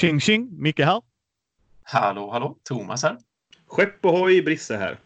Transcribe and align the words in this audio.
Tjing 0.00 0.20
tjing, 0.20 0.48
Micke 0.62 0.78
här. 0.80 1.02
Hallå, 1.82 2.30
hallå, 2.30 2.58
Thomas 2.64 3.02
här. 3.02 3.18
Skepp 3.66 4.04
ohoj, 4.04 4.42
Brisse 4.42 4.76
här. 4.76 5.00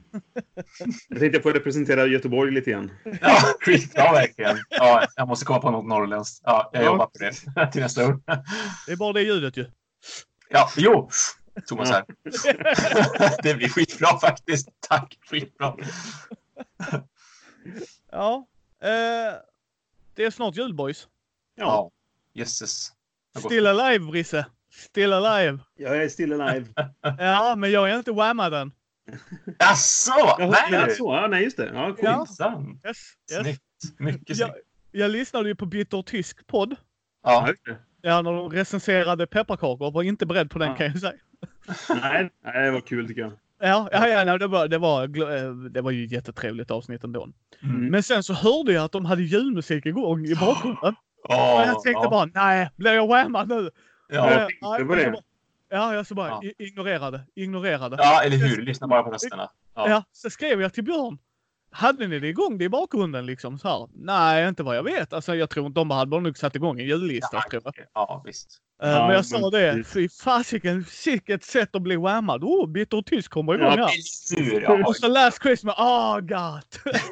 Jag 1.08 1.18
tänkte 1.20 1.40
få 1.40 1.50
representera 1.50 2.06
Göteborg 2.06 2.50
lite 2.52 2.70
grann. 2.70 2.90
Ja, 3.20 3.38
skitbra 3.60 4.12
verkligen. 4.12 4.58
Ja, 4.70 5.06
jag 5.16 5.28
måste 5.28 5.44
komma 5.44 5.60
på 5.60 5.70
något 5.70 5.86
norrländskt. 5.86 6.40
Ja, 6.44 6.70
jag 6.72 6.82
Ja. 6.82 6.86
jobbar 6.86 7.06
på 7.06 7.18
det 7.18 7.72
till 7.72 7.80
nästa 7.82 8.06
år. 8.06 8.20
Det 8.86 8.92
är 8.92 8.96
bara 8.96 9.12
det 9.12 9.22
ljudet 9.22 9.56
ju. 9.56 9.70
Ja, 10.50 10.70
jo. 10.76 11.10
Thomas 11.66 11.90
här. 11.90 12.04
Det 13.42 13.54
blir 13.54 13.68
skitbra 13.68 14.18
faktiskt. 14.18 14.68
Tack, 14.88 15.18
skitbra. 15.30 15.76
Ja. 18.10 18.46
Eh, 18.82 19.34
det 20.14 20.24
är 20.24 20.30
snart 20.30 20.56
jul 20.56 20.74
boys. 20.74 21.08
Ja, 21.54 21.64
Ja, 21.64 21.90
jösses. 22.40 22.92
Still 23.38 23.66
alive 23.66 24.04
Brisse. 24.10 24.46
Still 24.76 25.12
alive. 25.12 25.58
jag 25.76 25.96
är 26.04 26.08
still 26.08 26.40
alive. 26.40 26.66
Ja, 27.18 27.54
men 27.56 27.70
jag 27.70 27.90
är 27.90 27.96
inte 27.98 28.12
whammad 28.12 28.54
än. 28.54 28.72
Jaså? 29.58 30.12
Ja, 30.16 30.36
Nej, 30.38 30.80
ja, 30.80 30.86
du. 30.86 30.94
så, 30.94 31.14
ja, 31.14 31.26
nej, 31.26 31.44
just 31.44 31.56
det. 31.56 31.70
Ja, 31.74 31.86
cool. 31.86 32.04
Ja. 32.04 32.26
Yes, 32.86 32.98
yes. 33.32 33.42
Snyggt. 33.42 33.60
Mycket 33.98 34.28
Jag, 34.38 34.50
snyggt. 34.50 34.66
jag 34.92 35.10
lyssnade 35.10 35.48
ju 35.48 35.54
på 35.54 35.66
Bitter 35.66 36.02
Tysk 36.02 36.46
podd. 36.46 36.76
Ja, 37.24 37.32
Ja, 37.32 37.48
just 37.48 37.64
det. 37.64 37.76
Ja, 38.08 38.22
när 38.22 38.32
de 38.32 38.50
recenserade 38.50 39.26
pepparkakor. 39.26 39.90
Var 39.90 40.02
inte 40.02 40.26
beredd 40.26 40.50
på 40.50 40.58
den 40.58 40.68
Ja. 40.68 40.76
kan 40.76 40.86
jag 40.86 40.98
säga. 40.98 41.12
Nej, 42.02 42.30
nej, 42.44 42.64
det 42.64 42.70
var 42.70 42.80
kul 42.80 43.08
tycker 43.08 43.20
jag. 43.20 43.32
Ja, 43.60 43.88
ja, 43.92 44.08
ja 44.08 44.24
nej, 44.24 44.38
det, 44.38 44.46
var, 44.46 44.68
det, 44.68 44.78
var, 44.78 45.02
eh, 45.02 45.52
det 45.54 45.80
var 45.80 45.90
ju 45.90 46.04
ett 46.04 46.12
jättetrevligt 46.12 46.70
avsnitt 46.70 47.04
ändå. 47.04 47.28
Mm. 47.62 47.86
Men 47.86 48.02
sen 48.02 48.22
så 48.22 48.32
hörde 48.34 48.72
jag 48.72 48.84
att 48.84 48.92
de 48.92 49.04
hade 49.04 49.22
julmusik 49.22 49.86
igång 49.86 50.24
i 50.26 50.34
bakgrunden. 50.34 50.94
Åh, 51.28 51.54
och 51.54 51.60
jag 51.68 51.82
tänkte 51.82 52.02
ja. 52.04 52.10
bara, 52.10 52.24
nej, 52.34 52.70
blir 52.76 52.92
jag 52.92 53.06
whammad 53.06 53.48
nu? 53.48 53.70
Ja. 54.08 54.30
Eh, 54.30 54.38
jag 54.40 54.48
tänkte 54.78 54.84
på 54.84 54.94
det. 54.94 55.22
Ja, 55.68 55.94
jag 55.94 56.06
så 56.06 56.14
bara 56.14 56.28
Ja. 56.28 56.42
ignorerade, 56.58 57.20
ignorerade. 57.34 57.96
ja, 58.00 58.22
eller 58.22 58.36
hur? 58.36 58.62
Lyssna 58.62 58.86
bara 58.86 59.02
på 59.02 59.10
rösterna. 59.10 59.50
Ja. 59.74 59.88
Ja. 59.88 60.04
så 60.12 60.30
skrev 60.30 60.60
jag 60.60 60.74
till 60.74 60.84
Björn. 60.84 61.18
Hade 61.76 62.06
ni 62.06 62.18
det 62.18 62.28
igång 62.28 62.58
det 62.58 62.64
i 62.64 62.68
bakgrunden 62.68 63.26
liksom 63.26 63.58
så 63.58 63.68
här? 63.68 63.88
Nej, 63.94 64.48
inte 64.48 64.62
vad 64.62 64.76
jag 64.76 64.82
vet. 64.82 65.12
Alltså 65.12 65.34
jag 65.34 65.50
tror 65.50 65.66
inte 65.66 65.80
de 65.80 65.90
hade 65.90 66.10
bara 66.10 66.20
nog 66.20 66.38
satt 66.38 66.56
igång 66.56 66.80
en 66.80 66.86
jullista 66.86 67.40
tror 67.50 67.62
jag. 67.64 67.74
Ja, 67.94 68.22
visst. 68.26 68.60
Eh, 68.82 68.88
Ja, 68.90 69.06
men 69.06 69.16
jag 69.16 69.26
sa 69.26 69.50
det, 69.50 69.84
fy 69.86 70.08
fasiken, 70.08 70.84
vilket 71.04 71.44
sätt 71.44 71.76
att 71.76 71.82
bli 71.82 71.96
whammad. 71.96 72.44
Oh, 72.44 72.68
Bitter 72.68 72.96
och 72.96 73.06
Tysk 73.06 73.30
kommer 73.30 73.54
igång 73.54 73.66
Ja, 73.66 73.86
här. 73.86 74.44
Hur? 74.44 74.60
Ja. 74.60 74.86
Och 74.88 74.96
så 74.96 75.08
Last 75.08 75.42
Christmas, 75.42 75.74
ah 75.78 76.20
gott! 76.20 76.80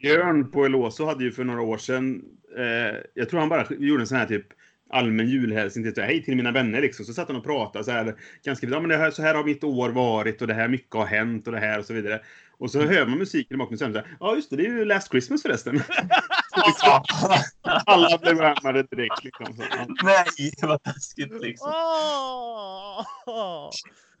Björn 0.00 0.50
på 0.50 0.64
Eloso 0.64 1.06
hade 1.06 1.24
ju 1.24 1.32
för 1.32 1.44
några 1.44 1.62
år 1.62 1.78
sedan, 1.78 2.22
eh, 2.58 3.00
jag 3.14 3.28
tror 3.28 3.40
han 3.40 3.48
bara 3.48 3.66
gjorde 3.78 4.02
en 4.02 4.06
sån 4.06 4.18
här 4.18 4.26
typ 4.26 4.46
allmän 4.90 5.28
julhälsning 5.28 5.94
till 5.94 6.02
hej 6.02 6.24
till 6.24 6.36
mina 6.36 6.52
vänner 6.52 6.80
liksom. 6.80 7.04
Så 7.04 7.12
satt 7.12 7.28
han 7.28 7.36
och 7.36 7.44
pratade 7.44 7.84
så 7.84 7.90
här 7.90 8.14
ganska 8.44 8.66
ja 8.66 8.80
men 8.80 8.88
det 8.88 8.96
här, 8.96 9.10
så 9.10 9.22
här 9.22 9.34
har 9.34 9.44
mitt 9.44 9.64
år 9.64 9.90
varit 9.90 10.40
och 10.42 10.48
det 10.48 10.54
här 10.54 10.68
mycket 10.68 10.94
har 10.94 11.06
hänt 11.06 11.46
och 11.46 11.52
det 11.52 11.58
här 11.58 11.78
och 11.78 11.84
så 11.84 11.94
vidare. 11.94 12.20
Och 12.58 12.70
så 12.70 12.80
hör 12.80 13.06
man 13.06 13.18
musiken 13.18 13.54
i 13.54 13.58
bakgrunden 13.58 13.96
och 13.96 14.08
ja 14.20 14.34
just 14.34 14.50
det, 14.50 14.56
det 14.56 14.66
är 14.66 14.70
ju 14.70 14.84
Last 14.84 15.10
Christmas 15.10 15.42
förresten. 15.42 15.82
Alla 17.86 18.18
blev 18.18 18.36
värmade 18.36 18.82
direkt 18.82 19.24
liksom. 19.24 19.56
Så, 19.56 19.62
ja. 19.70 19.86
Nej, 20.02 20.52
vad 20.62 20.82
taskigt 20.82 21.40
liksom. 21.40 21.70
Ah, 21.70 23.04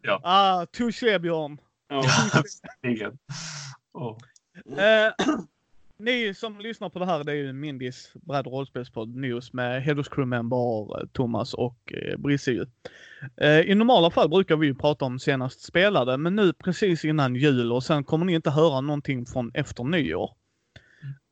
Ja. 0.02 0.20
ah 0.24 0.66
touché 0.66 1.18
Björn. 1.18 1.58
Ja. 1.88 2.02
Verkligen. 2.82 3.18
Åh. 3.94 4.18
Eh, 4.78 5.12
ni 5.98 6.34
som 6.34 6.60
lyssnar 6.60 6.88
på 6.88 6.98
det 6.98 7.06
här, 7.06 7.24
det 7.24 7.32
är 7.32 7.36
ju 7.36 7.52
Mindys 7.52 8.12
bräd 8.14 8.46
och 8.46 8.52
rollspelspodd 8.52 9.16
News 9.16 9.52
med 9.52 9.82
Headers 9.82 10.08
Crew 10.08 10.26
Member 10.26 11.00
eh, 11.00 11.06
Thomas 11.12 11.54
och 11.54 11.92
eh, 11.92 12.16
Brisse 12.16 12.50
ju. 12.50 12.66
Eh, 13.36 13.60
I 13.60 13.74
normala 13.74 14.10
fall 14.10 14.28
brukar 14.28 14.56
vi 14.56 14.66
ju 14.66 14.74
prata 14.74 15.04
om 15.04 15.18
senast 15.18 15.60
spelade, 15.60 16.16
men 16.16 16.36
nu 16.36 16.52
precis 16.52 17.04
innan 17.04 17.36
jul 17.36 17.72
och 17.72 17.84
sen 17.84 18.04
kommer 18.04 18.24
ni 18.24 18.34
inte 18.34 18.50
höra 18.50 18.80
någonting 18.80 19.26
från 19.26 19.50
efter 19.54 19.84
nyår. 19.84 20.30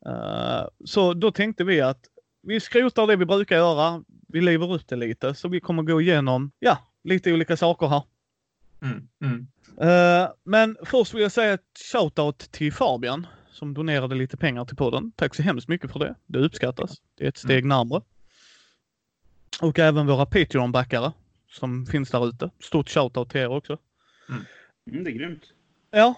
Eh, 0.07 0.67
så 0.85 1.15
då 1.15 1.31
tänkte 1.31 1.65
vi 1.65 1.81
att 1.81 2.01
vi 2.43 2.61
skrotar 2.61 3.07
det 3.07 3.17
vi 3.17 3.27
brukar 3.27 3.57
göra. 3.57 4.05
Vi 4.29 4.41
lever 4.41 4.75
upp 4.75 4.89
det 4.89 4.97
lite, 4.97 5.35
så 5.35 5.49
vi 5.49 5.61
kommer 5.61 5.83
gå 5.83 6.01
igenom, 6.01 6.51
ja, 6.59 6.79
lite 7.05 7.33
olika 7.33 7.57
saker 7.57 7.87
här. 7.87 8.03
Mm, 8.83 9.09
mm. 9.21 9.47
Eh, 9.81 10.31
men 10.45 10.77
först 10.85 11.15
vill 11.15 11.23
jag 11.23 11.33
säga 11.33 11.53
ett 11.53 11.79
shoutout 11.93 12.39
till 12.39 12.73
Fabian 12.73 13.27
som 13.53 13.75
donerade 13.75 14.15
lite 14.15 14.37
pengar 14.37 14.65
till 14.65 14.77
podden. 14.77 15.13
Tack 15.17 15.35
så 15.35 15.43
hemskt 15.43 15.69
mycket 15.69 15.91
för 15.91 15.99
det. 15.99 16.15
Det 16.27 16.39
uppskattas. 16.39 17.03
Det 17.19 17.25
är 17.25 17.29
ett 17.29 17.37
steg 17.37 17.65
närmare. 17.65 18.03
Och 19.61 19.79
även 19.79 20.07
våra 20.07 20.27
Patreon-backare 20.27 21.13
som 21.49 21.87
finns 21.87 22.11
där 22.11 22.29
ute. 22.29 22.51
Stort 22.61 22.89
shoutout 22.89 23.31
till 23.31 23.41
er 23.41 23.49
också. 23.49 23.79
Mm, 24.29 25.05
det 25.05 25.11
är 25.11 25.15
grymt. 25.15 25.43
Ja, 25.91 26.15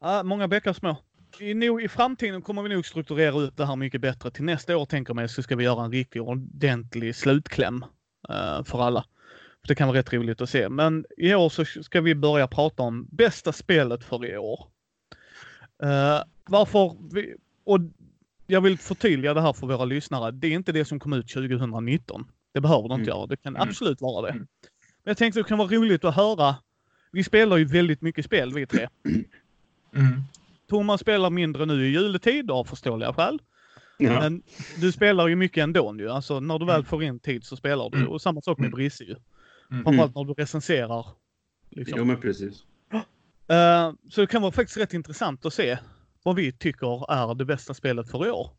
ja 0.00 0.22
många 0.22 0.48
bäckar 0.48 0.72
små. 0.72 0.96
I, 1.40 1.54
nog, 1.54 1.82
I 1.82 1.88
framtiden 1.88 2.42
kommer 2.42 2.62
vi 2.62 2.68
nog 2.68 2.86
strukturera 2.86 3.40
ut 3.40 3.56
det 3.56 3.66
här 3.66 3.76
mycket 3.76 4.00
bättre. 4.00 4.30
Till 4.30 4.44
nästa 4.44 4.76
år 4.76 4.86
tänker 4.86 5.10
jag 5.10 5.16
mig 5.16 5.28
så 5.28 5.42
ska 5.42 5.56
vi 5.56 5.64
göra 5.64 5.84
en 5.84 5.92
riktigt 5.92 6.22
ordentlig 6.22 7.16
slutkläm 7.16 7.84
eh, 8.28 8.64
för 8.64 8.82
alla. 8.82 9.04
Det 9.68 9.74
kan 9.74 9.88
vara 9.88 9.98
rätt 9.98 10.12
roligt 10.12 10.40
att 10.40 10.50
se. 10.50 10.68
Men 10.68 11.04
i 11.16 11.34
år 11.34 11.48
så 11.48 11.64
ska 11.64 12.00
vi 12.00 12.14
börja 12.14 12.48
prata 12.48 12.82
om 12.82 13.08
bästa 13.12 13.52
spelet 13.52 14.04
för 14.04 14.26
i 14.26 14.36
år. 14.36 14.66
Eh, 15.82 16.22
varför 16.50 16.96
vi, 17.14 17.34
och 17.64 17.80
jag 18.46 18.60
vill 18.60 18.78
förtydliga 18.78 19.34
det 19.34 19.40
här 19.40 19.52
för 19.52 19.66
våra 19.66 19.84
lyssnare. 19.84 20.30
Det 20.30 20.46
är 20.46 20.50
inte 20.52 20.72
det 20.72 20.84
som 20.84 21.00
kom 21.00 21.12
ut 21.12 21.28
2019. 21.28 22.24
Det 22.54 22.60
behöver 22.60 22.88
det 22.88 22.94
inte 22.94 23.10
Mm. 23.10 23.18
göra. 23.18 23.26
Det 23.26 23.36
kan 23.36 23.56
Mm. 23.56 23.68
absolut 23.68 24.00
vara 24.00 24.22
det. 24.26 24.32
Mm. 24.32 24.46
Men 25.04 25.10
jag 25.10 25.16
tänkte 25.16 25.40
det 25.40 25.44
kan 25.44 25.58
vara 25.58 25.68
roligt 25.68 26.04
att 26.04 26.14
höra. 26.16 26.56
Vi 27.12 27.24
spelar 27.24 27.56
ju 27.56 27.64
väldigt 27.64 28.00
mycket 28.02 28.24
spel 28.24 28.52
vi 28.54 28.66
tre. 28.66 28.88
Mm. 29.94 30.22
Thomas 30.68 31.00
spelar 31.00 31.30
mindre 31.30 31.66
nu 31.66 31.86
i 31.86 31.90
juletid 31.90 32.50
av 32.50 32.64
förståeliga 32.64 33.12
skäl. 33.12 33.38
Ja. 33.98 34.20
Men 34.20 34.42
du 34.80 34.92
spelar 34.92 35.28
ju 35.28 35.36
mycket 35.36 35.62
ändå 35.62 35.96
ju. 35.98 36.10
Alltså 36.10 36.40
när 36.40 36.58
du 36.58 36.66
väl 36.66 36.84
får 36.84 37.02
in 37.02 37.18
tid 37.18 37.44
så 37.44 37.56
spelar 37.56 37.90
du. 37.90 37.98
Mm. 37.98 38.08
Och 38.08 38.22
samma 38.22 38.40
sak 38.40 38.58
med 38.58 38.66
Mm. 38.66 38.76
Brisse 38.76 39.04
ju. 39.04 39.16
Mm. 39.70 39.84
Framförallt 39.84 40.14
när 40.14 40.24
du 40.24 40.32
recenserar. 40.32 41.06
Liksom. 41.70 41.98
Jo, 41.98 42.04
men 42.04 42.20
precis. 42.20 42.64
Eh, 43.48 43.92
så 44.10 44.20
det 44.20 44.26
kan 44.26 44.42
vara 44.42 44.52
faktiskt 44.52 44.76
rätt 44.78 44.94
intressant 44.94 45.46
att 45.46 45.54
se 45.54 45.78
vad 46.22 46.36
vi 46.36 46.52
tycker 46.52 47.12
är 47.12 47.34
det 47.34 47.44
bästa 47.44 47.74
spelet 47.74 48.10
för 48.10 48.26
i 48.26 48.30
år. 48.30 48.50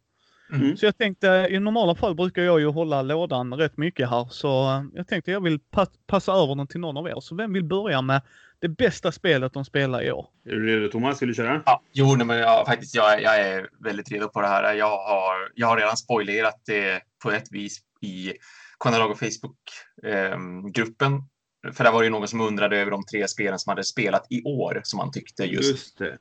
Mm. 0.54 0.78
Så 0.78 0.86
jag 0.86 0.98
tänkte, 0.98 1.48
i 1.50 1.60
normala 1.60 1.96
fall 1.96 2.16
brukar 2.16 2.42
jag 2.42 2.60
ju 2.60 2.68
hålla 2.68 3.02
lådan 3.02 3.54
rätt 3.54 3.78
mycket 3.78 4.10
här. 4.10 4.28
Så 4.30 4.70
eh, 4.70 4.84
jag 4.94 5.08
tänkte 5.08 5.32
jag 5.32 5.44
vill 5.44 5.60
pa 5.60 5.88
passa 6.08 6.34
över 6.34 6.56
den 6.56 6.68
till 6.68 6.80
någon 6.80 6.98
av 6.98 7.08
er. 7.08 7.20
Så 7.20 7.36
vem 7.36 7.54
vill 7.54 7.64
börja 7.64 8.02
med 8.02 8.22
det 8.60 8.70
bästa 8.70 9.12
spelet 9.12 9.54
de 9.54 9.66
spelar 9.66 10.04
i 10.04 10.12
år? 10.12 10.28
Är 10.46 10.52
du 10.52 10.66
redo 10.66 10.92
Thomas? 10.92 11.22
Vill 11.22 11.30
du 11.30 11.36
köra? 11.36 11.62
Ja, 11.66 11.82
jo, 11.92 12.16
nej, 12.16 12.28
men 12.28 12.38
jag, 12.38 12.66
faktiskt, 12.66 12.96
jag, 12.96 13.22
jag 13.22 13.40
är 13.40 13.70
väldigt 13.80 14.12
redo 14.12 14.28
på 14.28 14.42
det 14.42 14.48
här. 14.48 14.74
Jag 14.74 14.98
har, 14.98 15.52
jag 15.56 15.68
har 15.68 15.78
redan 15.78 15.98
spoilerat 15.98 16.62
det 16.66 17.02
på 17.24 17.32
ett 17.32 17.52
vis 17.52 17.80
i 18.02 18.34
Konalago 18.78 19.16
Facebook-gruppen. 19.16 21.24
För 21.74 21.84
där 21.84 21.92
var 21.92 22.00
det 22.00 22.06
ju 22.06 22.12
någon 22.12 22.28
som 22.28 22.42
undrade 22.42 22.78
över 22.78 22.92
de 22.92 23.06
tre 23.06 23.28
spelen 23.28 23.60
som 23.60 23.70
hade 23.70 23.84
spelat 23.84 24.28
i 24.30 24.44
år 24.44 24.82
som 24.84 24.98
man 24.98 25.12
tyckte 25.12 25.44
just. 25.44 25.72
Just 25.72 25.98
det. 25.98 26.18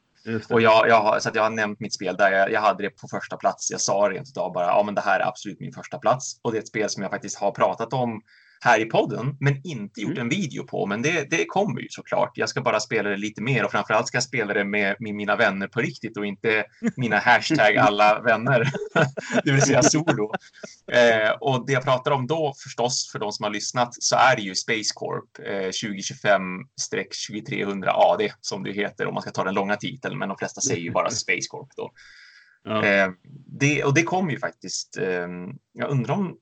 Och 0.50 0.60
jag, 0.60 0.88
jag, 0.88 1.00
har, 1.00 1.18
så 1.18 1.28
att 1.28 1.34
jag 1.34 1.42
har 1.42 1.50
nämnt 1.50 1.80
mitt 1.80 1.94
spel 1.94 2.16
där. 2.16 2.32
Jag, 2.32 2.52
jag 2.52 2.60
hade 2.60 2.82
det 2.82 2.90
på 2.90 3.08
första 3.08 3.36
plats. 3.36 3.70
Jag 3.70 3.80
sa 3.80 4.08
rent 4.10 4.28
utav 4.28 4.52
bara, 4.52 4.66
ja 4.66 4.82
men 4.86 4.94
det 4.94 5.00
här 5.00 5.20
är 5.20 5.28
absolut 5.28 5.60
min 5.60 5.72
första 5.72 5.98
plats. 5.98 6.40
Och 6.42 6.52
det 6.52 6.58
är 6.58 6.62
ett 6.62 6.68
spel 6.68 6.88
som 6.88 7.02
jag 7.02 7.12
faktiskt 7.12 7.38
har 7.38 7.50
pratat 7.50 7.92
om 7.92 8.22
här 8.62 8.80
i 8.80 8.84
podden, 8.84 9.36
men 9.40 9.60
inte 9.64 10.00
gjort 10.00 10.10
Mm. 10.10 10.22
en 10.22 10.28
video 10.28 10.64
på. 10.66 10.86
Men 10.86 11.02
det, 11.02 11.30
det 11.30 11.44
kommer 11.44 11.80
ju 11.80 11.88
såklart. 11.90 12.32
Jag 12.34 12.48
ska 12.48 12.60
bara 12.60 12.80
spela 12.80 13.08
det 13.08 13.16
lite 13.16 13.42
mer 13.42 13.64
och 13.64 13.70
framförallt 13.70 14.06
ska 14.06 14.16
jag 14.16 14.22
spela 14.24 14.54
det 14.54 14.64
med, 14.64 14.96
med 14.98 15.14
mina 15.14 15.36
vänner 15.36 15.68
på 15.68 15.80
riktigt 15.80 16.16
och 16.16 16.26
inte 16.26 16.64
mina 16.96 17.18
hashtag 17.24 17.76
alla 17.76 18.20
vänner, 18.20 18.70
det 19.44 19.52
vill 19.52 19.62
säga 19.62 19.82
solo. 19.82 20.32
Eh, 20.92 21.30
och 21.40 21.66
det 21.66 21.72
jag 21.72 21.84
pratar 21.84 22.10
om 22.10 22.26
då 22.26 22.54
förstås, 22.64 23.08
för 23.12 23.18
de 23.18 23.32
som 23.32 23.44
har 23.44 23.50
lyssnat, 23.50 23.94
så 24.02 24.16
är 24.16 24.36
det 24.36 24.42
ju 24.42 24.54
Space 24.54 24.92
Corp 24.94 25.38
eh, 25.46 25.70
2025-2300 26.90 27.88
AD 27.88 28.32
som 28.40 28.62
det 28.62 28.72
heter 28.72 29.06
om 29.06 29.14
man 29.14 29.22
ska 29.22 29.30
ta 29.30 29.44
den 29.44 29.54
långa 29.54 29.76
titeln, 29.76 30.18
men 30.18 30.28
de 30.28 30.38
flesta 30.38 30.60
säger 30.60 30.82
ju 30.82 30.90
bara 30.90 31.10
Space 31.10 31.48
Corp 31.48 31.68
då. 31.76 31.90
Ja. 32.64 32.84
Eh, 32.84 33.10
det, 33.46 33.84
och 33.84 33.94
det 33.94 34.02
kom 34.02 34.30
ju 34.30 34.38
faktiskt, 34.38 34.96
eh, 34.98 35.28
jag 35.72 35.90
undrar 35.90 36.14
om 36.14 36.36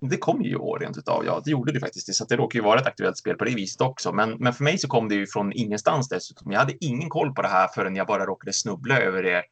det 0.00 0.16
kom 0.16 0.42
ju 0.42 0.50
i 0.50 0.56
år 0.56 0.78
rent 0.78 0.98
utav, 0.98 1.24
ja 1.24 1.42
det 1.44 1.50
gjorde 1.50 1.72
det 1.72 1.80
faktiskt, 1.80 2.14
så 2.14 2.24
det 2.24 2.36
råkar 2.36 2.58
ju 2.58 2.64
vara 2.64 2.80
ett 2.80 2.86
aktuellt 2.86 3.16
spel 3.16 3.36
på 3.36 3.44
det 3.44 3.54
viset 3.54 3.80
också. 3.80 4.12
Men, 4.12 4.30
men 4.30 4.52
för 4.52 4.64
mig 4.64 4.78
så 4.78 4.88
kom 4.88 5.08
det 5.08 5.14
ju 5.14 5.26
från 5.26 5.52
ingenstans 5.52 6.08
dessutom. 6.08 6.52
Jag 6.52 6.58
hade 6.58 6.84
ingen 6.84 7.08
koll 7.08 7.34
på 7.34 7.42
det 7.42 7.48
här 7.48 7.68
förrän 7.68 7.96
jag 7.96 8.06
bara 8.06 8.26
råkade 8.26 8.52
snubbla 8.52 9.00
över 9.00 9.22
det 9.22 9.42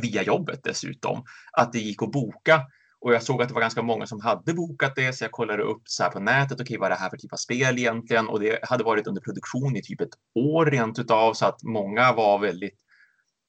via 0.00 0.22
jobbet 0.22 0.60
dessutom. 0.64 1.24
Att 1.52 1.72
det 1.72 1.78
gick 1.78 2.02
att 2.02 2.12
boka 2.12 2.62
och 3.04 3.14
jag 3.14 3.22
såg 3.22 3.42
att 3.42 3.48
det 3.48 3.54
var 3.54 3.60
ganska 3.60 3.82
många 3.82 4.06
som 4.06 4.20
hade 4.20 4.54
bokat 4.54 4.96
det, 4.96 5.12
så 5.12 5.24
jag 5.24 5.32
kollade 5.32 5.62
upp 5.62 5.82
så 5.84 6.02
här 6.02 6.10
på 6.10 6.20
nätet, 6.20 6.60
okej 6.60 6.78
vad 6.78 6.86
är 6.86 6.90
det 6.90 7.00
här 7.00 7.10
för 7.10 7.16
typ 7.16 7.32
av 7.32 7.36
spel 7.36 7.78
egentligen? 7.78 8.28
Och 8.28 8.40
det 8.40 8.58
hade 8.62 8.84
varit 8.84 9.06
under 9.06 9.22
produktion 9.22 9.76
i 9.76 9.82
typ 9.82 10.00
ett 10.00 10.14
år 10.34 10.66
rent 10.66 10.98
utav, 10.98 11.34
så 11.34 11.46
att 11.46 11.62
många 11.62 12.12
var 12.12 12.38
väldigt 12.38 12.74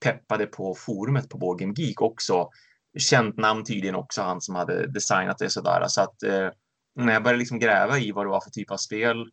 peppade 0.04 0.46
på 0.46 0.76
forumet 0.76 1.30
på 1.30 1.38
Board 1.38 1.80
Geek 1.80 2.02
också. 2.02 2.50
Känt 2.98 3.38
namn 3.38 3.64
tydligen 3.64 3.96
också, 3.96 4.22
han 4.22 4.42
som 4.42 4.56
hade 4.56 4.88
designat 4.88 5.38
det 5.38 5.50
sådär. 5.50 5.88
Så 5.88 6.02
att, 6.02 6.24
eh, 6.24 6.50
när 6.96 7.14
jag 7.14 7.24
började 7.24 7.40
liksom 7.40 7.60
gräva 7.60 8.00
i 8.00 8.12
vad 8.12 8.26
det 8.26 8.30
var 8.30 8.42
för 8.42 8.50
typ 8.50 8.72
av 8.72 8.78
spel 8.78 9.26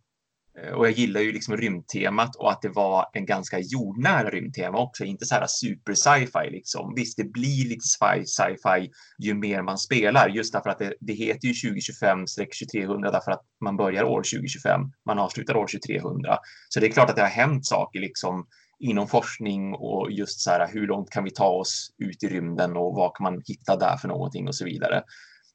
Eh, 0.59 0.73
och 0.73 0.87
jag 0.87 0.93
gillar 0.93 1.21
ju 1.21 1.33
liksom 1.33 1.57
rymdtemat 1.57 2.37
och 2.37 2.51
att 2.51 2.63
det 2.63 2.69
var 2.69 3.07
en 3.13 3.27
ganska 3.27 3.59
jordnära 3.59 4.31
rymdtema 4.31 4.79
också, 4.79 5.05
inte 5.05 5.27
så 5.27 5.35
här 5.35 5.47
super 5.49 5.95
sci-fi 5.95 6.51
liksom. 6.51 6.95
Visst, 6.97 7.17
det 7.17 7.25
blir 7.25 7.69
lite 7.69 7.87
sci-fi 8.27 8.91
ju 9.19 9.35
mer 9.35 9.63
man 9.63 9.79
spelar, 9.79 10.29
just 10.29 10.53
därför 10.53 10.71
att 10.71 10.79
det, 10.79 10.95
det 11.01 11.13
heter 11.13 11.49
ju 11.49 11.53
2025-2300 11.53 13.13
därför 13.13 13.31
att 13.31 13.43
man 13.65 13.77
börjar 13.77 14.05
år 14.05 14.23
2025, 14.23 14.81
man 15.07 15.19
avslutar 15.19 15.57
år 15.57 15.67
2300. 15.67 16.39
Så 16.69 16.81
det 16.81 16.87
är 16.87 16.93
klart 16.93 17.11
att 17.11 17.17
det 17.17 17.23
har 17.23 17.29
hänt 17.29 17.67
saker 17.67 18.01
liksom 18.01 18.47
inom 18.83 19.09
forskning 19.09 19.75
och 19.75 20.11
just 20.11 20.41
så 20.41 20.51
här 20.51 20.69
hur 20.73 20.87
långt 20.87 21.11
kan 21.11 21.25
vi 21.25 21.31
ta 21.31 21.49
oss 21.49 21.91
ut 21.99 22.23
i 22.23 22.29
rymden 22.29 22.77
och 22.77 22.95
vad 22.95 23.17
kan 23.17 23.25
man 23.25 23.43
hitta 23.47 23.77
där 23.77 23.97
för 23.97 24.09
någonting 24.09 24.49
och 24.49 24.55
så 24.55 24.65
vidare. 24.65 25.03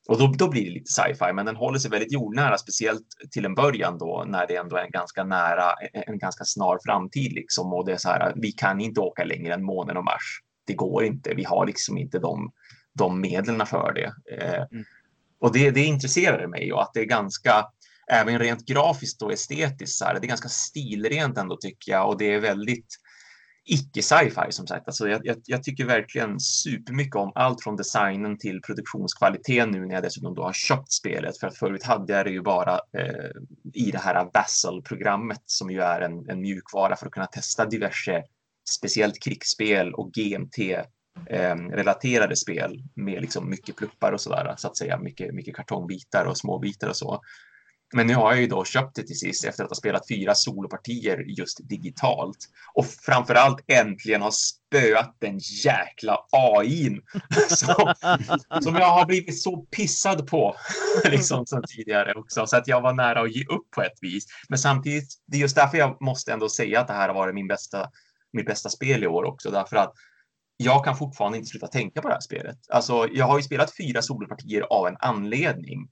Och 0.07 0.19
då, 0.19 0.27
då 0.27 0.49
blir 0.49 0.65
det 0.65 0.71
lite 0.71 0.91
sci-fi, 0.91 1.33
men 1.33 1.45
den 1.45 1.55
håller 1.55 1.79
sig 1.79 1.91
väldigt 1.91 2.11
jordnära, 2.11 2.57
speciellt 2.57 3.05
till 3.31 3.45
en 3.45 3.55
början 3.55 3.97
då 3.97 4.25
när 4.27 4.47
det 4.47 4.55
ändå 4.55 4.75
är 4.75 4.83
en 4.83 4.91
ganska 4.91 5.23
nära, 5.23 5.73
en 5.93 6.17
ganska 6.17 6.43
snar 6.43 6.79
framtid 6.85 7.33
liksom. 7.33 7.73
Och 7.73 7.85
det 7.85 7.93
är 7.93 7.97
så 7.97 8.09
här, 8.09 8.33
vi 8.35 8.51
kan 8.51 8.81
inte 8.81 8.99
åka 8.99 9.23
längre 9.23 9.53
än 9.53 9.63
månen 9.63 9.97
och 9.97 10.03
Mars. 10.03 10.39
Det 10.67 10.73
går 10.73 11.03
inte. 11.03 11.33
Vi 11.35 11.43
har 11.43 11.65
liksom 11.65 11.97
inte 11.97 12.19
de, 12.19 12.51
de 12.93 13.21
medlen 13.21 13.65
för 13.65 13.93
det. 13.93 14.35
Eh, 14.37 14.65
mm. 14.71 14.85
Och 15.39 15.53
det, 15.53 15.71
det 15.71 15.83
intresserade 15.83 16.47
mig 16.47 16.73
och 16.73 16.81
att 16.81 16.93
det 16.93 16.99
är 16.99 17.05
ganska, 17.05 17.65
även 18.11 18.39
rent 18.39 18.65
grafiskt 18.65 19.21
och 19.21 19.33
estetiskt, 19.33 19.97
så 19.97 20.05
här, 20.05 20.13
det 20.13 20.25
är 20.25 20.29
ganska 20.29 20.49
stilrent 20.49 21.37
ändå 21.37 21.57
tycker 21.57 21.91
jag 21.91 22.09
och 22.09 22.17
det 22.17 22.33
är 22.33 22.39
väldigt 22.39 22.97
icke 23.67 24.01
sci-fi 24.01 24.51
som 24.51 24.67
sagt. 24.67 24.87
Alltså 24.87 25.07
jag, 25.07 25.21
jag, 25.23 25.37
jag, 25.45 25.63
tycker 25.63 25.85
verkligen 25.85 26.39
supermycket 26.39 27.15
om 27.15 27.31
allt 27.35 27.63
från 27.63 27.75
designen 27.75 28.37
till 28.37 28.61
produktionskvaliteten 28.61 29.71
nu 29.71 29.85
när 29.85 29.93
jag 29.93 30.03
dessutom 30.03 30.35
då 30.35 30.43
har 30.43 30.53
köpt 30.53 30.91
spelet. 30.91 31.37
För 31.37 31.47
att 31.47 31.57
förut 31.57 31.83
hade 31.83 32.13
jag 32.13 32.25
det 32.25 32.31
ju 32.31 32.41
bara 32.41 32.73
eh, 32.73 33.31
i 33.73 33.91
det 33.91 33.97
här 33.97 34.29
Vassal-programmet 34.33 35.41
som 35.45 35.71
ju 35.71 35.81
är 35.81 36.01
en, 36.01 36.29
en 36.29 36.41
mjukvara 36.41 36.95
för 36.95 37.05
att 37.05 37.11
kunna 37.11 37.25
testa 37.25 37.65
diverse, 37.65 38.23
speciellt 38.69 39.23
krigsspel 39.23 39.93
och 39.93 40.11
GMT 40.11 40.59
eh, 41.29 41.55
relaterade 41.55 42.35
spel 42.35 42.83
med 42.95 43.21
liksom 43.21 43.49
mycket 43.49 43.75
pluppar 43.75 44.11
och 44.11 44.21
sådär, 44.21 44.53
så 44.57 44.67
att 44.67 44.77
säga, 44.77 44.99
mycket, 44.99 45.33
mycket 45.33 45.55
kartongbitar 45.55 46.25
och 46.25 46.37
småbitar 46.37 46.89
och 46.89 46.97
så. 46.97 47.21
Men 47.93 48.07
nu 48.07 48.15
har 48.15 48.31
jag 48.31 48.41
ju 48.41 48.47
då 48.47 48.65
köpt 48.65 48.95
det 48.95 49.03
till 49.03 49.19
sist 49.19 49.45
efter 49.45 49.63
att 49.63 49.69
ha 49.69 49.75
spelat 49.75 50.07
fyra 50.07 50.35
solopartier 50.35 51.23
just 51.39 51.69
digitalt 51.69 52.37
och 52.73 52.85
framför 52.85 53.35
allt 53.35 53.63
äntligen 53.67 54.21
har 54.21 54.31
spöat 54.31 55.15
den 55.19 55.39
jäkla 55.63 56.17
AIn 56.31 57.01
som, 57.49 57.93
som 58.61 58.75
jag 58.75 58.89
har 58.89 59.05
blivit 59.05 59.41
så 59.41 59.57
pissad 59.57 60.27
på 60.27 60.55
liksom 61.03 61.45
som 61.45 61.63
tidigare 61.67 62.13
också 62.13 62.47
så 62.47 62.57
att 62.57 62.67
jag 62.67 62.81
var 62.81 62.93
nära 62.93 63.21
att 63.21 63.35
ge 63.35 63.45
upp 63.45 63.71
på 63.71 63.81
ett 63.81 63.97
vis. 64.01 64.25
Men 64.49 64.59
samtidigt, 64.59 65.13
det 65.25 65.37
är 65.37 65.41
just 65.41 65.55
därför 65.55 65.77
jag 65.77 66.01
måste 66.01 66.33
ändå 66.33 66.49
säga 66.49 66.81
att 66.81 66.87
det 66.87 66.93
här 66.93 67.07
har 67.07 67.15
varit 67.15 67.35
min 67.35 67.47
bästa, 67.47 67.89
mitt 68.33 68.45
bästa 68.45 68.69
spel 68.69 69.03
i 69.03 69.07
år 69.07 69.23
också 69.23 69.51
därför 69.51 69.75
att 69.75 69.93
jag 70.57 70.85
kan 70.85 70.97
fortfarande 70.97 71.37
inte 71.37 71.49
sluta 71.49 71.67
tänka 71.67 72.01
på 72.01 72.07
det 72.07 72.13
här 72.13 72.21
spelet. 72.21 72.57
Alltså, 72.69 73.07
jag 73.11 73.25
har 73.25 73.37
ju 73.37 73.43
spelat 73.43 73.77
fyra 73.77 74.01
solopartier 74.01 74.61
av 74.61 74.87
en 74.87 74.97
anledning. 74.99 75.89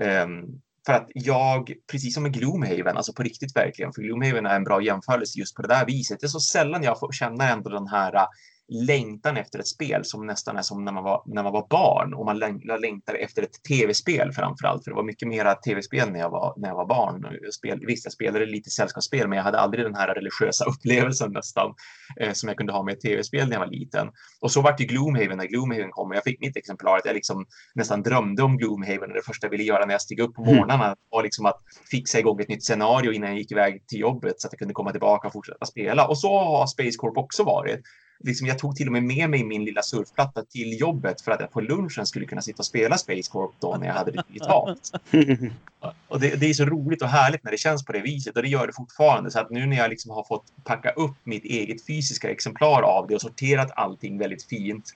Um, 0.00 0.62
för 0.86 0.92
att 0.92 1.08
jag, 1.14 1.72
precis 1.90 2.14
som 2.14 2.22
med 2.22 2.32
Gloomhaven, 2.32 2.96
alltså 2.96 3.12
på 3.12 3.22
riktigt 3.22 3.56
verkligen, 3.56 3.92
för 3.92 4.02
Gloomhaven 4.02 4.46
är 4.46 4.56
en 4.56 4.64
bra 4.64 4.82
jämförelse 4.82 5.38
just 5.38 5.56
på 5.56 5.62
det 5.62 5.68
där 5.68 5.86
viset. 5.86 6.20
Det 6.20 6.26
är 6.26 6.28
så 6.28 6.40
sällan 6.40 6.82
jag 6.82 6.98
får 6.98 7.12
känna 7.12 7.48
ändå 7.50 7.70
den 7.70 7.88
här 7.88 8.26
längtan 8.68 9.36
efter 9.36 9.58
ett 9.58 9.66
spel 9.66 10.04
som 10.04 10.26
nästan 10.26 10.56
är 10.56 10.62
som 10.62 10.84
när 10.84 10.92
man 10.92 11.04
var, 11.04 11.22
när 11.26 11.42
man 11.42 11.52
var 11.52 11.66
barn 11.70 12.14
och 12.14 12.24
man 12.24 12.38
längtar 12.80 13.14
efter 13.14 13.42
ett 13.42 13.62
tv-spel 13.68 14.32
framför 14.32 14.66
allt. 14.66 14.84
För 14.84 14.90
det 14.90 14.94
var 14.94 15.02
mycket 15.02 15.28
mera 15.28 15.54
tv-spel 15.54 16.10
när 16.10 16.20
jag 16.20 16.30
var, 16.30 16.54
när 16.56 16.68
jag 16.68 16.76
var 16.76 16.86
barn. 16.86 17.26
Spel, 17.52 17.86
visst, 17.86 18.04
jag 18.04 18.12
spelade 18.12 18.46
lite 18.46 18.70
sällskapsspel, 18.70 19.28
men 19.28 19.36
jag 19.36 19.44
hade 19.44 19.58
aldrig 19.58 19.84
den 19.84 19.94
här 19.94 20.14
religiösa 20.14 20.64
upplevelsen 20.68 21.32
nästan 21.32 21.74
eh, 22.20 22.32
som 22.32 22.48
jag 22.48 22.56
kunde 22.56 22.72
ha 22.72 22.82
med 22.82 22.94
ett 22.94 23.00
tv-spel 23.00 23.48
när 23.48 23.54
jag 23.54 23.60
var 23.60 23.72
liten. 23.72 24.08
Och 24.40 24.52
så 24.52 24.60
vart 24.60 24.78
det 24.78 24.84
Gloomhaven 24.84 25.38
när 25.38 25.46
Gloomhaven 25.46 25.90
kom 25.90 26.10
och 26.10 26.16
jag 26.16 26.24
fick 26.24 26.40
mitt 26.40 26.56
exemplar. 26.56 26.96
Att 26.96 27.04
jag 27.04 27.14
liksom 27.14 27.46
nästan 27.74 28.02
drömde 28.02 28.42
om 28.42 28.56
Gloomhaven 28.56 29.10
och 29.10 29.16
det 29.16 29.22
första 29.26 29.46
jag 29.46 29.50
ville 29.50 29.64
göra 29.64 29.84
när 29.84 29.94
jag 29.94 30.02
steg 30.02 30.20
upp 30.20 30.34
på 30.34 30.42
mm. 30.42 30.56
morgnarna 30.56 30.84
mm. 30.84 30.96
var 31.10 31.22
liksom 31.22 31.46
att 31.46 31.60
fixa 31.90 32.18
igång 32.18 32.40
ett 32.40 32.48
nytt 32.48 32.64
scenario 32.64 33.12
innan 33.12 33.28
jag 33.28 33.38
gick 33.38 33.52
iväg 33.52 33.86
till 33.86 34.00
jobbet 34.00 34.40
så 34.40 34.46
att 34.46 34.52
jag 34.52 34.58
kunde 34.58 34.74
komma 34.74 34.90
tillbaka 34.90 35.26
och 35.26 35.32
fortsätta 35.32 35.66
spela. 35.66 36.08
Och 36.08 36.18
så 36.18 36.38
har 36.38 36.66
Space 36.66 36.96
Corp 36.98 37.16
också 37.16 37.44
varit 37.44 37.80
liksom, 38.18 38.46
jag 38.46 38.58
tog 38.58 38.76
till 38.76 38.86
och 38.86 38.92
med 38.92 39.02
med 39.02 39.30
mig 39.30 39.44
min 39.44 39.64
lilla 39.64 39.82
surfplatta 39.82 40.44
till 40.44 40.80
jobbet 40.80 41.20
för 41.20 41.32
att 41.32 41.40
jag 41.40 41.50
på 41.50 41.60
lunchen 41.60 42.06
skulle 42.06 42.26
kunna 42.26 42.42
sitta 42.42 42.58
och 42.58 42.66
spela 42.66 42.98
Space 42.98 43.30
Corp 43.30 43.52
då 43.58 43.76
när 43.76 43.86
jag 43.86 43.94
hade 43.94 44.10
det 44.10 44.22
digitalt. 44.28 44.92
och 46.08 46.20
det, 46.20 46.40
det, 46.40 46.46
är 46.46 46.54
så 46.54 46.64
roligt 46.64 47.02
och 47.02 47.08
härligt 47.08 47.44
när 47.44 47.50
det 47.50 47.58
känns 47.58 47.84
på 47.84 47.92
det 47.92 48.00
viset 48.00 48.36
och 48.36 48.42
det 48.42 48.48
gör 48.48 48.66
det 48.66 48.72
fortfarande. 48.72 49.30
Så 49.30 49.40
att 49.40 49.50
nu 49.50 49.66
när 49.66 49.76
jag 49.76 49.90
liksom 49.90 50.10
har 50.10 50.24
fått 50.24 50.44
packa 50.64 50.90
upp 50.90 51.16
mitt 51.24 51.44
eget 51.44 51.86
fysiska 51.86 52.30
exemplar 52.30 52.82
av 52.82 53.06
det 53.06 53.14
och 53.14 53.20
sorterat 53.20 53.70
allting 53.76 54.18
väldigt 54.18 54.44
fint 54.44 54.94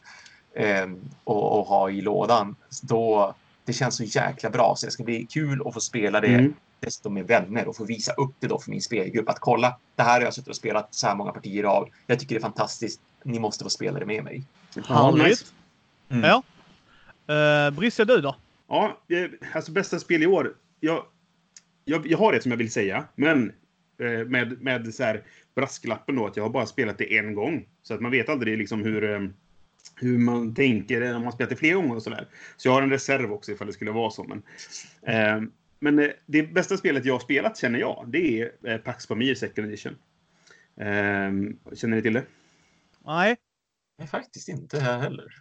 eh, 0.56 0.86
och, 1.24 1.58
och, 1.58 1.66
ha 1.66 1.90
i 1.90 2.00
lådan, 2.00 2.56
då 2.82 3.34
det 3.64 3.72
känns 3.72 3.96
så 3.96 4.04
jäkla 4.04 4.50
bra. 4.50 4.74
Så 4.76 4.86
det 4.86 4.92
ska 4.92 5.04
bli 5.04 5.26
kul 5.26 5.62
att 5.66 5.74
få 5.74 5.80
spela 5.80 6.20
det 6.20 6.28
mm 6.28 6.54
dessutom 6.80 7.14
med 7.14 7.26
vänner 7.26 7.68
och 7.68 7.76
få 7.76 7.84
visa 7.84 8.12
upp 8.12 8.34
det 8.40 8.46
då 8.46 8.58
för 8.58 8.70
min 8.70 8.82
spelgrupp. 8.82 9.28
Att 9.28 9.38
kolla, 9.38 9.78
det 9.96 10.02
här 10.02 10.14
har 10.14 10.20
jag 10.20 10.34
suttit 10.34 10.48
och 10.48 10.56
spelat 10.56 10.94
så 10.94 11.06
här 11.06 11.14
många 11.14 11.32
partier 11.32 11.64
av. 11.64 11.88
Jag 12.06 12.20
tycker 12.20 12.34
det 12.34 12.38
är 12.38 12.42
fantastiskt. 12.42 13.00
Ni 13.22 13.38
måste 13.38 13.64
få 13.64 13.70
spela 13.70 13.98
det 13.98 14.06
med 14.06 14.24
mig. 14.24 14.44
Härligt. 14.86 15.52
Mm. 16.08 16.24
Ja. 16.24 16.42
Uh, 17.34 17.70
Brisse, 17.70 18.04
du 18.04 18.20
då? 18.20 18.36
Ja, 18.68 18.98
alltså 19.52 19.72
bästa 19.72 19.98
spel 19.98 20.22
i 20.22 20.26
år. 20.26 20.54
Jag, 20.80 21.04
jag, 21.84 22.06
jag 22.06 22.18
har 22.18 22.32
ett 22.32 22.42
som 22.42 22.50
jag 22.50 22.58
vill 22.58 22.72
säga, 22.72 23.04
men 23.14 23.52
eh, 23.98 24.26
med, 24.26 24.62
med 24.62 24.94
så 24.94 25.02
här 25.02 25.22
brasklappen 25.54 26.16
då 26.16 26.26
att 26.26 26.36
jag 26.36 26.44
har 26.44 26.50
bara 26.50 26.66
spelat 26.66 26.98
det 26.98 27.18
en 27.18 27.34
gång. 27.34 27.66
Så 27.82 27.94
att 27.94 28.00
man 28.00 28.10
vet 28.10 28.28
aldrig 28.28 28.58
liksom 28.58 28.82
hur, 28.82 29.04
eh, 29.04 29.20
hur 29.94 30.18
man 30.18 30.54
tänker 30.54 31.14
om 31.14 31.22
man 31.22 31.32
spelat 31.32 31.50
det 31.50 31.56
flera 31.56 31.74
gånger 31.74 31.96
och 31.96 32.02
sådär. 32.02 32.28
Så 32.56 32.68
jag 32.68 32.72
har 32.72 32.82
en 32.82 32.90
reserv 32.90 33.32
också 33.32 33.52
ifall 33.52 33.66
det 33.66 33.72
skulle 33.72 33.90
vara 33.90 34.10
så. 34.10 34.24
Men, 34.24 34.42
eh, 35.02 35.48
men 35.78 35.98
eh, 35.98 36.10
det 36.26 36.42
bästa 36.42 36.76
spelet 36.76 37.04
jag 37.04 37.14
har 37.14 37.20
spelat 37.20 37.56
känner 37.56 37.78
jag, 37.78 38.04
det 38.08 38.40
är 38.40 38.52
eh, 38.64 38.78
Pax 38.78 39.06
Pamir 39.06 39.34
Second 39.34 39.66
Edition. 39.66 39.96
Um, 40.76 41.58
känner 41.74 41.96
ni 41.96 42.02
till 42.02 42.12
det? 42.12 42.24
Nej. 43.04 43.36
Nej, 43.98 44.08
faktiskt 44.08 44.48
inte 44.48 44.80
här 44.80 44.98
heller. 44.98 45.34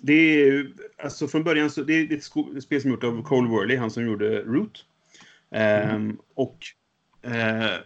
Det 0.00 0.12
är 0.14 0.72
alltså 1.02 1.28
från 1.28 1.44
början 1.44 1.70
så 1.70 1.82
det 1.82 1.94
är 1.94 2.12
ett 2.12 2.62
spel 2.62 2.80
som 2.80 2.90
gjort 2.90 3.04
av 3.04 3.22
Cole 3.22 3.48
Worley, 3.48 3.76
han 3.76 3.90
som 3.90 4.06
gjorde 4.06 4.42
Root. 4.42 4.86
Mm. 5.50 5.96
Um, 5.96 6.18
och 6.34 6.58
uh, 7.26 7.78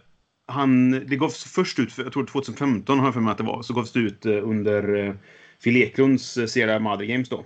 han, 0.45 0.91
det 0.91 1.15
gavs 1.15 1.43
först 1.43 1.79
ut, 1.79 1.97
jag 1.97 2.13
tror 2.13 2.25
2015 2.25 2.99
har 2.99 3.07
jag 3.07 3.13
för 3.13 3.21
mig 3.21 3.31
att 3.31 3.37
det 3.37 3.43
var, 3.43 3.61
så 3.61 3.73
gavs 3.73 3.91
det 3.91 3.99
ut 3.99 4.25
under 4.25 4.95
uh, 4.95 5.15
Phil 5.63 5.77
Eklunds 5.77 6.37
Sierra 6.47 6.79
Madre 6.79 7.05
Games 7.05 7.29
då. 7.29 7.45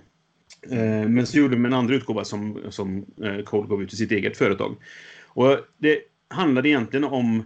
Eh, 0.70 1.08
men 1.08 1.26
så 1.26 1.38
gjorde 1.38 1.56
de 1.56 1.64
en 1.64 1.72
andra 1.72 1.94
utgåva 1.94 2.24
som, 2.24 2.62
som 2.70 3.06
eh, 3.22 3.38
Cole 3.44 3.68
gav 3.68 3.82
ut 3.82 3.88
till 3.88 3.98
sitt 3.98 4.12
eget 4.12 4.36
företag. 4.36 4.76
Och 5.26 5.58
det 5.78 5.98
handlade 6.28 6.68
egentligen 6.68 7.04
om 7.04 7.42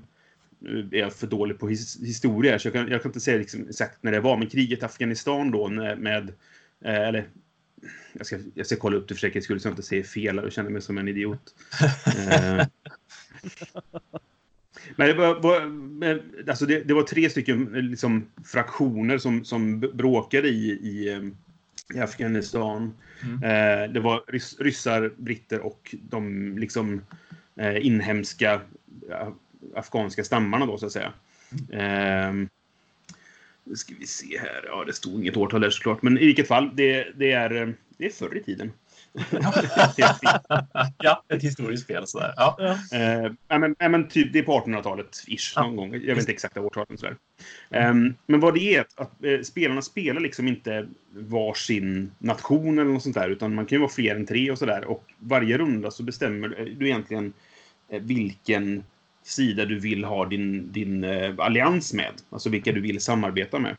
nu 0.59 0.89
är 0.93 0.99
jag 0.99 1.13
för 1.13 1.27
dålig 1.27 1.59
på 1.59 1.69
his 1.69 2.01
historia, 2.03 2.59
så 2.59 2.67
jag 2.67 2.73
kan, 2.73 2.89
jag 2.89 3.03
kan 3.03 3.09
inte 3.09 3.21
säga 3.21 3.39
liksom 3.39 3.69
exakt 3.69 4.03
när 4.03 4.13
det 4.13 4.21
var, 4.21 4.37
men 4.37 4.49
kriget 4.49 4.83
i 4.83 4.85
Afghanistan 4.85 5.51
då 5.51 5.69
med, 5.69 6.33
eh, 6.85 7.09
eller 7.09 7.29
jag 8.13 8.27
ska, 8.27 8.39
jag 8.55 8.67
ska 8.67 8.77
kolla 8.77 8.97
upp 8.97 9.09
det 9.09 9.15
för 9.15 9.21
säkerhets 9.21 9.45
skull 9.45 9.61
så 9.61 9.69
jag 9.69 9.73
inte 9.73 9.83
säger 9.83 10.03
fel 10.03 10.39
och 10.39 10.53
känner 10.53 10.71
mig 10.71 10.83
som 10.83 10.99
en 10.99 11.09
idiot. 11.09 11.55
eh, 12.07 12.67
men 14.97 15.09
det 15.09 15.15
var, 15.15 15.41
var 15.41 15.61
alltså 16.49 16.67
det, 16.67 16.81
det, 16.81 16.95
var 16.95 17.03
tre 17.03 17.31
stycken 17.31 17.65
liksom, 17.73 18.27
fraktioner 18.45 19.19
som, 19.19 19.45
som 19.45 19.81
bråkade 19.81 20.49
i, 20.49 20.71
i, 20.71 21.31
i 21.95 21.99
Afghanistan. 21.99 22.95
Mm. 23.23 23.43
Eh, 23.43 23.93
det 23.93 24.01
var 24.01 24.25
rys 24.27 24.61
ryssar, 24.61 25.13
britter 25.17 25.61
och 25.61 25.95
de 26.11 26.59
liksom 26.59 27.01
eh, 27.57 27.87
inhemska 27.87 28.61
afghanska 29.75 30.25
stammarna 30.25 30.67
då 30.67 30.79
så 30.79 30.87
att 30.87 30.93
säga. 30.93 31.13
Mm. 31.73 32.49
Eh, 33.69 33.75
ska 33.75 33.95
vi 33.99 34.07
se 34.07 34.39
här. 34.39 34.65
Ja, 34.67 34.85
det 34.85 34.93
stod 34.93 35.21
inget 35.21 35.37
årtal 35.37 35.61
där 35.61 35.71
såklart. 35.71 36.03
Men 36.03 36.19
i 36.19 36.27
vilket 36.27 36.49
fall, 36.49 36.71
det, 36.75 37.07
det, 37.17 37.33
är, 37.33 37.75
det 37.97 38.07
är 38.07 38.11
förr 38.11 38.37
i 38.37 38.43
tiden. 38.43 38.73
ja, 40.99 41.25
ett 41.29 41.43
historiskt 41.43 41.85
spel 41.85 42.07
sådär. 42.07 42.35
Ja. 42.37 42.57
Ja. 43.49 43.59
men, 43.59 43.77
men 43.79 44.09
typ, 44.09 44.33
det 44.33 44.39
är 44.39 44.43
på 44.43 44.61
1800-talet, 44.61 45.25
ish, 45.27 45.53
ja. 45.57 45.63
någon 45.63 45.77
gång. 45.77 45.93
Jag 45.93 46.01
vet 46.01 46.19
inte 46.19 46.33
exakta 46.33 46.61
årtalen. 46.61 46.99
Sådär. 46.99 47.17
Um, 47.71 48.15
men 48.27 48.41
vad 48.41 48.55
det 48.55 48.75
är, 48.75 48.81
att, 48.81 49.01
att 49.01 49.13
uh, 49.25 49.43
spelarna 49.43 49.83
spelar 49.83 50.21
liksom 50.21 50.49
inte 50.49 50.89
varsin 51.11 52.11
nation 52.19 52.79
eller 52.79 52.91
något 52.91 53.03
sånt 53.03 53.15
där, 53.15 53.31
utan 53.31 53.55
man 53.55 53.67
kan 53.67 53.77
ju 53.77 53.81
vara 53.81 53.91
fler 53.91 54.17
än 54.17 54.27
tre 54.27 54.51
och 54.51 54.59
sådär. 54.59 54.85
Och 54.85 55.05
varje 55.19 55.59
runda 55.59 55.91
så 55.91 56.03
bestämmer 56.03 56.49
du 56.79 56.87
egentligen 56.87 57.33
uh, 57.93 58.01
vilken 58.01 58.85
sida 59.23 59.65
du 59.65 59.79
vill 59.79 60.05
ha 60.05 60.27
din, 60.27 60.73
din 60.73 61.05
uh, 61.05 61.35
allians 61.39 61.95
med. 61.95 62.13
Alltså 62.31 62.51
vilka 62.51 62.73
du 62.73 62.81
vill 62.81 63.01
samarbeta 63.01 63.59
med. 63.59 63.77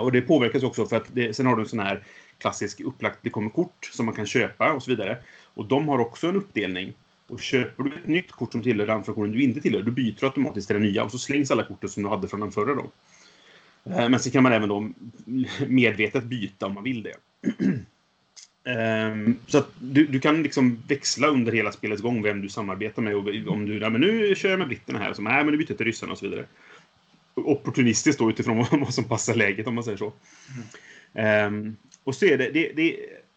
och 0.00 0.12
det 0.12 0.20
påverkas 0.20 0.62
också 0.62 0.86
för 0.86 0.96
att 0.96 1.06
det, 1.12 1.36
sen 1.36 1.46
har 1.46 1.56
du 1.56 1.62
en 1.62 1.68
sån 1.68 1.78
här 1.78 2.02
klassisk 2.38 2.80
upplagt, 2.80 3.18
det 3.22 3.30
kommer 3.30 3.50
kort 3.50 3.90
som 3.92 4.06
man 4.06 4.14
kan 4.14 4.26
köpa 4.26 4.72
och 4.72 4.82
så 4.82 4.90
vidare. 4.90 5.18
Och 5.54 5.64
de 5.66 5.88
har 5.88 5.98
också 5.98 6.28
en 6.28 6.36
uppdelning. 6.36 6.94
Och 7.28 7.40
köper 7.40 7.82
du 7.82 7.90
ett 7.96 8.06
nytt 8.06 8.32
kort 8.32 8.52
som 8.52 8.62
tillhör 8.62 8.86
den 8.86 9.04
fraktionen 9.04 9.32
du 9.32 9.42
inte 9.42 9.60
tillhör, 9.60 9.82
då 9.82 9.90
byter 9.90 10.16
du 10.20 10.26
automatiskt 10.26 10.68
till 10.68 10.76
det 10.76 10.82
nya 10.82 11.04
och 11.04 11.10
så 11.10 11.18
slängs 11.18 11.50
alla 11.50 11.64
korten 11.64 11.88
som 11.88 12.02
du 12.02 12.08
hade 12.08 12.28
från 12.28 12.40
den 12.40 12.52
förra 12.52 12.74
då. 12.74 12.90
Eh, 13.84 14.08
men 14.08 14.20
så 14.20 14.30
kan 14.30 14.42
man 14.42 14.52
även 14.52 14.68
då 14.68 14.90
medvetet 15.68 16.24
byta 16.24 16.66
om 16.66 16.74
man 16.74 16.84
vill 16.84 17.02
det. 17.02 17.14
Um, 19.12 19.38
så 19.46 19.58
att 19.58 19.68
du, 19.78 20.06
du 20.06 20.20
kan 20.20 20.42
liksom 20.42 20.82
växla 20.88 21.26
under 21.26 21.52
hela 21.52 21.72
spelets 21.72 22.02
gång 22.02 22.22
vem 22.22 22.42
du 22.42 22.48
samarbetar 22.48 23.02
med. 23.02 23.14
Och 23.16 23.52
om 23.52 23.66
du, 23.66 23.90
men 23.90 24.00
nu 24.00 24.34
kör 24.34 24.50
jag 24.50 24.58
med 24.58 24.68
britterna 24.68 24.98
här, 24.98 25.12
så 25.12 25.22
nej, 25.22 25.44
men 25.44 25.52
nu 25.52 25.58
byter 25.58 25.70
jag 25.70 25.76
till 25.76 25.86
ryssarna 25.86 26.12
och 26.12 26.18
så 26.18 26.28
vidare. 26.28 26.44
Opportunistiskt 27.34 28.18
då 28.18 28.30
utifrån 28.30 28.56
vad 28.70 28.94
som 28.94 29.04
passar 29.04 29.34
läget 29.34 29.66
om 29.66 29.74
man 29.74 29.84
säger 29.84 29.98
så. 29.98 30.12
Mm. 31.14 31.54
Um, 31.54 31.76
och 32.08 32.14
så 32.14 32.26
är 32.26 32.38
det, 32.38 32.50
det, 32.50 32.72
det, 32.76 32.96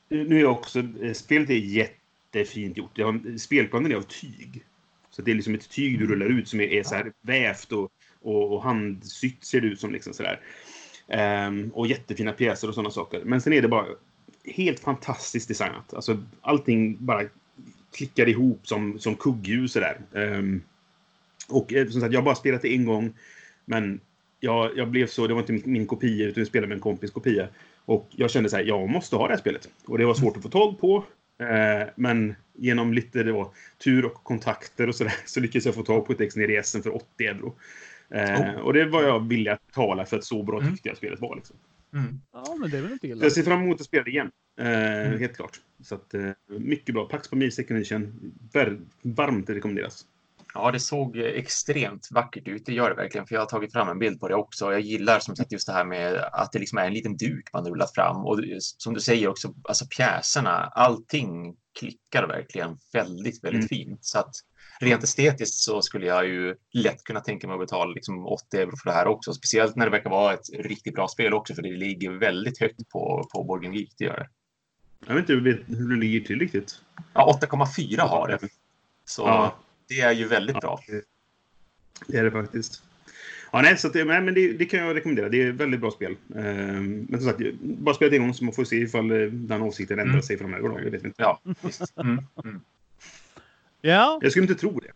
nu 0.10 0.40
är 0.40 0.46
också, 0.46 0.84
spelet 1.14 1.50
är 1.50 1.54
jättefint 1.54 2.78
gjort. 2.78 3.00
Har, 3.00 3.38
spelplanen 3.38 3.92
är 3.92 3.96
av 3.96 4.02
tyg. 4.02 4.64
Så 5.10 5.22
det 5.22 5.32
är 5.32 5.36
liksom 5.36 5.56
ett 5.56 5.70
tyg 5.70 6.00
du 6.00 6.08
rullar 6.08 6.26
ut 6.26 6.48
som 6.48 6.60
är, 6.60 6.68
är 6.68 6.84
så 6.84 6.96
här 6.96 7.12
vävt 7.22 7.72
och, 7.72 7.92
och, 8.22 8.54
och 8.54 8.64
handsytt 8.64 9.44
ser 9.44 9.62
det 9.62 9.68
ut 9.68 9.80
som. 9.80 9.92
Liksom 9.92 10.14
sådär. 10.14 10.40
Um, 11.48 11.72
och 11.74 11.88
jättefina 11.88 12.32
pjäser 12.32 12.68
och 12.68 12.74
sådana 12.74 12.92
saker. 12.92 13.22
Men 13.26 13.42
sen 13.42 13.54
är 13.54 13.62
det 13.62 13.68
bara 13.68 13.86
helt 14.46 14.80
fantastiskt 14.80 15.48
designat. 15.48 15.94
Alltså, 15.94 16.24
allting 16.42 17.06
bara 17.06 17.24
klickar 17.96 18.30
ihop 18.30 18.68
som, 18.68 19.00
som 19.00 19.16
kugghjul 19.16 19.70
sådär. 19.70 20.02
Um, 20.12 20.64
och 21.50 21.74
eh, 21.74 21.88
som 21.88 22.02
sagt, 22.02 22.14
jag 22.14 22.20
har 22.20 22.26
bara 22.26 22.36
spelat 22.36 22.62
det 22.62 22.76
en 22.76 22.86
gång. 22.86 23.14
Men 23.66 24.00
jag, 24.40 24.78
jag 24.78 24.88
blev 24.88 25.08
så, 25.08 25.28
det 25.28 25.34
var 25.34 25.42
inte 25.42 25.54
min, 25.54 25.64
min 25.66 25.88
kopia, 25.88 26.28
utan 26.28 26.42
jag 26.42 26.48
spelade 26.48 26.68
med 26.68 26.76
en 26.76 26.82
kompis 26.82 27.12
kopia. 27.12 27.48
Och 27.86 28.08
jag 28.12 28.32
kände 28.32 28.50
så 28.50 28.56
här, 28.56 28.64
jag 28.64 28.90
måste 28.90 29.16
ha 29.16 29.28
det 29.28 29.34
här 29.34 29.40
spelet. 29.40 29.70
Och 29.86 29.98
det 29.98 30.06
var 30.06 30.14
svårt 30.14 30.38
att 30.38 30.44
få 30.44 30.50
tag 30.50 30.80
på. 30.80 31.06
Eh, 31.42 31.88
men 31.96 32.36
genom 32.54 32.94
lite 32.94 33.24
det 33.24 33.32
var, 33.32 33.48
tur 33.84 34.06
och 34.06 34.14
kontakter 34.14 34.88
och 34.88 34.96
sådär 34.96 35.14
så 35.26 35.40
lyckades 35.40 35.66
jag 35.66 35.76
få 35.76 35.84
tag 35.84 36.06
på 36.06 36.14
ett 36.14 36.22
ex 36.22 36.36
nere 36.36 36.52
i 36.52 36.56
Essen 36.56 36.84
för 36.84 36.96
80 36.96 37.26
euro. 37.26 37.56
Eh, 38.10 38.42
oh. 38.42 38.60
Och 38.60 38.74
det 38.74 38.86
var 38.86 39.04
jag 39.04 39.28
villig 39.28 39.52
att 39.52 39.68
betala 39.68 40.06
för 40.06 40.18
att 40.18 40.24
så 40.24 40.44
bra 40.44 40.60
mm. 40.60 40.72
tyckte 40.72 40.90
jag 40.90 40.98
spelet 40.98 41.22
var. 41.22 41.36
Liksom. 41.36 41.56
Mm. 41.94 42.22
Ja, 42.34 42.56
men 42.60 42.70
det 42.70 42.78
är 42.78 42.82
väl 42.82 42.92
inte 42.92 43.08
illa. 43.08 43.24
Jag 43.24 43.32
ser 43.32 43.44
fram 43.44 43.62
emot 43.62 43.82
att 43.82 43.88
spela 43.88 44.04
det 44.04 44.10
igen. 44.10 44.32
Eh, 44.60 45.08
mm. 45.08 45.20
Helt 45.20 45.36
klart. 45.36 45.60
Så 45.84 45.96
att, 45.96 46.16
mycket 46.48 46.96
bra. 46.96 47.06
Pax 47.06 47.28
på 47.28 47.36
Mi 47.36 47.52
Second 47.52 47.78
Edition. 47.78 48.34
Varmt 49.02 49.50
rekommenderas. 49.50 50.06
Ja, 50.54 50.72
det 50.72 50.80
såg 50.80 51.18
extremt 51.18 52.08
vackert 52.12 52.48
ut. 52.48 52.66
Det 52.66 52.74
gör 52.74 52.90
det 52.90 52.96
verkligen, 52.96 53.28
för 53.28 53.36
jag 53.36 53.42
har 53.42 53.48
tagit 53.48 53.74
fram 53.74 53.90
en 53.90 54.00
bild 54.00 54.20
på 54.20 54.28
det 54.28 54.36
också. 54.36 54.72
Jag 54.72 54.82
gillar 54.82 55.20
som 55.20 55.36
sagt 55.36 55.52
just 55.52 55.68
det 55.68 55.74
här 55.74 55.86
med 55.86 56.16
att 56.16 56.52
det 56.52 56.60
liksom 56.60 56.78
är 56.78 56.86
en 56.86 56.94
liten 56.94 57.18
duk 57.18 57.50
man 57.54 57.66
rullat 57.66 57.96
fram 57.96 58.26
och 58.26 58.40
som 58.60 58.94
du 58.94 59.00
säger 59.00 59.28
också, 59.28 59.54
alltså 59.64 59.86
pjäserna, 59.98 60.72
allting 60.76 61.56
klickar 61.80 62.28
verkligen 62.28 62.78
väldigt, 62.94 63.44
väldigt 63.44 63.72
mm. 63.72 63.86
fint. 63.86 64.06
Så 64.06 64.20
att 64.20 64.32
rent 64.80 65.04
estetiskt 65.04 65.56
så 65.56 65.82
skulle 65.82 66.06
jag 66.06 66.28
ju 66.28 66.56
lätt 66.74 67.04
kunna 67.04 67.20
tänka 67.20 67.48
mig 67.48 67.54
att 67.54 67.60
betala 67.60 67.94
liksom 67.94 68.26
80 68.26 68.58
euro 68.58 68.72
för 68.84 68.90
det 68.90 68.96
här 68.96 69.08
också. 69.08 69.34
Speciellt 69.34 69.76
när 69.76 69.86
det 69.86 69.92
verkar 69.92 70.10
vara 70.10 70.34
ett 70.34 70.50
riktigt 70.60 70.96
bra 70.96 71.08
spel 71.08 71.34
också, 71.34 71.56
för 71.56 71.62
det 71.62 71.78
ligger 71.78 72.12
väldigt 72.12 72.60
högt 72.60 72.90
på, 72.90 73.30
på 73.34 73.44
Borgen 73.44 73.74
Geek, 73.74 73.94
det 73.98 74.06
gör 74.06 74.18
det. 74.18 74.30
Jag 75.08 75.16
vet 75.16 75.30
inte 75.30 75.64
hur 75.74 75.90
det 75.90 75.96
ligger 75.96 76.20
till 76.20 76.40
riktigt. 76.40 76.82
Ja, 77.14 77.40
8,4 77.42 78.00
har 78.00 78.28
det. 78.28 78.40
Så 79.06 79.22
ja. 79.22 79.56
Det 79.92 80.02
är 80.02 80.12
ju 80.12 80.28
väldigt 80.28 80.56
ja, 80.56 80.60
bra. 80.60 80.80
Det 82.08 82.18
är 82.18 82.24
det 82.24 82.32
faktiskt. 82.32 82.84
Ja, 83.52 83.62
nej, 83.62 83.78
så 83.78 83.90
det, 83.90 84.06
men 84.06 84.34
det, 84.34 84.54
det, 84.54 84.66
kan 84.66 84.80
jag 84.80 84.96
rekommendera. 84.96 85.30
Det 85.30 85.44
är 85.44 85.50
ett 85.50 85.56
väldigt 85.56 85.80
bra 85.80 85.92
spel. 85.92 86.16
Ehm, 86.36 87.06
men 87.10 87.22
som 87.22 87.30
sagt, 87.30 87.40
bara 87.62 87.96
spela 87.96 88.16
en 88.16 88.22
gång 88.22 88.34
så 88.34 88.44
man 88.44 88.54
får 88.54 88.64
se 88.64 88.76
ifall 88.76 89.12
eh, 89.12 89.28
den 89.28 89.62
åsikten 89.62 90.00
ändrar 90.00 90.14
mm. 90.14 90.24
sig 90.24 90.38
framöver. 90.38 90.82
Jag 90.84 90.92
vet 90.92 91.04
inte. 91.04 91.22
Ja, 91.22 91.42
mm. 91.96 92.26
Mm. 92.44 92.62
Ja. 93.82 94.20
Jag 94.22 94.32
skulle 94.32 94.44
inte 94.44 94.56
tro 94.56 94.80
det. 94.80 94.92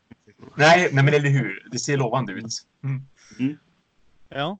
Nej, 0.55 0.89
nej 0.91 1.03
men 1.03 1.13
eller 1.13 1.29
hur. 1.29 1.67
Det 1.71 1.79
ser 1.79 1.97
lovande 1.97 2.33
ut. 2.33 2.45
Mm. 2.83 3.01
Mm. 3.39 3.57
Ja. 4.29 4.57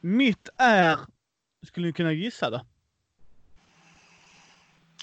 Mitt 0.00 0.48
är... 0.56 0.98
Skulle 1.66 1.86
ni 1.86 1.92
kunna 1.92 2.12
gissa 2.12 2.50
det? 2.50 2.64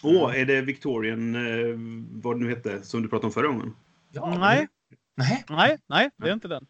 Åh, 0.04 0.26
oh, 0.26 0.40
är 0.40 0.46
det 0.46 0.62
Victorian, 0.62 1.36
eh, 1.36 1.76
vad 2.12 2.36
det 2.36 2.44
nu 2.44 2.50
hette, 2.50 2.84
som 2.84 3.02
du 3.02 3.10
pratade 3.10 3.28
om 3.28 3.34
förra 3.34 3.48
gången? 3.48 3.74
Ja. 4.16 4.38
Nej. 4.40 4.68
Nej. 5.16 5.44
Nej, 5.50 5.78
nej, 5.88 6.10
det 6.18 6.30
är 6.30 6.34
inte 6.34 6.48
den. 6.48 6.68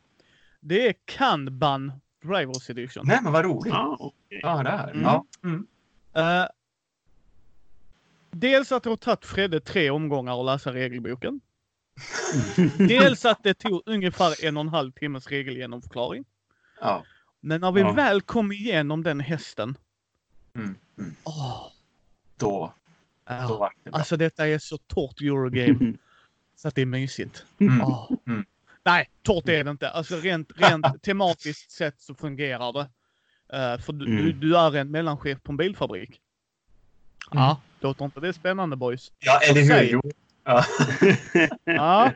Det 0.60 0.88
är 0.88 0.94
Kanban 1.06 1.92
Drivers 2.24 2.70
Edition. 2.70 3.04
Nej, 3.08 3.20
men 3.24 3.34
vad 3.34 3.46
roligt. 3.46 3.74
Ah, 3.74 3.98
okay. 4.00 4.40
Ja, 4.42 4.64
där. 4.64 4.92
Mm. 4.92 5.02
Ja. 5.02 5.26
Mm. 5.44 5.68
Uh, 6.18 6.48
dels 8.32 8.72
att 8.72 8.84
det 8.84 8.90
har 8.90 8.98
tagit 8.98 9.26
Fredde 9.26 9.60
tre 9.60 9.90
omgångar 9.90 10.40
att 10.40 10.46
läsa 10.46 10.74
regelboken. 10.74 11.42
Dels 12.78 13.26
att 13.26 13.44
det 13.44 13.54
tog 13.54 13.82
ungefär 13.86 14.46
en 14.46 14.58
och 14.58 14.62
en 14.62 14.70
halv 14.70 14.92
timmes 14.92 15.28
regelgenomförklaring. 15.28 16.26
Ja. 16.82 17.04
Men 17.40 17.62
när 17.62 17.72
vi 17.72 17.82
ja. 17.82 17.92
väl 17.92 18.22
kom 18.22 18.52
igenom 18.52 19.04
den 19.04 19.20
hästen. 19.20 19.78
Mm. 20.56 20.76
Mm. 21.00 21.16
Oh, 21.24 21.68
då. 22.38 22.74
Ja. 23.26 23.48
då 23.48 23.72
det 23.84 23.90
bra. 23.90 24.00
Alltså 24.00 24.18
detta 24.18 24.48
är 24.48 24.60
så 24.60 24.78
torrt 24.78 25.22
Eurogame. 25.22 25.94
så 26.66 26.70
att 26.70 26.76
det 26.76 26.82
är 26.82 26.86
mysigt. 26.86 27.46
Mm. 27.60 27.82
Oh. 27.82 28.12
Nej, 28.86 29.10
torrt 29.24 29.50
är 29.50 29.64
det 29.64 29.72
inte. 29.72 29.90
Alltså 29.90 30.16
rent, 30.16 30.52
rent 30.56 30.86
tematiskt 31.04 31.72
sett 31.72 32.02
så 32.02 32.16
fungerar 32.16 32.74
det. 32.74 32.80
Uh, 33.54 33.82
för 33.82 33.94
du, 33.94 34.06
du, 34.06 34.20
mm. 34.20 34.40
du, 34.40 34.58
är 34.58 34.76
en 34.76 34.92
mellanchef 34.92 35.44
på 35.44 35.52
en 35.52 35.58
bilfabrik. 35.58 36.20
Ja, 37.32 37.62
låter 37.80 38.06
inte 38.06 38.20
det 38.20 38.34
spännande 38.34 38.76
boys? 38.76 39.12
Ja, 39.20 39.40
eller 39.40 39.90
hur? 39.92 40.02
Ja. 40.44 40.66
ja. 41.64 42.12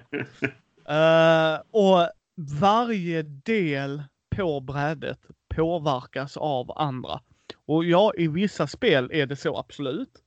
Uh, 0.89 1.62
och 1.72 2.10
varje 2.36 3.22
del 3.24 4.03
på 4.29 4.60
brädet 4.60 5.20
påverkas 5.48 6.38
av 6.38 6.72
andra. 6.77 7.22
Och 7.65 7.86
ja, 7.86 8.13
i 8.18 8.27
vissa 8.27 8.68
spel 8.68 9.10
är 9.13 9.25
det 9.25 9.36
så 9.36 9.58
absolut. 9.58 10.22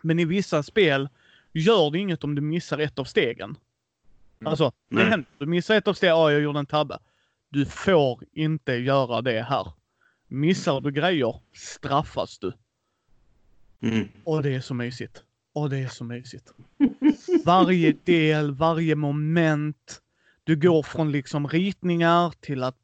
Men 0.00 0.18
i 0.18 0.24
vissa 0.24 0.62
spel 0.62 1.08
gör 1.52 1.90
det 1.90 1.98
inget 1.98 2.24
om 2.24 2.34
du 2.34 2.42
missar 2.42 2.78
ett 2.78 2.98
av 2.98 3.04
stegen. 3.04 3.56
Mm. 4.40 4.50
Alltså, 4.50 4.72
det 4.88 5.04
händer. 5.04 5.28
Du 5.38 5.46
missar 5.46 5.74
ett 5.74 5.88
av 5.88 5.94
stegen, 5.94 6.16
ja 6.16 6.32
jag 6.32 6.42
gjorde 6.42 6.58
en 6.58 6.66
tabbe. 6.66 6.98
Du 7.48 7.66
får 7.66 8.24
inte 8.32 8.72
göra 8.72 9.22
det 9.22 9.42
här. 9.42 9.72
Missar 10.28 10.80
du 10.80 10.90
grejer 10.90 11.40
straffas 11.52 12.38
du. 12.38 12.52
Mm. 13.82 14.08
Och 14.24 14.42
det 14.42 14.54
är 14.54 14.60
så 14.60 14.74
mysigt. 14.74 15.22
Och 15.52 15.70
det 15.70 15.78
är 15.78 15.88
så 15.88 16.04
mysigt. 16.04 16.52
Varje 17.44 17.94
del, 18.04 18.54
varje 18.54 18.94
moment. 18.94 20.00
Du 20.44 20.56
går 20.56 20.82
från 20.82 21.12
liksom 21.12 21.48
ritningar 21.48 22.32
till 22.40 22.62
att 22.62 22.76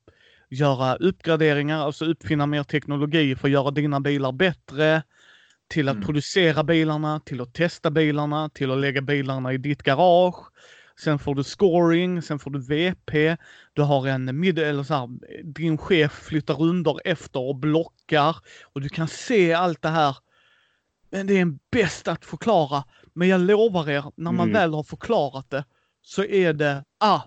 göra 0.49 0.97
uppgraderingar, 0.97 1.79
alltså 1.79 2.05
uppfinna 2.05 2.47
mer 2.47 2.63
teknologi 2.63 3.37
för 3.37 3.49
att 3.49 3.53
göra 3.53 3.71
dina 3.71 4.01
bilar 4.01 4.33
bättre. 4.33 5.03
Till 5.69 5.89
att 5.89 5.95
mm. 5.95 6.07
producera 6.07 6.65
bilarna, 6.65 7.21
till 7.21 7.41
att 7.41 7.55
testa 7.55 7.91
bilarna, 7.91 8.49
till 8.49 8.71
att 8.71 8.79
lägga 8.79 9.01
bilarna 9.01 9.53
i 9.53 9.59
ditt 9.59 9.83
garage. 9.83 10.47
Sen 11.01 11.19
får 11.19 11.35
du 11.35 11.45
scoring, 11.45 12.23
sen 12.23 12.39
får 12.39 12.51
du 12.51 12.61
VP. 12.61 13.37
Du 13.73 13.83
har 13.83 14.07
en 14.07 14.41
mid, 14.41 14.59
eller 14.59 14.83
så 14.83 14.95
här, 14.95 15.09
din 15.45 15.79
chef 15.79 16.13
flyttar 16.13 16.63
under 16.63 17.01
efter 17.05 17.41
och 17.41 17.57
blockar. 17.57 18.37
Och 18.63 18.81
du 18.81 18.89
kan 18.89 19.09
se 19.09 19.53
allt 19.53 19.83
det 19.83 19.89
här 19.89 20.17
men 21.11 21.27
det 21.27 21.39
är 21.39 21.59
bäst 21.71 22.09
att 22.09 22.25
förklara. 22.25 22.85
Men 23.13 23.29
jag 23.29 23.41
lovar 23.41 23.91
er, 23.91 24.05
när 24.17 24.33
man 24.33 24.49
mm. 24.49 24.53
väl 24.53 24.75
har 24.75 24.83
förklarat 24.83 25.51
det 25.51 25.65
så 26.03 26.25
är 26.25 26.53
det, 26.53 26.85
ah, 26.99 27.21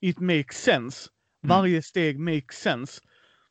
it 0.00 0.20
makes 0.20 0.62
sense. 0.62 1.08
Mm. 1.44 1.56
Varje 1.56 1.82
steg 1.82 2.18
makes 2.18 2.56
sense. 2.56 3.00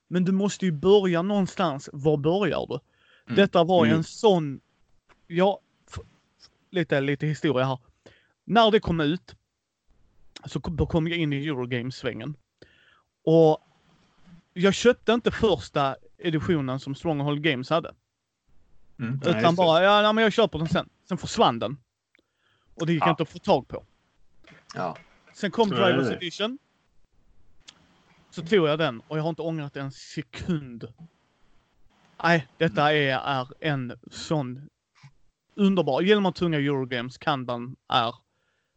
Men 0.08 0.25
du 0.25 0.32
måste 0.32 0.66
ju 0.66 0.72
börja 0.72 1.22
någonstans. 1.22 1.90
Var 1.94 2.18
börjar 2.18 2.66
du? 2.70 2.80
Mm. 3.27 3.36
Detta 3.36 3.63
var 3.63 3.86
mm. 3.86 3.98
en 3.98 4.03
sån, 4.03 4.62
ja, 5.27 5.60
lite, 6.70 7.01
lite 7.01 7.27
historia 7.27 7.65
här. 7.65 7.79
När 8.44 8.72
det 8.72 8.79
kom 8.79 9.00
ut 9.00 9.36
så 10.46 10.60
kom 10.62 11.08
jag 11.08 11.17
in 11.17 11.34
i 11.34 11.48
Eurogames-svängen. 11.48 12.36
Och 13.24 13.60
jag 14.53 14.74
köpte 14.74 15.13
inte 15.13 15.32
första 15.32 15.96
editionen 16.17 16.79
som 16.79 16.96
Stronghold 16.96 17.44
Games 17.44 17.70
hade. 17.70 17.94
Mm. 19.00 19.15
Utan 19.15 19.41
Nej, 19.41 19.55
bara, 19.55 19.84
ja 19.84 20.01
nej, 20.01 20.13
men 20.13 20.24
jag 20.24 20.34
köper 20.34 20.60
den 20.60 20.67
sen. 20.67 20.89
Sen 21.08 21.17
försvann 21.17 21.60
den. 21.60 21.77
Och 22.74 22.86
det 22.86 22.94
gick 22.94 23.03
ja. 23.03 23.10
inte 23.10 23.24
att 23.24 23.29
få 23.29 23.39
tag 23.39 23.67
på. 23.67 23.86
Ja. 24.75 24.98
Sen 25.34 25.51
kom 25.51 25.70
så 25.70 25.75
Drivers 25.75 26.12
Edition. 26.12 26.58
Så 28.29 28.41
tog 28.41 28.67
jag 28.67 28.79
den 28.79 29.01
och 29.08 29.17
jag 29.17 29.24
har 29.24 29.29
inte 29.29 29.41
ångrat 29.41 29.75
en 29.75 29.91
sekund. 29.91 30.94
Nej, 32.24 32.48
detta 32.57 32.93
är, 32.93 33.17
är 33.17 33.48
en 33.60 33.93
sån 34.12 34.69
underbar. 35.55 36.01
Gillar 36.01 36.22
man 36.22 36.34
tunga 36.34 36.57
Eurogames, 36.57 37.17
Kanban 37.17 37.75
är, 37.93 38.15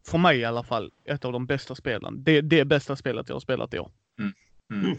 för 0.07 0.17
mig 0.17 0.37
i 0.37 0.45
alla 0.45 0.63
fall, 0.63 0.91
ett 1.05 1.25
av 1.25 1.33
de 1.33 1.45
bästa 1.45 1.75
spelen. 1.75 2.23
Det, 2.23 2.41
det 2.41 2.65
bästa 2.65 2.95
spelet 2.95 3.29
jag 3.29 3.35
har 3.35 3.39
spelat 3.39 3.73
i 3.73 3.79
år. 3.79 3.91
Mm. 4.19 4.33
Mm. 4.73 4.97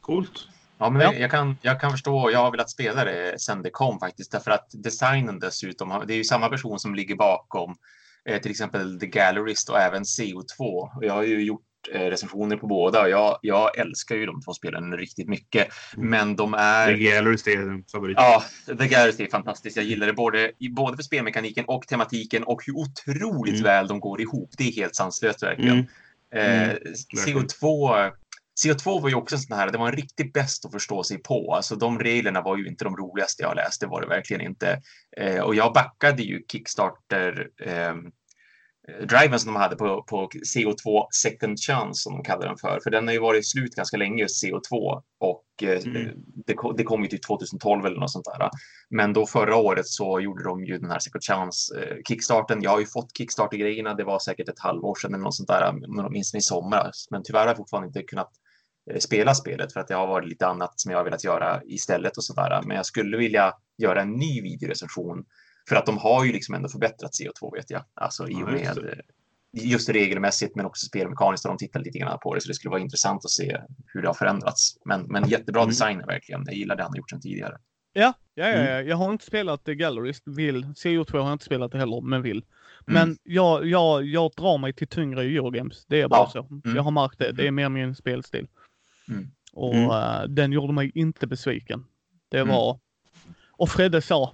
Coolt. 0.00 0.48
Ja, 0.78 0.90
men 0.90 1.02
ja. 1.02 1.12
Jag, 1.14 1.30
kan, 1.30 1.56
jag 1.62 1.80
kan 1.80 1.90
förstå. 1.90 2.30
Jag 2.30 2.38
har 2.38 2.50
velat 2.50 2.70
spela 2.70 3.04
det 3.04 3.40
sen 3.40 3.62
det 3.62 3.70
kom 3.70 3.98
faktiskt, 3.98 4.32
därför 4.32 4.50
att 4.50 4.66
designen 4.72 5.38
dessutom, 5.38 6.04
det 6.06 6.14
är 6.14 6.18
ju 6.18 6.24
samma 6.24 6.48
person 6.48 6.78
som 6.78 6.94
ligger 6.94 7.16
bakom 7.16 7.76
Eh, 8.26 8.40
till 8.40 8.50
exempel 8.50 9.00
The 9.00 9.06
Gallerist 9.06 9.68
och 9.68 9.78
även 9.78 10.02
CO2. 10.02 10.60
Och 10.96 11.04
jag 11.04 11.12
har 11.12 11.22
ju 11.22 11.44
gjort 11.44 11.65
eh, 11.92 12.00
recensioner 12.00 12.56
på 12.56 12.66
båda 12.66 13.02
och 13.02 13.08
jag, 13.10 13.38
jag 13.42 13.78
älskar 13.78 14.16
ju 14.16 14.26
de 14.26 14.42
två 14.42 14.54
spelen 14.54 14.96
riktigt 14.96 15.28
mycket. 15.28 15.68
Mm. 15.96 16.10
Men 16.10 16.36
de 16.36 16.54
är... 16.54 16.86
The 16.86 17.04
Gallerist 17.04 17.46
är 17.46 17.90
favorit. 17.92 18.16
Ja, 18.20 18.42
The 18.66 18.88
Gallerist 18.88 19.20
är 19.20 19.26
fantastiskt. 19.26 19.76
Jag 19.76 19.86
gillar 19.86 20.06
det 20.06 20.12
både, 20.12 20.52
både 20.70 20.96
för 20.96 21.02
spelmekaniken 21.02 21.64
och 21.68 21.86
tematiken 21.86 22.44
och 22.44 22.62
hur 22.66 22.76
otroligt 22.76 23.54
Mm. 23.54 23.64
väl 23.64 23.88
de 23.88 24.00
går 24.00 24.20
ihop. 24.20 24.50
Det 24.58 24.68
är 24.68 24.72
helt 24.72 24.94
sanslöst 24.94 25.42
verkligen. 25.42 25.86
Mm. 26.32 26.62
Eh, 26.62 26.68
verkligen. 26.68 27.48
CO2, 27.48 28.10
CO2 28.64 29.00
var 29.00 29.08
ju 29.08 29.14
också 29.14 29.34
en 29.34 29.40
sån 29.40 29.56
här, 29.56 29.70
det 29.70 29.78
var 29.78 29.88
en 29.88 29.96
riktigt 29.96 30.32
bäst 30.32 30.64
att 30.64 30.72
förstå 30.72 31.04
sig 31.04 31.18
på. 31.18 31.54
Alltså 31.54 31.76
de 31.76 31.98
reglerna 31.98 32.40
var 32.42 32.56
ju 32.56 32.66
inte 32.66 32.84
de 32.84 32.96
roligaste 32.96 33.42
jag 33.42 33.56
läst, 33.56 33.80
det 33.80 33.86
var 33.86 34.00
det 34.00 34.06
verkligen 34.06 34.42
inte. 34.42 34.80
Eh, 35.16 35.40
och 35.40 35.54
jag 35.54 35.72
backade 35.72 36.22
ju 36.22 36.42
Kickstarter 36.52 37.48
eh, 37.62 37.94
driven 39.00 39.38
som 39.40 39.52
de 39.54 39.60
hade 39.60 39.76
på, 39.76 40.02
på 40.02 40.28
CO2 40.54 41.06
Second 41.10 41.58
Chance 41.60 42.02
som 42.02 42.12
de 42.12 42.22
kallar 42.22 42.46
den 42.46 42.56
för. 42.56 42.80
För 42.82 42.90
den 42.90 43.06
har 43.06 43.14
ju 43.14 43.20
varit 43.20 43.48
slut 43.48 43.74
ganska 43.74 43.96
länge 43.96 44.22
just 44.22 44.44
CO2 44.44 45.02
och 45.18 45.44
eh, 45.62 45.82
Mm. 45.86 46.12
det, 46.46 46.54
kom, 46.54 46.76
det 46.76 46.82
kom 46.84 47.02
ju 47.02 47.08
till 47.08 47.20
2012 47.20 47.86
eller 47.86 48.00
något 48.00 48.12
sånt 48.12 48.24
där. 48.24 48.50
Men 48.90 49.12
då 49.12 49.26
förra 49.26 49.56
året 49.56 49.86
så 49.86 50.20
gjorde 50.20 50.44
de 50.44 50.64
ju 50.64 50.78
den 50.78 50.90
här 50.90 50.98
Second 50.98 51.22
Chance 51.22 51.80
eh, 51.80 51.96
kickstarten. 52.08 52.62
Jag 52.62 52.70
har 52.70 52.80
ju 52.80 52.86
fått 52.86 53.16
Kickstarter-grejerna. 53.18 53.94
Det 53.94 54.04
var 54.04 54.18
säkert 54.18 54.48
ett 54.48 54.58
halvår 54.58 54.94
sedan 54.94 55.14
eller 55.14 55.24
något 55.24 55.34
sånt 55.36 55.48
där, 55.48 55.74
åtminstone 56.06 56.38
i 56.38 56.42
somras. 56.42 57.06
Men 57.10 57.22
tyvärr 57.22 57.40
har 57.40 57.46
jag 57.46 57.56
fortfarande 57.56 57.86
inte 57.86 58.02
kunnat 58.02 58.30
eh, 58.90 58.98
spela 58.98 59.34
spelet 59.34 59.72
för 59.72 59.80
att 59.80 59.88
det 59.88 59.94
har 59.94 60.06
varit 60.06 60.28
lite 60.28 60.46
annat 60.46 60.80
som 60.80 60.90
jag 60.90 60.98
har 60.98 61.04
velat 61.04 61.24
göra 61.24 61.60
istället 61.64 62.16
och 62.16 62.24
sådär. 62.24 62.62
Men 62.66 62.76
jag 62.76 62.86
skulle 62.86 63.16
vilja 63.16 63.52
göra 63.78 64.02
en 64.02 64.12
ny 64.12 64.42
videorecension 64.42 65.24
för 65.68 65.76
att 65.76 65.86
de 65.86 65.98
har 65.98 66.24
ju 66.24 66.32
liksom 66.32 66.54
ändå 66.54 66.68
förbättrat 66.68 67.10
CO2 67.12 67.54
vet 67.54 67.70
jag. 67.70 67.84
Alltså 67.94 68.28
i 68.28 68.32
Ja, 68.32 68.44
och 68.44 68.52
just 68.52 68.64
med 68.64 68.84
det. 68.84 68.90
eh, 68.92 69.66
just 69.70 69.88
regelmässigt 69.88 70.56
men 70.56 70.66
också 70.66 70.86
spelmekaniskt 70.86 71.44
har 71.44 71.50
de 71.50 71.58
tittat 71.58 71.82
lite 71.82 71.98
grann 71.98 72.18
på 72.22 72.34
det 72.34 72.40
så 72.40 72.48
det 72.48 72.54
skulle 72.54 72.70
vara 72.70 72.80
intressant 72.80 73.24
att 73.24 73.30
se 73.30 73.60
hur 73.86 74.02
det 74.02 74.08
har 74.08 74.14
förändrats. 74.14 74.78
Men, 74.84 75.02
men 75.02 75.28
jättebra 75.28 75.60
Mm. 75.62 75.70
design 75.70 75.98
verkligen. 76.06 76.42
Jag 76.46 76.54
gillar 76.54 76.76
det 76.76 76.82
han 76.82 76.92
har 76.92 76.96
gjort 76.96 77.10
sedan 77.10 77.20
tidigare. 77.20 77.58
Ja, 77.92 78.12
ja, 78.34 78.44
ja, 78.48 78.52
Mm. 78.54 78.66
ja. 78.72 78.80
Jag 78.82 78.96
har 78.96 79.12
inte 79.12 79.24
spelat 79.24 79.64
Gallerist, 79.64 80.22
vill. 80.26 80.64
CO2 80.64 81.12
har 81.12 81.18
jag 81.18 81.32
inte 81.32 81.44
spelat 81.44 81.72
det 81.72 81.78
heller, 81.78 82.00
men 82.00 82.22
vill. 82.22 82.44
Men 82.86 83.02
Mm. 83.02 83.16
jag, 83.22 83.66
jag, 83.66 84.04
jag 84.04 84.30
drar 84.36 84.58
mig 84.58 84.72
till 84.72 84.88
tyngre 84.88 85.22
Eurogames. 85.22 85.84
Det 85.86 86.00
är 86.00 86.08
bara 86.08 86.20
Ja. 86.20 86.30
så. 86.30 86.38
Mm. 86.64 86.76
Jag 86.76 86.82
har 86.82 86.90
märkt 86.90 87.18
det. 87.18 87.32
Det 87.32 87.46
är 87.46 87.50
mer 87.50 87.68
min 87.68 87.94
spelstil. 87.94 88.46
Mm. 89.08 89.30
Och 89.52 89.74
Mm. 89.74 89.90
eh, 89.90 90.22
den 90.28 90.52
gjorde 90.52 90.72
mig 90.72 90.92
inte 90.94 91.26
besviken. 91.26 91.84
Det 92.28 92.38
Mm. 92.38 92.54
var... 92.54 92.78
Och 93.58 93.68
Fredde 93.68 94.02
sa, 94.02 94.32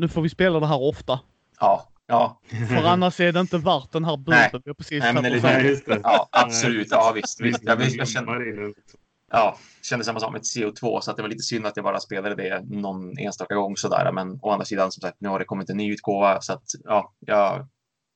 nu 0.00 0.08
får 0.08 0.22
vi 0.22 0.28
spela 0.28 0.60
det 0.60 0.66
här 0.66 0.82
ofta. 0.82 1.20
Ja, 1.60 1.88
ja, 2.06 2.40
För 2.68 2.84
annars 2.88 3.20
är 3.20 3.32
det 3.32 3.40
inte 3.40 3.58
värt 3.58 3.92
den 3.92 4.04
här 4.04 4.16
booten 4.16 4.62
vi 4.64 4.74
precis 4.74 5.02
Nej, 5.02 5.14
men. 5.14 5.22
Nej, 5.42 5.66
just 5.66 5.86
det. 5.86 6.00
ja 6.02 6.28
absolut. 6.32 6.88
Ja, 6.90 7.12
visst. 7.14 7.40
visst. 7.40 7.60
Jag, 7.62 7.76
Visst, 7.76 7.96
jag, 7.96 8.08
kände, 8.08 8.32
ja, 9.30 9.58
kände 9.82 10.04
samma 10.04 10.20
sak 10.20 10.32
med 10.32 10.40
CO2 10.40 11.00
så 11.00 11.10
att 11.10 11.16
det 11.16 11.22
var 11.22 11.28
lite 11.28 11.42
synd 11.42 11.66
att 11.66 11.76
jag 11.76 11.84
bara 11.84 12.00
spelade 12.00 12.34
det 12.34 12.64
någon 12.68 13.18
enstaka 13.18 13.54
gång 13.54 13.76
sådär. 13.76 14.12
Men 14.12 14.38
å 14.42 14.50
andra 14.50 14.64
sidan 14.64 14.92
som 14.92 15.00
sagt, 15.00 15.20
nu 15.20 15.28
har 15.28 15.38
det 15.38 15.44
kommit 15.44 15.70
en 15.70 15.76
ny 15.76 15.92
utgåva 15.92 16.40
så 16.40 16.52
att 16.52 16.64
ja, 16.84 17.12
jag, 17.20 17.66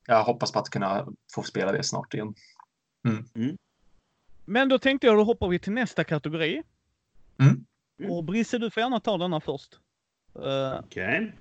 jag 0.06 0.24
hoppas 0.24 0.52
på 0.52 0.58
att 0.58 0.70
kunna 0.70 1.06
få 1.34 1.42
spela 1.42 1.72
det 1.72 1.82
snart 1.82 2.14
igen. 2.14 2.34
Men 4.44 4.68
då 4.68 4.78
tänkte 4.78 5.06
jag, 5.06 5.16
då 5.16 5.24
hoppar 5.24 5.48
vi 5.48 5.58
till 5.58 5.72
nästa 5.72 6.04
kategori. 6.04 6.62
Mm. 7.40 7.64
Och 8.10 8.24
Brisse, 8.24 8.58
du 8.58 8.70
får 8.70 8.80
gärna 8.80 9.00
ta 9.00 9.18
denna 9.18 9.40
först. 9.40 9.78
Eh, 10.34 10.78
Okej. 10.84 11.32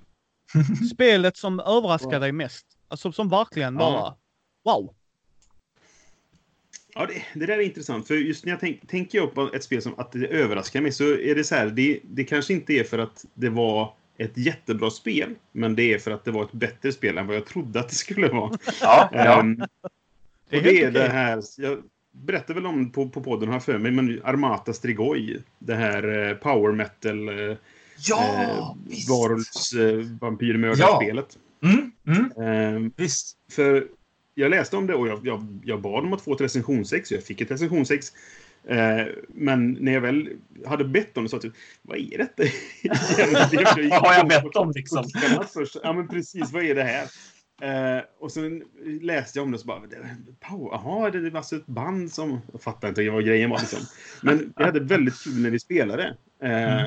spelet 0.94 1.38
som 1.38 1.60
överraskar 1.60 2.20
dig 2.20 2.32
mest. 2.32 2.66
Alltså 2.88 3.12
som 3.12 3.30
verkligen 3.30 3.76
bara, 3.76 3.94
Ja. 3.94 4.18
wow. 4.64 4.94
Ja, 6.96 7.06
det, 7.06 7.40
det 7.40 7.46
där 7.46 7.58
är 7.58 7.62
intressant. 7.62 8.08
För 8.08 8.14
just 8.16 8.46
när 8.46 8.52
jag 8.52 8.60
tänk, 8.60 8.88
tänker 8.88 9.18
jag 9.18 9.34
på 9.34 9.50
ett 9.54 9.64
spel 9.64 9.82
som 9.82 10.00
att 10.00 10.12
det 10.12 10.28
överraskar 10.28 10.82
mig 10.82 10.92
så 10.92 11.04
är 11.04 11.36
det 11.36 11.44
så 11.44 11.56
här. 11.56 11.66
Det, 11.68 12.00
det 12.04 12.24
kanske 12.24 12.54
inte 12.54 12.74
är 12.74 12.84
för 12.84 12.98
att 13.00 13.26
det 13.34 13.50
var 13.50 13.94
ett 14.18 14.38
jättebra 14.38 14.90
spel, 14.90 15.36
men 15.52 15.76
det 15.76 15.94
är 15.94 16.00
för 16.00 16.12
att 16.12 16.26
det 16.26 16.32
var 16.32 16.44
ett 16.44 16.52
bättre 16.52 16.92
spel 16.92 17.18
än 17.18 17.28
vad 17.28 17.36
jag 17.36 17.46
trodde 17.46 17.80
att 17.80 17.90
det 17.90 17.96
skulle 17.96 18.28
vara. 18.28 18.52
Ja, 18.82 19.10
ja. 19.14 19.40
Ehm, 19.40 19.56
Det 20.50 20.56
är 20.56 20.58
och 20.58 20.64
det 20.64 20.84
är 20.84 20.92
det 20.92 21.08
här, 21.08 21.44
jag 21.58 21.84
berättade 22.12 22.54
väl 22.54 22.66
om 22.66 22.92
på, 22.92 23.10
på 23.10 23.22
podden 23.22 23.52
jag 23.52 23.64
för 23.64 23.78
mig, 23.78 23.92
men 23.92 24.22
Armata 24.24 24.74
Strigoi. 24.74 25.38
Det 25.60 25.76
här 25.76 26.30
eh, 26.30 26.36
power 26.36 26.72
metal 26.72 27.30
eh, 27.96 28.02
ja 28.10 28.78
visst. 28.88 29.10
varulvs 29.10 29.74
eh, 29.74 30.00
vampyrmördarspelet. 30.22 31.38
Mm, 31.64 31.92
mm, 32.08 32.32
Ehm, 32.48 32.92
visst. 32.96 33.38
för 33.52 33.88
jag 34.36 34.50
läste 34.50 34.78
om 34.78 34.88
det 34.88 34.94
och 34.96 35.08
jag, 35.08 35.28
jag, 35.28 35.60
jag 35.66 35.82
bad 35.82 36.04
om 36.04 36.14
att 36.14 36.22
få 36.22 36.34
ett 36.34 36.42
recensionsex. 36.42 37.12
Jag 37.12 37.24
fick 37.24 37.42
ett 37.42 37.52
recensionsex. 37.52 38.12
Eh, 38.68 39.06
men 39.28 39.72
när 39.80 39.92
jag 39.94 40.02
väl 40.02 40.30
hade 40.66 40.86
bett 40.86 41.18
om 41.18 41.24
det 41.24 41.30
så 41.30 41.38
att 41.38 41.46
vad 41.82 41.98
är 41.98 42.18
detta? 42.18 42.44
Vad 43.90 44.08
har 44.08 44.14
jag 44.14 44.28
bett 44.28 44.56
om, 44.56 44.72
liksom? 44.76 45.06
Först, 45.54 45.78
ja 45.84 45.94
men 45.94 46.08
precis, 46.08 46.52
vad 46.52 46.64
är 46.64 46.76
det 46.76 46.84
här? 46.84 47.08
Eh, 47.62 48.04
och 48.20 48.32
sen 48.32 48.64
läste 49.02 49.40
jag 49.40 49.44
om 49.46 49.52
det 49.52 49.56
och 49.56 49.62
så 49.62 49.68
bara, 49.68 49.82
jaha, 50.72 51.10
det 51.10 51.30
var 51.30 51.38
alltså 51.38 51.56
ett 51.56 51.66
band 51.66 52.12
som... 52.12 52.40
Jag 52.52 52.62
fattar 52.62 52.88
inte 52.90 53.10
vad 53.10 53.26
grejen 53.26 53.50
var 53.50 53.60
liksom. 53.60 53.80
Men 54.22 54.54
vi 54.58 54.64
hade 54.64 54.80
väldigt 54.80 55.24
kul 55.24 55.42
när 55.42 55.50
vi 55.50 55.60
spelade. 55.60 56.18
Eh, 56.44 56.82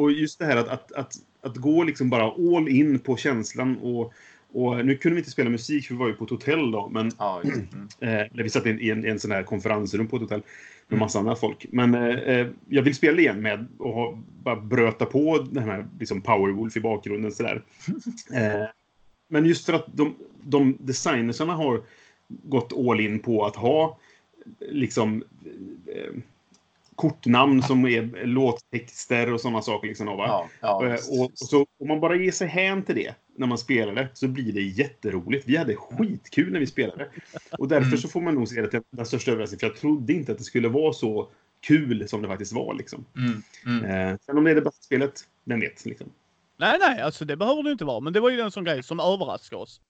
Och 0.00 0.12
just 0.12 0.38
det 0.38 0.44
här 0.44 0.56
att, 0.56 0.68
att, 0.68 0.92
att, 0.92 1.14
att 1.42 1.56
gå 1.56 1.84
liksom 1.84 2.10
bara 2.10 2.24
all 2.24 2.68
in 2.68 2.98
på 2.98 3.16
känslan 3.16 3.76
och 3.76 4.12
och 4.52 4.86
nu 4.86 4.96
kunde 4.96 5.14
vi 5.14 5.20
inte 5.20 5.30
spela 5.30 5.50
musik 5.50 5.86
för 5.86 5.94
vi 5.94 5.98
var 5.98 6.08
ju 6.08 6.14
på 6.14 6.24
ett 6.24 6.30
hotell 6.30 6.70
då, 6.70 6.88
men 6.88 7.10
Ja, 7.18 7.42
mm. 7.44 7.88
Eh, 8.00 8.26
vi 8.32 8.50
satt 8.50 8.66
i 8.66 8.70
en, 8.70 8.80
i 8.80 8.90
en, 8.90 9.04
en 9.04 9.18
sån 9.18 9.30
här 9.30 9.42
konferensrum 9.42 10.06
på 10.06 10.16
ett 10.16 10.22
hotell 10.22 10.42
med 10.88 10.96
Mm. 10.96 11.00
massa 11.00 11.18
andra 11.18 11.36
folk. 11.36 11.66
Men 11.72 11.94
eh, 11.94 12.18
eh, 12.18 12.46
jag 12.68 12.82
vill 12.82 12.94
spela 12.94 13.20
igen 13.20 13.42
med 13.42 13.66
och 13.78 13.94
ha, 13.94 14.18
bara 14.42 14.56
bröta 14.56 15.06
på 15.06 15.46
den 15.50 15.64
här 15.64 15.86
liksom 15.98 16.20
Powerwolf 16.20 16.76
i 16.76 16.80
bakgrunden 16.80 17.32
sådär. 17.32 17.62
Eh, 18.34 18.68
men 19.28 19.46
just 19.46 19.66
för 19.66 19.72
att 19.72 19.86
de, 19.94 20.14
de 20.42 20.76
designersarna 20.80 21.54
har 21.54 21.82
gått 22.28 22.72
all 22.72 23.00
in 23.00 23.18
på 23.18 23.46
att 23.46 23.56
ha 23.56 23.98
liksom 24.60 25.24
eh, 25.86 26.12
kortnamn 27.00 27.62
som 27.62 27.84
är 27.86 28.26
låttexter 28.26 29.32
och 29.32 29.40
sådana 29.40 29.62
saker. 29.62 29.88
Liksom, 29.88 30.06
va? 30.06 30.14
ja, 30.26 30.48
ja, 30.60 30.86
Eh, 30.86 30.92
och, 31.20 31.24
och 31.24 31.30
så, 31.34 31.66
om 31.80 31.88
man 31.88 32.00
bara 32.00 32.16
ger 32.16 32.32
sig 32.32 32.48
hän 32.48 32.82
till 32.82 32.94
det 32.94 33.14
när 33.36 33.46
man 33.46 33.58
spelar 33.58 33.94
det 33.94 34.08
så 34.14 34.28
blir 34.28 34.52
det 34.52 34.60
jätteroligt. 34.60 35.48
Vi 35.48 35.56
hade 35.56 35.76
skitkul 35.76 36.52
när 36.52 36.60
vi 36.60 36.66
spelade. 36.66 37.08
Och 37.58 37.68
därför 37.68 37.86
Mm. 37.86 37.98
så 37.98 38.08
får 38.08 38.20
man 38.20 38.34
nog 38.34 38.48
se 38.48 38.60
det 38.62 38.70
till 38.70 38.80
den 38.90 39.06
största 39.06 39.30
överraskningen. 39.30 39.60
För 39.60 39.66
jag 39.66 39.76
trodde 39.76 40.12
inte 40.12 40.32
att 40.32 40.38
det 40.38 40.44
skulle 40.44 40.68
vara 40.68 40.92
så 40.92 41.28
kul 41.60 42.08
som 42.08 42.22
det 42.22 42.28
faktiskt 42.28 42.52
var. 42.52 42.74
Liksom. 42.74 43.04
Mm, 43.16 43.42
mm. 43.66 44.10
Eh, 44.12 44.18
sen 44.26 44.38
om 44.38 44.44
det 44.44 44.50
är 44.50 44.54
det 44.54 44.60
bästa 44.62 44.82
spelet, 44.82 45.12
vem 45.44 45.60
vet. 45.60 45.84
Liksom. 45.86 46.06
Nej, 46.58 46.78
nej, 46.80 47.00
alltså 47.00 47.24
det 47.24 47.36
behöver 47.36 47.62
det 47.62 47.72
inte 47.72 47.84
vara. 47.84 48.00
Men 48.00 48.12
det 48.12 48.20
var 48.20 48.30
ju 48.30 48.40
en 48.40 48.50
sån 48.50 48.64
grej 48.64 48.82
som 48.82 49.00
överraskade 49.00 49.62
oss. 49.62 49.80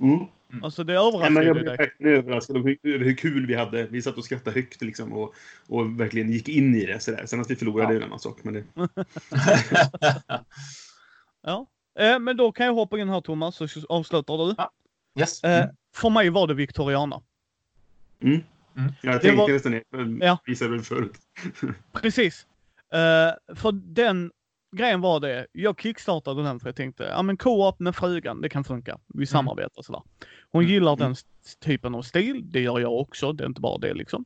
Mm. 0.00 0.26
Alltså 0.62 0.84
det 0.84 0.92
Nej, 0.92 1.02
överraskade 1.02 1.30
men 1.34 1.46
jag 1.46 1.56
blev 1.56 1.66
verkligen 1.66 2.14
överraskad 2.18 2.56
över 2.56 2.76
hur, 2.82 2.98
hur 2.98 3.14
kul 3.16 3.46
vi 3.46 3.54
hade. 3.54 3.86
Vi 3.86 4.02
satt 4.02 4.16
och 4.18 4.24
skrattade 4.24 4.56
högt 4.60 4.82
liksom, 4.82 5.12
och, 5.12 5.34
och 5.68 6.00
verkligen 6.00 6.30
gick 6.32 6.48
in 6.48 6.74
i 6.74 6.86
det. 6.86 7.00
Sådär. 7.00 7.26
Sen 7.26 7.40
att 7.40 7.50
vi 7.50 7.56
förlorade 7.56 7.92
Ja. 7.94 7.98
är 7.98 8.02
en 8.02 8.06
annan 8.06 8.18
sak. 8.20 8.38
Men 8.42 8.54
det, 8.54 8.64
Ja. 11.42 11.66
Eh, 11.98 12.18
men 12.18 12.36
då 12.36 12.52
kan 12.52 12.66
jag 12.66 12.74
hoppa 12.74 12.98
in 12.98 13.08
här 13.08 13.20
Thomas, 13.20 13.56
så 13.56 13.66
avslutar 13.88 14.38
du. 14.38 14.54
yes. 15.20 15.44
Eh, 15.44 15.62
Mm. 15.62 15.74
för 15.94 16.10
mig 16.10 16.30
var 16.30 16.46
det 16.46 16.54
Victoriana. 16.54 17.22
mm. 18.22 18.40
Mm. 18.76 18.92
Jag 19.02 19.14
Det 19.14 19.18
tänkte 19.18 19.36
var- 19.40 19.48
nästan 19.48 19.72
det. 19.72 19.82
men 19.90 20.18
Ja. 20.22 20.38
Visade 20.46 20.70
väl 20.70 20.80
förut. 20.82 21.12
Precis. 21.92 22.46
Eh, 22.92 23.54
för 23.56 23.72
den 23.72 24.30
grejen 24.76 25.00
var 25.00 25.20
det, 25.20 25.46
jag 25.52 25.80
kickstartade 25.80 26.42
den 26.42 26.60
för 26.60 26.68
jag 26.68 26.76
tänkte, 26.76 27.02
ja 27.04 27.22
men 27.22 27.36
co-op 27.36 27.80
med 27.80 27.96
frugan, 27.96 28.40
det 28.40 28.48
kan 28.48 28.64
funka. 28.64 28.98
Vi 29.14 29.26
samarbetar 29.26 29.82
sådär. 29.82 30.02
Hon 30.52 30.62
Mm. 30.62 30.72
gillar 30.74 30.96
den 30.96 31.12
s- 31.12 31.24
typen 31.60 31.94
av 31.94 32.02
stil, 32.02 32.42
det 32.52 32.60
gör 32.60 32.80
jag 32.80 32.92
också, 33.00 33.32
det 33.32 33.44
är 33.44 33.48
inte 33.48 33.60
bara 33.60 33.78
det 33.78 33.94
liksom. 33.94 34.24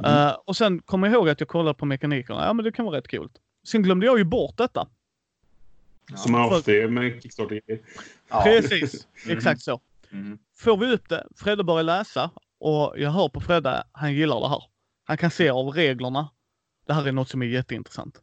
Mm. 0.00 0.12
Eh, 0.26 0.32
och 0.44 0.56
sen 0.56 0.82
kom 0.82 1.02
jag 1.02 1.12
ihåg 1.12 1.28
att 1.28 1.40
jag 1.40 1.48
kollade 1.48 1.74
på 1.74 1.86
mekanikerna, 1.86 2.44
ja 2.46 2.52
men 2.52 2.64
det 2.64 2.72
kan 2.72 2.84
vara 2.84 2.96
rätt 2.96 3.10
coolt. 3.10 3.32
Sen 3.66 3.82
glömde 3.82 4.06
jag 4.06 4.18
ju 4.18 4.24
bort 4.24 4.56
detta. 4.56 4.88
Som 6.16 6.32
man 6.32 6.44
ofta 6.44 6.72
är 6.72 6.88
med 6.88 7.22
Kickstarter. 7.22 7.60
ja. 8.28 8.42
Precis, 8.44 9.06
Mm. 9.24 9.36
exakt 9.38 9.62
så. 9.62 9.80
Mm. 10.12 10.38
Får 10.56 10.76
vi 10.76 10.92
upp 10.92 11.08
det, 11.08 11.26
Fredde 11.36 11.64
börjar 11.64 11.82
läsa 11.82 12.30
och 12.58 12.94
jag 12.96 13.10
hör 13.10 13.28
på 13.28 13.40
Fredde, 13.40 13.84
han 13.92 14.14
gillar 14.14 14.40
det 14.40 14.48
här. 14.48 14.62
Han 15.04 15.16
kan 15.16 15.30
se 15.30 15.48
av 15.50 15.66
reglerna, 15.68 16.30
det 16.86 16.92
här 16.92 17.08
är 17.08 17.12
något 17.12 17.28
som 17.28 17.42
är 17.42 17.46
jätteintressant. 17.46 18.22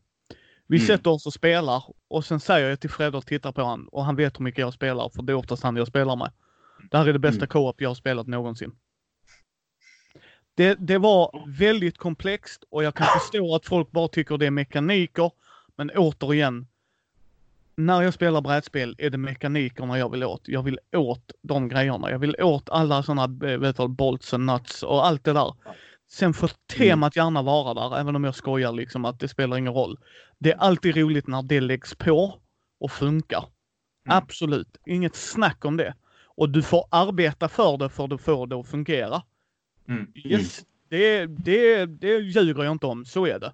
Vi 0.74 0.80
Mm. 0.80 0.88
sätter 0.88 1.10
oss 1.10 1.26
och 1.26 1.34
spelar 1.34 1.84
och 2.08 2.26
sen 2.26 2.40
säger 2.40 2.70
jag 2.70 2.80
till 2.80 2.90
Fredde 2.90 3.18
och 3.18 3.26
tittar 3.26 3.52
på 3.52 3.62
honom 3.62 3.88
och 3.92 4.06
han 4.06 4.16
vet 4.16 4.40
hur 4.40 4.44
mycket 4.44 4.60
jag 4.60 4.74
spelar 4.74 5.10
för 5.10 5.22
det 5.24 5.32
är 5.34 5.36
oftast 5.36 5.64
han 5.64 5.76
jag 5.76 5.88
spelar 5.88 6.16
med. 6.16 6.32
Det 6.92 6.98
här 6.98 7.08
är 7.08 7.14
det 7.14 7.20
bästa 7.20 7.38
Mm. 7.38 7.48
co-op 7.48 7.82
jag 7.82 7.90
har 7.90 7.96
spelat 7.96 8.28
någonsin. 8.28 8.72
Det, 10.56 10.76
det 10.80 10.98
var 10.98 11.44
väldigt 11.48 11.98
komplext 11.98 12.64
och 12.70 12.84
jag 12.84 12.96
kan 12.96 13.08
förstå 13.20 13.56
att 13.56 13.66
folk 13.66 13.92
bara 13.92 14.08
tycker 14.08 14.38
det 14.38 14.46
är 14.46 14.52
mekaniker. 14.52 15.32
Men 15.76 15.92
återigen, 15.96 16.68
när 17.76 18.02
jag 18.02 18.14
spelar 18.14 18.42
brädspel 18.42 18.96
är 18.98 19.10
det 19.10 19.18
mekanikerna 19.18 20.00
jag 20.00 20.10
vill 20.12 20.24
åt. 20.24 20.42
Jag 20.48 20.64
vill 20.64 20.80
åt 20.96 21.32
de 21.42 21.68
grejerna. 21.70 22.12
Jag 22.12 22.20
vill 22.20 22.36
åt 22.42 22.70
alla 22.70 23.04
sådana 23.04 23.48
eh, 23.50 23.58
vet 23.60 23.78
du, 23.78 23.88
bolts 23.88 24.34
och 24.34 24.40
nuts 24.40 24.84
och 24.84 25.06
allt 25.08 25.24
det 25.24 25.34
där. 25.34 25.54
Sen 26.14 26.34
får 26.34 26.52
temat 26.78 27.16
gärna 27.16 27.42
vara 27.42 27.74
där, 27.74 28.00
även 28.00 28.16
om 28.16 28.24
jag 28.24 28.36
skojar 28.36 28.72
liksom 28.72 29.06
att 29.06 29.20
det 29.20 29.28
spelar 29.28 29.58
ingen 29.58 29.74
roll. 29.74 30.00
Det 30.40 30.52
är 30.52 30.58
alltid 30.58 30.98
roligt 30.98 31.28
när 31.28 31.42
det 31.44 31.62
läggs 31.62 31.96
på 31.96 32.40
och 32.80 32.92
funkar. 32.92 33.46
Mm. 34.08 34.18
Absolut, 34.18 34.78
inget 34.86 35.16
snack 35.16 35.66
om 35.66 35.78
det. 35.78 35.96
Och 36.26 36.50
du 36.50 36.62
får 36.62 36.86
arbeta 36.92 37.50
för 37.50 37.78
det 37.78 37.90
för 37.90 38.14
att 38.14 38.22
få 38.22 38.46
det 38.46 38.56
att 38.56 38.68
fungera. 38.68 39.22
Mm. 39.88 40.08
Yes, 40.16 40.62
det, 40.90 41.26
det, 41.26 41.86
det 41.86 42.18
ljuger 42.18 42.64
jag 42.64 42.72
inte 42.72 42.86
om, 42.86 43.06
så 43.06 43.26
är 43.26 43.40
det. 43.40 43.54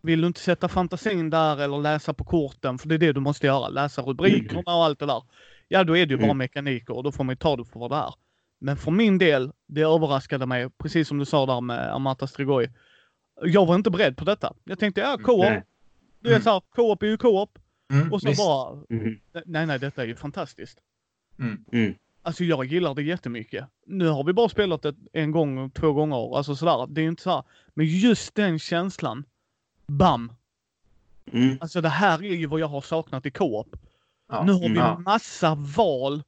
Vill 0.00 0.20
du 0.20 0.26
inte 0.26 0.40
sätta 0.40 0.68
fantasin 0.68 1.30
där 1.30 1.58
eller 1.60 1.78
läsa 1.78 2.14
på 2.14 2.24
korten, 2.24 2.78
för 2.78 2.88
det 2.88 2.94
är 2.94 2.98
det 2.98 3.12
du 3.12 3.20
måste 3.20 3.46
göra, 3.46 3.68
läsa 3.68 4.02
rubrikerna 4.02 4.62
och 4.66 4.84
allt 4.84 4.98
det 4.98 5.06
där. 5.06 5.22
Ja, 5.68 5.84
då 5.84 5.96
är 5.96 6.06
det 6.06 6.12
ju 6.12 6.18
bara 6.18 6.24
Mm. 6.24 6.38
mekaniker 6.38 6.96
och 6.96 7.02
då 7.02 7.12
får 7.12 7.24
man 7.24 7.32
ju 7.32 7.36
ta 7.36 7.56
det 7.56 7.64
för 7.64 7.80
vad 7.80 7.90
det 7.90 7.96
är. 7.96 8.14
Men 8.64 8.76
för 8.76 8.90
min 8.90 9.18
del, 9.18 9.52
det 9.66 9.80
överraskade 9.82 10.46
mig, 10.46 10.70
precis 10.70 11.08
som 11.08 11.18
du 11.18 11.24
sa 11.24 11.46
där 11.46 11.60
med 11.60 11.94
Amata 11.94 12.26
Strigoi. 12.26 12.68
Jag 13.42 13.66
var 13.66 13.74
inte 13.74 13.90
beredd 13.90 14.16
på 14.16 14.24
detta. 14.24 14.54
Jag 14.64 14.78
tänkte, 14.78 15.00
ja, 15.00 15.18
co-op. 15.22 15.44
Du 16.20 16.28
vet 16.28 16.32
Mm. 16.36 16.42
såhär, 16.42 16.62
co-op 16.70 17.02
är 17.02 17.06
ju 17.06 17.16
co-op. 17.16 17.58
Mm, 17.92 18.12
Och 18.12 18.20
så 18.22 18.28
visst. 18.28 18.40
bara, 18.46 18.74
Mhm. 18.90 19.20
nej, 19.46 19.66
nej, 19.66 19.78
detta 19.78 20.02
är 20.02 20.06
ju 20.06 20.16
fantastiskt. 20.16 20.78
Mm. 21.38 21.64
Mm. 21.72 21.94
Alltså 22.22 22.44
jag 22.44 22.64
gillar 22.64 22.94
det 22.94 23.02
jättemycket. 23.02 23.64
Nu 23.86 24.08
har 24.08 24.24
vi 24.24 24.32
bara 24.32 24.48
spelat 24.48 24.82
det 24.82 24.94
en 25.12 25.30
gång, 25.30 25.70
två 25.70 25.92
gånger, 25.92 26.36
alltså 26.36 26.56
sådär. 26.56 26.86
Det 26.94 27.00
är 27.00 27.02
ju 27.02 27.08
inte 27.08 27.22
så 27.22 27.30
här. 27.30 27.42
Men 27.74 27.86
just 27.86 28.34
den 28.34 28.58
känslan. 28.58 29.24
Bam! 29.86 30.32
Mm. 31.32 31.58
Alltså 31.60 31.80
det 31.80 31.88
här 31.88 32.24
är 32.24 32.34
ju 32.34 32.46
vad 32.46 32.60
jag 32.60 32.68
har 32.68 32.80
saknat 32.80 33.26
i 33.26 33.30
co-op. 33.30 33.76
Ja. 34.28 34.44
Nu 34.44 34.52
har 34.52 34.60
vi 34.68 34.74
Ja. 34.74 34.98
massa 34.98 35.54
val. 35.76 36.22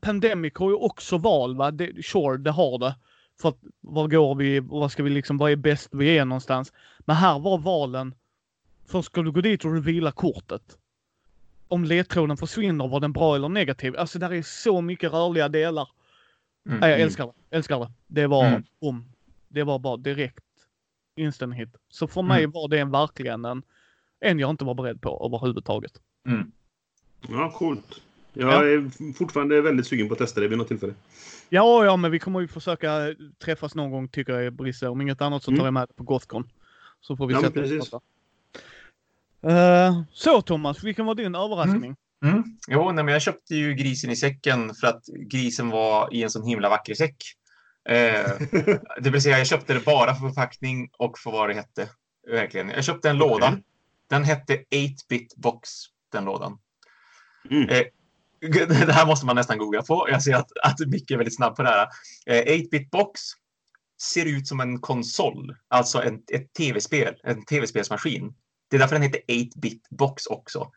Pandemic 0.00 0.52
har 0.56 0.68
ju 0.70 0.74
också 0.76 1.18
val 1.18 1.56
va? 1.56 1.70
Det, 1.70 2.04
sure, 2.06 2.36
det 2.36 2.50
har 2.50 2.78
det. 2.78 2.96
För 3.40 3.48
att 3.48 3.58
var 3.80 4.08
går 4.08 4.34
vi, 4.34 4.60
vad 4.60 4.92
ska 4.92 5.02
vi 5.02 5.10
liksom, 5.10 5.38
vad 5.38 5.50
är 5.52 5.56
bäst 5.56 5.88
vi 5.92 6.18
är 6.18 6.24
någonstans? 6.24 6.72
Men 6.98 7.16
här 7.16 7.38
var 7.38 7.58
valen. 7.58 8.14
Först 8.86 9.06
ska 9.06 9.22
du 9.22 9.32
gå 9.32 9.40
dit 9.40 9.64
och 9.64 9.74
revila 9.74 10.12
kortet. 10.12 10.78
Om 11.68 11.84
ledtråden 11.84 12.36
försvinner, 12.36 12.88
var 12.88 13.00
den 13.00 13.12
bra 13.12 13.36
eller 13.36 13.48
negativ? 13.48 13.96
Alltså 13.96 14.18
där 14.18 14.32
är 14.32 14.42
så 14.42 14.80
mycket 14.80 15.12
rörliga 15.12 15.48
delar. 15.48 15.88
Mm. 16.66 16.80
Nej, 16.80 16.90
jag 16.90 16.96
Mm. 16.98 17.06
älskar 17.06 17.26
det. 17.26 17.56
Älskar 17.56 17.78
det. 17.80 17.90
Det 18.06 18.26
var, 18.26 18.44
Mm. 18.46 18.62
om. 18.80 19.04
Det 19.48 19.62
var 19.62 19.78
bara 19.78 19.96
direkt 19.96 20.44
instant 21.16 21.54
hit. 21.54 21.68
Så 21.88 22.06
för 22.06 22.22
mig 22.22 22.38
Mm. 22.44 22.50
var 22.50 22.68
det 22.68 22.84
verkligen 22.84 23.44
en, 23.44 23.62
en 24.20 24.38
jag 24.38 24.50
inte 24.50 24.64
var 24.64 24.74
beredd 24.74 25.00
på 25.00 25.26
överhuvudtaget. 25.26 25.92
Mm. 26.26 26.52
Ja, 27.28 27.50
coolt. 27.50 28.02
Jag 28.32 28.52
Ja. 28.52 28.64
är 28.64 29.12
fortfarande 29.12 29.60
väldigt 29.60 29.86
sugen 29.86 30.08
på 30.08 30.12
att 30.12 30.18
testa 30.18 30.40
det 30.40 30.48
vid 30.48 30.58
något 30.58 30.68
tillfälle. 30.68 30.94
Ja, 31.48 31.84
ja, 31.84 31.96
men 31.96 32.10
vi 32.10 32.18
kommer 32.18 32.40
ju 32.40 32.48
försöka 32.48 33.14
träffas 33.44 33.74
någon 33.74 33.90
gång 33.90 34.08
tycker 34.08 34.32
jag, 34.40 34.52
Brisse. 34.52 34.88
Om 34.88 35.00
inget 35.00 35.20
annat 35.22 35.42
så 35.42 35.50
tar 35.50 35.54
Mm. 35.54 35.64
jag 35.64 35.74
med 35.74 35.88
det 35.88 35.94
på 35.94 36.02
Gothcon. 36.04 36.48
Så 37.00 37.16
får 37.16 37.26
vi 37.26 37.34
Ja, 37.34 37.40
sätta 37.40 37.60
oss 37.60 37.70
precis. 37.70 37.92
och 37.92 38.02
prata. 39.42 39.88
Eh, 39.88 40.02
Så 40.12 40.42
Thomas, 40.42 40.84
vilken 40.84 41.06
var 41.06 41.14
din 41.14 41.34
överraskning? 41.34 41.96
Mm. 42.24 42.44
Jo, 42.68 42.92
nej, 42.92 43.04
men 43.04 43.12
jag 43.12 43.22
köpte 43.22 43.54
ju 43.54 43.74
grisen 43.74 44.10
i 44.10 44.16
säcken 44.16 44.74
för 44.74 44.86
att 44.86 45.04
grisen 45.06 45.70
var 45.70 46.14
i 46.14 46.22
en 46.22 46.30
sån 46.30 46.46
himla 46.46 46.68
vacker 46.68 46.94
säck. 46.94 47.16
Eh, 47.88 48.30
det 49.00 49.10
vill 49.10 49.22
säga, 49.22 49.38
jag 49.38 49.46
köpte 49.46 49.74
det 49.74 49.84
bara 49.84 50.14
för 50.14 50.28
förpackning 50.28 50.90
och 50.98 51.18
för 51.18 51.30
vad 51.30 51.48
det 51.48 51.54
hette. 51.54 51.88
Verkligen. 52.30 52.68
Jag 52.68 52.84
köpte 52.84 53.10
en 53.10 53.16
Okej. 53.22 53.28
låda. 53.30 53.58
Den 54.10 54.24
hette 54.24 54.56
8-bit 54.70 55.36
box, 55.36 55.70
den 56.12 56.24
lådan. 56.24 56.58
Mm. 57.50 57.68
Eh, 57.68 57.82
det 58.86 58.92
här 58.92 59.06
måste 59.06 59.26
man 59.26 59.36
nästan 59.36 59.58
googla 59.58 59.82
på. 59.82 60.06
Jag 60.10 60.22
ser 60.22 60.34
att, 60.34 60.50
att 60.62 60.80
Micke 60.86 61.10
är 61.10 61.16
väldigt 61.16 61.36
snabb 61.36 61.56
på 61.56 61.62
det 61.62 61.68
här. 61.68 61.88
Eh, 62.26 62.44
8-bit 62.44 62.90
box 62.90 63.20
ser 64.02 64.26
ut 64.26 64.48
som 64.48 64.60
en 64.60 64.80
konsol, 64.80 65.56
alltså 65.68 66.02
en, 66.02 66.14
ett 66.32 66.52
tv-spel, 66.52 67.14
en 67.22 67.44
tv-spelsmaskin. 67.44 68.34
Det 68.70 68.76
är 68.76 68.80
därför 68.80 68.94
den 68.94 69.02
heter 69.02 69.20
8-bit 69.28 69.88
box 69.90 70.26
också. 70.26 70.70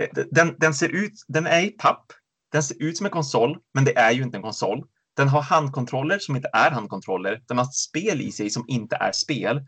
Eh, 0.00 0.24
den, 0.30 0.54
den 0.58 0.74
ser 0.74 0.88
ut, 0.88 1.12
den 1.28 1.46
är 1.46 1.60
i 1.60 1.70
papp. 1.70 2.12
Den 2.52 2.62
ser 2.62 2.82
ut 2.82 2.96
som 2.96 3.06
en 3.06 3.12
konsol, 3.12 3.58
men 3.74 3.84
det 3.84 3.98
är 3.98 4.12
ju 4.12 4.22
inte 4.22 4.36
en 4.36 4.42
konsol. 4.42 4.84
Den 5.16 5.28
har 5.28 5.42
handkontroller 5.42 6.18
som 6.18 6.36
inte 6.36 6.50
är 6.52 6.70
handkontroller. 6.70 7.42
Den 7.48 7.58
har 7.58 7.64
spel 7.64 8.20
i 8.20 8.32
sig 8.32 8.50
som 8.50 8.64
inte 8.68 8.96
är 8.96 9.12
spel. 9.12 9.60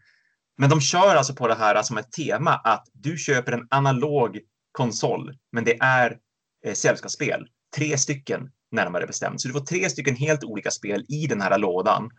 Men 0.58 0.70
de 0.70 0.80
kör 0.80 1.16
alltså 1.16 1.34
på 1.34 1.48
det 1.48 1.54
här 1.54 1.82
som 1.82 1.98
ett 1.98 2.12
tema 2.12 2.54
att 2.54 2.88
du 2.92 3.16
köper 3.16 3.52
en 3.52 3.66
analog 3.70 4.38
konsol, 4.72 5.34
men 5.52 5.64
det 5.64 5.76
är 5.80 6.18
eh, 6.64 6.74
sällskapsspel. 6.74 7.46
Tre 7.76 7.98
stycken 7.98 8.50
närmare 8.72 9.06
bestämt. 9.06 9.40
Så 9.40 9.48
du 9.48 9.54
får 9.54 9.60
tre 9.60 9.90
stycken 9.90 10.16
helt 10.16 10.44
olika 10.44 10.70
spel 10.70 11.04
i 11.08 11.26
den 11.26 11.40
här 11.40 11.58
lådan. 11.58 12.10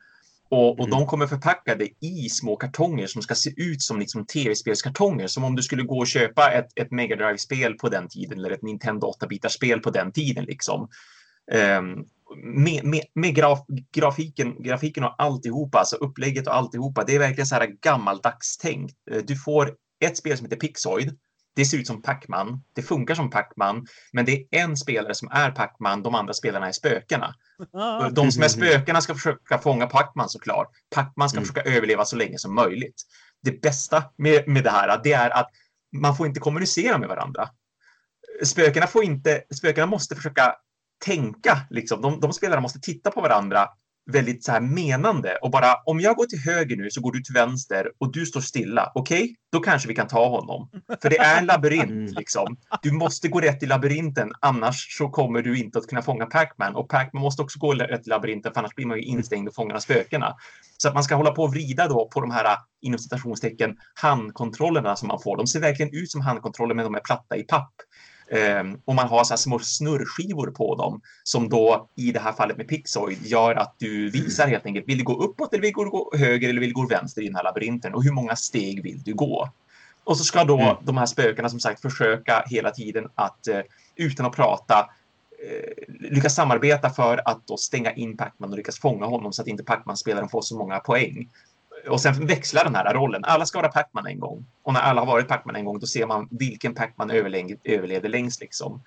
Och, 0.49 0.69
och 0.71 0.88
Mm. 0.88 0.89
de 0.89 1.06
kommer 1.08 1.27
förpackade 1.27 1.88
i 1.99 2.30
små 2.30 2.56
kartonger 2.56 3.08
som 3.08 3.21
ska 3.21 3.36
se 3.36 3.49
ut 3.58 3.82
som 3.82 3.99
liksom 3.99 4.25
tv-spelskartonger. 4.25 5.27
Som 5.27 5.43
om 5.43 5.56
du 5.56 5.63
skulle 5.63 5.84
gå 5.84 5.97
och 5.99 6.08
köpa 6.08 6.51
ett, 6.51 6.67
ett 6.75 6.91
Mega 6.91 7.15
Drive-spel 7.15 7.73
på 7.73 7.89
den 7.89 8.08
tiden 8.10 8.39
eller 8.39 8.51
ett 8.51 8.62
Nintendo 8.62 9.12
8-bitars-spel 9.19 9.80
på 9.80 9.89
den 9.89 10.12
tiden. 10.12 10.45
Liksom. 10.45 10.89
Ehm, 11.51 11.95
med 12.43 12.84
med, 12.84 13.04
med 13.13 13.36
graf, 13.36 13.60
grafiken, 13.93 14.63
grafiken 14.63 15.04
och 15.04 15.15
alltihopa, 15.17 15.80
alltså 15.80 15.95
upplägget 15.95 16.47
och 16.47 16.56
alltihopa. 16.56 17.04
Det 17.04 17.15
är 17.15 17.19
verkligen 17.19 17.47
så 17.47 17.56
här 17.56 17.67
gammaldags 17.82 18.58
tänkt. 18.58 18.95
Eh, 19.12 19.17
Du 19.17 19.36
får 19.36 19.75
ett 20.06 20.17
spel 20.17 20.38
som 20.38 20.45
heter 20.45 20.58
Pixoid. 20.58 21.17
Det 21.56 21.66
ser 21.66 21.78
ut 21.78 21.88
som 21.88 22.02
Pac-Man. 22.02 22.64
Det 22.74 22.82
funkar 22.82 23.16
som 23.16 23.30
Pac-Man, 23.30 23.86
men 24.14 24.26
det 24.26 24.32
är 24.32 24.46
en 24.52 24.78
spelare 24.78 25.16
som 25.16 25.28
är 25.32 25.52
Pac-Man. 25.52 26.04
De 26.04 26.16
andra 26.16 26.34
spelarna 26.34 26.68
är 26.68 26.72
spökena. 26.72 27.36
Ah, 27.74 28.10
De 28.10 28.32
som 28.32 28.44
är 28.44 28.48
spökena 28.58 29.02
ska 29.02 29.16
försöka 29.16 29.58
fånga 29.58 29.88
Pac-Man 29.88 30.30
såklart. 30.30 30.68
Pac-Man 30.96 31.30
ska 31.30 31.38
Mm. 31.38 31.48
försöka 31.48 31.70
överleva 31.70 32.06
så 32.06 32.16
länge 32.16 32.38
som 32.38 32.56
möjligt. 32.56 33.02
Det 33.44 33.62
bästa 33.62 34.04
med, 34.18 34.48
med 34.48 34.64
det 34.64 34.70
här 34.70 35.02
det 35.04 35.14
är 35.14 35.30
att 35.30 35.50
man 35.96 36.16
får 36.16 36.28
inte 36.28 36.40
kommunicera 36.40 36.98
med 36.98 37.10
varandra. 37.10 37.50
Spökena, 38.44 38.88
får 38.88 39.04
inte, 39.04 39.44
spökena 39.56 39.88
måste 39.88 40.16
försöka 40.16 40.56
tänka. 41.06 41.60
Liksom. 41.70 42.02
De, 42.02 42.20
de 42.20 42.34
spelarna 42.34 42.62
måste 42.62 42.80
titta 42.80 43.12
på 43.12 43.22
varandra 43.22 43.70
väldigt 44.12 44.44
så 44.44 44.52
här 44.52 44.62
menande 44.62 45.36
och 45.42 45.52
bara 45.52 45.76
om 45.86 46.00
jag 46.00 46.16
går 46.16 46.26
till 46.26 46.40
höger 46.40 46.76
nu 46.76 46.90
så 46.92 47.02
går 47.02 47.12
du 47.12 47.22
till 47.22 47.34
vänster 47.34 47.92
och 47.98 48.12
du 48.12 48.26
står 48.26 48.42
stilla. 48.42 48.92
Okej, 48.96 49.36
då 49.52 49.60
kanske 49.60 49.88
vi 49.88 49.96
kan 49.96 50.08
ta 50.08 50.30
honom. 50.30 50.70
För 51.02 51.10
det 51.10 51.18
är 51.18 51.40
en 51.40 51.46
labyrint 51.46 51.92
Mm. 51.92 52.14
liksom. 52.14 52.58
Du 52.82 52.92
måste 52.92 53.28
gå 53.28 53.40
rätt 53.40 53.64
i 53.64 53.66
labyrinten 53.66 54.32
annars 54.40 54.98
så 54.98 55.10
kommer 55.10 55.42
du 55.42 55.60
inte 55.60 55.80
att 55.80 55.88
kunna 55.88 56.02
fånga 56.02 56.26
Pac-Man 56.26 56.76
och 56.76 56.90
Pac-Man 56.90 57.22
måste 57.24 57.42
också 57.42 57.60
gå 57.60 57.74
rätt 57.74 58.08
i 58.08 58.10
labyrinten 58.10 58.54
för 58.54 58.60
annars 58.60 58.76
blir 58.76 58.86
man 58.86 58.98
ju 58.98 59.04
instängd 59.04 59.48
och 59.48 59.56
fångar 59.56 59.80
spökena. 59.80 60.36
Så 60.78 60.88
att 60.88 60.94
man 60.94 61.04
ska 61.04 61.16
hålla 61.16 61.32
på 61.32 61.44
och 61.44 61.52
vrida 61.52 61.88
då 61.88 62.10
på 62.14 62.22
de 62.22 62.32
här 62.32 62.58
inom 62.82 63.00
citationstecken 63.00 63.78
handkontrollerna 63.94 64.96
som 64.96 65.08
man 65.08 65.22
får. 65.22 65.38
De 65.38 65.48
ser 65.48 65.60
verkligen 65.60 65.94
ut 65.94 66.12
som 66.12 66.22
handkontroller 66.22 66.76
men 66.76 66.86
de 66.86 66.96
är 66.96 67.00
platta 67.00 67.38
i 67.38 67.44
papp. 67.44 67.74
Ehm, 68.32 68.82
och 68.86 68.96
man 68.96 69.08
har 69.08 69.24
så 69.24 69.34
här 69.34 69.38
små 69.38 69.60
snurrskivor 69.60 70.52
på 70.52 70.76
dem 70.76 71.02
som 71.24 71.50
då 71.50 71.88
i 71.96 72.12
det 72.12 72.20
här 72.20 72.32
fallet 72.32 72.58
med 72.58 72.67
Pixoid 72.67 73.26
gör 73.26 73.56
att 73.56 73.76
du 73.78 74.10
visar 74.10 74.48
helt 74.48 74.65
enkelt, 74.65 74.88
vill 74.88 74.98
du 74.98 75.04
gå 75.04 75.24
uppåt 75.24 75.54
eller 75.54 75.62
vill 75.62 75.74
du 75.74 75.89
gå 75.89 76.12
höger 76.17 76.50
eller 76.50 76.60
vill 76.60 76.70
du 76.70 76.76
gå 76.76 76.88
vänster 76.88 77.22
i 77.22 77.26
den 77.26 77.36
här 77.36 77.44
labyrinten 77.44 77.94
och 77.94 78.04
hur 78.04 78.12
många 78.12 78.36
steg 78.36 78.84
vill 78.84 79.04
du 79.04 79.13
gå? 79.13 79.50
Och 80.04 80.17
så 80.17 80.24
ska 80.24 80.44
då 80.44 80.60
Mm. 80.62 80.76
de 80.84 80.98
här 80.98 81.06
spökena 81.06 81.50
som 81.50 81.60
sagt 81.60 81.82
försöka 81.82 82.44
hela 82.48 82.72
tiden 82.72 83.08
att 83.15 83.48
eh, 83.48 83.60
utan 83.96 84.26
att 84.26 84.36
prata 84.36 84.89
eh, 85.48 85.96
lyckas 86.10 86.36
samarbeta 86.36 86.89
för 86.89 87.22
att 87.26 87.48
då 87.48 87.58
stänga 87.58 87.91
in 87.91 88.17
Pacman 88.17 88.52
och 88.52 88.58
lyckas 88.58 88.80
fånga 88.80 89.06
honom 89.06 89.34
så 89.34 89.41
att 89.41 89.48
inte 89.48 89.63
Pacman-spelaren 89.63 90.30
får 90.30 90.41
så 90.41 90.58
många 90.58 90.80
poäng. 90.80 91.30
Och 91.89 92.02
sen 92.02 92.28
växlar 92.28 92.63
den 92.63 92.76
här 92.76 92.94
rollen. 92.94 93.24
Alla 93.26 93.46
ska 93.46 93.60
vara 93.62 93.72
Pacman 93.72 94.06
en 94.08 94.20
gång. 94.20 94.46
Och 94.63 94.74
när 94.74 94.80
alla 94.82 95.02
har 95.02 95.08
varit 95.08 95.28
Pacman 95.28 95.56
en 95.56 95.65
gång, 95.65 95.80
då 95.80 95.88
ser 95.88 96.06
man 96.06 96.28
vilken 96.32 96.76
Pacman 96.76 97.12
överle- 97.12 97.58
överlevde 97.63 98.08
längst. 98.08 98.41
Liksom. 98.41 98.82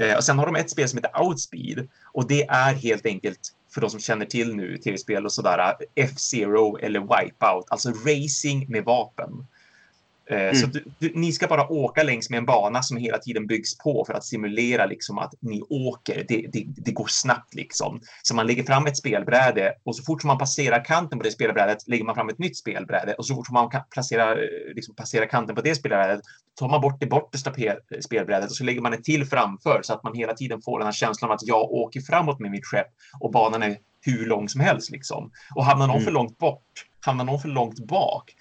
Eh, 0.00 0.16
och 0.16 0.24
sen 0.24 0.38
har 0.38 0.46
de 0.46 0.56
ett 0.56 0.70
spel 0.70 0.88
som 0.88 0.96
heter 0.96 1.22
Outspeed. 1.22 1.88
Och 2.12 2.28
det 2.28 2.42
är 2.42 2.74
helt 2.74 3.06
enkelt, 3.06 3.40
för 3.74 3.80
de 3.80 3.90
som 3.90 4.00
känner 4.00 4.26
till 4.26 4.56
nu 4.56 4.78
tv-spel 4.78 5.24
och 5.24 5.32
sådär, 5.32 5.74
F-Zero 5.94 6.78
eller 6.78 7.00
Wipeout. 7.00 7.66
Alltså 7.68 7.88
racing 7.90 8.66
med 8.68 8.84
vapen. 8.84 9.46
Eh, 10.30 10.52
Så 10.52 10.66
Mm. 10.66 10.70
du, 10.72 10.84
du, 10.98 11.12
ni 11.14 11.32
ska 11.32 11.46
bara 11.46 11.68
åka 11.72 12.02
längs 12.02 12.30
med 12.30 12.38
en 12.38 12.46
bana 12.46 12.82
som 12.82 12.96
hela 12.96 13.18
tiden 13.18 13.46
byggs 13.46 13.78
på 13.78 14.04
för 14.06 14.14
att 14.14 14.24
simulera 14.24 14.86
liksom 14.86 15.18
att 15.18 15.32
ni 15.40 15.62
åker. 15.68 16.24
Det, 16.28 16.46
det, 16.52 16.64
det 16.76 16.92
går 16.92 17.06
snabbt 17.06 17.54
liksom. 17.54 18.00
Så 18.22 18.34
man 18.34 18.46
lägger 18.46 18.62
fram 18.62 18.86
ett 18.86 18.96
spelbräde 18.96 19.72
och 19.84 19.96
så 19.96 20.02
fort 20.02 20.20
som 20.20 20.28
man 20.28 20.38
passerar 20.38 20.84
kanten 20.84 21.18
på 21.18 21.24
det 21.24 21.30
spelbrädet 21.30 21.88
lägger 21.88 22.04
man 22.04 22.14
fram 22.14 22.28
ett 22.28 22.38
nytt 22.38 22.56
spelbräde 22.56 23.14
och 23.14 23.26
så 23.26 23.34
fort 23.34 23.46
som 23.46 23.54
man 23.54 23.70
kan 23.70 23.82
placera, 23.90 24.32
eh, 24.32 24.38
liksom 24.74 24.94
passera 24.94 25.26
kanten 25.26 25.56
på 25.56 25.62
det 25.62 25.74
spelbrädet 25.74 26.20
tar 26.58 26.68
man 26.68 26.80
bort 26.80 27.00
det 27.00 27.06
bortre 27.06 27.38
stape- 27.38 28.00
spelbrädet 28.00 28.50
och 28.50 28.56
så 28.56 28.64
lägger 28.64 28.80
man 28.80 28.92
ett 28.92 29.04
till 29.04 29.24
framför 29.26 29.80
så 29.82 29.92
att 29.92 30.02
man 30.04 30.14
hela 30.14 30.34
tiden 30.34 30.62
får 30.62 30.78
den 30.78 30.86
här 30.86 30.92
känslan 30.92 31.30
av 31.30 31.34
att 31.34 31.46
jag 31.46 31.70
åker 31.72 32.00
framåt 32.00 32.40
med 32.40 32.50
mitt 32.50 32.66
skepp 32.66 32.88
och 33.20 33.30
banan 33.32 33.62
är 33.62 33.76
hur 34.06 34.26
lång 34.26 34.48
som 34.48 34.60
helst 34.60 34.90
liksom. 34.90 35.30
Och 35.54 35.64
hamnar 35.64 35.86
någon 35.86 35.96
Mm. 35.96 36.04
för 36.04 36.12
långt 36.12 36.38
bort, 36.38 36.86
hamnar 37.00 37.24
någon 37.24 37.40
för 37.40 37.48
långt 37.48 37.78
bak, 37.86 38.34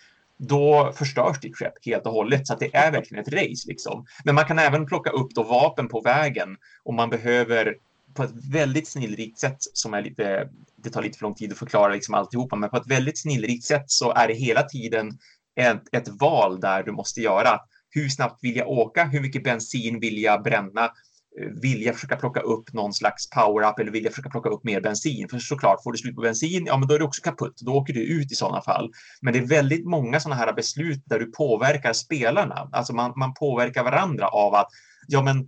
då 0.48 0.94
förstörs 0.96 1.40
ditt 1.40 1.56
skepp 1.56 1.86
helt 1.86 2.06
och 2.06 2.14
hållet. 2.14 2.48
Så 2.48 2.54
att 2.54 2.60
det 2.60 2.76
är 2.76 2.92
verkligen 2.92 3.24
ett 3.24 3.34
race. 3.34 3.68
Liksom. 3.68 4.06
Men 4.24 4.36
man 4.36 4.46
kan 4.46 4.60
även 4.60 4.86
plocka 4.86 5.10
upp 5.10 5.32
då 5.36 5.44
vapen 5.44 5.88
på 5.88 6.02
vägen 6.02 6.58
om 6.84 6.96
man 6.96 7.10
behöver 7.10 7.76
på 8.14 8.24
ett 8.24 8.52
väldigt 8.52 8.88
snillrikt 8.88 9.40
sätt 9.40 9.58
som 9.60 9.94
är 9.94 10.02
lite, 10.02 10.50
det 10.76 10.90
tar 10.90 11.02
lite 11.02 11.18
för 11.18 11.26
lång 11.26 11.36
tid 11.36 11.52
att 11.52 11.58
förklara 11.58 11.94
liksom 11.94 12.14
alltihopa, 12.14 12.56
men 12.56 12.70
på 12.70 12.78
ett 12.78 12.88
väldigt 12.88 13.22
snillrikt 13.22 13.64
sätt 13.64 13.84
så 13.88 14.14
är 14.14 14.28
det 14.28 14.34
hela 14.34 14.64
tiden 14.64 15.12
ett, 15.56 15.84
ett 15.92 16.08
val 16.08 16.60
där 16.60 16.84
du 16.84 16.92
måste 16.92 17.22
göra. 17.22 17.60
Hur 17.90 18.10
snabbt 18.10 18.44
vill 18.44 18.56
jag 18.56 18.70
åka? 18.70 19.04
Hur 19.04 19.22
mycket 19.22 19.44
bensin 19.44 20.00
vill 20.00 20.22
jag 20.22 20.44
bränna? 20.44 20.92
Eh, 21.42 21.48
vilja 21.62 21.94
försöka 21.94 22.16
plocka 22.16 22.40
upp 22.40 22.74
någon 22.74 22.94
slags 22.94 23.30
power-up 23.30 23.80
eller 23.80 23.92
vilja 23.92 24.10
försöka 24.10 24.30
plocka 24.30 24.50
upp 24.50 24.64
mer 24.64 24.82
bensin? 24.82 25.30
För 25.30 25.40
såklart, 25.40 25.84
får 25.84 25.92
du 25.92 25.98
slut 25.98 26.16
på 26.16 26.22
bensin, 26.22 26.66
ja 26.66 26.78
men 26.78 26.88
då 26.88 26.96
är 26.96 27.00
det 27.00 27.06
också 27.06 27.22
kaputt. 27.22 27.62
Då 27.62 27.74
åker 27.74 27.94
du 27.94 28.04
ut 28.04 28.32
i 28.32 28.36
sådana 28.36 28.62
fall. 28.62 28.92
Men 29.22 29.34
det 29.34 29.40
är 29.40 29.48
väldigt 29.48 29.86
många 29.86 30.20
sådana 30.20 30.42
här 30.42 30.54
beslut 30.54 31.04
där 31.06 31.20
du 31.20 31.32
påverkar 31.32 31.94
spelarna. 31.94 32.70
Alltså 32.72 32.94
man, 32.94 33.14
man 33.16 33.34
påverkar 33.34 33.84
varandra 33.84 34.28
av 34.28 34.54
att 34.54 34.68
ja 35.08 35.22
men 35.22 35.48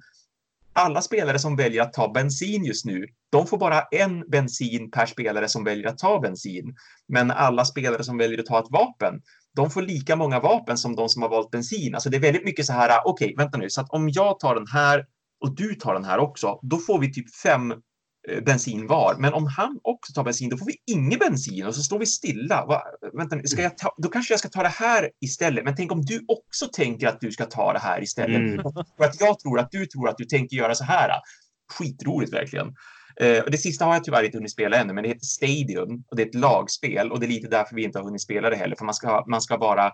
alla 0.74 1.02
spelare 1.02 1.40
som 1.40 1.56
väljer 1.56 1.82
att 1.82 1.94
ta 1.94 2.12
bensin 2.12 2.66
just 2.66 2.86
nu, 2.86 3.06
de 3.32 3.48
får 3.48 3.58
bara 3.58 3.82
en 3.82 4.30
bensin 4.30 4.92
per 4.92 5.06
spelare 5.06 5.48
som 5.48 5.64
väljer 5.64 5.88
att 5.88 5.98
ta 5.98 6.20
bensin. 6.20 6.76
Men 7.08 7.32
alla 7.32 7.66
spelare 7.66 8.04
som 8.04 8.18
väljer 8.18 8.40
att 8.40 8.46
ta 8.46 8.60
ett 8.60 8.72
vapen, 8.72 9.22
de 9.56 9.72
får 9.72 9.82
lika 9.82 10.16
många 10.16 10.40
vapen 10.40 10.78
som 10.78 10.96
de 10.96 11.10
som 11.10 11.22
har 11.22 11.30
valt 11.30 11.52
bensin. 11.52 11.96
Alltså 11.96 12.10
det 12.10 12.18
är 12.18 12.22
väldigt 12.22 12.46
mycket 12.46 12.66
så 12.66 12.74
här, 12.74 13.02
okej, 13.06 13.26
okay, 13.26 13.36
vänta 13.44 13.58
nu, 13.58 13.70
så 13.70 13.82
att 13.82 13.90
om 13.90 14.10
jag 14.10 14.40
tar 14.40 14.56
den 14.56 14.68
här 14.68 15.06
och 15.42 15.56
du 15.56 15.76
tar 15.76 15.94
den 15.94 16.06
här 16.06 16.18
också, 16.18 16.60
då 16.62 16.78
får 16.78 17.00
vi 17.00 17.14
typ 17.14 17.36
fem 17.36 17.72
eh, 18.30 18.44
bensin 18.46 18.88
var. 18.88 19.16
Men 19.20 19.34
om 19.34 19.48
han 19.58 19.80
också 19.84 20.14
tar 20.14 20.24
bensin, 20.24 20.50
då 20.50 20.58
får 20.58 20.66
vi 20.66 20.76
ingen 20.86 21.20
bensin 21.20 21.66
och 21.66 21.76
så 21.76 21.82
står 21.82 22.00
vi 22.00 22.06
stilla. 22.06 22.66
Va? 22.66 22.84
Vänta, 23.14 23.48
ska 23.48 23.62
jag 23.62 23.78
ta, 23.78 23.96
då 23.98 24.10
kanske 24.10 24.34
jag 24.34 24.40
ska 24.40 24.50
ta 24.50 24.64
det 24.64 24.70
här 24.70 25.10
istället. 25.22 25.64
Men 25.64 25.76
tänk 25.76 25.92
om 25.92 26.02
du 26.02 26.26
också 26.28 26.66
tänker 26.74 27.08
att 27.08 27.22
du 27.22 27.32
ska 27.32 27.46
ta 27.46 27.74
det 27.74 27.80
här 27.80 28.04
istället. 28.04 28.38
Mm. 28.38 28.64
För 28.98 29.06
att 29.06 29.22
jag 29.22 29.40
tror 29.40 29.60
att 29.60 29.72
du 29.72 29.86
tror 29.86 30.10
att 30.10 30.18
du 30.18 30.26
tänker 30.26 30.58
göra 30.58 30.76
så 30.76 30.84
här. 30.84 31.10
Skitroligt 31.74 32.34
verkligen. 32.34 32.76
Uh, 33.24 33.40
och 33.40 33.52
det 33.52 33.58
sista 33.58 33.86
har 33.86 33.94
jag 33.94 34.04
tyvärr 34.04 34.24
inte 34.24 34.38
hunnit 34.38 34.52
spela 34.52 34.78
ännu, 34.78 34.94
men 34.94 35.04
det 35.04 35.10
heter 35.10 35.26
Stadium 35.26 36.04
och 36.08 36.16
det 36.16 36.24
är 36.24 36.28
ett 36.28 36.36
lagspel 36.36 37.12
och 37.12 37.20
det 37.20 37.26
är 37.26 37.28
lite 37.28 37.48
därför 37.48 37.76
vi 37.76 37.84
inte 37.84 38.00
har 38.00 38.04
hunnit 38.04 38.22
spela 38.22 38.50
det 38.50 38.56
heller, 38.56 38.76
för 38.76 38.86
man 38.86 38.94
ska, 38.94 39.26
man 39.28 39.42
ska 39.42 39.58
vara 39.58 39.92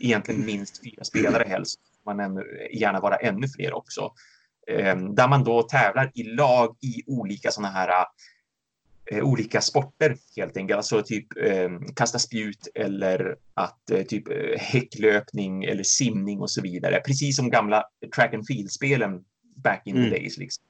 egentligen 0.00 0.46
minst 0.46 0.82
fyra 0.84 1.04
spelare 1.04 1.44
helst. 1.48 1.80
Man 2.06 2.20
ännu, 2.20 2.42
gärna 2.72 3.00
vara 3.00 3.16
ännu 3.16 3.48
fler 3.48 3.72
också. 3.74 4.12
Ehm, 4.70 5.14
där 5.14 5.28
man 5.28 5.44
då 5.44 5.62
tävlar 5.62 6.10
i 6.14 6.22
lag 6.22 6.76
i 6.80 7.02
olika 7.06 7.50
sådana 7.50 7.72
här 7.72 8.06
eh, 9.10 9.24
olika 9.24 9.60
sporter 9.60 10.16
helt 10.36 10.56
enkelt. 10.56 10.76
Alltså 10.76 11.02
typ 11.02 11.26
eh, 11.44 11.70
kasta 11.96 12.18
spjut 12.18 12.68
eller 12.74 13.36
att 13.54 13.90
eh, 13.90 14.02
typ 14.02 14.28
eh, 14.28 14.58
häcklöpning 14.58 15.64
eller 15.64 15.82
simning 15.82 16.40
och 16.40 16.50
så 16.50 16.62
vidare. 16.62 17.00
Precis 17.06 17.36
som 17.36 17.50
gamla 17.50 17.84
track 18.14 18.34
and 18.34 18.46
field-spelen 18.46 19.24
back 19.64 19.82
in 19.84 19.96
mm. 19.96 20.10
the 20.10 20.18
days. 20.18 20.38
Liksom. 20.38 20.64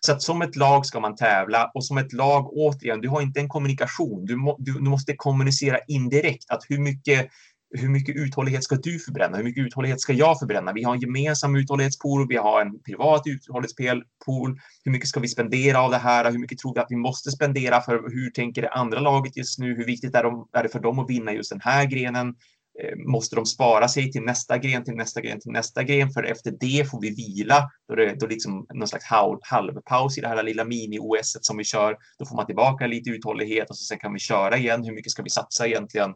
Så 0.00 0.12
att 0.12 0.22
som 0.22 0.42
ett 0.42 0.56
lag 0.56 0.86
ska 0.86 1.00
man 1.00 1.16
tävla 1.16 1.70
och 1.74 1.84
som 1.84 1.98
ett 1.98 2.12
lag 2.12 2.52
återigen, 2.52 3.00
du 3.00 3.08
har 3.08 3.22
inte 3.22 3.40
en 3.40 3.48
kommunikation. 3.48 4.26
Du, 4.26 4.36
må, 4.36 4.56
du, 4.58 4.72
du 4.72 4.90
måste 4.90 5.16
kommunicera 5.16 5.78
indirekt 5.88 6.50
att 6.50 6.62
hur 6.68 6.78
mycket 6.78 7.28
hur 7.70 7.88
mycket 7.88 8.16
uthållighet 8.16 8.64
ska 8.64 8.76
du 8.76 8.98
förbränna? 8.98 9.36
Hur 9.36 9.44
mycket 9.44 9.66
uthållighet 9.66 10.00
ska 10.00 10.12
jag 10.12 10.38
förbränna? 10.38 10.72
Vi 10.72 10.82
har 10.82 10.94
en 10.94 11.00
gemensam 11.00 11.56
uthållighetspool, 11.56 12.28
vi 12.28 12.36
har 12.36 12.60
en 12.60 12.82
privat 12.82 13.22
uthållighetspool. 13.26 14.60
Hur 14.84 14.92
mycket 14.92 15.08
ska 15.08 15.20
vi 15.20 15.28
spendera 15.28 15.80
av 15.80 15.90
det 15.90 15.96
här? 15.96 16.30
Hur 16.30 16.38
mycket 16.38 16.58
tror 16.58 16.74
vi 16.74 16.80
att 16.80 16.90
vi 16.90 16.96
måste 16.96 17.30
spendera? 17.30 17.80
För 17.80 18.10
hur 18.12 18.30
tänker 18.30 18.62
det 18.62 18.70
andra 18.70 19.00
laget 19.00 19.36
just 19.36 19.58
nu? 19.58 19.74
Hur 19.76 19.84
viktigt 19.84 20.14
är, 20.14 20.22
de, 20.22 20.48
är 20.52 20.62
det 20.62 20.68
för 20.68 20.80
dem 20.80 20.98
att 20.98 21.10
vinna 21.10 21.32
just 21.32 21.50
den 21.50 21.60
här 21.60 21.84
grenen? 21.84 22.34
Eh, 22.82 22.96
måste 22.96 23.36
de 23.36 23.46
spara 23.46 23.88
sig 23.88 24.12
till 24.12 24.22
nästa 24.22 24.58
gren, 24.58 24.84
till 24.84 24.94
nästa 24.94 25.20
gren, 25.20 25.40
till 25.40 25.52
nästa 25.52 25.82
gren? 25.82 26.10
För 26.10 26.22
efter 26.22 26.54
det 26.60 26.90
får 26.90 27.00
vi 27.00 27.10
vila. 27.10 27.70
Då 27.88 27.94
är 27.94 27.96
det 27.96 28.14
då 28.20 28.26
liksom 28.26 28.66
någon 28.74 28.88
slags 28.88 29.04
halvpaus 29.42 30.18
i 30.18 30.20
det 30.20 30.28
här 30.28 30.42
lilla 30.42 30.64
mini-OS 30.64 31.38
som 31.40 31.56
vi 31.56 31.64
kör. 31.64 31.96
Då 32.18 32.26
får 32.26 32.36
man 32.36 32.46
tillbaka 32.46 32.86
lite 32.86 33.10
uthållighet 33.10 33.70
och 33.70 33.76
så 33.76 33.84
sen 33.84 33.98
kan 33.98 34.12
vi 34.12 34.18
köra 34.18 34.56
igen. 34.56 34.84
Hur 34.84 34.94
mycket 34.94 35.12
ska 35.12 35.22
vi 35.22 35.30
satsa 35.30 35.66
egentligen? 35.66 36.14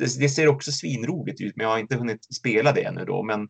Det, 0.00 0.18
det, 0.18 0.28
ser 0.28 0.48
också 0.48 0.72
svinroligt 0.72 1.40
ut, 1.40 1.56
men 1.56 1.64
jag 1.64 1.70
har 1.70 1.78
inte 1.78 1.96
hunnit 1.96 2.34
spela 2.34 2.72
det 2.72 2.82
ännu 2.82 3.04
då. 3.04 3.22
Men 3.22 3.48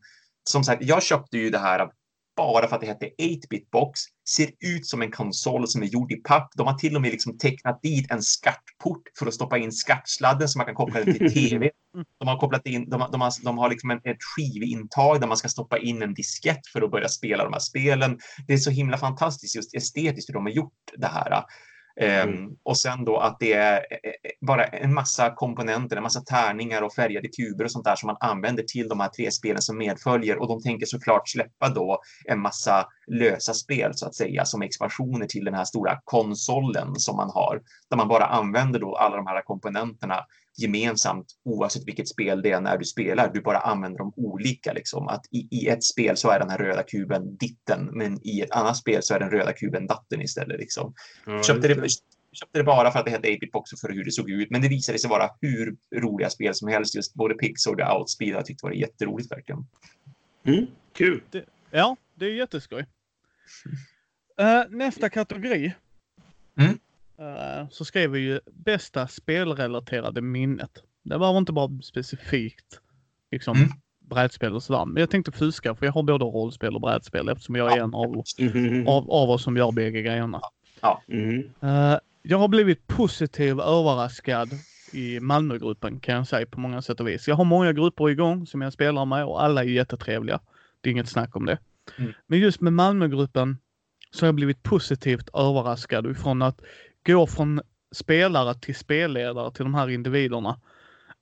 som 0.50 0.64
sagt, 0.64 0.82
jag 0.84 1.02
köpte 1.02 1.38
ju 1.38 1.50
det 1.50 1.58
här 1.58 1.88
bara 2.36 2.68
för 2.68 2.76
att 2.76 2.80
det 2.80 2.86
hette 2.86 3.10
8-bit 3.22 3.70
box, 3.70 4.00
ser 4.28 4.50
ut 4.60 4.86
som 4.86 5.02
en 5.02 5.10
konsol 5.10 5.68
som 5.68 5.82
är 5.82 5.86
gjord 5.86 6.12
i 6.12 6.16
papp. 6.16 6.52
De 6.56 6.66
har 6.66 6.74
till 6.74 6.96
och 6.96 7.02
med 7.02 7.10
liksom 7.10 7.38
tecknat 7.38 7.82
dit 7.82 8.10
en 8.10 8.22
skattport 8.22 9.02
för 9.18 9.26
att 9.26 9.34
stoppa 9.34 9.58
in 9.58 9.72
skattsladden 9.72 10.48
så 10.48 10.58
man 10.58 10.66
kan 10.66 10.74
koppla 10.74 11.04
den 11.04 11.14
till 11.18 11.34
tv. 11.50 11.70
De 12.18 12.28
har 12.28 12.38
kopplat 12.38 12.66
in, 12.66 12.90
de, 12.90 13.08
de 13.12 13.20
har, 13.20 13.44
de 13.44 13.58
har 13.58 13.70
liksom 13.70 13.90
en, 13.90 13.98
ett 14.04 14.22
skivintag 14.36 15.20
där 15.20 15.28
man 15.28 15.36
ska 15.36 15.48
stoppa 15.48 15.78
in 15.78 16.02
en 16.02 16.14
diskett 16.14 16.66
för 16.72 16.82
att 16.82 16.90
börja 16.90 17.08
spela 17.08 17.44
de 17.44 17.52
här 17.52 17.60
spelen. 17.60 18.18
Det 18.46 18.52
är 18.52 18.58
så 18.58 18.70
himla 18.70 18.98
fantastiskt 18.98 19.56
just 19.56 19.74
estetiskt 19.74 20.28
hur 20.28 20.34
de 20.34 20.46
har 20.46 20.52
gjort 20.52 20.72
det 20.96 21.06
här. 21.06 21.44
Mm. 22.00 22.28
Um, 22.28 22.56
och 22.62 22.78
sen 22.78 23.04
då 23.04 23.18
att 23.18 23.38
det 23.40 23.52
är 23.52 23.74
eh, 23.74 24.10
eh, 24.10 24.30
bara 24.40 24.64
en 24.64 24.94
massa 24.94 25.30
komponenter, 25.30 25.96
en 25.96 26.02
massa 26.02 26.20
tärningar 26.20 26.82
och 26.82 26.94
färgade 26.94 27.28
kuber 27.28 27.64
och 27.64 27.72
sånt 27.72 27.84
där 27.84 27.96
som 27.96 28.06
man 28.06 28.16
använder 28.20 28.62
till 28.62 28.88
de 28.88 29.00
här 29.00 29.08
tre 29.08 29.30
spelen 29.30 29.62
som 29.62 29.78
medföljer. 29.78 30.36
Och 30.36 30.48
de 30.48 30.62
tänker 30.62 30.86
såklart 30.86 31.28
släppa 31.28 31.68
då 31.68 32.00
en 32.24 32.40
massa 32.40 32.86
lösa 33.06 33.54
spel 33.54 33.90
så 33.94 34.06
att 34.06 34.14
säga 34.14 34.44
som 34.44 34.62
expansioner 34.62 35.26
till 35.26 35.44
den 35.44 35.54
här 35.54 35.64
stora 35.64 36.00
konsolen 36.04 36.94
som 36.96 37.16
man 37.16 37.30
har. 37.30 37.60
Där 37.90 37.96
man 37.96 38.08
bara 38.08 38.24
använder 38.24 38.80
då 38.80 38.96
alla 38.96 39.16
de 39.16 39.26
här 39.26 39.42
komponenterna 39.42 40.24
gemensamt 40.58 41.26
oavsett 41.44 41.86
vilket 41.86 42.08
spel 42.08 42.42
det 42.42 42.50
är 42.50 42.60
när 42.60 42.78
du 42.78 42.84
spelar. 42.84 43.30
Du 43.34 43.40
bara 43.40 43.58
använder 43.58 43.98
dem 43.98 44.12
olika 44.16 44.72
liksom. 44.72 45.08
Att 45.08 45.26
i, 45.30 45.48
i 45.50 45.68
ett 45.68 45.84
spel 45.84 46.16
så 46.16 46.30
är 46.30 46.38
den 46.38 46.50
här 46.50 46.58
röda 46.58 46.82
kuben 46.82 47.36
ditten, 47.36 47.90
men 47.92 48.26
i 48.26 48.40
ett 48.40 48.50
annat 48.50 48.76
spel 48.76 49.02
så 49.02 49.14
är 49.14 49.20
den 49.20 49.30
röda 49.30 49.52
kuben 49.52 49.86
datten 49.86 50.20
istället 50.20 50.60
liksom. 50.60 50.94
Mm. 51.26 51.42
Köpte 51.42 51.68
det, 51.68 51.88
köpte 52.32 52.58
det 52.58 52.64
bara 52.64 52.90
för 52.90 52.98
att 52.98 53.04
det 53.04 53.10
hette 53.10 53.28
8-bit 53.28 53.52
box 53.52 53.72
och 53.72 53.78
för 53.78 53.88
hur 53.88 54.04
det 54.04 54.10
såg 54.10 54.30
ut, 54.30 54.50
men 54.50 54.62
det 54.62 54.68
visade 54.68 54.98
sig 54.98 55.10
vara 55.10 55.30
hur 55.40 55.76
roliga 55.94 56.30
spel 56.30 56.54
som 56.54 56.68
helst. 56.68 56.94
Just 56.94 57.14
både 57.14 57.34
Pix 57.34 57.66
och 57.66 57.76
The 57.76 57.84
Outspeed. 57.84 58.34
Jag 58.34 58.46
tyckte 58.46 58.66
det 58.66 58.70
var 58.70 58.74
jätteroligt 58.74 59.32
verkligen. 59.32 59.66
Mm. 60.44 60.66
Kul. 60.92 61.22
Det, 61.30 61.44
ja, 61.70 61.96
det 62.14 62.26
är 62.26 62.30
jätteskoj. 62.30 62.86
Uh, 64.40 64.70
nästa 64.76 65.08
kategori. 65.08 65.72
Uh, 67.20 67.68
så 67.70 67.84
skrev 67.84 68.10
vi 68.10 68.20
ju 68.20 68.40
bästa 68.52 69.08
spelrelaterade 69.08 70.20
minnet. 70.20 70.82
Det 71.02 71.18
var 71.18 71.38
inte 71.38 71.52
bara 71.52 71.82
specifikt 71.82 72.80
liksom 73.30 73.56
mm. 73.56 73.68
brädspel 73.98 74.54
och 74.54 74.62
sådär. 74.62 74.84
Men 74.84 75.00
jag 75.00 75.10
tänkte 75.10 75.32
fuska 75.32 75.74
för 75.74 75.86
jag 75.86 75.92
har 75.92 76.02
både 76.02 76.24
rollspel 76.24 76.74
och 76.74 76.80
brädspel 76.80 77.28
eftersom 77.28 77.54
jag 77.54 77.72
är 77.72 77.76
ja. 77.76 77.84
en 77.84 77.94
av, 77.94 78.24
mm. 78.38 78.88
av, 78.88 79.10
av 79.10 79.30
oss 79.30 79.42
som 79.42 79.56
gör 79.56 79.72
bägge 79.72 80.02
grejerna. 80.02 80.40
Ja. 80.80 81.02
Mm. 81.08 81.38
Uh, 81.64 81.98
jag 82.22 82.38
har 82.38 82.48
blivit 82.48 82.86
positivt 82.86 83.60
överraskad 83.60 84.48
i 84.92 85.20
Malmögruppen 85.20 86.00
kan 86.00 86.14
jag 86.14 86.26
säga 86.26 86.46
på 86.46 86.60
många 86.60 86.82
sätt 86.82 87.00
och 87.00 87.08
vis. 87.08 87.28
Jag 87.28 87.36
har 87.36 87.44
många 87.44 87.72
grupper 87.72 88.10
igång 88.10 88.46
som 88.46 88.60
jag 88.60 88.72
spelar 88.72 89.04
med 89.04 89.24
och 89.24 89.42
alla 89.42 89.64
är 89.64 89.68
jättetrevliga. 89.68 90.40
Det 90.80 90.88
är 90.88 90.92
inget 90.92 91.08
snack 91.08 91.36
om 91.36 91.46
det. 91.46 91.58
Mm. 91.98 92.12
Men 92.26 92.38
just 92.38 92.60
med 92.60 92.72
Malmögruppen 92.72 93.58
så 94.10 94.22
har 94.22 94.28
jag 94.28 94.34
blivit 94.34 94.62
positivt 94.62 95.28
överraskad 95.34 96.10
ifrån 96.10 96.42
att 96.42 96.60
gå 97.06 97.26
från 97.26 97.60
spelare 97.92 98.54
till 98.54 98.74
spelledare 98.74 99.52
till 99.52 99.64
de 99.64 99.74
här 99.74 99.90
individerna. 99.90 100.60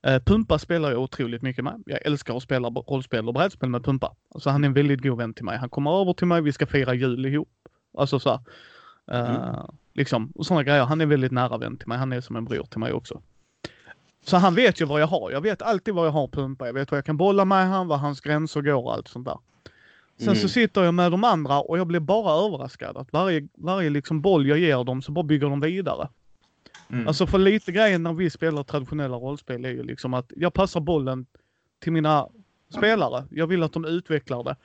Eh, 0.06 0.22
Pumpa 0.22 0.58
spelar 0.58 0.90
jag 0.90 1.02
otroligt 1.02 1.42
mycket 1.42 1.64
med. 1.64 1.82
Jag 1.86 2.06
älskar 2.06 2.36
att 2.36 2.42
spela 2.42 2.68
rollspel 2.68 3.28
och 3.28 3.34
brädspel 3.34 3.68
med 3.68 3.84
Pumpa. 3.84 4.14
Alltså 4.34 4.50
han 4.50 4.64
är 4.64 4.68
en 4.68 4.74
väldigt 4.74 5.02
god 5.02 5.18
vän 5.18 5.34
till 5.34 5.44
mig. 5.44 5.58
Han 5.58 5.68
kommer 5.68 6.00
över 6.00 6.12
till 6.12 6.26
mig, 6.26 6.42
vi 6.42 6.52
ska 6.52 6.66
fira 6.66 6.94
jul 6.94 7.26
ihop. 7.26 7.48
Alltså 7.98 8.18
så 8.18 8.30
här. 8.30 8.40
Uh, 9.12 9.50
mm. 9.50 9.60
Liksom, 9.92 10.32
och 10.34 10.46
sådana 10.46 10.62
grejer. 10.62 10.84
Han 10.84 11.00
är 11.00 11.06
väldigt 11.06 11.32
nära 11.32 11.58
vän 11.58 11.76
till 11.76 11.88
mig. 11.88 11.98
Han 11.98 12.12
är 12.12 12.20
som 12.20 12.36
en 12.36 12.44
bror 12.44 12.64
till 12.64 12.80
mig 12.80 12.92
också. 12.92 13.22
Så 14.24 14.36
han 14.36 14.54
vet 14.54 14.80
ju 14.80 14.84
vad 14.84 15.00
jag 15.00 15.06
har. 15.06 15.30
Jag 15.30 15.40
vet 15.40 15.62
alltid 15.62 15.94
vad 15.94 16.06
jag 16.06 16.12
har 16.12 16.28
Pumpa. 16.28 16.66
Jag 16.66 16.72
vet 16.72 16.90
vad 16.90 16.98
jag 16.98 17.04
kan 17.04 17.16
bolla 17.16 17.44
med 17.44 17.68
han, 17.68 17.88
var 17.88 17.96
hans 17.96 18.20
gränser 18.20 18.62
går 18.62 18.84
och 18.84 18.94
allt 18.94 19.08
sånt 19.08 19.24
där. 19.24 19.38
Sen 20.18 20.28
mm. 20.28 20.36
så 20.36 20.48
sitter 20.48 20.84
jag 20.84 20.94
med 20.94 21.10
de 21.10 21.24
andra 21.24 21.60
och 21.60 21.78
jag 21.78 21.86
blir 21.86 22.00
bara 22.00 22.46
överraskad 22.46 22.96
att 22.96 23.12
varje, 23.12 23.48
varje 23.54 23.90
liksom 23.90 24.20
boll 24.20 24.46
jag 24.46 24.58
ger 24.58 24.84
dem 24.84 25.02
så 25.02 25.12
bara 25.12 25.22
bygger 25.22 25.48
de 25.48 25.60
vidare. 25.60 26.08
Mm. 26.90 27.08
Alltså 27.08 27.26
för 27.26 27.38
lite 27.38 27.72
grejen 27.72 28.02
när 28.02 28.12
vi 28.12 28.30
spelar 28.30 28.62
traditionella 28.62 29.16
rollspel 29.16 29.64
är 29.64 29.70
ju 29.70 29.82
liksom 29.82 30.14
att 30.14 30.32
jag 30.36 30.54
passar 30.54 30.80
bollen 30.80 31.26
till 31.82 31.92
mina 31.92 32.28
spelare. 32.76 33.24
Jag 33.30 33.46
vill 33.46 33.62
att 33.62 33.72
de 33.72 33.84
utvecklar 33.84 34.44
det. 34.44 34.56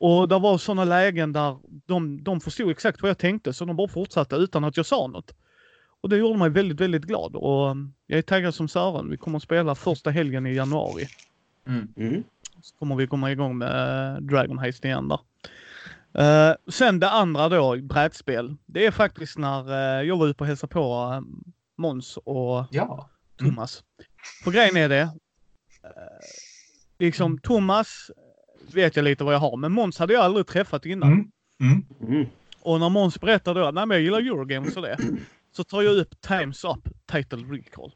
Och 0.00 0.28
det 0.28 0.38
var 0.38 0.58
sådana 0.58 0.84
lägen 0.84 1.32
där 1.32 1.56
de, 1.86 2.22
de 2.22 2.40
förstod 2.40 2.70
exakt 2.70 3.02
vad 3.02 3.08
jag 3.08 3.18
tänkte 3.18 3.52
så 3.52 3.64
de 3.64 3.76
bara 3.76 3.88
fortsatte 3.88 4.36
utan 4.36 4.64
att 4.64 4.76
jag 4.76 4.86
sa 4.86 5.06
något. 5.06 5.34
Och 6.00 6.08
det 6.08 6.16
gjorde 6.16 6.38
mig 6.38 6.50
väldigt, 6.50 6.80
väldigt 6.80 7.04
glad 7.04 7.36
och 7.36 7.70
um, 7.70 7.94
jag 8.06 8.18
är 8.18 8.22
taggad 8.22 8.54
som 8.54 8.68
Sören. 8.68 9.10
Vi 9.10 9.16
kommer 9.16 9.36
att 9.36 9.42
spela 9.42 9.74
första 9.74 10.10
helgen 10.10 10.46
i 10.46 10.54
januari. 10.54 11.06
Mm. 11.66 11.88
Mm. 11.96 12.24
Så 12.66 12.76
kommer 12.76 12.96
vi 12.96 13.06
komma 13.06 13.32
igång 13.32 13.58
med 13.58 14.16
uh, 14.16 14.22
Dragon 14.22 14.58
Heist 14.58 14.84
igen 14.84 15.08
där. 15.08 15.18
Uh, 16.18 16.56
sen 16.70 17.00
det 17.00 17.10
andra 17.10 17.48
då, 17.48 17.76
brädspel. 17.76 18.56
Det 18.66 18.86
är 18.86 18.90
faktiskt 18.90 19.38
när 19.38 19.70
uh, 19.70 20.06
jag 20.06 20.16
var 20.16 20.26
ute 20.26 20.42
och 20.42 20.46
hälsade 20.46 20.72
på 20.72 21.12
uh, 21.12 21.20
Måns 21.76 22.16
och 22.16 22.66
ja. 22.70 23.08
mm. 23.40 23.54
Thomas. 23.54 23.84
För 24.44 24.50
grejen 24.50 24.76
är 24.76 24.88
det, 24.88 25.10
liksom 26.98 27.38
Thomas 27.38 28.10
vet 28.72 28.96
jag 28.96 29.02
lite 29.02 29.24
vad 29.24 29.34
jag 29.34 29.38
har, 29.38 29.56
men 29.56 29.72
Måns 29.72 29.98
hade 29.98 30.12
jag 30.12 30.22
aldrig 30.22 30.46
träffat 30.46 30.86
innan. 30.86 31.12
Mm. 31.12 31.30
Mm. 31.60 31.84
Mm. 32.00 32.26
Och 32.62 32.80
när 32.80 32.88
Måns 32.88 33.20
berättar 33.20 33.54
då, 33.54 33.70
nej 33.70 33.86
men 33.86 33.96
jag 33.96 34.02
gillar 34.02 34.18
Eurogames 34.18 34.76
och 34.76 34.82
det. 34.82 34.98
Så 35.52 35.64
tar 35.64 35.82
jag 35.82 35.96
upp 35.96 36.20
Times 36.20 36.64
Up 36.64 36.88
Title 37.06 37.38
Recall. 37.38 37.92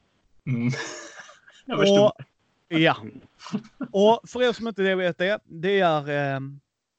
Mm. 0.46 0.72
Och, 2.00 2.12
ja. 2.70 2.96
Och 3.92 4.20
för 4.28 4.42
er 4.42 4.52
som 4.52 4.68
inte 4.68 4.83
det 4.83 4.94
vet 4.94 5.18
det, 5.18 5.38
det 5.44 5.80
är... 5.80 6.35
Eh, 6.35 6.40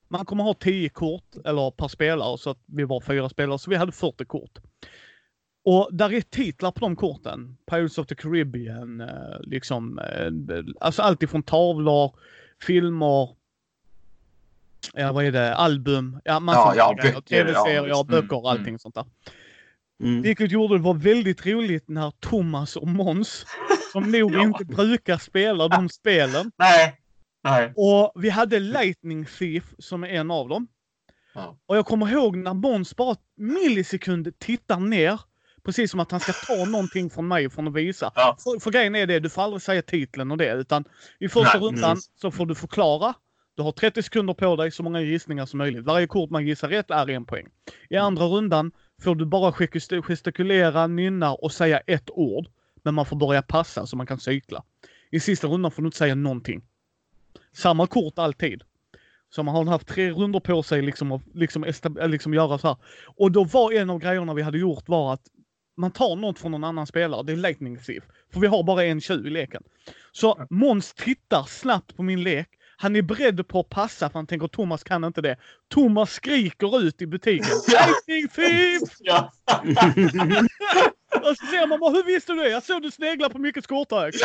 man 0.08 0.26
kommer 0.26 0.44
ha 0.44 0.54
10 0.54 0.90
kort, 0.90 1.36
eller 1.46 1.72
per 1.72 1.88
spelare, 1.88 2.38
så 2.38 2.50
att 2.50 2.58
vi 2.66 2.84
var 2.84 3.02
fyra 3.02 3.30
spelare, 3.30 3.60
så 3.60 3.70
vi 3.70 3.76
hade 3.76 3.92
40 3.92 4.26
kort. 4.26 4.60
Och 5.66 5.90
där 5.92 6.14
är 6.14 6.22
titlar 6.22 6.72
på 6.72 6.80
de 6.80 6.96
korten. 6.96 7.58
Pirates 7.72 7.98
of 7.98 8.08
the 8.08 8.16
Caribbean, 8.16 9.02
eh, 9.02 9.40
liksom, 9.42 10.00
eh, 10.00 10.32
alltså 10.80 11.02
allt 11.02 11.24
ifrån 11.24 11.44
tavlor, 11.44 12.16
filmer, 12.62 13.30
ja 14.94 15.12
vad 15.12 15.26
är 15.26 15.32
det, 15.32 15.56
album, 15.56 16.20
ja 16.24 16.40
massa 16.40 16.60
Ja, 16.60 16.76
ja, 16.76 16.94
grejer. 17.02 17.22
tv-serier, 17.22 17.88
ja, 17.88 18.04
visst. 18.04 18.08
böcker, 18.08 18.36
Mm, 18.38 18.46
allting 18.46 18.80
sånt 18.80 18.96
där. 18.96 19.06
Mm. 20.04 20.22
Vilket 20.22 20.52
gjorde 20.52 20.78
det 20.78 20.82
var 20.84 20.94
väldigt 20.94 21.46
roligt 21.46 21.88
när 21.90 22.12
Thomas 22.20 22.76
och 22.76 22.88
Måns, 22.88 23.46
som 23.92 24.12
nog 24.12 24.34
Ja. 24.36 24.42
inte 24.42 24.66
brukar 24.66 25.18
spela 25.18 25.68
de 25.68 25.90
spelen, 26.00 26.52
Nej. 26.58 26.98
Nej. 27.44 27.74
och 27.76 28.12
vi 28.24 28.30
hade 28.30 28.60
Lightning 28.60 29.26
Thief 29.26 29.64
som 29.80 30.04
är 30.04 30.08
en 30.08 30.32
av 30.32 30.50
dem. 30.50 30.68
Ja. 31.34 31.58
Och 31.66 31.78
jag 31.78 31.86
kommer 31.86 32.12
ihåg 32.12 32.36
när 32.38 32.54
Måns 32.54 32.96
bara 32.96 33.16
millisekund 33.38 34.40
tittar 34.40 34.80
ner, 34.80 35.20
precis 35.66 35.92
som 35.92 36.00
att 36.00 36.12
han 36.12 36.20
ska 36.20 36.32
ta 36.34 36.66
någonting 36.66 37.10
från 37.10 37.28
mig 37.28 37.50
från 37.50 37.68
att 37.68 37.74
visa. 37.74 38.12
Ja. 38.16 38.38
För, 38.44 38.60
för 38.60 38.72
grejen 38.72 38.96
är 38.96 39.08
det, 39.08 39.20
du 39.20 39.30
får 39.30 39.42
aldrig 39.42 39.62
säga 39.62 39.82
titeln 39.82 40.32
och 40.32 40.38
det, 40.38 40.54
utan 40.54 40.84
i 41.20 41.30
första 41.30 41.60
Nej, 41.60 41.68
rundan 41.68 41.96
precis. 41.96 42.12
så 42.16 42.32
får 42.32 42.46
du 42.46 42.56
förklara. 42.56 43.14
Du 43.56 43.64
har 43.64 43.72
30 43.72 44.04
sekunder 44.04 44.34
på 44.34 44.56
dig, 44.56 44.72
så 44.72 44.84
många 44.84 45.02
gissningar 45.02 45.46
som 45.46 45.58
möjligt. 45.58 45.86
Varje 45.86 46.08
kort 46.08 46.30
man 46.30 46.48
gissar 46.48 46.68
rätt 46.68 46.92
är 46.92 47.10
en 47.10 47.26
poäng. 47.26 47.48
I 47.90 47.96
andra 47.98 48.26
rundan 48.26 48.72
får 49.04 49.16
du 49.16 49.26
bara 49.26 49.52
gestik- 49.52 50.02
gestikulera, 50.02 50.88
nynna 50.88 51.34
och 51.34 51.52
säga 51.52 51.80
ett 51.80 52.10
ord. 52.10 52.46
Men 52.84 52.94
man 52.94 53.06
får 53.06 53.16
börja 53.16 53.42
passa 53.42 53.86
så 53.86 53.96
man 53.98 54.08
kan 54.08 54.20
cykla. 54.20 54.64
I 55.12 55.20
sista 55.20 55.48
rundan 55.48 55.72
får 55.72 55.82
du 55.82 55.86
inte 55.88 55.98
säga 55.98 56.16
någonting. 56.16 56.62
Samma 57.54 57.88
kort 57.88 58.20
alltid. 58.20 58.64
Så 59.30 59.44
man 59.44 59.56
har 59.56 59.66
haft 59.66 59.88
tre 59.88 60.12
runder 60.12 60.40
på 60.40 60.64
sig 60.64 60.82
liksom 60.82 61.12
att 61.12 61.22
liksom, 61.34 61.66
estab- 61.66 62.08
liksom 62.08 62.34
göra 62.34 62.58
så 62.58 62.68
här. 62.68 62.78
Och 63.18 63.32
då 63.32 63.44
var 63.44 63.72
en 63.72 63.90
av 63.90 64.00
grejerna 64.00 64.34
vi 64.34 64.42
hade 64.42 64.58
gjort 64.58 64.90
var 64.90 65.14
att 65.14 65.28
man 65.78 65.92
tar 65.92 66.16
något 66.16 66.40
från 66.40 66.52
någon 66.52 66.64
annan 66.64 66.88
spelare. 66.88 67.24
Det 67.24 67.32
är 67.32 67.38
Lightning 67.38 67.78
Thief. 67.78 68.04
För 68.34 68.40
vi 68.40 68.48
har 68.48 68.64
bara 68.64 68.84
en 68.84 69.02
tjuv 69.02 69.28
i 69.28 69.30
leken. 69.30 69.64
Så 70.12 70.48
Måns 70.50 70.94
tittar 70.94 71.44
snabbt 71.44 71.96
på 71.96 72.04
min 72.04 72.24
lek. 72.24 72.50
Han 72.82 72.96
är 72.96 73.02
beredd 73.02 73.48
på 73.48 73.60
att 73.60 73.70
passa 73.70 74.10
för 74.10 74.14
han 74.14 74.28
tänker 74.28 74.48
Thomas 74.48 74.84
kan 74.84 75.04
inte 75.04 75.22
det. 75.22 75.38
Thomas 75.70 76.14
skriker 76.14 76.82
ut 76.82 77.02
i 77.02 77.08
butiken. 77.08 77.48
Lightning 77.68 78.28
Thief! 78.28 78.82
Ja. 79.00 79.32
Och 81.16 81.38
så 81.38 81.46
ser 81.46 81.68
man 81.68 81.80
bara, 81.80 81.92
hur 81.92 82.04
visste 82.04 82.34
du 82.34 82.40
det? 82.40 82.50
Jag 82.50 82.64
såg 82.64 82.82
du 82.82 82.92
snegla 82.92 83.30
på 83.30 83.38
mycket 83.38 83.64
skårtök. 83.64 84.16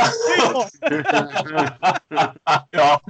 ja. 2.70 3.00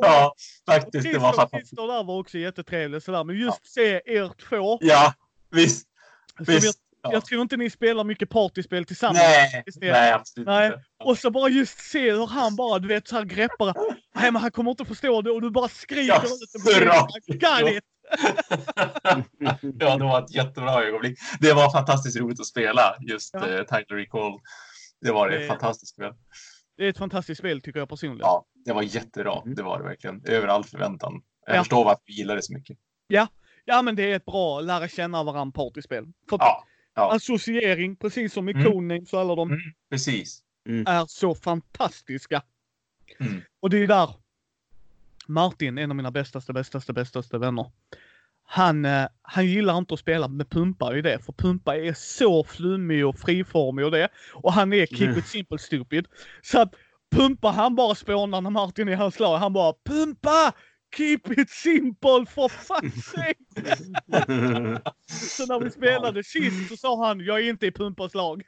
ja, 0.00 0.34
faktiskt. 0.66 1.12
Det 1.12 1.18
var 1.18 1.32
fantastiskt. 1.32 1.68
Christer 1.68 1.86
där 1.86 2.04
var 2.04 2.18
också 2.18 2.38
jättetrevlig 2.38 3.02
sådär. 3.02 3.24
Men 3.24 3.36
just 3.38 3.66
se 3.66 4.00
er 4.06 4.32
två. 4.48 4.78
Ja, 4.80 5.14
visst. 5.50 5.88
som 6.36 6.54
visst. 6.54 6.78
Ja. 7.04 7.12
jag 7.12 7.24
tror 7.24 7.42
inte 7.42 7.56
ni 7.56 7.70
spelar 7.70 8.04
mycket 8.04 8.30
partyspel 8.30 8.84
tillsammans. 8.84 9.18
Nej, 9.18 9.64
nej, 9.80 10.12
absolut 10.12 10.46
Nej. 10.46 10.66
inte. 10.66 10.80
Och 11.04 11.18
så 11.18 11.30
bara 11.30 11.48
just 11.48 11.78
se 11.78 12.12
hur 12.12 12.26
han 12.26 12.56
bara, 12.56 12.78
du 12.78 12.88
vet, 12.88 13.08
så 13.08 13.16
här 13.16 13.24
greppar. 13.24 13.74
Nej, 14.14 14.32
men 14.32 14.36
han 14.42 14.50
kommer 14.50 14.70
inte 14.70 14.84
förstå 14.84 15.22
det 15.22 15.30
och 15.30 15.42
du 15.42 15.50
bara 15.50 15.68
skriker 15.68 16.22
Ja. 16.86 17.08
Got 17.26 17.70
it! 17.70 17.84
ja, 19.38 19.58
det 19.98 20.04
var 20.04 20.22
ett 20.24 20.34
jättebra 20.34 20.84
ögonblick. 20.84 21.18
Det 21.40 21.52
var 21.52 21.70
fantastiskt 21.70 22.16
roligt 22.20 22.40
att 22.40 22.46
spela 22.46 22.96
just 23.08 23.30
Ja. 23.34 23.48
ja. 23.50 23.64
Title 23.78 23.96
Recall. 23.96 24.32
Det 25.00 25.12
var 25.12 25.28
det. 25.28 25.38
Det- 25.38 25.46
Fantastiskt 25.46 25.92
spel. 25.94 26.12
Det 26.76 26.84
är 26.84 26.88
ett 26.90 26.98
fantastiskt 26.98 27.38
spel 27.38 27.60
tycker 27.60 27.78
jag 27.78 27.88
personligen. 27.88 28.20
Ja, 28.22 28.44
det 28.64 28.72
var 28.72 28.82
jättebra. 28.82 29.42
Det 29.44 29.62
var 29.62 29.78
det 29.78 29.84
verkligen. 29.84 30.22
Över 30.26 30.48
all 30.48 30.64
förväntan. 30.64 31.12
Jag 31.46 31.56
Ja. 31.56 31.60
förstår 31.60 31.84
varför 31.84 32.02
vi 32.06 32.12
gillar 32.12 32.36
det 32.36 32.42
så 32.42 32.52
mycket. 32.52 32.76
Ja, 33.66 33.82
men 33.82 33.96
det 33.96 34.12
är 34.12 34.16
ett 34.16 34.24
bra 34.24 34.60
lära 34.60 34.88
känna 34.88 35.22
varandra 35.22 35.52
partyspel. 35.62 36.04
För 36.30 36.36
Ja, 36.40 36.64
ja. 36.94 37.14
associering, 37.14 37.96
precis 37.96 38.32
som 38.32 38.48
i 38.48 38.52
Mm. 38.52 38.64
Codenames 38.64 39.12
och 39.12 39.20
alla 39.20 39.34
de, 39.34 39.50
Mm. 39.50 39.60
precis. 39.90 40.40
är 40.86 41.06
så 41.06 41.34
fantastiska. 41.34 42.42
Mm. 43.20 43.40
Och 43.60 43.70
det 43.70 43.78
är 43.78 43.86
där 43.86 44.10
Martin, 45.26 45.78
en 45.78 45.90
av 45.90 45.96
mina 45.96 46.10
bästaste, 46.10 46.52
bästaste, 46.52 46.92
bästaste 46.92 47.38
vänner. 47.38 47.70
Han, 48.46 48.84
eh, 48.84 49.06
han 49.22 49.46
gillar 49.46 49.78
inte 49.78 49.94
att 49.94 50.00
spela 50.00 50.28
med 50.28 50.50
Pumpa 50.50 50.96
i 50.96 51.02
det, 51.02 51.18
för 51.18 51.32
Pumpa 51.32 51.76
är 51.76 51.92
så 51.94 52.44
flummig 52.44 53.06
och 53.06 53.18
friformig 53.18 53.84
och 53.84 53.90
det. 53.90 54.08
Och 54.34 54.52
han 54.52 54.72
är 54.72 54.86
keep 54.86 55.06
Mm. 55.08 55.18
it 55.18 55.26
simple 55.26 55.58
stupid. 55.58 56.06
Så 56.42 56.60
att 56.60 56.74
Pumpa 57.16 57.50
han 57.50 57.74
bara 57.74 57.94
spånar 57.94 58.40
när 58.40 58.50
Martin 58.50 58.88
är 58.88 58.92
i 58.92 58.94
hans 58.94 59.20
lag. 59.20 59.38
Han 59.38 59.52
bara 59.52 59.74
Pumpa! 59.84 60.52
Keep 60.96 61.20
it 61.38 61.50
simple 61.50 62.26
for 62.26 62.48
fuck's 62.48 63.02
sake! 63.02 63.36
Så 65.06 65.46
när 65.46 65.60
vi 65.64 65.70
spelade 65.70 66.24
sist 66.24 66.68
så 66.68 66.76
sa 66.76 67.06
han 67.06 67.20
jag 67.20 67.40
är 67.40 67.48
inte 67.48 67.66
i 67.66 67.72
Pumpas 67.72 68.14
lag. 68.14 68.42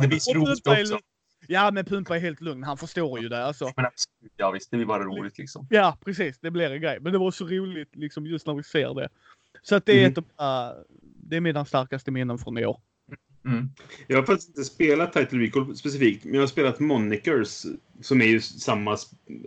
Det 0.00 0.08
blir 0.08 0.18
så 0.18 0.34
roligt 0.34 0.66
också. 0.66 0.98
Ja 1.46 1.70
men 1.70 1.84
Pumpa 1.84 2.16
är 2.16 2.20
helt 2.20 2.40
lugn, 2.40 2.62
han 2.62 2.76
förstår 2.78 3.20
ju 3.20 3.28
det 3.28 3.44
alltså. 3.44 3.72
Men 3.76 3.84
absolut, 3.84 4.32
ja 4.36 4.50
visst, 4.50 4.70
det 4.70 4.76
blir 4.76 4.86
bara 4.86 5.04
roligt 5.04 5.38
liksom. 5.38 5.66
Ja, 5.70 5.98
precis. 6.04 6.38
Det 6.40 6.50
blir 6.50 6.70
en 6.70 6.80
grej. 6.80 6.98
Men 7.00 7.12
det 7.12 7.18
var 7.18 7.30
så 7.30 7.46
roligt 7.46 7.96
liksom 7.96 8.26
just 8.26 8.46
när 8.46 8.54
vi 8.54 8.62
ser 8.62 8.94
det. 8.94 9.08
Så 9.62 9.74
att 9.76 9.86
det 9.86 9.92
är 9.92 9.98
Mm. 9.98 10.12
ett 10.12 10.18
av 10.18 10.24
uh, 10.74 10.82
det 11.02 11.36
är 11.36 11.40
mina 11.40 11.64
starkaste 11.64 12.10
minnen 12.10 12.38
från 12.38 12.58
i 12.58 12.66
år. 12.66 12.80
Mm. 13.44 13.68
Jag 14.06 14.16
har 14.16 14.24
faktiskt 14.24 14.48
inte 14.48 14.64
spelat 14.64 15.12
Title 15.12 15.38
Recall 15.38 15.76
specifikt, 15.76 16.24
men 16.24 16.34
jag 16.34 16.42
har 16.42 16.46
spelat 16.46 16.80
Monikers 16.80 17.66
som 18.00 18.20
är 18.22 18.26
ju 18.26 18.40
samma, 18.40 18.98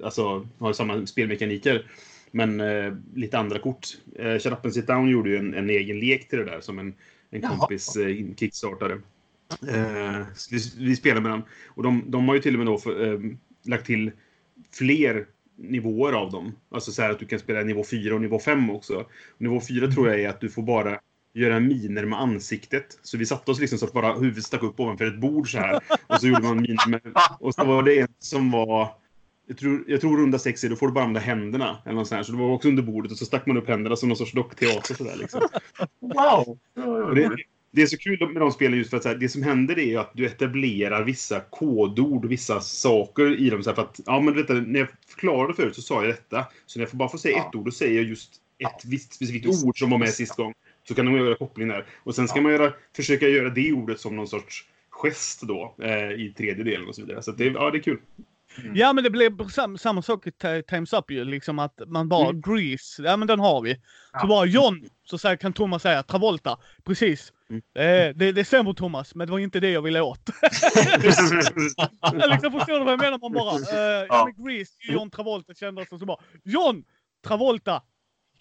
alltså 0.04 0.48
har 0.58 0.74
samma 0.74 1.06
spelmekaniker. 1.06 1.92
Men 2.32 2.62
eh, 2.62 2.94
lite 3.16 3.38
andra 3.38 3.60
kort. 3.60 3.88
Eh, 4.16 4.40
Shut 4.40 4.54
Up 4.54 4.66
and 4.66 4.74
Sit 4.74 4.88
Down 4.88 5.10
gjorde 5.10 5.30
ju 5.30 5.38
en, 5.38 5.54
en 5.54 5.70
egen 5.70 6.00
lek 6.00 6.30
till 6.30 6.40
det 6.40 6.46
där 6.46 6.62
som 6.62 6.80
en, 6.80 6.94
en 7.30 7.42
Jaha. 7.42 7.58
kompis 7.58 7.96
eh, 7.96 8.36
kickstartade. 8.40 8.94
Eh, 9.68 10.26
vi, 10.52 10.60
vi 10.78 10.96
spelar 10.96 11.22
med 11.22 11.32
dem. 11.32 11.44
Och 11.68 11.84
de, 11.84 12.04
de 12.08 12.28
har 12.28 12.36
ju 12.36 12.42
till 12.42 12.54
och 12.54 12.60
med 12.60 12.68
då 12.68 12.78
för, 12.78 13.14
eh, 13.14 13.20
lagt 13.66 13.86
till 13.86 14.12
fler 14.72 15.26
nivåer 15.56 16.14
av 16.14 16.32
dem. 16.32 16.56
Alltså 16.70 16.92
så 16.92 17.02
här 17.02 17.10
att 17.10 17.20
du 17.20 17.26
kan 17.26 17.40
spela 17.40 17.62
nivå 17.62 17.84
4 17.84 18.16
och 18.16 18.22
nivå 18.22 18.40
5 18.40 18.70
också. 18.70 19.06
Nivå 19.38 19.62
4 19.68 19.92
tror 19.92 20.08
jag 20.08 20.22
är 20.22 20.30
att 20.30 20.42
du 20.42 20.50
får 20.50 20.64
bara 20.64 21.00
göra 21.34 21.60
miner 21.60 22.06
med 22.06 22.22
ansiktet. 22.22 23.00
Så 23.02 23.18
vi 23.18 23.26
satte 23.26 23.52
oss 23.52 23.60
liksom 23.60 23.78
så 23.80 23.86
att 23.86 23.94
bara 23.94 24.14
huvudet 24.14 24.44
stack 24.44 24.64
upp 24.64 24.80
ovanför 24.80 25.06
ett 25.06 25.20
bord 25.20 25.52
så 25.52 25.58
här. 25.58 25.80
Och 26.08 26.20
så 26.20 26.28
gjorde 26.28 26.44
man 26.44 26.62
miner 26.62 26.90
med... 26.90 27.02
Och 27.40 27.56
så 27.56 27.64
var 27.64 27.84
det 27.84 28.00
en 28.00 28.08
som 28.20 28.52
var... 28.52 28.96
Jag 29.48 29.58
tror, 29.58 29.84
jag 29.88 30.02
tror 30.02 30.18
runda 30.18 30.40
sex 30.40 30.64
är 30.64 30.70
då 30.70 30.76
får 30.76 30.88
du 30.88 30.94
bara 30.94 31.04
använda 31.04 31.20
händerna. 31.20 31.78
Eller 31.86 31.96
något 31.96 32.08
sånt 32.08 32.18
här. 32.18 32.24
Så 32.24 32.32
det 32.32 32.38
var 32.38 32.52
också 32.52 32.68
under 32.68 32.84
bordet 32.84 33.12
och 33.12 33.18
så 33.18 33.26
stack 33.26 33.46
man 33.46 33.58
upp 33.58 33.68
händerna 33.68 33.96
som 33.96 34.10
någon 34.10 34.18
sorts 34.18 34.32
dockteater 34.32 34.94
sådär 34.96 35.16
liksom. 35.16 35.42
Wow! 36.00 36.58
Det, 37.16 37.36
det 37.72 37.82
är 37.82 37.86
så 37.86 37.98
kul 37.98 38.30
med 38.32 38.42
de 38.42 38.52
spelen 38.52 38.78
just 38.78 38.90
för 38.90 38.98
att 38.98 39.06
här, 39.06 39.16
det 39.16 39.30
som 39.30 39.44
händer 39.44 39.80
är 39.80 40.00
att 40.00 40.12
du 40.14 40.26
etablerar 40.26 41.04
vissa 41.04 41.40
kodord, 41.40 42.26
vissa 42.26 42.62
saker 42.62 43.40
i 43.40 43.50
dem. 43.50 43.64
Så 43.64 43.70
här, 43.70 43.76
för 43.76 43.82
att, 43.82 44.00
ja 44.06 44.22
men 44.22 44.34
detta, 44.34 44.54
när 44.54 44.80
jag 44.80 44.90
förklarade 45.08 45.54
förut 45.54 45.76
så 45.76 45.82
sa 45.82 46.02
jag 46.02 46.10
detta. 46.10 46.46
Så 46.66 46.80
när 46.80 46.84
jag 46.84 46.90
får 46.90 46.98
bara 46.98 47.10
får 47.10 47.18
säga 47.18 47.38
ett 47.38 47.56
ord, 47.56 47.66
då 47.66 47.72
säger 47.72 47.96
jag 47.96 48.04
just 48.04 48.34
ett 48.58 48.86
visst 48.86 49.14
specifikt 49.14 49.64
ord 49.64 49.80
som 49.80 49.90
var 49.90 49.98
med 49.98 50.10
sist 50.10 50.36
gång. 50.36 50.54
Så 50.88 50.96
kan 50.96 51.06
man 51.06 51.16
göra 51.16 51.36
koppling 51.36 51.68
där. 51.68 51.86
Och 52.04 52.16
sen 52.16 52.28
ska 52.28 52.38
Ja. 52.40 52.44
man 52.44 52.52
göra, 52.52 52.74
försöka 52.96 53.28
göra 53.28 53.50
det 53.50 53.72
ordet 53.74 54.00
som 54.00 54.16
någon 54.16 54.28
sorts 54.28 54.66
gest 54.90 55.42
då 55.42 55.76
eh, 55.82 56.12
i 56.12 56.34
tredje 56.38 56.64
delen 56.64 56.88
och 56.88 56.96
så 56.96 57.02
vidare. 57.02 57.22
Så 57.24 57.32
det, 57.32 57.46
ja, 57.46 57.72
det 57.72 57.78
är 57.78 57.82
kul. 57.84 58.00
Mm. 58.64 58.72
Ja 58.76 58.94
men 58.94 59.04
det 59.04 59.10
blev 59.10 59.48
sam, 59.50 59.78
samma 59.78 60.02
sak 60.02 60.28
i 60.28 60.30
Ti- 60.30 60.62
Times 60.62 60.94
Up 60.94 61.12
ju. 61.12 61.26
Liksom 61.26 61.60
att 61.60 61.82
man 61.88 62.10
bara 62.10 62.30
Mm. 62.30 62.42
Grease, 62.42 63.04
ja 63.04 63.18
men 63.18 63.28
den 63.28 63.40
har 63.40 63.62
vi. 63.62 63.74
Så 63.76 63.80
Ja. 64.14 64.28
bara 64.28 64.46
John, 64.46 64.86
så 65.04 65.18
säger, 65.18 65.36
kan 65.36 65.54
Thomas 65.54 65.82
säga 65.82 66.04
Travolta. 66.04 66.58
Precis. 66.86 67.34
Mm. 67.50 67.62
Eh, 67.76 68.16
det, 68.16 68.32
det 68.32 68.46
stämmer 68.46 68.74
Thomas, 68.74 69.16
men 69.16 69.28
det 69.28 69.32
var 69.32 69.40
inte 69.40 69.60
det 69.60 69.70
jag 69.72 69.82
ville 69.82 70.02
åt. 70.02 70.30
Jag 72.02 72.30
liksom, 72.30 72.52
förstår 72.52 72.80
du 72.80 72.86
vad 72.86 72.94
jag 72.94 73.00
menar? 73.00 73.20
Man 73.20 73.32
bara, 73.34 73.56
eh, 73.56 73.80
ja. 73.80 74.06
Ja. 74.10 74.32
men 74.36 74.46
Grease, 74.46 74.72
John 74.80 75.10
Travolta 75.10 75.54
kändes 75.54 75.90
som 75.90 76.00
så 76.00 76.06
bara, 76.06 76.20
John 76.44 76.84
Travolta! 77.28 77.82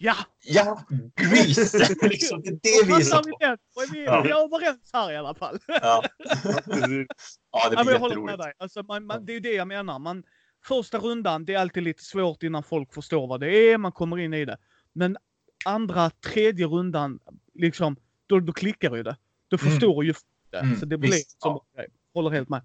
Ja! 0.03 0.15
Ja, 0.45 0.85
Grease! 1.15 1.95
liksom, 2.01 2.41
det 2.41 2.49
är 2.69 2.85
det 2.85 2.87
vi 2.87 2.93
är 2.93 3.01
så 3.01 3.15
Passar 3.15 3.93
vi 3.93 4.05
Ja. 4.05 4.25
är 4.25 4.45
överens 4.45 4.89
här 4.93 5.11
i 5.11 5.17
alla 5.17 5.35
fall. 5.35 5.59
Ja, 5.67 6.03
ja 6.19 7.69
det 7.69 7.75
Ja, 7.75 7.83
blir 7.83 7.93
jag 7.93 7.99
håller 7.99 7.99
med 7.99 8.31
jätteroligt. 8.31 8.37
dig. 8.43 8.53
Alltså, 8.57 8.83
man, 8.83 9.05
man, 9.05 9.25
det 9.25 9.35
är 9.35 9.39
det 9.39 9.53
jag 9.53 9.67
menar. 9.67 9.99
Man, 9.99 10.23
första 10.65 10.97
rundan, 10.97 11.45
det 11.45 11.53
är 11.53 11.59
alltid 11.59 11.83
lite 11.83 12.03
svårt 12.03 12.43
innan 12.43 12.63
folk 12.63 12.93
förstår 12.93 13.27
vad 13.27 13.39
det 13.39 13.49
är, 13.71 13.77
man 13.77 13.91
kommer 13.91 14.17
in 14.19 14.33
i 14.33 14.45
det. 14.45 14.57
Men 14.93 15.17
andra, 15.65 16.09
tredje 16.09 16.65
rundan, 16.67 17.19
liksom, 17.53 17.95
då, 18.27 18.39
då 18.39 18.53
klickar 18.53 18.95
ju 18.95 19.03
det. 19.03 19.17
Då 19.47 19.57
Mm. 19.61 19.71
förstår 19.71 20.05
ju 20.05 20.13
folk 20.13 20.25
det. 20.51 20.57
Mm, 20.59 20.79
Så 20.79 20.85
det 20.85 20.97
blir 20.97 21.11
visst, 21.11 21.41
som 21.41 21.51
ja. 21.51 21.65
grej. 21.75 21.87
Håller 22.13 22.29
helt 22.29 22.49
med. 22.49 22.61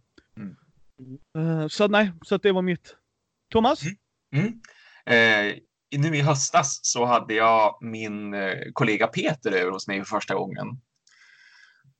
Uh, 1.39 1.68
så 1.68 1.89
nej, 1.89 2.12
så 2.22 2.37
det 2.37 2.53
var 2.53 2.62
mitt. 2.62 2.97
Thomas? 3.51 3.82
Mm. 4.32 4.61
Eh, 5.07 5.57
nu 5.93 6.16
i 6.16 6.20
höstas 6.20 6.80
så 6.82 7.05
hade 7.05 7.34
jag 7.34 7.78
min 7.80 8.34
eh, 8.34 8.55
kollega 8.72 9.07
Peter 9.07 9.53
över 9.53 9.70
hos 9.70 9.89
mig 9.89 9.99
för 9.99 10.16
första 10.16 10.34
gången. 10.34 10.66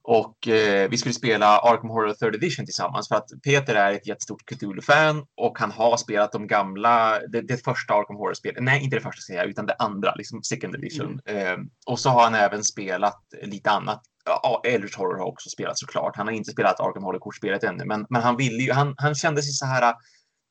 Och 0.09 0.49
eh, 0.49 0.91
vi 0.91 0.99
skulle 0.99 1.15
spela 1.15 1.59
Arkham 1.59 1.91
Horror 1.91 2.15
3rd 2.15 2.35
Edition 2.35 2.67
tillsammans 2.67 3.09
för 3.09 3.15
att 3.17 3.29
Peter 3.45 3.75
är 3.75 3.93
ett 3.93 4.07
jättestort 4.07 4.43
Cthulhu-fan 4.47 5.27
och 5.37 5.59
han 5.59 5.71
har 5.71 5.97
spelat 5.97 6.33
de 6.33 6.47
gamla, 6.47 7.21
det, 7.29 7.41
det 7.41 7.65
första 7.65 7.95
Arkham 7.95 8.17
Horror-spelet, 8.17 8.63
nej 8.63 8.85
inte 8.85 8.97
det 8.97 9.03
första 9.03 9.21
ska 9.21 9.33
jag 9.33 9.41
säga, 9.41 9.51
utan 9.51 9.67
det 9.67 9.77
andra, 9.79 10.15
liksom 10.15 10.43
second 10.43 10.75
edition. 10.75 11.21
Mm. 11.25 11.47
Eh, 11.47 11.59
och 11.87 11.99
så 11.99 12.11
har 12.11 12.23
han 12.23 12.35
även 12.35 12.65
spelat 12.65 13.23
lite 13.43 13.71
annat. 13.71 14.03
Ja, 14.25 14.63
Eldritch 14.65 14.97
Horror 14.97 15.19
har 15.19 15.27
också 15.27 15.51
spelat 15.51 15.79
såklart. 15.79 16.17
Han 16.17 16.27
har 16.27 16.35
inte 16.35 16.51
spelat 16.51 16.81
Arkham 16.81 17.05
Horror-kortspelet 17.05 17.65
ännu, 17.65 17.85
men, 17.85 18.07
men 18.11 18.23
han 18.23 18.37
ville 18.37 18.63
ju, 18.63 18.73
han, 18.73 18.95
han 18.97 19.15
kände 19.15 19.43
sig 19.43 19.53
så 19.53 19.67
här 19.67 19.95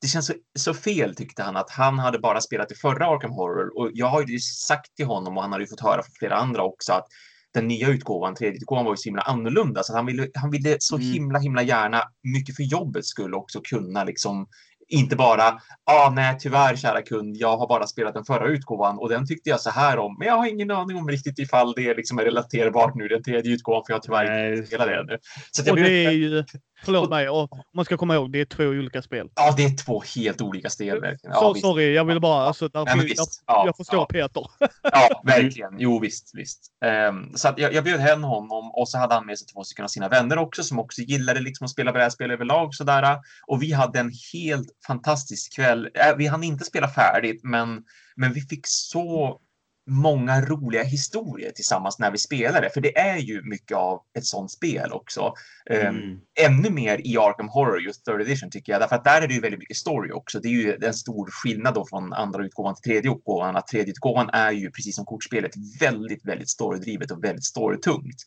det 0.06 0.10
känns 0.10 0.26
så, 0.26 0.34
så, 0.60 0.74
fel 0.74 1.16
tyckte 1.16 1.44
han 1.44 1.58
att 1.58 1.70
han 1.70 2.00
hade 2.00 2.20
bara 2.20 2.42
spelat 2.42 2.72
i 2.72 2.76
förra 2.76 3.08
Arkham 3.08 3.32
Horror 3.32 3.78
och 3.78 3.92
jag 3.94 4.08
har 4.08 4.24
ju 4.28 4.40
sagt 4.40 4.96
till 4.96 5.06
honom 5.06 5.38
och 5.38 5.44
han 5.44 5.52
hade 5.52 5.64
ju 5.64 5.68
fått 5.68 5.82
höra 5.82 6.04
från 6.04 6.16
flera 6.20 6.36
andra 6.36 6.64
också 6.64 6.94
att 6.94 7.06
den 7.54 7.68
nya 7.68 7.90
utgåvan, 7.90 8.36
tredje 8.36 8.58
utgåvan 8.58 8.86
var 8.86 8.94
ju 8.94 8.98
så 8.98 9.10
himla 9.10 9.22
annorlunda 9.22 9.84
så 9.84 9.96
han 9.96 10.06
ville, 10.06 10.28
han 10.34 10.52
ville 10.52 10.78
så 10.80 10.96
mm. 10.96 11.12
himla 11.12 11.40
himla 11.40 11.64
gärna 11.64 12.04
mycket 12.24 12.56
för 12.56 12.64
jobbets 12.64 13.08
skull 13.08 13.34
också 13.34 13.62
kunna 13.62 14.04
liksom 14.04 14.48
inte 14.88 15.16
bara, 15.16 15.60
ah, 15.86 16.10
nej 16.10 16.38
tyvärr 16.40 16.76
kära 16.76 17.02
kund, 17.02 17.38
jag 17.38 17.58
har 17.58 17.68
bara 17.68 17.88
spelat 17.88 18.14
den 18.14 18.26
förra 18.26 18.48
utgåvan 18.48 18.98
och 18.98 19.10
den 19.10 19.28
tyckte 19.28 19.50
jag 19.50 19.62
så 19.62 19.70
här 19.70 19.98
om, 19.98 20.16
men 20.20 20.28
jag 20.28 20.36
har 20.36 20.48
ingen 20.48 20.72
aning 20.72 20.98
om 20.98 21.10
riktigt 21.10 21.40
ifall 21.40 21.74
det 21.74 21.94
liksom 21.94 22.20
är 22.20 22.24
relaterbart 22.24 22.96
nu, 22.96 23.08
den 23.08 23.24
tredje 23.24 23.54
utgåvan, 23.54 23.84
för 23.86 23.94
jag 23.94 23.98
har 23.98 24.02
tyvärr 24.02 24.54
inte 24.54 24.68
spelat 24.68 24.88
det 24.88 24.96
ännu. 24.96 25.18
Så 25.52 25.72
och 25.72 25.78
det 25.78 26.06
är 26.06 26.12
ju, 26.12 26.44
förlåt 26.84 27.10
mig, 27.10 27.30
och 27.30 27.50
man 27.74 27.86
ska 27.86 27.98
komma 27.98 28.16
ihåg, 28.16 28.32
det 28.32 28.42
är 28.42 28.46
två 28.46 28.64
olika 28.64 29.02
spel. 29.02 29.30
Ja, 29.36 29.54
det 29.58 29.64
är 29.64 29.78
två 29.78 30.04
helt 30.16 30.42
olika 30.42 30.70
spel 30.70 31.02
verkligen. 31.02 31.34
Ja, 31.34 31.54
så, 31.54 31.56
sorry, 31.56 31.94
jag 31.94 32.06
ville 32.06 32.20
bara, 32.20 32.46
alltså, 32.46 32.68
därför, 32.68 32.98
nej, 32.98 33.14
jag, 33.16 33.28
ja, 33.46 33.64
jag, 33.66 33.78
förstår 33.78 34.00
ja. 34.00 34.06
Peter. 34.06 34.44
ja, 34.84 35.22
verkligen. 35.24 35.76
Jo, 35.78 36.00
visst, 36.00 36.32
visst. 36.34 36.72
Um, 37.10 37.38
så 37.38 37.54
jag, 37.58 37.74
jag 37.74 37.84
bjöd 37.84 38.00
hem 38.00 38.24
honom 38.24 38.72
och 38.74 38.90
så 38.90 38.98
hade 38.98 39.14
han 39.14 39.26
med 39.26 39.40
sig 39.40 39.48
två 39.48 39.64
stycken 39.64 39.86
av 39.86 39.90
sina 39.90 40.10
vänner 40.10 40.38
också 40.38 40.64
som 40.64 40.80
också 40.80 41.02
gillade 41.02 41.40
liksom 41.40 41.66
att 41.66 41.72
spela 41.72 41.92
brädspel 41.92 42.32
överlag 42.32 42.76
sådär. 42.76 43.18
Och 43.48 43.64
vi 43.64 43.72
hade 43.72 44.00
en 44.00 44.12
helt 44.34 44.68
fantastisk 44.88 45.56
kväll. 45.56 45.90
Äh, 45.94 46.16
vi 46.18 46.28
hann 46.28 46.44
inte 46.44 46.64
spela 46.64 46.88
färdigt, 46.88 47.44
men, 47.44 47.84
men 48.16 48.34
vi 48.34 48.42
fick 48.42 48.68
så 48.68 49.40
många 49.88 50.42
roliga 50.42 50.84
historier 50.84 51.52
tillsammans 51.52 52.00
när 52.00 52.12
vi 52.12 52.18
spelade. 52.18 52.70
För 52.70 52.82
det 52.82 52.98
är 52.98 53.18
ju 53.18 53.42
mycket 53.42 53.78
av 53.78 54.02
ett 54.18 54.26
sånt 54.26 54.52
spel 54.52 54.92
också. 54.92 55.34
Ehm, 55.70 55.96
mm. 55.96 56.20
Ännu 56.40 56.70
mer 56.70 57.08
i 57.08 57.18
Arkham 57.18 57.50
Horror, 57.50 57.82
just 57.82 58.06
third 58.06 58.22
edition 58.22 58.50
tycker 58.50 58.72
jag. 58.72 58.82
Därför 58.82 58.96
att 58.96 59.04
där 59.04 59.22
är 59.22 59.28
det 59.28 59.34
ju 59.34 59.40
väldigt 59.40 59.60
mycket 59.60 59.78
story 59.78 60.12
också. 60.12 60.40
Det 60.40 60.48
är 60.48 60.52
ju 60.52 60.78
en 60.82 60.94
stor 60.94 61.30
skillnad 61.32 61.74
då 61.74 61.86
från 61.90 62.14
andra 62.14 62.46
utgåvan 62.46 62.76
till 62.76 62.92
tredje 62.92 63.12
utgåvan. 63.12 63.56
Att 63.56 63.68
tredje 63.68 63.92
utgåvan 63.92 64.30
är 64.30 64.52
ju 64.52 64.72
precis 64.72 64.96
som 64.96 65.06
kortspelet 65.06 65.52
väldigt, 65.80 66.26
väldigt 66.26 66.50
storydrivet 66.50 67.12
och 67.12 67.24
väldigt 67.24 67.46
storytungt. 67.46 68.18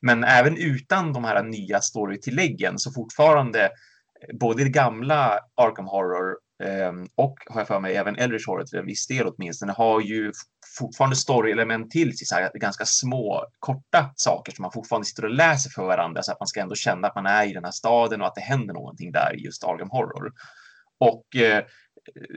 Men 0.00 0.24
även 0.24 0.56
utan 0.56 1.12
de 1.12 1.24
här 1.24 1.42
nya 1.42 1.80
storytilläggen 1.80 2.78
så 2.78 2.92
fortfarande 2.92 3.70
både 4.40 4.64
det 4.64 4.70
gamla 4.70 5.40
Arkham 5.54 5.86
Horror 5.86 6.45
Ehm, 6.64 7.06
och 7.14 7.38
har 7.46 7.60
jag 7.60 7.68
för 7.68 7.80
mig 7.80 7.96
även 7.96 8.16
Eldritch 8.16 8.46
Horror 8.46 8.64
till 8.64 8.78
en 8.78 8.86
viss 8.86 9.06
del 9.06 9.26
åtminstone 9.26 9.72
har 9.72 10.00
ju 10.00 10.32
fortfarande 10.78 11.16
story-element 11.16 11.90
till 11.90 12.16
sig, 12.18 12.26
så 12.26 12.34
här, 12.34 12.50
ganska 12.54 12.84
små 12.84 13.44
korta 13.58 14.10
saker 14.16 14.52
som 14.52 14.62
man 14.62 14.72
fortfarande 14.72 15.06
sitter 15.06 15.24
och 15.24 15.30
läser 15.30 15.70
för 15.70 15.82
varandra 15.82 16.22
så 16.22 16.32
att 16.32 16.40
man 16.40 16.46
ska 16.46 16.60
ändå 16.60 16.74
känna 16.74 17.08
att 17.08 17.14
man 17.14 17.26
är 17.26 17.46
i 17.46 17.52
den 17.52 17.64
här 17.64 17.72
staden 17.72 18.20
och 18.20 18.26
att 18.26 18.34
det 18.34 18.40
händer 18.40 18.74
någonting 18.74 19.12
där 19.12 19.36
i 19.36 19.44
just 19.44 19.64
Arkham 19.64 19.90
Horror. 19.90 20.32
Och 21.00 21.36
eh, 21.36 21.64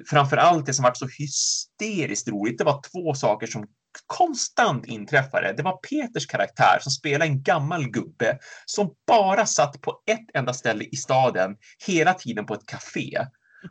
framför 0.09 0.37
allt 0.37 0.65
det 0.65 0.73
som 0.73 0.83
var 0.83 0.93
så 0.93 1.07
hysteriskt 1.19 2.27
roligt, 2.27 2.57
det 2.57 2.63
var 2.63 2.81
två 2.91 3.13
saker 3.13 3.47
som 3.47 3.67
konstant 4.05 4.85
inträffade. 4.85 5.53
Det 5.57 5.63
var 5.63 5.77
Peters 5.77 6.27
karaktär 6.27 6.77
som 6.81 6.91
spelade 6.91 7.25
en 7.25 7.43
gammal 7.43 7.89
gubbe 7.89 8.37
som 8.65 8.95
bara 9.07 9.45
satt 9.45 9.81
på 9.81 10.01
ett 10.11 10.25
enda 10.33 10.53
ställe 10.53 10.83
i 10.83 10.95
staden 10.95 11.57
hela 11.87 12.13
tiden 12.13 12.45
på 12.45 12.53
ett 12.53 12.65
café 12.65 13.25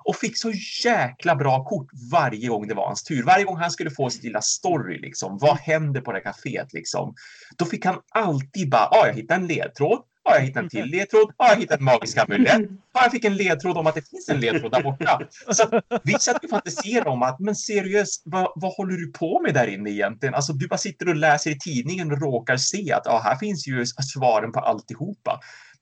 och 0.05 0.16
fick 0.16 0.39
så 0.39 0.53
jäkla 0.84 1.36
bra 1.36 1.64
kort 1.64 1.89
varje 2.12 2.49
gång 2.49 2.68
det 2.68 2.74
var 2.74 2.86
hans 2.86 3.05
tur. 3.05 3.22
Varje 3.22 3.45
gång 3.45 3.57
han 3.57 3.70
skulle 3.70 3.91
få 3.91 4.11
sin 4.11 4.22
lilla 4.22 4.41
story, 4.41 4.99
liksom. 4.99 5.39
Vad 5.39 5.59
händer 5.59 6.01
på 6.01 6.12
det 6.12 6.20
kaféet, 6.20 6.72
liksom? 6.72 7.14
Då 7.57 7.64
fick 7.64 7.84
han 7.84 8.01
alltid 8.11 8.70
bara, 8.70 8.89
ja, 8.91 9.01
ah, 9.03 9.07
jag 9.07 9.14
hittade 9.14 9.41
en 9.41 9.47
ledtråd. 9.47 9.99
Ja, 10.28 10.34
jag 10.34 10.43
hittade 10.43 10.64
en 10.64 10.70
till 10.70 10.84
ledtråd. 10.84 11.32
Ja, 11.39 11.49
jag 11.49 11.57
hittade 11.57 11.78
en 11.78 11.84
magisk 11.84 12.18
amulett. 12.18 12.61
Ja, 12.93 13.03
jag 13.03 13.12
fick 13.12 13.24
en 13.24 13.36
ledtråd 13.36 13.78
om 13.78 13.86
att 13.86 13.95
det 13.95 14.09
finns 14.11 14.28
en 14.28 14.41
ledtråd 14.41 14.72
där 14.72 14.82
borta. 14.82 15.20
Så 15.51 15.80
vi 16.03 16.12
satt 16.12 16.45
och 16.45 16.51
fantiserade 16.51 17.11
om 17.11 17.22
att, 17.22 17.41
men 17.41 17.57
seriöst, 17.57 18.22
vad, 18.24 18.53
vad 18.55 18.72
håller 18.72 18.97
du 18.97 19.12
på 19.12 19.41
med 19.43 19.55
där 19.55 19.66
inne 19.66 19.91
egentligen? 19.91 20.34
Alltså, 20.34 20.53
du 20.53 20.68
bara 20.68 20.78
sitter 20.78 21.09
och 21.09 21.16
läser 21.16 21.51
i 21.51 21.59
tidningen 21.59 22.12
och 22.12 22.20
råkar 22.20 22.57
se 22.57 22.93
att 22.93 23.07
ah, 23.07 23.20
här 23.24 23.36
finns 23.36 23.68
ju 23.68 23.86
svaren 23.86 24.53
på 24.53 24.61
alltihopa. 24.61 25.41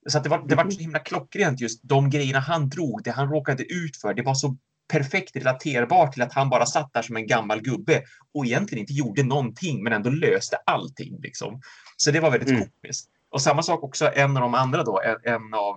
Så 0.08 0.18
att 0.18 0.24
det 0.24 0.30
var, 0.30 0.48
det 0.48 0.54
var 0.54 0.62
så 0.62 0.70
mm. 0.70 0.80
himla 0.80 0.98
klockrent 0.98 1.60
just 1.60 1.80
de 1.82 2.10
grejerna 2.10 2.40
han 2.40 2.68
drog, 2.68 3.04
det 3.04 3.10
han 3.10 3.28
råkade 3.28 3.62
ut 3.62 3.96
för. 3.96 4.14
Det 4.14 4.22
var 4.22 4.34
så 4.34 4.56
perfekt 4.88 5.36
relaterbart 5.36 6.12
till 6.12 6.22
att 6.22 6.32
han 6.32 6.48
bara 6.48 6.66
satt 6.66 6.92
där 6.92 7.02
som 7.02 7.16
en 7.16 7.26
gammal 7.26 7.60
gubbe 7.60 8.02
och 8.34 8.46
egentligen 8.46 8.80
inte 8.80 8.92
gjorde 8.92 9.22
någonting 9.22 9.82
men 9.82 9.92
ändå 9.92 10.10
löste 10.10 10.56
allting. 10.66 11.20
Liksom. 11.20 11.60
Så 11.96 12.10
det 12.10 12.20
var 12.20 12.30
väldigt 12.30 12.48
mm. 12.48 12.60
komiskt. 12.60 13.10
Och 13.30 13.42
samma 13.42 13.62
sak 13.62 13.82
också 13.82 14.10
en 14.14 14.36
av 14.36 14.42
de 14.42 14.54
andra 14.54 14.82
då, 14.84 15.00
en, 15.00 15.34
en 15.34 15.54
av 15.54 15.76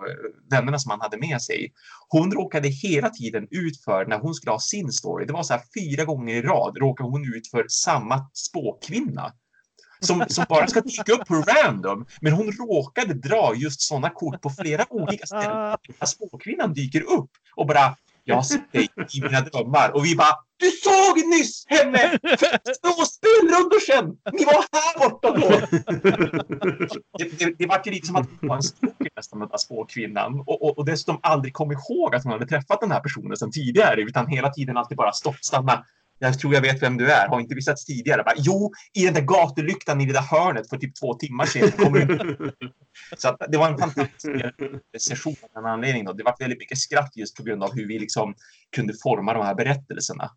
vännerna 0.51 0.79
som 0.79 0.91
han 0.91 1.01
hade 1.01 1.17
med 1.17 1.41
sig. 1.41 1.73
Hon 2.09 2.31
råkade 2.31 2.67
hela 2.67 3.09
tiden 3.09 3.47
ut 3.51 3.83
för, 3.83 4.05
när 4.05 4.19
hon 4.19 4.33
skulle 4.33 4.51
ha 4.51 4.59
sin 4.59 4.91
story, 4.91 5.25
det 5.25 5.33
var 5.33 5.43
så 5.43 5.53
här 5.53 5.61
fyra 5.79 6.05
gånger 6.05 6.35
i 6.35 6.41
rad 6.41 6.77
råkade 6.77 7.09
hon 7.09 7.33
ut 7.35 7.47
för 7.47 7.65
samma 7.69 8.29
spåkvinna 8.33 9.33
som, 9.99 10.25
som 10.27 10.45
bara 10.49 10.67
ska 10.67 10.81
dyka 10.81 11.13
upp 11.13 11.27
på 11.27 11.35
random. 11.35 12.05
Men 12.21 12.33
hon 12.33 12.51
råkade 12.51 13.13
dra 13.13 13.53
just 13.55 13.81
sådana 13.81 14.09
kort 14.09 14.41
på 14.41 14.49
flera 14.49 14.85
olika 14.89 15.25
ställen. 15.25 15.77
Småkvinnan 16.05 16.73
dyker 16.73 17.01
upp 17.01 17.29
och 17.55 17.67
bara 17.67 17.95
jag 18.29 18.35
har 18.35 18.43
sett 18.43 18.71
dig 18.71 18.87
i 19.13 19.21
mina 19.21 19.41
drömmar. 19.41 19.91
Och 19.95 20.05
vi 20.05 20.15
bara, 20.15 20.35
du 20.57 20.71
såg 20.71 21.27
nyss 21.27 21.65
henne 21.67 22.19
för 22.21 22.57
två 22.57 23.05
spelrundor 23.05 23.79
sedan! 23.79 24.17
Ni 24.33 24.45
var 24.45 24.65
här 24.71 24.99
borta 24.99 25.31
då! 25.31 25.49
Det, 27.17 27.39
det, 27.39 27.53
det 27.57 27.65
var 27.65 27.81
ju 27.85 27.91
lite 27.91 28.07
som 28.07 28.15
att 28.15 28.27
hon 28.39 28.49
var 28.49 28.55
en 28.55 28.63
stalker 28.63 29.09
nästan, 29.15 29.39
den 29.39 29.49
där 29.49 29.57
spåkvinnan. 29.57 30.39
Och, 30.39 30.63
och, 30.63 30.77
och 30.77 30.85
dessutom 30.85 31.19
aldrig 31.23 31.53
kom 31.53 31.71
ihåg 31.71 32.15
att 32.15 32.23
hon 32.23 32.31
hade 32.31 32.47
träffat 32.47 32.81
den 32.81 32.91
här 32.91 32.99
personen 32.99 33.37
sedan 33.37 33.51
tidigare, 33.51 34.01
utan 34.01 34.27
hela 34.27 34.49
tiden 34.49 34.77
alltid 34.77 34.97
bara 34.97 35.11
stått, 35.11 35.45
stanna, 35.45 35.85
jag 36.19 36.39
tror 36.39 36.53
jag 36.53 36.61
vet 36.61 36.81
vem 36.81 36.97
du 36.97 37.11
är. 37.11 37.27
Har 37.27 37.39
inte 37.39 37.55
vi 37.55 37.61
setts 37.61 37.85
tidigare? 37.85 38.23
Bara, 38.23 38.35
jo, 38.37 38.71
i 38.93 39.05
den 39.05 39.13
där 39.13 39.21
gatulyktan 39.21 40.01
i 40.01 40.05
det 40.05 40.13
där 40.13 40.21
hörnet 40.21 40.69
för 40.69 40.77
typ 40.77 40.95
två 40.95 41.13
timmar 41.13 41.45
sedan. 41.45 42.51
så 43.17 43.37
det 43.49 43.57
var 43.57 43.71
en 43.71 43.77
fantastisk 43.77 44.27
session 44.97 45.35
av 45.53 45.63
en 45.63 45.71
anledning. 45.71 46.05
Då. 46.05 46.13
Det 46.13 46.23
var 46.23 46.35
väldigt 46.39 46.59
mycket 46.59 46.77
skratt 46.77 47.11
just 47.15 47.35
på 47.35 47.43
grund 47.43 47.63
av 47.63 47.73
hur 47.73 47.87
vi 47.87 47.99
liksom 47.99 48.35
kunde 48.75 48.93
forma 49.03 49.33
de 49.33 49.45
här 49.45 49.55
berättelserna. 49.55 50.31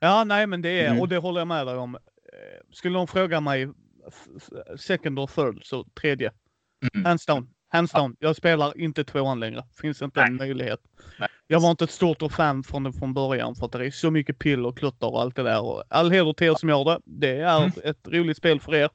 Ja, 0.00 0.24
nej, 0.24 0.46
men 0.46 0.62
det 0.62 0.80
är, 0.80 0.86
mm. 0.88 1.00
och 1.00 1.08
det 1.08 1.18
håller 1.18 1.40
jag 1.40 1.48
med 1.48 1.66
dig 1.66 1.76
om. 1.76 1.94
Eh, 1.94 2.00
skulle 2.72 2.98
de 2.98 3.06
fråga 3.06 3.40
mig 3.40 3.68
second 4.76 5.18
or 5.18 5.26
third, 5.26 5.64
så 5.64 5.84
tredje. 5.84 6.32
Mm. 6.94 7.04
Hands 7.04 7.26
down. 7.26 7.48
Hands 7.68 7.92
down. 7.92 8.16
Jag 8.18 8.36
spelar 8.36 8.80
inte 8.80 9.04
tvåan 9.04 9.40
längre. 9.40 9.64
Finns 9.80 10.02
inte 10.02 10.20
Nej. 10.20 10.28
en 10.28 10.36
möjlighet. 10.36 10.80
Nej. 11.18 11.28
Jag 11.46 11.60
var 11.60 11.70
inte 11.70 11.84
ett 11.84 11.90
stort 11.90 12.32
fan 12.32 12.62
från 12.62 12.84
det 12.84 12.92
från 12.92 13.14
början 13.14 13.54
för 13.54 13.66
att 13.66 13.72
det 13.72 13.86
är 13.86 13.90
så 13.90 14.10
mycket 14.10 14.38
pill 14.38 14.66
och 14.66 14.78
klotter 14.78 15.12
och 15.12 15.20
allt 15.20 15.36
det 15.36 15.42
där. 15.42 15.62
Och 15.62 15.84
all 15.88 16.10
heder 16.10 16.32
till 16.32 16.46
er 16.46 16.54
som 16.54 16.68
gör 16.68 16.84
det. 16.84 17.00
Det 17.04 17.40
är 17.40 17.58
mm. 17.58 17.72
ett 17.84 18.08
roligt 18.08 18.36
spel 18.36 18.60
för 18.60 18.74
er. 18.74 18.90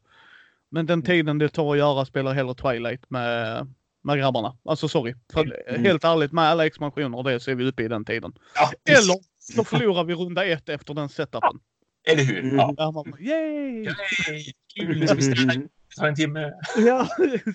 Men 0.69 0.85
den 0.85 1.01
tiden 1.01 1.37
det 1.37 1.49
tar 1.49 1.71
att 1.71 1.77
göra 1.77 2.05
spelar 2.05 2.33
hellre 2.33 2.55
Twilight 2.55 3.09
med, 3.09 3.67
med 4.03 4.17
grabbarna. 4.17 4.57
Alltså 4.65 4.87
sorry. 4.87 5.15
För 5.33 5.69
mm. 5.69 5.83
helt 5.83 6.03
ärligt 6.03 6.31
med 6.31 6.43
alla 6.43 6.65
expansioner 6.65 7.17
och 7.17 7.23
det 7.23 7.39
så 7.39 7.51
är 7.51 7.55
vi 7.55 7.67
uppe 7.67 7.83
i 7.83 7.87
den 7.87 8.05
tiden. 8.05 8.33
Ja, 8.55 8.93
Eller 8.93 9.15
så 9.39 9.63
förlorar 9.63 10.03
vi 10.03 10.13
runda 10.13 10.45
ett 10.45 10.69
efter 10.69 10.93
den 10.93 11.09
setupen. 11.09 11.59
Eller 12.07 12.23
hur? 12.23 12.39
Mm. 12.39 12.55
Ja. 12.77 12.91
Bara, 12.91 13.19
Yay! 13.19 13.83
Yay! 13.83 14.53
Kul! 14.75 15.67
Tar 15.95 16.07
en 16.07 16.15
timme. 16.15 16.51
Ja, 16.77 17.07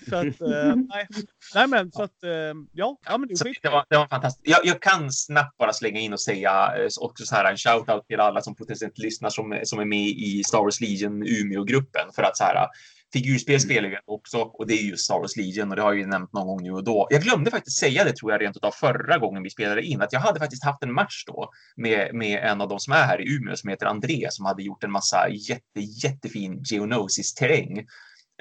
så 0.09 0.15
att, 0.15 0.25
uh, 0.25 0.75
nej. 0.75 1.07
nej. 1.55 1.67
men 1.67 1.91
så 1.91 2.03
att, 2.03 2.23
uh, 2.23 2.31
ja. 2.73 2.97
ja 3.05 3.17
men 3.17 3.27
det, 3.29 3.53
det, 3.61 3.69
var, 3.69 3.85
det 3.89 3.97
var 3.97 4.07
fantastiskt. 4.07 4.47
Jag, 4.47 4.59
jag, 4.63 4.81
kan 4.81 5.11
snabbt 5.11 5.57
bara 5.57 5.73
slänga 5.73 5.99
in 5.99 6.13
och 6.13 6.21
säga 6.21 6.73
uh, 6.77 6.87
också 6.99 7.25
så 7.25 7.35
här 7.35 7.51
en 7.51 7.57
shout-out 7.57 8.05
till 8.07 8.19
alla 8.19 8.41
som 8.41 8.55
potentiellt 8.55 8.97
lyssnar 8.97 9.29
som, 9.29 9.59
som 9.63 9.79
är 9.79 9.85
med 9.85 10.07
i 10.07 10.43
Star 10.43 10.59
Wars 10.59 10.81
Legion 10.81 11.23
Umeå-gruppen 11.27 12.11
för 12.15 12.23
att 12.23 12.37
så 12.37 12.43
här 12.43 12.67
figurspel 13.13 13.53
mm. 13.53 13.59
spelar 13.59 13.89
vi 13.89 13.97
också 14.05 14.37
och 14.37 14.67
det 14.67 14.73
är 14.73 14.83
ju 14.83 14.97
Star 14.97 15.19
Wars 15.19 15.35
Legion 15.35 15.69
och 15.69 15.75
det 15.75 15.81
har 15.81 15.93
jag 15.93 15.99
ju 15.99 16.05
nämnt 16.05 16.33
någon 16.33 16.47
gång 16.47 16.63
nu 16.63 16.71
och 16.71 16.83
då. 16.83 17.07
Jag 17.09 17.21
glömde 17.21 17.51
faktiskt 17.51 17.77
säga 17.77 18.03
det 18.03 18.15
tror 18.15 18.31
jag 18.31 18.41
rent 18.41 18.57
av 18.57 18.71
förra 18.71 19.17
gången 19.17 19.43
vi 19.43 19.49
spelade 19.49 19.81
in 19.81 20.01
att 20.01 20.13
jag 20.13 20.19
hade 20.19 20.39
faktiskt 20.39 20.63
haft 20.63 20.83
en 20.83 20.93
match 20.93 21.23
då 21.27 21.49
med, 21.75 22.15
med 22.15 22.43
en 22.43 22.61
av 22.61 22.69
de 22.69 22.79
som 22.79 22.93
är 22.93 23.03
här 23.03 23.21
i 23.21 23.35
Umeå 23.35 23.55
som 23.55 23.69
heter 23.69 23.85
André 23.85 24.27
som 24.29 24.45
hade 24.45 24.63
gjort 24.63 24.83
en 24.83 24.91
massa 24.91 25.29
jätte, 25.29 25.79
jättefin 26.03 26.63
geonosis 26.63 27.33
terräng 27.33 27.85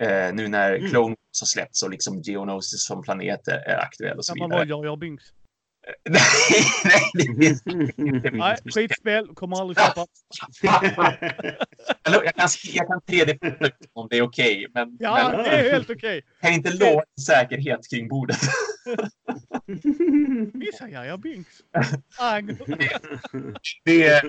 Eh, 0.01 0.35
nu 0.35 0.49
när 0.49 0.75
Mm. 0.75 0.91
Clone 0.91 1.09
Wars 1.09 1.41
har 1.41 1.47
släppts 1.47 1.83
och 1.83 1.91
liksom 1.91 2.21
Geonosis 2.21 2.85
som 2.87 3.03
planet 3.03 3.49
är, 3.49 3.59
är 3.59 3.79
aktuell 3.83 4.19
och 4.19 4.25
så 4.25 4.35
Kan 4.35 4.39
man 4.49 4.51
vidare. 4.61 4.77
vara 4.77 4.87
Jar 4.87 4.97
Binks? 4.97 5.25
nej, 6.11 6.21
nej, 6.85 7.01
det 7.15 7.45
finns 7.47 7.63
inte. 7.99 8.31
Nej, 8.37 8.57
skitspel. 8.75 9.27
Kommer 9.35 9.61
aldrig 9.61 9.79
köpa. 9.79 10.07
Jag, 12.05 12.35
kan, 12.35 12.49
jag 12.73 12.87
kan 12.87 13.01
3D 13.07 13.65
ut 13.67 13.73
om 13.93 14.07
det 14.11 14.17
är 14.19 14.23
okej, 14.23 14.67
men, 14.75 14.97
Ja, 15.01 15.29
men 15.33 15.45
det 15.45 15.51
är 15.51 15.73
helt 15.73 15.91
okej. 15.91 16.23
kan 16.41 16.53
inte 16.53 16.71
lova 16.75 17.03
säkerhet 17.27 17.91
kring 17.91 18.09
bordet. 18.09 18.39
Visa 20.55 20.89
Jar 20.89 21.05
Jar 21.05 21.17
Binks. 21.17 21.61
Ang. 22.19 22.59
Det, 23.85 24.23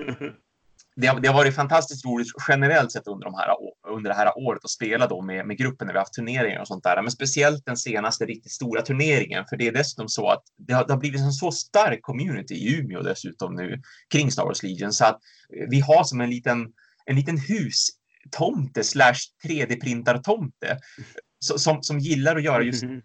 det, 0.96 1.06
har, 1.06 1.20
det 1.20 1.28
har 1.28 1.34
varit 1.34 1.54
fantastiskt 1.54 2.04
roligt 2.04 2.28
generellt 2.48 2.92
sett 2.92 3.06
under, 3.06 3.24
de 3.24 3.34
här, 3.34 3.48
under 3.88 4.10
det 4.10 4.16
här 4.16 4.38
året 4.38 4.64
att 4.64 4.70
spela 4.70 5.06
då 5.06 5.22
med, 5.22 5.46
med 5.46 5.58
gruppen 5.58 5.86
när 5.86 5.94
vi 5.94 5.98
har 5.98 6.04
haft 6.04 6.14
turneringar 6.14 6.60
och 6.60 6.66
sånt 6.66 6.84
där. 6.84 7.02
Men 7.02 7.10
speciellt 7.10 7.66
den 7.66 7.76
senaste 7.76 8.26
riktigt 8.26 8.52
stora 8.52 8.82
turneringen. 8.82 9.44
För 9.48 9.56
det 9.56 9.66
är 9.66 9.72
dessutom 9.72 10.08
så 10.08 10.28
att 10.28 10.42
det 10.58 10.72
har, 10.72 10.86
det 10.86 10.92
har 10.92 11.00
blivit 11.00 11.20
en 11.20 11.32
så 11.32 11.52
stark 11.52 12.02
community 12.02 12.54
i 12.54 12.78
Umeå 12.78 13.02
dessutom 13.02 13.54
nu 13.54 13.82
kring 14.12 14.30
Star 14.30 14.44
Wars 14.44 14.62
Legion. 14.62 14.92
Så 14.92 15.04
att 15.04 15.18
eh, 15.56 15.66
vi 15.70 15.80
har 15.80 16.04
som 16.04 16.20
en 16.20 16.30
liten, 16.30 16.66
en 17.06 17.16
liten 17.16 17.38
hustomte 17.38 18.84
slash 18.84 19.18
3D-printartomte 19.44 20.78
så- 21.38 21.58
som, 21.58 21.82
som 21.82 21.98
gillar 21.98 22.36
att 22.36 22.42
göra 22.42 22.62
just 22.62 22.84
mm-hmm 22.84 23.02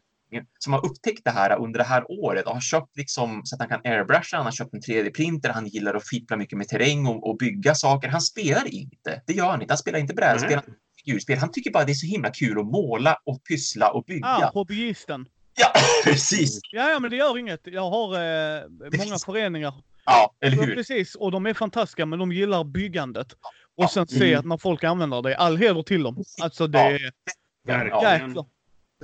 som 0.60 0.74
har 0.74 0.86
upptäckt 0.86 1.22
det 1.26 1.32
här 1.32 1.58
under 1.60 1.78
det 1.80 1.86
här 1.86 2.12
året 2.12 2.46
och 2.46 2.54
har 2.54 2.62
köpt 2.62 2.98
liksom 2.98 3.42
så 3.46 3.56
att 3.56 3.60
han 3.60 3.70
kan 3.70 3.92
airbrusha. 3.94 4.38
Han 4.38 4.46
har 4.46 4.52
köpt 4.52 4.74
en 4.74 4.82
3D-printer. 4.82 5.50
Han 5.50 5.68
gillar 5.68 5.96
att 5.96 6.08
fippla 6.08 6.38
mycket 6.38 6.58
med 6.58 6.68
terräng 6.68 7.06
och, 7.08 7.30
och 7.30 7.38
bygga 7.38 7.76
saker. 7.76 8.08
Han 8.10 8.22
spelar 8.22 8.74
inte. 8.74 9.22
Det 9.28 9.34
gör 9.34 9.50
han 9.50 9.62
inte. 9.62 9.72
Han 9.72 9.78
spelar 9.78 10.00
inte 10.00 10.14
brädspel. 10.14 10.50
Nej. 10.50 10.60
Han 10.66 10.76
figurspel. 11.06 11.38
Han 11.38 11.52
tycker 11.52 11.72
bara 11.72 11.84
det 11.84 11.92
är 11.92 11.94
så 11.94 12.08
himla 12.08 12.30
kul 12.30 12.60
att 12.60 12.66
måla 12.66 13.18
och 13.26 13.44
pyssla 13.44 13.90
och 13.92 14.04
bygga. 14.04 14.28
Ah, 14.28 14.52
hobbyisten. 14.54 15.26
Ja, 15.58 15.68
precis. 16.04 16.60
Ja, 16.72 16.90
ja, 16.90 17.00
men 17.00 17.12
det 17.12 17.18
gör 17.18 17.38
inget. 17.38 17.62
Jag 17.64 17.90
har 17.90 18.14
eh, 18.16 18.62
många 19.06 19.18
föreningar. 19.26 19.74
Ja, 20.06 20.36
eller 20.42 20.58
Ja, 20.58 20.64
hur? 20.64 20.76
precis, 20.76 21.16
och 21.16 21.32
de 21.32 21.46
är 21.46 21.54
fantastiska, 21.54 22.06
men 22.06 22.20
de 22.20 22.32
gillar 22.32 22.64
byggandet. 22.64 23.28
Ja. 23.42 23.84
Och 23.84 23.92
sen 23.92 24.08
se 24.08 24.28
Mm. 24.28 24.40
att 24.40 24.46
när 24.46 24.58
folk 24.58 24.84
använder 24.84 25.22
det, 25.22 25.38
all 25.38 25.58
heder 25.58 25.84
till 25.84 26.04
dem. 26.04 26.24
Alltså 26.42 26.68
det 26.68 26.78
Ja. 26.80 26.90
är 26.92 27.12
Verkligen. 27.68 28.28
jäklar. 28.28 28.46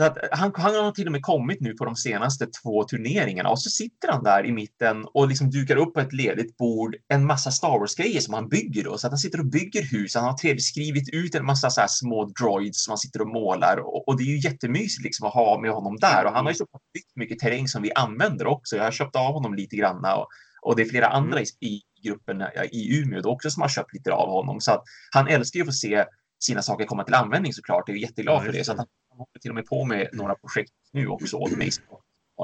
Att 0.02 0.18
han, 0.32 0.52
han 0.56 0.76
har 0.76 0.92
till 0.92 1.06
och 1.06 1.12
med 1.12 1.22
kommit 1.22 1.62
nu 1.62 1.74
på 1.74 1.86
de 1.86 1.96
senaste 1.96 2.48
två 2.48 2.84
turneringarna 2.84 3.50
och 3.50 3.62
så 3.62 3.70
sitter 3.70 4.12
han 4.12 4.24
där 4.24 4.46
i 4.46 4.52
mitten 4.52 5.06
och 5.14 5.28
liksom 5.28 5.50
dukar 5.50 5.76
upp 5.76 5.94
på 5.94 6.00
ett 6.00 6.14
ledigt 6.14 6.58
bord 6.58 6.96
en 7.08 7.26
massa 7.26 7.52
Star 7.52 7.80
Wars-grejer 7.80 8.20
som 8.20 8.34
han 8.34 8.50
bygger 8.50 8.84
då. 8.84 8.98
Så 8.98 9.08
att 9.08 9.12
han 9.12 9.18
sitter 9.18 9.40
och 9.40 9.46
bygger 9.46 9.84
hus. 9.84 10.16
Han 10.16 10.24
har 10.24 10.38
3D-skrivit 10.38 11.10
ut 11.14 11.36
en 11.36 11.46
massa 11.46 11.70
så 11.70 11.86
små 11.88 12.26
droids 12.26 12.84
som 12.84 12.92
han 12.92 12.98
sitter 12.98 13.22
och 13.22 13.28
målar 13.28 13.78
och, 13.78 14.08
och 14.08 14.18
det 14.18 14.24
är 14.24 14.32
ju 14.36 14.40
jättemysigt 14.40 15.04
liksom 15.04 15.28
att 15.28 15.34
ha 15.34 15.62
med 15.62 15.72
honom 15.72 15.98
där. 15.98 16.26
Och 16.26 16.32
han 16.32 16.46
har 16.46 16.52
ju 16.52 16.58
så 16.58 16.66
byggt 16.94 17.16
mycket 17.16 17.40
terräng 17.40 17.68
som 17.68 17.82
vi 17.82 17.92
använder 17.94 18.48
också. 18.48 18.76
Jag 18.76 18.84
har 18.84 18.92
köpt 18.92 19.16
av 19.16 19.34
honom 19.34 19.54
lite 19.54 19.76
granna 19.76 20.16
och, 20.16 20.28
och 20.62 20.76
det 20.76 20.82
är 20.82 20.90
flera 20.90 21.08
andra 21.08 21.42
i, 21.42 21.44
i 21.44 21.82
gruppen 22.04 22.44
i 22.72 23.00
Umeå 23.00 23.22
också 23.26 23.50
som 23.50 23.62
har 23.62 23.70
köpt 23.70 23.94
lite 23.94 24.12
av 24.12 24.30
honom. 24.30 24.62
Så 24.62 24.72
att 24.72 24.84
han 25.12 25.28
älskar 25.28 25.58
ju 25.58 25.62
att 25.62 25.68
få 25.68 25.74
se 25.74 26.06
sina 26.40 26.62
saker 26.62 26.86
komma 26.86 27.04
till 27.04 27.14
användning 27.14 27.54
såklart. 27.54 27.84
Jag 27.88 27.98
är 27.98 28.02
jätteglad 28.02 28.36
Ja, 28.36 28.46
för 28.46 28.52
det. 28.52 28.64
Så 28.64 28.72
att 28.72 28.78
han 28.78 28.88
håller 29.22 29.40
till 29.42 29.52
och 29.52 29.56
med 29.56 29.66
på 29.66 29.86
med 29.86 30.10
några 30.14 30.36
projekt 30.36 30.72
nu 30.92 31.08
också 31.08 31.38
åt 31.38 31.58
mig 31.58 31.70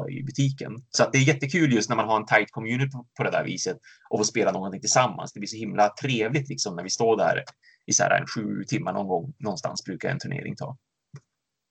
i 0.09 0.23
butiken. 0.23 0.83
Så 0.89 1.03
att 1.03 1.11
det 1.11 1.17
är 1.17 1.21
jättekul 1.21 1.73
just 1.73 1.89
när 1.89 1.95
man 1.95 2.07
har 2.07 2.17
en 2.17 2.25
tight 2.25 2.51
community 2.51 2.91
på, 2.91 3.05
på 3.17 3.23
det 3.23 3.31
där 3.31 3.43
viset 3.43 3.77
och 4.09 4.19
får 4.19 4.23
spela 4.23 4.51
någonting 4.51 4.81
tillsammans. 4.81 5.33
Det 5.33 5.39
blir 5.39 5.47
så 5.47 5.57
himla 5.57 5.89
trevligt 6.01 6.49
liksom 6.49 6.75
när 6.75 6.83
vi 6.83 6.89
står 6.89 7.17
där 7.17 7.43
i 7.85 7.93
så 7.93 8.03
här 8.03 8.21
en 8.21 8.27
sju 8.27 8.63
timmar 8.63 8.93
någon 8.93 9.07
gång 9.07 9.33
någonstans 9.37 9.83
brukar 9.85 10.09
en 10.09 10.19
turnering 10.19 10.55
ta. 10.55 10.77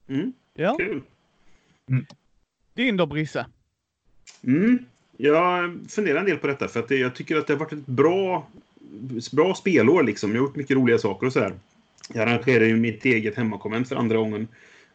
Mm, 0.09 0.33
Ja, 0.55 0.77
kul. 0.77 1.03
din 2.75 2.97
då 2.97 3.07
Brisse? 3.07 3.47
Mm. 4.43 4.79
Jag 5.17 5.79
funderar 5.89 6.19
en 6.19 6.27
del 6.27 6.39
på 6.39 6.47
detta 6.47 6.69
för 6.69 6.81
att 6.81 6.89
det, 6.89 6.97
jag 6.97 7.15
tycker 7.15 7.37
att 7.37 7.47
det 7.47 7.53
har 7.53 7.59
varit 7.61 7.73
ett 7.73 7.87
bra, 7.87 8.49
bra 9.33 9.55
spelår. 9.55 10.03
Liksom. 10.03 10.31
Jag 10.31 10.41
har 10.41 10.47
gjort 10.47 10.57
mycket 10.57 10.77
roliga 10.77 10.99
saker 10.99 11.27
och 11.27 11.33
sådär. 11.33 11.55
Jag 12.15 12.29
arrangerar 12.29 12.65
ju 12.65 12.77
mitt 12.77 13.05
eget 13.05 13.37
hemmakonvent 13.37 13.89
för 13.89 13.97
andra 13.97 14.17
gången. 14.17 14.49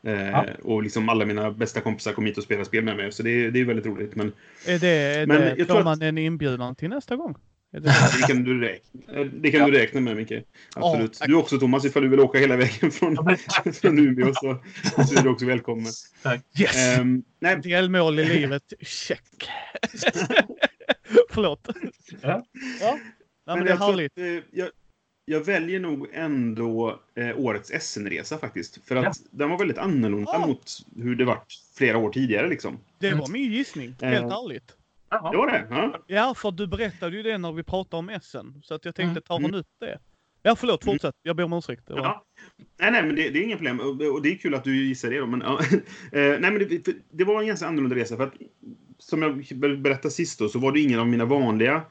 Eh, 0.07 0.29
Ja. 0.29 0.45
Och 0.63 0.83
liksom 0.83 1.09
alla 1.09 1.25
mina 1.25 1.51
bästa 1.51 1.81
kompisar 1.81 2.13
kom 2.13 2.25
hit 2.25 2.37
och 2.37 2.43
spelade 2.43 2.65
spel 2.65 2.83
med 2.83 2.97
mig. 2.97 3.11
Så 3.11 3.23
det, 3.23 3.51
det 3.51 3.59
är 3.59 3.65
väldigt 3.65 3.85
roligt. 3.85 4.15
Men 4.15 4.33
Är 4.67 4.79
det, 4.79 4.87
är 4.89 5.27
Men 5.27 5.41
det, 5.41 5.55
jag 5.57 5.67
tror 5.67 5.83
man 5.83 6.01
en 6.01 6.17
inbjudan 6.17 6.75
till 6.75 6.89
nästa 6.89 7.15
gång? 7.15 7.35
Är 7.73 7.79
det, 7.79 7.87
det 8.21 8.27
kan 8.27 8.43
du 8.43 8.59
räkna, 8.61 9.23
det 9.23 9.51
kan 9.51 9.59
Ja. 9.59 9.65
du 9.67 9.71
räkna 9.71 10.01
med, 10.01 10.15
Micke. 10.15 10.31
Absolut. 10.75 11.13
tack. 11.19 11.27
du 11.27 11.35
också, 11.35 11.59
Thomas. 11.59 11.85
Ifall 11.85 12.03
du 12.03 12.09
vill 12.09 12.19
åka 12.19 12.39
hela 12.39 12.57
vägen 12.57 12.91
från, 12.91 13.17
från 13.81 13.99
Umeå 13.99 14.33
så, 14.33 14.57
så 15.07 15.19
är 15.19 15.23
du 15.23 15.29
också 15.29 15.45
välkommen. 15.45 15.91
yes! 16.59 16.99
Um, 16.99 17.23
nej, 17.39 17.55
Delmål 17.63 18.19
i 18.19 18.25
livet, 18.25 18.73
check. 18.81 19.49
Förlåt. 21.29 21.67
Ja. 22.21 22.45
ja. 22.81 22.97
Nej, 23.47 23.55
men 23.55 23.65
det 23.65 23.69
är 23.71 23.73
jag 23.73 23.77
tror 23.79 23.91
härligt. 23.91 24.11
att, 24.11 24.17
eh, 24.17 24.43
jag, 24.59 24.69
jag 25.26 25.45
väljer 25.45 25.80
nog 25.80 26.07
ändå 26.13 26.99
eh, 27.15 27.39
årets 27.39 27.72
Essen-resa 27.72 28.38
faktiskt. 28.38 28.88
För 28.88 28.95
att 28.95 29.03
Ja. 29.03 29.11
den 29.32 29.49
var 29.49 29.57
väldigt 29.57 29.78
annorlunda 29.78 30.32
Ja. 30.34 30.47
mot 30.47 30.72
hur 30.95 31.15
det 31.15 31.26
varit 31.26 31.53
flera 31.78 31.97
år 31.97 32.09
tidigare. 32.09 32.47
Liksom. 32.49 32.78
Det 32.99 33.13
var 33.13 33.28
min 33.28 33.51
gissning, 33.51 33.95
helt 34.01 34.32
Eh. 34.32 34.38
ärligt. 34.38 34.76
Det 35.09 35.38
var 35.38 35.51
det? 35.51 35.67
Ja. 35.69 35.99
Ja, 36.07 36.34
för 36.38 36.51
du 36.51 36.67
berättade 36.67 37.17
ju 37.17 37.24
det 37.24 37.38
när 37.38 37.51
vi 37.51 37.63
pratade 37.63 37.99
om 37.99 38.09
Essen. 38.09 38.61
Så 38.63 38.74
att 38.74 38.86
jag 38.86 38.95
tänkte, 38.95 39.22
tar 39.22 39.36
hon 39.36 39.45
Mm. 39.45 39.59
upp 39.59 39.67
det? 39.80 39.99
Ja, 40.43 40.55
förlåt, 40.55 40.84
fortsätt. 40.84 41.15
Jag 41.24 41.36
ber 41.36 41.43
om 41.43 41.53
ursäkt. 41.53 41.89
Var... 41.89 41.97
Ja. 41.97 42.26
Nej, 42.80 42.91
nej, 42.91 43.03
men 43.03 43.15
det, 43.15 43.30
det 43.30 43.39
är 43.39 43.43
inga 43.43 43.55
problem. 43.55 43.80
Och, 43.80 43.88
och 44.01 44.22
det 44.22 44.30
är 44.32 44.36
kul 44.36 44.55
att 44.55 44.63
du 44.63 44.86
gissar 44.88 45.09
det. 45.09 45.19
Då, 45.19 45.26
men, 45.26 45.41
ja. 45.41 45.59
Eh, 46.11 46.39
nej, 46.39 46.39
men 46.39 46.59
det, 46.59 46.86
för 46.86 46.93
det 47.11 47.24
var 47.24 47.41
en 47.41 47.47
ganska 47.47 47.67
annorlunda 47.67 47.95
resa. 47.95 48.17
För 48.17 48.24
att, 48.24 48.34
som 48.97 49.22
jag 49.22 49.45
berättade 49.82 50.11
sist 50.11 50.39
då, 50.39 50.49
så 50.49 50.59
var 50.59 50.72
det 50.72 50.80
ingen 50.80 50.99
av 50.99 51.07
mina 51.07 51.26
vanliga 51.26 51.76
eh, 51.76 51.82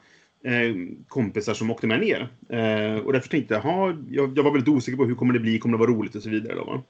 kompisar 1.07 1.53
som 1.53 1.71
åkte 1.71 1.87
med 1.87 1.99
ner. 1.99 2.29
Eh, 2.49 2.95
och 2.97 3.13
därför 3.13 3.29
tänkte 3.29 3.53
jag, 3.53 3.65
"Jaha, 3.65 3.97
jag, 4.09 4.37
jag 4.37 4.43
var 4.43 4.51
väldigt 4.51 4.69
osäker 4.69 4.97
på 4.97 5.05
hur 5.05 5.15
kommer 5.15 5.33
det 5.33 5.39
bli, 5.39 5.59
kommer 5.59 5.77
det 5.77 5.85
vara 5.85 5.91
roligt 5.91 6.15
och 6.15 6.23
så 6.23 6.29
vidare. 6.29 6.55
Då, 6.55 6.63
va? 6.63 6.83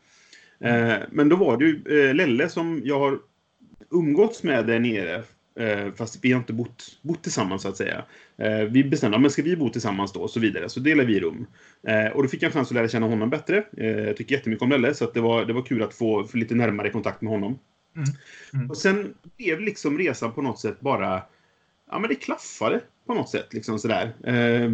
Eh, 0.69 0.97
men 1.11 1.29
då 1.29 1.35
var 1.35 1.57
det 1.57 1.65
ju 1.65 2.07
eh, 2.09 2.15
Lelle 2.15 2.49
som 2.49 2.81
jag 2.83 2.99
har 2.99 3.19
umgåtts 3.91 4.43
med 4.43 4.67
där 4.67 4.79
nere. 4.79 5.23
Eh, 5.59 5.93
fast 5.93 6.19
vi 6.21 6.31
har 6.31 6.39
inte 6.39 6.53
bott, 6.53 6.99
bott 7.01 7.23
tillsammans 7.23 7.61
så 7.61 7.69
att 7.69 7.77
säga. 7.77 8.05
Eh, 8.37 8.59
vi 8.59 8.83
bestämde, 8.83 9.19
men 9.19 9.31
ska 9.31 9.41
vi 9.41 9.55
bo 9.55 9.69
tillsammans 9.69 10.11
då? 10.13 10.19
Och 10.19 10.29
så 10.29 10.39
vidare. 10.39 10.69
Så 10.69 10.79
delar 10.79 11.03
vi 11.03 11.19
rum. 11.19 11.45
Eh, 11.87 12.11
och 12.11 12.23
då 12.23 12.29
fick 12.29 12.41
jag 12.43 12.47
en 12.47 12.53
chans 12.53 12.67
att 12.67 12.75
lära 12.75 12.87
känna 12.87 13.07
honom 13.07 13.29
bättre. 13.29 13.63
Eh, 13.77 13.87
jag 13.87 14.17
tycker 14.17 14.35
jättemycket 14.35 14.63
om 14.63 14.69
Lelle, 14.69 14.93
så 14.93 15.05
att 15.05 15.13
det, 15.13 15.21
var, 15.21 15.45
det 15.45 15.53
var 15.53 15.61
kul 15.61 15.83
att 15.83 15.93
få, 15.93 16.23
få 16.23 16.37
lite 16.37 16.55
närmare 16.55 16.89
kontakt 16.89 17.21
med 17.21 17.31
honom. 17.31 17.59
Mm. 17.95 18.09
Mm. 18.53 18.69
Och 18.69 18.77
sen 18.77 19.13
blev 19.37 19.59
liksom 19.59 19.97
resan 19.97 20.33
på 20.33 20.41
något 20.41 20.59
sätt 20.59 20.79
bara... 20.79 21.21
Ja, 21.91 21.99
men 21.99 22.09
det 22.09 22.15
klaffade 22.15 22.81
på 23.05 23.13
något 23.13 23.29
sätt. 23.29 23.53
Liksom 23.53 23.79
sådär. 23.79 24.13
Eh, 24.23 24.71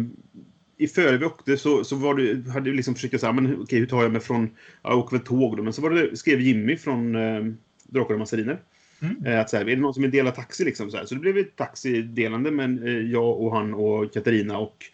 I 0.76 0.88
före 0.88 1.16
vi 1.16 1.24
åkte 1.24 1.56
så, 1.56 1.84
så 1.84 1.96
var 1.96 2.14
det, 2.14 2.50
hade 2.50 2.70
vi 2.70 2.76
liksom 2.76 2.94
försökt 2.94 3.20
säga, 3.20 3.32
men 3.32 3.62
okej, 3.62 3.78
hur 3.78 3.86
tar 3.86 4.02
jag 4.02 4.12
mig 4.12 4.20
från... 4.20 4.50
Ja, 4.82 4.90
jag 4.90 4.98
åker 4.98 5.16
väl 5.16 5.26
tåg 5.26 5.56
då, 5.56 5.62
men 5.62 5.72
så 5.72 5.82
var 5.82 5.90
det, 5.90 6.16
skrev 6.16 6.40
Jimmy 6.40 6.76
från 6.76 7.16
eh, 7.16 7.44
Drakar 7.82 8.14
och 8.14 8.20
Massariner. 8.20 8.60
Mm. 9.00 9.26
Eh, 9.26 9.40
Att 9.40 9.50
så 9.50 9.56
här, 9.56 9.68
är 9.68 9.76
det 9.76 9.82
någon 9.82 9.94
som 9.94 10.02
vill 10.02 10.10
dela 10.10 10.30
taxi? 10.30 10.64
Liksom, 10.64 10.90
så, 10.90 10.96
här. 10.96 11.04
så 11.04 11.14
det 11.14 11.20
blev 11.20 11.38
ett 11.38 11.56
taxidelande, 11.56 12.50
men 12.50 12.86
eh, 12.86 13.10
jag 13.10 13.40
och 13.40 13.52
han 13.52 13.74
och 13.74 14.12
Katarina 14.12 14.58
och 14.58 14.84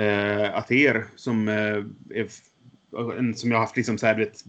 eh, 0.00 0.54
Ater 0.54 1.04
som 1.16 1.48
eh, 1.48 1.84
är 2.14 2.26
en 3.18 3.34
som 3.34 3.50
jag 3.50 3.58
har 3.58 3.64
haft 3.64 3.76
liksom 3.76 3.98
så 3.98 4.06
här, 4.06 4.18
vet, 4.18 4.44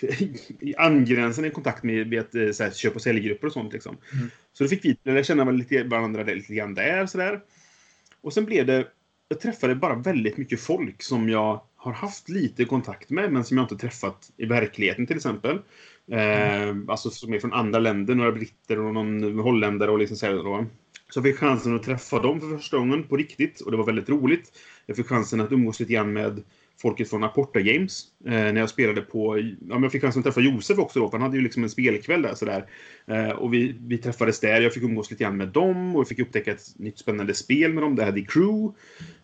angränsande 0.76 1.50
kontakt 1.50 1.82
med 1.82 2.14
eh, 2.14 2.52
så 2.52 2.64
här, 2.64 2.70
köp 2.70 2.94
och 2.94 3.02
säljgrupper 3.02 3.46
och 3.46 3.52
sånt. 3.52 3.72
Liksom. 3.72 3.96
Mm. 4.12 4.30
Så 4.58 4.64
då 4.64 4.68
fick 4.68 4.84
vi 4.84 4.96
lära 5.02 5.24
känna 5.24 5.50
lite 5.50 5.82
varandra 5.82 6.22
lite 6.22 6.54
grann 6.54 6.74
där. 6.74 7.06
Så 7.06 7.18
där. 7.18 7.40
Och 8.20 8.32
sen 8.32 8.44
blev 8.44 8.66
det, 8.66 8.86
jag 9.28 9.40
träffade 9.40 9.74
bara 9.74 9.94
väldigt 9.94 10.36
mycket 10.36 10.60
folk 10.60 11.02
som 11.02 11.28
jag 11.28 11.60
har 11.76 11.92
haft 11.92 12.28
lite 12.28 12.64
kontakt 12.64 13.10
med, 13.10 13.32
men 13.32 13.44
som 13.44 13.56
jag 13.56 13.64
inte 13.64 13.76
träffat 13.76 14.30
i 14.36 14.46
verkligheten 14.46 15.06
till 15.06 15.16
exempel. 15.16 15.58
Eh, 16.10 16.76
alltså 16.88 17.10
som 17.10 17.34
är 17.34 17.38
från 17.38 17.52
andra 17.52 17.78
länder, 17.78 18.14
några 18.14 18.32
britter 18.32 18.78
och 18.78 18.94
någon 18.94 19.38
holländare 19.38 19.90
och 19.90 19.98
liksom 19.98 20.16
så 20.16 20.26
här 20.26 20.32
då. 20.34 20.66
Så 21.10 21.18
jag 21.18 21.24
fick 21.24 21.36
chansen 21.36 21.76
att 21.76 21.82
träffa 21.82 22.18
dem 22.18 22.40
för 22.40 22.56
första 22.56 22.78
gången 22.78 23.04
på 23.04 23.16
riktigt 23.16 23.60
och 23.60 23.70
det 23.70 23.76
var 23.76 23.86
väldigt 23.86 24.08
roligt. 24.08 24.52
Jag 24.86 24.96
fick 24.96 25.06
chansen 25.06 25.40
att 25.40 25.52
umgås 25.52 25.80
lite 25.80 25.92
grann 25.92 26.12
med 26.12 26.42
folket 26.82 27.10
från 27.10 27.24
Aporta 27.24 27.60
Games. 27.60 28.04
Eh, 28.26 28.30
när 28.32 28.56
jag 28.56 28.70
spelade 28.70 29.00
på... 29.00 29.38
Ja, 29.38 29.80
jag 29.82 29.92
fick 29.92 30.02
chansen 30.02 30.20
att 30.20 30.24
träffa 30.24 30.40
Josef 30.40 30.78
också 30.78 31.00
då, 31.00 31.08
för 31.08 31.18
han 31.18 31.22
hade 31.22 31.36
ju 31.36 31.42
liksom 31.42 31.62
en 31.62 31.70
spelkväll 31.70 32.22
där 32.22 32.34
sådär. 32.34 32.66
Eh, 33.06 33.30
och 33.30 33.54
vi, 33.54 33.76
vi 33.86 33.98
träffades 33.98 34.40
där. 34.40 34.60
Jag 34.60 34.74
fick 34.74 34.82
umgås 34.82 35.10
lite 35.10 35.24
grann 35.24 35.36
med 35.36 35.48
dem 35.48 35.96
och 35.96 36.00
jag 36.00 36.08
fick 36.08 36.18
upptäcka 36.18 36.52
ett 36.52 36.64
nytt 36.76 36.98
spännande 36.98 37.34
spel 37.34 37.72
med 37.72 37.82
dem. 37.82 37.96
Det 37.96 38.04
här 38.04 38.12
The 38.12 38.24
Crew. 38.24 38.74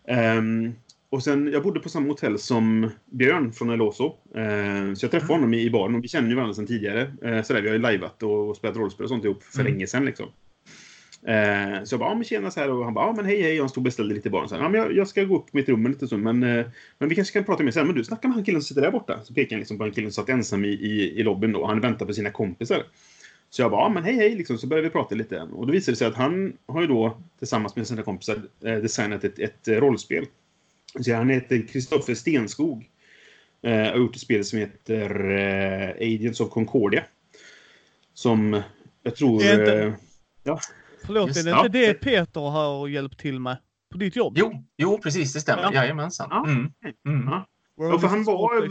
Ehm, 0.07 0.73
och 1.09 1.23
sen, 1.23 1.51
jag 1.53 1.63
bodde 1.63 1.79
på 1.79 1.89
samma 1.89 2.07
hotell 2.07 2.39
som 2.39 2.89
Björn 3.11 3.53
från 3.53 3.69
Eloso. 3.69 4.05
Eh, 4.35 4.93
så 4.93 5.05
jag 5.05 5.11
träffade 5.11 5.33
honom 5.33 5.53
i, 5.53 5.61
i 5.63 5.69
baren 5.69 5.95
och 5.95 6.03
vi 6.03 6.07
känner 6.07 6.29
ju 6.29 6.35
varandra 6.35 6.53
sedan 6.53 6.67
tidigare. 6.67 7.01
Eh, 7.23 7.43
sådär, 7.43 7.61
vi 7.61 7.67
har 7.67 7.75
ju 7.75 7.81
lajvat 7.81 8.23
och, 8.23 8.49
och 8.49 8.55
spelat 8.55 8.77
rollspel 8.77 9.03
och 9.03 9.09
sånt 9.09 9.25
ihop 9.25 9.43
för 9.43 9.59
Mm. 9.59 9.73
länge 9.73 9.87
sedan 9.87 10.05
liksom. 10.05 10.25
Eh, 11.27 11.83
så 11.83 11.93
jag 11.93 11.99
bara, 11.99 12.09
ja 12.09 12.15
men 12.15 12.23
tjena 12.23 12.51
så 12.51 12.59
här 12.59 12.69
och 12.69 12.83
han 12.85 12.93
bara, 12.93 13.05
ja 13.05 13.13
men 13.15 13.25
hej 13.25 13.41
hej 13.41 13.59
och 13.59 13.63
han 13.63 13.69
stod 13.69 13.81
och 13.81 13.83
beställde 13.83 14.13
lite 14.15 14.29
barn. 14.29 14.49
Så 14.49 14.55
här, 14.55 14.61
ja, 14.61 14.69
men 14.69 14.81
jag, 14.81 14.95
jag 14.95 15.07
ska 15.07 15.23
gå 15.23 15.35
upp 15.37 15.51
på 15.51 15.57
mitt 15.57 15.69
rum 15.69 15.85
en 15.85 15.91
liten 15.91 16.07
stund 16.07 16.23
men, 16.23 16.43
eh, 16.43 16.65
men 16.97 17.09
vi 17.09 17.15
kanske 17.15 17.33
kan 17.33 17.43
prata 17.43 17.63
mer 17.63 17.71
sen. 17.71 17.87
Men 17.87 17.95
du, 17.95 18.03
snacka 18.03 18.27
med 18.27 18.35
han 18.35 18.43
killen 18.45 18.61
som 18.61 18.67
sitter 18.67 18.81
där 18.81 18.91
borta. 18.91 19.19
Så 19.23 19.33
pekar 19.33 19.55
han 19.55 19.59
liksom 19.59 19.77
på 19.77 19.83
en 19.83 19.91
kille 19.91 20.11
som 20.11 20.23
satt 20.23 20.29
ensam 20.29 20.65
i, 20.65 20.67
i, 20.67 21.19
i 21.19 21.23
lobbyn 21.23 21.51
då. 21.51 21.65
Han 21.65 21.81
väntar 21.81 22.05
på 22.05 22.13
sina 22.13 22.29
kompisar. 22.31 22.83
Så 23.49 23.61
jag 23.61 23.71
bara, 23.71 23.81
ja 23.81 23.89
men 23.89 24.03
hej 24.03 24.15
hej 24.15 24.35
liksom. 24.35 24.57
Så 24.57 24.67
började 24.67 24.87
vi 24.87 24.91
prata 24.91 25.15
lite. 25.15 25.41
Och 25.41 25.67
då 25.67 25.73
visade 25.73 25.91
det 25.91 25.97
sig 25.97 26.07
att 26.07 26.15
han 26.15 26.53
har 26.67 26.81
ju 26.81 26.87
då 26.87 27.17
tillsammans 27.39 27.75
med 27.75 27.87
sina 27.87 28.01
kompisar 28.03 28.41
eh, 28.63 28.75
designat 28.75 29.23
ett, 29.23 29.39
ett 29.39 29.67
eh, 29.67 29.75
rollspel. 29.75 30.25
Så 30.99 31.13
han 31.13 31.29
heter 31.29 31.67
Kristoffer 31.67 32.13
Stenskog. 32.15 32.89
Eh, 33.63 33.71
har 33.73 33.97
gjort 33.97 34.15
ett 34.15 34.21
spel 34.21 34.45
som 34.45 34.59
heter 34.59 35.31
eh, 35.31 35.89
Agents 35.89 36.39
of 36.39 36.49
Concordia. 36.49 37.03
Som 38.13 38.61
jag 39.03 39.15
tror... 39.15 39.43
Är 39.43 39.59
inte- 39.59 39.79
eh, 39.79 39.93
ja. 40.43 40.59
Förlåt, 41.05 41.27
Just 41.27 41.47
är 41.47 41.51
det 41.51 41.57
inte 41.57 41.69
det 41.69 41.93
Peter 41.93 42.41
har 42.41 42.87
hjälpt 42.87 43.19
till 43.19 43.39
med? 43.39 43.57
På 43.91 43.97
ditt 43.97 44.15
jobb? 44.15 44.33
Jo, 44.37 44.63
jo, 44.77 44.99
precis, 45.03 45.33
det 45.33 45.39
stämmer. 45.39 45.63
Ja. 45.63 45.73
Jajamensan. 45.73 46.27
Ja. 46.31 46.45
Mm. 46.47 46.71
Mm. 47.07 47.27
Ja. 47.27 47.45
För 47.99 48.07
han 48.07 48.23
var 48.23 48.63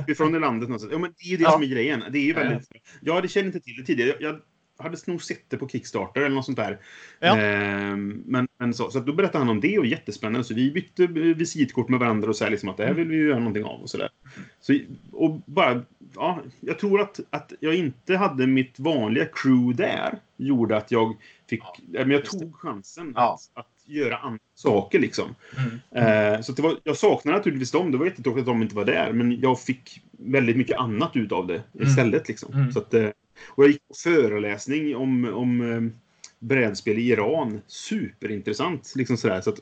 uppifrån 0.00 0.34
i 0.34 0.38
landet 0.38 0.68
någonstans. 0.68 0.92
Ja, 0.92 0.98
men 0.98 1.14
det 1.18 1.24
är 1.24 1.30
ju 1.30 1.36
det 1.36 1.42
Ja. 1.42 1.50
som 1.50 1.62
är 1.62 1.66
grejen. 1.66 2.04
Det 2.10 2.18
är 2.18 2.22
ju 2.22 2.32
väldigt... 2.32 2.68
Jag 3.00 3.14
hade 3.14 3.28
kände 3.28 3.46
inte 3.46 3.60
till 3.60 3.76
det 3.76 3.82
tidigare. 3.82 4.16
Jag 4.20 4.40
hade 4.78 4.96
nog 5.06 5.22
sett 5.22 5.50
det 5.50 5.56
på 5.56 5.68
Kickstarter 5.68 6.20
eller 6.20 6.34
något 6.34 6.44
sånt 6.44 6.56
där. 6.56 6.78
Ja. 7.20 7.38
Ehm, 7.38 8.22
men, 8.26 8.48
men 8.58 8.74
så, 8.74 8.90
så 8.90 8.98
att 8.98 9.06
då 9.06 9.12
berättade 9.12 9.38
han 9.38 9.48
om 9.48 9.60
det 9.60 9.78
och 9.78 9.86
jättespännande. 9.86 10.44
Så 10.44 10.54
vi 10.54 10.70
bytte 10.70 11.06
visitkort 11.06 11.88
med 11.88 12.00
varandra 12.00 12.28
och 12.28 12.36
sa 12.36 12.48
liksom 12.48 12.68
att 12.68 12.76
det 12.76 12.86
här 12.86 12.94
vill 12.94 13.08
vi 13.08 13.16
ju 13.16 13.28
göra 13.28 13.38
någonting 13.38 13.64
av 13.64 13.80
och 13.80 13.90
sådär. 13.90 14.08
Så, 14.60 14.78
och 15.12 15.40
bara, 15.46 15.82
ja, 16.14 16.42
jag 16.60 16.78
tror 16.78 17.00
att, 17.00 17.20
att 17.30 17.52
jag 17.60 17.74
inte 17.74 18.16
hade 18.16 18.46
mitt 18.46 18.78
vanliga 18.78 19.26
crew 19.32 19.84
där. 19.84 20.18
Gjorde 20.36 20.76
att 20.76 20.90
jag 20.90 21.16
fick, 21.48 21.62
Ja, 21.92 22.00
men 22.00 22.10
jag 22.10 22.24
tog 22.24 22.54
chansen 22.56 23.12
Ja. 23.16 23.34
att, 23.54 23.60
att 23.64 23.72
göra 23.86 24.16
andra 24.16 24.38
saker 24.54 24.98
liksom. 24.98 25.34
Mm. 25.92 26.34
Eh, 26.34 26.40
så 26.40 26.52
det 26.52 26.62
var, 26.62 26.76
jag 26.84 26.96
saknar 26.96 27.32
naturligtvis 27.32 27.70
dem. 27.70 27.92
Det 27.92 27.98
var 27.98 28.04
jättetråkigt 28.06 28.40
att 28.40 28.46
de 28.46 28.62
inte 28.62 28.74
var 28.76 28.84
där. 28.84 29.12
Men 29.12 29.40
jag 29.40 29.60
fick 29.60 30.02
väldigt 30.10 30.56
mycket 30.56 30.76
annat 30.78 31.16
ut 31.16 31.32
av 31.32 31.46
det 31.46 31.62
Mm. 31.74 31.88
istället. 31.88 32.28
Liksom. 32.28 32.52
Mm. 32.54 32.72
Så 32.72 32.78
att, 32.78 32.94
eh, 32.94 33.08
och 33.48 33.64
jag 33.64 33.70
gick 33.70 33.88
på 33.88 33.94
föreläsning 34.04 34.96
om, 34.96 35.24
om 35.24 35.72
eh, 35.72 35.80
brädspel 36.38 36.98
i 36.98 37.08
Iran. 37.08 37.60
Superintressant. 37.66 38.92
Liksom 38.96 39.16
sådär. 39.16 39.40
Så 39.40 39.50
att, 39.50 39.58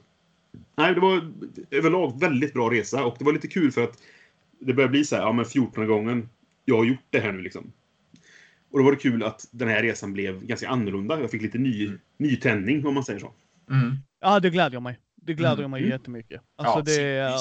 nej, 0.77 0.95
det 0.95 1.01
var 1.01 1.33
överlag 1.71 2.21
väldigt 2.21 2.53
bra 2.53 2.71
resa. 2.71 3.05
Och 3.05 3.17
det 3.19 3.25
var 3.25 3.33
lite 3.33 3.49
kul 3.49 3.73
för 3.73 3.85
att 3.85 3.99
det 4.61 4.73
började 4.75 4.91
bli 4.91 5.05
så 5.05 5.17
här, 5.17 5.23
ja 5.23 5.33
men 5.33 5.45
14 5.45 5.87
gången 5.87 6.29
jag 6.65 6.77
har 6.77 6.85
gjort 6.85 7.05
det 7.11 7.19
här 7.21 7.33
nu 7.33 7.41
liksom. 7.41 7.73
Och 8.77 8.81
då 8.81 8.85
var 8.85 8.93
det 8.93 8.99
kul 8.99 9.23
att 9.25 9.49
den 9.51 9.69
här 9.69 9.83
resan 9.83 10.13
blev 10.13 10.45
ganska 10.45 10.69
annorlunda. 10.69 11.21
Jag 11.21 11.31
fick 11.31 11.43
lite 11.43 11.59
ny, 11.59 11.91
nytändning 12.19 12.87
om 12.87 12.95
man 12.95 13.05
säger 13.05 13.21
så. 13.21 13.33
Mm. 13.71 13.97
Ja, 14.21 14.41
det 14.41 14.51
glädjer 14.51 14.81
mig. 14.81 14.99
Det 15.23 15.35
glädjer 15.35 15.59
Mm. 15.59 15.71
mig 15.71 15.81
Mm. 15.81 15.91
jättemycket. 15.91 16.41
Alltså 16.57 16.79
Ja, 16.79 16.83
det 17.03 17.03
är... 17.09 17.33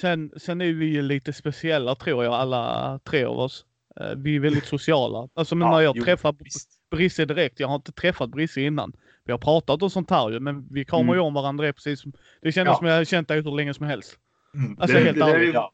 Sen, 0.00 0.30
sen 0.36 0.60
är 0.60 0.72
vi 0.72 0.86
ju 0.86 1.02
lite 1.02 1.32
speciella 1.32 1.94
tror 1.94 2.24
jag, 2.24 2.34
alla 2.34 2.98
tre 3.04 3.24
av 3.24 3.38
oss. 3.38 3.64
Eh, 4.00 4.06
Vi 4.16 4.36
är 4.36 4.40
väldigt 4.40 4.64
sociala. 4.64 5.28
Alltså 5.34 5.54
men 5.54 5.68
Ja, 5.68 5.74
när 5.74 5.80
jag 5.80 5.96
jo, 5.96 6.04
träffar 6.04 6.36
visst. 6.38 6.70
Brisse 6.90 7.24
direkt, 7.24 7.60
jag 7.60 7.68
har 7.68 7.76
inte 7.76 7.92
träffat 7.92 8.30
Brisse 8.30 8.60
innan. 8.60 8.92
Vi 9.24 9.32
har 9.32 9.38
pratat 9.38 9.82
och 9.82 9.92
sånt 9.92 10.10
här 10.10 10.30
ju, 10.30 10.40
men 10.40 10.68
vi 10.70 10.84
kramar 10.84 11.14
ju 11.14 11.18
Mm. 11.18 11.26
om 11.26 11.34
varandra 11.34 11.72
precis 11.72 12.00
som... 12.00 12.12
Det 12.42 12.52
kändes 12.52 12.72
Ja. 12.72 12.78
som 12.78 12.86
jag 12.86 12.94
hade 12.94 13.04
känt 13.06 13.28
dig 13.28 13.42
hur 13.42 13.56
länge 13.56 13.74
som 13.74 13.86
helst. 13.86 14.18
Mm. 14.54 14.76
Alltså 14.80 14.96
Det- 14.96 15.04
helt 15.04 15.18
det 15.18 15.24
ärligt. 15.24 15.48
ju- 15.48 15.52
Ja. 15.52 15.72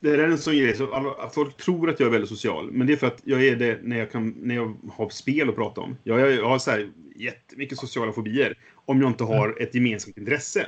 Det 0.00 0.10
där 0.10 0.18
är 0.18 0.28
en 0.28 0.38
sån 0.38 0.54
grej. 0.56 0.76
Så 0.76 0.94
alla, 0.94 1.30
folk 1.34 1.56
tror 1.56 1.90
att 1.90 2.00
jag 2.00 2.06
är 2.06 2.10
väldigt 2.10 2.28
social. 2.30 2.72
Men 2.72 2.86
det 2.86 2.92
är 2.92 2.96
för 2.96 3.06
att 3.06 3.20
jag 3.24 3.44
är 3.44 3.56
det 3.56 3.78
när 3.82 3.98
jag, 3.98 4.12
kan, 4.12 4.34
när 4.42 4.54
jag 4.54 4.76
har 4.92 5.08
spel 5.08 5.48
att 5.48 5.54
prata 5.54 5.80
om. 5.80 5.96
Jag, 6.04 6.20
jag, 6.20 6.32
jag 6.32 6.48
har 6.48 6.58
så 6.58 6.70
här 6.70 6.90
jättemycket 7.16 7.78
sociala 7.78 8.12
fobier. 8.12 8.54
Om 8.74 9.00
jag 9.00 9.10
inte 9.10 9.24
har 9.24 9.62
ett 9.62 9.74
gemensamt 9.74 10.18
intresse. 10.18 10.66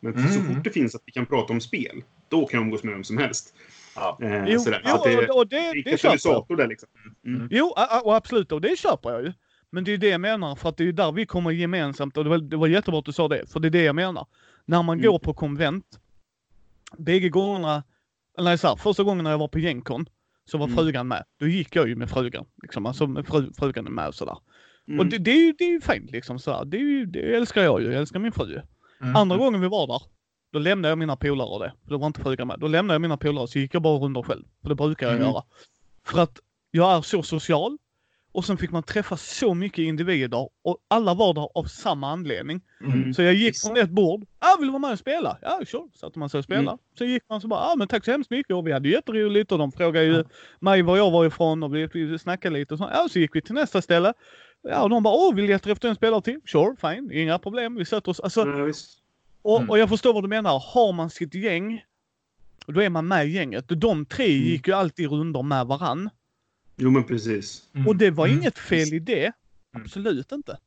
Men 0.00 0.12
så 0.32 0.40
Mm. 0.40 0.54
fort 0.54 0.64
det 0.64 0.70
finns 0.70 0.94
att 0.94 1.02
vi 1.06 1.12
kan 1.12 1.26
prata 1.26 1.52
om 1.52 1.60
spel. 1.60 2.02
Då 2.28 2.46
kan 2.46 2.58
jag 2.60 2.64
umgås 2.64 2.82
med 2.84 2.94
vem 2.94 3.04
som 3.04 3.18
helst. 3.18 3.54
Ja. 3.94 4.18
Eh, 4.22 4.44
Jo, 4.48 4.58
sådär. 4.60 4.82
jo 4.86 5.00
det, 5.04 5.28
och, 5.28 5.36
och 5.36 5.48
det, 5.48 5.56
det 5.56 5.66
är 5.80 5.84
det 5.84 6.00
köper 6.00 6.44
jag. 6.48 6.58
där 6.58 6.66
liksom. 6.66 6.88
Mm. 7.26 7.48
Jo, 7.50 7.72
a- 7.76 7.88
a- 7.90 8.00
och 8.04 8.16
absolut, 8.16 8.52
och 8.52 8.60
det 8.60 8.78
köper 8.78 9.10
jag 9.10 9.22
ju. 9.24 9.32
Men 9.70 9.84
det 9.84 9.92
är 9.92 9.98
det 9.98 10.08
jag 10.08 10.20
menar, 10.20 10.54
för 10.56 10.68
att 10.68 10.76
det 10.76 10.88
är 10.88 10.92
där 10.92 11.12
vi 11.12 11.26
kommer 11.26 11.50
gemensamt, 11.50 12.16
och 12.16 12.24
det 12.24 12.30
var, 12.30 12.38
det 12.38 12.56
var 12.56 12.66
jättebra 12.68 12.98
att 12.98 13.04
du 13.04 13.12
sa 13.12 13.28
det, 13.28 13.52
för 13.52 13.60
det 13.60 13.68
är 13.68 13.70
det 13.70 13.82
jag 13.82 13.96
menar. 13.96 14.26
När 14.64 14.82
man 14.82 14.98
Mm. 14.98 15.10
går 15.10 15.18
på 15.18 15.34
konvent, 15.34 15.84
bägge 16.98 17.28
gångerna, 17.28 17.82
eller 18.38 18.56
så 18.56 18.68
här, 18.68 18.76
första 18.76 19.02
gången 19.02 19.24
när 19.24 19.30
jag 19.30 19.38
var 19.38 19.48
på 19.48 19.58
Gencon, 19.58 20.06
så 20.50 20.58
var 20.58 20.66
Mm. 20.66 20.76
frugan 20.76 21.08
med. 21.08 21.24
Då 21.40 21.46
gick 21.46 21.76
jag 21.76 21.88
ju 21.88 21.96
med 21.96 22.10
frugan, 22.10 22.44
liksom, 22.62 22.86
alltså 22.86 23.06
med 23.06 23.26
fru, 23.26 23.52
frugan 23.58 23.86
är 23.86 23.90
med 23.90 24.08
och 24.08 24.14
sådär. 24.14 24.36
Mm. 24.88 25.00
Och 25.00 25.06
det, 25.06 25.18
det, 25.18 25.30
är 25.30 25.46
ju, 25.46 25.52
det 25.58 25.64
är 25.64 25.70
ju 25.70 25.80
fint 25.80 26.10
liksom 26.10 26.38
sådär. 26.38 26.64
Det, 26.64 26.76
är 26.76 26.80
ju, 26.80 27.06
det 27.06 27.36
älskar 27.36 27.62
jag 27.62 27.80
ju, 27.82 27.86
jag 27.86 27.94
älskar 28.00 28.18
min 28.20 28.32
fru. 28.32 28.60
Mm. 29.00 29.16
Andra 29.16 29.36
gången 29.36 29.60
vi 29.60 29.68
var 29.68 29.86
där, 29.86 30.02
då 30.52 30.58
lämnade 30.58 30.88
jag 30.90 30.98
mina 30.98 31.16
polare 31.16 31.48
och 31.48 31.60
det. 31.60 31.72
För 31.84 31.90
då 31.90 31.98
var 31.98 32.06
inte 32.06 32.20
frugan 32.20 32.46
med. 32.48 32.60
Då 32.60 32.68
lämnade 32.68 32.94
jag 32.94 33.00
mina 33.00 33.16
polare 33.16 33.48
så 33.48 33.58
gick 33.58 33.74
jag 33.74 33.82
bara 33.82 33.98
runt 33.98 34.26
själv. 34.26 34.44
För 34.62 34.68
det 34.68 34.74
brukar 34.74 35.06
jag 35.06 35.16
Mm. 35.16 35.28
göra. 35.28 35.42
För 36.04 36.20
att 36.20 36.38
jag 36.70 36.96
är 36.96 37.02
så 37.02 37.22
social. 37.22 37.78
Och 38.32 38.44
sen 38.44 38.56
fick 38.58 38.70
man 38.70 38.82
träffa 38.82 39.16
så 39.16 39.54
mycket 39.54 39.78
individer 39.78 40.48
och 40.62 40.76
alla 40.88 41.14
var 41.14 41.34
där 41.34 41.48
av 41.54 41.64
samma 41.64 42.10
anledning. 42.10 42.60
Mm. 42.84 43.14
Så 43.14 43.22
jag 43.22 43.34
gick 43.34 43.60
från 43.60 43.76
ett 43.76 43.90
bord. 43.90 44.26
Ah, 44.38 44.56
vill 44.58 44.66
du 44.66 44.72
vara 44.72 44.78
med 44.80 44.92
och 44.92 44.98
spela? 44.98 45.38
Ja, 45.42 45.60
sure. 45.66 45.88
Satte 45.94 46.18
man 46.18 46.28
sig 46.30 46.38
och 46.38 46.44
spela. 46.44 46.60
Mm. 46.60 46.78
Sen 46.98 47.10
gick 47.10 47.22
man 47.28 47.40
så 47.40 47.48
bara, 47.48 47.60
ah, 47.60 47.74
men 47.76 47.88
tack 47.88 48.04
så 48.04 48.10
hemskt 48.10 48.30
mycket. 48.30 48.56
Och 48.56 48.66
vi 48.66 48.72
hade 48.72 48.88
jätteroligt 48.88 49.52
och 49.52 49.58
de 49.58 49.72
frågade 49.72 50.06
ju 50.06 50.12
Ja. 50.16 50.24
mig 50.60 50.82
var 50.82 50.96
jag 50.96 51.10
var 51.10 51.26
ifrån 51.26 51.62
och 51.62 51.74
vi, 51.74 51.86
vi 51.92 52.18
snackade 52.18 52.54
lite 52.58 52.74
och 52.74 52.78
så. 52.78 52.88
Ja, 52.92 53.08
så 53.10 53.18
gick 53.18 53.36
vi 53.36 53.42
till 53.42 53.54
nästa 53.54 53.82
ställe. 53.82 54.12
Ja, 54.62 54.82
och 54.82 54.90
de 54.90 55.02
bara, 55.02 55.14
åh, 55.14 55.34
vill 55.34 55.46
du 55.46 55.52
leta 55.52 55.70
efter 55.70 55.88
en 55.88 55.94
spelare 55.94 56.22
till? 56.22 56.40
Sure, 56.46 56.76
fine. 56.80 57.10
Inga 57.12 57.38
problem. 57.38 57.74
Vi 57.74 57.84
sätter 57.84 58.10
oss. 58.10 58.20
Alltså, 58.20 58.44
visst. 58.44 58.98
och, 59.42 59.56
Mm. 59.58 59.70
och 59.70 59.78
jag 59.78 59.88
förstår 59.88 60.12
vad 60.14 60.24
du 60.24 60.28
menar. 60.28 60.58
Har 60.74 60.92
man 60.92 61.10
sitt 61.10 61.34
gäng, 61.34 61.84
då 62.66 62.82
är 62.82 62.88
man 62.90 63.08
med 63.08 63.26
i 63.26 63.30
gänget. 63.30 63.64
De 63.68 64.06
tre 64.06 64.24
Mm. 64.36 64.46
gick 64.48 64.66
ju 64.68 64.72
alltid 64.74 65.10
rundor 65.10 65.42
med 65.42 65.66
varann. 65.66 66.10
Jo, 66.80 66.90
men 66.90 67.04
precis. 67.04 67.62
Mm. 67.74 67.86
Och 67.86 67.96
det 67.96 68.10
var 68.10 68.26
Mm. 68.26 68.38
inget 68.38 68.58
fel 68.58 68.94
i 68.94 68.98
det. 68.98 69.24
Mm. 69.24 69.32
Absolut 69.84 70.32
inte. 70.32 70.58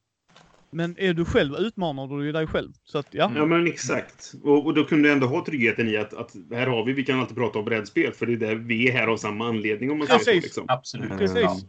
Men 0.73 0.95
är 0.99 1.13
du 1.13 1.25
själv 1.25 1.55
utmanar 1.55 2.07
du 2.07 2.25
ju 2.25 2.31
dig 2.31 2.47
själv. 2.47 2.71
Så 2.83 2.97
att 2.97 3.07
ja. 3.11 3.31
Ja, 3.35 3.45
men 3.45 3.67
exakt. 3.67 4.33
Och, 4.43 4.65
och 4.65 4.73
då 4.73 4.83
kunde 4.85 5.07
jag 5.07 5.13
ändå 5.15 5.27
ha 5.27 5.45
tryggheten 5.45 5.87
i 5.87 5.97
att, 5.97 6.13
att 6.13 6.35
här 6.51 6.67
har 6.67 6.85
vi, 6.85 6.93
vi 6.93 7.05
kan 7.05 7.19
alltid 7.19 7.37
prata 7.37 7.59
om 7.59 7.65
brädspel, 7.65 8.13
för 8.13 8.25
det 8.25 8.33
är 8.33 8.37
där 8.37 8.55
vi 8.55 8.89
är 8.89 8.93
här 8.93 9.07
av 9.07 9.17
samma 9.17 9.47
anledning 9.47 9.91
om 9.91 9.97
man 9.97 10.07
säger 10.07 10.19
så. 10.19 10.25
Precis. 10.25 10.43
Liksom. 10.43 10.65
Absolut. 10.67 11.09
Precis. 11.09 11.37
Ja. 11.41 11.59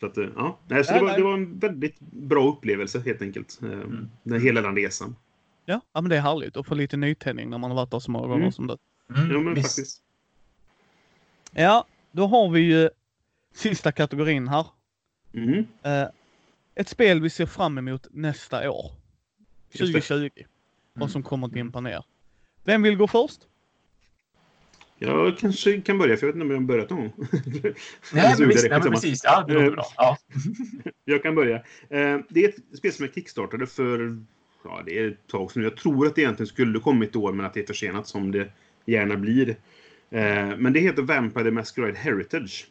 Så 0.00 0.06
att, 0.06 0.16
eh, 0.18 0.26
ja. 0.36 0.58
Nej, 0.68 0.84
så 0.84 0.92
det, 0.94 1.00
var, 1.00 1.16
det 1.16 1.22
var 1.22 1.34
en 1.34 1.58
väldigt 1.58 2.00
bra 2.00 2.48
upplevelse 2.52 3.02
helt 3.04 3.22
enkelt. 3.22 3.58
eh, 3.62 3.68
Mm. 3.70 4.08
Den, 4.22 4.40
hela 4.42 4.60
den 4.62 4.76
resan. 4.76 5.16
Ja, 5.64 5.80
ja, 5.92 6.00
men 6.00 6.08
det 6.10 6.16
är 6.16 6.20
härligt 6.20 6.56
att 6.56 6.66
få 6.66 6.74
lite 6.74 6.96
nytändning 6.96 7.50
när 7.50 7.58
man 7.58 7.70
har 7.70 7.76
varit 7.76 7.90
där 7.90 7.98
så 7.98 8.10
många 8.10 8.26
gånger 8.26 8.40
Mm. 8.40 8.52
som 8.52 8.66
du. 8.66 8.76
Mm. 9.16 9.30
Ja, 9.30 9.40
men 9.40 9.54
Visst. 9.54 9.68
faktiskt. 9.68 10.02
Ja, 11.52 11.86
då 12.12 12.26
har 12.26 12.48
vi 12.50 12.60
ju 12.60 12.90
sista 13.56 13.92
kategorin 13.92 14.48
här. 14.48 14.66
Mm. 15.34 15.66
Eh, 15.82 16.08
ett 16.74 16.88
spel 16.88 17.20
vi 17.20 17.30
ser 17.30 17.46
fram 17.46 17.78
emot 17.78 18.06
nästa 18.10 18.70
år. 18.70 18.92
Just 19.72 19.92
det. 19.94 20.00
2020. 20.00 20.28
Vad 20.92 21.02
Mm. 21.02 21.08
som 21.08 21.22
kommer 21.22 21.46
att 21.46 21.52
dimpa 21.52 21.80
ner. 21.80 22.04
Vem 22.64 22.82
vill 22.82 22.96
gå 22.96 23.06
först? 23.08 23.40
Jag 24.98 25.38
kanske 25.38 25.80
kan 25.80 25.98
börja, 25.98 26.16
för 26.16 26.26
jag 26.26 26.32
vet 26.32 26.42
inte 26.42 26.44
om 26.44 26.50
jag 26.50 26.58
har 26.58 26.64
börjat 26.66 26.90
någon 26.90 27.00
gång. 27.00 27.12
Nej, 28.12 28.34
men 28.38 28.48
visst. 28.48 28.64
är 28.64 28.70
Nej, 28.70 28.80
men 28.82 28.92
precis. 28.92 29.20
Ja, 29.24 29.44
det 29.48 29.54
låter 29.54 29.70
bra. 29.70 29.84
Ja. 29.96 30.18
Jag 31.04 31.22
kan 31.22 31.34
börja. 31.34 31.56
Eh, 31.90 32.18
Det 32.28 32.44
är 32.44 32.48
ett 32.48 32.78
spel 32.78 32.92
som 32.92 33.04
jag 33.04 33.14
kickstartade 33.14 33.66
för 33.66 34.18
ja, 34.64 34.82
det 34.86 34.98
är 34.98 35.08
ett 35.08 35.26
tag 35.26 35.52
sedan. 35.52 35.62
Jag 35.62 35.76
tror 35.76 36.06
att 36.06 36.14
det 36.14 36.20
egentligen 36.20 36.46
skulle 36.48 36.78
kommit 36.80 37.14
i 37.14 37.18
år, 37.18 37.32
men 37.32 37.46
att 37.46 37.54
det 37.54 37.60
är 37.60 37.66
försenat 37.66 38.08
som 38.08 38.30
det 38.32 38.52
gärna 38.86 39.16
blir. 39.16 39.48
Eh, 40.10 40.56
Men 40.56 40.72
det 40.72 40.80
heter 40.80 41.02
Vampire 41.02 41.44
the 41.44 41.50
Masquerade 41.50 41.98
Heritage. 41.98 42.66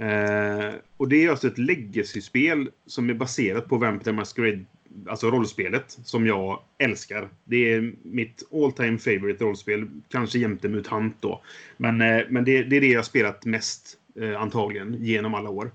Eh, 0.00 0.74
Och 0.96 1.08
det 1.08 1.24
är 1.24 1.30
alltså 1.30 1.46
ett 1.46 1.58
legacy-spel 1.58 2.70
som 2.86 3.10
är 3.10 3.14
baserat 3.14 3.68
på 3.68 3.76
Vampire 3.76 4.12
Masquerade, 4.12 4.64
alltså 5.06 5.30
rollspelet, 5.30 5.98
som 6.04 6.26
jag 6.26 6.62
älskar. 6.78 7.28
Det 7.44 7.72
är 7.72 7.92
mitt 8.02 8.48
all 8.52 8.72
time 8.72 8.98
favorite 8.98 9.44
rollspel, 9.44 9.88
kanske 10.08 10.38
jämte 10.38 10.68
MUTANT 10.68 11.16
då. 11.20 11.42
Men, 11.76 12.00
eh, 12.00 12.22
men 12.28 12.44
det, 12.44 12.62
det 12.62 12.76
är 12.76 12.80
det 12.80 12.86
jag 12.86 12.98
har 12.98 13.04
spelat 13.04 13.44
mest, 13.44 13.98
eh, 14.20 14.40
antagligen, 14.42 15.04
genom 15.04 15.34
alla 15.34 15.50
år. 15.50 15.70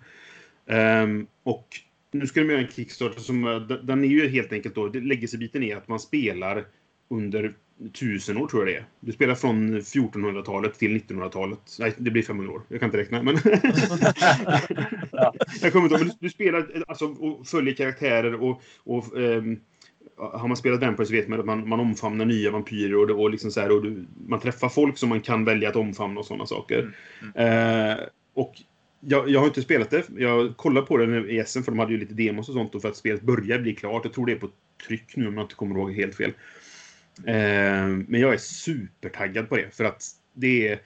Ehm, 0.67 1.27
och 1.43 1.67
nu 2.11 2.27
ska 2.27 2.39
de 2.39 2.49
göra 2.49 2.61
en 2.61 2.67
Kickstarter 2.67 3.21
som, 3.21 3.47
eh, 3.47 3.59
den 3.59 4.03
är 4.03 4.07
ju 4.07 4.27
helt 4.29 4.53
enkelt 4.53 4.75
då, 4.75 4.87
legacy-biten 4.87 5.63
är 5.63 5.75
att 5.75 5.87
man 5.87 5.99
spelar 5.99 6.65
under 7.09 7.53
tusen 7.93 8.37
år 8.37 8.47
tror 8.47 8.61
jag 8.61 8.75
det 8.75 8.79
är. 8.79 8.85
Du 8.99 9.11
spelar 9.11 9.35
från 9.35 9.79
1400-talet 9.79 10.79
till 10.79 11.01
1900-talet. 11.01 11.59
Nej, 11.79 11.93
det 11.97 12.11
blir 12.11 12.23
500 12.23 12.53
år. 12.53 12.61
Jag 12.67 12.79
kan 12.79 12.87
inte 12.87 12.97
räkna, 12.97 13.23
men... 13.23 13.37
Ja. 15.11 15.33
jag 15.61 15.71
kommer 15.71 15.85
inte 15.85 15.95
ihåg, 15.95 16.05
men 16.05 16.15
du, 16.19 16.29
spelar 16.29 16.83
alltså, 16.87 17.05
och 17.05 17.47
följer 17.47 17.73
karaktärer 17.73 18.43
och, 18.43 18.61
och 18.83 19.19
ehm, 19.19 19.59
har 20.17 20.47
man 20.47 20.57
spelat 20.57 20.81
Vampire 20.81 21.05
så 21.05 21.13
vet 21.13 21.27
man 21.27 21.39
att 21.39 21.45
man, 21.45 21.69
man 21.69 21.79
omfamnar 21.79 22.25
nya 22.25 22.51
vampyrer 22.51 22.95
och, 22.95 23.21
och, 23.21 23.29
liksom 23.29 23.51
så 23.51 23.61
här, 23.61 23.71
och 23.71 23.83
du, 23.83 24.05
man 24.27 24.39
träffar 24.39 24.69
folk 24.69 24.97
som 24.97 25.09
man 25.09 25.21
kan 25.21 25.45
välja 25.45 25.69
att 25.69 25.75
omfamna 25.75 26.19
och 26.19 26.25
sådana 26.25 26.45
saker. 26.45 26.95
Mm. 27.35 27.91
Eh, 27.91 27.97
och 28.33 28.53
jag, 28.99 29.29
jag 29.29 29.39
har 29.39 29.47
inte 29.47 29.61
spelat 29.61 29.89
det. 29.89 30.03
Jag 30.17 30.57
kollade 30.57 30.87
på 30.87 30.97
det 30.97 31.31
i 31.31 31.43
SM 31.45 31.61
för 31.61 31.71
de 31.71 31.79
hade 31.79 31.91
ju 31.91 31.99
lite 31.99 32.13
demos 32.13 32.49
och 32.49 32.55
sånt 32.55 32.75
och 32.75 32.81
för 32.81 32.89
att 32.89 32.97
spelet 32.97 33.21
börjar 33.21 33.59
bli 33.59 33.75
klart. 33.75 34.05
Jag 34.05 34.13
tror 34.13 34.25
det 34.25 34.31
är 34.31 34.39
på 34.39 34.49
tryck 34.87 35.15
nu 35.15 35.27
om 35.27 35.33
jag 35.33 35.43
inte 35.43 35.55
kommer 35.55 35.75
ihåg 35.75 35.93
helt 35.93 36.15
fel. 36.15 36.31
Eh, 37.17 37.87
men 38.07 38.21
jag 38.21 38.33
är 38.33 38.37
supertaggad 38.37 39.49
på 39.49 39.55
det 39.55 39.75
för 39.75 39.83
att 39.83 40.03
det 40.33 40.67
är... 40.67 40.79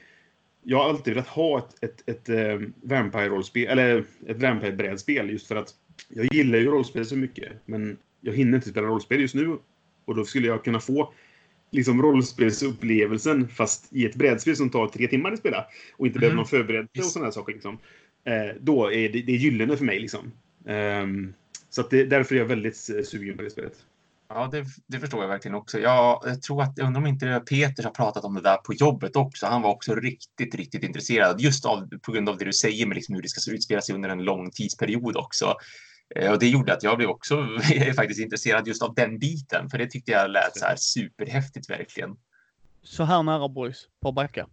Jag 0.64 0.78
har 0.78 0.90
alltid 0.90 1.14
velat 1.14 1.28
ha 1.28 1.58
ett, 1.58 1.84
ett, 1.84 2.10
ett, 2.10 2.30
ett 2.30 2.62
Vampire-rollspel, 2.82 3.68
eller 3.68 4.04
ett 4.28 4.38
Vampire-brädspel 4.38 5.30
just 5.30 5.48
för 5.48 5.56
att 5.56 5.74
jag 6.10 6.34
gillar 6.34 6.60
ju 6.60 6.66
rollspel 6.66 7.06
så 7.06 7.16
mycket. 7.16 7.52
Men 7.66 7.98
jag 8.22 8.34
hinner 8.34 8.58
inte 8.58 8.70
spela 8.70 8.88
rollspel 8.88 9.22
just 9.22 9.36
nu. 9.36 9.58
Och 10.06 10.16
då 10.16 10.26
skulle 10.26 10.48
jag 10.48 10.64
kunna 10.64 10.80
få 10.80 11.14
liksom 11.72 12.02
rollspelsupplevelsen 12.02 13.48
fast 13.48 13.94
i 13.94 14.06
ett 14.06 14.16
brädspel 14.16 14.56
som 14.56 14.70
tar 14.70 14.88
tre 14.88 15.08
timmar 15.08 15.32
att 15.32 15.40
spela 15.40 15.66
och 15.98 16.08
inte 16.08 16.18
mm. 16.18 16.22
behöver 16.22 16.36
någon 16.36 16.46
förberedelse 16.46 17.00
och 17.00 17.06
sådana 17.06 17.26
här 17.26 17.32
saker. 17.32 17.54
Liksom. 17.54 17.78
Eh, 18.24 18.56
då 18.60 18.92
är 18.94 19.10
det, 19.10 19.22
det 19.22 19.32
är 19.32 19.38
gyllene 19.38 19.78
för 19.78 19.86
mig. 19.86 20.00
Liksom. 20.00 20.32
Um, 20.66 21.34
så 21.70 21.82
att 21.82 21.90
det, 21.90 22.06
därför 22.06 22.36
är 22.36 22.40
jag 22.40 22.46
väldigt 22.46 22.78
sugen 22.78 23.38
på 23.38 23.44
det 23.44 23.50
spelet. 23.50 23.86
Ja, 24.30 24.50
det, 24.52 24.66
det, 24.88 25.00
förstår 25.00 25.22
jag 25.22 25.28
verkligen 25.28 25.56
också. 25.56 25.80
Jag, 25.80 26.24
jag 26.26 26.42
tror 26.42 26.64
att, 26.64 26.74
jag 26.76 26.88
undrar 26.88 27.02
om 27.02 27.08
inte 27.08 27.44
Peter 27.50 27.84
har 27.84 27.92
pratat 27.92 28.24
om 28.24 28.36
det 28.36 28.42
där 28.42 28.58
på 28.58 28.74
jobbet 28.74 29.16
också. 29.16 29.46
Han 29.46 29.62
var 29.62 29.70
också 29.70 29.96
riktigt, 29.96 30.56
riktigt 30.56 30.84
intresserad 30.84 31.42
just 31.42 31.66
av, 31.66 31.90
på 32.02 32.12
grund 32.12 32.30
av 32.30 32.38
det 32.38 32.46
du 32.46 32.54
säger 32.54 32.86
med 32.86 32.96
liksom 32.96 33.16
hur 33.16 33.22
det 33.22 33.30
ska 33.30 33.52
utspela 33.52 33.82
sig 33.82 33.96
under 33.96 34.10
en 34.10 34.24
lång 34.24 34.52
tidsperiod 34.52 35.18
också. 35.18 35.56
Eh, 36.16 36.32
och 36.32 36.40
det 36.40 36.48
gjorde 36.48 36.74
att 36.74 36.84
jag 36.84 36.98
blev 36.98 37.10
också 37.10 37.48
faktiskt 37.96 38.20
intresserad 38.20 38.68
just 38.68 38.84
av 38.84 38.94
den 38.96 39.20
biten, 39.20 39.70
för 39.70 39.78
det 39.78 39.88
tyckte 39.88 40.12
jag 40.12 40.32
lät 40.32 40.58
så 40.58 40.66
här 40.66 40.76
superhäftigt 40.76 41.70
verkligen. 41.70 42.16
Så 42.84 43.04
här 43.04 43.24
nära 43.24 43.50
boys, 43.50 43.88
på 44.02 44.12
backa. 44.12 44.48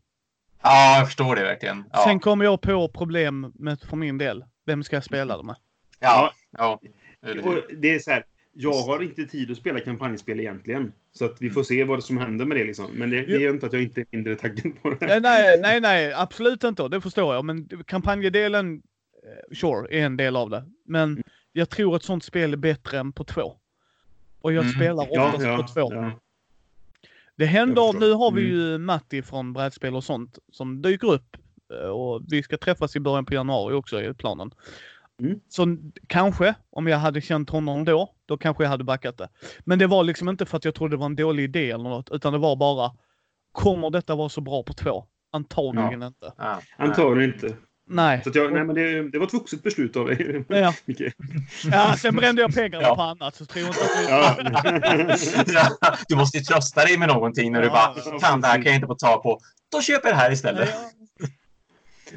Ja, 0.62 0.99
jag 0.99 1.07
förstår 1.07 1.37
det 1.37 1.43
verkligen. 1.43 1.85
Ja. 1.93 2.05
Sen 2.05 2.20
kommer 2.20 2.45
jag 2.45 2.61
på 2.61 2.89
problem 2.89 3.53
med, 3.55 3.81
för 3.81 3.97
min 3.97 4.18
del. 4.18 4.45
Vem 4.66 4.85
ska 4.85 4.97
jag 4.97 5.05
spela 5.05 5.37
det 5.37 5.43
med? 5.43 5.57
Ja, 6.01 6.33
ja. 6.51 6.81
Och 7.45 7.62
det 7.81 7.95
är 7.95 7.99
så 7.99 8.11
här, 8.11 8.24
jag 8.57 8.82
har 8.82 9.02
inte 9.02 9.24
tid 9.24 9.50
att 9.50 9.57
spela 9.57 9.80
kampanjspel 9.80 10.40
egentligen. 10.40 10.92
Så 11.12 11.24
att 11.24 11.36
vi 11.40 11.50
får 11.50 11.62
se 11.62 11.84
vad 11.84 12.04
som 12.04 12.18
händer 12.18 12.44
med 12.44 12.57
det 12.57 12.64
liksom. 12.64 12.90
Men 12.92 13.11
det, 13.11 13.22
det 13.22 13.44
är 13.44 13.50
inte 13.50 13.66
att 13.66 13.72
jag 13.72 13.82
inte 13.82 14.00
är 14.00 14.07
mindre 14.11 14.36
taggad 14.36 14.82
på 14.82 14.90
det. 14.90 15.20
Nej, 15.20 15.61
nej, 15.62 15.80
nej, 15.80 16.12
absolut 16.12 16.64
inte. 16.64 16.88
Det 16.88 17.00
förstår 17.00 17.34
jag. 17.34 17.44
Men 17.44 17.68
kampanjdelen, 17.86 18.82
eh, 19.22 19.57
sure, 19.57 19.98
är 19.98 20.07
en 20.07 20.16
del 20.16 20.36
av 20.36 20.50
det. 20.50 20.64
Men 20.84 21.12
mm 21.12 21.22
jag 21.57 21.70
tror 21.70 21.96
ett 21.96 22.02
sånt 22.02 22.24
spel 22.24 22.52
är 22.52 22.57
bättre 22.57 22.98
än 22.98 23.12
på 23.12 23.24
två. 23.24 23.57
Och 24.40 24.52
jag 24.52 24.64
mm. 24.64 24.74
spelar 24.74 25.02
oftast 25.02 25.44
ja, 25.44 25.50
ja, 25.50 25.57
på 25.57 25.68
två. 25.68 25.94
Ja. 25.94 26.20
Det 27.36 27.46
händer, 27.46 28.00
nu 28.00 28.12
har 28.12 28.32
vi 28.32 28.40
mm. 28.40 28.57
ju 28.57 28.78
Matti 28.78 29.22
från 29.22 29.52
brädspel 29.52 29.96
och 29.96 30.04
sånt 30.04 30.38
som 30.52 30.82
dyker 30.82 31.12
upp. 31.12 31.36
Eh, 31.72 31.88
och 31.88 32.22
vi 32.28 32.42
ska 32.42 32.57
träffas 32.57 32.96
i 32.96 33.00
början 33.00 33.24
på 33.24 33.34
januari 33.34 33.74
också 33.74 34.02
i 34.02 34.14
planen. 34.14 34.50
Mm. 35.22 35.40
Så 35.48 35.76
kanske, 36.06 36.54
om 36.70 36.86
jag 36.86 36.98
hade 36.98 37.20
känt 37.20 37.50
honom 37.50 37.84
då, 37.84 38.14
då 38.26 38.38
kanske 38.38 38.64
jag 38.64 38.70
hade 38.70 38.84
backat 38.84 39.18
det. 39.18 39.28
Men 39.64 39.78
det 39.78 39.86
var 39.86 40.04
liksom 40.04 40.28
inte 40.28 40.46
för 40.46 40.56
att 40.56 40.64
jag 40.64 40.74
trodde 40.74 40.96
det 40.96 41.00
var 41.00 41.06
en 41.06 41.16
dålig 41.16 41.44
idé 41.44 41.70
eller 41.70 41.88
något, 41.88 42.10
utan 42.10 42.32
det 42.32 42.38
var 42.38 42.56
bara, 42.56 42.92
kommer 43.52 43.90
detta 43.90 44.14
vara 44.14 44.28
så 44.28 44.40
bra 44.40 44.62
på 44.62 44.72
två? 44.72 45.04
Antagligen 45.32 46.00
ja. 46.00 46.06
inte. 46.06 46.32
Ja, 46.38 46.60
Antagligen 46.76 47.34
inte. 47.34 47.56
Nej. 47.88 48.20
Så 48.24 48.30
jag, 48.34 48.52
nej 48.52 48.64
men 48.64 48.74
det, 48.74 49.10
det, 49.10 49.18
var 49.18 49.26
ett 49.26 49.34
vuxet 49.34 49.62
beslut 49.62 49.96
av 49.96 50.06
dig. 50.06 50.44
Ja. 50.48 50.74
ja, 51.72 51.96
sen 51.98 52.16
brände 52.16 52.42
jag 52.42 52.54
pengarna 52.54 52.82
ja. 52.82 52.96
på 52.96 53.02
annat 53.02 53.34
så 53.34 53.46
tror 53.46 53.64
jag 53.64 53.70
inte 53.70 53.84
att 53.84 54.68
ja. 55.52 55.96
Du 56.08 56.16
måste 56.16 56.38
ju 56.38 56.44
trösta 56.44 56.84
dig 56.84 56.98
med 56.98 57.08
någonting 57.08 57.52
när 57.52 57.62
du 57.62 57.68
bara, 57.68 58.18
fan 58.20 58.40
det 58.40 58.46
här 58.46 58.54
kan 58.54 58.64
jag 58.64 58.74
inte 58.74 58.86
få 58.86 58.94
ta 58.94 59.22
på. 59.22 59.40
Då 59.72 59.80
köper 59.80 60.08
jag 60.08 60.16
det 60.16 60.20
här 60.20 60.32
istället. 60.32 60.68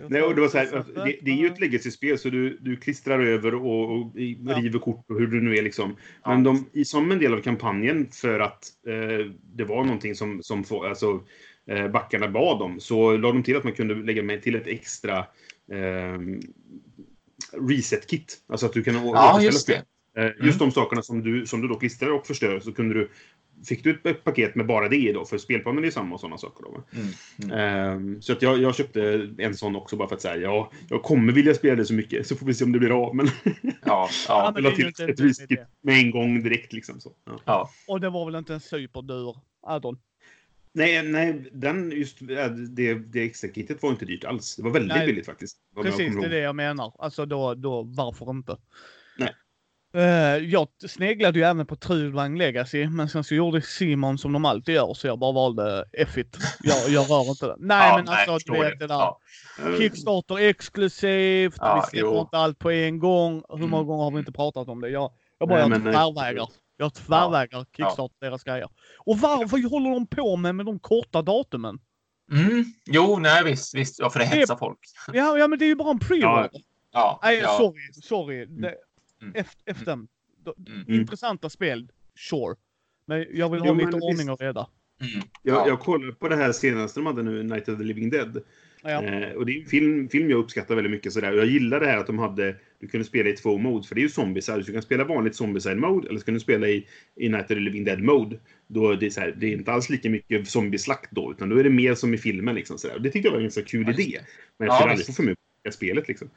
Nej, 0.08 0.22
och 0.22 0.36
det, 0.36 0.42
var 0.42 0.48
så 0.48 0.58
här, 0.58 0.86
det, 1.06 1.18
det, 1.22 1.32
är 1.32 1.36
ju 1.36 1.48
ett 1.48 1.60
legacy-spel 1.60 2.18
så 2.18 2.30
du, 2.30 2.58
du 2.62 2.76
klistrar 2.76 3.20
över 3.20 3.56
och, 3.56 3.98
och 3.98 4.16
river 4.16 4.80
kort 4.80 5.06
och 5.10 5.20
hur 5.20 5.28
det 5.28 5.42
nu 5.42 5.58
är 5.58 5.62
liksom. 5.62 5.96
Men 6.26 6.44
de, 6.44 6.70
som 6.86 7.12
en 7.12 7.20
del 7.20 7.34
av 7.34 7.42
kampanjen 7.42 8.08
för 8.12 8.40
att 8.40 8.64
eh, 8.88 9.26
det 9.56 9.64
var 9.64 9.84
någonting 9.84 10.16
som, 10.16 10.44
som 10.44 10.66
alltså, 10.72 11.24
eh, 11.70 11.88
backarna 11.88 12.28
bad 12.28 12.62
om 12.62 12.80
så 12.80 13.18
la 13.18 13.32
de 13.32 13.44
till 13.44 13.58
att 13.58 13.64
man 13.64 13.74
kunde 13.74 13.96
lägga 13.96 14.24
med 14.24 14.42
till 14.42 14.56
ett 14.56 14.68
extra 14.68 15.18
eh, 15.72 16.20
reset-kit. 17.70 18.38
Alltså 18.48 18.66
att 18.66 18.74
du 18.74 18.84
kan 18.84 18.94
ja, 18.94 19.42
just 19.42 19.68
det. 19.68 19.84
Eh, 20.18 20.26
just 20.26 20.42
mm. 20.42 20.58
de 20.58 20.72
sakerna 20.72 21.02
som 21.02 21.24
du, 21.24 21.46
som 21.46 21.62
du 21.62 21.68
då 21.68 21.76
klistrar 21.76 22.10
och 22.10 22.28
förstör 22.28 22.60
så 22.60 22.72
kunde 22.72 22.94
du 22.94 23.10
fick 23.66 23.84
du 23.84 24.02
ett 24.04 24.24
paket 24.24 24.56
med 24.56 24.66
bara 24.66 24.90
det 24.90 25.14
då, 25.14 25.26
för 25.26 25.38
spelplanen 25.38 25.86
är 25.86 25.92
samma 25.92 26.16
och 26.16 26.20
sådana 26.20 26.38
saker. 26.38 26.64
Då. 26.64 26.84
Mm, 26.92 27.08
mm. 27.52 28.16
Um, 28.16 28.22
så 28.22 28.34
att 28.34 28.42
jag, 28.42 28.62
jag, 28.62 28.76
köpte 28.76 29.30
en 29.38 29.56
sån 29.56 29.76
också 29.76 29.96
bara 29.96 30.08
för 30.08 30.16
att 30.16 30.22
säga 30.22 30.36
ja, 30.36 30.72
jag 30.90 31.04
kommer 31.04 31.34
vilja 31.34 31.54
spela 31.54 31.76
det 31.76 31.86
så 31.86 31.94
mycket 31.94 32.28
så 32.28 32.36
får 32.36 32.46
vi 32.46 32.54
se 32.54 32.66
om 32.66 32.72
det 32.72 32.80
blir 32.80 33.04
av. 33.06 33.16
Men 33.16 33.28
ja, 33.86 34.10
ja. 34.28 34.52
jag 34.56 34.64
la 34.64 34.72
till 34.72 34.88
ett 34.88 35.20
riskit 35.20 35.60
med 35.82 35.96
en 35.96 36.12
gång 36.12 36.44
direkt 36.44 36.74
liksom. 36.74 37.00
Så. 37.00 37.12
Ja. 37.26 37.40
ja. 37.46 37.70
Och 37.88 38.02
det 38.02 38.10
var 38.10 38.26
väl 38.26 38.36
inte 38.36 38.54
en 38.54 38.60
superdyr 38.60 39.36
add-on? 39.62 39.98
Nej, 40.74 41.04
nej 41.04 41.50
den, 41.52 41.92
just 41.92 42.18
det, 42.76 42.96
det 42.96 43.24
extra 43.24 43.50
kittet 43.50 43.84
var 43.84 43.90
inte 43.90 44.06
dyrt 44.06 44.24
alls. 44.24 44.56
Det 44.56 44.64
var 44.64 44.72
väldigt 44.72 44.98
nej, 44.98 45.08
billigt 45.08 45.26
faktiskt. 45.26 45.58
Precis, 45.84 46.16
det 46.16 46.26
är 46.26 46.30
det 46.30 46.40
jag 46.40 46.56
menar. 46.56 46.94
Alltså 47.00 47.26
då, 47.26 47.54
då 47.54 47.84
varför 47.84 48.30
inte? 48.30 48.58
Uh, 49.96 50.04
jag 50.38 50.68
sneglade 50.90 51.40
ju 51.40 51.46
även 51.46 51.66
på 51.66 51.76
Trudvang 51.76 52.38
Legacy, 52.38 52.88
men 52.88 53.10
sen 53.10 53.24
så 53.24 53.36
gjorde 53.36 53.62
Simon 53.62 54.18
som 54.18 54.34
de 54.34 54.46
alltid 54.46 54.76
gör, 54.76 54.94
så 54.94 55.08
jag 55.08 55.20
bara 55.20 55.32
valde 55.32 55.86
F-it. 55.98 56.38
Jag, 56.60 56.90
jag 56.90 57.10
rör 57.10 57.30
inte 57.30 57.46
det. 57.46 57.56
Nej, 57.60 57.90
ja, 57.90 57.96
men 57.96 58.06
nej, 58.06 58.28
alltså 58.28 58.54
du 58.54 58.60
vet 58.60 58.80
det 58.80 58.88
där. 58.88 58.96
Ja. 58.96 59.20
Kickstarter 59.78 60.38
exklusivt, 60.38 61.56
ja, 61.58 61.88
vi 61.92 61.98
släpper 61.98 62.22
inte 62.22 62.38
allt 62.38 62.60
på 62.60 62.72
en 62.72 63.00
gång. 63.00 63.44
Hur 63.50 63.58
många 63.58 63.76
mm. 63.76 63.88
gånger 63.88 64.04
har 64.04 64.12
vi 64.12 64.20
inte 64.20 64.32
pratat 64.32 64.68
om 64.68 64.82
det? 64.82 64.90
Jag, 64.90 65.12
jag 65.40 65.50
bara 65.50 65.68
nej. 65.68 66.38
Jag 66.78 66.94
tvärvägrar 66.94 67.60
ja. 67.60 67.66
kickstart 67.78 68.12
ja. 68.20 68.28
deras 68.28 68.44
grejer. 68.44 68.70
Och 68.98 69.20
varför 69.20 69.70
håller 69.70 69.90
de 69.90 70.08
på 70.08 70.36
med, 70.36 70.56
med 70.56 70.66
de 70.66 70.80
korta 70.80 71.22
datumen? 71.22 71.80
Mm. 72.32 72.66
Jo, 72.86 73.20
nej 73.20 73.44
visst, 73.44 73.76
visst. 73.76 74.00
Ja, 74.00 74.10
för 74.10 74.20
det 74.20 74.26
hetsar 74.26 74.56
folk. 74.56 74.80
Ja, 75.14 75.38
ja, 75.38 75.48
men 75.48 75.60
det 75.60 75.66
är 75.66 75.68
ju 75.68 75.76
bara 75.76 75.92
en 75.92 76.00
pre-order. 76.00 76.50
Ja. 76.52 76.60
Ja, 76.92 77.20
nej, 77.24 77.42
sorry, 77.42 77.94
sorry. 77.94 78.46
Det, 78.46 78.76
mm. 79.22 79.34
Efter, 79.66 79.94
mm. 79.94 80.08
mm. 80.68 81.00
Intressanta 81.00 81.50
spel, 81.50 81.92
sure. 82.30 82.56
Men 83.06 83.26
jag 83.34 83.50
vill 83.50 83.62
ha 83.62 83.68
jo, 83.68 83.74
lite 83.74 83.98
ordning 83.98 84.30
och 84.30 84.42
reda. 84.42 84.68
Mm. 85.02 85.28
Jag, 85.44 85.68
jag 85.68 85.80
kollade 85.80 86.14
på 86.14 86.28
det 86.28 86.36
här 86.36 86.52
senaste 86.52 87.00
de 87.00 87.06
hade 87.06 87.24
nu, 87.24 87.44
Night 87.44 87.70
of 87.70 87.78
the 87.78 87.84
Living 87.84 88.10
Dead. 88.10 88.44
Ja. 88.84 89.04
Eh, 89.04 89.32
och 89.32 89.46
det 89.46 89.52
är 89.52 89.62
en 89.62 89.66
film, 89.66 90.10
film 90.10 90.30
jag 90.30 90.40
uppskattar 90.40 90.76
väldigt 90.76 90.92
mycket. 90.92 91.14
Sådär. 91.14 91.32
Och 91.32 91.38
jag 91.38 91.46
gillar 91.46 91.80
det 91.80 91.86
här 91.86 91.98
att 91.98 92.08
de 92.08 92.20
hade, 92.20 92.56
du 92.80 92.88
kunde 92.88 93.06
spela 93.06 93.30
i 93.30 93.34
två 93.34 93.58
modes. 93.58 93.88
För 93.88 93.96
det 93.96 94.02
är 94.02 94.04
ju 94.04 94.10
zombieside. 94.10 94.66
Du 94.66 94.74
kan 94.74 94.82
spela 94.82 95.04
vanligt 95.04 95.36
zombieside-mode 95.36 96.10
eller 96.10 96.20
så 96.20 96.26
kan 96.26 96.34
du 96.34 96.40
spela 96.40 96.68
i, 96.68 96.88
i 97.16 97.30
Night 97.30 97.44
of 97.44 97.48
the 97.48 97.56
Living 97.56 97.84
Dead-mode. 97.84 98.40
Då 98.68 98.92
är 98.92 98.96
det, 98.96 99.12
så 99.12 99.22
det 99.36 99.48
är 99.48 99.52
inte 99.52 99.72
alls 99.72 99.90
lika 99.90 100.10
mycket 100.10 100.48
zombieslakt 100.48 101.12
då, 101.12 101.32
utan 101.32 101.50
då 101.50 101.58
är 101.58 101.64
det 101.64 101.70
mer 101.70 101.96
som 101.96 102.14
i 102.14 102.18
filmen. 102.18 102.56
Liksom, 102.56 102.78
sådär. 102.78 102.96
Och 102.96 103.02
det 103.02 103.10
tyckte 103.10 103.28
jag 103.28 103.32
var 103.32 103.40
en 103.40 103.44
ganska 103.44 103.62
kul 103.62 103.90
idé. 103.90 104.20
Men 104.58 104.68
jag 104.68 104.76
skulle 104.76 104.88
ja, 104.88 104.92
aldrig 104.92 105.06
få 105.06 105.14
för 105.14 105.24
mig 105.24 105.36
spelet 105.72 106.08
liksom. 106.08 106.30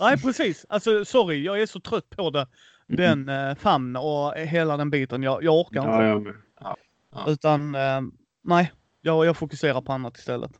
Nej, 0.00 0.18
precis. 0.22 0.66
Alltså, 0.68 1.04
sorry, 1.04 1.44
jag 1.44 1.62
är 1.62 1.66
så 1.66 1.80
trött 1.80 2.10
på 2.10 2.30
det. 2.30 2.46
Den 2.86 3.28
mm. 3.28 3.56
famn 3.56 3.96
och 3.96 4.34
hela 4.34 4.76
den 4.76 4.90
biten. 4.90 5.22
Jag, 5.22 5.44
jag 5.44 5.54
orkar 5.54 5.80
inte. 6.16 6.34
Ja, 6.60 6.76
ja, 7.12 7.24
Utan, 7.26 7.74
eh, 7.74 8.00
nej. 8.42 8.72
Jag, 9.02 9.26
jag 9.26 9.36
fokuserar 9.36 9.80
på 9.80 9.92
annat 9.92 10.18
istället. 10.18 10.50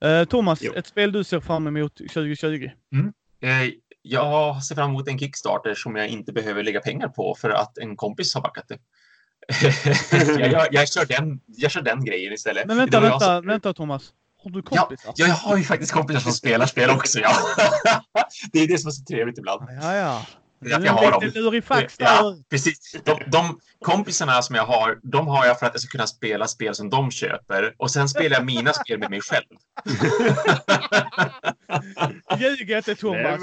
Eh, 0.00 0.24
Thomas, 0.24 0.62
jo. 0.62 0.72
ett 0.72 0.86
spel 0.86 1.12
du 1.12 1.24
ser 1.24 1.40
fram 1.40 1.66
emot 1.66 1.96
2020? 1.96 2.70
Mm. 2.92 3.12
Eh, 3.40 3.72
jag 4.02 4.64
ser 4.64 4.74
fram 4.74 4.90
emot 4.90 5.08
en 5.08 5.18
Kickstarter 5.18 5.74
som 5.74 5.96
jag 5.96 6.08
inte 6.08 6.32
behöver 6.32 6.62
lägga 6.62 6.80
pengar 6.80 7.08
på 7.08 7.34
för 7.34 7.50
att 7.50 7.78
en 7.78 7.96
kompis 7.96 8.34
har 8.34 8.42
backat 8.42 8.68
det. 8.68 8.78
jag, 10.40 10.52
jag, 10.52 10.68
jag, 10.70 10.88
kör 10.88 11.04
den, 11.04 11.40
jag 11.46 11.70
kör 11.70 11.82
den 11.82 12.04
grejen 12.04 12.32
istället. 12.32 12.66
Men 12.66 12.76
vänta, 12.76 13.00
vänta, 13.00 13.20
som... 13.20 13.46
vänta 13.46 13.72
Thomas. 13.74 14.12
Har 14.44 14.50
du 14.50 14.62
kompisar? 14.62 15.12
Ja, 15.16 15.26
jag 15.26 15.34
har 15.34 15.56
ju 15.56 15.64
faktiskt 15.64 15.92
kompisar 15.92 16.20
som 16.20 16.32
spelar 16.32 16.66
spel 16.66 16.90
också. 16.90 17.18
Ja. 17.18 17.36
det 18.52 18.58
är 18.58 18.68
det 18.68 18.78
som 18.78 18.88
är 18.88 18.92
så 18.92 19.04
trevligt 19.04 19.38
ibland. 19.38 19.68
Ja, 19.82 19.96
ja. 19.96 20.26
Det 20.60 20.72
är 20.72 20.76
att 20.76 20.84
jag 20.84 20.92
har 20.92 21.10
dem. 21.10 21.30
Lurifax 21.34 21.94
ja, 21.98 22.36
precis. 22.50 22.96
De, 23.04 23.20
de 23.26 23.60
kompisarna 23.84 24.42
som 24.42 24.54
jag 24.54 24.66
har, 24.66 24.98
de 25.02 25.26
har 25.26 25.46
jag 25.46 25.58
för 25.58 25.66
att 25.66 25.72
jag 25.74 25.80
ska 25.80 25.90
kunna 25.90 26.06
spela 26.06 26.46
spel 26.48 26.74
som 26.74 26.90
de 26.90 27.10
köper. 27.10 27.74
Och 27.76 27.90
sen 27.90 28.08
spelar 28.08 28.36
jag 28.36 28.46
mina 28.46 28.72
spel 28.72 28.98
med 28.98 29.10
mig 29.10 29.20
själv. 29.20 29.44
Ljug 32.38 32.70
inte 32.70 32.94
Thomas. 32.94 33.40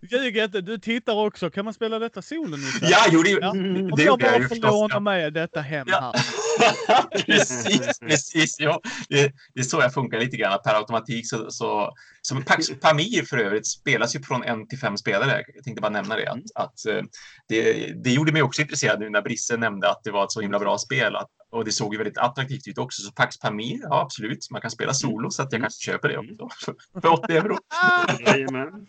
Ljug 0.10 0.36
inte. 0.36 0.60
Du 0.60 0.78
tittar 0.78 1.14
också. 1.14 1.50
Kan 1.50 1.64
man 1.64 1.74
spela 1.74 1.98
detta 1.98 2.22
solo 2.22 2.56
nu? 2.56 2.66
Ja, 2.82 3.06
jo, 3.10 3.22
det, 3.22 3.30
ja. 3.30 3.50
Om 3.50 3.90
det 3.96 4.02
jag 4.02 4.18
bara 4.18 4.48
får 4.48 4.56
låna 4.56 5.00
med 5.00 5.32
detta 5.32 5.60
hem 5.60 5.86
ja. 5.90 6.12
här. 6.14 6.45
precis, 7.26 7.98
precis. 7.98 8.56
Ja. 8.58 8.80
Det, 9.08 9.32
det, 9.54 9.60
är 9.60 9.64
så 9.64 9.80
jag 9.80 9.94
funkar 9.94 10.20
lite 10.20 10.36
grann. 10.36 10.58
Per 10.64 10.74
automatik 10.74 11.28
så, 11.28 11.50
så 11.50 11.92
som 12.22 12.44
Pamir 12.80 13.22
för 13.22 13.38
övrigt 13.38 13.66
spelas 13.66 14.16
ju 14.16 14.22
från 14.22 14.42
en 14.42 14.68
till 14.68 14.78
fem 14.78 14.96
spelare. 14.96 15.44
Jag 15.54 15.64
tänkte 15.64 15.80
bara 15.80 15.90
nämna 15.92 16.16
det. 16.16 16.30
Att, 16.30 16.38
att 16.54 16.86
eh, 16.86 17.02
det, 17.48 17.92
det 18.04 18.10
gjorde 18.10 18.32
mig 18.32 18.42
också 18.42 18.62
intresserad 18.62 19.00
nu 19.00 19.10
när 19.10 19.22
Brisse 19.22 19.56
nämnde 19.56 19.90
att 19.90 20.00
det 20.04 20.10
var 20.10 20.24
ett 20.24 20.32
så 20.32 20.40
himla 20.40 20.58
bra 20.58 20.78
spel. 20.78 21.16
Att, 21.16 21.30
och 21.50 21.64
det 21.64 21.72
såg 21.72 21.94
ju 21.94 21.98
väldigt 21.98 22.18
attraktivt 22.18 22.68
ut 22.68 22.78
också. 22.78 23.02
Så 23.02 23.12
Pax 23.12 23.38
Pamir, 23.38 23.78
ja 23.82 24.00
absolut, 24.00 24.50
man 24.50 24.60
kan 24.60 24.70
spela 24.70 24.94
solo 24.94 25.30
så 25.30 25.42
att 25.42 25.52
jag 25.52 25.60
kanske 25.60 25.92
köper 25.92 26.08
det 26.08 26.18
också. 26.38 26.74
För 27.02 27.12
80 27.12 27.32
euro. 27.32 27.56
Jajamän. 28.26 28.86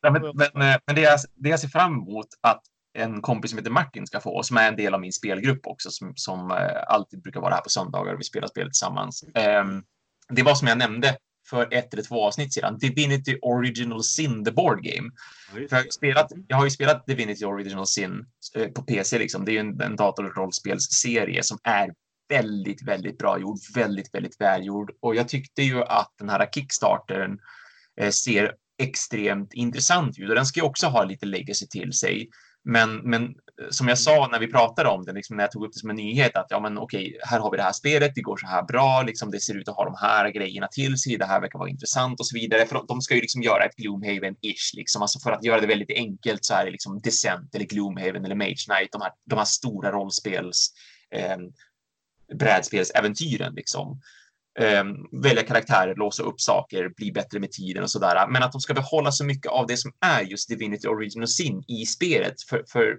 Ja, 0.00 0.10
men, 0.10 0.22
men, 0.34 0.78
men 0.86 0.94
det, 0.96 1.00
jag, 1.00 1.18
det 1.34 1.48
jag 1.48 1.60
ser 1.60 1.68
fram 1.68 1.92
emot 1.92 2.28
att 2.40 2.62
en 2.94 3.22
kompis 3.22 3.50
som 3.50 3.58
heter 3.58 3.70
Martin 3.70 4.06
ska 4.06 4.20
få, 4.20 4.42
som 4.42 4.56
är 4.56 4.68
en 4.68 4.76
del 4.76 4.94
av 4.94 5.00
min 5.00 5.12
spelgrupp 5.12 5.66
också, 5.66 5.90
som, 5.90 6.12
som 6.16 6.50
uh, 6.50 6.56
alltid 6.86 7.22
brukar 7.22 7.40
vara 7.40 7.54
här 7.54 7.60
på 7.60 7.68
söndagar 7.68 8.14
och 8.14 8.20
vi 8.20 8.24
spelar 8.24 8.48
spel 8.48 8.66
tillsammans. 8.66 9.24
Um, 9.24 9.84
det 10.28 10.42
var 10.42 10.54
som 10.54 10.68
jag 10.68 10.78
nämnde 10.78 11.16
för 11.50 11.74
ett 11.74 11.92
eller 11.92 12.02
två 12.02 12.26
avsnitt 12.26 12.54
sedan, 12.54 12.78
Divinity 12.78 13.38
Original 13.42 14.04
Sin, 14.04 14.44
the 14.44 14.50
board 14.50 14.82
game. 14.82 15.10
För 15.52 15.60
jag, 15.60 15.76
har 15.76 15.90
spelat, 15.90 16.32
jag 16.48 16.56
har 16.56 16.64
ju 16.64 16.70
spelat 16.70 17.06
Divinity 17.06 17.44
Original 17.44 17.86
Sin 17.86 18.26
uh, 18.56 18.66
på 18.66 18.82
PC, 18.82 19.18
liksom. 19.18 19.44
det 19.44 19.50
är 19.50 19.54
ju 19.54 19.58
en, 19.58 19.80
en 19.80 19.96
datorrollspelsserie 19.96 21.42
som 21.42 21.58
är 21.64 21.92
väldigt, 22.28 22.82
väldigt 22.82 23.18
bra 23.18 23.38
gjord, 23.38 23.58
väldigt, 23.74 24.14
väldigt 24.14 24.40
välgjord. 24.40 24.90
Och 25.00 25.14
jag 25.14 25.28
tyckte 25.28 25.62
ju 25.62 25.82
att 25.82 26.12
den 26.18 26.28
här 26.28 26.48
Kickstartern 26.52 27.38
uh, 28.02 28.10
ser 28.10 28.52
extremt 28.78 29.54
intressant 29.54 30.18
ut 30.18 30.28
och 30.28 30.34
den 30.34 30.46
ska 30.46 30.60
ju 30.60 30.66
också 30.66 30.86
ha 30.86 31.04
lite 31.04 31.26
legacy 31.26 31.66
till 31.66 31.92
sig. 31.92 32.28
Men, 32.64 32.96
men 32.96 33.24
eh, 33.24 33.68
som 33.70 33.88
jag 33.88 33.98
sa 33.98 34.28
när 34.32 34.38
vi 34.38 34.46
pratade 34.46 34.88
om 34.88 35.04
det, 35.04 35.12
liksom 35.12 35.36
när 35.36 35.44
jag 35.44 35.50
tog 35.50 35.64
upp 35.64 35.72
det 35.72 35.78
som 35.78 35.90
en 35.90 35.96
nyhet, 35.96 36.36
att 36.36 36.46
ja, 36.50 36.60
men 36.60 36.78
okej, 36.78 37.18
här 37.22 37.40
har 37.40 37.50
vi 37.50 37.56
det 37.56 37.62
här 37.62 37.72
spelet, 37.72 38.12
det 38.14 38.20
går 38.20 38.36
så 38.36 38.46
här 38.46 38.62
bra, 38.62 39.02
liksom, 39.02 39.30
det 39.30 39.40
ser 39.40 39.54
ut 39.54 39.68
att 39.68 39.76
ha 39.76 39.84
de 39.84 39.94
här 40.00 40.30
grejerna 40.30 40.68
till 40.68 40.98
sig, 40.98 41.16
det 41.16 41.24
här 41.24 41.40
verkar 41.40 41.58
vara 41.58 41.68
intressant 41.68 42.20
och 42.20 42.26
så 42.26 42.38
vidare. 42.38 42.66
För 42.66 42.84
de 42.88 43.00
ska 43.00 43.14
ju 43.14 43.20
liksom 43.20 43.42
göra 43.42 43.64
ett 43.64 43.76
Gloomhaven-ish, 43.76 44.76
liksom. 44.76 45.02
alltså 45.02 45.18
för 45.18 45.32
att 45.32 45.44
göra 45.44 45.60
det 45.60 45.66
väldigt 45.66 45.98
enkelt 45.98 46.44
så 46.44 46.54
är 46.54 46.64
det 46.64 46.70
liksom 46.70 47.00
Descent 47.00 47.54
eller 47.54 47.64
Gloomhaven 47.64 48.24
eller 48.24 48.34
Mage 48.34 48.64
Knight, 48.66 48.92
de 48.92 49.02
här, 49.02 49.12
de 49.24 49.36
här 49.36 49.44
stora 49.44 49.92
rollspels 49.92 50.70
eh, 51.10 51.36
brädspelsäventyren 52.38 53.54
liksom 53.54 54.00
eh, 54.60 54.84
välja 55.22 55.42
karaktärer, 55.42 55.94
låsa 55.96 56.22
upp 56.22 56.40
saker, 56.40 56.88
bli 56.96 57.12
bättre 57.12 57.40
med 57.40 57.52
tiden 57.52 57.82
och 57.82 57.90
sådär. 57.90 58.26
Men 58.28 58.42
att 58.42 58.52
de 58.52 58.60
ska 58.60 58.74
behålla 58.74 59.12
så 59.12 59.24
mycket 59.24 59.52
av 59.52 59.66
det 59.66 59.76
som 59.76 59.92
är 60.00 60.22
just 60.22 60.48
Divinity 60.48 60.88
Original 60.88 61.28
Sin 61.28 61.64
i 61.68 61.86
spelet. 61.86 62.42
För, 62.48 62.64
för 62.72 62.98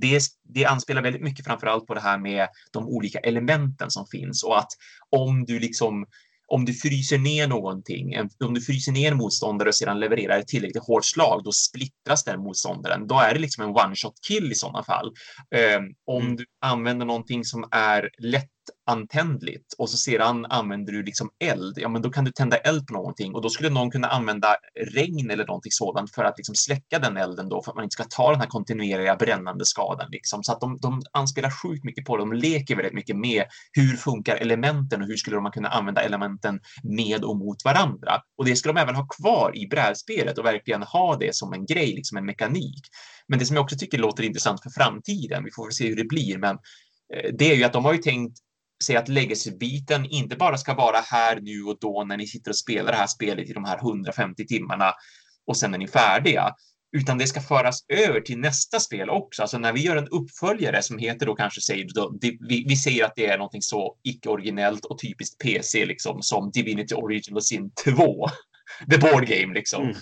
det, 0.00 0.20
det 0.54 0.64
anspelar 0.64 1.02
väldigt 1.02 1.22
mycket 1.22 1.44
framför 1.44 1.66
allt 1.66 1.86
på 1.86 1.94
det 1.94 2.00
här 2.00 2.18
med 2.18 2.48
de 2.72 2.88
olika 2.88 3.18
elementen 3.18 3.90
som 3.90 4.06
finns 4.06 4.44
och 4.44 4.58
att 4.58 4.70
om 5.10 5.44
du 5.44 5.58
liksom 5.58 6.06
om 6.46 6.64
du 6.64 6.74
fryser 6.74 7.18
ner 7.18 7.48
någonting, 7.48 8.14
om 8.44 8.54
du 8.54 8.60
fryser 8.60 8.92
ner 8.92 9.12
en 9.12 9.16
motståndare 9.16 9.68
och 9.68 9.74
sedan 9.74 10.00
levererar 10.00 10.38
ett 10.38 10.48
tillräckligt 10.48 10.86
hårt 10.86 11.04
slag, 11.04 11.44
då 11.44 11.52
splittras 11.52 12.24
den 12.24 12.40
motståndaren. 12.40 13.06
Då 13.06 13.20
är 13.20 13.34
det 13.34 13.40
liksom 13.40 13.64
en 13.64 13.70
one 13.70 13.96
shot 13.96 14.14
kill 14.28 14.52
i 14.52 14.54
sådana 14.54 14.82
fall. 14.82 15.06
Um, 15.06 15.94
om 16.06 16.22
mm. 16.22 16.36
du 16.36 16.44
använder 16.60 17.06
någonting 17.06 17.44
som 17.44 17.68
är 17.70 18.10
lätt 18.18 18.50
antändligt 18.86 19.74
och 19.78 19.90
så 19.90 19.96
sedan 19.96 20.46
använder 20.46 20.92
du 20.92 21.02
liksom 21.02 21.30
eld, 21.44 21.74
ja 21.76 21.88
men 21.88 22.02
då 22.02 22.10
kan 22.10 22.24
du 22.24 22.30
tända 22.30 22.56
eld 22.56 22.86
på 22.86 22.94
någonting 22.94 23.34
och 23.34 23.42
då 23.42 23.50
skulle 23.50 23.70
någon 23.70 23.90
kunna 23.90 24.08
använda 24.08 24.56
regn 24.94 25.30
eller 25.30 25.46
någonting 25.46 25.72
sådant 25.72 26.14
för 26.14 26.24
att 26.24 26.38
liksom 26.38 26.54
släcka 26.54 26.98
den 26.98 27.16
elden 27.16 27.48
då 27.48 27.62
för 27.62 27.70
att 27.70 27.76
man 27.76 27.84
inte 27.84 27.94
ska 27.94 28.04
ta 28.04 28.30
den 28.30 28.40
här 28.40 28.46
kontinuerliga 28.46 29.16
brännande 29.16 29.64
skadan 29.64 30.08
liksom. 30.10 30.42
Så 30.42 30.52
att 30.52 30.60
de, 30.60 30.78
de 30.82 31.02
anspelar 31.12 31.50
sjukt 31.50 31.84
mycket 31.84 32.04
på 32.04 32.16
det. 32.16 32.22
De 32.22 32.32
leker 32.32 32.76
väldigt 32.76 32.94
mycket 32.94 33.16
med 33.16 33.44
hur 33.72 33.96
funkar 33.96 34.36
elementen 34.36 35.02
och 35.02 35.08
hur 35.08 35.16
skulle 35.16 35.40
man 35.40 35.52
kunna 35.52 35.68
använda 35.68 36.02
elementen 36.02 36.60
med 36.82 37.24
och 37.24 37.36
mot 37.36 37.64
varandra? 37.64 38.22
Och 38.38 38.44
det 38.44 38.56
ska 38.56 38.72
de 38.72 38.80
även 38.80 38.94
ha 38.94 39.06
kvar 39.06 39.56
i 39.56 39.66
brädspelet 39.66 40.38
och 40.38 40.44
verkligen 40.44 40.82
ha 40.82 41.16
det 41.16 41.34
som 41.34 41.52
en 41.52 41.66
grej, 41.66 41.94
liksom 41.94 42.18
en 42.18 42.26
mekanik. 42.26 42.82
Men 43.28 43.38
det 43.38 43.46
som 43.46 43.56
jag 43.56 43.62
också 43.62 43.76
tycker 43.76 43.98
låter 43.98 44.22
intressant 44.22 44.62
för 44.62 44.70
framtiden, 44.70 45.44
vi 45.44 45.50
får 45.50 45.66
väl 45.66 45.72
se 45.72 45.88
hur 45.88 45.96
det 45.96 46.04
blir, 46.04 46.38
men 46.38 46.58
eh, 47.14 47.30
det 47.38 47.52
är 47.52 47.56
ju 47.56 47.64
att 47.64 47.72
de 47.72 47.84
har 47.84 47.92
ju 47.92 47.98
tänkt 47.98 48.38
säga 48.84 48.98
att 48.98 49.08
legacy-biten 49.08 50.06
inte 50.06 50.36
bara 50.36 50.56
ska 50.56 50.74
vara 50.74 50.96
här 50.96 51.40
nu 51.40 51.62
och 51.62 51.78
då 51.80 52.04
när 52.04 52.16
ni 52.16 52.26
sitter 52.26 52.50
och 52.50 52.56
spelar 52.56 52.92
det 52.92 52.98
här 52.98 53.06
spelet 53.06 53.48
i 53.48 53.52
de 53.52 53.64
här 53.64 53.78
150 53.78 54.46
timmarna 54.46 54.92
och 55.46 55.56
sen 55.56 55.74
är 55.74 55.78
ni 55.78 55.88
färdiga, 55.88 56.54
utan 56.96 57.18
det 57.18 57.26
ska 57.26 57.40
föras 57.40 57.84
över 57.88 58.20
till 58.20 58.38
nästa 58.38 58.80
spel 58.80 59.10
också. 59.10 59.42
Alltså 59.42 59.58
när 59.58 59.72
vi 59.72 59.80
gör 59.80 59.96
en 59.96 60.08
uppföljare 60.08 60.82
som 60.82 60.98
heter 60.98 61.26
då 61.26 61.34
kanske 61.34 61.60
säger 61.60 61.88
då, 61.94 62.18
vi, 62.20 62.64
vi 62.68 62.76
säger 62.76 63.04
att 63.04 63.12
det 63.16 63.26
är 63.26 63.38
någonting 63.38 63.62
så 63.62 63.96
icke 64.02 64.28
originellt 64.28 64.84
och 64.84 64.98
typiskt 64.98 65.38
PC 65.38 65.86
liksom 65.86 66.22
som 66.22 66.50
Divinity 66.50 66.94
Original 66.94 67.42
Sin 67.42 67.70
2. 67.70 68.28
The 68.90 68.98
board 68.98 69.26
game 69.26 69.54
liksom. 69.54 69.82
Mm. 69.82 69.96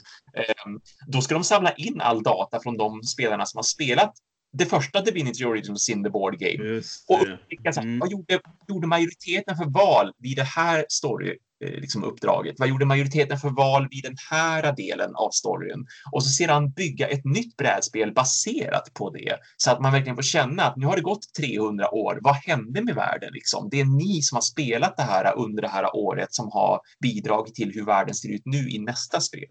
Um, 0.66 0.80
då 1.06 1.20
ska 1.20 1.34
de 1.34 1.44
samla 1.44 1.72
in 1.72 2.00
all 2.00 2.22
data 2.22 2.60
från 2.62 2.76
de 2.76 3.02
spelarna 3.02 3.46
som 3.46 3.58
har 3.58 3.62
spelat 3.62 4.14
det 4.53 4.66
första 4.66 5.00
Divinity 5.00 5.44
Original 5.44 5.78
Sin 5.78 6.05
the 6.05 6.11
Board 6.11 6.38
Game. 6.38 6.82
Och 7.09 7.22
upptäcka, 7.22 7.80
mm. 7.80 7.98
vad 7.98 8.11
gjorde, 8.11 8.40
gjorde 8.68 8.86
majoriteten 8.86 9.57
för 9.57 9.64
val 9.64 10.12
vid 10.18 10.36
det 10.36 10.42
här 10.42 10.84
story 10.88 11.38
eh, 11.64 11.70
liksom 11.70 12.05
uppdraget? 12.05 12.55
Vad 12.59 12.68
gjorde 12.68 12.84
majoriteten 12.84 13.38
för 13.38 13.50
val 13.50 13.88
vid 13.90 14.05
den 14.05 14.16
här 14.30 14.72
delen 14.76 15.14
av 15.14 15.30
storyn? 15.30 15.86
Och 16.12 16.24
så 16.24 16.28
sedan 16.28 16.70
bygga 16.70 17.09
ett 17.09 17.24
nytt 17.24 17.57
brädspel 17.57 18.12
baserat 18.12 18.94
på 18.94 19.11
det 19.11 19.36
så 19.57 19.70
att 19.70 19.80
man 19.80 19.92
verkligen 19.92 20.16
får 20.16 20.22
känna 20.22 20.62
att 20.62 20.76
nu 20.76 20.86
har 20.86 20.96
det 20.96 21.03
gått 21.03 21.34
300 21.34 21.94
år. 21.94 22.18
Vad 22.22 22.34
hände 22.34 22.82
med 22.82 22.94
världen? 22.94 23.32
Liksom? 23.32 23.68
Det 23.70 23.80
är 23.80 23.84
ni 23.84 24.22
som 24.22 24.36
har 24.36 24.42
spelat 24.42 24.96
det 24.96 25.03
här 25.03 25.36
under 25.36 25.62
det 25.62 25.68
här 25.68 25.96
året 25.96 26.34
som 26.34 26.50
har 26.53 26.80
bidragit 27.00 27.55
till 27.55 27.72
hur 27.74 27.84
världen 27.84 28.14
ser 28.14 28.28
ut 28.28 28.42
nu 28.44 28.70
i 28.70 28.78
nästa 28.78 29.20
spel. 29.20 29.50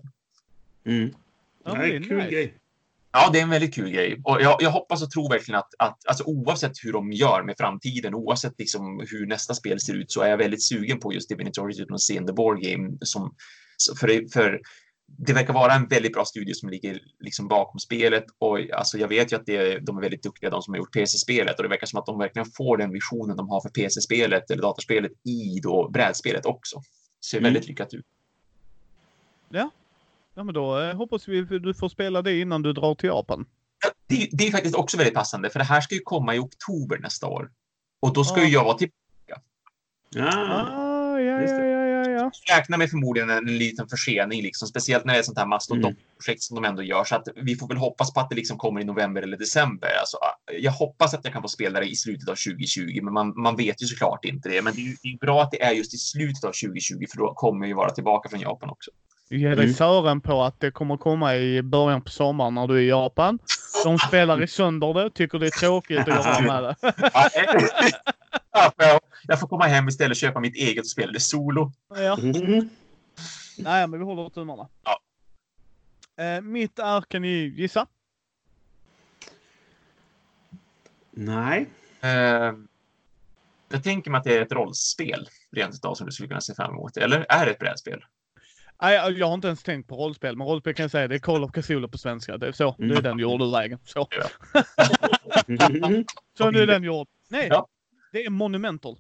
Mm. 0.86 1.14
Ja, 1.66 1.74
det 1.74 1.84
är 1.84 1.96
en 1.96 2.04
kul 2.04 2.18
nice. 2.18 2.30
grej. 2.30 2.61
Ja, 3.14 3.30
det 3.34 3.40
är 3.40 3.44
en 3.44 3.50
väldigt 3.50 3.76
kul 3.76 3.90
grej. 3.90 4.22
Och 4.24 4.42
jag, 4.42 4.62
jag 4.62 4.72
hoppas 4.72 5.04
och 5.04 5.12
tror 5.12 5.30
verkligen 5.30 5.60
att, 5.60 5.74
att 5.80 6.08
alltså, 6.08 6.24
oavsett 6.24 6.72
hur 6.84 6.94
de 6.94 7.12
gör 7.12 7.44
med 7.44 7.56
framtiden, 7.58 8.16
oavsett 8.16 8.60
liksom 8.60 9.06
hur 9.12 9.28
nästa 9.28 9.54
spel 9.54 9.80
ser 9.80 9.94
ut, 9.94 10.12
så 10.12 10.22
är 10.22 10.30
jag 10.30 10.38
väldigt 10.38 10.64
sugen 10.64 11.00
på 11.00 11.14
just 11.14 11.30
Divinity 11.30 11.62
Original 11.62 12.00
Sin 12.00 12.28
the 12.28 12.34
Board 12.34 12.62
Game. 12.62 12.98
Som, 13.02 13.36
för, 14.00 14.32
för 14.34 14.62
det 15.18 15.34
verkar 15.34 15.54
vara 15.54 15.74
en 15.74 15.88
väldigt 15.88 16.14
bra 16.14 16.26
studio 16.26 16.54
som 16.54 16.70
ligger 16.70 17.00
liksom 17.20 17.48
bakom 17.48 17.80
spelet 17.80 18.26
och 18.40 18.60
alltså 18.74 18.98
jag 18.98 19.08
vet 19.08 19.32
ju 19.32 19.36
att 19.36 19.46
det, 19.46 19.80
de 19.80 19.98
är 19.98 20.02
väldigt 20.02 20.24
duktiga, 20.24 20.50
de 20.50 20.62
som 20.62 20.74
har 20.74 20.78
gjort 20.78 20.94
PC-spelet 20.94 21.58
och 21.58 21.64
det 21.64 21.70
verkar 21.70 21.88
som 21.88 22.00
att 22.00 22.06
de 22.06 22.20
verkligen 22.20 22.46
får 22.58 22.78
den 22.78 22.92
visionen 22.92 23.38
de 23.38 23.50
har 23.50 23.62
för 23.62 23.70
PC-spelet 23.70 24.52
eller 24.52 24.62
datorspelet 24.62 25.12
i 25.12 25.60
då 25.64 25.90
brädspelet 25.90 26.46
också. 26.46 26.82
Ser 27.26 27.38
mm. 27.38 27.54
väldigt 27.54 27.68
lyckat 27.68 27.94
ut. 27.94 28.06
Ja, 29.50 29.70
Ja, 30.42 30.46
men 30.46 30.54
då 30.54 30.80
eh, 30.80 30.96
hoppas 30.96 31.28
vi 31.28 31.42
du 31.42 31.74
får 31.74 31.90
spela 31.90 32.22
det 32.22 32.40
innan 32.40 32.62
du 32.62 32.74
drar 32.74 32.96
till 32.96 33.08
Japan. 33.08 33.46
Det, 34.08 34.30
det, 34.32 34.48
är 34.48 34.52
faktiskt 34.52 34.76
också 34.76 34.98
väldigt 34.98 35.14
passande, 35.14 35.50
för 35.50 35.60
det 35.60 35.66
här 35.66 35.82
ska 35.82 35.96
ju 35.96 36.02
komma 36.02 36.36
i 36.36 36.40
oktober 36.40 37.00
nästa 37.00 37.28
år. 37.28 37.50
Och 38.00 38.14
då 38.14 38.24
ska 38.24 38.42
ah. 38.42 38.44
ju 38.44 38.50
jag 38.50 38.64
vara 38.64 38.78
tillbaka. 38.78 39.42
Ah, 40.16 41.20
ja, 41.20 41.42
ja, 41.42 41.64
ja, 41.64 41.88
ja, 41.88 42.10
ja. 42.10 42.32
Räkna 42.56 42.78
med 42.78 42.90
förmodligen 42.90 43.30
en 43.30 43.58
liten 43.58 43.88
försening, 43.88 44.42
liksom, 44.42 44.68
speciellt 44.68 45.06
när 45.06 45.14
det 45.14 45.18
är 45.18 45.20
ett 45.20 45.26
sånt 45.26 45.38
här 45.38 45.46
mastodontprojekt 45.46 46.28
mm. 46.28 46.40
som 46.40 46.56
de 46.56 46.66
ändå 46.66 46.84
gör. 46.84 47.04
Så 47.04 47.16
att 47.16 47.28
vi 47.36 47.56
får 47.56 47.68
väl 47.68 47.78
hoppas 47.78 48.14
på 48.14 48.20
att 48.20 48.30
det 48.30 48.36
liksom 48.36 48.58
kommer 48.58 48.82
i 48.82 48.84
november 48.84 49.22
eller 49.22 49.38
december. 49.38 49.90
Alltså, 50.00 50.18
jag 50.60 50.72
hoppas 50.72 51.14
att 51.14 51.24
jag 51.24 51.34
kan 51.34 51.42
få 51.42 51.48
spela 51.48 51.80
det 51.80 51.86
i 51.86 51.96
slutet 51.96 52.30
av 52.30 52.36
2020, 52.36 53.00
men 53.04 53.14
man, 53.14 53.34
man 53.42 53.56
vet 53.56 53.82
ju 53.82 53.86
såklart 53.86 54.26
inte 54.26 54.50
det. 54.50 54.62
Men 54.62 54.74
det 54.76 54.82
är, 54.82 54.96
det 55.04 55.08
är 55.08 55.18
bra 55.18 55.42
att 55.42 55.52
det 55.52 55.62
är 55.62 55.72
just 55.72 55.94
i 55.94 55.98
slutet 55.98 56.44
av 56.44 56.52
2020, 56.52 57.06
för 57.10 57.18
då 57.18 57.34
kommer 57.34 57.68
vi 57.68 57.74
vara 57.74 57.90
tillbaka 57.90 58.30
från 58.30 58.40
Japan 58.40 58.70
också. 58.70 58.92
Ge 59.32 59.56
dig 59.56 59.66
mm. 59.66 59.74
fören 59.74 60.22
på 60.22 60.44
att 60.44 60.60
det 60.60 60.72
kommer 60.72 60.98
komma 60.98 61.36
i 61.36 61.62
början 61.62 62.02
på 62.02 62.10
sommaren 62.10 62.54
när 62.54 62.68
du 62.68 62.76
är 62.76 62.82
i 62.82 62.90
Japan. 62.90 63.40
De 63.84 63.98
spelar 63.98 64.44
i 64.44 64.48
sönder 64.48 64.94
det, 64.94 65.10
tycker 65.10 65.40
det 65.40 65.46
är 65.46 65.50
tråkigt 65.50 66.00
att 66.00 66.08
göra 66.08 66.42
med 66.42 66.64
det. 66.64 66.76
jag 69.28 69.40
får 69.40 69.48
komma 69.48 69.66
hem 69.66 69.88
istället 69.88 70.12
och 70.12 70.16
köpa 70.16 70.40
mitt 70.40 70.56
eget 70.56 70.84
och 70.84 70.90
spela 70.90 71.12
det 71.12 71.20
solo. 71.20 71.72
Ja. 71.90 72.20
Mm. 72.20 72.70
Nej, 73.58 73.88
men 73.88 74.00
vi 74.00 74.06
håller 74.06 74.30
tummarna. 74.30 74.68
Ja. 74.84 75.00
Eh, 76.24 76.42
mitt 76.42 76.80
är, 76.80 77.02
kan 77.02 77.22
ni 77.22 77.54
gissa? 77.58 77.88
Nej. 81.12 81.70
Eh, 82.02 82.54
jag 83.70 83.84
tänker 83.84 84.12
mig 84.12 84.18
att 84.18 84.24
det 84.24 84.38
är 84.38 84.42
ett 84.42 84.52
rollspel 84.52 85.30
rent 85.52 85.76
utav 85.76 85.96
som 85.96 86.06
du 86.06 86.12
skulle 86.12 86.28
kunna 86.28 86.42
se 86.42 86.56
fram 86.56 86.72
emot. 86.72 86.98
Eller 86.98 87.26
är 87.30 87.46
det 87.46 87.52
ett 87.52 87.60
brädspel? 87.60 88.04
Nej, 88.82 89.14
jag 89.18 89.28
har 89.28 89.34
inte 89.34 89.48
ens 89.48 89.64
tänkt 89.64 89.88
på 89.88 89.96
rollspel, 89.96 90.38
men 90.38 90.48
rollspel 90.48 90.74
kan 90.74 90.84
jag 90.84 90.92
säga 90.92 91.08
det 91.08 91.16
är 91.16 91.20
Call 91.20 91.44
of 91.44 91.52
Cthulhu 91.52 91.88
på 91.88 91.98
svenska. 91.98 92.38
Det 92.38 92.48
är 92.48 92.52
så. 92.52 92.76
Det 92.78 92.84
är 92.84 92.90
mm. 92.90 93.04
den 93.04 93.20
jordvägen. 93.20 93.80
Så. 93.84 94.08
så 96.38 96.52
nu 96.52 96.60
är 96.60 96.68
den 96.68 96.84
gjord. 96.84 97.08
Nej, 97.30 97.48
ja. 97.50 97.68
det 98.12 98.26
är 98.26 98.30
Monumental. 98.30 98.98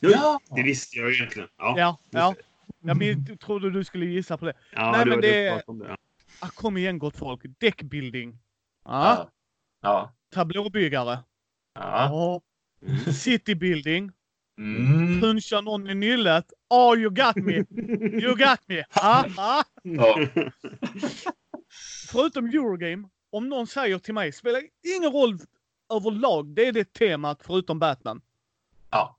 Ja, 0.00 0.40
det 0.56 0.62
visste 0.62 0.96
jag 0.96 1.12
egentligen. 1.12 1.48
Ja, 1.58 1.74
ja. 1.78 1.98
ja. 2.10 2.34
Jag 2.80 3.40
trodde 3.40 3.70
du 3.70 3.84
skulle 3.84 4.06
gissa 4.06 4.38
på 4.38 4.44
det. 4.44 4.52
Ja, 4.72 4.92
Nej, 4.92 5.06
men 5.06 5.20
det 5.20 5.46
är... 5.46 5.54
Det, 5.54 5.62
ja. 5.88 5.96
Ah, 6.40 6.48
kom 6.48 6.76
igen 6.76 6.98
gott 6.98 7.16
folk. 7.16 7.40
Deckbuilding. 7.58 8.38
Ja. 8.84 9.30
ja. 9.82 10.12
Tablåbyggare. 10.30 11.18
Ja. 11.74 12.40
Mm. 12.86 12.98
Citybuilding. 13.12 14.12
Mm. 14.58 15.20
Puncha 15.20 15.60
någon 15.60 15.90
i 15.90 15.94
nyllet. 15.94 16.52
Oh, 16.70 16.98
you 16.98 17.10
got 17.10 17.36
me! 17.36 17.54
You 18.22 18.36
got 18.36 18.60
me! 18.66 18.84
Ah, 18.94 19.24
ah. 19.38 19.64
Ja. 19.82 20.18
Förutom 22.08 22.46
Eurogame, 22.46 23.08
om 23.30 23.48
någon 23.48 23.66
säger 23.66 23.98
till 23.98 24.14
mig, 24.14 24.32
spelar 24.32 24.62
ingen 24.96 25.12
roll 25.12 25.38
överlag, 25.94 26.46
det 26.46 26.66
är 26.66 26.72
det 26.72 26.92
temat 26.92 27.42
förutom 27.46 27.78
Batman. 27.78 28.20
Ja. 28.90 29.18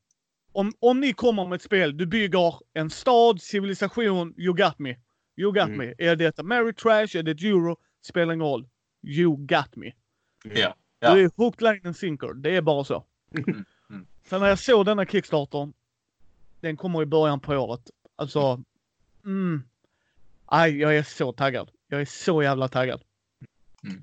Om, 0.51 0.73
om 0.79 0.99
ni 0.99 1.13
kommer 1.13 1.45
med 1.47 1.55
ett 1.55 1.61
spel, 1.61 1.97
du 1.97 2.05
bygger 2.05 2.53
en 2.73 2.89
stad, 2.89 3.41
civilisation, 3.41 4.33
you 4.37 4.53
got 4.55 4.79
me. 4.79 4.95
You 5.37 5.51
got 5.53 5.63
Mm. 5.67 5.77
me. 5.77 5.93
Är 5.97 6.15
det 6.15 6.25
ett 6.25 6.39
Ameritrash, 6.39 7.17
är 7.17 7.23
det 7.23 7.31
ett 7.31 7.43
Euro, 7.43 7.77
spelar 8.01 8.33
ingen 8.33 8.45
roll. 8.47 8.67
You 9.03 9.35
got 9.37 9.75
me. 9.75 9.91
Ja. 10.43 10.75
Ja. 10.99 11.13
Du 11.15 11.23
är 11.23 11.31
hook, 11.35 11.61
line 11.61 11.81
and 11.85 11.95
sinker. 11.97 12.33
Det 12.33 12.55
är 12.55 12.61
bara 12.61 12.83
så. 12.83 13.03
Mm, 13.37 13.65
mm. 13.89 14.07
Sen 14.25 14.41
när 14.41 14.47
jag 14.47 14.59
såg 14.59 14.85
denna 14.85 15.05
Kickstarter, 15.05 15.71
den 16.61 16.77
kommer 16.77 17.01
i 17.01 17.05
början 17.05 17.39
på 17.39 17.53
året. 17.53 17.81
Alltså, 18.15 18.63
mm. 19.25 19.63
Aj, 20.45 20.77
jag 20.79 20.97
är 20.97 21.03
så 21.03 21.31
taggad. 21.33 21.69
Jag 21.87 22.01
är 22.01 22.05
så 22.05 22.43
jävla 22.43 22.67
taggad. 22.67 23.01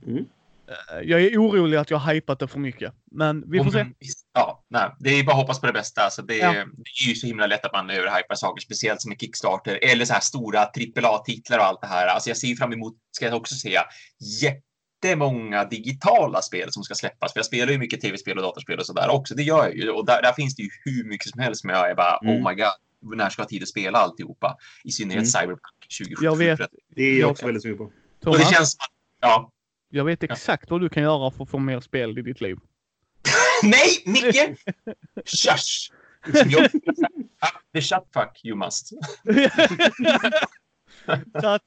Mm. 0.06 0.24
Eh, 0.68 1.00
Jag 1.04 1.20
är 1.22 1.38
orolig 1.38 1.76
att 1.76 1.90
jag 1.90 1.98
har 1.98 2.14
hypat 2.14 2.38
det 2.38 2.48
för 2.48 2.58
mycket. 2.58 2.94
Men 3.10 3.50
vi 3.50 3.58
får 3.58 3.66
Och 3.66 3.72
se. 3.72 3.86
Ja, 4.32 4.64
nej, 4.68 4.90
det 4.98 5.10
är 5.10 5.24
bara 5.24 5.32
att 5.32 5.38
hoppas 5.38 5.60
på 5.60 5.66
det 5.66 5.72
bästa. 5.72 6.00
Alltså 6.02 6.22
det, 6.22 6.36
Ja. 6.36 6.52
det 6.52 7.04
är 7.04 7.08
ju 7.08 7.14
så 7.14 7.26
himla 7.26 7.46
lätt 7.46 7.64
att 7.64 7.72
man 7.72 7.90
överhypar 7.90 8.34
saker, 8.34 8.60
speciellt 8.62 9.00
som 9.02 9.12
en 9.12 9.18
Kickstarter 9.18 9.78
eller 9.82 10.04
så 10.04 10.12
här 10.12 10.20
stora 10.20 10.60
AAA-titlar 10.60 11.58
och 11.58 11.64
allt 11.64 11.80
det 11.80 11.86
här. 11.86 12.06
Alltså 12.06 12.30
jag 12.30 12.36
ser 12.36 12.54
fram 12.54 12.72
emot, 12.72 12.94
ska 13.10 13.24
jag 13.26 13.34
också 13.36 13.54
säga, 13.54 13.82
jättemånga 15.06 15.64
digitala 15.64 16.42
spel 16.42 16.72
som 16.72 16.82
ska 16.82 16.94
släppas. 16.94 17.32
För 17.32 17.38
jag 17.38 17.46
spelar 17.46 17.72
ju 17.72 17.78
mycket 17.78 18.00
tv-spel 18.00 18.36
och 18.36 18.42
datorspel 18.42 18.78
och 18.78 18.86
sådär 18.86 19.08
också. 19.10 19.34
Det 19.34 19.42
gör 19.42 19.64
jag 19.64 19.76
ju. 19.76 19.90
Och 19.90 20.06
där, 20.06 20.22
där 20.22 20.32
finns 20.32 20.56
det 20.56 20.62
ju 20.62 20.68
hur 20.84 21.04
mycket 21.04 21.30
som 21.30 21.40
helst 21.40 21.60
som 21.60 21.70
jag 21.70 21.90
är 21.90 21.94
bara, 21.94 22.18
Mm. 22.22 22.34
oh 22.36 22.48
my 22.50 22.54
god, 22.54 22.72
när 23.18 23.30
ska 23.30 23.40
jag 23.40 23.44
ha 23.44 23.48
tid 23.48 23.62
att 23.62 23.68
spela 23.68 23.98
alltihopa? 23.98 24.56
I 24.84 24.90
synnerhet 24.92 25.16
Mm. 25.22 25.26
Cyberpunk 25.26 25.60
2077. 25.98 26.24
Jag 26.24 26.36
vet. 26.36 26.60
Det 26.96 27.02
är 27.02 27.10
jag 27.12 27.20
Jag- 27.20 27.30
också 27.30 27.46
väldigt 27.46 27.62
sugen 27.62 27.78
på. 27.78 27.84
Och 27.84 27.90
det 28.20 28.24
Thomas, 28.38 28.50
känns 28.54 28.76
ja. 29.20 29.52
jag 29.90 30.04
vet 30.04 30.22
exakt 30.22 30.70
vad 30.70 30.80
du 30.80 30.88
kan 30.88 31.02
göra 31.02 31.30
för 31.30 31.44
att 31.44 31.50
få 31.50 31.58
mer 31.58 31.80
spel 31.80 32.18
i 32.18 32.22
ditt 32.22 32.40
liv. 32.40 32.56
Nej, 33.62 34.02
Micke! 34.04 34.58
Shush! 35.24 35.90
The 37.74 37.80
shut 37.80 38.04
fuck 38.14 38.40
you 38.44 38.56
must. 38.56 38.88
så 41.40 41.46
att, 41.46 41.62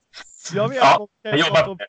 jag 0.53 0.69
vet 0.69 0.77
Ja, 0.77 1.07
Jag 1.21 1.37
jobbar 1.39 1.63
på 1.63 1.73
det. 1.73 1.87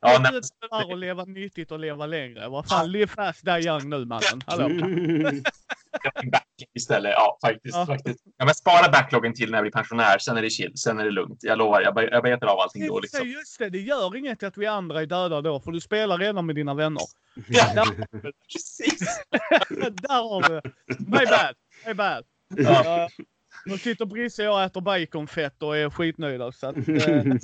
Ja, 0.00 0.18
nej, 0.20 0.40
att 0.70 0.90
att 0.90 0.98
leva 0.98 1.24
nyttigt 1.24 1.72
och 1.72 1.78
leva 1.78 2.06
längre. 2.06 2.48
Vad 2.48 2.68
fan, 2.68 2.92
live 2.92 3.06
fast, 3.06 3.44
die 3.44 3.60
young 3.66 3.88
nu 3.88 4.04
mannen. 4.04 4.40
Hallå? 4.46 4.64
Mm. 4.64 5.42
backlog 6.14 6.68
istället. 6.74 7.12
Ja, 7.16 7.38
faktiskt. 7.44 7.76
Ja. 7.76 7.86
faktiskt. 7.86 8.24
Ja, 8.36 8.44
men 8.44 8.54
spara 8.54 8.92
backloggen 8.92 9.34
till 9.34 9.50
när 9.50 9.58
jag 9.58 9.64
blir 9.64 9.72
pensionär. 9.72 10.18
Sen 10.18 10.36
är 10.36 10.42
det 10.42 10.50
chill. 10.50 10.72
Sen 10.76 10.98
är 10.98 11.04
det 11.04 11.10
lugnt. 11.10 11.38
Jag 11.42 11.58
lovar. 11.58 11.80
Jag, 11.80 12.12
jag 12.12 12.22
betar 12.22 12.46
av 12.46 12.60
allting 12.60 12.86
då. 12.86 13.00
Liksom. 13.00 13.28
Just 13.28 13.58
det, 13.58 13.70
det 13.70 13.78
gör 13.80 14.16
inget 14.16 14.42
att 14.42 14.56
vi 14.56 14.66
andra 14.66 15.02
är 15.02 15.06
döda 15.06 15.40
då, 15.40 15.60
för 15.60 15.72
du 15.72 15.80
spelar 15.80 16.18
redan 16.18 16.46
med 16.46 16.54
dina 16.54 16.74
vänner. 16.74 17.02
Ja, 17.48 17.86
precis. 18.52 19.22
Där 19.78 20.28
har 20.28 20.48
du 20.48 20.60
det. 20.60 20.72
My 20.98 21.26
bad, 21.26 21.54
my 21.86 21.94
bad. 21.94 22.24
Ja. 22.56 23.08
Nu 23.66 23.78
sitter 23.78 24.04
Brisse 24.06 24.48
och 24.48 24.54
jag 24.60 24.64
äter 24.64 24.80
baconfett 24.80 25.62
och 25.62 25.76
är 25.76 25.90
skitnöjda. 25.90 26.52
Så 26.52 26.66
att, 26.66 26.76
eh, 26.88 27.22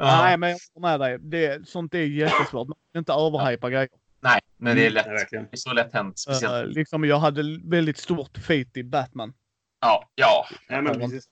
Ja. 0.00 0.22
Nej, 0.22 0.36
men 0.36 0.50
jag 0.50 0.58
håller 0.74 0.98
med 0.98 1.00
dig. 1.00 1.18
Det, 1.18 1.68
sånt 1.68 1.94
är 1.94 1.98
jättesvårt. 1.98 2.68
Man 2.68 2.76
kan 2.92 2.98
inte 2.98 3.12
överhypa 3.12 3.70
grejer. 3.70 3.88
Nej, 4.20 4.40
men 4.56 4.76
det 4.76 4.86
är 4.86 4.90
lätt. 4.90 5.06
Ja, 5.06 5.12
verkligen. 5.12 5.44
Det 5.44 5.54
är 5.54 5.56
så 5.56 5.72
lätt 5.72 5.92
hänt. 5.92 6.18
Speciellt. 6.18 6.66
Uh, 6.68 6.72
liksom 6.74 7.04
jag 7.04 7.18
hade 7.18 7.42
väldigt 7.64 7.98
stort 7.98 8.38
fate 8.38 8.70
i 8.80 8.84
Batman. 8.84 9.34
Ja, 9.80 10.08
ja, 10.14 10.46
Ja, 10.68 10.80
men 10.80 10.94
precis. 11.00 11.24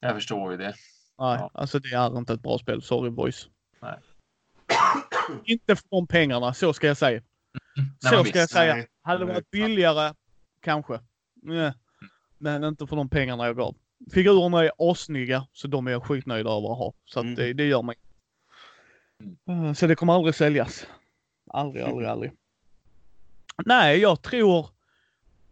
jag 0.00 0.14
förstår 0.14 0.52
ju 0.52 0.58
det. 0.58 0.64
Nej, 0.64 0.74
Ja. 1.18 1.50
alltså 1.54 1.78
det 1.78 1.88
är 1.88 2.18
inte 2.18 2.32
ett 2.32 2.42
bra 2.42 2.58
spel. 2.58 2.82
Sorry 2.82 3.10
boys. 3.10 3.48
Nej. 3.82 3.98
inte 5.44 5.76
för 5.76 5.84
de 5.90 6.06
pengarna, 6.06 6.54
så 6.54 6.72
ska 6.72 6.86
jag 6.86 6.96
säga. 6.96 7.22
Nej, 7.76 7.86
Så 8.00 8.08
ska 8.08 8.16
jag 8.16 8.24
visst. 8.24 8.50
säga. 8.52 8.74
Nej. 8.74 8.86
Hade 9.02 9.18
det 9.18 9.24
Nej. 9.24 9.34
varit 9.34 9.50
billigare, 9.50 10.14
kanske. 10.66 11.00
Nej. 11.42 11.72
Men 12.38 12.64
inte 12.64 12.86
för 12.86 12.96
de 12.96 13.08
pengarna 13.08 13.46
jag 13.46 13.56
gav. 13.56 13.76
Figurerna 14.12 14.64
är 14.64 14.90
assnygga, 14.90 15.46
så 15.52 15.68
de 15.68 15.86
är 15.86 15.90
jag 15.90 16.02
skitnöjd 16.02 16.46
över 16.46 16.72
att 16.72 16.78
ha. 16.78 16.92
Så 17.04 17.18
att 17.20 17.24
Mm. 17.24 17.34
det, 17.36 17.52
det 17.52 17.64
gör 17.64 17.82
mig. 17.82 17.96
Uh, 19.50 19.72
Så 19.72 19.86
det 19.86 19.94
kommer 19.96 20.12
aldrig 20.12 20.34
säljas. 20.34 20.86
Aldrig, 21.50 21.84
aldrig, 21.84 22.08
aldrig. 22.08 22.32
Nej, 23.66 23.98
jag 23.98 24.22
tror 24.22 24.68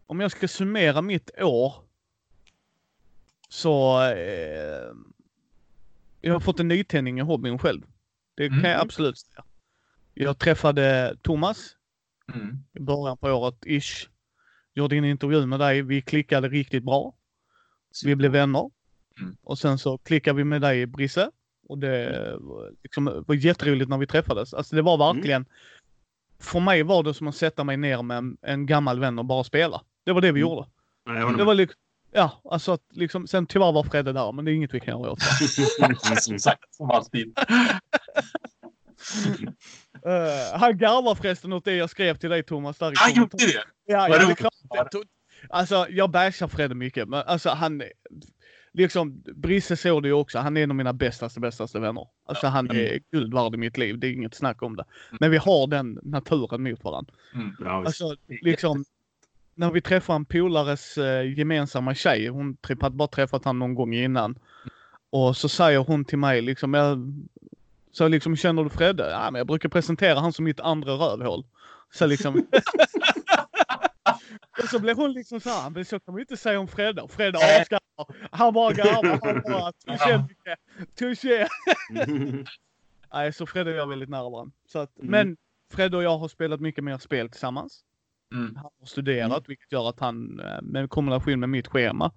om 0.06 0.20
jag 0.20 0.30
ska 0.30 0.48
summera 0.48 1.02
mitt 1.02 1.30
år 1.42 1.74
så 3.48 4.02
eh, 4.02 4.92
jag 6.20 6.32
har 6.32 6.40
fått 6.40 6.60
en 6.60 6.68
nytändning 6.68 7.18
i 7.18 7.22
hobbyn 7.22 7.58
själv. 7.58 7.82
Det 8.34 8.48
kan 8.48 8.58
Mm. 8.58 8.70
jag 8.70 8.80
absolut 8.80 9.18
säga. 9.18 9.44
Jag 10.14 10.38
träffade 10.38 11.16
Thomas 11.22 11.76
Mm. 12.34 12.64
i 12.72 12.80
början 12.80 13.16
på 13.18 13.28
året, 13.28 13.66
ish. 13.66 14.08
Gjorde 14.74 14.96
en 14.96 15.04
intervju 15.04 15.46
med 15.46 15.60
dig. 15.60 15.82
Vi 15.82 16.02
klickade 16.02 16.48
riktigt 16.48 16.84
bra. 16.84 17.14
Vi 18.04 18.16
blev 18.16 18.32
vänner. 18.32 18.70
Mm. 19.20 19.36
Och 19.42 19.58
sen 19.58 19.78
så 19.78 19.98
klickade 19.98 20.36
vi 20.36 20.44
med 20.44 20.60
dig, 20.60 20.86
Brisse. 20.86 21.30
Och 21.68 21.78
det 21.78 22.36
var 22.40 22.70
liksom, 22.82 23.24
var 23.26 23.34
jätteroligt 23.34 23.90
när 23.90 23.98
vi 23.98 24.06
träffades. 24.06 24.54
Alltså 24.54 24.76
det 24.76 24.82
var 24.82 24.96
verkligen... 25.14 25.46
För 26.38 26.60
mig 26.60 26.82
var 26.82 27.02
det 27.02 27.14
som 27.14 27.26
att 27.28 27.36
sätta 27.36 27.64
mig 27.64 27.76
ner 27.76 28.02
med 28.02 28.16
en, 28.16 28.36
en 28.42 28.66
gammal 28.66 29.00
vän 29.00 29.18
och 29.18 29.24
bara 29.24 29.44
spela. 29.44 29.82
Det 30.04 30.12
var 30.12 30.20
det 30.20 30.32
vi 30.32 30.40
Mm. 30.40 30.50
gjorde. 30.50 30.66
Håller 31.06 31.38
Det 31.38 31.44
var 31.44 31.54
liksom... 31.54 31.80
Ja, 32.12 32.40
alltså 32.50 32.72
att 32.72 32.82
liksom, 32.90 33.26
sen 33.26 33.46
tyvärr 33.46 33.72
var 33.72 33.82
Fredde 33.82 34.12
där, 34.12 34.32
men 34.32 34.44
det 34.44 34.52
är 34.52 34.54
inget 34.54 34.74
vi 34.74 34.80
kan 34.80 35.00
göra 35.00 35.10
åt. 35.10 35.22
Som 36.20 36.38
sagt, 36.38 36.74
som 36.74 36.90
alltid. 36.90 37.38
Uh, 40.06 40.54
han 40.58 40.78
garvar 40.78 41.14
förresten 41.14 41.52
åt 41.52 41.64
det 41.64 41.76
jag 41.76 41.90
skrev 41.90 42.16
till 42.16 42.30
dig 42.30 42.42
Thomas. 42.42 42.78
Där 42.78 42.92
Han 42.96 43.14
gjorde 43.14 43.36
det! 43.36 43.64
Ja, 43.86 44.08
Vad 44.10 44.22
ja 44.70 44.88
det 44.92 45.04
Alltså, 45.48 45.86
jag 45.90 46.10
bashar 46.10 46.48
Fredde 46.48 46.74
mycket, 46.74 47.08
men 47.08 47.22
alltså 47.26 47.50
han... 47.50 47.82
Liksom, 48.76 49.22
Brisse 49.34 49.76
såg 49.76 50.02
det 50.02 50.08
ju 50.08 50.14
också. 50.14 50.38
Han 50.38 50.56
är 50.56 50.62
en 50.62 50.70
av 50.70 50.76
mina 50.76 50.92
bästaste, 50.92 51.40
bästaste 51.40 51.78
vänner. 51.78 52.06
Alltså 52.26 52.46
han 52.46 52.70
är 52.70 53.00
guld 53.12 53.34
värd 53.34 53.54
i 53.54 53.56
mitt 53.56 53.78
liv. 53.78 53.98
Det 53.98 54.06
är 54.06 54.12
inget 54.12 54.34
snack 54.34 54.62
om 54.62 54.76
det. 54.76 54.84
Men 55.20 55.30
vi 55.30 55.36
har 55.36 55.66
den 55.66 55.98
naturen 56.02 56.62
mot 56.62 56.84
varandra. 56.84 57.14
Mm. 57.34 57.56
Ja. 57.60 57.84
Alltså, 57.86 58.16
liksom... 58.28 58.84
När 59.56 59.70
vi 59.70 59.80
träffar 59.80 60.14
en 60.14 60.24
polares 60.24 60.98
eh, 60.98 61.38
gemensamma 61.38 61.94
tjej, 61.94 62.28
hon 62.28 62.56
hade 62.80 62.96
bara 62.96 63.08
träffat 63.08 63.44
han 63.44 63.58
någon 63.58 63.74
gång 63.74 63.94
innan. 63.94 64.38
Och 65.10 65.36
så 65.36 65.48
säger 65.48 65.78
hon 65.78 66.04
till 66.04 66.18
mig 66.18 66.42
liksom, 66.42 66.74
jag, 66.74 67.12
så 67.94 68.08
liksom 68.08 68.36
känner 68.36 68.64
du 68.64 68.70
Fredde? 68.70 69.10
Ja, 69.10 69.30
men 69.30 69.38
jag 69.38 69.46
brukar 69.46 69.68
presentera 69.68 70.20
han 70.20 70.32
som 70.32 70.44
mitt 70.44 70.60
andra 70.60 70.92
rövhål. 70.92 71.44
Så 71.92 72.06
liksom. 72.06 72.36
och 74.62 74.68
så 74.70 74.78
blev 74.78 74.96
hon 74.96 75.12
liksom 75.12 75.40
så 75.40 75.50
här, 75.50 75.70
men 75.70 75.84
så 75.84 76.00
kan 76.00 76.14
man 76.14 76.18
ju 76.18 76.22
inte 76.22 76.36
säga 76.36 76.60
om 76.60 76.68
Fredde. 76.68 77.02
Och 77.02 77.10
Fredde 77.10 77.38
asgarvar. 77.38 78.28
Han 78.30 78.54
bara 78.54 78.72
garvar. 78.72 79.20
Han 79.22 79.42
bara, 79.52 79.72
touché 79.72 80.18
Micke. 80.18 80.58
Touché. 80.94 81.48
Nej, 83.12 83.32
så 83.32 83.46
Fredde 83.46 83.70
och 83.70 83.76
jag 83.76 83.82
är 83.82 83.88
väldigt 83.88 84.08
nära 84.08 84.30
varandra. 84.30 84.52
Så 84.66 84.78
att, 84.78 84.98
Mm. 84.98 85.10
Men 85.10 85.36
Fredde 85.72 85.96
och 85.96 86.02
jag 86.02 86.18
har 86.18 86.28
spelat 86.28 86.60
mycket 86.60 86.84
mer 86.84 86.98
spel 86.98 87.28
tillsammans. 87.28 87.84
Mm. 88.32 88.56
Han 88.56 88.70
har 88.80 88.86
studerat, 88.86 89.48
vilket 89.48 89.72
gör 89.72 89.88
att 89.88 90.00
han, 90.00 90.40
eh, 90.40 90.62
med 90.62 90.90
kombination 90.90 91.40
med 91.40 91.48
mitt 91.48 91.68
schema, 91.68 92.12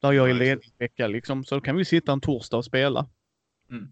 där 0.00 0.12
jag 0.12 0.30
är 0.30 0.34
ledig 0.34 0.72
vecka 0.78 1.06
liksom, 1.06 1.44
så 1.44 1.54
då 1.54 1.60
kan 1.60 1.76
vi 1.76 1.84
sitta 1.84 2.12
en 2.12 2.20
torsdag 2.20 2.56
och 2.56 2.64
spela. 2.64 3.06
Mm. 3.70 3.88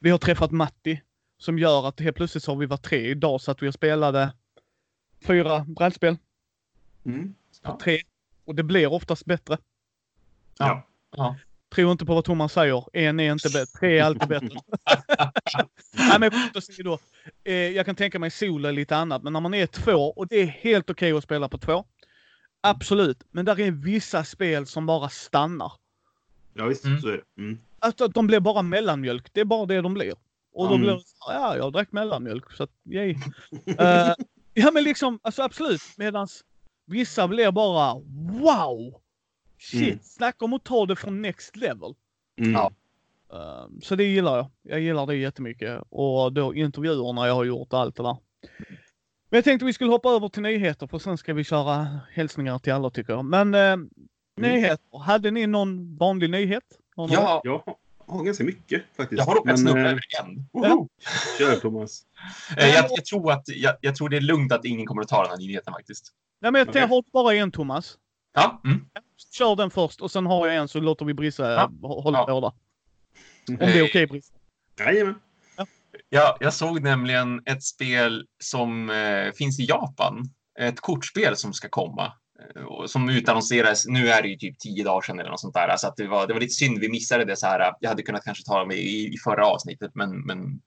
Vi 0.00 0.10
har 0.10 0.18
träffat 0.18 0.50
Matti, 0.50 1.00
som 1.38 1.58
gör 1.58 1.88
att 1.88 2.00
helt 2.00 2.16
plötsligt 2.16 2.44
så 2.44 2.52
har 2.52 2.56
vi 2.56 2.66
varit 2.66 2.82
tre. 2.82 3.10
Idag 3.10 3.40
så 3.40 3.50
att 3.50 3.62
vi 3.62 3.68
och 3.68 3.74
spelade 3.74 4.32
fyra 5.26 5.64
brädspel 5.64 6.16
Mm. 7.06 7.34
på 7.62 7.78
tre. 7.82 8.00
Och 8.44 8.54
det 8.54 8.62
blir 8.62 8.92
oftast 8.92 9.24
bättre. 9.24 9.58
Ja. 10.58 10.86
Ja. 11.16 11.36
Tro 11.74 11.92
inte 11.92 12.06
på 12.06 12.14
vad 12.14 12.24
Thomas 12.24 12.52
säger. 12.52 12.84
En 12.92 13.20
är 13.20 13.32
inte 13.32 13.48
bättre. 13.48 13.78
Tre 13.80 13.98
är 13.98 14.04
alltid 14.04 14.28
bättre. 14.28 14.48
Nej, 15.92 16.18
men 16.20 16.30
skämt 16.30 16.56
åsido. 16.56 16.98
Eh, 17.44 17.54
jag 17.54 17.86
kan 17.86 17.94
tänka 17.94 18.18
mig 18.18 18.30
solo 18.30 18.68
är 18.68 18.72
lite 18.72 18.96
annat. 18.96 19.22
Men 19.22 19.32
när 19.32 19.40
man 19.40 19.54
är 19.54 19.66
två 19.66 20.12
och 20.12 20.28
det 20.28 20.36
är 20.36 20.46
helt 20.46 20.90
okej 20.90 21.12
att 21.12 21.24
spela 21.24 21.48
på 21.48 21.58
två. 21.58 21.84
Absolut. 22.60 23.22
Men 23.30 23.44
där 23.44 23.60
är 23.60 23.70
vissa 23.70 24.24
spel 24.24 24.66
som 24.66 24.86
bara 24.86 25.08
stannar. 25.08 25.72
Ja, 26.54 26.66
visst. 26.66 26.84
Mm. 26.84 27.00
Så 27.00 27.08
är 27.08 27.12
det. 27.36 27.42
Mm. 27.42 27.58
Att 27.78 28.00
de 28.14 28.26
blir 28.26 28.40
bara 28.40 28.62
mellanmjölk. 28.62 29.30
Det 29.32 29.40
är 29.40 29.44
bara 29.44 29.66
det 29.66 29.80
de 29.80 29.94
blir. 29.94 30.12
Och 30.52 30.68
då 30.68 30.74
Mm. 30.74 30.80
blir 30.80 30.90
det 30.92 31.02
ja, 31.26 31.56
jag 31.56 31.72
drack 31.72 31.92
mellanmjölk. 31.92 32.52
Så 32.52 32.62
att, 32.62 32.70
yay. 32.84 33.16
Eh, 33.78 34.14
ja, 34.54 34.70
men 34.72 34.84
liksom, 34.84 35.18
alltså 35.22 35.42
absolut. 35.42 35.80
Medans 35.96 36.44
vissa 36.86 37.28
blir 37.28 37.50
bara 37.50 37.94
wow! 38.40 39.00
Shit, 39.58 39.82
Mm. 39.88 39.98
snacka 40.02 40.44
om 40.44 40.52
att 40.52 40.64
ta 40.64 40.86
det 40.86 40.96
från 40.96 41.22
next 41.22 41.56
level. 41.56 41.94
Mm. 42.38 42.52
Ja. 42.52 42.72
Eh, 43.32 43.66
Så 43.82 43.96
det 43.96 44.04
gillar 44.04 44.36
jag. 44.36 44.46
Jag 44.62 44.80
gillar 44.80 45.06
det 45.06 45.16
jättemycket. 45.16 45.82
Och 45.88 46.32
då 46.32 46.54
intervjuerna 46.54 47.26
jag 47.26 47.34
har 47.34 47.44
gjort 47.44 47.72
och 47.72 47.78
allt 47.80 47.96
det 47.96 48.02
där. 48.02 48.16
Men 49.30 49.36
jag 49.38 49.44
tänkte 49.44 49.66
vi 49.66 49.72
skulle 49.72 49.90
hoppa 49.90 50.08
över 50.10 50.28
till 50.28 50.42
nyheter 50.42 50.86
för 50.86 50.98
sen 50.98 51.18
ska 51.18 51.34
vi 51.34 51.44
köra 51.44 52.00
hälsningar 52.12 52.58
till 52.58 52.72
alla 52.72 52.90
tycker 52.90 53.12
jag. 53.12 53.24
Men 53.24 53.54
eh, 53.54 53.76
nyheter. 54.40 54.98
Hade 54.98 55.30
ni 55.30 55.46
någon 55.46 55.96
vanlig 55.96 56.30
nyhet? 56.30 56.64
Någon 56.96 57.10
Ja, 57.10 57.40
Jag 57.44 57.76
Ja, 58.10 58.18
ganska 58.22 58.44
mycket 58.44 58.82
faktiskt. 58.96 59.18
Jag 59.18 59.26
har 59.26 59.34
råkat 59.34 59.58
snubbla 59.58 59.80
eh, 59.80 59.90
över 59.90 60.02
en. 60.22 60.48
Woho! 60.52 60.88
Kör 61.38 61.56
Thomas. 61.56 62.02
Eh, 62.56 62.68
jag, 62.68 62.86
jag, 62.90 63.04
tror 63.04 63.32
att, 63.32 63.48
jag, 63.48 63.76
jag 63.80 63.96
tror 63.96 64.08
det 64.08 64.16
är 64.16 64.20
lugnt 64.20 64.52
att 64.52 64.64
ingen 64.64 64.86
kommer 64.86 65.02
att 65.02 65.08
ta 65.08 65.22
den 65.22 65.30
här 65.30 65.38
nyheten 65.38 65.72
faktiskt. 65.72 66.12
Nej, 66.40 66.52
men 66.52 66.58
jag 66.58 66.68
okay. 66.68 66.86
har 66.86 67.04
bara 67.12 67.34
en 67.34 67.52
Thomas. 67.52 67.98
Ja, 68.34 68.60
mm. 68.64 68.84
Kör 69.32 69.56
den 69.56 69.70
först 69.70 70.00
och 70.00 70.10
sen 70.10 70.26
har 70.26 70.46
jag 70.46 70.56
en 70.56 70.68
så 70.68 70.80
låter 70.80 71.04
vi 71.04 71.14
Brisse 71.14 71.42
Ja. 71.42 71.70
ja. 71.82 71.88
hålla 71.88 72.18
Ja. 72.18 72.26
båda. 72.26 72.46
Om 73.48 73.56
det 73.56 73.78
är 73.78 73.84
okej 73.84 74.06
Brisse. 74.06 74.32
Jajamän. 74.78 75.14
Ja, 76.08 76.36
jag 76.40 76.54
såg 76.54 76.82
nämligen 76.82 77.42
ett 77.46 77.62
spel 77.62 78.26
som 78.38 78.90
eh, 78.90 79.32
finns 79.32 79.60
i 79.60 79.64
Japan. 79.64 80.24
Ett 80.60 80.80
kortspel 80.80 81.36
som 81.36 81.52
ska 81.52 81.68
komma. 81.68 82.12
Eh, 82.56 82.86
Som 82.86 83.08
utannonserades, 83.08 83.86
nu 83.86 84.08
är 84.08 84.22
det 84.22 84.28
ju 84.28 84.36
typ 84.36 84.58
tio 84.58 84.84
dagar 84.84 85.00
sedan 85.00 85.20
eller 85.20 85.30
något 85.30 85.40
sånt 85.40 85.54
där. 85.54 85.76
Så 85.76 85.86
att 85.86 85.96
det, 85.96 86.06
var, 86.08 86.26
det 86.26 86.32
var 86.32 86.40
lite 86.40 86.54
synd, 86.54 86.78
vi 86.78 86.88
missade 86.88 87.24
det 87.24 87.36
så 87.36 87.46
här. 87.46 87.72
Jag 87.80 87.88
hade 87.88 88.02
kunnat 88.02 88.24
kanske 88.24 88.44
ta 88.44 88.60
det 88.60 88.66
med 88.66 88.76
i, 88.76 89.14
i 89.14 89.16
förra 89.24 89.46
avsnittet, 89.46 89.90
men, 89.94 90.20
men, 90.26 90.60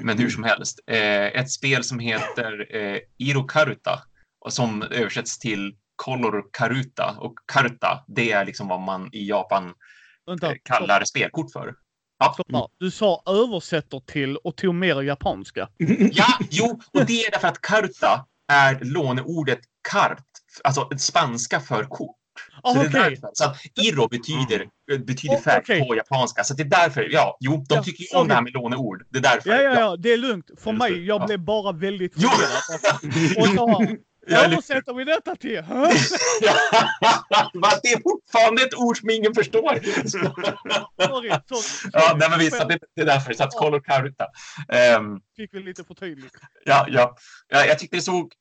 men 0.00 0.18
hur 0.18 0.30
som 0.30 0.44
helst. 0.44 0.80
Eh, 0.86 1.26
ett 1.26 1.50
spel 1.50 1.84
som 1.84 1.98
heter 1.98 2.76
eh, 2.76 2.98
Iro 3.18 3.44
Karuta 3.44 4.02
och 4.44 4.52
som 4.52 4.82
översätts 4.82 5.38
till 5.38 5.76
Color 5.96 6.44
Karuta. 6.52 7.16
Och 7.18 7.34
Karuta, 7.52 8.04
det 8.08 8.32
är 8.32 8.44
liksom 8.44 8.68
vad 8.68 8.80
man 8.80 9.08
i 9.12 9.28
Japan 9.28 9.74
Vänta. 10.26 10.50
eh, 10.50 10.56
kallar 10.64 11.04
spelkort 11.04 11.52
för. 11.52 11.74
Ja, 12.18 12.32
Stopp 12.32 12.46
här. 12.52 12.66
Du 12.78 12.90
sa 12.90 13.22
översätter 13.26 14.00
till 14.00 14.36
och 14.36 14.56
tog 14.56 14.74
mer 14.74 15.02
japanska. 15.02 15.68
Ja, 16.12 16.38
jo, 16.50 16.80
och 16.92 17.06
det 17.06 17.24
är 17.24 17.30
därför 17.30 17.48
att 17.48 17.60
karta 17.60 18.26
är 18.52 18.78
låneordet 18.84 19.58
kart, 19.92 20.24
alltså 20.64 20.88
ett 20.94 21.00
spanska 21.00 21.60
för 21.60 21.84
kort. 21.84 22.16
Ah, 22.62 22.74
Så, 22.74 22.80
det 22.82 22.86
är 22.86 22.90
därför. 23.10 23.30
så 23.32 23.44
att 23.44 23.56
iro 23.86 24.08
betyder, 24.08 24.66
betyder 25.04 25.34
Oh, 25.36 25.40
färg 25.40 25.60
okej. 25.62 25.86
på 25.88 25.96
japanska. 25.96 26.44
Så 26.44 26.54
det 26.54 26.62
är 26.62 26.68
därför, 26.68 27.08
ja, 27.12 27.36
jo, 27.40 27.64
de 27.68 27.74
Ja, 27.74 27.82
tycker 27.82 28.02
ju 28.14 28.20
om 28.20 28.28
det 28.28 28.34
här 28.34 28.42
med 28.42 28.52
låneord. 28.52 29.06
Det 29.10 29.18
är 29.18 29.22
därför. 29.22 29.50
Ja, 29.50 29.62
ja, 29.62 29.80
ja. 29.80 29.96
Det 29.96 30.12
är 30.12 30.16
lugnt. 30.16 30.46
För 30.58 30.70
Just 30.70 30.78
mig, 30.78 31.06
jag 31.06 31.22
Ja. 31.22 31.26
blev 31.26 31.44
bara 31.44 31.72
väldigt 31.72 32.14
förvirrad. 32.14 33.36
Och 33.38 33.46
så, 33.46 33.86
Jag 34.26 34.40
är 34.40 34.44
översätter 34.46 34.94
vi 34.94 35.04
detta 35.04 35.36
till? 35.36 35.56
Det 37.82 37.92
är 37.92 38.02
fortfarande 38.02 38.62
ett 38.62 38.74
ord 38.74 38.98
som 38.98 39.10
ingen 39.10 39.34
förstår. 39.34 39.78
Sorry, 40.08 41.30
sorry. 41.46 41.90
ja, 41.92 42.16
nej, 42.18 42.30
men 42.30 42.38
visst, 42.38 42.68
det, 42.68 42.78
det 42.96 43.02
är 43.02 43.06
därför. 43.06 43.32
Så 43.32 43.44
att 43.44 43.50
color 43.52 43.80
karuta. 43.80 44.26
Ehm, 44.68 45.20
Fick 45.36 45.54
vi 45.54 45.60
lite 45.62 45.84
för 45.84 45.94
tydligt. 45.94 46.32
Ja, 46.64 46.86
ja. 46.88 47.16
ja 47.48 47.64
jag 47.66 47.78
tyckte 47.78 47.96
det 47.96 48.02
såg 48.02 48.32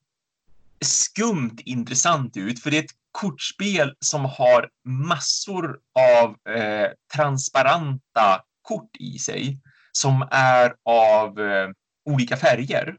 skumt 0.85 1.55
intressant 1.65 2.37
ut, 2.37 2.63
för 2.63 2.71
det 2.71 2.77
är 2.77 2.83
ett 2.83 2.95
kortspel 3.11 3.93
som 3.99 4.25
har 4.25 4.69
massor 4.85 5.79
av 5.99 6.55
eh, 6.55 6.87
transparenta 7.15 8.41
kort 8.61 8.95
i 8.99 9.19
sig 9.19 9.59
som 9.91 10.27
är 10.31 10.73
av 10.85 11.39
eh, 11.39 11.69
olika 12.05 12.37
färger. 12.37 12.97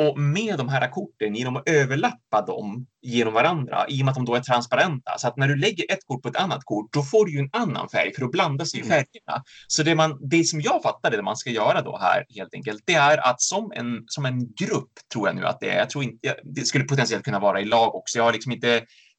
Och 0.00 0.18
med 0.18 0.58
de 0.58 0.68
här 0.68 0.90
korten, 0.90 1.34
genom 1.34 1.56
att 1.56 1.68
överlappa 1.68 2.42
dem 2.46 2.86
genom 3.02 3.34
varandra, 3.34 3.84
i 3.88 4.00
och 4.02 4.04
med 4.04 4.12
att 4.12 4.16
de 4.16 4.24
då 4.24 4.34
är 4.34 4.40
transparenta, 4.40 5.18
så 5.18 5.28
att 5.28 5.36
när 5.36 5.48
du 5.48 5.56
lägger 5.56 5.92
ett 5.92 6.06
kort 6.06 6.22
på 6.22 6.28
ett 6.28 6.36
annat 6.36 6.64
kort, 6.64 6.92
då 6.92 7.02
får 7.02 7.26
du 7.26 7.32
ju 7.32 7.38
en 7.38 7.50
annan 7.52 7.88
färg, 7.88 8.14
för 8.14 8.20
då 8.20 8.28
blandas 8.28 8.74
ju 8.74 8.78
Mm. 8.78 8.88
färgerna. 8.88 9.44
Så 9.66 9.82
det, 9.82 9.94
man, 9.94 10.28
det 10.30 10.44
som 10.44 10.60
jag 10.60 10.82
fattade 10.82 11.16
det 11.16 11.22
man 11.22 11.36
ska 11.36 11.50
göra 11.50 11.82
då 11.82 11.98
här 11.98 12.24
helt 12.36 12.54
enkelt, 12.54 12.82
det 12.86 12.94
är 12.94 13.28
att 13.30 13.40
som 13.40 13.72
en, 13.74 14.04
som 14.06 14.26
en 14.26 14.52
grupp, 14.54 14.92
tror 15.12 15.28
jag 15.28 15.36
nu 15.36 15.46
att 15.46 15.60
det 15.60 15.70
är, 15.70 15.78
jag 15.78 15.90
tror 15.90 16.04
inte, 16.04 16.36
det 16.44 16.60
skulle 16.60 16.84
potentiellt 16.84 17.24
kunna 17.24 17.38
vara 17.38 17.60
i 17.60 17.64
lag 17.64 17.94
också. 17.94 18.18
Jag 18.18 18.24
har 18.24 18.32
liksom 18.32 18.52
inte 18.52 18.74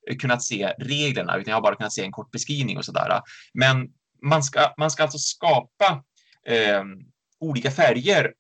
eh, 0.10 0.18
kunnat 0.18 0.44
se 0.44 0.74
reglerna, 0.80 1.38
utan 1.38 1.52
jag 1.52 1.56
har 1.56 1.62
bara 1.62 1.76
kunnat 1.76 1.94
se 1.94 2.04
en 2.04 2.12
kort 2.12 2.32
beskrivning 2.32 2.78
och 2.78 2.86
sådär. 2.86 3.22
Men 3.54 3.88
man 4.24 4.44
ska, 4.44 4.74
man 4.78 4.92
ska 4.92 5.04
alltså 5.04 5.18
skapa 5.18 6.04
eh, 6.48 6.84
olika 7.40 7.72
färger 7.72 8.34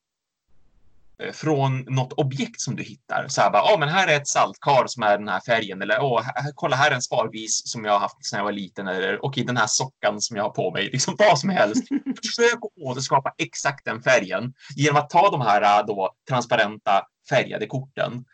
från 1.33 1.79
något 1.79 2.13
objekt 2.13 2.61
som 2.61 2.75
du 2.75 2.83
hittar. 2.83 3.25
Så 3.27 3.41
här 3.41 3.51
bara, 3.51 3.63
ja 3.71 3.77
men 3.79 3.89
här 3.89 4.07
är 4.07 4.17
ett 4.17 4.27
saltkar 4.27 4.87
som 4.87 5.03
är 5.03 5.17
den 5.17 5.27
här 5.27 5.41
färgen. 5.45 5.81
Eller 5.81 6.01
åh, 6.01 6.21
här, 6.21 6.51
kolla 6.55 6.75
här 6.75 6.91
är 6.91 6.95
en 6.95 7.01
spargris 7.01 7.61
som 7.65 7.85
jag 7.85 7.91
har 7.91 7.99
haft 7.99 8.25
sedan 8.25 8.37
jag 8.37 8.43
var 8.43 8.51
liten. 8.51 8.87
Eller 8.87 9.25
okej, 9.25 9.43
den 9.43 9.57
här 9.57 9.67
sockan 9.67 10.21
som 10.21 10.37
jag 10.37 10.43
har 10.43 10.49
på 10.49 10.71
mig. 10.71 10.89
Liksom 10.91 11.15
vad 11.17 11.39
som 11.39 11.49
helst. 11.49 11.83
Försök 12.25 12.55
att 12.55 12.83
återskapa 12.83 13.33
exakt 13.37 13.85
den 13.85 14.01
färgen 14.01 14.53
genom 14.75 14.97
att 14.97 15.09
ta 15.09 15.31
de 15.31 15.41
här 15.41 15.83
då 15.83 16.15
transparenta 16.29 17.05
färgade 17.29 17.67
korten. 17.67 18.25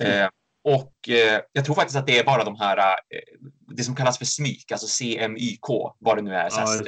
Eh, 0.00 0.28
och 0.64 1.08
eh, 1.08 1.40
jag 1.52 1.64
tror 1.64 1.74
faktiskt 1.74 1.96
att 1.96 2.06
det 2.06 2.18
är 2.18 2.24
bara 2.24 2.44
de 2.44 2.56
här, 2.56 2.78
eh, 2.78 2.94
det 3.76 3.84
som 3.84 3.96
kallas 3.96 4.18
för 4.18 4.24
smyk, 4.24 4.72
alltså 4.72 4.86
CMYK, 4.86 5.66
vad 5.98 6.16
det 6.16 6.22
nu 6.22 6.34
är. 6.34 6.48
Ja, 6.50 6.80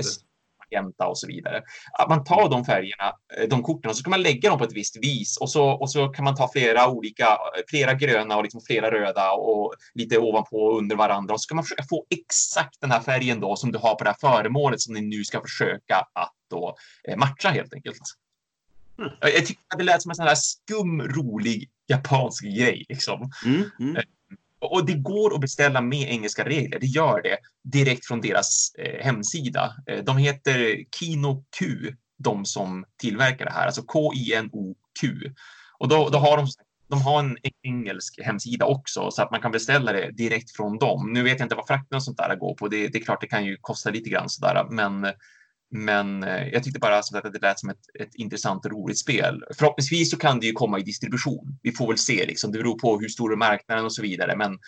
magenta 0.72 1.06
och 1.06 1.18
så 1.18 1.26
vidare. 1.26 1.62
Att 1.98 2.08
man 2.08 2.24
tar 2.24 2.48
de 2.48 2.64
färgerna, 2.64 3.12
eh, 3.36 3.48
de 3.48 3.62
korten, 3.62 3.90
och 3.90 3.96
så 3.96 4.02
kan 4.02 4.10
man 4.10 4.22
lägga 4.22 4.48
dem 4.48 4.58
på 4.58 4.64
ett 4.64 4.72
visst 4.72 4.96
vis 5.04 5.36
och 5.36 5.50
så, 5.50 5.70
och 5.70 5.90
så 5.90 6.08
kan 6.08 6.24
man 6.24 6.34
ta 6.34 6.48
flera 6.52 6.88
olika, 6.88 7.38
flera 7.68 7.94
gröna 7.94 8.36
och 8.36 8.42
liksom 8.42 8.60
flera 8.60 8.90
röda 8.90 9.32
och 9.32 9.74
lite 9.94 10.18
ovanpå 10.18 10.56
och 10.56 10.78
under 10.78 10.96
varandra 10.96 11.34
och 11.34 11.40
så 11.40 11.48
kan 11.48 11.56
man 11.56 11.64
försöka 11.64 11.84
få 11.90 12.06
exakt 12.10 12.80
den 12.80 12.90
här 12.90 13.00
färgen 13.00 13.40
då 13.40 13.56
som 13.56 13.72
du 13.72 13.78
har 13.78 13.94
på 13.94 14.04
det 14.04 14.10
här 14.10 14.16
föremålet 14.20 14.80
som 14.80 14.94
ni 14.94 15.00
nu 15.00 15.24
ska 15.24 15.40
försöka 15.40 15.96
att 16.12 16.34
då 16.50 16.76
eh, 17.08 17.16
matcha 17.16 17.48
helt 17.48 17.74
enkelt. 17.74 17.98
Mm. 18.98 19.10
Jag 19.20 19.34
jag 19.34 19.46
tyckte 19.46 19.64
att 19.68 19.78
det 19.78 19.84
lät 19.84 20.02
som 20.02 20.10
en 20.10 20.14
sån 20.14 20.26
här 20.26 20.34
skum, 20.34 21.02
rolig 21.02 21.70
japansk 21.86 22.44
grej 22.44 22.86
liksom. 22.88 23.30
Mm, 23.44 23.70
mm. 23.80 24.02
Och 24.62 24.86
det 24.86 24.94
går 24.94 25.34
att 25.34 25.40
beställa 25.40 25.80
med 25.80 26.10
engelska 26.10 26.44
regler, 26.44 26.78
det 26.78 26.86
gör 26.86 27.22
det 27.22 27.38
direkt 27.64 28.06
från 28.06 28.20
deras 28.20 28.74
eh, 28.78 29.04
hemsida. 29.04 29.74
Eh, 29.86 30.04
de 30.04 30.16
heter 30.16 30.84
Kino 30.98 31.44
Q, 31.58 31.92
de 32.18 32.44
som 32.44 32.84
tillverkar 32.96 33.44
det 33.44 33.52
här, 33.52 33.66
alltså 33.66 33.82
K-I-N-O-Q. 33.82 35.08
Och 35.78 35.88
då, 35.88 36.08
då 36.08 36.18
har 36.18 36.36
de, 36.36 36.46
de 36.88 37.02
har 37.02 37.20
en 37.20 37.36
engelsk 37.62 38.20
hemsida 38.22 38.66
också 38.66 39.10
så 39.10 39.22
att 39.22 39.30
man 39.30 39.40
kan 39.40 39.52
beställa 39.52 39.92
det 39.92 40.10
direkt 40.10 40.56
från 40.56 40.78
dem. 40.78 41.12
Nu 41.12 41.22
vet 41.22 41.38
jag 41.38 41.44
inte 41.46 41.54
vad 41.54 41.66
frakten 41.66 41.96
och 41.96 42.04
sånt 42.04 42.18
där 42.18 42.36
går 42.36 42.54
på. 42.54 42.68
Det, 42.68 42.88
det 42.88 42.98
är 42.98 43.04
klart, 43.04 43.20
det 43.20 43.26
kan 43.26 43.44
ju 43.44 43.56
kosta 43.60 43.90
lite 43.90 44.10
grann 44.10 44.28
sådär, 44.28 44.66
men 44.70 45.06
men 45.72 46.24
eh, 46.24 46.48
jag 46.48 46.64
tyckte 46.64 46.80
bara 46.80 47.02
som 47.02 47.18
att 47.18 47.32
det 47.32 47.42
lät 47.42 47.58
som 47.58 47.70
ett, 47.70 48.00
ett 48.00 48.14
intressant 48.14 48.64
och 48.64 48.72
roligt 48.72 48.98
spel. 48.98 49.44
Förhoppningsvis 49.58 50.10
så 50.10 50.16
kan 50.16 50.40
det 50.40 50.46
ju 50.46 50.52
komma 50.52 50.78
i 50.78 50.82
distribution. 50.82 51.58
Vi 51.62 51.72
får 51.72 51.88
väl 51.88 51.98
se, 51.98 52.26
liksom. 52.26 52.52
det 52.52 52.58
beror 52.58 52.78
på 52.78 52.98
hur 52.98 53.08
stor 53.08 53.32
är 53.32 53.36
marknaden 53.36 53.84
och 53.84 53.94
så 53.94 54.02
vidare. 54.02 54.36
Men 54.36 54.58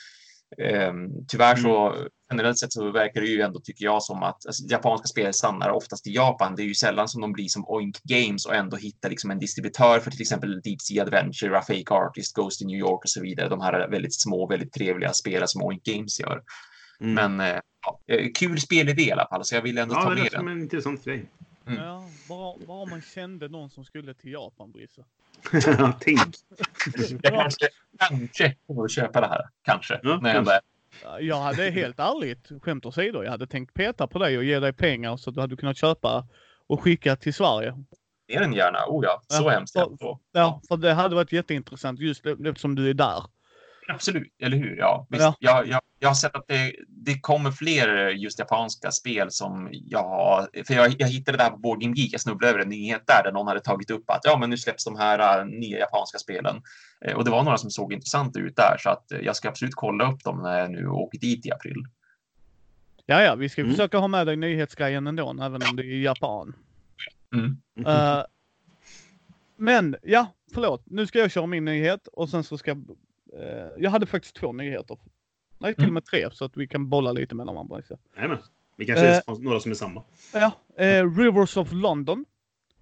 ehm, 0.59 1.09
tyvärr 1.28 1.57
så 1.57 1.94
generellt 2.30 2.59
sett 2.59 2.72
så 2.72 2.90
verkar 2.90 3.20
det 3.20 3.26
ju 3.26 3.40
ändå, 3.40 3.61
tycker 3.61 3.84
jag, 3.84 4.02
som 4.02 4.22
att 4.22 4.46
alltså, 4.46 4.64
japanska 4.70 5.07
spel 5.07 5.34
stannar 5.34 5.70
oftast 5.70 6.07
i 6.07 6.14
Japan. 6.14 6.55
Det 6.57 6.62
är 6.62 6.66
ju 6.66 6.74
sällan 6.74 7.09
som 7.09 7.20
de 7.20 7.32
blir 7.32 7.48
som 7.48 7.64
Oink 7.68 8.02
Games 8.02 8.46
och 8.46 8.55
ändå 8.55 8.76
hittar 8.76 9.11
liksom 9.11 9.30
en 9.30 9.38
distributör 9.38 10.00
för 10.00 10.11
till 10.11 10.20
exempel 10.20 10.61
Deep 10.61 10.80
Sea 10.80 11.02
Adventure, 11.02 11.62
Fake 11.62 11.94
Artist, 11.94 12.34
Ghost 12.34 12.61
in 12.61 12.68
New 12.68 12.78
York 12.78 13.05
och 13.05 13.11
så 13.11 13.20
vidare. 13.20 13.48
De 13.48 13.61
här 13.61 13.90
väldigt 13.90 14.20
små, 14.20 14.46
väldigt 14.46 14.72
trevliga 14.72 15.12
spelen 15.12 15.48
som 15.48 15.62
Oink 15.62 15.84
Games 15.84 16.20
gör. 16.20 16.42
Mm. 17.01 17.14
Men 17.14 17.55
eh, 17.55 17.61
ja, 17.86 18.01
eh, 18.07 18.30
kul 18.34 18.61
spelidé 18.61 19.03
i 19.03 19.12
alla 19.12 19.26
fall, 19.28 19.45
så 19.45 19.55
jag 19.55 19.62
vill 19.62 19.78
ändå 19.78 19.95
ja, 19.95 20.03
ta 20.03 20.09
det 20.09 20.14
med 20.14 20.24
den. 20.24 20.40
som 20.40 20.48
en 20.48 20.62
intressant 20.62 21.05
grej. 21.05 21.27
Mm. 21.66 21.82
Ja, 21.82 22.09
bara, 22.28 22.55
bara 22.66 22.78
om 22.82 22.90
man 22.90 23.02
kände 23.02 23.48
någon 23.48 23.70
som 23.70 23.85
skulle 23.85 24.14
till 24.14 24.32
Japan, 24.32 24.73
Brisse. 24.73 25.05
Tänk. 26.01 26.35
Jag 27.23 27.35
kanske, 27.35 27.68
kanske 27.98 28.56
kommer 28.66 28.85
att 28.85 28.93
köpa 28.93 29.20
det 29.20 29.27
här. 29.27 29.48
Kanske. 29.62 30.01
Ja, 30.02 30.18
när 30.23 30.35
jag. 30.35 30.60
Jag 31.20 31.40
hade 31.40 31.70
helt 31.70 31.98
ärligt, 31.98 32.62
skämt 32.62 32.86
åsido, 32.86 33.23
jag 33.23 33.31
hade 33.31 33.47
tänkt 33.47 33.74
peta 33.74 34.06
på 34.06 34.18
dig 34.18 34.39
och 34.39 34.44
ge 34.44 34.60
dig 34.60 34.73
pengar 34.73 35.16
så 35.16 35.31
att 35.31 35.35
du 35.35 35.40
hade 35.40 35.56
kunnat 35.56 35.77
köpa 35.77 36.27
och 36.66 36.82
skicka 36.82 37.16
till 37.16 37.35
Sverige. 37.35 37.74
Ge 38.28 38.39
den 38.39 38.52
gärna. 38.52 38.78
Oh 38.86 39.05
ja, 39.05 39.23
så 39.28 39.43
Ja, 39.43 39.51
hemskt 39.51 39.74
jag 39.74 39.98
på. 39.98 40.20
Ja, 40.32 40.60
för 40.68 40.77
det 40.77 40.93
hade 40.93 41.14
varit 41.14 41.32
jätteintressant 41.32 42.01
just 42.01 42.27
eftersom 42.27 42.74
du 42.74 42.90
är 42.90 42.94
där. 42.94 43.24
Absolut, 43.89 44.32
eller 44.39 44.56
hur? 44.56 44.77
Ja, 44.77 45.06
visst. 45.10 45.23
Ja. 45.23 45.35
Jag, 45.39 45.66
jag, 45.68 45.81
jag 46.05 46.10
har 46.10 46.14
sett 46.14 46.36
att 46.36 46.48
det, 46.48 46.74
det 46.89 47.20
kommer 47.20 47.51
fler 47.51 48.09
just 48.09 48.39
japanska 48.39 48.90
spel 48.90 49.31
som 49.31 49.68
jag 49.72 50.02
har... 50.02 50.64
För 50.66 50.74
jag, 50.74 50.94
jag 50.98 51.09
hittade 51.09 51.39
det 51.39 51.44
här 51.44 51.51
på 51.51 51.56
Board 51.56 51.81
Game 51.81 51.94
Geek. 51.97 52.12
Jag 52.12 52.20
snubblade 52.20 52.51
över 52.51 52.62
en 52.62 52.68
nyhet 52.68 53.02
där, 53.06 53.22
där 53.24 53.32
någon 53.32 53.47
hade 53.47 53.60
tagit 53.60 53.90
upp 53.90 54.10
att 54.10 54.20
ja, 54.24 54.39
men 54.39 54.51
nu 54.51 54.56
släpps 54.56 54.85
de 54.85 54.97
här 54.97 55.39
äh, 55.39 55.47
nya 55.47 55.78
japanska 55.78 56.18
spelen. 56.18 56.62
Eh, 57.05 57.14
och 57.14 57.24
det 57.24 57.31
var 57.31 57.43
några 57.43 57.59
som 57.59 57.70
såg 57.70 57.93
intressanta 57.93 58.40
ut 58.40 58.56
där, 58.56 58.76
så 58.78 58.90
att 58.90 59.12
eh, 59.12 59.18
jag 59.18 59.36
ska 59.36 59.48
absolut 59.48 59.74
kolla 59.74 60.12
upp 60.12 60.24
dem 60.24 60.43
när 60.43 60.59
jag 60.59 60.70
nu 60.70 60.86
åker 60.86 61.18
dit 61.18 61.47
i 61.47 61.52
april. 61.52 61.85
Ja, 63.06 63.22
ja, 63.22 63.35
vi 63.35 63.48
ska 63.48 63.62
Mm. 63.62 63.72
försöka 63.72 63.98
ha 63.98 64.09
med 64.09 64.26
dig 64.26 64.36
nyhetsgrejen 64.36 65.06
ändå, 65.06 65.31
även 65.31 65.62
om 65.70 65.76
det 65.76 65.82
är 65.82 65.94
i 65.94 66.05
Japan. 66.05 66.55
Mm. 67.35 67.59
Eh, 67.86 68.24
men 69.56 69.97
ja, 70.02 70.26
förlåt. 70.55 70.82
Nu 70.86 71.06
ska 71.06 71.18
jag 71.18 71.31
köra 71.31 71.47
min 71.47 71.64
nyhet 71.64 72.06
och 72.06 72.28
sen 72.28 72.44
så 72.44 72.59
ska 72.59 72.72
uh, 72.72 72.78
jag 73.78 73.90
hade 73.90 74.06
faktiskt 74.06 74.36
två 74.36 74.52
nyheter. 74.52 74.98
Nej, 75.65 75.74
till 75.74 75.82
och 75.82 75.85
Mm. 75.85 75.95
med 75.95 76.05
tre 76.05 76.28
så 76.32 76.45
att 76.45 76.57
vi 76.57 76.66
kan 76.69 76.89
bolla 76.89 77.12
lite 77.12 77.35
mellan 77.35 77.55
varandra. 77.55 77.82
Jajamän. 78.16 78.39
Vi 78.77 78.85
kanske 78.86 79.07
Eh. 79.09 79.16
är 79.16 79.43
några 79.43 79.61
som 79.61 79.70
är 79.70 79.74
samma. 79.74 80.03
Ja, 80.32 80.53
eh, 80.85 81.16
Rivers 81.16 81.57
of 81.57 81.73
London 81.73 82.24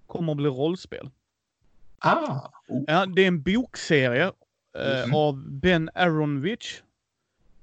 kommer 0.07 0.31
att 0.31 0.37
bli 0.37 0.47
rollspel. 0.49 1.09
Ah, 1.99 2.49
oh. 2.67 2.83
Ja, 2.87 3.05
det 3.05 3.23
är 3.23 3.27
en 3.27 3.41
bokserie 3.41 4.31
eh, 4.77 5.05
Mhm. 5.05 5.15
av 5.15 5.49
Ben 5.49 5.89
Aronovich. 5.95 6.81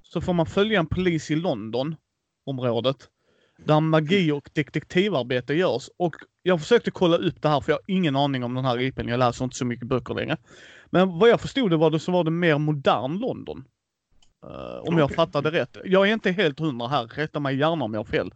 Så 0.02 0.20
får 0.20 0.32
man 0.32 0.46
följa 0.46 0.80
en 0.80 0.86
polis 0.86 1.30
i 1.30 1.36
London, 1.36 1.96
området, 2.44 3.08
där 3.56 3.80
magi 3.80 4.30
och 4.32 4.50
detektivarbete 4.52 5.54
görs. 5.54 5.90
Och 5.96 6.16
jag 6.42 6.60
försökte 6.60 6.90
kolla 6.90 7.16
upp 7.16 7.42
det 7.42 7.48
här 7.48 7.60
för 7.60 7.72
jag 7.72 7.76
har 7.76 7.82
ingen 7.86 8.16
aning 8.16 8.44
om 8.44 8.54
den 8.54 8.64
här 8.64 8.80
IPn. 8.80 9.08
Jag 9.08 9.18
läser 9.18 9.44
inte 9.44 9.56
så 9.56 9.64
mycket 9.64 9.86
böcker 9.88 10.14
längre. 10.14 10.36
Men 10.86 11.18
vad 11.18 11.28
jag 11.28 11.40
förstod 11.40 11.70
det 11.70 11.76
var 11.76 11.90
det 11.90 11.98
så 12.00 12.12
var 12.12 12.24
det 12.24 12.30
mer 12.30 12.58
modern 12.58 13.18
London. 13.18 13.64
Uh, 14.44 14.88
om 14.88 14.98
jag 14.98 15.04
Okej. 15.04 15.16
fattade 15.16 15.50
rätt. 15.50 15.76
Jag 15.84 16.08
är 16.08 16.12
inte 16.12 16.30
helt 16.30 16.58
hundra 16.58 16.88
här, 16.88 17.06
rätta 17.06 17.40
mig 17.40 17.56
gärna 17.56 17.84
om 17.84 17.94
jag 17.94 18.00
har 18.00 18.04
fel. 18.04 18.32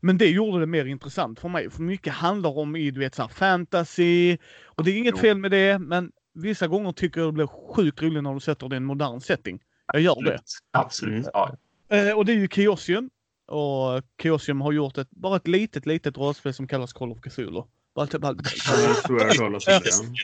Men 0.00 0.18
det 0.18 0.30
gjorde 0.30 0.60
det 0.60 0.66
mer 0.66 0.84
intressant 0.84 1.40
för 1.40 1.48
mig. 1.48 1.70
För 1.70 1.82
mycket 1.82 2.12
handlar 2.12 2.58
om 2.58 2.76
i, 2.76 2.90
du 2.90 3.00
vet, 3.00 3.14
så 3.14 3.28
fantasy. 3.28 4.38
Och 4.64 4.84
det 4.84 4.90
är 4.90 4.98
inget 4.98 5.14
Jo. 5.16 5.20
fel 5.20 5.38
med 5.38 5.50
det, 5.50 5.78
men 5.78 6.12
vissa 6.34 6.68
gånger 6.68 6.92
tycker 6.92 7.20
jag 7.20 7.28
det 7.28 7.32
blir 7.32 7.74
sjukt 7.74 8.02
roligt 8.02 8.22
när 8.22 8.34
du 8.34 8.40
sätter 8.40 8.68
det 8.68 8.74
i 8.74 8.76
en 8.76 8.84
modern 8.84 9.20
setting. 9.20 9.60
Jag 9.92 10.02
gör 10.02 10.24
det. 10.24 10.38
Absolut. 10.70 11.14
Mm. 11.14 11.30
Ja. 11.32 11.56
Eh, 11.88 12.16
och 12.18 12.24
det 12.24 12.32
är 12.32 12.36
ju 12.36 12.48
Chaosium. 12.48 13.10
Och 13.46 14.02
Chaosium 14.22 14.60
har 14.60 14.72
gjort 14.72 14.98
ett, 14.98 15.10
bara 15.10 15.36
ett 15.36 15.48
litet, 15.48 15.86
litet 15.86 16.18
rollspel 16.18 16.54
som 16.54 16.66
kallas 16.66 16.92
Call 16.92 17.12
of 17.12 17.20
Cthulhu. 17.20 17.62
Bara, 17.94 18.06
typ, 18.06 18.24
om 18.24 18.36
det. 18.36 18.42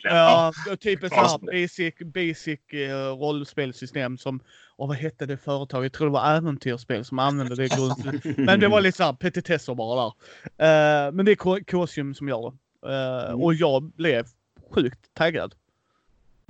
ja. 0.03 0.53
Typ 0.81 1.03
ett 1.03 1.13
sånt 1.31 1.43
basic, 1.43 1.95
basic 2.15 2.61
uh, 2.75 2.91
rollspelssystem 3.19 4.19
som, 4.19 4.41
och 4.77 4.89
vad 4.89 4.97
hette 4.97 5.27
det 5.27 5.37
företaget? 5.37 5.85
Jag 5.85 5.93
tror 5.93 6.07
det 6.07 6.13
var 6.13 6.35
äventyrsspel 6.37 7.05
som 7.05 7.19
använde 7.19 7.55
det 7.55 7.69
grund. 7.77 8.21
Men 8.37 8.61
det 8.61 8.69
var 8.69 8.81
lite 8.81 8.97
såhär 8.97 9.13
petitesser 9.13 9.75
bara 9.75 10.01
där. 10.03 10.13
Eh, 11.07 11.13
men 11.13 11.25
det 11.27 11.33
är 11.33 11.37
K- 11.37 11.59
Kosium 11.67 12.15
som 12.15 12.29
gör 12.29 12.41
det. 12.51 12.57
Eh, 12.93 13.29
Mm. 13.29 13.41
Och 13.43 13.55
jag 13.55 13.83
blev 13.83 14.27
sjukt 14.71 15.15
taggad. 15.15 15.55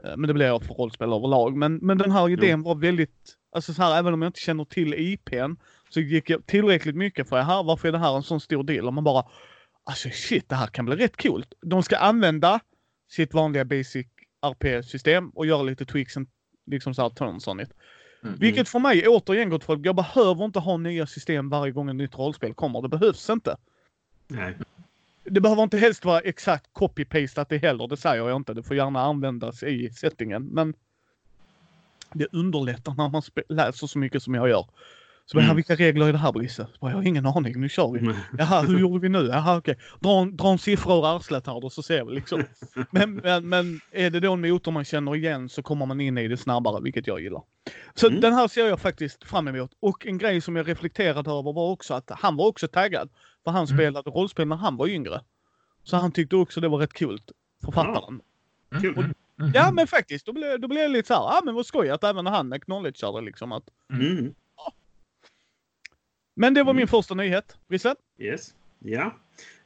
Eh, 0.04 0.16
men 0.16 0.28
det 0.28 0.34
blev 0.34 0.48
jag 0.48 0.62
för 0.64 0.74
rollspel 0.74 1.12
överlag. 1.12 1.56
Men, 1.56 1.76
men 1.76 1.98
den 1.98 2.10
här 2.10 2.28
idén 2.28 2.62
var 2.62 2.74
väldigt, 2.74 3.34
alltså 3.52 3.74
så 3.74 3.82
här, 3.82 3.98
även 3.98 4.14
om 4.14 4.22
jag 4.22 4.28
inte 4.28 4.40
känner 4.40 4.64
till 4.64 4.94
IPn 4.94 5.52
så 5.90 6.00
gick 6.00 6.30
jag 6.30 6.46
tillräckligt 6.46 6.96
mycket 6.96 7.28
för 7.28 7.40
här, 7.40 7.62
varför 7.62 7.88
är 7.88 7.92
det 7.92 7.98
här 7.98 8.16
en 8.16 8.22
sån 8.22 8.40
stor 8.40 8.62
del? 8.64 8.86
Och 8.86 8.94
man 8.94 9.04
bara, 9.04 9.24
alltså 9.88 10.08
shit, 10.12 10.48
det 10.48 10.56
här 10.56 10.66
kan 10.66 10.84
bli 10.84 10.96
rätt 10.96 11.22
coolt. 11.22 11.54
De 11.60 11.82
ska 11.82 11.96
använda 11.96 12.60
sitt 13.10 13.34
vanliga 13.34 13.64
basic 13.64 14.06
RP-system 14.42 15.30
och 15.30 15.46
göra 15.46 15.62
lite 15.62 15.84
tweaks, 15.86 16.16
and, 16.16 16.28
liksom 16.66 16.94
så 16.94 17.02
här 17.02 17.10
turns 17.10 17.48
on 17.48 17.60
it. 17.60 17.70
Mm. 18.22 18.38
Vilket 18.38 18.68
för 18.68 18.78
mig 18.78 19.08
återigen 19.08 19.50
gott 19.50 19.64
folk, 19.64 19.86
jag 19.86 19.96
behöver 19.96 20.44
inte 20.44 20.58
ha 20.58 20.76
nya 20.76 21.06
system 21.06 21.48
varje 21.48 21.72
gång 21.72 21.88
ett 21.88 21.96
nytt 21.96 22.18
rollspel 22.18 22.54
kommer. 22.54 22.82
Det 22.82 22.88
behövs 22.88 23.30
inte. 23.30 23.56
Nej. 24.26 24.56
Det 25.24 25.40
behöver 25.40 25.62
inte 25.62 25.78
helst 25.78 26.04
vara 26.04 26.20
exakt 26.20 26.66
copy-pastat 26.72 27.46
det 27.48 27.58
heller, 27.58 27.88
det 27.88 27.96
säger 27.96 28.28
jag 28.28 28.36
inte. 28.36 28.54
Det 28.54 28.62
får 28.62 28.76
gärna 28.76 29.00
användas 29.00 29.62
i 29.62 29.90
settingen. 29.90 30.42
Men 30.42 30.74
det 32.12 32.26
underlättar 32.32 32.94
när 32.94 33.08
man 33.08 33.22
läser 33.48 33.86
så 33.86 33.98
mycket 33.98 34.22
som 34.22 34.34
jag 34.34 34.48
gör. 34.48 34.66
Så 35.30 35.36
bara, 35.36 35.44
Mm. 35.44 35.56
vilka 35.56 35.74
regler 35.76 36.08
är 36.08 36.12
det 36.12 36.18
här 36.18 36.32
Brisse? 36.32 36.66
Jag 36.80 36.88
har 36.88 37.02
ingen 37.02 37.26
aning, 37.26 37.60
nu 37.60 37.68
kör 37.68 37.92
vi. 37.92 37.98
Mm. 37.98 38.16
Jaha, 38.38 38.60
hur 38.62 38.78
gjorde 38.80 38.98
vi 39.02 39.08
nu? 39.08 39.26
Jaha, 39.26 39.56
okej. 39.56 39.78
Dra, 40.00 40.20
en- 40.22 40.36
dra 40.36 40.48
en 40.52 40.58
siffra 40.58 40.94
ur 40.94 41.16
arslet 41.16 41.46
här 41.46 41.60
då 41.60 41.70
så 41.70 41.82
ser 41.82 42.04
vi 42.04 42.14
liksom. 42.14 42.42
Men, 42.90 43.14
men, 43.14 43.48
men 43.48 43.80
är 43.92 44.10
det 44.10 44.20
då 44.20 44.32
en 44.32 44.40
motor 44.40 44.72
man 44.72 44.84
känner 44.84 45.16
igen 45.16 45.48
så 45.48 45.62
kommer 45.62 45.86
man 45.86 46.00
in 46.00 46.18
i 46.18 46.28
det 46.28 46.36
snabbare, 46.36 46.82
vilket 46.82 47.06
jag 47.06 47.20
gillar. 47.20 47.42
Så 47.94 48.08
Mm. 48.08 48.20
den 48.20 48.32
här 48.34 48.48
ser 48.48 48.66
jag 48.68 48.80
faktiskt 48.80 49.24
fram 49.24 49.48
emot. 49.48 49.70
Och 49.80 50.06
en 50.06 50.18
grej 50.18 50.40
som 50.40 50.56
jag 50.56 50.68
reflekterade 50.68 51.30
över 51.30 51.52
var 51.52 51.70
också 51.70 51.94
att 51.94 52.10
han 52.14 52.36
var 52.36 52.46
också 52.46 52.68
taggad. 52.68 53.08
För 53.44 53.50
han 53.50 53.64
Mm. 53.66 53.76
spelade 53.76 54.10
rollspel 54.10 54.48
när 54.48 54.56
han 54.56 54.76
var 54.76 54.86
yngre. 54.88 55.20
Så 55.84 55.96
han 55.96 56.12
tyckte 56.12 56.36
också 56.36 56.60
det 56.60 56.68
var 56.68 56.78
rätt 56.78 56.92
kul, 56.92 57.20
författaren. 57.64 58.20
Kul. 58.80 58.98
Mm. 58.98 59.52
Ja 59.54 59.70
men 59.72 59.86
faktiskt, 59.86 60.26
då 60.26 60.32
blev, 60.32 60.60
då 60.60 60.68
blev 60.68 60.82
jag 60.82 60.90
lite 60.90 61.08
så 61.08 61.14
här, 61.14 61.20
ja 61.20 61.38
ah, 61.38 61.40
men 61.44 61.54
vad 61.54 61.66
skoj 61.66 61.90
att 61.90 62.04
även 62.04 62.26
han 62.26 62.52
acknowledgade 62.52 63.20
liksom 63.20 63.52
att. 63.52 63.64
Mm. 66.38 66.46
Men 66.46 66.54
det 66.54 66.62
var 66.62 66.70
Mm. 66.70 66.76
min 66.76 66.88
första 66.88 67.14
nyhet. 67.14 67.56
Brisse? 67.68 67.94
Yes. 68.18 68.54
Ja. 68.84 69.16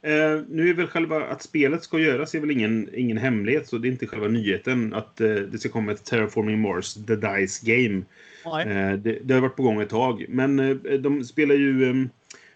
Eh, 0.03 0.41
nu 0.49 0.71
är 0.71 0.75
väl 0.75 0.87
själva 0.87 1.27
att 1.27 1.43
spelet 1.43 1.83
ska 1.83 1.99
göras 1.99 2.35
är 2.35 2.41
väl 2.41 2.51
ingen, 2.51 2.89
ingen 2.95 3.19
hemlighet, 3.19 3.69
så 3.69 3.79
det 3.79 3.89
är 3.89 3.93
inte 3.93 4.07
själva 4.07 4.29
nyheten 4.29 4.95
att 4.95 5.21
eh, 5.21 5.29
det 5.35 5.59
ska 5.59 5.69
komma 5.69 5.93
ett 5.93 6.05
Terraforming 6.05 6.61
Mars, 6.61 6.95
The 6.95 7.17
Dice 7.17 7.61
Game. 7.67 8.03
Eh, 8.45 8.99
det, 8.99 9.19
det 9.23 9.35
har 9.35 9.41
varit 9.41 9.57
på 9.57 9.63
gång 9.63 9.81
ett 9.81 9.89
tag, 9.89 10.25
men 10.29 10.57
de 11.03 11.25
spelar 11.25 11.55
ju 11.55 11.91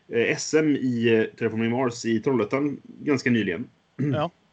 eh, 0.08 0.36
SM 0.36 0.68
i 0.76 1.28
Terraforming 1.38 1.70
Mars 1.70 2.04
i 2.04 2.20
Trollhättan 2.20 2.80
ganska 3.02 3.30
nyligen. 3.30 3.68
Ja. 3.96 4.30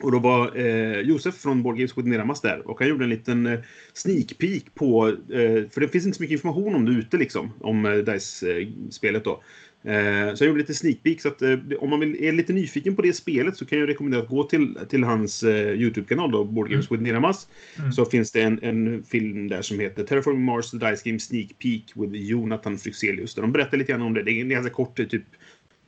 Och 0.00 0.12
då 0.12 0.18
var 0.18 0.56
eh, 0.56 1.00
Josef 1.00 1.34
från 1.34 1.62
Board 1.62 1.76
Games 1.76 1.98
with 1.98 2.08
Miramas 2.08 2.40
där 2.40 2.68
och 2.68 2.78
han 2.78 2.88
gjorde 2.88 3.04
en 3.04 3.10
liten 3.10 3.46
eh, 3.46 3.58
sneak 3.92 4.38
peek 4.38 4.74
på, 4.74 5.08
eh, 5.08 5.68
för 5.70 5.80
det 5.80 5.88
finns 5.88 6.06
inte 6.06 6.16
så 6.16 6.22
mycket 6.22 6.32
information 6.32 6.74
om 6.74 6.84
det 6.84 6.92
ute 6.92 7.16
liksom, 7.16 7.52
om 7.60 7.86
eh, 7.86 7.92
DICE-spelet 7.92 9.24
då. 9.24 9.42
Eh, 9.86 10.34
så 10.34 10.44
jag 10.44 10.48
gjorde 10.48 10.58
lite 10.58 10.74
sneak 10.74 11.02
peek 11.02 11.20
så 11.20 11.28
att 11.28 11.42
eh, 11.42 11.58
om 11.78 11.90
man 11.90 12.00
vill, 12.00 12.24
är 12.24 12.32
lite 12.32 12.52
nyfiken 12.52 12.96
på 12.96 13.02
det 13.02 13.12
spelet 13.12 13.56
så 13.56 13.66
kan 13.66 13.78
jag 13.78 13.88
rekommendera 13.88 14.22
att 14.22 14.28
gå 14.28 14.44
till, 14.44 14.78
till 14.88 15.04
hans 15.04 15.42
eh, 15.42 15.72
YouTube-kanal 15.72 16.30
då, 16.30 16.44
Board 16.44 16.70
Games 16.70 16.92
with 16.92 17.02
Miramas. 17.02 17.48
Mm. 17.78 17.92
Så 17.92 18.04
finns 18.04 18.32
det 18.32 18.42
en, 18.42 18.62
en 18.62 19.02
film 19.02 19.48
där 19.48 19.62
som 19.62 19.80
heter 19.80 20.04
Terraforming 20.04 20.44
Mars 20.44 20.70
The 20.70 20.76
Dice 20.76 21.02
Game 21.04 21.20
Sneak 21.20 21.58
Peek 21.58 21.92
with 21.94 22.12
Jonathan 22.14 22.78
Fryxelius. 22.78 23.34
Där 23.34 23.42
de 23.42 23.52
berättar 23.52 23.76
lite 23.76 23.92
grann 23.92 24.02
om 24.02 24.14
det. 24.14 24.22
Det 24.22 24.40
är 24.40 24.44
ganska 24.44 24.72
kort, 24.72 24.96
det 24.96 25.22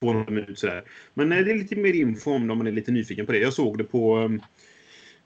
200 0.00 0.30
minuter 0.30 0.54
sådär. 0.54 0.82
Men 1.14 1.32
eh, 1.32 1.44
det 1.44 1.50
är 1.50 1.58
lite 1.58 1.76
mer 1.76 1.92
info 1.92 2.30
om 2.30 2.46
det 2.46 2.52
om 2.52 2.58
man 2.58 2.66
är 2.66 2.72
lite 2.72 2.90
nyfiken 2.92 3.26
på 3.26 3.32
det. 3.32 3.38
Jag 3.38 3.52
såg 3.52 3.78
det 3.78 3.84
på 3.84 4.38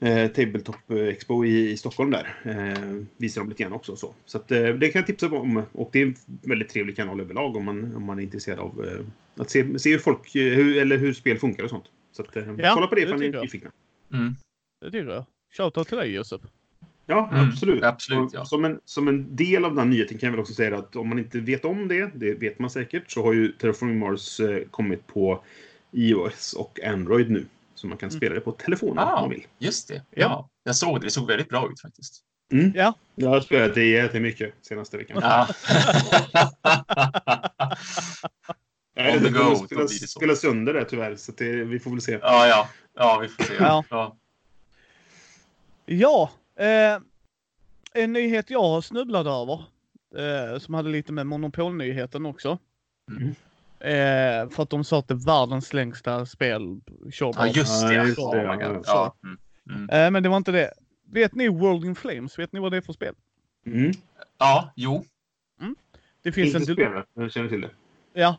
eh, 0.00 0.28
Tabletop 0.28 0.90
Expo 0.90 1.44
i, 1.44 1.70
i 1.70 1.76
Stockholm 1.76 2.10
där. 2.10 2.34
Eh, 2.44 3.04
visar 3.16 3.40
de 3.40 3.48
lite 3.48 3.62
grann 3.62 3.72
också. 3.72 3.96
Så, 3.96 4.14
så 4.24 4.38
att, 4.38 4.50
eh, 4.50 4.68
det 4.68 4.88
kan 4.88 4.98
jag 4.98 5.06
tipsa 5.06 5.26
om. 5.26 5.62
Och 5.72 5.90
det 5.92 6.02
är 6.02 6.06
en 6.06 6.16
väldigt 6.42 6.68
trevlig 6.68 6.96
kanal 6.96 7.20
överlag 7.20 7.56
om 7.56 7.64
man, 7.64 7.96
om 7.96 8.04
man 8.04 8.18
är 8.18 8.22
intresserad 8.22 8.58
av 8.58 8.84
eh, 8.84 9.40
att 9.42 9.50
se, 9.50 9.78
se 9.78 9.90
hur 9.90 9.98
folk, 9.98 10.34
eh, 10.34 10.54
hur, 10.54 10.78
eller 10.78 10.96
hur 10.96 11.12
spel 11.12 11.38
funkar 11.38 11.64
och 11.64 11.70
sånt. 11.70 11.84
Så 12.12 12.22
att, 12.22 12.36
eh, 12.36 12.44
Ja, 12.58 12.72
kolla 12.74 12.86
på 12.86 12.94
det 12.94 13.02
ifall 13.02 13.20
ni 13.20 13.26
är 13.26 13.40
nyfikna. 13.40 13.70
Mm. 14.12 14.34
Det 14.80 14.90
tycker 14.90 15.06
jag. 15.06 15.24
Shoutout 15.56 15.88
till 15.88 15.96
dig 15.96 16.12
Josef. 16.12 16.40
Ja, 17.06 17.28
Mm, 17.32 17.48
absolut. 17.48 17.84
absolut, 17.84 18.30
ja. 18.32 18.44
som, 18.44 18.64
en, 18.64 18.80
som 18.84 19.08
en 19.08 19.36
del 19.36 19.64
av 19.64 19.74
den 19.74 19.90
nyheten 19.90 20.18
kan 20.18 20.26
jag 20.26 20.30
väl 20.32 20.40
också 20.40 20.54
säga 20.54 20.78
att 20.78 20.96
om 20.96 21.08
man 21.08 21.18
inte 21.18 21.40
vet 21.40 21.64
om 21.64 21.88
det, 21.88 22.10
det 22.14 22.34
vet 22.34 22.58
man 22.58 22.70
säkert, 22.70 23.10
så 23.10 23.22
har 23.22 23.32
ju 23.32 23.52
Terraforming 23.52 23.98
Mars 23.98 24.40
eh, 24.40 24.62
kommit 24.70 25.06
på 25.06 25.44
iOS 25.92 26.52
och 26.52 26.80
Android 26.84 27.30
nu. 27.30 27.46
Så 27.74 27.86
man 27.86 27.98
kan 27.98 28.08
Mm. 28.08 28.16
spela 28.18 28.34
det 28.34 28.40
på 28.40 28.52
telefonen 28.52 28.98
om 28.98 29.08
Ah. 29.08 29.20
man 29.20 29.30
vill. 29.30 29.46
Just 29.58 29.88
det. 29.88 29.94
Ja. 29.94 30.00
Ja. 30.10 30.48
Jag 30.64 30.76
såg 30.76 31.00
det. 31.00 31.06
Det 31.06 31.10
såg 31.10 31.26
väldigt 31.28 31.48
bra 31.48 31.68
ut 31.72 31.80
faktiskt. 31.80 32.20
Mm. 32.52 32.72
Ja. 32.74 32.94
Jag 33.14 33.28
har 33.28 33.40
spelat 33.40 33.74
det 33.74 33.84
jättemycket 33.84 34.54
senaste 34.62 34.96
veckan. 34.96 35.18
Ja. 35.22 35.48
Nej, 38.96 39.16
On 39.16 39.22
det 39.22 39.28
the 39.28 39.34
kommer 39.38 39.50
go, 39.50 39.56
spela, 39.66 39.88
spela 39.88 40.34
sönder 40.36 40.74
det 40.74 40.84
tyvärr, 40.84 41.16
så 41.16 41.32
det, 41.32 41.52
vi 41.64 41.78
får 41.80 41.90
väl 41.90 42.00
se. 42.00 42.12
ja, 42.22 42.46
ja. 42.46 42.68
Ja, 42.94 43.18
vi 43.22 43.28
får 43.28 43.44
se. 43.44 43.54
Ja. 43.58 43.84
Ja. 45.86 46.30
Eh, 46.56 47.00
en 47.94 48.12
nyhet 48.12 48.50
jag 48.50 48.62
har 48.62 48.80
snubblat 48.80 49.26
över. 49.26 49.64
Eh, 50.16 50.58
som 50.58 50.74
hade 50.74 50.88
lite 50.88 51.12
med 51.12 51.26
monopolnyheten 51.26 52.26
också. 52.26 52.58
Mm. 53.10 53.34
Eh, 53.80 54.50
för 54.50 54.62
att 54.62 54.70
de 54.70 54.84
sa 54.84 54.98
att 54.98 55.08
det 55.08 55.14
är 55.14 55.26
världens 55.26 55.72
längsta 55.72 56.26
spel. 56.26 56.80
Ja, 57.20 57.46
just 57.46 57.88
det. 57.88 57.94
Ja, 57.94 58.04
just 58.04 58.16
det, 58.16 58.22
Oh 58.22 58.56
ja. 58.60 58.82
Ja. 58.84 59.16
Mm. 59.24 59.38
Mm. 59.70 59.90
Eh, 59.90 60.10
men 60.10 60.22
det 60.22 60.28
var 60.28 60.36
inte 60.36 60.52
det. 60.52 60.72
Vet 61.06 61.34
ni 61.34 61.48
World 61.48 61.84
in 61.84 61.94
Flames? 61.94 62.38
Vet 62.38 62.52
ni 62.52 62.60
vad 62.60 62.72
det 62.72 62.76
är 62.76 62.80
för 62.80 62.92
spel? 62.92 63.14
Mm. 63.66 63.92
ja, 64.38 64.72
jo. 64.76 65.04
Det 66.22 66.32
finns 66.32 66.54
Inte 66.54 66.72
en... 66.72 66.76
spelat, 66.76 67.08
men 67.14 67.22
jag 67.22 67.32
känner 67.32 67.48
till 67.48 67.60
det. 67.60 67.70
Ja. 68.12 68.38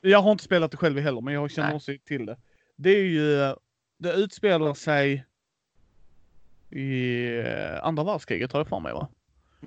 Jag 0.00 0.22
har 0.22 0.32
inte 0.32 0.44
spelat 0.44 0.70
det 0.70 0.76
själv 0.76 0.98
heller, 0.98 1.20
men 1.20 1.34
jag 1.34 1.50
känner 1.50 1.68
Nej. 1.68 1.76
också 1.76 1.92
till 2.04 2.26
det. 2.26 2.36
Det 2.76 2.90
är 2.90 3.04
ju... 3.04 3.54
Det 3.98 4.12
utspelar 4.12 4.74
sig 4.74 5.24
i 6.74 7.26
eh, 7.46 7.84
andra 7.84 8.04
världskriget 8.04 8.52
har 8.52 8.60
jag 8.60 8.68
för 8.68 8.80
mig 8.80 8.92
va? 8.92 9.08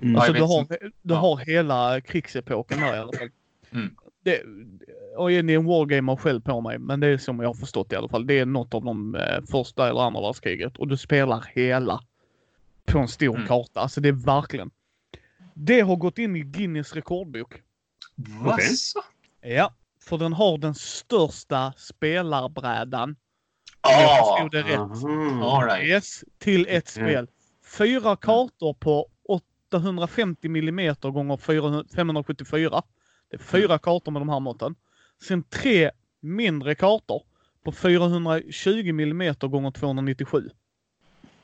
Mm. 0.02 0.16
Alltså 0.16 0.32
du 0.32 0.42
har, 0.42 0.66
du 0.80 1.14
Ja. 1.14 1.14
har 1.14 1.36
hela 1.36 2.00
krigsepoken 2.00 2.80
där 2.80 2.96
i 2.96 2.98
alla 2.98 3.12
fall. 3.18 3.28
Mm. 3.72 3.94
Det, 4.24 4.42
och 5.16 5.28
det 5.28 5.34
är 5.34 5.50
en 5.50 5.64
wargamer 5.64 6.16
själv 6.16 6.40
på 6.40 6.60
mig, 6.60 6.78
men 6.78 7.00
det 7.00 7.06
är 7.06 7.18
som 7.18 7.40
jag 7.40 7.48
har 7.48 7.54
förstått 7.54 7.92
i 7.92 7.96
alla 7.96 8.08
fall. 8.08 8.26
Det 8.26 8.38
är 8.38 8.46
något 8.46 8.74
av 8.74 8.84
de 8.84 9.14
eh, 9.14 9.42
första 9.50 9.88
eller 9.88 10.00
andra 10.00 10.20
världskriget 10.20 10.76
och 10.76 10.88
du 10.88 10.96
spelar 10.96 11.44
hela 11.54 12.00
på 12.84 12.98
en 12.98 13.08
stor 13.08 13.34
Mm. 13.36 13.46
karta. 13.48 13.80
Alltså 13.80 14.00
det 14.00 14.08
är 14.08 14.12
verkligen. 14.26 14.70
Det 15.54 15.80
har 15.80 15.96
gått 15.96 16.18
in 16.18 16.36
i 16.36 16.40
Guinness 16.40 16.92
rekordbok. 16.94 17.62
Vasså? 18.40 19.00
Ja, 19.40 19.74
för 20.00 20.18
den 20.18 20.32
har 20.32 20.58
den 20.58 20.74
största 20.74 21.72
spelarbrädan. 21.76 23.16
Jag 23.90 24.26
förstod 24.26 24.50
det 24.50 24.62
rätt. 24.72 24.78
All 25.42 25.64
right. 25.64 25.88
Yes, 25.88 26.24
till 26.38 26.66
ett 26.68 26.96
Mm. 26.96 27.08
spel. 27.08 27.28
Fyra 27.78 28.16
kartor 28.16 28.74
på 28.74 29.06
850 29.28 30.48
millimeter 30.48 31.10
gånger 31.10 31.36
400 31.36 31.84
574. 31.94 32.82
Det 33.30 33.36
är 33.36 33.40
fyra 33.40 33.78
kartor 33.78 34.12
med 34.12 34.22
de 34.22 34.28
här 34.28 34.40
måtten. 34.40 34.74
Sen 35.28 35.42
tre 35.42 35.90
mindre 36.20 36.74
kartor 36.74 37.22
på 37.64 37.72
420 37.72 38.92
millimeter 38.92 39.48
gånger 39.48 39.70
297. 39.70 40.50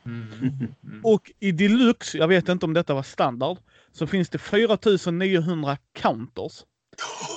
Mm. 0.06 0.22
Mm. 0.42 1.00
Och 1.04 1.32
i 1.40 1.52
deluxe, 1.52 2.18
jag 2.18 2.28
vet 2.28 2.48
inte 2.48 2.66
om 2.66 2.74
detta 2.74 2.94
var 2.94 3.02
standard, 3.02 3.58
så 3.92 4.06
finns 4.06 4.28
det 4.28 4.38
4900 4.38 5.76
counters. 5.92 6.64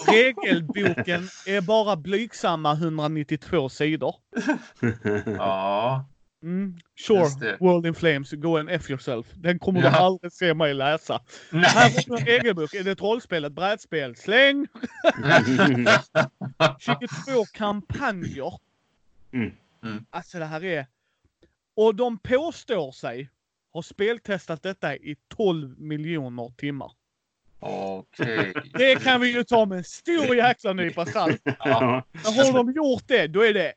Regelboken 0.08 1.30
är 1.46 1.62
bara 1.62 1.96
blygsamma 1.96 2.74
192 2.74 3.70
sidor. 3.70 4.16
Ja, 5.26 6.06
Mm. 6.44 6.78
Sure. 7.08 7.58
World 7.60 7.86
in 7.86 7.94
Flames, 7.96 8.32
go 8.32 8.58
and 8.58 8.70
F 8.70 8.90
yourself. 8.90 9.28
Den 9.36 9.60
kommer 9.60 9.82
du 9.82 9.88
Ja. 9.88 9.94
aldrig 9.94 10.32
se 10.32 10.54
mig 10.54 10.74
läsa. 10.74 11.14
Här 11.52 11.60
nej. 11.60 11.70
har 11.74 12.16
du 12.16 12.22
en 12.22 12.26
regelbok. 12.28 12.74
Är 12.74 12.84
det 12.84 12.92
ett 12.92 13.02
rollspel, 13.02 13.46
ett 13.46 13.54
brädspel? 13.54 14.16
Släng! 14.16 14.68
22 16.80 17.46
kampanjer. 17.54 18.54
Mm. 19.34 19.52
Mm. 19.84 20.06
Alltså 20.10 20.40
det 20.40 20.46
här 20.46 20.64
är... 20.64 20.86
Och 21.76 21.96
de 21.96 22.18
påstår 22.20 22.92
sig 22.92 23.30
ha 23.74 23.84
speltestat 23.84 24.64
detta 24.64 24.96
i 24.96 25.16
12 25.36 25.80
miljoner 25.80 26.54
timmar. 26.58 26.92
Okej. 27.60 28.54
Det 28.74 29.04
kan 29.04 29.22
vi 29.22 29.34
ju 29.34 29.44
ta 29.44 29.66
med 29.66 29.78
en 29.78 29.84
stor 29.84 30.36
jäkla 30.36 30.74
nypa 30.74 31.06
salt. 31.06 31.42
Ja. 31.44 32.04
Men 32.14 32.34
har 32.34 32.54
de 32.54 32.72
gjort 32.72 33.04
det, 33.08 33.28
då 33.28 33.42
är 33.42 33.54
det 33.54 33.74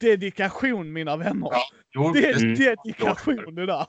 dedikation 0.00 0.92
mina 0.92 1.16
vänner. 1.16 1.48
Ja, 1.50 1.62
jo, 1.94 2.12
Det 2.12 2.26
är 2.30 2.42
Mm. 2.42 2.54
dedikation 2.54 3.54
det 3.54 3.66
där. 3.66 3.86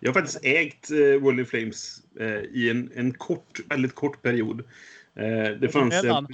Jag 0.00 0.08
har 0.08 0.14
faktiskt 0.14 0.44
ägt 0.44 0.90
eh, 0.90 0.96
World 0.98 1.40
in 1.40 1.46
Flames 1.46 2.02
eh, 2.20 2.26
i 2.28 2.70
en, 2.70 2.90
en 2.94 3.14
kort, 3.14 3.60
väldigt 3.68 3.94
kort 3.94 4.22
period. 4.22 4.60
Eh, 5.14 5.50
det 5.60 5.68
fanns 5.72 6.04
en. 6.04 6.26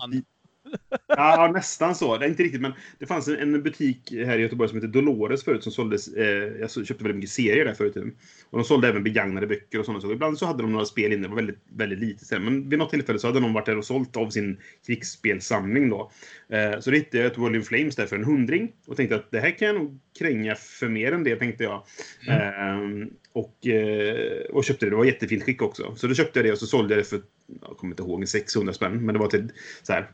Ja, 1.07 1.51
nästan 1.55 1.95
så. 1.95 2.17
Det 2.19 2.27
är 2.27 2.29
inte 2.29 2.43
riktigt, 2.43 2.61
men 2.61 2.73
det 2.99 3.07
fanns 3.07 3.29
en, 3.29 3.63
butik 3.63 4.13
här 4.13 4.39
i 4.39 4.43
Göteborg 4.43 4.69
som 4.69 4.79
heter 4.79 4.89
Dolores 4.89 5.45
förut 5.45 5.63
som 5.63 5.73
såldes. 5.73 6.09
Eh, 6.09 6.53
jag 6.61 6.71
köpte 6.71 6.95
väldigt 6.95 7.17
mycket 7.17 7.31
serier 7.31 7.65
där 7.65 7.75
förut. 7.75 7.97
Och 8.51 8.59
de 8.59 8.65
sålde 8.65 8.89
även 8.89 9.05
begagnade 9.05 9.47
böcker 9.47 9.79
och 9.79 9.85
sådana 9.85 10.01
saker. 10.01 10.15
Ibland 10.15 10.39
så 10.39 10.47
hade 10.47 10.63
de 10.63 10.73
några 10.73 10.85
spel 10.85 11.13
inne, 11.13 11.23
det 11.23 11.29
var 11.29 11.37
väldigt, 11.37 11.63
väldigt 11.77 11.99
lite. 11.99 12.25
sen. 12.25 12.45
Men 12.45 12.69
vid 12.69 12.79
något 12.79 12.91
tillfälle 12.91 13.19
så 13.19 13.27
hade 13.27 13.41
de 13.41 13.53
varit 13.53 13.67
där 13.67 13.79
och 13.79 13.85
sålt 13.85 14.17
av 14.17 14.31
sin 14.31 14.59
krigsspelsamling 14.87 15.91
då. 15.91 16.11
Eh, 16.49 16.81
så 16.81 16.91
då 16.91 16.97
hittade 16.97 17.23
jag 17.23 17.33
ett 17.33 17.39
World 17.39 17.57
in 17.57 17.63
Flames 17.63 17.97
där 17.97 18.07
för 18.07 18.17
en 18.17 18.25
hundring 18.25 18.73
och 18.87 18.97
tänkte 18.97 19.17
att 19.17 19.31
det 19.31 19.41
här 19.41 19.59
kan 19.59 19.69
jag 19.69 19.77
nog 19.77 19.99
kränga 20.19 20.55
för 20.55 20.89
mer 20.89 21.13
än 21.13 21.25
det, 21.25 21.37
tänkte 21.37 21.65
jag. 21.65 21.83
Ehm, 22.29 23.11
och, 23.33 23.67
eh, 23.67 24.41
och 24.51 24.65
köpte 24.65 24.87
det. 24.87 24.91
Det 24.91 24.97
var 24.97 25.05
jättefint 25.05 25.43
skick 25.43 25.63
också. 25.63 25.95
Så 25.97 26.07
då 26.07 26.15
köpte 26.15 26.39
jag 26.39 26.47
det 26.47 26.53
och 26.53 26.59
så 26.59 26.67
sålde 26.67 26.95
jag 26.95 27.01
det 27.01 27.09
för, 27.09 27.23
jag 27.61 27.77
kommer 27.77 27.93
inte 27.93 28.03
ihåg, 28.03 28.29
600 28.29 28.73
spänn. 28.73 29.07
Men 29.07 29.13
det 29.13 29.19
var 29.19 29.29
till 29.29 29.53
så 29.83 29.93
här. 29.93 30.11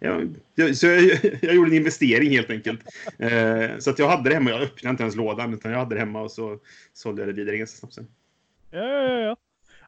Ja, 0.00 0.22
jag, 0.54 0.76
så 0.76 0.86
jag, 0.86 1.20
jag 1.42 1.54
gjorde 1.54 1.70
en 1.70 1.76
investering 1.76 2.30
helt 2.30 2.50
enkelt. 2.50 2.80
Eh, 3.18 3.78
så 3.78 3.90
att 3.90 3.98
jag 3.98 4.08
hade 4.08 4.28
det 4.30 4.34
hemma. 4.34 4.50
Jag 4.50 4.60
öppnade 4.62 4.90
inte 4.90 5.02
ens 5.02 5.16
lådan 5.16 5.54
utan 5.54 5.70
jag 5.72 5.78
hade 5.78 5.94
det 5.94 5.98
hemma 5.98 6.20
och 6.20 6.30
så 6.30 6.58
sålde 6.92 7.22
jag 7.22 7.28
det 7.28 7.32
vidare 7.32 7.56
ganska 7.56 7.78
snabbt 7.78 7.94
sen. 7.94 8.08
Ja, 8.70 8.78
ja, 8.80 9.20
ja. 9.20 9.36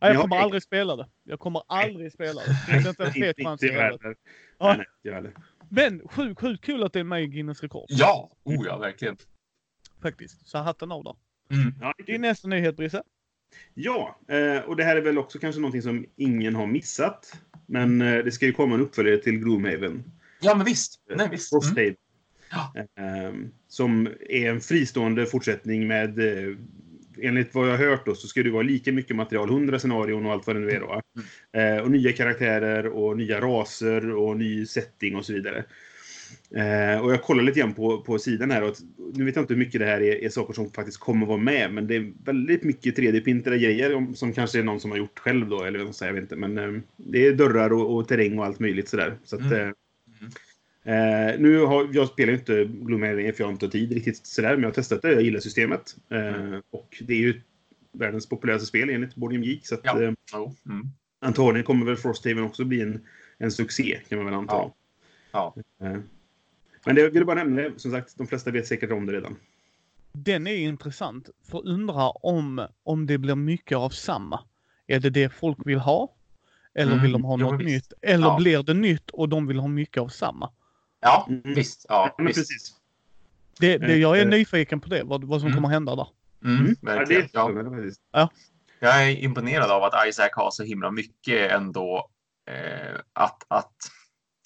Nej, 0.00 0.12
Jag 0.12 0.20
kommer 0.22 0.36
aldrig 0.36 0.62
spela 0.62 0.96
det. 0.96 1.06
Jag 1.24 1.40
kommer 1.40 1.62
aldrig 1.66 2.12
spela 2.12 2.40
det. 2.40 2.56
Det 2.66 2.72
är 2.72 2.88
inte 2.88 3.04
en 3.04 3.12
fet 3.12 3.36
chans 3.44 3.62
att 3.62 3.68
göra 3.68 3.96
det. 3.96 4.14
Ja. 4.58 4.76
Nej, 4.76 5.20
nej. 5.22 5.32
Men 5.68 6.08
sjukt, 6.08 6.40
sjukt 6.40 6.64
kul 6.64 6.82
att 6.82 6.92
det 6.92 7.00
är 7.00 7.04
med 7.04 7.22
i 7.22 7.26
Guinness 7.26 7.62
rekord. 7.62 7.86
ja. 7.88 8.30
Oh, 8.44 8.66
ja, 8.66 8.78
verkligen. 8.78 9.16
Faktiskt. 10.02 10.48
Så 10.48 10.58
hatten 10.58 10.92
av 10.92 11.04
där. 11.04 11.14
Mm. 11.52 11.74
Ja, 11.80 11.94
det 11.96 12.02
är. 12.02 12.06
Din 12.06 12.20
nästa 12.20 12.48
nyhet 12.48 12.76
Brisse. 12.76 13.02
Ja, 13.74 14.20
eh, 14.28 14.64
och 14.68 14.76
det 14.76 14.84
här 14.84 14.96
är 14.96 15.00
väl 15.00 15.18
också 15.18 15.38
kanske 15.38 15.60
någonting 15.60 15.82
som 15.82 16.06
ingen 16.16 16.54
har 16.54 16.66
missat. 16.66 17.32
Men 17.66 18.00
eh, 18.00 18.24
det 18.24 18.32
ska 18.32 18.46
ju 18.46 18.52
komma 18.52 18.74
en 18.74 18.80
uppföljare 18.80 19.18
till 19.18 19.38
Gloomhaven. 19.38 20.04
Ja, 20.40 20.54
men 20.54 20.66
visst. 20.66 21.00
Nej, 21.16 21.28
visst. 21.30 21.52
Mm. 21.52 21.62
Frosthaven. 21.62 21.96
Eh, 22.98 23.50
som 23.68 24.08
är 24.28 24.50
en 24.50 24.60
fristående 24.60 25.26
fortsättning 25.26 25.86
med 25.86 26.18
eh, 26.18 26.56
Enligt 27.22 27.54
vad 27.54 27.68
jag 27.68 27.78
har 27.78 27.86
hört 27.86 28.06
då, 28.06 28.14
så 28.14 28.28
ska 28.28 28.42
det 28.42 28.50
vara 28.50 28.62
lika 28.62 28.92
mycket 28.92 29.16
material, 29.16 29.48
100 29.48 29.78
scenarion 29.78 30.26
och 30.26 30.32
allt 30.32 30.46
vad 30.46 30.56
det 30.56 30.60
nu 30.60 30.70
är. 30.70 30.80
Då. 30.80 31.00
Mm. 31.52 31.76
Eh, 31.76 31.82
och 31.82 31.90
nya 31.90 32.12
karaktärer 32.12 32.86
och 32.86 33.16
nya 33.16 33.40
raser 33.40 34.10
och 34.10 34.36
ny 34.36 34.66
setting 34.66 35.16
och 35.16 35.24
så 35.26 35.32
vidare. 35.32 35.64
Eh, 36.56 37.00
och 37.04 37.12
jag 37.12 37.22
kollar 37.22 37.42
lite 37.42 37.60
grann 37.60 37.74
på, 37.74 38.00
på 38.00 38.18
sidan 38.18 38.50
här. 38.50 38.62
Och 38.62 38.68
att, 38.68 38.80
nu 39.14 39.24
vet 39.24 39.36
jag 39.36 39.42
inte 39.42 39.54
hur 39.54 39.58
mycket 39.58 39.80
det 39.80 39.86
här 39.86 40.00
är, 40.00 40.24
är 40.24 40.28
saker 40.28 40.52
som 40.54 40.70
faktiskt 40.70 40.98
kommer 40.98 41.26
vara 41.26 41.38
med. 41.38 41.72
Men 41.74 41.86
det 41.86 41.96
är 41.96 42.12
väldigt 42.24 42.62
mycket 42.62 42.98
3D-pintade 42.98 43.58
grejer 43.58 43.94
om, 43.94 44.14
som 44.14 44.32
kanske 44.32 44.58
är 44.58 44.62
någon 44.62 44.80
som 44.80 44.90
har 44.90 44.98
gjort 44.98 45.18
själv 45.18 45.48
då. 45.48 45.62
Eller 45.64 45.78
vad 45.78 45.94
jag 46.00 46.12
vet 46.12 46.22
inte. 46.22 46.36
Men 46.36 46.58
eh, 46.58 46.80
det 46.96 47.26
är 47.26 47.32
dörrar 47.32 47.72
och, 47.72 47.96
och 47.96 48.08
terräng 48.08 48.38
och 48.38 48.44
allt 48.44 48.58
möjligt 48.60 48.88
sådär. 48.88 49.14
Så 49.24 49.36
att, 49.36 49.42
Mm. 49.42 49.68
eh, 49.68 49.72
Eh, 50.84 51.38
nu 51.40 51.58
har, 51.58 51.88
jag 51.92 52.08
spelar 52.08 52.32
ju 52.32 52.38
inte 52.38 52.64
Gloomhaven 52.64 53.32
för 53.32 53.40
jag 53.42 53.46
har 53.46 53.52
inte 53.52 53.68
tid 53.68 53.92
riktigt 53.92 54.26
sådär, 54.26 54.50
men 54.52 54.60
jag 54.60 54.68
har 54.68 54.74
testat 54.74 55.02
det. 55.02 55.12
Jag 55.12 55.22
gillar 55.22 55.40
systemet. 55.40 55.96
Eh, 56.08 56.58
och 56.70 57.02
det 57.06 57.14
är 57.14 57.18
ju 57.18 57.40
världens 57.92 58.28
populäraste 58.28 58.66
spel 58.66 58.90
enligt 58.90 59.14
Board 59.14 59.32
Game 59.32 59.46
Geek. 59.46 59.66
Så 59.66 59.74
att, 59.74 59.80
Ja. 59.84 60.02
eh, 60.02 60.12
Jo. 60.32 60.54
Mm. 60.66 60.86
antagligen 61.20 61.64
kommer 61.64 61.86
väl 61.86 61.96
Frosthaven 61.96 62.44
också 62.44 62.64
bli 62.64 62.80
en, 62.80 63.00
en 63.38 63.50
succé, 63.50 63.98
kan 64.08 64.18
man 64.18 64.24
väl 64.24 64.34
anta. 64.34 64.54
Ja. 64.54 64.74
Ja. 65.32 65.54
Men 66.86 66.94
det 66.94 67.00
jag 67.00 67.10
ville 67.10 67.24
bara 67.24 67.36
nämna 67.36 67.62
det. 67.62 67.72
Som 67.80 67.90
sagt, 67.90 68.18
de 68.18 68.26
flesta 68.26 68.50
vet 68.50 68.66
säkert 68.66 68.90
om 68.90 69.06
det 69.06 69.12
redan. 69.12 69.36
Den 70.12 70.46
är 70.46 70.56
intressant. 70.56 71.30
För 71.50 71.68
undra 71.68 72.10
om, 72.10 72.66
om 72.82 73.06
det 73.06 73.18
blir 73.18 73.34
mycket 73.34 73.78
av 73.78 73.90
samma. 73.90 74.40
Är 74.86 75.00
det 75.00 75.10
det 75.10 75.30
folk 75.32 75.58
vill 75.64 75.78
ha? 75.78 76.14
Eller 76.74 76.92
Mm, 76.92 77.02
vill 77.02 77.12
de 77.12 77.24
ha 77.24 77.36
jo, 77.40 77.50
något 77.50 77.60
visst. 77.60 77.90
nytt? 77.90 77.92
Eller 78.02 78.26
Ja. 78.26 78.36
blir 78.36 78.62
det 78.62 78.74
nytt 78.74 79.10
och 79.10 79.28
de 79.28 79.46
vill 79.46 79.58
ha 79.58 79.68
mycket 79.68 80.00
av 80.00 80.08
samma? 80.08 80.52
Ja, 81.00 81.26
Mm. 81.28 81.42
visst. 81.54 81.86
Ja, 81.88 82.14
men 82.18 82.26
visst. 82.26 82.38
precis. 82.38 82.74
Det, 83.60 83.78
det, 83.78 83.96
jag 83.96 84.18
är 84.18 84.22
Eh, 84.24 84.28
nyfiken 84.30 84.80
på 84.80 84.88
det, 84.88 85.02
vad, 85.04 85.24
vad 85.24 85.40
som 85.40 85.46
Mm. 85.48 85.56
kommer 85.56 85.68
hända 85.68 85.96
där. 85.96 86.08
Mm, 86.44 86.66
Ja, 86.66 86.74
det 86.92 86.98
verkligen. 86.98 87.28
Ja. 87.32 87.52
faktiskt. 87.70 88.00
Jag 88.80 89.02
är 89.06 89.10
imponerad 89.24 89.70
av 89.70 89.82
att 89.82 90.08
Isaac 90.08 90.28
har 90.32 90.50
så 90.50 90.62
himla 90.64 90.90
mycket 90.90 91.50
ändå. 91.52 92.08
Eh, 92.46 93.00
att, 93.12 93.44
att, 93.48 93.74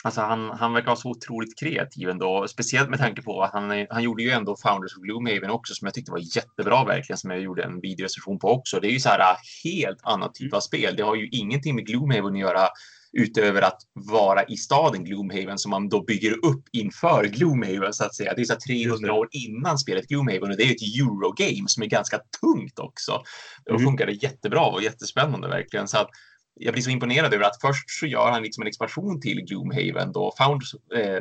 alltså 0.05 0.21
han, 0.21 0.51
han 0.51 0.73
verkar 0.73 0.87
vara 0.87 0.97
så 0.97 1.11
otroligt 1.11 1.59
kreativ 1.59 2.09
ändå. 2.09 2.49
Speciellt 2.49 2.91
med 2.91 2.99
tanke 2.99 3.23
på 3.23 3.43
att 3.43 3.53
han, 3.53 3.87
han 3.91 4.03
gjorde 4.03 4.23
ju 4.23 4.31
ändå 4.31 4.57
Founders 4.63 4.97
of 4.97 5.03
Gloomhaven 5.03 5.51
också 5.51 5.75
som 5.75 5.87
jag 5.87 5.95
tyckte 5.95 6.13
var 6.13 6.37
jättebra 6.37 6.85
verkligen. 6.85 7.19
Som 7.19 7.31
jag 7.31 7.41
gjorde 7.41 7.63
en 7.63 7.81
videorecension 7.81 8.39
på 8.39 8.49
också. 8.49 8.81
Det 8.81 8.89
är 8.89 8.93
ju 8.93 9.01
så 9.01 9.09
här 9.09 9.21
äh, 9.21 9.37
helt 9.65 9.99
annan 10.03 10.31
typ 10.35 10.55
av 10.55 10.61
spel. 10.61 10.97
Det 10.97 11.03
har 11.03 11.15
ju 11.17 11.29
ingenting 11.29 11.75
med 11.75 11.87
Gloomhaven 11.87 12.35
att 12.35 12.41
göra 12.41 12.69
utöver 13.17 13.63
att 13.63 13.79
vara 13.93 14.45
i 14.45 14.57
staden 14.57 15.05
Gloomhaven 15.05 15.59
som 15.59 15.71
man 15.71 15.89
då 15.89 16.05
bygger 16.05 16.33
upp 16.45 16.65
inför 16.73 17.25
Gloomhaven 17.25 17.93
så 17.93 18.05
att 18.05 18.15
säga. 18.15 18.35
Det 18.35 18.41
är 18.41 18.45
så 18.45 18.53
här 18.53 18.75
Just 18.75 18.87
300 18.91 19.07
det. 19.13 19.19
år 19.19 19.29
innan 19.31 19.79
spelet 19.79 20.07
Gloomhaven 20.09 20.51
och 20.51 20.57
det 20.57 20.63
är 20.63 20.67
ju 20.67 20.73
ett 20.75 21.01
Eurogame 21.01 21.69
som 21.69 21.83
är 21.83 21.87
ganska 21.87 22.19
tungt 22.41 22.79
också. 22.79 23.23
Då 23.65 23.75
Mm. 23.75 23.85
funkar 23.87 24.07
det 24.07 24.13
jättebra 24.13 24.65
och 24.67 24.83
jättespännande 24.83 25.49
verkligen. 25.49 25.89
Så 25.89 25.99
att 25.99 26.09
jag 26.55 26.73
blir 26.75 26.83
så 26.83 26.91
imponerad 26.91 27.35
över 27.35 27.45
att 27.45 27.61
först 27.61 27.91
så 27.91 28.07
gör 28.07 28.31
han 28.31 28.43
liksom 28.43 28.63
en 28.63 28.67
expansion 28.69 29.21
till 29.21 29.41
Gloomhaven 29.45 30.13
då 30.13 30.35
Founders, 30.39 30.75
eh, 30.95 31.17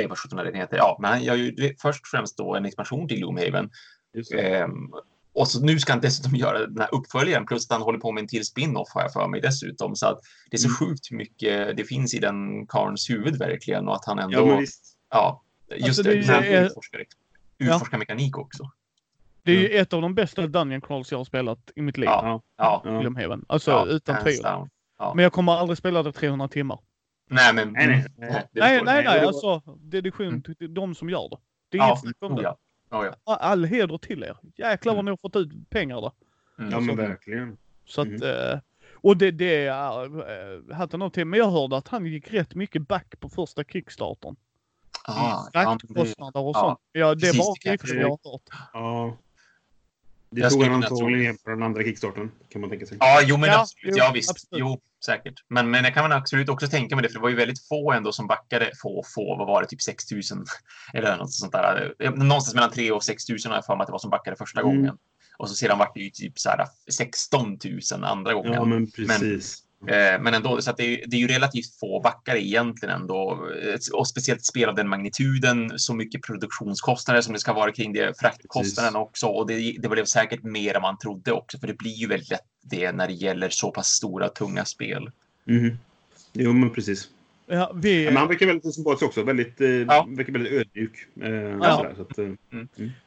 eh, 0.00 0.08
vad 0.08 0.18
sjutton 0.18 0.36
det 0.38 0.44
den 0.44 0.54
heter? 0.54 0.76
Ja, 0.76 0.98
men 1.00 1.10
han 1.10 1.22
gör 1.24 1.34
ju 1.34 1.50
det- 1.50 1.80
först 1.82 2.00
och 2.00 2.06
främst 2.06 2.36
då 2.36 2.54
en 2.56 2.64
expansion 2.64 3.08
till 3.08 3.16
Gloomhaven. 3.18 3.70
Det. 4.30 4.40
Ehm, 4.56 4.90
och 5.32 5.48
så 5.48 5.60
nu 5.64 5.78
ska 5.78 5.92
han 5.92 6.00
dessutom 6.00 6.34
göra 6.36 6.66
den 6.66 6.78
här 6.80 6.94
uppföljaren 6.94 7.46
plus 7.46 7.66
att 7.66 7.72
han 7.72 7.82
håller 7.82 7.98
på 7.98 8.12
med 8.12 8.20
en 8.22 8.28
till 8.28 8.44
spin-off 8.46 8.88
har 8.94 9.02
jag 9.02 9.12
för 9.12 9.28
mig 9.28 9.40
dessutom. 9.40 9.96
Så 9.96 10.06
att 10.06 10.20
det 10.50 10.56
är 10.56 10.58
så 10.58 10.68
Mm. 10.68 10.76
sjukt 10.76 11.10
mycket 11.10 11.76
det 11.76 11.84
finns 11.84 12.14
i 12.14 12.18
den 12.18 12.66
karlns 12.66 13.10
huvud 13.10 13.38
verkligen 13.38 13.88
och 13.88 13.94
att 13.96 14.04
han 14.06 14.18
ändå, 14.18 14.38
Ja, 14.38 14.62
ja, 15.10 15.42
just 15.76 15.84
Alltså, 15.86 16.02
det, 16.02 16.14
det 16.14 16.26
han 16.32 16.44
är- 16.44 16.64
utforskar, 16.66 17.04
utforskar 17.58 17.98
mekanik 17.98 18.38
också. 18.38 18.70
Det 19.42 19.52
är 19.52 19.56
ju 19.60 19.68
ett 19.78 19.92
av 19.92 20.02
de 20.02 20.14
bästa 20.14 20.46
Dungeon 20.46 20.80
Crawls 20.80 21.10
jag 21.12 21.18
har 21.18 21.24
spelat 21.24 21.70
i 21.76 21.82
mitt 21.82 21.96
liv. 21.96 22.04
Ja. 22.06 22.20
Ja. 22.24 22.40
Ja, 22.56 22.92
Ja. 22.92 23.00
Gloomhaven. 23.00 23.44
Alltså 23.48 23.70
ja, 23.70 23.86
utan 23.86 24.22
tvivel. 24.22 24.40
Ja. 24.98 25.12
Men 25.14 25.22
jag 25.22 25.32
kommer 25.32 25.52
aldrig 25.52 25.78
spela 25.78 26.02
det 26.02 26.12
300 26.12 26.48
timmar. 26.48 26.78
Nej, 27.30 27.54
men... 27.54 27.72
Nej, 27.72 27.86
nej. 27.86 28.06
det 28.52 28.60
Nej, 28.60 28.82
nej, 28.84 29.04
nej, 29.04 29.04
det 29.04 29.20
var- 29.20 29.26
alltså 29.26 29.60
dedikation 29.78 30.42
till 30.42 30.74
de 30.74 30.94
som 30.94 31.10
gör 31.10 31.28
det. 31.28 31.36
Det 31.68 31.76
är 31.78 31.82
Ja, 31.82 31.88
inget 31.88 32.00
snack 32.00 32.16
om 32.20 32.32
oh, 32.32 32.36
det. 32.36 32.42
ja. 32.42 32.56
Ja. 33.24 33.34
All 33.34 33.64
heder 33.64 33.98
till 33.98 34.22
er. 34.22 34.36
Jäklar 34.56 34.94
vad 34.94 35.04
ni 35.04 35.10
har 35.10 35.16
fått 35.16 35.36
ut 35.36 35.70
pengar 35.70 36.00
där. 36.00 36.12
Mm. 36.58 36.70
Ja, 36.72 36.80
men 36.80 36.96
verkligen. 36.96 37.56
Så 37.86 38.00
att, 38.00 38.08
Mm. 38.08 38.22
eh, 38.22 38.58
och 38.94 39.16
det, 39.16 39.30
det 39.30 39.66
är, 39.66 40.04
eh, 40.04 40.76
hatten 40.76 41.02
av 41.02 41.10
till. 41.10 41.24
Men 41.24 41.38
jag 41.38 41.50
hörde 41.50 41.76
att 41.76 41.88
han 41.88 42.06
gick 42.06 42.32
rätt 42.32 42.54
mycket 42.54 42.88
back 42.88 43.20
på 43.20 43.28
första 43.28 43.64
kickstarten. 43.64 44.36
Ah, 45.04 45.42
fraktkostnader 45.52 46.40
och 46.40 46.56
ja, 46.56 46.60
sånt. 46.60 46.78
Ja, 46.92 47.14
det 47.14 47.26
var 47.38 47.56
det 47.64 47.94
jag 48.00 48.08
har 48.08 48.32
hört. 48.32 48.42
Ja. 48.72 49.16
Det 50.30 50.40
Jag 50.40 50.50
tog 50.50 50.60
skulle 50.60 50.72
han 50.74 50.82
antagligen 50.84 51.20
igen 51.20 51.36
på 51.44 51.50
den 51.50 51.62
andra 51.62 51.82
kickstarten, 51.82 52.30
kan 52.52 52.60
man 52.60 52.70
tänka 52.70 52.86
sig. 52.86 52.96
Ja, 53.00 53.20
jo, 53.24 53.36
men 53.36 53.48
Ja, 53.50 53.60
absolut. 53.60 53.96
jo, 53.96 54.04
ja, 54.04 54.10
visst. 54.14 54.30
absolut. 54.30 54.60
Jo, 54.60 54.80
säkert. 55.04 55.34
Men, 55.48 55.70
men 55.70 55.84
jag 55.84 55.94
kan 55.94 56.02
väl 56.10 56.12
absolut 56.18 56.48
också 56.48 56.68
tänka 56.68 56.96
mig 56.96 57.02
det, 57.02 57.08
för 57.08 57.14
det 57.14 57.22
var 57.22 57.28
ju 57.28 57.36
väldigt 57.36 57.66
få 57.68 57.92
ändå 57.92 58.12
som 58.12 58.26
backade. 58.26 58.70
Få, 58.82 59.04
få, 59.14 59.36
vad 59.36 59.46
var 59.46 59.62
det? 59.62 59.68
Typ 59.68 59.82
6 59.82 60.10
000 60.10 60.22
eller 60.94 61.16
något 61.16 61.32
sånt 61.32 61.52
där. 61.52 61.94
Eh, 61.98 62.10
Någonstans 62.14 62.54
mellan 62.54 62.70
3 62.70 62.90
och 62.92 63.04
6 63.04 63.28
000 63.28 63.38
har 63.44 63.54
jag 63.54 63.64
för 63.66 63.76
mig 63.76 63.82
att 63.82 63.88
det 63.88 63.92
var 63.92 63.98
som 63.98 64.10
backade 64.10 64.36
första 64.36 64.60
Mm. 64.60 64.76
gången. 64.76 64.96
Och 65.38 65.48
så 65.48 65.54
sedan 65.54 65.78
vart 65.78 65.94
det 65.94 66.00
ju 66.00 66.10
typ 66.10 66.38
så 66.38 66.48
här 66.50 66.66
16 66.92 67.58
000 67.92 68.04
andra 68.04 68.34
gången. 68.34 68.52
Ja, 68.52 68.64
men 68.64 68.90
precis. 68.90 69.58
Eh, 69.88 70.20
men 70.22 70.34
ändå, 70.34 70.62
så 70.62 70.70
att 70.70 70.76
det, 70.76 70.84
är, 70.84 71.04
det 71.06 71.16
är 71.16 71.20
ju 71.20 71.26
relativt 71.28 71.78
få 71.80 72.00
backare 72.00 72.44
egentligen 72.46 72.94
ändå. 72.94 73.46
Och 73.92 74.08
speciellt 74.08 74.44
spel 74.44 74.68
av 74.68 74.74
den 74.74 74.88
magnituden, 74.88 75.78
så 75.78 75.94
mycket 75.94 76.22
produktionskostnader 76.22 77.20
som 77.20 77.32
det 77.32 77.38
ska 77.40 77.52
vara 77.52 77.72
kring 77.72 77.92
det, 77.92 78.18
fraktkostnaden 78.20 78.96
också. 78.96 79.26
Och 79.26 79.46
det, 79.46 79.76
det 79.78 79.88
blev 79.88 80.04
säkert 80.04 80.42
mer 80.42 80.74
än 80.76 80.82
man 80.82 80.98
trodde 80.98 81.32
också, 81.32 81.58
för 81.58 81.66
det 81.66 81.78
blir 81.78 81.92
ju 81.94 82.06
väldigt 82.06 82.30
lätt 82.30 82.40
det 82.62 82.92
när 82.92 83.06
det 83.06 83.12
gäller 83.12 83.48
så 83.48 83.70
pass 83.70 83.86
stora, 83.86 84.28
tunga 84.28 84.64
spel. 84.64 85.10
Mhm. 85.44 85.78
Jo, 86.32 86.52
men 86.52 86.70
precis. 86.70 87.08
Ja, 87.46 87.72
vi, 87.74 88.04
Men 88.04 88.16
han 88.16 88.28
verkar 88.28 88.46
väldigt 88.46 88.74
sympatisk 88.74 89.02
också. 89.02 89.22
Väldigt, 89.22 89.60
eh, 89.60 89.68
Ja. 89.68 90.06
verkar 90.16 90.32
väldigt 90.32 90.52
ödmjuk. 90.52 91.06
Eh, 91.22 91.30
Ja. 91.30 91.76
sådär, 91.76 91.94
så 91.96 92.02
att, 92.02 92.18
eh, 92.18 92.28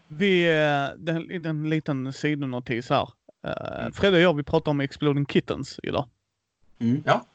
vi, 0.07 0.43
eh, 0.43 0.97
det 0.97 1.11
är 1.11 1.45
en 1.47 1.69
liten 1.69 2.13
sidonotis 2.13 2.89
här. 2.89 3.09
Eh, 3.47 3.79
Mm. 3.79 3.91
Fredde 3.93 4.17
och 4.17 4.23
jag, 4.23 4.35
vi 4.35 4.43
pratar 4.43 4.71
om 4.71 4.79
Exploding 4.79 5.25
Kittens 5.25 5.79
idag. 5.83 6.09
Mm. 6.83 7.03
Ja. 7.05 7.25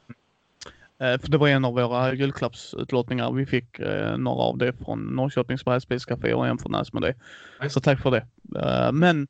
Eh, 1.01 1.21
För 1.21 1.29
det 1.31 1.39
var 1.39 1.49
en 1.49 1.65
av 1.65 1.73
våra 1.75 2.15
julklappsutlottningar. 2.15 3.33
Vi 3.33 3.47
fick 3.47 3.79
eh, 3.79 4.17
några 4.17 4.43
av 4.43 4.59
det 4.59 4.73
från 4.73 5.01
Norrköpings 5.05 5.65
brädspelscafé 5.65 6.35
och 6.35 6.47
en 6.47 6.59
från 6.59 6.73
Näsmedé. 6.73 7.15
Så 7.71 7.81
tack 7.81 8.01
för 8.03 8.11
det. 8.11 8.27
Eh, 8.61 8.93
Men 8.93 9.29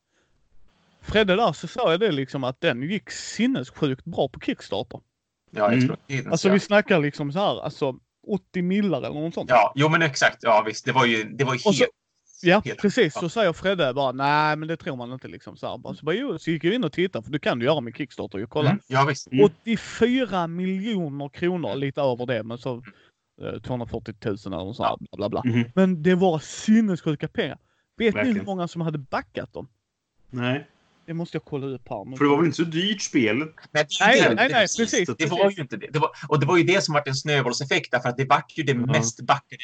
Fredde 1.00 1.36
där 1.36 1.52
så 1.52 1.66
sa 1.68 1.90
jag 1.90 2.00
det 2.00 2.12
liksom 2.12 2.44
att 2.44 2.60
den 2.60 2.82
gick 2.82 3.10
sinnessjukt 3.10 4.04
bra 4.04 4.28
på 4.28 4.40
Kickstarter. 4.40 5.00
Ja, 5.50 5.60
jag 5.60 5.72
Mm. 5.72 5.86
tror 5.86 6.30
Alltså 6.32 6.48
vi 6.48 6.60
snackar 6.60 7.00
liksom 7.00 7.32
så 7.32 7.38
här, 7.38 7.64
alltså 7.64 7.94
80 8.26 8.62
millar 8.62 8.98
eller 8.98 9.20
något 9.20 9.34
sånt. 9.34 9.50
Ja, 9.50 9.72
jo 9.76 9.88
men 9.88 10.02
exakt. 10.02 10.36
Ja 10.40 10.62
visst, 10.66 10.84
det 10.84 10.92
var 10.92 11.04
ju, 11.06 11.24
det 11.24 11.44
var 11.44 11.54
ju 11.54 11.58
helt... 11.64 11.90
Ja, 12.42 12.62
Helt- 12.64 12.80
precis. 12.80 13.14
Så 13.14 13.28
säger 13.28 13.52
Fredde 13.52 13.94
bara, 13.94 14.12
nej 14.12 14.56
men 14.56 14.68
det 14.68 14.76
tror 14.76 14.96
man 14.96 15.12
inte 15.12 15.28
liksom. 15.28 15.56
Så, 15.56 15.68
här. 15.70 15.78
Bara, 15.78 15.94
så, 15.94 16.04
bara, 16.04 16.14
jo, 16.16 16.38
så 16.38 16.50
gick 16.50 16.64
jag 16.64 16.74
in 16.74 16.84
och 16.84 16.92
tittade, 16.92 17.24
för 17.24 17.32
det 17.32 17.38
kan 17.38 17.58
du 17.58 17.64
göra 17.64 17.80
med 17.80 17.96
Kickstarter. 17.96 18.38
Jag 18.38 18.50
kolla. 18.50 18.70
Mm, 18.70 18.82
ja 18.86 19.04
visst. 19.08 19.32
Mm. 19.32 19.44
84 19.44 20.46
miljoner 20.46 21.28
kronor, 21.28 21.74
lite 21.74 22.00
över 22.00 22.26
det, 22.26 22.42
men 22.42 22.58
så 22.58 22.82
eh, 23.42 23.60
240 23.62 24.14
000 24.24 24.30
eller 24.30 24.72
sånt. 24.72 24.78
här, 24.78 24.96
Bla, 25.16 25.28
bla, 25.28 25.28
bla. 25.28 25.42
Mhm. 25.52 25.64
Men 25.74 26.02
det 26.02 26.14
var 26.14 26.38
sinnessjuka 26.38 27.28
pengar. 27.28 27.58
Vet 27.96 28.14
ni 28.14 28.20
hur 28.20 28.26
Verkligen. 28.26 28.44
många 28.46 28.68
som 28.68 28.80
hade 28.80 28.98
backat 28.98 29.52
dem? 29.52 29.68
Nej, 30.30 30.66
Det 31.08 31.14
måste 31.14 31.36
jag 31.36 31.44
kolla 31.44 31.66
upp 31.66 31.88
här. 31.90 32.16
för 32.16 32.24
det 32.24 32.30
var 32.30 32.36
väl 32.36 32.46
inte 32.46 32.56
så 32.56 32.62
dyrt 32.64 33.02
spel? 33.02 33.36
Nej, 33.38 33.46
Nej, 33.72 33.86
nej, 34.00 34.20
Det- 34.20 34.34
nej, 34.34 34.48
precis. 34.52 34.76
precis, 34.76 35.08
Det 35.18 35.26
var 35.26 35.50
ju 35.50 35.62
inte 35.62 35.76
det. 35.76 35.86
det 35.92 35.98
var, 35.98 36.10
och 36.28 36.40
det 36.40 36.46
var 36.46 36.56
ju 36.56 36.62
det 36.62 36.84
som 36.84 36.94
var 36.94 37.02
en 37.06 37.14
snöbollseffekt 37.14 37.90
därför 37.90 38.08
att 38.08 38.16
det 38.16 38.24
var 38.24 38.42
ju 38.56 38.62
det 38.62 38.72
Ja. 38.72 38.78
mest 38.78 39.20
backade 39.20 39.62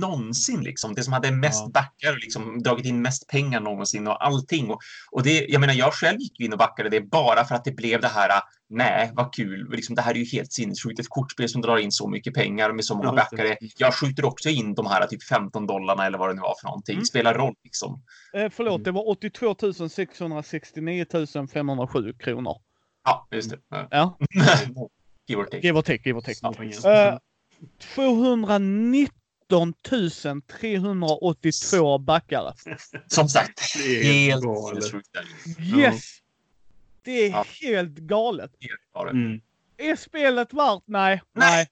någonsin 0.00 0.60
liksom. 0.60 0.94
Det 0.94 1.02
som 1.02 1.12
hade 1.12 1.30
mest 1.30 1.62
Ja. 1.64 1.70
backar 1.74 2.12
och 2.12 2.18
liksom 2.18 2.62
dragit 2.62 2.86
in 2.86 3.02
mest 3.02 3.28
pengar 3.28 3.60
någonsin 3.60 4.06
och 4.06 4.26
allting. 4.26 4.70
Och, 4.70 4.78
och 5.10 5.22
det, 5.22 5.46
jag 5.48 5.60
menar, 5.60 5.74
jag 5.74 5.92
själv 5.94 6.20
gick 6.20 6.40
in 6.40 6.52
och 6.52 6.58
backade 6.58 6.88
det 6.88 7.00
bara 7.00 7.44
för 7.44 7.54
att 7.54 7.64
det 7.64 7.72
blev 7.72 8.00
det 8.00 8.08
här 8.08 8.40
Nej, 8.68 9.10
vad 9.14 9.34
kul. 9.34 9.70
Liksom, 9.70 9.94
det 9.94 10.02
här 10.02 10.14
är 10.14 10.18
ju 10.18 10.24
helt 10.24 10.52
sinnessjukt. 10.52 11.00
Ett 11.00 11.08
kortspel 11.08 11.48
som 11.48 11.62
drar 11.62 11.78
in 11.78 11.92
så 11.92 12.08
mycket 12.08 12.34
pengar 12.34 12.72
med 12.72 12.84
så 12.84 12.94
många 12.94 13.08
Ja, 13.08 13.12
backare. 13.14 13.56
Jag 13.78 13.94
skjuter 13.94 14.24
också 14.24 14.48
in 14.48 14.74
de 14.74 14.86
här 14.86 15.06
typ 15.06 15.22
15 15.22 15.66
dollarna 15.66 16.06
eller 16.06 16.18
vad 16.18 16.28
det 16.30 16.34
nu 16.34 16.40
var 16.40 16.54
för 16.60 16.66
någonting. 16.68 16.94
Mm. 16.94 17.04
Spelar 17.04 17.34
roll 17.34 17.54
liksom. 17.64 18.02
Eh, 18.34 18.50
förlåt, 18.50 18.84
det 18.84 18.90
var 18.90 19.08
82 19.08 19.54
669 19.88 21.06
507 21.52 22.12
kronor. 22.18 22.56
Ja, 23.04 23.28
just 23.30 23.50
det. 23.50 23.58
Ja. 23.68 23.88
Ja, 23.90 24.18
Give 25.28 25.40
or 25.40 25.44
take. 25.44 25.66
give 25.66 25.78
or 25.78 25.82
take, 25.82 26.02
give 26.04 26.18
or 26.18 26.22
take. 26.22 26.38
Ja. 26.82 27.08
Eh, 27.08 27.18
219 27.94 29.74
382 30.60 31.98
backare. 31.98 32.54
Som 33.06 33.28
sagt, 33.28 33.60
helt 34.02 34.42
där. 34.42 35.24
Ja. 35.58 35.78
Yes! 35.78 36.02
Det 37.06 37.26
är 37.26 37.30
Ja. 37.30 37.44
helt 37.62 37.94
galet. 37.98 38.50
Helt 38.60 38.92
galet. 38.94 39.12
Mm. 39.12 39.40
Är 39.76 39.96
spelet 39.96 40.52
värt? 40.52 40.82
Nej. 40.86 41.22
Nej. 41.32 41.68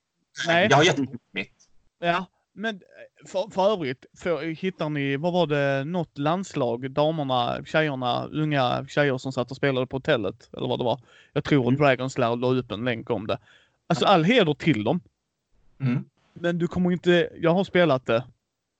Nej. 0.47 0.66
Jag 0.70 0.77
har 0.77 0.85
gett 0.85 0.98
mitt. 1.32 1.69
Ja. 2.01 2.27
Men 2.52 2.74
eh, 2.74 3.27
för, 3.28 3.51
för 3.51 3.73
övrigt, 3.73 4.06
för, 4.19 4.43
hittar 4.43 4.89
ni, 4.89 5.16
vad 5.16 5.32
var 5.32 5.47
det, 5.47 5.85
något 5.85 6.19
landslag, 6.19 6.90
damerna, 6.90 7.65
tjejerna, 7.65 8.27
unga 8.27 8.86
tjejer 8.89 9.19
som 9.19 9.32
satt 9.32 9.51
och 9.51 9.56
spelade 9.56 9.86
på 9.86 9.97
hotellet? 9.97 10.48
Eller 10.56 10.69
vad 10.69 10.78
det 10.81 10.85
var. 10.85 11.01
Jag 11.32 11.44
tror 11.44 11.69
Mm. 11.69 11.77
Dragons 11.81 12.19
Lair 12.19 12.36
la 12.36 12.47
upp 12.48 12.70
en 12.70 12.85
länk 12.85 13.11
om 13.11 13.27
det. 13.27 13.39
Alltså 13.86 14.05
all 14.06 14.24
heder 14.24 14.55
till 14.55 14.85
dem. 14.85 15.01
Mm. 15.81 16.05
Men 16.35 16.59
du 16.59 16.69
kommer 16.69 16.93
inte, 16.93 17.31
jag 17.40 17.55
har 17.55 17.65
spelat 17.65 18.06
det. 18.06 18.24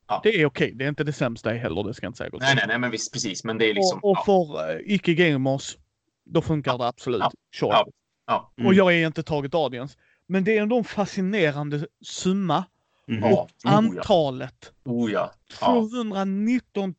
Ja. 0.09 0.20
Det 0.22 0.40
är 0.40 0.47
okej, 0.47 0.72
det 0.74 0.85
är 0.85 0.89
inte 0.89 1.05
det 1.05 1.12
sämsta 1.12 1.51
heller, 1.51 1.82
det 1.82 1.94
ska 1.94 2.06
jag 2.06 2.09
inte 2.10 2.18
säga. 2.18 2.31
Nej, 2.32 2.55
nej, 2.56 2.64
nej, 2.68 2.78
men 2.78 2.90
visst, 2.90 3.12
precis. 3.12 3.44
Men 3.44 3.59
det 3.59 3.70
är 3.70 3.74
liksom... 3.74 3.98
och, 3.98 4.10
och 4.10 4.16
ja, 4.16 4.24
för 4.24 4.74
uh, 4.74 4.81
icke-gamers, 4.94 5.76
då 6.24 6.42
funkar 6.42 6.78
det 6.78 6.86
absolut. 6.86 7.20
Ja. 7.20 7.32
Sure. 7.55 7.70
Ja. 7.72 7.86
ja. 8.26 8.52
Mm. 8.56 8.66
Och 8.66 8.74
jag 8.74 8.92
är 8.94 9.06
inte 9.06 9.22
taget 9.22 9.55
audience. 9.55 9.98
Men 10.26 10.44
det 10.44 10.59
är 10.59 10.62
ändå 10.62 10.78
en 10.78 10.84
fascinerande 10.84 11.86
summa. 12.05 12.64
Ja. 13.06 13.26
Och 13.26 13.32
Oh, 13.32 13.48
ja. 13.62 13.70
antalet. 13.70 14.72
Oh 14.84 15.10
ja. 15.12 15.32
ja. 15.60 15.66
219 15.66 16.94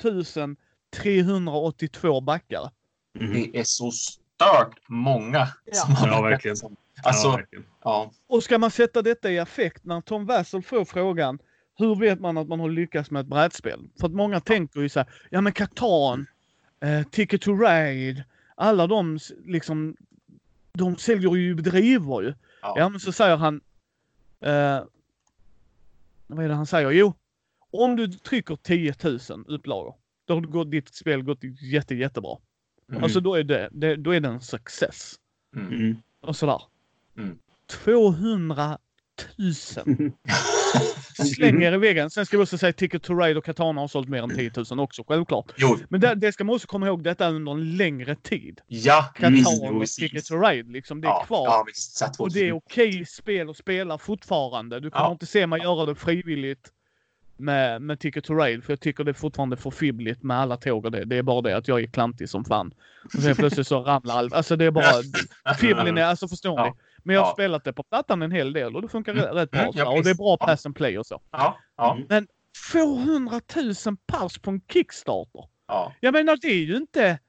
382 0.95 2.21
backare. 2.21 2.69
Mhm. 3.19 3.33
Det 3.33 3.59
är 3.59 3.63
så 3.63 3.91
stört 3.91 4.79
många 4.87 5.47
Ja. 5.65 5.73
som 5.73 5.95
har 5.95 6.07
Ja, 6.07 6.21
verkligen. 6.21 6.57
som- 6.57 6.75
ja, 6.95 7.01
Alltså, 7.09 7.31
verkligen. 7.31 7.65
ja. 7.83 8.11
Och 8.27 8.43
ska 8.43 8.57
man 8.57 8.71
sätta 8.71 9.01
detta 9.01 9.31
i 9.31 9.37
effekt 9.37 9.85
när 9.85 10.01
Tom 10.01 10.25
Wassel 10.25 10.63
får 10.63 10.85
frågan 10.85 11.39
hur 11.77 11.95
vet 11.95 12.19
man 12.19 12.37
att 12.37 12.47
man 12.47 12.59
har 12.59 12.69
lyckats 12.69 13.11
med 13.11 13.19
ett 13.21 13.27
brädspel? 13.27 13.79
För 13.99 14.07
att 14.07 14.13
många 14.13 14.39
tänker 14.39 14.81
ju 14.81 14.89
så 14.89 14.99
här, 14.99 15.09
ja 15.29 15.41
men 15.41 15.53
Catan, 15.53 16.25
eh, 16.83 17.03
Ticket 17.11 17.41
to 17.41 17.51
Ride, 17.53 18.25
alla 18.55 18.87
de 18.87 19.19
liksom, 19.45 19.95
de 20.73 20.95
säljer 20.97 21.35
ju 21.35 21.53
drivor 21.55 22.23
ju. 22.23 22.33
Ja. 22.61 22.73
Ja 22.77 22.89
men 22.89 22.99
så 22.99 23.11
säger 23.11 23.37
han, 23.37 23.61
eh, 24.39 24.83
vad 26.27 26.45
är 26.45 26.49
det 26.49 26.55
han 26.55 26.65
säger? 26.65 26.91
Jo, 26.91 27.13
om 27.71 27.95
du 27.95 28.07
trycker 28.07 28.55
10 28.55 28.95
000 29.03 29.19
upplagor, 29.47 29.95
då 30.25 30.33
har 30.33 30.41
gått- 30.41 30.71
ditt 30.71 30.95
spel 30.95 31.23
gått 31.23 31.39
jätte, 31.61 31.95
jättebra. 31.95 32.37
Mm. 32.91 33.03
Alltså 33.03 33.19
då 33.19 33.35
är 33.35 33.43
det, 33.43 33.69
det, 33.71 33.95
då 33.95 34.11
är 34.11 34.19
det 34.19 34.27
en 34.27 34.41
success. 34.41 35.15
Mm. 35.55 35.73
Mm. 35.73 35.97
Och 36.21 36.35
sådär. 36.35 36.61
Mm. 37.17 37.37
200 37.83 38.77
000 39.37 39.53
slänger 41.35 41.73
i 41.73 41.77
väggen. 41.77 42.09
Sen 42.09 42.25
ska 42.25 42.37
vi 42.37 42.43
också 42.43 42.57
säga 42.57 42.73
Ticket 42.73 43.03
to 43.03 43.13
Ride 43.15 43.37
och 43.39 43.45
Katana 43.45 43.81
har 43.81 43.87
sålt 43.87 44.09
mer 44.09 44.23
än 44.23 44.35
10 44.35 44.51
000 44.71 44.79
också, 44.79 45.03
självklart. 45.07 45.51
Jo, 45.57 45.77
Men 45.89 46.01
det, 46.01 46.15
det 46.15 46.31
ska 46.31 46.43
man 46.43 46.55
också 46.55 46.67
komma 46.67 46.87
ihåg, 46.87 47.03
detta 47.03 47.25
är 47.25 47.33
under 47.33 47.51
en 47.51 47.77
längre 47.77 48.15
tid. 48.15 48.61
ja. 48.67 49.13
Visst, 49.29 49.61
och. 49.61 49.85
Ticket 49.87 50.25
to 50.25 50.35
Ride, 50.37 50.71
liksom, 50.71 51.01
det 51.01 51.07
är 51.07 51.09
ja, 51.09 51.23
kvar. 51.27 51.45
Ja, 51.45 51.65
att 52.05 52.19
och 52.19 52.31
det 52.33 52.47
är 52.47 52.51
okej 52.55 53.05
spel 53.05 53.49
att 53.49 53.57
spela 53.57 53.97
fortfarande. 53.97 54.79
Du 54.79 54.89
kommer 54.89 55.05
Ja. 55.05 55.11
inte 55.11 55.25
se 55.25 55.47
mig 55.47 55.61
göra 55.61 55.85
det 55.85 55.95
frivilligt 55.95 56.71
med, 57.37 57.81
med 57.81 57.99
Ticket 57.99 58.23
to 58.23 58.33
Ride, 58.33 58.61
för 58.61 58.71
jag 58.73 58.79
tycker 58.79 59.03
det 59.03 59.11
är 59.11 59.13
fortfarande 59.13 59.57
för 59.57 59.71
fibbligt 59.71 60.23
med 60.23 60.37
alla 60.39 60.57
tåg 60.57 60.85
och 60.85 60.91
det. 60.91 61.05
Det 61.05 61.17
är 61.17 61.23
bara 61.23 61.41
det 61.41 61.57
att 61.57 61.67
jag 61.67 61.81
är 61.83 61.87
klantig 61.87 62.29
som 62.29 62.45
fan. 62.45 62.73
Och 63.15 63.21
sen 63.21 63.35
plötsligt 63.35 63.67
så 63.67 63.79
ramlar 63.83 64.17
allt. 64.17 64.33
Alltså 64.33 64.55
det 64.55 64.65
är 64.65 64.71
bara... 64.71 64.93
Fibblin 65.59 65.97
är, 65.97 66.03
alltså 66.03 66.27
förstår 66.27 66.59
Ja. 66.59 66.75
Men 67.05 67.15
jag 67.15 67.21
har 67.21 67.29
Ja. 67.29 67.33
spelat 67.33 67.63
det 67.63 67.73
på 67.73 67.83
plattan 67.83 68.21
en 68.21 68.31
hel 68.31 68.53
del 68.53 68.75
och 68.75 68.81
det 68.81 68.87
funkar 68.87 69.11
Mm. 69.13 69.25
rätt 69.25 69.51
bra. 69.51 69.61
Mm, 69.61 69.71
ja, 69.75 69.89
och 69.97 70.03
det 70.03 70.09
är 70.09 70.15
bra 70.15 70.37
Ja. 70.39 70.45
pass 70.45 70.65
and 70.65 70.75
play 70.75 70.97
och 70.97 71.05
så. 71.05 71.21
Ja, 71.31 71.57
ja, 71.77 71.97
Mm. 72.09 72.27
200 72.71 73.41
000 73.55 73.97
pers 74.07 74.37
på 74.39 74.49
en 74.51 74.61
Kickstarter. 74.67 75.47
ja. 75.67 75.93
Jag 75.99 76.13
menar 76.13 76.37
det 76.41 76.47
är 76.47 76.65
ju 76.65 76.77
inte... 76.77 77.19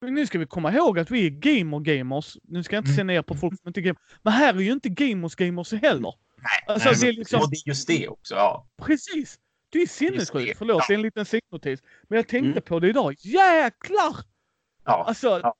Men 0.00 0.14
Nu 0.14 0.26
ska 0.26 0.38
vi 0.38 0.46
komma 0.46 0.72
ihåg 0.72 0.98
att 0.98 1.10
vi 1.10 1.26
är 1.26 1.30
gamer-gamers. 1.30 2.36
Nu 2.42 2.62
ska 2.62 2.76
jag 2.76 2.82
inte 2.82 2.92
se 2.96 3.04
ner 3.04 3.22
på 3.22 3.34
folk 3.34 3.60
som 3.60 3.68
inte 3.68 3.80
är 3.80 3.82
gamer. 3.82 4.00
Men 4.22 4.32
här 4.32 4.54
är 4.54 4.58
ju 4.60 4.72
inte 4.72 4.88
gamers-gamers 4.88 5.72
heller. 5.82 6.14
Nej, 6.36 6.74
Alltså, 6.74 6.88
nej, 6.88 6.98
det 7.00 7.06
är 7.06 7.12
men- 7.12 7.14
liksom- 7.14 7.40
och 7.40 7.50
det 7.50 7.56
är 7.56 7.68
just 7.68 7.88
det 7.88 8.08
också. 8.08 8.34
Ja. 8.34 8.66
Precis! 8.82 9.38
Det 9.72 9.78
är 9.78 10.46
det. 10.46 10.54
Förlåt, 10.58 10.76
Ja. 10.78 10.84
det 10.88 10.94
är 10.94 10.96
en 10.96 11.02
liten 11.02 11.24
sidnotis. 11.24 11.80
Men 12.08 12.16
jag 12.16 12.28
tänkte 12.28 12.50
Mm. 12.50 12.62
på 12.62 12.80
det 12.80 12.88
idag. 12.88 13.14
Jäklar! 13.18 14.16
Ja. 14.84 15.04
Alltså, 15.08 15.40
Ja. 15.42 15.54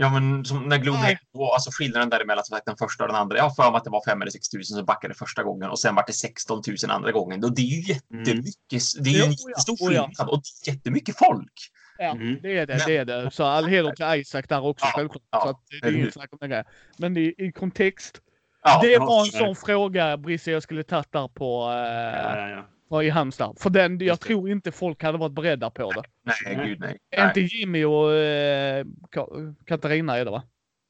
Ja, 0.00 0.10
men 0.10 0.44
som 0.44 0.68
när 0.68 0.78
Gloomhaven 0.78 1.06
Nej. 1.10 1.18
då, 1.34 1.52
alltså 1.52 1.70
skillnaden 1.72 2.08
däremellan 2.10 2.44
som 2.44 2.54
sagt 2.56 2.66
den 2.66 2.76
första 2.76 3.04
och 3.04 3.08
den 3.08 3.16
andra. 3.16 3.36
Jag 3.36 3.44
har 3.44 3.50
för 3.50 3.70
mig 3.70 3.78
att 3.78 3.84
det 3.84 3.90
var 3.90 4.02
5 4.08 4.22
eller 4.22 4.30
6 4.30 4.48
tusen 4.48 4.76
som 4.76 4.84
backade 4.86 5.14
första 5.14 5.42
gången 5.42 5.70
och 5.70 5.78
sen 5.78 5.94
var 5.94 6.04
det 6.06 6.12
16 6.12 6.62
000 6.82 6.90
andra 6.90 7.12
gången. 7.12 7.44
Och 7.44 7.54
det 7.54 7.62
är 7.62 7.66
ju 7.66 7.80
jättemycket. 7.92 8.82
Det 9.04 9.10
är 9.10 9.14
ju 9.14 9.22
en 9.22 9.30
jättestor 9.32 9.74
Oh, 9.88 9.94
ja. 9.94 10.06
skillnad 10.08 10.28
och 10.28 10.40
det 10.64 10.70
är 10.70 10.74
jättemycket 10.74 11.18
folk. 11.18 11.52
ja, 11.98 12.10
Mm. 12.10 12.38
det 12.42 12.58
är 12.58 12.66
det. 12.66 12.76
Men- 12.76 12.86
Det 12.86 12.96
är 12.96 13.04
det. 13.04 13.30
Så 13.30 13.44
all 13.44 13.66
heder 13.66 13.92
till 13.92 14.20
Isaac 14.20 14.42
där 14.48 14.64
också 14.64 14.86
Ja, 14.86 14.92
självklart. 14.96 15.22
ja, 15.30 15.40
så 15.42 15.48
att 15.48 15.60
det 15.82 15.88
är 15.88 15.96
inget 15.96 16.12
snack 16.14 16.30
om 16.40 16.48
det. 16.48 16.64
Men 16.98 17.16
i, 17.16 17.34
i 17.38 17.52
kontext. 17.52 18.20
Ja, 18.62 18.80
det 18.82 18.98
var 18.98 19.20
en 19.20 19.32
sån 19.32 19.56
fråga 19.56 20.16
Brisse 20.16 20.50
jag 20.50 20.62
skulle 20.62 20.82
tagit 20.82 21.12
där 21.12 21.28
på, 21.28 21.62
Ja, 21.72 22.36
ja, 22.36 22.48
ja. 22.48 22.62
på 22.62 22.68
i 23.02 23.08
Halmstad. 23.10 23.56
För 23.60 23.70
den, 23.70 23.92
jag 23.92 24.02
Just 24.02 24.22
det. 24.22 24.26
tror 24.28 24.50
inte 24.50 24.72
folk 24.72 25.02
hade 25.02 25.18
varit 25.18 25.32
beredda 25.32 25.70
på 25.70 25.92
det. 25.92 26.02
nej, 26.22 26.56
Nej. 26.56 26.66
gud 26.68 26.80
nej. 26.80 26.98
Inte. 27.28 27.40
Jimmy 27.40 27.84
och 27.84 28.12
eh, 28.14 28.84
Ka- 29.10 29.54
Katarina 29.64 30.16
är 30.16 30.24
det 30.24 30.30
va? 30.30 30.42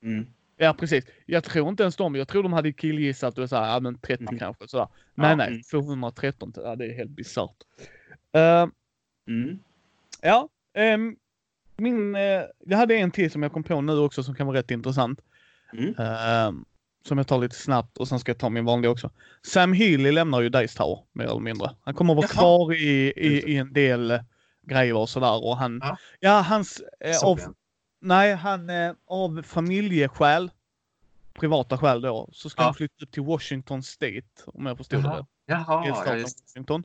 Mm. 0.03 0.27
Ja 0.57 0.75
precis. 0.79 1.05
Jag 1.27 1.45
tror 1.45 1.69
inte 1.69 1.83
ens 1.83 1.97
de. 1.97 2.15
Jag 2.15 2.29
tror 2.29 2.43
de 2.43 2.53
hade 2.53 2.73
killgissat 2.73 3.39
och 3.39 3.49
så 3.49 3.57
här, 3.57 3.73
ja 3.73 3.81
men 3.81 3.99
30 3.99 4.23
Mm. 4.25 4.39
kanske 4.39 4.69
sådär. 4.69 4.89
Nej 5.15 5.31
Ja. 5.31 5.37
nej, 5.37 5.49
Mm. 5.49 5.63
213. 5.63 6.53
Ja, 6.57 6.77
det 6.77 6.87
är 6.87 6.95
helt 6.97 7.11
bisarrt. 7.11 7.57
Uh, 8.37 8.71
Mm. 9.29 9.59
ja, 10.23 10.49
ehm, 10.75 11.17
min, 11.77 12.15
eh, 12.15 12.43
jag 12.67 12.79
hade 12.79 12.95
en 12.97 13.11
till 13.11 13.31
som 13.31 13.43
jag 13.43 13.53
kom 13.53 13.63
på 13.63 13.81
nu 13.81 13.93
också 13.99 14.23
som 14.23 14.35
kan 14.35 14.47
vara 14.47 14.59
rätt 14.59 14.71
intressant. 14.71 15.21
Mm. 15.73 15.95
Ehm, 15.99 16.65
som 17.05 17.19
jag 17.19 17.27
tar 17.27 17.39
lite 17.39 17.55
snabbt 17.57 17.99
och 17.99 18.09
sen 18.09 18.19
ska 18.21 18.31
jag 18.31 18.39
ta 18.39 18.49
min 18.49 18.65
vanliga 18.65 18.91
också. 18.91 19.11
Sam 19.43 19.73
Healy 19.73 20.13
lämnar 20.13 20.41
ju 20.41 20.49
Dice 20.49 20.77
Tower 20.77 20.99
mer 21.13 21.25
eller 21.25 21.41
mindre. 21.41 21.71
Han 21.85 21.95
kommer 21.95 22.13
att 22.13 22.17
vara 22.17 22.27
Jaha. 22.35 22.39
kvar 22.41 22.75
i, 22.75 23.13
i, 23.17 23.53
i 23.53 23.57
en 23.57 23.73
del 23.73 24.11
eh, 24.11 24.21
grejer 24.67 24.97
och 24.97 25.09
sådär 25.09 25.45
och 25.45 25.57
han, 25.57 25.81
Ja. 25.83 25.97
ja 26.21 26.41
hans, 26.41 26.83
eh, 27.01 27.25
av, 27.29 27.41
nej 28.01 28.35
han 28.35 28.71
eh, 28.71 28.93
av 29.07 29.43
familjeskäl, 29.43 30.51
privata 31.35 31.79
skäl 31.79 32.01
då, 32.01 32.29
så 32.33 32.51
ska 32.51 32.63
Ja. 32.63 32.65
han 32.67 32.75
flytta 32.75 33.05
upp 33.05 33.11
till 33.13 33.23
Washington 33.23 33.83
State 33.83 34.23
om 34.47 34.67
jag 34.67 34.77
förstod 34.77 35.03
det 35.03 35.09
Jaha, 35.09 35.19
rätt. 35.19 35.27
Jaha 35.47 35.65
ja, 36.07 36.17
just 36.17 36.41
Washington. 36.47 36.85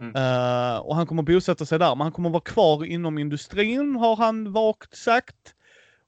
Mm. 0.00 0.16
Eh, 0.16 0.76
och 0.78 0.96
han 0.96 1.06
kommer 1.06 1.22
bosätta 1.22 1.66
sig 1.66 1.78
där, 1.78 1.94
men 1.94 2.00
han 2.00 2.12
kommer 2.12 2.30
vara 2.30 2.40
kvar 2.40 2.84
inom 2.84 3.18
industrin 3.18 3.96
har 3.96 4.16
han 4.16 4.52
vagt 4.52 4.96
sagt. 4.96 5.54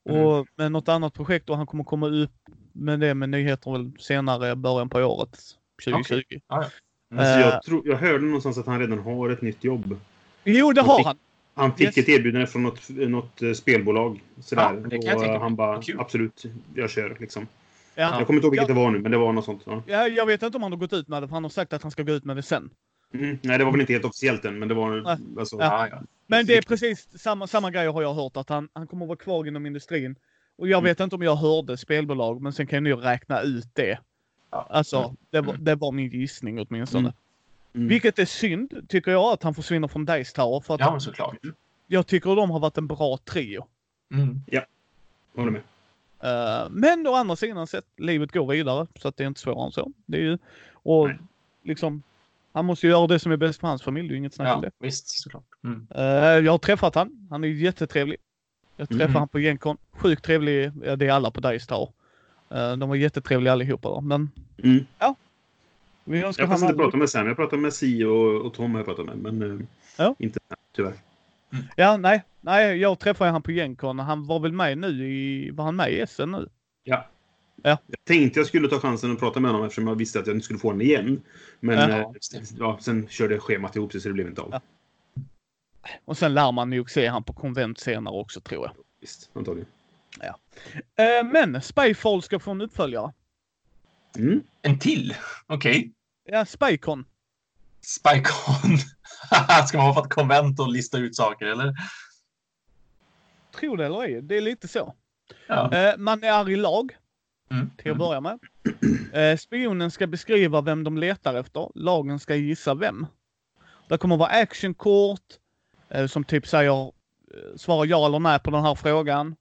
Mm. 0.08 0.24
Och 0.26 0.46
med 0.56 0.72
något 0.72 0.88
annat 0.88 1.14
projekt 1.14 1.50
och 1.50 1.56
han 1.56 1.66
kommer 1.66 1.84
komma 1.84 2.06
upp 2.08 2.32
med 2.76 3.00
det 3.00 3.14
med 3.14 3.28
nyheter 3.28 3.70
väl 3.72 3.90
senare, 3.98 4.56
början 4.56 4.88
på 4.88 4.98
året 4.98 5.38
2020. 5.84 6.22
Mm. 6.30 6.40
Alltså, 6.50 7.34
Eh. 7.34 7.40
jag, 7.40 7.62
tror, 7.62 7.88
jag 7.88 7.96
hörde 7.96 8.24
någonstans 8.24 8.58
att 8.58 8.66
han 8.66 8.80
redan 8.80 8.98
har 8.98 9.30
ett 9.30 9.42
nytt 9.42 9.64
jobb. 9.64 9.98
Jo, 10.44 10.72
det 10.72 10.80
Han 10.80 10.90
har 10.90 10.96
fick- 10.98 11.06
han. 11.06 11.18
Han 11.54 11.72
fick 11.72 11.86
Yes. 11.86 11.98
ett 11.98 12.08
erbjudande 12.08 12.46
från 12.46 12.62
något, 12.62 12.88
något 12.88 13.42
eh, 13.42 13.52
spelbolag. 13.52 14.20
Sådär. 14.40 14.62
Ja, 14.62 14.72
men 14.72 14.88
det 14.90 15.14
och 15.14 15.24
eh, 15.24 15.40
han 15.40 15.56
bara, 15.56 15.82
kul. 15.82 16.00
absolut, 16.00 16.44
jag 16.74 16.90
kör 16.90 17.16
liksom. 17.20 17.46
Ja. 17.94 18.18
Jag 18.18 18.26
kommer 18.26 18.38
inte 18.38 18.46
ihåg 18.46 18.52
vilket 18.52 18.68
Ja. 18.68 18.74
det 18.74 18.80
var 18.80 18.90
nu, 18.90 18.98
men 18.98 19.10
det 19.10 19.18
var 19.18 19.32
något 19.32 19.44
sånt. 19.44 19.62
Ja. 19.66 19.82
Ja, 19.86 20.08
jag 20.08 20.26
vet 20.26 20.42
inte 20.42 20.56
om 20.56 20.62
han 20.62 20.72
har 20.72 20.78
gått 20.78 20.92
ut 20.92 21.08
med 21.08 21.22
det, 21.22 21.28
för 21.28 21.34
han 21.34 21.44
har 21.44 21.50
sagt 21.50 21.72
att 21.72 21.82
han 21.82 21.90
ska 21.90 22.02
gå 22.02 22.12
ut 22.12 22.24
med 22.24 22.36
det 22.36 22.42
sen. 22.42 22.70
Mm. 23.14 23.38
Nej, 23.42 23.58
det 23.58 23.64
var 23.64 23.72
väl 23.72 23.80
inte 23.80 23.92
helt 23.92 24.04
officiellt 24.04 24.44
än, 24.44 24.58
men 24.58 24.68
det 24.68 24.74
var... 24.74 25.00
Nej. 25.00 25.16
Alltså, 25.38 25.56
Ja. 25.56 25.64
Ja, 25.64 25.88
ja. 25.90 26.02
Men 26.26 26.46
det 26.46 26.56
är 26.56 26.62
precis 26.62 27.08
samma, 27.20 27.46
samma 27.46 27.70
grej 27.70 27.86
har 27.86 28.02
jag 28.02 28.14
hört, 28.14 28.36
att 28.36 28.48
han, 28.48 28.68
han 28.72 28.86
kommer 28.86 29.04
att 29.04 29.08
vara 29.08 29.18
kvar 29.18 29.46
inom 29.46 29.66
industrin. 29.66 30.16
Och 30.58 30.68
jag 30.68 30.78
Mm. 30.78 30.84
vet 30.84 31.00
inte 31.00 31.16
om 31.16 31.22
jag 31.22 31.36
hörde 31.36 31.76
spelbolag, 31.76 32.42
men 32.42 32.52
sen 32.52 32.66
kan 32.66 32.84
jag 32.86 32.96
nog 32.96 33.04
räkna 33.04 33.40
ut 33.40 33.68
det. 33.74 33.98
Ja. 34.50 34.66
Alltså, 34.70 35.14
det 35.30 35.40
var, 35.40 35.54
det 35.54 35.74
var 35.74 35.92
min 35.92 36.10
gissning 36.10 36.58
åtminstone. 36.68 37.00
Mm. 37.08 37.14
Mm. 37.74 37.88
Vilket 37.88 38.18
är 38.18 38.24
synd, 38.24 38.88
tycker 38.88 39.10
jag, 39.10 39.32
att 39.32 39.42
han 39.42 39.54
försvinner 39.54 39.88
från 39.88 40.04
Dice 40.04 40.32
Tower. 40.34 40.60
För 40.60 40.74
att 40.74 40.80
ja 40.80 41.00
såklart. 41.00 41.36
jag 41.86 42.06
tycker 42.06 42.36
de 42.36 42.50
har 42.50 42.60
varit 42.60 42.78
en 42.78 42.86
bra 42.86 43.16
trio. 43.24 43.66
Mm. 44.12 44.40
Håller 45.36 45.50
med. 45.50 45.62
Eh, 46.20 46.68
men 46.70 47.06
å 47.06 47.14
andra 47.14 47.36
sidan 47.36 47.66
sett, 47.66 47.84
livet 47.96 48.32
går 48.32 48.46
vidare. 48.52 48.86
Så 48.94 49.08
att 49.08 49.16
det 49.16 49.22
är 49.24 49.28
inte 49.28 49.40
svårare 49.40 49.66
än 49.66 49.72
så. 49.72 49.92
Det 50.06 50.16
är 50.16 50.20
ju, 50.22 50.38
och 50.72 51.08
Nej. 51.08 51.18
liksom, 51.64 52.02
han 52.52 52.64
måste 52.64 52.86
ju 52.86 52.90
göra 52.90 53.06
det 53.06 53.18
som 53.18 53.32
är 53.32 53.36
bäst 53.36 53.60
för 53.60 53.68
hans 53.68 53.82
familj. 53.82 54.08
Det 54.08 54.12
är 54.12 54.14
ju 54.14 54.18
inget 54.18 54.34
snack 54.34 54.56
om 54.56 54.62
Ja, 54.64 54.70
det. 54.78 54.86
visst, 54.86 55.08
såklart. 55.08 55.44
Mm. 55.64 55.86
Eh, 55.94 56.04
jag 56.44 56.52
har 56.52 56.58
träffat 56.58 56.94
han. 56.94 57.26
Han 57.30 57.44
är 57.44 57.48
jättetrevlig. 57.48 58.16
Jag 58.76 58.88
träffade 58.88 59.08
Mhm. 59.08 59.16
han 59.16 59.28
på 59.28 59.38
Gencon. 59.40 59.76
Sjukt 59.92 60.24
trevlig. 60.24 60.70
Ja, 60.84 60.96
det 60.96 61.06
är 61.06 61.12
alla 61.12 61.30
på 61.30 61.40
Dice 61.40 61.66
Tower. 61.68 61.88
Eh, 62.50 62.76
de 62.76 62.88
var 62.88 62.96
jättetrevliga 62.96 63.52
allihopa. 63.52 63.88
Då. 63.88 64.00
Men 64.00 64.30
Mm. 64.62 64.84
vi 66.04 66.22
önskar 66.22 66.42
Jag 66.44 66.48
har 66.48 66.58
inte 66.62 66.74
pratat 66.74 66.98
med 66.98 67.10
Sam. 67.10 67.26
Jag 67.26 67.36
pratat 67.36 67.58
med 67.58 67.72
Si 67.72 68.04
och, 68.04 68.46
och 68.46 68.54
Tom 68.54 68.70
har 68.72 68.78
jag 68.78 68.86
pratat 68.86 69.06
med. 69.06 69.16
Men 69.34 69.60
eh, 69.60 69.66
Ja. 69.98 70.14
inte 70.18 70.40
tyvärr. 70.76 70.94
Ja, 71.76 71.96
nej. 71.96 72.22
Nej, 72.40 72.76
jag 72.76 72.98
träffade 72.98 73.30
han 73.30 73.42
på 73.42 73.52
Gencon. 73.52 73.98
Han 73.98 74.26
var 74.26 74.40
väl 74.40 74.52
med 74.52 74.78
nu 74.78 75.08
i... 75.12 75.50
Var 75.50 75.64
han 75.64 75.76
med 75.76 75.92
i 75.92 76.06
SN 76.06 76.22
nu? 76.32 76.48
Ja. 76.84 77.06
Ja. 77.62 77.78
Jag 77.86 78.04
tänkte 78.04 78.40
jag 78.40 78.46
skulle 78.46 78.68
ta 78.68 78.78
chansen 78.80 79.12
att 79.12 79.18
prata 79.20 79.40
med 79.40 79.50
honom 79.50 79.66
eftersom 79.66 79.86
jag 79.86 79.94
visste 79.94 80.18
att 80.20 80.26
jag 80.26 80.36
inte 80.36 80.44
skulle 80.44 80.58
få 80.58 80.72
den 80.72 80.80
igen. 80.80 81.20
Men 81.60 81.78
Ja. 81.90 81.96
eh, 81.98 81.98
Ja, 81.98 82.12
ja, 82.58 82.78
sen 82.80 83.06
körde 83.08 83.38
schemat 83.38 83.76
ihop 83.76 83.92
sig 83.92 84.00
så 84.00 84.08
det 84.08 84.14
blev 84.14 84.26
inte 84.26 84.40
av. 84.40 84.60
Ja. 85.88 85.94
Och 86.04 86.18
sen 86.18 86.34
lär 86.34 86.52
man 86.52 86.70
nog 86.70 86.90
se 86.90 87.06
han 87.06 87.24
på 87.24 87.32
konvent 87.32 87.78
senare 87.80 88.14
också 88.14 88.40
tror 88.40 88.64
jag. 88.66 88.76
Visst, 89.00 89.30
antagligen. 89.34 89.68
Eh, 90.98 91.24
men 91.32 91.62
Spyfall 91.62 92.22
ska 92.22 92.38
få 92.38 92.50
en 92.50 92.60
uppföljare. 92.60 93.12
Mm. 94.18 94.42
En 94.62 94.78
till? 94.78 95.14
Okej. 95.46 95.92
Ja, 96.24 96.44
Spycon. 96.44 97.04
Spycon. 97.80 98.78
Ska 99.68 99.78
man 99.78 99.86
vara 99.86 99.94
på 99.94 100.00
ett 100.06 100.14
konvent 100.14 100.60
och 100.60 100.68
lista 100.72 100.98
ut 100.98 101.16
saker 101.16 101.46
eller? 101.46 101.74
Tror 103.58 103.76
det 103.76 103.86
eller 103.86 104.02
ej, 104.02 104.22
det 104.22 104.36
är 104.36 104.40
lite 104.40 104.68
så. 104.68 104.94
Ja. 105.46 105.72
Eh, 105.72 105.96
man 105.98 106.24
är 106.24 106.50
i 106.50 106.56
lag 106.56 106.96
Mm. 107.50 107.70
till 107.70 107.90
att 107.92 107.96
Mm. 107.96 107.98
börja 107.98 108.20
med. 108.20 108.38
Eh, 109.12 109.36
spionen 109.36 109.90
ska 109.90 110.06
beskriva 110.06 110.60
vem 110.60 110.84
de 110.84 110.98
letar 110.98 111.34
efter. 111.34 111.70
Lagen 111.74 112.18
ska 112.18 112.34
gissa 112.34 112.74
vem. 112.74 113.06
Det 113.88 113.98
kommer 113.98 114.16
vara 114.16 114.28
actionkort 114.30 115.20
som 116.08 116.24
typ 116.24 116.46
säger 116.46 116.86
eh, 117.34 117.56
svara 117.56 117.84
ja 117.86 118.06
eller 118.06 118.18
nej 118.18 118.38
på 118.38 118.50
den 118.50 118.62
här 118.64 118.74
frågan. 118.74 119.36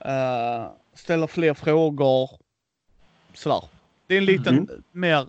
Eh, 0.00 0.70
ställer 0.94 1.26
fler 1.26 1.54
frågor. 1.54 2.30
Sådär. 3.34 3.64
Det 4.06 4.14
är 4.14 4.18
en 4.18 4.24
liten 4.24 4.58
Mm. 4.58 4.82
mer 4.92 5.28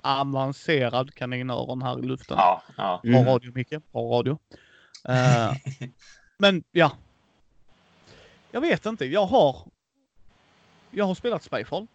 avancerad 0.00 1.14
kaninöron 1.14 1.82
här 1.82 1.98
i 1.98 2.02
luften. 2.02 2.36
Ja, 2.38 2.62
ja. 2.76 3.00
Bra 3.02 3.12
Mm. 3.12 3.26
radio 3.26 3.52
Micke, 3.54 3.70
bra 3.92 4.02
radio. 4.18 4.38
Eh, 5.08 5.52
men 6.38 6.64
ja. 6.72 6.92
Jag 8.50 8.60
vet 8.60 8.86
inte, 8.86 9.04
jag 9.06 9.26
har... 9.26 9.56
Jag 10.90 11.04
har 11.04 11.14
spelat 11.14 11.42
Spyfall. 11.42 11.86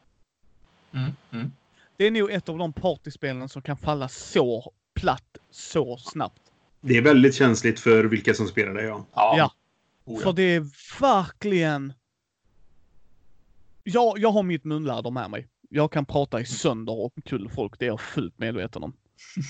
Mm. 0.94 1.11
Mm. 1.32 1.52
Det 1.98 2.06
är 2.07 2.11
nog 2.11 2.32
ett 2.32 2.49
av 2.49 2.57
de 2.57 2.74
partyspelen 2.74 3.49
som 3.49 3.61
kan 3.61 3.78
falla 3.78 4.07
så 4.10 4.72
platt 4.94 5.38
så 5.52 5.98
snabbt. 5.98 6.47
Det 6.88 6.97
är 6.97 7.01
väldigt 7.01 7.35
känsligt 7.35 7.80
för 7.80 8.03
vilka 8.03 8.34
som 8.34 8.47
spelar 8.47 8.73
det, 8.73 8.84
ja. 8.84 9.05
Ja. 9.15 9.35
Ja. 9.38 9.51
Oh, 10.05 10.19
För 10.19 10.30
ja. 10.30 10.34
det 10.34 10.43
är 10.55 10.65
verkligen... 11.01 11.93
Jag, 13.84 14.19
jag 14.19 14.31
har 14.31 14.43
mitt 14.43 14.64
munläder 14.64 15.11
med 15.11 15.30
mig. 15.30 15.47
Jag 15.69 15.91
kan 15.91 16.05
prata 16.05 16.41
i 16.41 16.45
sönder 16.45 16.99
och 16.99 17.14
kull 17.26 17.49
folk, 17.49 17.80
det 17.80 17.85
är 17.85 17.88
jag 17.88 18.01
fullt 18.01 18.39
medveten 18.39 18.84
om. 18.84 18.93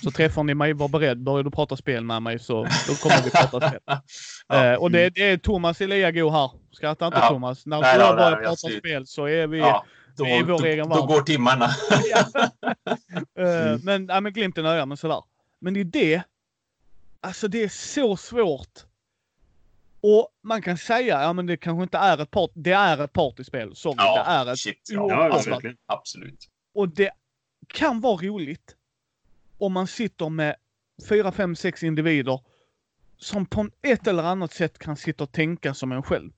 Så 0.03 0.11
träffar 0.11 0.43
ni 0.43 0.53
mig, 0.53 0.73
var 0.73 0.87
beredd. 0.89 1.23
Börjar 1.23 1.43
du 1.43 1.51
prata 1.51 1.77
spel 1.77 2.03
med 2.03 2.21
mig 2.21 2.39
så 2.39 2.63
då 2.87 2.93
kommer 2.95 3.23
vi 3.23 3.29
prata 3.31 3.67
spel. 3.69 3.79
Ja. 4.47 4.65
Eh, 4.65 4.79
och 4.79 4.91
det, 4.91 5.09
det 5.09 5.21
är 5.29 5.37
Thomas 5.37 5.81
Eliago 5.81 6.29
här. 6.29 6.51
Skratta 6.71 7.07
inte 7.07 7.17
Ja. 7.19 7.29
Thomas. 7.29 7.65
När 7.65 7.81
Nej, 7.81 7.93
du 7.93 7.99
nej, 7.99 8.07
har 8.07 8.15
börjat 8.15 8.31
nej, 8.31 8.39
prata 8.39 8.51
absolut. 8.51 8.77
spel 8.77 9.07
så 9.07 9.25
är 9.27 9.47
vi... 9.47 9.57
Ja, 9.59 9.85
då, 10.17 10.23
det 10.23 10.31
är 10.31 10.43
vår 10.43 10.59
då, 10.59 10.65
egen 10.65 10.89
då 10.89 10.95
värld. 10.95 11.07
går 11.07 11.21
timmarna. 11.21 11.65
Eh, 13.39 13.79
Men, 13.83 14.05
ja, 14.07 14.21
men 14.21 14.33
glimten 14.33 14.65
i 14.65 14.69
ögat, 14.69 14.87
men 14.87 14.97
sådär. 14.97 15.23
Men 15.61 15.73
det 15.73 15.79
är 15.79 15.83
det. 15.83 16.21
Alltså 17.21 17.47
det 17.47 17.63
är 17.63 17.69
så 17.69 18.17
svårt. 18.17 18.79
Och 20.01 20.29
man 20.41 20.61
kan 20.61 20.77
säga, 20.77 21.21
ja 21.21 21.33
men 21.33 21.45
det 21.45 21.57
kanske 21.57 21.83
inte 21.83 21.97
är 21.97 22.21
ett 22.21 22.31
part, 22.31 22.51
det 22.53 22.71
är 22.71 23.03
ett 23.03 23.13
partyspel. 23.13 23.75
Sorry, 23.75 23.95
det 23.95 24.01
är 24.03 24.45
Ja, 24.45 24.51
ett 24.53 24.59
shit. 24.59 24.89
Ja, 24.91 25.29
alltså. 25.29 25.49
verkligen. 25.49 25.77
Absolut. 25.85 26.49
Och 26.73 26.89
det 26.89 27.11
kan 27.67 28.01
vara 28.01 28.17
roligt 28.17 28.75
om 29.57 29.73
man 29.73 29.87
sitter 29.87 30.29
med 30.29 30.55
fyra, 31.09 31.31
fem, 31.31 31.55
sex 31.55 31.83
individer 31.83 32.39
som 33.17 33.45
på 33.45 33.69
ett 33.81 34.07
eller 34.07 34.23
annat 34.23 34.53
sätt 34.53 34.77
kan 34.79 34.97
sitta 34.97 35.23
och 35.23 35.31
tänka 35.31 35.73
som 35.73 35.91
en 35.91 36.03
själv. 36.03 36.31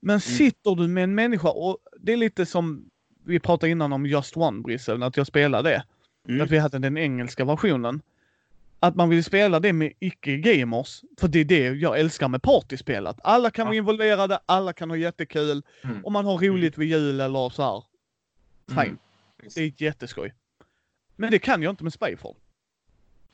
Men 0.00 0.20
sitter 0.20 0.74
du 0.74 0.88
med 0.88 1.04
en 1.04 1.14
människa 1.14 1.48
och 1.48 1.78
det 2.00 2.12
är 2.12 2.16
lite 2.16 2.46
som 2.46 2.90
vi 3.24 3.40
pratade 3.40 3.72
innan 3.72 3.92
om 3.92 4.06
Just 4.06 4.36
One 4.36 4.62
Brissel, 4.62 5.02
att 5.02 5.16
jag 5.16 5.26
spelade 5.26 5.70
det. 5.70 5.84
Mm. 6.28 6.40
Att 6.40 6.50
vi 6.50 6.58
hade 6.58 6.78
den 6.78 6.98
engelska 6.98 7.44
versionen. 7.44 8.02
Att 8.80 8.96
man 8.96 9.08
vill 9.08 9.24
spela 9.24 9.60
det 9.60 9.72
med 9.72 9.92
icke-gamers. 9.98 11.02
För 11.20 11.28
det 11.28 11.38
är 11.38 11.44
det 11.44 11.58
jag 11.68 12.00
älskar 12.00 12.28
med 12.28 12.42
partyspel. 12.42 13.06
Att 13.06 13.20
alla 13.24 13.50
kan 13.50 13.62
Ja. 13.62 13.66
vara 13.66 13.76
involverade, 13.76 14.40
alla 14.46 14.72
kan 14.72 14.90
ha 14.90 14.96
jättekul. 14.96 15.62
Mm. 15.84 16.04
Och 16.04 16.12
man 16.12 16.24
har 16.24 16.38
roligt 16.38 16.78
vid 16.78 16.88
jul 16.88 17.20
eller 17.20 17.48
så 17.50 17.62
här. 17.62 17.84
Fine. 18.68 18.78
Mm. 18.88 18.98
Det 19.54 19.60
är 19.60 19.82
jätteskoj. 19.82 20.34
Men 21.16 21.30
det 21.30 21.38
kan 21.38 21.62
jag 21.62 21.72
inte 21.72 21.84
med 21.84 21.92
Spyfall. 21.92 22.34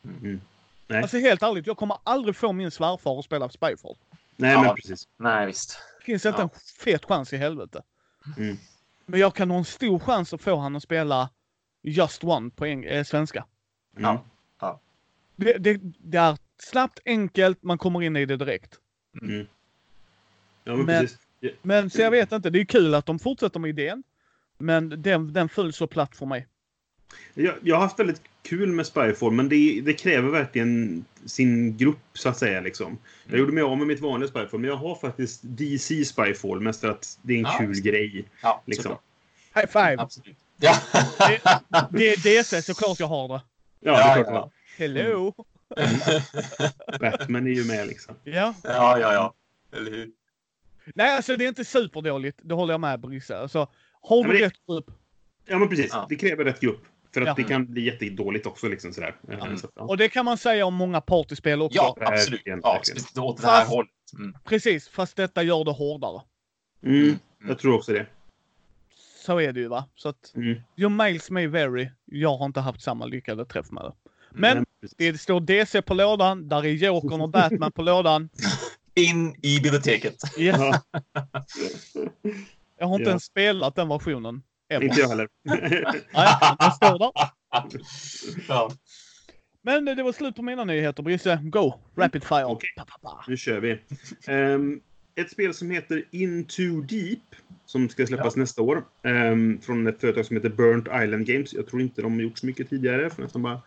Mm. 0.05 0.41
Nej. 0.87 1.03
Alltså 1.03 1.19
helt 1.19 1.43
ärligt, 1.43 1.67
jag 1.67 1.77
kommer 1.77 1.99
aldrig 2.05 2.37
få 2.37 2.53
min 2.53 2.71
svärfar 2.71 3.19
att 3.19 3.25
spela 3.25 3.49
Spyfall. 3.49 3.97
Nej, 4.37 4.53
Ja. 4.53 4.63
men 4.63 4.75
precis. 4.75 5.09
Nej, 5.17 5.47
visst. 5.47 5.79
Det 5.99 6.05
finns 6.05 6.27
inte 6.27 6.41
Ja. 6.41 6.43
en 6.43 6.61
fet 6.85 7.05
chans 7.05 7.33
i 7.33 7.37
helvete. 7.37 7.83
Mm. 8.39 8.57
Men 9.07 9.21
jag 9.21 9.35
kan 9.35 9.51
ha 9.51 9.59
en 9.59 9.65
stor 9.65 9.99
chans 9.99 10.35
att 10.35 10.41
få 10.43 10.57
han 10.57 10.77
att 10.77 10.83
spela 10.83 11.31
Just 11.83 12.25
One 12.25 12.51
på 12.51 12.65
eng- 12.67 12.87
eh, 12.87 13.05
svenska. 13.05 13.45
Mm. 13.97 14.03
Ja. 14.11 14.25
Det, 15.37 15.59
det, 15.59 15.81
det 15.99 16.19
är 16.19 16.37
snabbt, 16.59 17.01
enkelt, 17.05 17.63
man 17.63 17.79
kommer 17.79 18.03
in 18.03 18.17
i 18.17 18.27
det 18.27 18.37
direkt. 18.37 18.75
Mm. 19.23 19.47
Ja, 20.65 20.77
men, 20.77 20.87
Men-. 20.87 21.09
Men 21.63 21.91
så 21.91 22.01
jag 22.01 22.11
vet 22.11 22.33
inte, 22.33 22.51
det 22.51 22.61
är 22.61 22.65
kul 22.65 22.95
att 22.95 23.07
de 23.07 23.19
fortsätter 23.19 23.61
med 23.61 23.69
idén. 23.69 24.03
Men 24.59 25.03
den, 25.03 25.33
den 25.33 25.49
föll 25.49 25.73
så 25.73 25.87
platt 25.87 26.17
för 26.17 26.27
mig. 26.27 26.47
Jag, 27.35 27.55
jag 27.63 27.77
har 27.77 27.83
haft 27.83 27.99
väldigt 28.01 28.23
kul 28.43 28.73
med 28.73 28.87
Spyfall, 28.87 29.33
men 29.33 29.49
det, 29.49 29.81
det 29.85 29.93
kräver 29.93 30.31
verkligen 30.31 31.05
sin 31.27 31.77
grupp, 31.77 31.99
så 32.13 32.29
att 32.29 32.39
säga. 32.39 32.61
Liksom. 32.61 32.99
Jag 33.27 33.39
gjorde 33.39 33.53
mig 33.53 33.63
av 33.63 33.79
med 33.79 33.87
mitt 33.87 34.01
vanliga 34.01 34.29
Spyfall, 34.29 34.61
men 34.61 34.71
jag 34.71 34.77
har 34.77 34.95
faktiskt 34.95 35.41
DC 35.43 36.05
Spyfall, 36.05 36.61
mest 36.61 36.81
för 36.81 36.89
att 36.91 37.19
det 37.23 37.33
är 37.35 37.39
en 37.39 37.43
Ja, 37.45 37.57
kul 37.59 37.75
det. 37.75 37.81
grej. 37.91 38.25
Ja, 38.43 38.63
Liksom. 38.67 38.97
High 39.55 39.67
five! 39.67 39.97
Absolut. 39.99 40.37
Ja. 40.57 40.75
Det, 41.21 41.41
det 41.91 42.09
är 42.13 42.39
DC, 42.39 42.63
såklart 42.63 43.01
jag 43.01 43.07
har 43.07 43.29
det. 43.29 43.35
Ja, 43.35 43.41
Ja, 43.81 44.15
det 44.15 44.21
är 44.21 44.25
klart. 44.25 44.35
ja. 44.35 44.51
Hello! 44.77 45.35
Batman 47.01 47.47
är 47.47 47.51
ju 47.51 47.65
med 47.65 47.87
liksom. 47.87 48.15
Ja. 48.25 48.55
ja, 48.63 48.99
ja, 48.99 49.13
ja. 49.13 49.35
Eller 49.79 49.91
hur? 49.91 50.11
Nej, 50.95 51.17
alltså 51.17 51.37
det 51.37 51.45
är 51.45 51.49
inte 51.49 51.65
superdåligt. 51.65 52.39
Det 52.43 52.55
håller 52.55 52.73
jag 52.75 52.81
med 52.81 53.01
Brisse. 53.01 53.39
Alltså, 53.39 53.69
Har 54.01 54.23
men 54.23 54.31
du 54.33 54.39
det- 54.39 54.45
rätt 54.47 54.67
grupp? 54.67 54.91
Ja, 55.47 55.59
men 55.59 55.69
precis. 55.69 55.91
Ja. 55.93 56.07
Det 56.09 56.17
kräver 56.17 56.45
rätt 56.45 56.61
grupp. 56.61 56.83
För 57.15 57.21
att 57.21 57.27
Ja. 57.27 57.35
det 57.37 57.43
kan 57.45 57.67
bli 57.67 57.81
jättedåligt 57.85 58.47
också. 58.47 58.69
Liksom, 58.69 58.93
sådär. 58.93 59.17
Mm. 59.33 59.57
Så, 59.59 59.69
ja. 59.75 59.83
Och 59.83 59.97
det 59.97 60.09
kan 60.09 60.25
man 60.25 60.39
säga 60.39 60.67
om 60.67 60.75
många 60.75 61.01
partyspel 61.01 61.63
också. 61.63 61.77
Ja, 61.77 61.97
absolut. 62.01 62.43
Ja, 62.45 62.81
speciellt 62.85 63.19
åt 63.19 63.41
det 63.43 63.47
här 63.47 63.61
Fast- 63.61 63.71
hållet. 63.71 63.91
Mm. 64.19 64.37
Precis, 64.45 64.89
fast 64.89 65.17
detta 65.17 65.43
gör 65.43 65.65
det 65.65 65.71
hårdare. 65.71 66.23
Mm, 66.83 67.19
jag 67.49 67.59
tror 67.59 67.75
också 67.77 67.93
det. 67.93 68.07
Så 69.25 69.41
är 69.41 69.53
det 69.53 69.61
ju 69.61 69.69
va. 69.69 69.85
Så 69.95 70.09
att 70.09 70.33
Mm. 70.37 70.61
your 70.77 70.91
mails 70.91 71.31
may 71.31 71.47
vary. 71.47 71.91
Jag 72.05 72.37
har 72.37 72.47
inte 72.47 72.61
haft 72.61 72.83
samma 72.83 73.07
lyckade 73.07 73.45
träff 73.45 73.71
med 73.71 73.85
det. 73.85 73.93
Men 74.35 74.67
det 74.97 75.21
står 75.21 75.41
DC 75.41 75.83
på 75.83 75.95
lådan, 75.95 76.49
där 76.49 76.65
är 76.67 76.71
Jokern 76.71 77.21
och 77.21 77.29
Batman 77.31 77.73
på 77.73 77.83
lådan. 77.83 78.29
In 78.95 79.35
i 79.43 79.61
biblioteket. 79.61 80.15
Yes. 80.39 80.57
Ja, 80.59 80.81
Jag 82.79 82.87
har 82.87 82.95
inte 82.95 83.03
Ja. 83.05 83.09
ens 83.09 83.25
spelat 83.25 83.77
den 83.77 83.89
versionen. 83.89 84.43
Ever. 84.69 84.85
inte 84.85 85.01
jag 85.01 85.09
heller. 85.09 85.29
Nej, 86.15 86.57
den 86.59 86.71
står 86.73 86.99
där. 86.99 87.11
ja. 88.49 88.71
Men 89.63 89.85
det 89.85 90.03
var 90.03 90.13
slut 90.13 90.37
på 90.37 90.43
mina 90.43 90.65
nyheter 90.65 91.03
Brisse. 91.03 91.39
Go! 91.43 91.73
Rapid 91.97 92.25
fire. 92.25 92.45
Okej. 92.45 92.71
Pa, 92.77 92.85
pa, 92.85 92.99
pa. 93.03 93.25
Nu 93.29 93.37
kör 93.37 93.61
vi. 93.61 93.79
Ehm, 94.27 94.81
ett 95.15 95.31
spel 95.31 95.55
som 95.55 95.71
heter 95.71 96.05
Into 96.11 96.81
Deep. 96.81 97.19
Som 97.67 97.89
ska 97.89 98.07
släppas 98.07 98.37
nästa 98.37 98.63
år. 98.63 98.85
ehm, 99.05 99.61
från 99.61 99.87
ett 99.87 100.01
företag 100.01 100.27
som 100.27 100.37
heter 100.37 100.49
Burnt 100.49 100.87
Island 101.05 101.27
Games. 101.27 101.53
Jag 101.53 101.67
tror 101.67 101.83
inte 101.83 102.03
de 102.03 102.13
har 102.15 102.21
gjort 102.21 102.39
så 102.39 102.47
mycket 102.47 102.71
tidigare. 102.71 103.11
Får 103.11 103.23
nästan 103.23 103.43
bara 103.43 103.61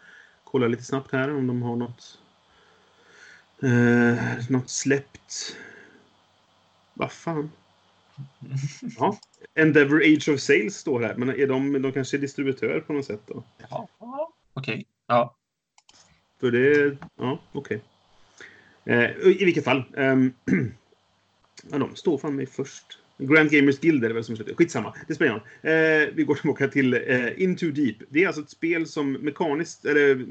kolla 0.51 0.67
lite 0.67 0.83
snabbt 0.83 1.11
här 1.11 1.35
om 1.35 1.47
de 1.47 1.61
har 1.61 1.75
något. 1.75 2.19
Uh, 3.63 4.49
något 4.49 4.69
släppt. 4.69 5.57
Vad 6.93 7.11
fan? 7.11 7.51
Ja. 8.97 9.17
Endeavor 9.55 10.01
Age 10.01 10.29
of 10.29 10.39
Sales 10.39 10.75
står 10.77 11.01
här. 11.01 11.15
Men 11.15 11.29
är 11.29 11.47
de, 11.47 11.81
de 11.81 11.91
kanske 11.91 12.17
är 12.17 12.19
distributör 12.19 12.79
på 12.79 12.93
något 12.93 13.05
sätt 13.05 13.21
då? 13.25 13.43
Ja, 13.69 13.87
Okej. 14.53 14.85
Ja. 15.07 15.35
För 16.39 16.51
det... 16.51 16.97
Ja, 17.15 17.39
okej. 17.51 17.81
Eh, 18.85 19.11
I 19.23 19.45
vilket 19.45 19.63
fall. 19.63 19.83
ehm, 19.97 20.33
ja, 21.71 21.77
de 21.77 21.95
står 21.95 22.17
fan 22.17 22.35
mig 22.35 22.45
först. 22.45 22.99
Grand 23.17 23.51
Gamers 23.51 23.79
Guild 23.79 24.03
är 24.03 24.07
det 24.07 24.13
väl 24.13 24.23
som 24.23 24.35
slutar. 24.35 24.53
Skitsamma. 24.53 24.93
Det 25.07 25.15
spelar 25.15 25.31
ingen 25.31 25.41
roll. 25.63 25.71
eh, 26.03 26.09
Vi 26.15 26.23
går 26.23 26.35
tillbaka 26.35 26.67
till 26.67 26.93
eh, 26.93 27.41
Into 27.41 27.71
Deep. 27.71 27.95
Det 28.09 28.23
är 28.23 28.27
alltså 28.27 28.41
ett 28.41 28.49
spel 28.49 28.85
som 28.87 29.11
mekaniskt, 29.13 29.85
eller 29.85 30.25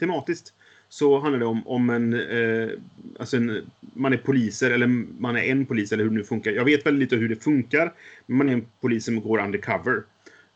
tematiskt, 0.00 0.52
så 0.88 1.18
handlar 1.20 1.38
det 1.38 1.46
om, 1.46 1.66
om 1.66 1.90
en, 1.90 2.14
eh, 2.14 2.68
alltså 3.18 3.36
en... 3.36 3.70
Man 3.94 4.12
är 4.12 4.16
poliser, 4.16 4.70
eller 4.70 4.86
man 5.20 5.36
är 5.36 5.42
en 5.42 5.66
polis, 5.66 5.92
eller 5.92 6.04
hur 6.04 6.10
det 6.10 6.16
nu 6.16 6.24
funkar. 6.24 6.50
Jag 6.52 6.64
vet 6.64 6.86
väldigt 6.86 7.00
lite 7.00 7.16
hur 7.16 7.28
det 7.28 7.42
funkar. 7.44 7.92
Men 8.26 8.36
man 8.38 8.48
är 8.48 8.52
en 8.52 8.66
polis 8.80 9.04
som 9.04 9.20
går 9.20 9.38
undercover. 9.44 10.02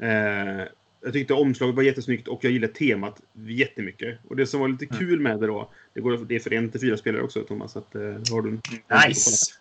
Eh, 0.03 0.67
jag 1.05 1.13
tyckte 1.13 1.35
omslaget 1.35 1.77
var 1.77 1.83
jättesnyggt 1.83 2.29
och 2.29 2.45
jag 2.45 2.53
gillar 2.53 2.69
temat 2.69 3.21
jättemycket. 3.47 4.19
Och 4.29 4.37
det 4.37 4.47
som 4.47 4.61
var 4.61 4.69
lite 4.69 4.85
Mm. 4.85 4.99
kul 4.99 5.21
med 5.21 5.41
det 5.41 5.47
då, 5.47 5.71
det, 5.95 6.01
går, 6.01 6.19
det 6.29 6.35
är 6.35 6.41
för 6.41 6.53
en 6.53 6.71
till 6.71 6.81
fyra 6.81 6.97
spelare 6.97 7.23
också 7.23 7.43
Thomas, 7.43 7.73
så 7.73 7.79
att, 7.79 7.95
eh, 7.95 8.01
har 8.03 8.43
du 8.43 8.51
Nice. 9.09 9.53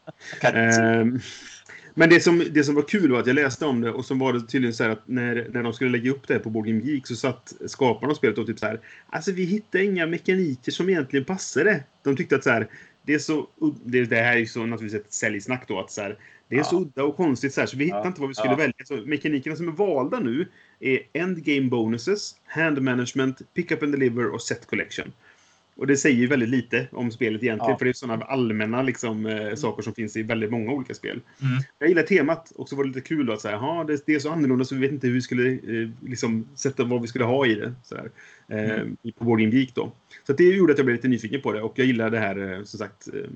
Kan- 0.42 0.56
Ehm, 0.56 1.20
men 1.94 2.10
det 2.10 2.20
som, 2.20 2.44
det 2.52 2.64
som 2.64 2.76
var 2.76 2.82
kul 2.82 3.12
var 3.12 3.20
att 3.20 3.28
jag 3.28 3.34
läste 3.36 3.66
om 3.66 3.82
det 3.82 3.92
och 3.92 4.06
så 4.06 4.16
var 4.16 4.34
det 4.34 4.42
tydligen 4.42 4.74
så 4.74 4.84
här 4.84 4.90
att 4.90 5.08
när, 5.08 5.48
när 5.54 5.64
de 5.64 5.74
skulle 5.74 5.90
lägga 5.90 6.12
upp 6.12 6.28
det 6.28 6.34
här 6.34 6.42
på 6.42 6.50
Board 6.50 6.66
Game 6.66 6.82
Geek 6.84 7.08
så 7.08 7.16
satt 7.16 7.54
skaparna 7.66 8.12
av 8.12 8.16
spelet 8.16 8.38
och 8.38 8.48
typ 8.48 8.60
så 8.60 8.66
här. 8.66 8.80
Alltså 9.10 9.32
vi 9.32 9.44
hittade 9.46 9.84
inga 9.84 10.06
mekaniker 10.08 10.72
som 10.72 10.90
egentligen 10.90 11.26
passade. 11.26 11.84
De 12.04 12.16
tyckte 12.18 12.36
att 12.36 12.44
så 12.44 12.50
här. 12.50 12.68
Det 13.06 13.14
är 13.14 13.20
så... 13.20 13.48
Det, 13.86 14.06
det 14.06 14.16
här 14.16 14.34
är 14.34 14.38
ju 14.40 14.46
så 14.46 14.66
naturligtvis 14.66 15.02
ett 15.02 15.14
säljsnack 15.14 15.68
då 15.68 15.80
att 15.80 15.92
så 15.92 16.02
här. 16.02 16.18
Det 16.48 16.56
är 16.56 16.60
Ja. 16.60 16.64
så 16.64 16.82
udda 16.82 17.04
och 17.04 17.16
konstigt 17.18 17.54
så 17.54 17.62
här 17.62 17.68
så 17.68 17.78
vi 17.78 17.84
hittade 17.84 18.02
Ja. 18.04 18.08
inte 18.08 18.22
vad 18.22 18.28
vi 18.30 18.36
skulle 18.36 18.52
Ja. 18.54 18.58
välja. 18.58 18.74
Så 18.86 18.96
mekanikerna 18.96 19.56
som 19.56 19.68
är 19.68 19.72
valda 19.72 20.20
nu 20.20 20.48
är 20.80 21.00
Endgame 21.14 21.70
Bonuses, 21.70 22.36
Hand 22.46 22.82
Management, 22.82 23.42
Pick 23.54 23.72
Up 23.72 23.84
and 23.84 23.92
Deliver 23.92 24.34
och 24.34 24.42
Set 24.42 24.68
Collection. 24.68 25.12
Och 25.82 25.88
det 25.88 25.98
säger 25.98 26.18
ju 26.18 26.28
väldigt 26.28 26.50
lite 26.50 26.88
om 26.92 27.12
spelet 27.12 27.44
egentligen, 27.44 27.72
Ja. 27.72 27.78
för 27.78 27.86
det 27.86 27.92
är 27.92 27.94
sådana 27.94 28.26
allmänna 28.26 28.82
liksom, 28.82 29.26
eh, 29.26 29.56
saker 29.56 29.84
som 29.84 29.94
finns 29.94 30.18
i 30.18 30.24
väldigt 30.24 30.52
många 30.52 30.72
olika 30.72 30.94
spel. 30.94 31.22
Mm. 31.42 31.54
Jag 31.80 31.90
gillar 31.90 32.04
temat 32.04 32.52
och 32.56 32.70
så 32.70 32.76
var 32.76 32.84
det 32.84 32.88
lite 32.88 33.02
kul 33.02 33.26
då 33.26 33.34
att 33.34 33.42
säga, 33.42 33.54
ja 33.56 33.84
det, 33.88 34.04
det 34.06 34.16
är 34.16 34.20
så 34.20 34.32
annorlunda 34.32 34.66
så 34.66 34.76
vi 34.76 34.82
vet 34.82 34.92
inte 34.92 35.08
hur 35.08 35.14
vi 35.14 35.22
skulle 35.22 35.52
eh, 35.52 35.90
liksom, 36.06 36.48
sätta 36.56 36.84
vad 36.84 37.02
vi 37.02 37.08
skulle 37.08 37.26
ha 37.26 37.46
i 37.46 37.56
det. 37.56 37.74
Så 37.84 37.96
där, 37.96 38.12
eh, 38.48 38.72
Mm. 38.82 38.98
På 39.18 39.36
Game 39.36 39.56
Geek 39.56 39.76
då. 39.76 39.92
Så 40.26 40.32
att 40.32 40.38
det 40.38 40.44
gjorde 40.44 40.72
att 40.74 40.80
jag 40.80 40.86
blev 40.86 40.96
lite 40.96 41.08
nyfiken 41.08 41.42
på 41.42 41.52
det 41.54 41.62
och 41.62 41.74
jag 41.80 41.88
gillar 41.88 42.10
det 42.10 42.20
här 42.20 42.52
eh, 42.54 42.64
som 42.64 42.80
sagt 42.80 43.08
eh, 43.14 43.30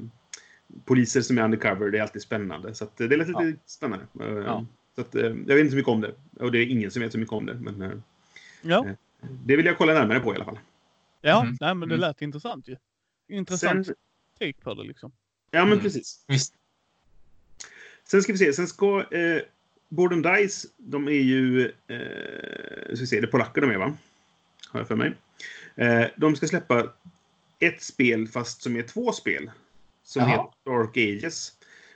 poliser 0.85 1.21
som 1.21 1.37
är 1.37 1.43
undercover, 1.43 1.91
det 1.91 1.97
är 1.97 2.01
alltid 2.01 2.21
spännande. 2.21 2.73
Så 2.73 2.83
att, 2.83 3.01
eh, 3.01 3.07
det 3.07 3.17
lät 3.17 3.27
lite 3.27 3.43
Ja. 3.43 3.53
spännande. 3.65 4.05
Eh, 4.19 4.27
Ja. 4.45 4.65
Så 4.95 5.01
att, 5.01 5.15
eh, 5.15 5.23
jag 5.23 5.55
vet 5.55 5.59
inte 5.59 5.69
så 5.71 5.75
mycket 5.77 5.89
om 5.91 6.01
det. 6.01 6.11
Och 6.39 6.51
det 6.51 6.59
är 6.59 6.65
ingen 6.65 6.91
som 6.91 7.01
vet 7.01 7.11
så 7.11 7.17
mycket 7.19 7.33
om 7.33 7.45
det. 7.45 7.53
Men 7.53 7.81
eh, 7.81 7.91
Ja, 8.61 8.85
det 9.45 9.55
vill 9.55 9.65
jag 9.65 9.77
kolla 9.77 9.93
närmare 9.93 10.19
på 10.19 10.31
i 10.33 10.35
alla 10.35 10.45
fall. 10.45 10.59
Ja. 11.29 11.41
Mm. 11.41 11.57
Nej, 11.61 11.75
men 11.75 11.89
det 11.89 11.95
Mm. 11.95 12.01
lät 12.01 12.21
intressant 12.21 12.67
ju. 12.67 12.75
Intressant 13.27 13.85
Sen, 13.85 13.95
take 14.39 14.53
på 14.61 14.73
det 14.73 14.83
liksom. 14.83 15.11
ja 15.51 15.59
men 15.59 15.71
Mm. 15.71 15.83
precis. 15.83 16.23
Visst. 16.27 16.53
Sen 18.03 18.21
ska 18.23 18.31
vi 18.31 18.37
se, 18.37 18.53
sen 18.53 18.67
ska 18.67 18.99
eh, 19.13 19.41
Board 19.89 20.13
and 20.13 20.23
Dice, 20.25 20.67
de 20.77 21.07
är 21.07 21.11
ju, 21.11 21.65
eh, 21.65 22.85
ska 22.85 22.99
vi 22.99 23.07
se, 23.07 23.19
det 23.21 23.27
är 23.27 23.31
polacker 23.31 23.61
de 23.61 23.71
är 23.71 23.77
va? 23.77 23.97
Har 24.69 24.79
jag 24.79 24.87
för 24.87 24.95
mig. 24.95 25.13
Eh, 25.75 26.05
de 26.17 26.35
ska 26.35 26.47
släppa 26.47 26.93
ett 27.59 27.81
spel 27.83 28.27
fast 28.27 28.61
som 28.61 28.75
är 28.75 28.81
två 28.83 29.11
spel. 29.11 29.51
Som 30.03 30.21
Jaha. 30.21 30.31
heter 30.31 30.71
Dark 30.71 30.97
Ages. 30.97 31.51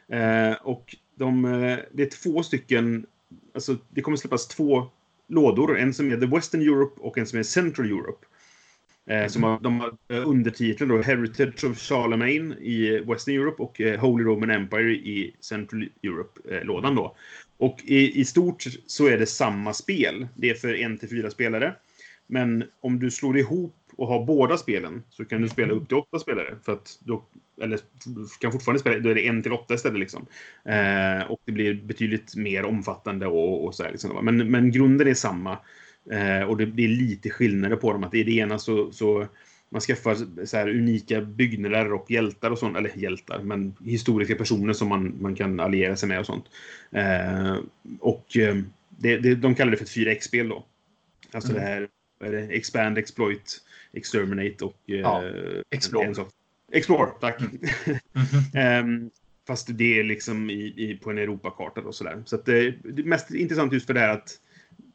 Eh, 0.07 0.53
och 0.61 0.95
de, 1.15 1.45
eh, 1.45 1.79
det 1.91 2.03
är 2.03 2.09
två 2.09 2.43
stycken, 2.43 3.05
alltså 3.53 3.77
det 3.89 4.01
kommer 4.01 4.17
släppas 4.17 4.47
två 4.47 4.87
lådor. 5.27 5.77
En 5.79 5.93
som 5.93 6.11
är 6.11 6.17
The 6.17 6.25
Western 6.25 6.61
Europe 6.61 7.01
och 7.01 7.17
en 7.17 7.27
som 7.27 7.39
är 7.39 7.43
Central 7.43 7.85
Europe. 7.87 8.25
Eh, 9.09 9.27
som 9.27 9.43
har, 9.43 9.59
de 9.59 9.79
har 9.79 9.87
eh, 9.87 9.93
undertitlar 9.93 10.27
undertiteln 10.27 10.89
då 10.89 11.01
Heritage 11.01 11.63
of 11.63 11.79
Charlemagne 11.79 12.55
i 12.55 12.99
Western 12.99 13.35
Europe 13.35 13.63
och 13.63 13.81
eh, 13.81 13.99
Holy 13.99 14.23
Roman 14.23 14.49
Empire 14.49 14.91
i 14.91 15.35
Central 15.39 15.89
Europe-lådan 16.03 16.91
eh, 16.91 16.95
då. 16.95 17.15
Och 17.57 17.79
i, 17.85 18.19
i 18.19 18.25
stort 18.25 18.63
så 18.87 19.07
är 19.07 19.17
det 19.17 19.25
samma 19.25 19.73
spel. 19.73 20.27
Det 20.35 20.49
är 20.49 20.53
för 20.53 20.73
en 20.73 20.97
till 20.97 21.09
fyra 21.09 21.29
spelare. 21.31 21.75
Men 22.27 22.63
om 22.81 22.99
du 22.99 23.11
slår 23.11 23.37
ihop 23.37 23.75
och 23.97 24.07
har 24.07 24.25
båda 24.25 24.57
spelen 24.57 25.03
så 25.09 25.25
kan 25.25 25.41
du 25.41 25.49
spela 25.49 25.73
upp 25.73 25.87
till 25.87 25.97
åtta 25.97 26.19
spelare. 26.19 26.55
För 26.65 26.73
att 26.73 26.99
då, 26.99 27.25
eller 27.61 27.79
du 28.05 28.27
kan 28.39 28.51
fortfarande 28.51 28.79
spela, 28.79 28.99
då 28.99 29.09
är 29.09 29.15
det 29.15 29.27
en 29.27 29.43
till 29.43 29.53
åtta 29.53 29.73
istället 29.73 29.99
liksom. 29.99 30.25
Eh, 30.65 31.31
och 31.31 31.39
det 31.45 31.51
blir 31.51 31.73
betydligt 31.73 32.35
mer 32.35 32.65
omfattande 32.65 33.27
och, 33.27 33.65
och 33.65 33.75
så 33.75 33.83
här 33.83 33.91
liksom. 33.91 34.25
Men, 34.25 34.51
men 34.51 34.71
grunden 34.71 35.07
är 35.07 35.13
samma. 35.13 35.57
Eh, 36.11 36.41
och 36.41 36.57
det 36.57 36.65
blir 36.65 36.87
lite 36.87 37.29
skillnader 37.29 37.75
på 37.75 37.93
dem. 37.93 38.03
Att 38.03 38.13
i 38.15 38.23
det 38.23 38.31
ena 38.31 38.59
så, 38.59 38.91
så 38.91 39.27
man 39.69 39.81
skaffar 39.81 40.45
så 40.45 40.59
unika 40.59 41.21
byggnader 41.21 41.93
och 41.93 42.11
hjältar 42.11 42.51
och 42.51 42.59
sånt. 42.59 42.77
Eller 42.77 42.91
hjältar, 42.97 43.39
men 43.43 43.75
historiska 43.85 44.35
personer 44.35 44.73
som 44.73 44.87
man, 44.87 45.17
man 45.21 45.35
kan 45.35 45.59
alliera 45.59 45.95
sig 45.95 46.09
med 46.09 46.19
och 46.19 46.25
sånt. 46.25 46.45
Eh, 46.91 47.57
och 47.99 48.37
eh, 48.37 48.55
det, 48.89 49.17
det, 49.17 49.35
de 49.35 49.55
kallar 49.55 49.71
det 49.71 49.77
för 49.77 49.85
ett 49.85 50.07
4X-spel 50.07 50.49
då. 50.49 50.65
Alltså 51.31 51.51
Mm. 51.51 51.63
det 51.63 51.69
här, 51.69 51.87
är 52.23 52.31
det? 52.31 52.55
Expand, 52.55 52.97
Exploit, 52.97 53.57
Exterminate 53.93 54.65
och... 54.65 54.77
eh, 54.87 54.95
Ja, 54.95 55.23
Explore. 55.69 56.07
En 56.07 56.15
sak. 56.15 56.29
Explore, 56.71 57.09
tack. 57.21 57.41
Mm. 57.41 57.59
Ehm, 58.53 59.09
fast 59.47 59.67
det 59.77 59.99
är 59.99 60.03
liksom 60.03 60.49
i, 60.49 60.73
i, 60.77 60.99
på 61.03 61.09
en 61.09 61.17
Europakarta 61.17 61.81
och 61.81 61.95
sådär. 61.95 62.23
Så 62.25 62.35
att 62.35 62.45
det, 62.45 62.71
det 62.83 63.01
är 63.01 63.05
mest 63.05 63.31
intressant 63.33 63.73
just 63.73 63.85
för 63.87 63.93
det 63.93 63.99
här 63.99 64.09
att 64.09 64.39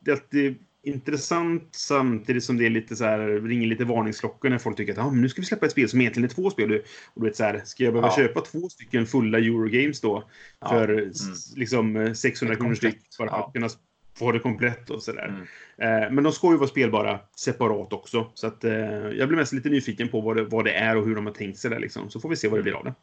det 0.00 0.10
är 0.10 0.14
alltid 0.14 0.54
intressant 0.84 1.68
samtidigt 1.72 2.44
som 2.44 2.56
det 2.56 2.66
är 2.66 2.70
lite 2.70 2.96
så 2.96 3.04
här, 3.04 3.18
ringer 3.48 3.66
lite 3.66 3.84
varningsklockor 3.84 4.48
när 4.48 4.58
folk 4.58 4.76
tycker 4.76 4.92
att 4.92 4.98
ah, 4.98 5.10
men 5.10 5.20
nu 5.20 5.28
ska 5.28 5.40
vi 5.40 5.46
släppa 5.46 5.66
ett 5.66 5.72
spel 5.72 5.88
som 5.88 6.00
egentligen 6.00 6.30
är 6.30 6.34
två 6.34 6.50
spel. 6.50 6.82
Och 7.14 7.22
du 7.22 7.28
vet 7.28 7.36
så 7.36 7.44
här, 7.44 7.62
ska 7.64 7.84
jag 7.84 7.92
behöva 7.92 8.08
Ja. 8.08 8.16
köpa 8.16 8.40
två 8.40 8.68
stycken 8.68 9.06
fulla 9.06 9.38
Eurogames 9.38 10.00
då 10.00 10.28
Ja. 10.60 10.68
för 10.68 10.88
Mm. 10.88 11.12
liksom 11.56 11.96
eh, 11.96 12.12
600 12.12 12.52
Ett 12.52 12.60
kronor 12.60 12.74
styck 12.74 12.98
för 13.16 13.26
ja. 13.26 13.46
att 13.46 13.52
kunna 13.52 13.68
få 14.18 14.32
det 14.32 14.38
komplett 14.38 14.90
och 14.90 15.02
sådär. 15.02 15.44
Mm. 15.78 16.04
Eh, 16.04 16.10
men 16.12 16.24
de 16.24 16.32
ska 16.32 16.50
ju 16.50 16.56
vara 16.56 16.68
spelbara 16.68 17.20
separat 17.36 17.92
också. 17.92 18.30
Så 18.34 18.46
att, 18.46 18.64
eh, 18.64 18.72
jag 19.10 19.28
blir 19.28 19.36
mest 19.36 19.52
lite 19.52 19.68
nyfiken 19.68 20.08
på 20.08 20.20
vad 20.20 20.36
det, 20.36 20.44
vad 20.44 20.64
det 20.64 20.72
är 20.72 20.96
och 20.96 21.04
hur 21.06 21.14
de 21.14 21.26
har 21.26 21.32
tänkt 21.32 21.58
sig 21.58 21.70
det. 21.70 21.78
Liksom. 21.78 22.10
Så 22.10 22.20
får 22.20 22.28
vi 22.28 22.36
se 22.36 22.48
vad 22.48 22.58
det 22.58 22.62
blir 22.62 22.72
av 22.72 22.84
det. 22.84 22.94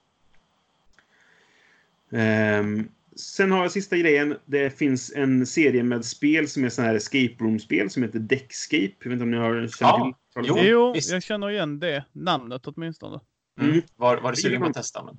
Ehm, 2.13 2.87
sen 3.15 3.51
har 3.51 3.61
jag 3.61 3.71
sista 3.71 3.97
grejen. 3.97 4.35
Det 4.45 4.77
finns 4.77 5.11
en 5.15 5.45
serie 5.45 5.83
med 5.83 6.05
spel 6.05 6.47
som 6.47 6.63
är 6.63 6.69
sådana 6.69 6.89
här 6.89 6.97
escape 6.97 7.35
room-spel 7.39 7.89
som 7.89 8.03
heter 8.03 8.19
Deckscape. 8.19 8.91
Jag 8.99 9.09
vet 9.09 9.11
inte 9.11 9.23
om 9.23 9.31
ni 9.31 9.37
har 9.37 9.67
känner 9.67 9.67
Ja, 9.79 10.13
till? 10.35 10.43
jo. 10.47 10.57
Jo, 10.59 10.93
visst. 10.93 11.11
jag 11.11 11.23
känner 11.23 11.49
igen 11.49 11.79
det 11.79 12.05
namnet 12.11 12.67
åtminstone. 12.67 13.19
Mm. 13.59 13.71
Mm. 13.71 13.81
Var, 13.95 14.17
var 14.17 14.31
det 14.31 14.37
sugen 14.37 14.61
på 14.61 14.67
att 14.67 14.73
testa? 14.73 15.03
Men... 15.03 15.17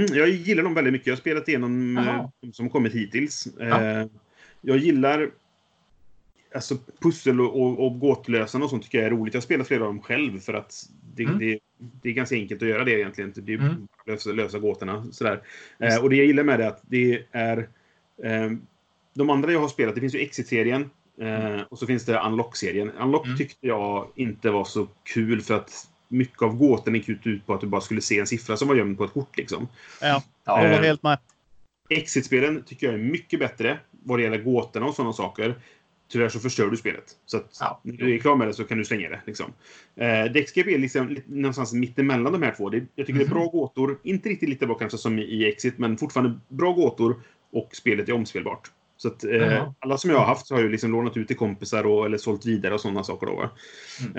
Mm, 0.00 0.14
jag 0.18 0.28
gillar 0.28 0.62
dem 0.62 0.74
väldigt 0.74 0.92
mycket. 0.92 1.06
Jag 1.06 1.14
har 1.14 1.20
spelat 1.20 1.48
igenom 1.48 1.98
eh, 1.98 2.28
de 2.40 2.52
som 2.52 2.70
kommit 2.70 2.92
hittills. 2.94 3.48
Ja. 3.58 3.82
Eh, 3.84 4.06
jag 4.60 4.76
gillar 4.76 5.30
alltså 6.54 6.76
pussel 7.02 7.40
och, 7.40 7.60
och, 7.62 7.86
och 7.86 7.98
gåtlösande 7.98 8.64
och 8.64 8.70
sånt 8.70 8.82
tycker 8.82 8.98
jag 8.98 9.06
är 9.06 9.10
roligt. 9.10 9.34
Jag 9.34 9.42
spelar 9.42 9.64
flera 9.64 9.80
av 9.82 9.86
dem 9.88 10.02
själv 10.02 10.40
för 10.40 10.54
att 10.54 10.74
det, 11.14 11.22
Mm. 11.24 11.38
det, 11.38 11.58
det 12.02 12.08
är 12.08 12.12
ganska 12.12 12.34
enkelt 12.34 12.62
att 12.62 12.68
göra 12.68 12.84
det 12.84 12.92
egentligen. 12.92 13.32
Det 13.36 13.52
är 13.54 13.58
Mm. 13.58 13.88
Lösa, 14.08 14.30
lösa 14.30 14.58
gåtorna. 14.58 15.06
Sådär. 15.12 15.42
Eh, 15.78 16.02
och 16.02 16.10
det 16.10 16.16
jag 16.16 16.26
gillar 16.26 16.42
med 16.42 16.58
det 16.58 16.64
är 16.64 16.68
att 16.68 16.82
det 16.82 17.24
är... 17.32 17.58
Eh, 18.24 18.50
de 19.14 19.30
andra 19.30 19.52
jag 19.52 19.60
har 19.60 19.68
spelat, 19.68 19.94
det 19.94 20.00
finns 20.00 20.14
ju 20.14 20.18
Exit-serien 20.18 20.90
eh, 21.20 21.60
och 21.68 21.78
så 21.78 21.86
finns 21.86 22.04
det 22.04 22.18
Unlock-serien. 22.20 22.90
Unlock 22.90 23.26
Mm. 23.26 23.38
tyckte 23.38 23.66
jag 23.66 24.08
inte 24.14 24.50
var 24.50 24.64
så 24.64 24.88
kul 25.14 25.42
för 25.42 25.54
att 25.54 25.70
mycket 26.08 26.42
av 26.42 26.56
gåtan 26.56 26.94
gick 26.94 27.26
ut 27.26 27.46
på 27.46 27.54
att 27.54 27.60
du 27.60 27.66
bara 27.66 27.80
skulle 27.80 28.00
se 28.00 28.18
en 28.18 28.26
siffra 28.26 28.56
som 28.56 28.68
var 28.68 28.74
gömd 28.74 28.98
på 28.98 29.04
ett 29.04 29.12
kort. 29.12 29.36
Liksom. 29.36 29.68
Ja, 30.00 30.22
Ja, 30.44 30.62
jag 30.62 30.68
håller 30.68 30.82
Eh, 30.82 30.86
helt 30.86 31.02
med. 31.02 31.18
Exit-spelen 31.90 32.62
tycker 32.62 32.86
jag 32.86 32.94
är 32.94 32.98
mycket 32.98 33.40
bättre 33.40 33.78
vad 33.90 34.18
det 34.18 34.22
gäller 34.22 34.38
gåtorna 34.38 34.86
och 34.86 34.94
sådana 34.94 35.12
saker. 35.12 35.54
Tyvärr 36.10 36.28
så 36.28 36.38
förstör 36.40 36.70
du 36.70 36.76
spelet. 36.76 37.04
Så 37.26 37.36
att 37.36 37.56
Ja. 37.60 37.80
när 37.84 37.92
du 37.96 38.14
är 38.14 38.18
klar 38.18 38.36
med 38.36 38.46
det 38.48 38.54
så 38.54 38.64
kan 38.64 38.78
du 38.78 38.84
slänga 38.84 39.08
det. 39.08 39.20
Liksom. 39.26 39.52
Eh, 39.96 40.24
Dexcape 40.32 40.70
är 40.74 40.78
liksom 40.78 41.16
någonstans 41.26 41.72
mittemellan 41.72 42.32
de 42.32 42.42
här 42.42 42.54
två. 42.56 42.68
Det, 42.68 42.84
jag 42.94 43.06
tycker 43.06 43.18
det 43.20 43.24
är 43.26 43.28
bra 43.30 43.46
gåtor. 43.46 43.98
Inte 44.02 44.28
riktigt 44.28 44.48
lika 44.48 44.66
bra 44.66 44.74
kanske 44.78 44.98
som 44.98 45.18
i, 45.18 45.48
Exit, 45.48 45.78
men 45.78 45.96
fortfarande 45.98 46.38
bra 46.48 46.72
gåtor. 46.72 47.22
Och 47.52 47.70
spelet 47.72 48.08
är 48.08 48.12
omspelbart. 48.12 48.70
Så 48.96 49.08
att, 49.08 49.24
eh, 49.24 49.30
Jaha. 49.36 49.74
alla 49.78 49.98
som 49.98 50.10
jag 50.10 50.18
har 50.18 50.24
haft 50.26 50.50
har 50.50 50.60
ju 50.60 50.68
liksom 50.68 50.92
lånat 50.92 51.16
ut 51.16 51.26
till 51.26 51.36
kompisar 51.36 51.86
och, 51.86 52.06
eller 52.06 52.18
sålt 52.18 52.46
vidare 52.46 52.74
och 52.74 52.80
sådana 52.80 53.04
saker. 53.04 53.26
Då, 53.26 53.34
va? 53.36 53.50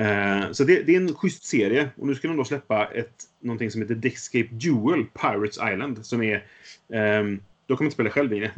Eh, 0.04 0.52
så 0.52 0.64
det, 0.64 0.84
det 0.84 0.96
är 0.96 1.02
en 1.02 1.16
schysst 1.16 1.44
serie. 1.44 1.90
Och 1.98 2.08
nu 2.08 2.16
ska 2.16 2.28
de 2.28 2.38
då 2.38 2.44
släppa 2.46 2.86
ett, 2.86 3.24
någonting 3.42 3.72
som 3.72 3.82
heter 3.82 3.96
Dexcape 3.96 4.48
Duel 4.52 5.06
Pirates 5.22 5.58
Island. 5.74 6.06
Som 6.06 6.24
är... 6.24 6.44
då 7.68 7.76
kan 7.76 7.84
man 7.84 7.86
inte 7.86 7.94
spela 7.94 8.10
själv 8.10 8.34
i 8.34 8.40
det. 8.40 8.52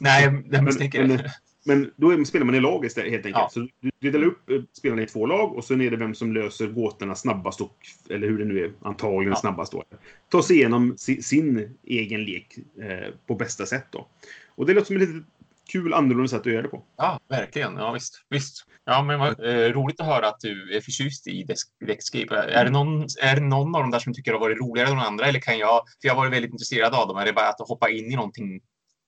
Nej, 0.00 0.24
jag 0.24 0.32
Men- 0.50 0.64
misstänker 0.64 1.04
det. 1.04 1.32
Men 1.64 1.90
då 1.96 2.24
spelar 2.24 2.46
man 2.46 2.54
i 2.54 2.60
lag 2.60 2.84
istället, 2.84 3.10
helt 3.12 3.26
enkelt. 3.26 3.42
Ja. 3.42 3.50
Så 3.52 3.60
du, 3.60 3.90
du 4.00 4.10
delar 4.10 4.26
upp 4.26 4.50
eh, 4.50 4.60
spelarna 4.72 5.02
i 5.02 5.06
två 5.06 5.26
lag 5.26 5.56
och 5.56 5.64
sen 5.64 5.80
är 5.80 5.90
det 5.90 5.96
vem 5.96 6.14
som 6.14 6.32
löser 6.32 6.66
gåtorna 6.66 7.14
snabbast 7.14 7.60
och, 7.60 7.76
eller 8.10 8.28
hur 8.28 8.38
det 8.38 8.44
nu 8.44 8.64
är, 8.64 8.72
antagligen 8.82 9.32
Ja. 9.32 9.36
snabbast 9.40 9.72
då. 9.72 9.84
Ta 10.28 10.42
sig 10.42 10.56
igenom 10.56 10.94
si, 10.98 11.22
sin 11.22 11.76
egen 11.84 12.24
lek 12.24 12.58
eh, 12.82 13.14
på 13.26 13.34
bästa 13.34 13.66
sätt 13.66 13.86
då. 13.90 14.06
Och 14.54 14.66
det 14.66 14.74
låter 14.74 14.86
som 14.86 14.96
ett 14.96 15.08
lite 15.08 15.24
kul 15.72 15.94
annorlunda 15.94 16.28
sätt 16.28 16.40
att 16.40 16.46
göra 16.52 16.62
det 16.62 16.68
på. 16.68 16.82
Ja, 16.96 17.20
verkligen. 17.28 17.76
Ja, 17.76 17.92
visst. 17.92 18.24
visst. 18.28 18.66
Ja, 18.84 19.02
men 19.02 19.20
vad 19.20 19.44
eh, 19.44 19.72
roligt 19.72 20.00
att 20.00 20.06
höra 20.06 20.28
att 20.28 20.40
du 20.40 20.76
är 20.76 20.80
förtjust 20.80 21.26
i 21.26 21.44
Dex- 21.44 21.86
Dexcape. 21.86 22.36
Är 22.36 22.64
det, 22.64 22.70
någon, 22.70 23.02
är 23.22 23.34
det 23.34 23.40
någon 23.40 23.74
av 23.74 23.80
dem 23.82 23.90
där 23.90 23.98
som 23.98 24.14
tycker 24.14 24.30
det 24.30 24.38
har 24.38 24.40
varit 24.40 24.58
roligare 24.58 24.88
än 24.88 24.96
de 24.96 25.02
andra? 25.02 25.26
Eller 25.26 25.40
kan 25.40 25.58
jag, 25.58 25.80
för 26.00 26.08
jag 26.08 26.14
har 26.14 26.20
varit 26.20 26.32
väldigt 26.32 26.50
intresserad 26.50 26.94
av 26.94 27.08
dem, 27.08 27.16
är 27.16 27.24
det 27.26 27.32
bara 27.32 27.48
att 27.48 27.68
hoppa 27.68 27.90
in 27.90 28.12
i 28.12 28.16
någonting? 28.16 28.60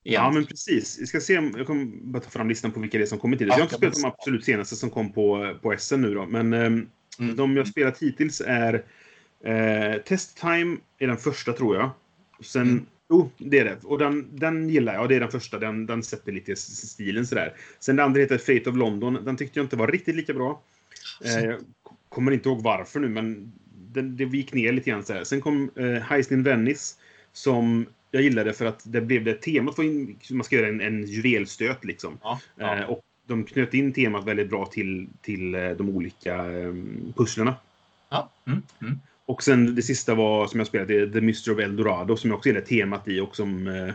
Ja, 0.03 0.31
men 0.31 0.45
precis. 0.45 0.97
Vi 1.01 1.07
ska 1.07 1.19
se 1.19 1.37
om, 1.37 1.53
jag 1.57 1.67
kommer 1.67 1.85
bara 1.85 2.23
ta 2.23 2.29
fram 2.29 2.49
listan 2.49 2.71
på 2.71 2.79
vilka 2.79 2.97
det 2.97 3.03
är 3.03 3.05
som 3.05 3.31
det. 3.31 3.37
Så 3.37 3.43
Ja, 3.43 3.47
jag 3.47 3.53
har 3.55 3.61
inte 3.61 3.75
spelat 3.75 3.95
de 3.95 4.05
absolut 4.05 4.45
senaste 4.45 4.75
som 4.75 4.89
kom 4.89 5.13
på, 5.13 5.57
på 5.61 5.75
SN 5.77 6.01
nu 6.01 6.13
då. 6.13 6.25
Men 6.25 6.53
ehm, 6.53 6.87
Mm. 7.19 7.35
de 7.35 7.57
jag 7.57 7.67
spelat 7.67 7.99
hittills 7.99 8.41
är 8.45 8.83
eh, 9.43 10.01
Test 10.01 10.37
Time 10.37 10.77
är 10.99 11.07
den 11.07 11.17
första 11.17 11.53
tror 11.53 11.75
jag. 11.75 11.89
Sen, 12.41 12.61
Mm. 12.61 12.85
Jo, 13.09 13.31
det 13.37 13.59
är 13.59 13.65
det. 13.65 13.77
Och 13.83 13.97
den, 13.99 14.27
den 14.31 14.69
gillar 14.69 14.93
jag. 14.93 15.09
Det 15.09 15.15
är 15.15 15.19
den 15.19 15.31
första. 15.31 15.59
Den, 15.59 15.85
den 15.85 16.03
sätter 16.03 16.31
lite 16.31 16.55
stilen 16.55 17.27
sådär. 17.27 17.53
Sen 17.79 17.95
den 17.95 18.05
andra 18.05 18.21
heter 18.21 18.37
Fate 18.37 18.69
of 18.69 18.75
London. 18.75 19.17
Den 19.25 19.37
tyckte 19.37 19.59
jag 19.59 19.65
inte 19.65 19.75
var 19.75 19.87
riktigt 19.87 20.15
lika 20.15 20.33
bra. 20.33 20.61
Eh, 21.25 21.43
jag 21.43 21.59
kommer 22.09 22.31
inte 22.31 22.49
ihåg 22.49 22.63
varför 22.63 22.99
nu, 22.99 23.09
men 23.09 23.51
den, 23.93 24.17
det 24.17 24.23
gick 24.23 24.53
ner 24.53 24.73
lite 24.73 24.89
grann. 24.89 25.25
Sen 25.25 25.41
kom 25.41 25.71
eh, 25.75 25.85
Heist 26.01 26.31
in 26.31 26.43
Venice. 26.43 26.95
Som 27.33 27.85
jag 28.13 28.23
gillade 28.23 28.53
för 28.53 28.65
att 28.65 28.81
det 28.83 29.01
blev 29.01 29.23
det 29.23 29.33
temat 29.33 29.79
in, 29.79 30.15
man 30.31 30.43
ska 30.43 30.55
göra 30.55 30.67
en, 30.67 30.81
en 30.81 31.05
juvelstöt 31.05 31.85
liksom. 31.85 32.17
Ja, 32.23 32.39
ja. 32.55 32.77
Eh, 32.77 32.83
och 32.85 33.01
de 33.27 33.43
knöt 33.43 33.73
in 33.73 33.93
temat 33.93 34.25
väldigt 34.25 34.49
bra 34.49 34.65
till, 34.65 35.07
till 35.21 35.55
eh, 35.55 35.69
de 35.69 35.89
olika 35.89 36.35
eh, 36.35 36.73
pusslerna. 37.15 37.55
ja. 38.09 38.29
Mm. 38.47 38.61
Mm. 38.81 38.99
Och 39.25 39.43
sen 39.43 39.75
det 39.75 39.81
sista 39.81 40.15
var 40.15 40.47
som 40.47 40.59
jag 40.59 40.67
spelade, 40.67 41.05
det 41.05 41.13
The 41.13 41.21
Mystery 41.21 41.55
of 41.55 41.59
Eldorado 41.59 42.17
som 42.17 42.29
jag 42.29 42.37
också 42.37 42.49
gillar 42.49 42.61
temat 42.61 43.07
i 43.07 43.19
och 43.19 43.35
som 43.35 43.67
eh, 43.67 43.93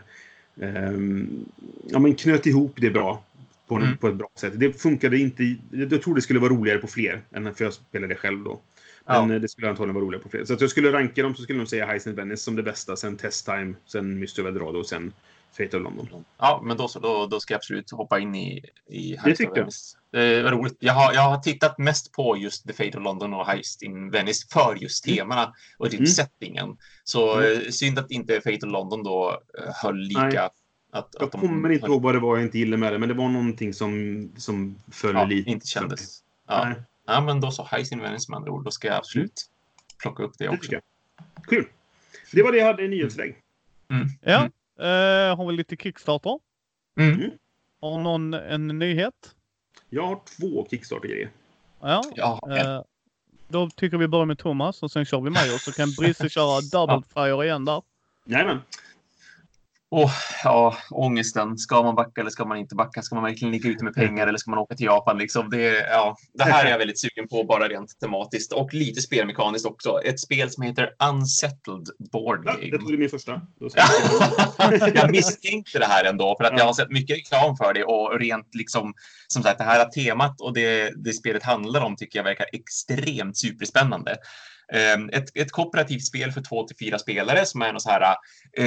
ehm, 0.69 1.45
ja, 1.89 1.99
men 1.99 2.15
knöt 2.15 2.47
ihop 2.47 2.73
det 2.77 2.91
bra. 2.91 3.23
På, 3.67 3.77
Mm. 3.77 3.97
på 3.97 4.09
ett 4.09 4.15
bra 4.15 4.29
sätt. 4.39 4.53
Det 4.57 4.81
funkade 4.81 5.19
inte. 5.19 5.57
Jag 5.71 6.03
tror 6.03 6.15
det 6.15 6.23
skulle 6.23 6.39
vara 6.41 6.53
roligare 6.53 6.79
på 6.79 6.87
fler 6.87 7.21
än 7.33 7.55
för 7.55 7.65
jag 7.65 7.73
spelade 7.73 8.15
själv 8.15 8.45
då. 8.45 8.61
Men 9.09 9.29
Ja. 9.29 9.35
eh, 9.35 9.41
det 9.41 9.49
skulle 9.49 9.69
antagligen 9.69 9.95
vara 9.95 10.05
roligare 10.05 10.23
på 10.23 10.29
fler. 10.29 10.45
Så 10.45 10.55
att 10.55 10.61
jag 10.61 10.71
skulle 10.71 10.93
ranka 10.93 11.23
dem 11.23 11.35
så 11.35 11.43
skulle 11.43 11.57
jag 11.57 11.61
nog 11.61 11.69
säga 11.69 11.87
Heist 11.87 12.07
in 12.07 12.15
Venice 12.15 12.43
som 12.43 12.57
det 12.57 12.63
bästa. 12.63 12.97
Sen 12.97 13.17
Test 13.17 13.47
Time, 13.47 13.75
sen 13.87 14.19
Mystery 14.19 14.45
of 14.45 14.49
Eldorado 14.49 14.79
och 14.79 14.87
sen 14.87 15.13
Fate 15.59 15.77
of 15.77 15.83
London. 15.83 16.25
Ja, 16.39 16.63
men 16.65 16.77
då 16.77 16.89
så. 16.89 16.99
Då, 17.01 17.27
då 17.27 17.41
ska 17.41 17.55
jag 17.55 17.59
absolut 17.59 17.91
hoppa 17.91 18.19
in 18.19 18.35
i, 18.35 18.65
i 18.91 19.13
Det 19.13 19.21
Heist 19.21 19.39
tycker 19.39 19.51
of 19.53 19.57
jag. 19.57 19.63
Venice. 19.63 19.97
Det 20.13 20.43
var 20.43 20.51
roligt. 20.51 20.77
Jag 20.81 20.93
har, 20.93 21.13
jag 21.15 21.23
har 21.23 21.39
tittat 21.39 21.79
mest 21.79 22.13
på 22.13 22.37
just 22.37 22.67
The 22.69 22.73
Fate 22.73 22.99
of 22.99 23.05
London 23.05 23.35
och 23.35 23.47
Heist 23.47 23.83
in 23.83 24.11
Venice 24.11 24.47
för 24.53 24.77
just 24.81 25.05
temana 25.05 25.53
och 25.79 25.91
typ 25.91 26.01
Mm. 26.01 26.07
settingen. 26.07 26.77
Så 27.05 27.39
Mm. 27.39 27.53
eh, 27.53 27.69
synd 27.71 27.99
att 27.99 28.11
inte 28.11 28.41
Fate 28.41 28.67
of 28.67 28.73
London 28.73 29.03
då 29.03 29.43
eh, 29.59 29.73
höll 29.83 29.97
lika. 29.99 30.21
Nej. 30.23 30.37
Att, 30.39 30.53
Jag 30.93 31.23
att 31.25 31.33
de 31.33 31.41
kommer 31.41 31.71
inte 31.73 31.85
höll- 31.87 31.91
ihåg 31.93 32.03
vad 32.03 32.15
det 32.15 32.19
var 32.21 32.37
jag 32.37 32.47
inte 32.47 32.59
gillade 32.59 32.77
med 32.81 32.93
det, 32.93 32.99
men 32.99 33.09
det 33.09 33.15
var 33.15 33.29
någonting 33.29 33.75
som, 33.75 34.33
som 34.37 34.79
föll 34.93 35.15
ja, 35.15 35.25
lite. 35.25 35.51
inte 35.51 35.67
kändes. 35.67 36.19
Ja. 36.49 36.65
Nej, 36.65 36.75
ja, 37.09 37.21
men 37.21 37.41
då 37.41 37.51
så. 37.51 37.63
Heist 37.65 37.93
in 37.93 38.01
Venice 38.01 38.31
med 38.31 38.37
andra 38.37 38.51
ord. 38.53 38.65
Då 38.65 38.71
ska 38.71 38.89
jag 38.89 38.97
absolut 38.97 39.51
plocka 40.03 40.23
upp 40.23 40.33
det 40.39 40.45
det 40.45 40.51
också. 40.51 40.73
jag. 40.73 40.83
Kul! 41.49 41.67
Det 42.33 42.43
var 42.43 42.53
det 42.53 42.59
jag 42.59 42.67
hade 42.67 42.85
i 42.85 42.89
nyhetsväg. 42.89 43.37
Ja, 44.21 44.39
Mm. 44.39 44.51
eh, 45.31 45.37
har 45.37 45.47
vi 45.47 45.53
lite 45.57 45.77
Kickstarter. 45.77 46.39
Mm. 47.01 47.31
Har 47.81 47.99
någon 48.01 48.35
en 48.35 48.67
nyhet? 48.69 49.35
Jag 49.89 50.07
har 50.07 50.21
två 50.39 50.67
Kickstarter-grejer. 50.71 51.31
Ja. 51.81 52.05
Ja, 52.15 52.41
Eh, 52.57 52.83
då 53.49 53.71
tycker 53.71 53.97
vi 53.99 54.09
börjar 54.09 54.27
med 54.27 54.39
Thomas 54.39 54.83
och 54.83 54.91
sen 54.91 55.05
kör 55.05 55.21
vi 55.21 55.31
mig 55.31 55.55
och 55.55 55.61
så 55.61 55.73
kan 55.73 55.89
Brisse 55.99 56.29
köra 56.29 56.61
double 56.61 57.03
fire 57.15 57.45
igen 57.47 57.65
där. 57.65 57.83
Jajamän. 58.25 58.59
Åh, 59.91 60.13
ja, 60.45 60.77
ångesten. 60.91 61.59
Ska 61.59 61.83
man 61.83 61.95
backa 61.95 62.21
eller 62.21 62.31
ska 62.31 62.45
man 62.45 62.59
inte 62.59 62.75
backa? 62.75 63.03
Ska 63.03 63.15
man 63.15 63.25
verkligen 63.25 63.53
ligga 63.53 63.71
ute 63.71 63.85
med 63.85 63.95
pengar 63.95 64.27
eller 64.27 64.39
ska 64.39 64.51
man 64.51 64.59
åka 64.59 64.75
till 64.75 64.87
Japan? 64.87 65.19
Liksom? 65.19 65.51
Det, 65.51 65.87
ja, 65.91 66.17
det 66.35 66.45
här 66.45 66.65
är 66.67 66.71
jag 66.71 66.79
väldigt 66.79 67.01
sugen 67.01 67.29
på, 67.29 67.45
bara 67.45 67.69
rent 67.69 68.01
tematiskt 68.01 68.53
och 68.53 68.75
lite 68.75 69.01
spelmekaniskt 69.03 69.67
också. 69.67 70.01
Ett 70.05 70.21
spel 70.21 70.51
som 70.51 70.63
heter 70.63 70.91
Unsettled 71.11 71.87
Board 72.13 72.43
Ja, 72.47 72.53
Game. 72.53 72.71
det 72.71 72.79
tog 72.79 72.93
du 72.93 72.99
min 72.99 73.09
första. 73.09 73.41
Jag 74.95 75.11
misstänkte 75.11 75.79
det 75.79 75.87
här 75.87 76.05
ändå 76.05 76.37
för 76.41 76.45
att 76.45 76.53
Ja. 76.53 76.59
jag 76.59 76.65
har 76.67 76.73
sett 76.73 76.91
mycket 76.91 77.17
reklam 77.17 77.57
för 77.57 77.75
det 77.75 77.85
och 77.85 78.21
rent 78.21 78.55
liksom 78.55 78.95
som 79.29 79.43
sagt 79.43 79.59
det 79.59 79.65
här 79.65 79.85
temat 79.85 80.41
och 80.41 80.53
det, 80.55 80.93
det 81.05 81.13
spelet 81.13 81.43
handlar 81.43 81.81
om 81.81 81.97
tycker 81.97 82.19
jag 82.19 82.25
verkar 82.25 82.47
extremt 82.53 83.37
superspännande. 83.39 84.17
Ehm, 84.73 85.11
Ett, 85.13 85.37
ett 85.37 85.53
kooperativt 85.53 86.05
spel 86.05 86.33
för 86.33 86.43
två 86.43 86.67
till 86.67 86.77
fyra 86.87 86.99
spelare 86.99 87.47
som 87.47 87.63
är 87.63 87.73
något 87.73 87.83
så 87.83 87.91
här 87.91 88.01
äh, 88.01 88.17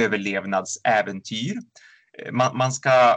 överlevnadsäventyr. 0.02 1.56
Eh, 2.18 2.32
Man, 2.32 2.56
man 2.56 2.72
ska 2.72 3.16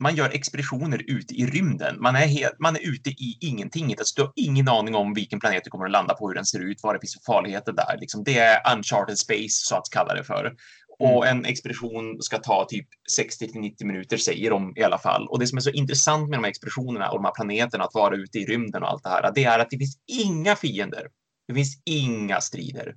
man 0.00 0.16
gör 0.16 0.30
expeditioner 0.30 1.02
ute 1.06 1.34
i 1.34 1.46
rymden. 1.46 1.96
Man 2.00 2.16
är, 2.16 2.26
helt, 2.26 2.58
man 2.58 2.76
är 2.76 2.80
ute 2.80 3.10
i 3.10 3.38
ingenting. 3.40 3.94
Alltså, 3.98 4.14
du 4.16 4.22
har 4.22 4.32
ingen 4.36 4.68
aning 4.68 4.94
om 4.94 5.14
vilken 5.14 5.40
planet 5.40 5.64
du 5.64 5.70
kommer 5.70 5.84
att 5.84 5.90
landa 5.90 6.14
på, 6.14 6.28
hur 6.28 6.34
den 6.34 6.46
ser 6.46 6.60
ut, 6.60 6.78
vad 6.82 6.94
det 6.94 7.00
finns 7.00 7.14
för 7.14 7.32
farligheter 7.32 7.72
där. 7.72 7.96
Liksom, 8.00 8.24
det 8.24 8.38
är 8.38 8.74
uncharted 8.76 9.18
space, 9.18 9.48
så 9.68 9.76
att 9.76 9.90
kalla 9.92 10.14
det 10.14 10.24
för. 10.24 10.52
Och 10.98 11.26
en 11.26 11.44
expedition 11.44 12.22
ska 12.22 12.38
ta 12.38 12.64
typ 12.68 12.86
60 13.12 13.48
till 13.48 13.60
90 13.60 13.86
minuter, 13.86 14.16
säger 14.16 14.50
de 14.50 14.72
i 14.76 14.82
alla 14.82 14.98
fall. 14.98 15.28
Och 15.28 15.38
det 15.38 15.46
som 15.46 15.58
är 15.58 15.62
så 15.62 15.70
intressant 15.70 16.28
med 16.30 16.38
de 16.38 16.44
här 16.44 16.50
expeditionerna 16.50 17.08
och 17.10 17.18
de 17.18 17.24
här 17.24 17.32
planeterna, 17.32 17.84
att 17.84 17.94
vara 17.94 18.16
ute 18.16 18.38
i 18.38 18.46
rymden 18.46 18.82
och 18.82 18.88
allt 18.90 19.02
det 19.02 19.08
här, 19.08 19.32
det 19.34 19.44
är 19.44 19.58
att 19.58 19.70
det 19.70 19.78
finns 19.78 19.96
inga 20.06 20.56
fiender. 20.56 21.06
Det 21.48 21.54
finns 21.54 21.82
inga 21.84 22.40
strider. 22.40 22.94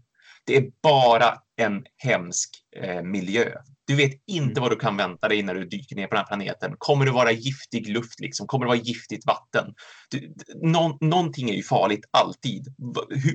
Det 0.48 0.58
är 0.58 0.66
bara 0.84 1.34
en 1.56 1.84
hemsk 1.98 2.50
eh, 2.76 3.02
miljö. 3.02 3.46
Du 3.88 3.96
vet 3.96 4.12
inte 4.28 4.62
vad 4.62 4.72
du 4.72 4.76
kan 4.76 4.98
vänta 4.98 5.28
dig 5.28 5.44
när 5.44 5.56
du 5.56 5.66
dyker 5.66 5.96
ner 5.96 6.08
på 6.08 6.16
den 6.16 6.20
här 6.20 6.28
planeten. 6.28 6.76
Kommer 6.78 7.06
det 7.06 7.12
vara 7.12 7.32
giftig 7.32 7.88
luft? 7.90 8.20
Liksom? 8.20 8.48
Kommer 8.48 8.66
det 8.66 8.70
vara 8.70 8.78
giftigt 8.78 9.26
vatten? 9.26 9.74
Du, 10.10 10.34
nå, 10.62 10.98
någonting 11.02 11.50
är 11.50 11.54
ju 11.54 11.64
farligt 11.64 12.06
alltid. 12.12 12.76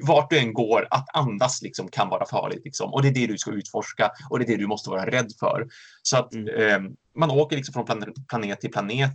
Vart 0.02 0.30
du 0.30 0.38
än 0.38 0.52
går, 0.52 0.86
att 0.90 1.16
andas 1.16 1.62
liksom, 1.62 1.88
kan 1.88 2.08
vara 2.08 2.26
farligt. 2.26 2.64
Liksom. 2.64 2.92
Och 2.94 3.02
det 3.02 3.08
är 3.08 3.12
det 3.12 3.26
du 3.26 3.38
ska 3.38 3.50
utforska 3.50 4.10
och 4.30 4.38
det 4.38 4.44
är 4.44 4.48
det 4.48 4.56
du 4.56 4.66
måste 4.66 4.90
vara 4.90 5.06
rädd 5.10 5.32
för. 5.40 5.66
Så 6.02 6.16
att 6.16 6.34
Mm. 6.34 6.48
eh, 6.48 6.90
man 7.16 7.30
åker 7.30 7.56
liksom 7.56 7.72
från 7.72 7.84
plan- 7.86 8.14
planet 8.28 8.60
till 8.60 8.70
planet. 8.70 9.12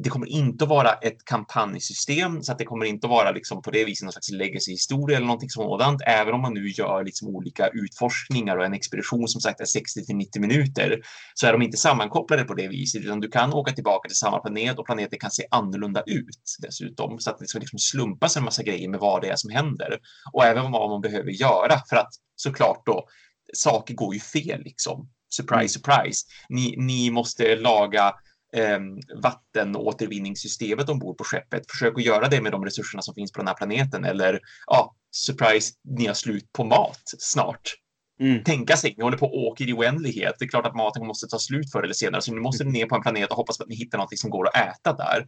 Det 0.00 0.08
kommer 0.08 0.26
inte 0.26 0.64
att 0.64 0.70
vara 0.70 0.92
ett 0.92 1.24
kampanjsystem, 1.24 2.42
så 2.42 2.52
att 2.52 2.58
det 2.58 2.64
kommer 2.64 2.86
inte 2.86 3.06
att 3.06 3.10
vara 3.10 3.30
liksom 3.30 3.62
på 3.62 3.70
det 3.70 3.84
viset 3.84 4.04
någon 4.04 4.12
slags 4.12 4.30
legacy-historia 4.30 5.16
eller 5.16 5.26
någonting 5.26 5.50
sådant, 5.50 6.02
även 6.06 6.34
om 6.34 6.40
man 6.40 6.54
nu 6.54 6.68
gör 6.68 7.04
liksom 7.04 7.28
olika 7.28 7.68
utforskningar 7.68 8.56
och 8.56 8.64
en 8.64 8.74
expedition 8.74 9.28
som 9.28 9.40
sagt 9.40 9.60
är 9.60 9.64
60 9.64 10.04
till 10.04 10.16
90 10.16 10.40
minuter, 10.40 11.00
så 11.34 11.46
är 11.46 11.52
de 11.52 11.62
inte 11.62 11.76
sammankopplade 11.76 12.44
på 12.44 12.54
det 12.54 12.68
viset, 12.68 13.02
utan 13.02 13.20
du 13.20 13.28
kan 13.28 13.52
åka 13.52 13.72
tillbaka 13.72 14.08
till 14.08 14.16
samma 14.16 14.38
planet 14.38 14.78
och 14.78 14.86
planeten 14.86 15.18
kan 15.18 15.30
se 15.30 15.46
annorlunda 15.50 16.02
ut 16.06 16.56
dessutom, 16.62 17.18
så 17.18 17.30
att 17.30 17.38
det 17.38 17.46
ska 17.46 17.58
liksom 17.58 17.78
slumpas 17.78 18.36
en 18.36 18.44
massa 18.44 18.62
grejer 18.62 18.88
med 18.88 19.00
vad 19.00 19.22
det 19.22 19.28
är 19.28 19.36
som 19.36 19.50
händer 19.50 19.98
och 20.32 20.44
även 20.44 20.72
vad 20.72 20.90
man 20.90 21.00
behöver 21.00 21.30
göra 21.30 21.80
för 21.88 21.96
att 21.96 22.10
såklart 22.36 22.82
då, 22.86 23.06
saker 23.52 23.94
går 23.94 24.14
ju 24.14 24.20
fel 24.20 24.62
liksom. 24.64 25.08
Surprise, 25.36 25.78
surprise. 25.78 26.26
Ni, 26.48 26.74
ni 26.78 27.10
måste 27.10 27.56
laga 27.56 28.14
eh, 28.56 28.80
vattenåtervinningssystemet 29.22 30.88
ombord 30.88 31.18
på 31.18 31.24
skeppet. 31.24 31.70
Försök 31.70 31.98
att 31.98 32.04
göra 32.04 32.28
det 32.28 32.40
med 32.40 32.52
de 32.52 32.64
resurserna 32.64 33.02
som 33.02 33.14
finns 33.14 33.32
på 33.32 33.38
den 33.38 33.48
här 33.48 33.54
planeten. 33.54 34.04
Eller 34.04 34.40
ja, 34.66 34.94
surprise, 35.10 35.74
ni 35.84 36.06
har 36.06 36.14
slut 36.14 36.52
på 36.52 36.64
mat 36.64 37.02
snart. 37.04 37.74
mm. 38.20 38.44
tänka 38.44 38.76
sig. 38.76 38.94
Ni 38.96 39.04
håller 39.04 39.18
på 39.18 39.26
och 39.26 39.46
åker 39.46 39.68
i 39.68 39.72
oändlighet. 39.72 40.34
Det 40.38 40.44
är 40.44 40.48
klart 40.48 40.66
att 40.66 40.76
maten 40.76 41.06
måste 41.06 41.26
ta 41.26 41.38
slut 41.38 41.72
förr 41.72 41.82
eller 41.82 41.94
senare, 41.94 42.22
så 42.22 42.34
nu 42.34 42.40
måste 42.40 42.64
ni 42.64 42.70
ner 42.70 42.86
på 42.86 42.94
en 42.94 43.02
planet 43.02 43.30
och 43.30 43.36
hoppas 43.36 43.60
att 43.60 43.68
ni 43.68 43.74
hittar 43.74 43.98
något 43.98 44.18
som 44.18 44.30
går 44.30 44.48
att 44.48 44.56
äta 44.56 44.92
där. 44.92 45.26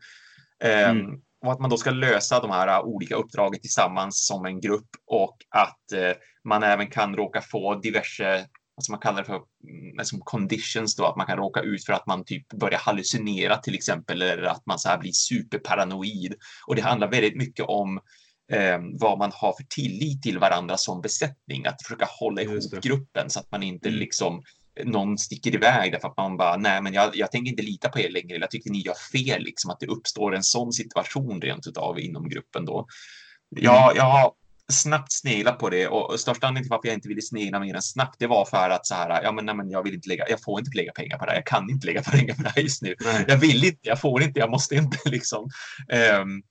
Ehm, 0.65 1.01
mm. 1.01 1.21
Och 1.45 1.53
att 1.53 1.61
man 1.61 1.71
då 1.71 1.77
ska 1.77 1.91
lösa 1.91 2.41
de 2.41 2.51
här 2.51 2.83
olika 2.85 3.15
uppdragen 3.15 3.61
tillsammans 3.61 4.27
som 4.27 4.47
en 4.47 4.61
grupp 4.61 4.89
och 5.07 5.37
att 5.49 5.79
uh, 5.95 6.13
man 6.45 6.63
även 6.63 6.87
kan 6.87 7.17
råka 7.17 7.41
få 7.41 7.75
diverse 7.75 8.47
som 8.83 8.93
man 8.93 9.01
kallar 9.01 9.19
det 9.19 9.25
för, 9.25 9.41
mm, 9.69 10.05
som 10.05 10.21
conditions 10.21 10.97
då, 10.97 11.07
att 11.07 11.17
man 11.17 11.27
kan 11.27 11.37
råka 11.37 11.61
ut 11.61 11.85
för 11.85 11.93
att 11.93 12.07
man 12.07 12.25
typ 12.25 12.49
börjar 12.49 12.79
hallucinera 12.79 13.57
till 13.57 13.75
exempel, 13.75 14.23
eller 14.23 14.43
att 14.43 14.67
man 14.67 14.79
så 14.79 14.89
här 14.89 14.99
blir 14.99 15.13
superparanoid. 15.13 16.35
Och 16.67 16.77
det 16.77 16.83
handlar 16.83 17.11
väldigt 17.11 17.37
mycket 17.37 17.65
om 17.65 18.01
eh, 18.53 18.79
vad 19.01 19.19
man 19.19 19.33
har 19.35 19.53
för 19.53 19.65
tillit 19.65 20.23
till 20.23 20.39
varandra 20.39 20.77
som 20.77 21.01
besättning, 21.01 21.67
att 21.67 21.83
försöka 21.83 22.07
hålla 22.21 22.43
ihop 22.43 22.83
gruppen 22.83 23.31
så 23.31 23.41
att 23.41 23.51
man 23.51 23.63
inte 23.63 23.89
mm. 23.89 24.01
liksom 24.01 24.43
någon 24.85 25.19
sticker 25.19 25.55
iväg 25.55 25.93
därför 25.93 26.09
att 26.09 26.17
man 26.17 26.37
bara, 26.37 26.57
nej, 26.57 26.83
men 26.83 26.93
jag, 26.93 27.17
jag 27.17 27.31
tänker 27.31 27.51
inte 27.51 27.63
lita 27.63 27.89
på 27.89 28.01
er 28.01 28.11
längre. 28.11 28.39
Jag 28.39 28.51
tycker 28.51 28.71
ni 28.71 28.83
gör 28.83 28.95
fel, 29.13 29.43
liksom 29.43 29.71
att 29.71 29.81
det 29.81 29.87
uppstår 29.87 30.35
en 30.35 30.43
sån 30.43 30.73
situation 30.73 31.41
rent 31.41 31.67
utav 31.67 32.01
inom 32.01 32.29
gruppen 32.29 32.65
då. 32.65 32.87
Ja, 33.49 33.93
jag 33.97 34.05
har 34.05 34.33
snabbt 34.73 35.13
snegla 35.13 35.53
på 35.53 35.71
det 35.71 35.89
och 35.89 36.21
största 36.21 36.47
anledningen 36.47 36.65
till 36.65 36.71
varför 36.71 36.89
jag 36.89 36.95
inte 36.95 37.09
ville 37.09 37.23
snegla 37.23 37.61
mer 37.61 37.75
än 37.75 37.83
snabbt, 37.83 38.17
det 38.19 38.27
var 38.27 38.45
för 38.45 38.71
att 38.71 38.87
så 38.87 38.95
här, 38.95 39.23
ja 39.23 39.33
men, 39.33 39.47
nej, 39.47 39.55
men 39.55 39.71
jag 39.71 39.83
vill 39.83 39.95
inte 39.95 40.09
lägga, 40.09 40.29
jag 40.29 40.43
får 40.43 40.61
inte 40.61 40.77
lägga 40.77 40.93
pengar 40.93 41.19
på 41.19 41.25
det 41.25 41.31
här, 41.31 41.39
jag 41.39 41.47
kan 41.47 41.71
inte 41.71 41.87
lägga 41.87 42.03
pengar 42.13 42.35
på 42.35 42.43
det 42.43 42.53
här 42.55 42.63
just 42.63 42.83
nu. 42.83 42.95
Nej. 43.01 43.25
Jag 43.29 43.37
vill 43.37 43.65
inte, 43.65 43.79
jag 43.83 44.01
får 44.01 44.23
inte, 44.23 44.41
jag 44.41 44.51
måste 44.51 44.75
inte 44.75 44.99
liksom. 45.05 45.51
Um, 46.21 46.43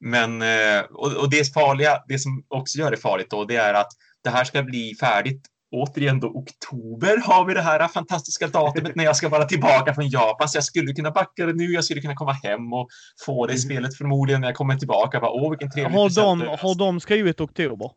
men, 0.00 0.42
uh, 0.42 0.80
och, 0.90 1.12
och 1.12 1.30
det 1.30 1.54
farliga, 1.54 2.02
det 2.08 2.18
som 2.18 2.44
också 2.48 2.78
gör 2.78 2.90
det 2.90 2.96
farligt 2.96 3.30
då, 3.30 3.44
det 3.44 3.56
är 3.56 3.74
att 3.74 3.92
det 4.24 4.30
här 4.30 4.44
ska 4.44 4.62
bli 4.62 4.94
färdigt 5.00 5.42
återigen 5.70 6.20
då 6.20 6.28
oktober 6.28 7.16
har 7.24 7.44
vi 7.44 7.54
det 7.54 7.62
här 7.62 7.88
fantastiska 7.88 8.46
datumet 8.46 8.94
när 8.96 9.04
jag 9.04 9.16
ska 9.16 9.28
vara 9.28 9.44
tillbaka 9.44 9.94
från 9.94 10.08
Japan. 10.08 10.48
Så 10.48 10.56
jag 10.56 10.64
skulle 10.64 10.92
kunna 10.92 11.10
backa 11.10 11.46
det 11.46 11.52
nu. 11.52 11.64
Jag 11.64 11.84
skulle 11.84 12.00
kunna 12.00 12.14
komma 12.14 12.32
hem 12.32 12.72
och 12.72 12.88
få 13.26 13.46
det 13.46 13.52
i 13.52 13.56
mm. 13.56 13.62
spelet 13.62 13.96
förmodligen 13.96 14.40
när 14.40 14.48
jag 14.48 14.56
kommer 14.56 14.76
tillbaka. 14.76 15.20
Bara, 15.20 15.30
Åh, 15.30 15.50
vilken 15.50 15.70
trevlig 15.70 15.98
har 15.98 16.10
de, 16.10 16.40
har 16.40 16.78
de 16.78 17.00
skrivit 17.00 17.40
oktober? 17.40 17.90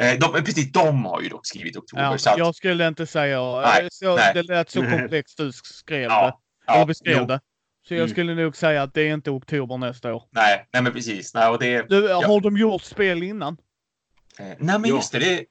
Eh, 0.00 0.18
de, 0.18 0.44
precis, 0.44 0.72
de 0.72 1.04
har 1.04 1.20
ju 1.20 1.28
dock 1.28 1.46
skrivit 1.46 1.76
oktober. 1.76 2.02
Ja, 2.02 2.18
så 2.18 2.30
att... 2.30 2.38
Jag 2.38 2.54
skulle 2.54 2.88
inte 2.88 3.06
säga... 3.06 3.60
Nej, 3.60 3.88
så, 3.90 4.16
nej. 4.16 4.34
Det 4.34 4.42
lät 4.42 4.70
så 4.70 4.82
komplext 4.98 5.38
du 5.38 5.52
skrev 5.52 6.02
ja, 6.02 6.26
det. 6.26 6.32
Ja, 6.66 6.74
eller 6.74 6.86
beskrev 6.86 7.26
det. 7.26 7.40
Så 7.88 7.94
jag 7.94 8.00
mm. 8.00 8.10
skulle 8.10 8.34
nog 8.34 8.56
säga 8.56 8.82
att 8.82 8.94
det 8.94 9.02
är 9.02 9.14
inte 9.14 9.30
oktober 9.30 9.76
nästa 9.76 10.14
år. 10.14 10.22
Nej, 10.30 10.68
nej 10.72 10.82
men 10.82 10.92
precis. 10.92 11.34
Nej, 11.34 11.48
och 11.48 11.58
det, 11.58 11.88
du, 11.88 12.06
ja. 12.06 12.26
Har 12.26 12.40
de 12.40 12.56
gjort 12.56 12.82
spel 12.82 13.22
innan? 13.22 13.56
Eh, 14.38 14.46
nej, 14.58 14.78
men 14.78 14.84
just 14.84 15.12
det. 15.12 15.18
det 15.18 15.44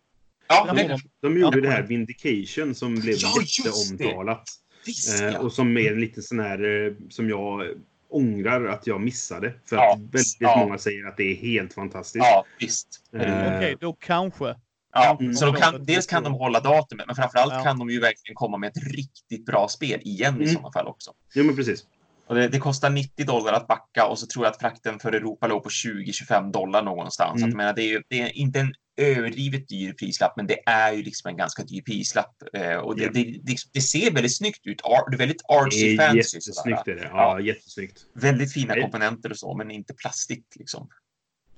Ja, 0.47 0.73
de, 0.73 0.99
de 1.21 1.39
gjorde 1.39 1.57
ja. 1.57 1.61
det 1.61 1.69
här 1.69 1.83
Vindication 1.83 2.75
som 2.75 2.95
blev 2.95 3.15
ja, 3.19 3.33
jätteomtalat. 3.65 4.43
Visst, 4.85 5.21
eh, 5.21 5.27
ja. 5.27 5.39
och 5.39 5.53
som 5.53 5.77
är 5.77 5.95
lite 5.95 6.21
sån 6.21 6.39
här 6.39 6.85
eh, 6.85 6.93
som 7.09 7.29
jag 7.29 7.63
ångrar 8.09 8.65
att 8.65 8.87
jag 8.87 9.01
missade. 9.01 9.53
För 9.65 9.75
ja, 9.75 9.93
att 9.93 9.99
väldigt 9.99 10.37
ja. 10.39 10.57
många 10.59 10.77
säger 10.77 11.07
att 11.07 11.17
det 11.17 11.23
är 11.23 11.35
helt 11.35 11.73
fantastiskt. 11.73 12.25
Ja, 12.25 12.45
visst. 12.59 12.87
Eh, 13.13 13.21
Okej, 13.21 13.57
okay, 13.57 13.75
då 13.79 13.93
kanske. 13.93 14.55
Ja, 14.93 15.17
mm. 15.19 15.33
så 15.33 15.45
de 15.45 15.55
kan, 15.55 15.85
dels 15.85 16.07
kan 16.07 16.23
de 16.23 16.33
hålla 16.33 16.59
datumet, 16.59 17.07
men 17.07 17.15
framförallt 17.15 17.53
ja. 17.53 17.63
kan 17.63 17.79
de 17.79 17.89
ju 17.89 17.99
verkligen 17.99 18.35
komma 18.35 18.57
med 18.57 18.67
ett 18.67 18.83
riktigt 18.95 19.45
bra 19.45 19.67
spel 19.67 19.99
igen 20.03 20.33
mm. 20.33 20.43
i 20.43 20.47
sådana 20.47 20.71
fall 20.71 20.87
också. 20.87 21.11
Ja, 21.33 21.43
men 21.43 21.55
precis. 21.55 21.85
Och 22.27 22.35
det, 22.35 22.47
det, 22.47 22.59
kostar 22.59 22.89
90 22.89 23.25
dollar 23.25 23.53
att 23.53 23.67
backa 23.67 24.05
och 24.07 24.19
så 24.19 24.27
tror 24.27 24.45
jag 24.45 24.51
att 24.51 24.59
frakten 24.59 24.99
för 24.99 25.11
Europa 25.11 25.47
låg 25.47 25.63
på 25.63 25.69
20-25 25.69 26.51
dollar 26.51 26.83
någonstans. 26.83 27.41
Mm. 27.41 27.49
Att, 27.49 27.55
menar, 27.55 27.73
det, 27.73 27.93
är, 27.93 28.03
det 28.07 28.21
är 28.21 28.37
inte 28.37 28.59
en 28.59 28.73
överdrivet 28.97 29.67
dyr 29.67 29.93
prislapp, 29.93 30.33
men 30.37 30.47
det 30.47 30.59
är 30.65 30.93
ju 30.93 31.03
liksom 31.03 31.29
en 31.29 31.37
ganska 31.37 31.63
dyr 31.63 31.81
prislapp. 31.81 32.35
Eh, 32.53 32.75
och 32.75 32.95
det, 32.95 33.01
yeah. 33.01 33.13
det, 33.13 33.23
det, 33.43 33.57
det, 33.73 33.81
ser 33.81 34.11
väldigt 34.11 34.37
snyggt 34.37 34.67
ut. 34.67 34.81
Det 35.09 35.15
är 35.15 35.17
väldigt 35.17 35.41
artsy 35.47 35.97
fancy. 35.97 36.17
Jättesnyggt 36.17 36.87
är 36.87 36.95
det. 36.95 37.03
Ja, 37.03 37.09
ja, 37.11 37.39
jättesnyggt. 37.39 38.05
Väldigt 38.13 38.53
fina 38.53 38.81
komponenter 38.81 39.29
och 39.29 39.37
så, 39.37 39.57
men 39.57 39.71
inte 39.71 39.93
plastik 39.93 40.45
liksom. 40.55 40.89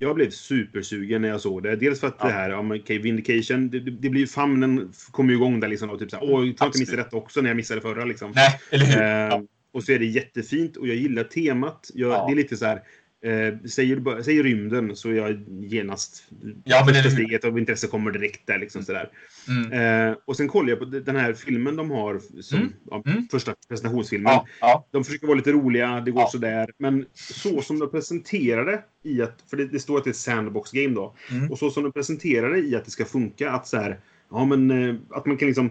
Jag 0.02 0.14
blev 0.14 0.30
supersugen 0.30 1.22
när 1.22 1.28
jag 1.28 1.40
såg 1.40 1.62
det. 1.62 1.76
Dels 1.76 2.00
för 2.00 2.06
att 2.06 2.16
ja. 2.18 2.26
det 2.26 2.32
här, 2.32 2.50
ja, 2.50 2.74
okay, 2.74 2.98
Vindication, 2.98 3.70
det, 3.70 3.80
det 3.80 4.10
blir 4.10 4.26
famnen 4.26 4.92
kom 5.10 5.28
ju 5.28 5.34
igång 5.34 5.60
där 5.60 5.68
liksom. 5.68 5.90
Och 5.90 5.98
typ 5.98 6.10
såhär, 6.10 6.24
åh, 6.24 6.40
jag 6.40 6.48
inte 6.48 6.78
missa 6.78 6.96
detta 6.96 7.16
också 7.16 7.40
när 7.40 7.50
jag 7.50 7.56
missade 7.56 7.80
förra 7.80 8.04
liksom. 8.04 8.32
Nej, 8.34 8.60
eller 8.70 8.84
hur? 8.84 9.02
Eh, 9.02 9.08
ja. 9.08 9.42
Och 9.72 9.84
så 9.84 9.92
är 9.92 9.98
det 9.98 10.06
jättefint 10.06 10.76
och 10.76 10.88
jag 10.88 10.96
gillar 10.96 11.24
temat. 11.24 11.90
Jag, 11.94 12.10
ja. 12.10 12.26
Det 12.26 12.32
är 12.32 12.36
lite 12.36 12.56
så 12.56 12.66
här, 12.66 12.82
Eh, 13.22 13.68
säger, 13.68 14.22
säger 14.22 14.42
rymden 14.42 14.96
så 14.96 15.08
är 15.08 15.14
jag 15.14 15.44
genast... 15.48 16.24
Ja, 16.64 16.82
men 16.86 16.94
första 16.94 17.10
steget 17.10 17.44
av 17.44 17.58
intresse 17.58 17.86
kommer 17.86 18.10
direkt 18.10 18.46
där. 18.46 18.58
Liksom, 18.58 18.82
sådär. 18.82 19.08
Mm. 19.48 20.08
Eh, 20.08 20.16
och 20.24 20.36
sen 20.36 20.48
kollar 20.48 20.68
jag 20.68 20.78
på 20.78 20.84
den 20.84 21.16
här 21.16 21.32
filmen 21.32 21.76
de 21.76 21.90
har 21.90 22.20
som 22.42 22.58
mm. 22.58 22.72
Ja, 22.90 23.02
mm. 23.06 23.28
första 23.30 23.54
presentationsfilmen. 23.68 24.32
Ja, 24.32 24.46
ja. 24.60 24.86
De 24.90 25.04
försöker 25.04 25.26
vara 25.26 25.36
lite 25.36 25.52
roliga, 25.52 26.00
det 26.00 26.10
går 26.10 26.22
ja. 26.22 26.28
sådär. 26.28 26.70
Men 26.78 27.06
så 27.14 27.62
som 27.62 27.78
de 27.78 27.90
presenterar 27.90 28.64
det 28.64 28.82
i 29.02 29.22
att... 29.22 29.44
För 29.50 29.56
det, 29.56 29.66
det 29.66 29.80
står 29.80 29.98
att 29.98 30.04
det 30.04 30.10
är 30.10 30.12
ett 30.12 30.16
sandbox 30.16 30.70
game 30.70 30.94
då. 30.94 31.14
Mm. 31.30 31.50
Och 31.50 31.58
så 31.58 31.70
som 31.70 31.82
de 31.82 31.92
presenterar 31.92 32.50
det 32.50 32.58
i 32.58 32.76
att 32.76 32.84
det 32.84 32.90
ska 32.90 33.04
funka 33.04 33.50
att 33.50 33.66
så 33.66 33.76
här, 33.76 34.00
Ja, 34.30 34.44
men 34.44 34.70
eh, 34.70 34.94
att 35.10 35.26
man 35.26 35.36
kan 35.36 35.48
liksom 35.48 35.70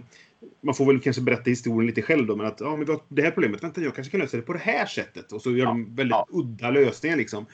man 0.62 0.76
får 0.76 0.86
väl 0.86 1.00
kanske 1.00 1.22
berätta 1.22 1.50
historien 1.50 1.88
lite 1.88 2.02
själv 2.02 2.28
då, 2.28 2.36
men 2.36 2.46
att 2.46 2.60
ja, 2.60 2.76
men 2.76 2.86
vi 2.86 2.92
har 2.92 3.02
det 3.08 3.22
här 3.22 3.32
problemet, 3.32 3.64
vänta 3.64 3.82
jag 3.82 3.96
kanske 3.96 4.12
kan 4.12 4.20
lösa 4.20 4.38
det 4.38 4.44
på 4.44 4.54
det 4.54 4.60
här 4.60 4.86
sättet. 4.86 5.32
Och 5.32 5.42
så 5.42 5.52
gör 5.52 5.58
ja, 5.58 5.66
de 5.66 5.96
väldigt 5.96 6.12
ja. 6.12 6.28
udda 6.30 6.70
lösningar 6.70 7.18
liksom. 7.18 7.46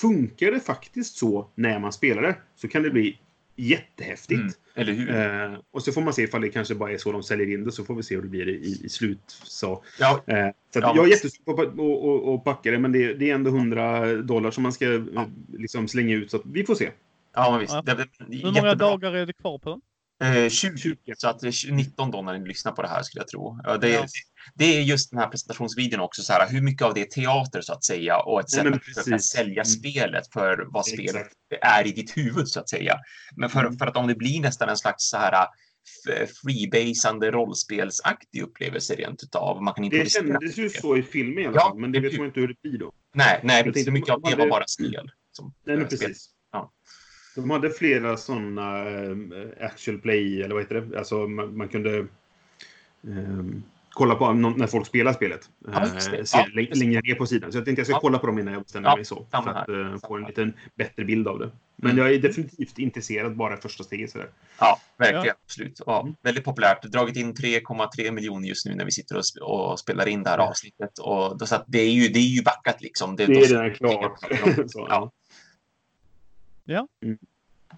Funkar 0.00 0.52
det 0.52 0.60
faktiskt 0.60 1.16
så 1.16 1.48
när 1.54 1.78
man 1.78 1.92
spelar 1.92 2.22
det 2.22 2.36
så 2.56 2.68
kan 2.68 2.82
det 2.82 2.90
bli 2.90 3.18
jättehäftigt. 3.56 4.40
Mm, 4.40 4.52
eller 4.74 4.92
hur? 4.92 5.14
Eh, 5.14 5.58
och 5.70 5.82
så 5.82 5.92
får 5.92 6.00
man 6.00 6.12
se 6.12 6.22
ifall 6.22 6.40
det 6.40 6.48
kanske 6.48 6.74
bara 6.74 6.92
är 6.92 6.98
så 6.98 7.12
de 7.12 7.22
säljer 7.22 7.54
in 7.54 7.64
det, 7.64 7.72
så 7.72 7.84
får 7.84 7.94
vi 7.94 8.02
se 8.02 8.14
hur 8.14 8.22
det 8.22 8.28
blir 8.28 8.48
i, 8.48 8.80
i 8.84 8.88
slut. 8.88 9.20
Så, 9.44 9.84
ja. 9.98 10.24
eh, 10.26 10.48
så 10.72 10.80
ja, 10.80 10.92
jag 10.96 11.06
är 11.06 11.10
jättesugen 11.10 11.76
på 11.76 12.34
att 12.34 12.44
packa 12.44 12.70
det, 12.70 12.78
men 12.78 12.92
det, 12.92 13.14
det, 13.14 13.30
är 13.30 13.34
ändå 13.34 13.50
100 13.50 14.14
dollar 14.14 14.50
som 14.50 14.62
man 14.62 14.72
ska 14.72 14.86
ja. 14.86 15.28
liksom 15.52 15.88
slänga 15.88 16.14
ut, 16.14 16.30
så 16.30 16.42
vi 16.44 16.64
får 16.64 16.74
se. 16.74 16.90
Ja, 17.34 17.50
men 17.50 17.60
visst. 17.60 17.86
Det, 17.86 17.94
det, 17.94 18.08
Hur 18.18 18.44
många 18.44 18.54
jättebra. 18.54 18.74
dagar 18.74 19.12
är 19.12 19.26
det 19.26 19.32
kvar 19.32 19.58
på 19.58 19.70
den? 19.70 19.80
Eh, 20.20 20.48
20, 20.48 20.96
så 21.16 21.28
att 21.28 21.40
det 21.40 21.46
är 21.46 21.72
19 21.72 22.10
då 22.10 22.22
när 22.22 22.38
ni 22.38 22.48
lyssnar 22.48 22.72
på 22.72 22.82
det 22.82 22.88
här 22.88 23.02
skulle 23.02 23.20
jag 23.20 23.28
tro. 23.28 23.60
Det, 23.80 23.88
ja. 23.88 24.06
det 24.54 24.64
är 24.64 24.82
just 24.82 25.10
den 25.10 25.18
här 25.18 25.28
presentationsvideon 25.28 26.00
också, 26.00 26.22
så 26.22 26.32
här, 26.32 26.48
hur 26.48 26.62
mycket 26.62 26.82
av 26.82 26.94
det 26.94 27.00
är 27.00 27.04
teater 27.04 27.60
så 27.60 27.72
att 27.72 27.84
säga 27.84 28.18
och 28.18 28.40
ett 28.40 28.50
sätt 28.50 28.66
att 28.66 28.84
försöka 28.84 29.18
sälja 29.18 29.62
mm. 29.62 29.64
spelet 29.64 30.32
för 30.32 30.66
vad 30.68 30.86
spelet 30.86 31.26
Exakt. 31.50 31.64
är 31.64 31.86
i 31.86 31.92
ditt 31.92 32.16
huvud 32.16 32.48
så 32.48 32.60
att 32.60 32.68
säga. 32.68 32.96
Men 33.36 33.50
för, 33.50 33.60
mm. 33.60 33.78
för 33.78 33.86
att 33.86 33.96
om 33.96 34.06
det 34.06 34.14
blir 34.14 34.40
nästan 34.40 34.68
en 34.68 34.76
slags 34.76 35.04
så 35.04 35.16
här 35.16 35.46
freebasande 36.42 37.30
rollspelsaktig 37.30 38.42
upplevelse 38.42 38.94
rent 38.94 39.22
utav. 39.22 39.62
Man 39.62 39.74
kan 39.74 39.88
det 39.88 40.10
kändes 40.10 40.56
ju 40.56 40.70
så 40.70 40.96
i 40.96 41.02
filmen 41.02 41.38
i 41.38 41.46
alla 41.46 41.60
fall, 41.60 41.70
ja, 41.74 41.80
men 41.80 41.92
det 41.92 42.00
vet 42.00 42.18
man 42.18 42.26
inte 42.26 42.40
hur 42.40 42.48
det 42.48 42.62
blir 42.62 42.78
då. 42.78 42.92
Nej, 43.14 43.40
nej, 43.42 43.64
precis. 43.64 43.88
Mycket 43.88 44.10
av 44.10 44.22
det 44.22 44.36
var 44.36 44.48
bara 44.48 44.66
spel. 44.66 45.10
Som, 45.32 45.54
nej, 45.66 45.76
men 45.76 45.88
precis. 45.88 46.30
Ja. 47.38 47.42
De 47.42 47.50
hade 47.50 47.70
flera 47.70 48.16
sådana 48.16 48.88
äh, 48.88 49.16
actual 49.60 49.98
play, 49.98 50.42
eller 50.42 50.54
vad 50.54 50.62
heter 50.62 50.80
det? 50.80 50.98
Alltså 50.98 51.26
man, 51.26 51.56
man 51.56 51.68
kunde 51.68 51.98
äh, 51.98 53.44
kolla 53.90 54.14
på 54.14 54.32
när 54.32 54.66
folk 54.66 54.86
spelar 54.86 55.12
spelet. 55.12 55.40
Ja, 55.72 55.84
äh, 55.84 56.24
ja, 56.32 56.46
längre 56.54 57.00
ner 57.00 57.14
på 57.14 57.26
sidan. 57.26 57.52
Så 57.52 57.58
jag 57.58 57.64
tänkte 57.64 57.80
jag 57.80 57.86
ska 57.86 57.94
ja. 57.94 58.00
kolla 58.00 58.18
på 58.18 58.26
dem 58.26 58.38
innan 58.38 58.54
jag 58.54 58.62
bestämmer 58.62 58.88
ja, 58.88 58.96
mig 58.96 59.04
så. 59.04 59.26
För 59.30 59.50
att 59.50 59.68
äh, 59.68 60.08
få 60.08 60.16
en 60.16 60.24
liten 60.24 60.52
bättre 60.74 61.04
bild 61.04 61.28
av 61.28 61.38
det. 61.38 61.50
Men 61.76 61.90
mm. 61.90 62.04
jag 62.04 62.14
är 62.14 62.18
definitivt 62.18 62.78
intresserad 62.78 63.36
bara 63.36 63.56
första 63.56 63.84
steget. 63.84 64.10
Sådär. 64.10 64.28
Ja, 64.60 64.80
verkligen. 64.96 65.36
Absolut. 65.44 65.80
Ja, 65.86 66.00
mm. 66.00 66.14
väldigt 66.22 66.44
populärt. 66.44 66.82
Dragit 66.82 67.16
in 67.16 67.34
3,3 67.34 68.10
miljoner 68.10 68.48
just 68.48 68.66
nu 68.66 68.74
när 68.74 68.84
vi 68.84 68.90
sitter 68.90 69.16
och, 69.16 69.24
och 69.40 69.78
spelar 69.78 70.08
in 70.08 70.22
det 70.22 70.30
här 70.30 70.38
avsnittet. 70.38 70.98
Och 70.98 71.48
så 71.48 71.64
det, 71.66 71.78
är 71.78 71.90
ju, 71.90 72.08
det 72.08 72.18
är 72.18 72.36
ju 72.36 72.42
backat 72.42 72.82
liksom. 72.82 73.16
Det, 73.16 73.26
det 73.26 73.32
är 73.32 73.48
redan 73.48 73.74
klart. 73.74 74.20
ja. 74.74 75.12
Ja. 76.70 76.88
Mm. 77.02 77.18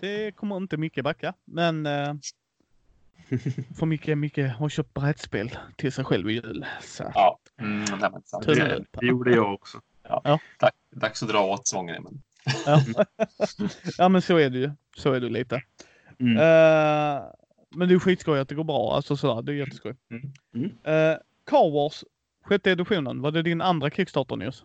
Det 0.01 0.37
kommer 0.37 0.57
inte 0.57 0.77
mycket 0.77 1.05
backa, 1.05 1.35
men 1.45 1.87
eh, 1.87 2.15
för 3.79 3.87
mycket, 3.87 4.19
mycket 4.19 4.57
har 4.57 4.69
köpt 4.69 4.95
brädspel 4.95 5.59
till 5.77 5.93
sig 5.93 6.05
själv 6.05 6.31
i 6.31 6.33
jul. 6.33 6.67
Så. 6.83 7.13
Ja, 7.15 7.39
mm, 7.61 7.85
nej, 8.01 8.11
det, 8.47 8.85
det 8.93 9.07
gjorde 9.07 9.35
jag 9.35 9.55
också. 9.55 9.81
Ja. 10.03 10.21
Ja. 10.25 10.39
Tack. 10.59 10.75
Dags 10.91 11.23
att 11.23 11.29
dra 11.29 11.47
åt 11.47 11.69
svångremmen. 11.69 12.23
Ja. 12.67 12.83
ja, 13.99 14.09
men 14.09 14.23
så 14.23 14.37
är 14.37 14.51
det 14.51 14.59
ju. 14.59 14.71
Så 14.97 15.13
är 15.13 15.21
det 15.21 15.29
lite. 15.29 15.63
Mm. 16.19 16.37
Uh, 16.37 17.23
men 17.71 17.89
det 17.89 17.95
är 17.95 17.99
skitskoj 17.99 18.39
att 18.39 18.49
det 18.49 18.55
går 18.55 18.65
bra. 18.65 18.95
Alltså 18.95 19.17
sådär, 19.17 19.43
det 19.43 19.53
är 19.53 19.57
jätteskoj. 19.57 19.97
Mm. 20.11 20.33
Mm. 20.55 20.67
Uh, 20.67 21.19
Car 21.45 21.71
Wars, 21.73 22.05
sjätte 22.43 22.71
editionen, 22.71 23.21
var 23.21 23.31
det 23.31 23.43
din 23.43 23.61
andra 23.61 23.91
Kickstarter 23.91 24.37
News? 24.37 24.65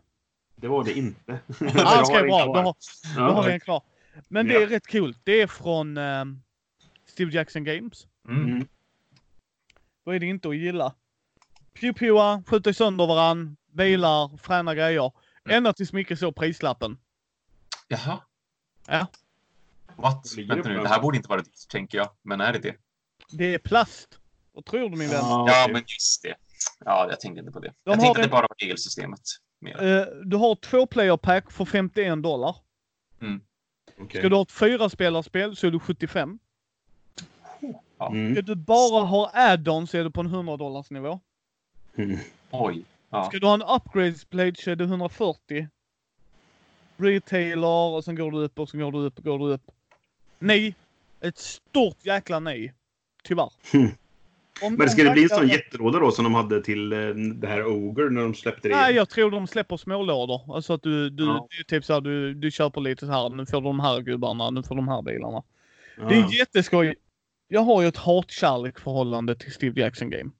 Det 0.55 0.67
var 0.67 0.83
det 0.83 0.93
inte. 0.93 1.39
ah, 1.77 2.01
okay, 2.09 2.27
bra. 2.27 2.45
Då 2.45 2.53
har, 2.53 2.75
då 3.15 3.33
har 3.33 3.43
vi 3.43 3.51
en 3.51 3.59
kvar. 3.59 3.81
Men 4.27 4.47
det 4.47 4.55
är 4.63 4.67
rätt 4.67 4.91
coolt. 4.91 5.19
Det 5.23 5.41
är 5.41 5.47
från 5.47 5.97
um, 5.97 6.41
Steve 7.05 7.31
Jackson 7.31 7.63
Games. 7.63 8.07
Mm. 8.29 8.43
mm. 8.45 8.67
Då 10.05 10.11
är 10.11 10.19
det 10.19 10.25
inte 10.25 10.49
att 10.49 10.55
gilla. 10.57 10.95
Pew-pewa, 11.73 12.43
skjuter 12.47 12.73
sönder 12.73 13.07
varann, 13.07 13.57
bilar, 13.71 14.37
fräna 14.37 14.75
grejer. 14.75 15.11
Mm. 15.45 15.57
Ända 15.57 15.73
tills 15.73 15.93
Micke 15.93 16.17
såg 16.19 16.35
prislappen. 16.35 16.97
Jaha. 17.87 18.19
Ja. 18.87 19.07
What? 19.95 20.33
Vänta 20.49 20.69
nu, 20.69 20.79
det 20.79 20.89
här 20.89 21.01
borde 21.01 21.17
inte 21.17 21.29
vara 21.29 21.41
dyrt, 21.41 21.67
tänker 21.69 21.97
jag. 21.97 22.09
Men 22.21 22.41
är 22.41 22.53
det 22.53 22.59
det? 22.59 22.75
Det 23.31 23.53
är 23.53 23.59
plast. 23.59 24.19
Vad 24.51 24.65
tror 24.65 24.89
du 24.89 24.97
min 24.97 25.09
vän? 25.09 25.19
Ja, 25.21 25.67
men 25.71 25.83
just 25.87 26.23
det. 26.23 26.35
Ja, 26.85 27.07
jag 27.09 27.19
tänkte 27.19 27.39
inte 27.39 27.51
på 27.51 27.59
det. 27.59 27.67
De 27.67 27.73
jag 27.83 27.91
har 27.97 28.01
tänkte 28.03 28.23
en- 28.23 28.29
bara 28.29 28.41
var 28.41 28.55
regelsystemet. 28.61 29.19
Mer. 29.59 29.83
Eh, 29.83 30.05
du 30.25 30.37
har 30.37 30.55
två 30.55 30.85
player 30.87 31.17
pack 31.17 31.51
för 31.51 31.65
51 31.65 32.23
dollar. 32.23 32.55
Okej. 33.99 34.21
Ska 34.21 34.29
du 34.29 34.35
ha 34.35 34.41
ett 34.41 34.51
fyra 34.51 34.89
spelarspel 34.89 35.55
så 35.55 35.67
är 35.67 35.71
du 35.71 35.79
75. 35.79 36.39
Mm. 37.99 38.33
Ska 38.33 38.41
du 38.41 38.55
bara 38.55 39.05
ha 39.05 39.31
add-on 39.33 39.87
så 39.87 39.97
är 39.97 40.03
du 40.03 40.11
på 40.11 40.21
en 40.21 40.27
100 40.27 40.57
dollars 40.57 40.89
nivå. 40.89 41.19
Mm. 41.95 42.19
Oj. 42.51 42.83
Ja. 43.09 43.23
Ska 43.23 43.39
du 43.39 43.47
ha 43.47 43.53
en 43.53 43.61
upgrades 43.61 44.25
plate 44.25 44.61
så 44.61 44.71
är 44.71 44.75
det 44.75 44.83
140. 44.83 45.67
Retailer 46.97 47.67
och 47.67 48.03
sen 48.03 48.15
går 48.15 48.31
du 48.31 48.37
upp 48.37 48.59
och 48.59 48.69
sen 48.69 48.79
går 48.79 48.91
du 48.91 48.97
upp 48.97 49.17
och 49.17 49.23
går 49.23 49.39
du 49.39 49.45
upp. 49.45 49.71
Nej. 50.39 50.75
Ett 51.21 51.37
stort 51.37 52.05
jäkla 52.05 52.39
nej. 52.39 52.73
Tyvärr. 53.23 53.49
Om 54.61 54.73
Men 54.73 54.89
ska 54.89 55.03
det 55.03 55.11
bli 55.11 55.23
en 55.23 55.29
sån 55.29 55.47
jättelåda 55.47 55.99
då 55.99 56.11
som 56.11 56.23
de 56.23 56.33
hade 56.33 56.61
till 56.61 56.93
eh, 56.93 56.99
det 57.15 57.47
här 57.47 57.65
Ogre 57.65 58.09
när 58.09 58.21
de 58.21 58.33
släppte 58.33 58.67
det? 58.67 58.75
Nej, 58.75 58.83
igen? 58.83 58.95
jag 58.95 59.09
tror 59.09 59.31
de 59.31 59.47
släpper 59.47 59.77
smålådor. 59.77 60.55
Alltså 60.55 60.73
att 60.73 60.83
du, 60.83 61.09
du 61.09 61.25
Ja. 61.25 61.47
typ 61.67 61.85
så 61.85 61.93
här, 61.93 62.01
du, 62.01 62.33
du 62.33 62.51
köper 62.51 62.81
lite 62.81 63.05
så 63.05 63.11
här. 63.11 63.29
Nu 63.29 63.45
får 63.45 63.61
du 63.61 63.67
de 63.67 63.79
här 63.79 64.01
gubbarna, 64.01 64.49
nu 64.49 64.63
får 64.63 64.75
de 64.75 64.87
här 64.87 65.01
bilarna. 65.01 65.43
Ja. 65.97 66.07
Det 66.09 66.15
är 66.15 66.39
jätteskoj. 66.39 66.95
Jag 67.47 67.61
har 67.61 67.81
ju 67.81 67.87
ett 67.87 67.97
hat-kärlek 67.97 68.79
förhållande 68.79 69.35
till 69.35 69.51
Steve 69.51 69.81
Jackson 69.81 70.09
Game. 70.09 70.31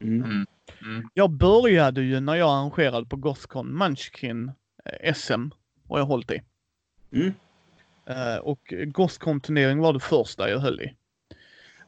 Mm. 0.00 0.24
Mm. 0.24 0.46
Mm. 0.82 1.08
Jag 1.14 1.30
började 1.30 2.02
ju 2.02 2.20
när 2.20 2.34
jag 2.34 2.50
arrangerade 2.50 3.06
på 3.06 3.16
Gothcon 3.16 3.78
Munchkin 3.78 4.52
eh, 4.84 5.14
SM. 5.14 5.48
Och 5.86 5.98
jag 5.98 6.04
har 6.04 6.08
hållit 6.08 6.30
i. 6.30 6.42
Mm. 7.12 7.34
Eh, 8.06 8.36
och 8.36 8.74
Gothcon 8.86 9.40
turnering 9.40 9.78
var 9.78 9.92
det 9.92 10.00
första 10.00 10.50
jag 10.50 10.58
höll 10.58 10.80
i. 10.80 10.94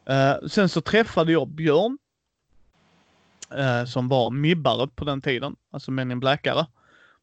Eh, 0.07 0.35
sen 0.49 0.69
så 0.69 0.81
träffade 0.81 1.33
jag 1.33 1.49
Björn. 1.49 1.99
eh, 3.59 3.85
som 3.85 4.09
var 4.09 4.31
mibbare 4.31 4.89
på 4.89 5.05
den 5.05 5.21
tiden. 5.21 5.57
Alltså 5.71 5.91
Men 5.91 6.11
in 6.11 6.21
Blackare. 6.21 6.67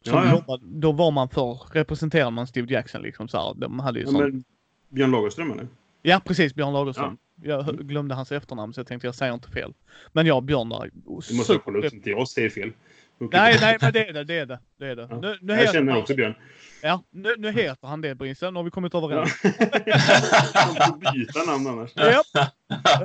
Ja, 0.04 0.42
ja. 0.48 0.60
då 0.62 0.92
var 0.92 1.12
man 1.12 1.30
för, 1.30 1.60
representerade 1.74 2.32
man 2.32 2.48
Steve 2.48 2.74
Jackson 2.74 3.02
liksom 3.02 3.28
så 3.28 3.38
här. 3.38 3.54
De 3.54 3.80
hade 3.80 4.00
ju 4.00 4.06
Ja, 4.06 4.12
sån, 4.12 4.22
men 4.22 4.44
Björn 4.90 5.12
Lagerström 5.12 5.52
eller? 5.52 5.68
Ja, 6.02 6.22
precis. 6.26 6.54
Björn 6.56 6.74
Lagerström. 6.74 7.18
Jag 7.44 7.64
hö- 7.64 7.72
glömde 7.74 8.16
hans 8.16 8.32
efternamn 8.32 8.74
så 8.74 8.80
jag 8.80 8.88
tänkte 8.88 9.08
jag 9.08 9.16
säger 9.16 9.34
inte 9.34 9.52
fel. 9.52 9.74
Men 10.12 10.26
ja, 10.26 10.42
Björn 10.42 10.70
där. 10.70 10.90
Du 10.94 11.10
måste 11.38 11.54
jag 11.54 11.64
kolla 11.64 11.80
upp 11.80 11.90
så 11.90 11.96
inte 11.96 12.10
jag 12.10 12.28
säger 12.28 12.50
fel. 12.50 12.72
Nej, 13.20 13.58
nej, 13.62 13.78
men 13.82 13.94
det 13.94 14.06
är 14.10 14.14
det. 14.14 14.24
Det 14.24 14.34
är 14.40 14.46
det. 14.46 14.60
det, 14.78 14.86
är 14.88 14.96
det. 14.96 15.08
Ja. 15.12 15.20
Nu, 15.20 15.38
nu 15.42 15.54
Jag 15.54 15.60
heter 15.60 15.74
känner 15.74 15.92
han- 15.92 16.02
också 16.02 16.16
Björn. 16.16 16.36
Ja, 16.82 17.04
nu, 17.10 17.36
nu 17.38 17.52
heter 17.52 17.88
han 17.88 18.02
det 18.02 18.16
Brinsen. 18.16 18.54
Nu 18.54 18.58
har 18.60 18.64
vi 18.64 18.72
kommit 18.72 18.94
Ja. 18.94 19.04
överens. 19.06 19.32
Jag 19.44 20.88
får 20.88 21.14
byta 21.14 21.52
namn 21.52 21.68
annars. 21.68 21.92
Japp. 21.96 22.52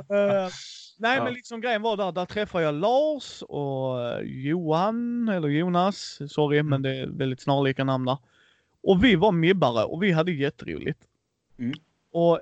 Eh, 0.09 0.49
nej, 0.97 1.17
Ja. 1.17 1.23
men 1.23 1.33
liksom 1.33 1.61
grejen 1.61 1.81
var 1.81 1.97
där. 1.97 2.11
Där 2.11 2.25
träffade 2.25 2.63
jag 2.63 2.73
Lars 2.75 3.41
och 3.41 4.01
eh, 4.03 4.19
Johan, 4.23 5.29
eller 5.29 5.47
Jonas. 5.47 6.19
Sorry, 6.33 6.63
men 6.63 6.81
det 6.81 6.95
är 6.95 7.07
väldigt 7.07 7.41
snarlika 7.41 7.83
namn 7.83 8.05
där. 8.05 8.17
Och 8.83 9.03
vi 9.03 9.15
var 9.15 9.31
mibbare 9.31 9.83
och 9.85 10.03
vi 10.03 10.11
hade 10.11 10.31
jätteroligt. 10.31 10.99
Mm. 11.59 11.73
Och 12.11 12.39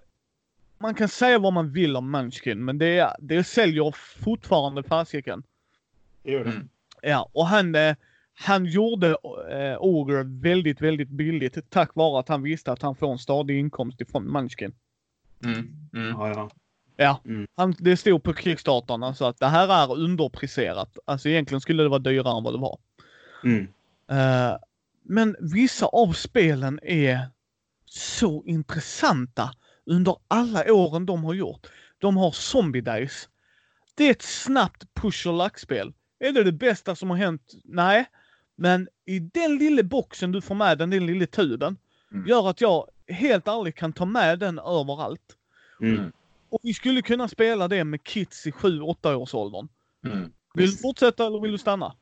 man 0.79 0.95
kan 0.95 1.07
säga 1.09 1.39
vad 1.39 1.53
man 1.53 1.71
vill 1.71 1.95
om 1.95 2.11
Munchkin, 2.11 2.65
men 2.65 2.77
det, 2.77 3.15
det 3.19 3.43
säljer 3.43 3.91
fortfarande 4.23 4.83
fasiken. 4.83 5.43
Det 6.23 6.31
gör 6.31 6.43
det. 6.43 6.49
Mm. 6.51 6.69
Ja, 7.05 7.30
och 7.34 7.47
han, 7.47 7.75
eh, 7.75 7.95
han 8.34 8.65
gjorde 8.65 9.09
eh, 9.51 9.77
Ogre 9.80 10.23
väldigt, 10.23 10.81
väldigt 10.81 11.09
billigt 11.09 11.69
tack 11.69 11.95
vare 11.95 12.19
att 12.19 12.30
han 12.30 12.41
visste 12.43 12.71
att 12.71 12.81
han 12.81 12.95
får 12.95 13.11
en 13.11 13.17
stadig 13.19 13.59
inkomst 13.59 14.01
ifrån 14.01 14.31
Munchkin. 14.31 14.75
Mm. 15.45 15.69
Mm. 15.93 16.07
Ja, 16.09 16.30
ja. 16.30 16.49
Ja, 16.95 17.21
Mm. 17.25 17.47
han, 17.55 17.75
det 17.80 17.97
stod 17.97 18.23
på 18.23 18.34
Kickstarten 18.34 19.03
alltså 19.03 19.25
att 19.25 19.39
det 19.39 19.47
här 19.47 19.67
är 19.84 19.97
underpriserat. 19.99 20.97
Alltså 21.05 21.30
egentligen 21.30 21.61
skulle 21.61 21.84
det 21.84 21.89
vara 21.89 21.99
dyrare 21.99 22.38
än 22.38 22.43
vad 22.43 22.53
det 22.53 22.59
var. 22.59 22.80
Mm. 23.43 23.67
Eh, 24.07 24.57
men 25.03 25.35
vissa 25.39 25.85
av 25.85 26.13
spelen 26.13 26.80
är 26.84 27.19
så 27.85 28.43
intressanta 28.45 29.51
under 29.85 30.15
alla 30.27 30.73
åren 30.73 31.05
de 31.05 31.23
har 31.23 31.34
gjort. 31.34 31.67
De 31.97 32.17
har 32.17 32.31
Zombie 32.31 32.81
Days. 32.81 33.30
Det 33.95 34.07
är 34.07 34.11
ett 34.11 34.21
snabbt 34.21 34.84
push 34.93 35.27
och 35.27 35.34
lackspel. 35.34 35.93
Är 36.23 36.31
det 36.31 36.43
det 36.43 36.51
bästa 36.51 36.95
som 36.95 37.09
har 37.09 37.17
hänt? 37.17 37.53
Nej. 37.63 38.05
Men 38.55 38.87
i 39.05 39.19
den 39.19 39.57
lilla 39.57 39.83
boxen 39.83 40.31
du 40.31 40.41
får 40.41 40.55
med 40.55 40.77
den, 40.77 40.89
den 40.89 41.05
lilla 41.05 41.25
tuben, 41.25 41.77
Mm. 42.11 42.27
gör 42.27 42.49
att 42.49 42.61
jag 42.61 42.87
helt 43.07 43.47
ärligt 43.47 43.75
kan 43.75 43.93
ta 43.93 44.05
med 44.05 44.39
den 44.39 44.59
överallt. 44.59 45.37
Mm. 45.81 46.11
Och 46.49 46.59
vi 46.63 46.73
skulle 46.73 47.01
kunna 47.01 47.27
spela 47.27 47.67
det 47.67 47.83
med 47.83 48.03
kids 48.03 48.47
i 48.47 48.51
7-8 48.51 49.15
års 49.15 49.33
åldern. 49.33 49.67
Mm. 50.05 50.31
Vill 50.53 50.71
du 50.71 50.77
fortsätta 50.77 51.25
eller 51.25 51.39
vill 51.39 51.51
du 51.51 51.57
stanna? 51.57 51.95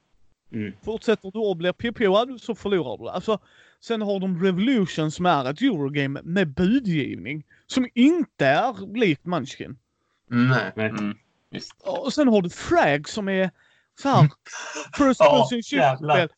Mm. 0.51 0.73
Fortsätter 0.83 1.31
du 1.31 1.39
och 1.39 1.57
blir 1.57 1.71
pippoad 1.71 2.41
så 2.41 2.55
förlorar 2.55 2.97
du. 2.97 3.09
Alltså, 3.09 3.39
sen 3.79 4.01
har 4.01 4.19
de 4.19 4.43
Revolution 4.43 5.11
som 5.11 5.25
är 5.25 5.49
ett 5.49 5.61
Eurogame 5.61 6.21
med 6.23 6.47
budgivning. 6.47 7.43
Som 7.67 7.87
inte 7.93 8.45
är 8.45 8.95
likt 8.97 9.25
Munchkin. 9.25 9.77
Mm. 10.31 10.49
Nej. 10.49 10.71
Nej. 10.75 10.89
Mm. 10.89 11.17
Och 11.85 12.13
sen 12.13 12.27
har 12.27 12.41
du 12.41 12.49
Frag 12.49 13.09
som 13.09 13.29
är 13.29 13.51
här 14.03 14.29
First 14.97 15.19
Ja, 15.19 15.41
person 15.49 15.61
jävlar. 15.79 16.15
shooter-spel. 16.15 16.29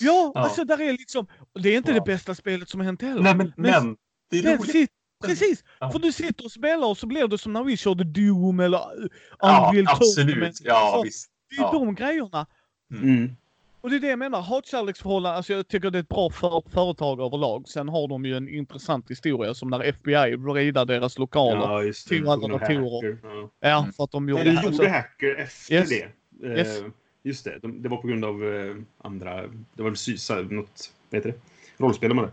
Ja, 0.00 0.32
Ja. 0.34 0.40
alltså 0.40 0.64
där 0.64 0.80
är 0.80 0.92
liksom... 0.92 1.26
Det 1.62 1.68
är 1.68 1.76
inte 1.76 1.90
Ja. 1.90 1.94
det 1.94 2.04
bästa 2.04 2.34
spelet 2.34 2.68
som 2.68 2.80
har 2.80 2.84
hänt 2.84 3.02
heller. 3.02 3.22
Nej, 3.22 3.34
men, 3.34 3.52
Men- 3.56 3.70
men 3.84 3.96
det 4.30 4.38
är 4.38 4.42
Men 4.42 4.58
roligt. 4.58 4.70
sit, 4.72 4.90
precis! 5.24 5.64
Ja. 5.80 5.90
För 5.90 5.98
du 5.98 6.12
sitter 6.12 6.44
och 6.44 6.52
spelar 6.52 6.88
och 6.88 6.98
så 6.98 7.06
blir 7.06 7.28
det 7.28 7.38
som 7.38 7.52
när 7.52 7.64
vi 7.64 7.76
körde 7.76 8.04
Doom 8.04 8.60
eller 8.60 8.78
uh, 8.78 9.06
Ja, 9.40 9.68
Unreal 9.70 9.86
absolut. 9.88 10.28
Tournament. 10.28 10.60
Ja, 10.64 10.92
Så 10.96 11.02
visst. 11.02 11.30
Det 11.50 11.56
är 11.56 11.60
Ja. 11.62 11.72
de 11.72 11.94
grejerna. 11.94 12.46
Mm. 12.92 13.36
Och 13.80 13.90
det 13.90 13.96
är 13.96 14.00
det 14.00 14.08
jag 14.08 14.18
menar. 14.18 14.40
Hatkärleksförhållande, 14.40 15.36
alltså 15.36 15.52
jag 15.52 15.68
tycker 15.68 15.90
det 15.90 15.98
är 15.98 16.02
ett 16.02 16.08
bra 16.08 16.30
för, 16.30 16.62
företag 16.70 17.20
överlag. 17.20 17.68
Sen 17.68 17.88
har 17.88 18.08
de 18.08 18.24
ju 18.24 18.36
en 18.36 18.48
intressant 18.48 19.10
historia 19.10 19.54
som 19.54 19.70
när 19.70 19.80
FBI 19.84 20.36
raidade 20.36 20.94
deras 20.94 21.18
lokaler. 21.18 21.60
Ja, 21.60 21.82
just 21.82 22.08
det. 22.08 22.14
till 22.14 22.28
alla 22.28 22.48
datorer. 22.48 23.18
Ja. 23.22 23.50
Ja, 23.60 23.78
Mm. 23.78 23.92
för 23.92 24.04
att 24.04 24.10
de 24.10 24.28
gjorde 24.28 24.42
Eller 24.42 24.62
gjorde 24.62 24.76
Så, 24.76 24.88
hacker 24.88 25.36
efter 25.36 25.74
Yes. 25.74 25.88
det. 25.88 26.02
Eh, 26.46 26.56
Yes. 26.58 26.78
Just 27.26 27.44
det. 27.44 27.58
De, 27.62 27.82
det 27.82 27.88
var 27.88 27.96
på 27.96 28.06
grund 28.08 28.24
av 28.24 28.44
eh, 28.44 28.76
andra... 28.98 29.42
Det 29.46 29.82
var 29.82 29.90
väl 29.90 29.96
sysa, 29.96 30.34
något... 30.40 30.92
Vad 31.10 31.18
heter 31.18 31.32
det? 31.32 31.38
Rollspel 31.84 32.08
de 32.08 32.18
hade. 32.18 32.32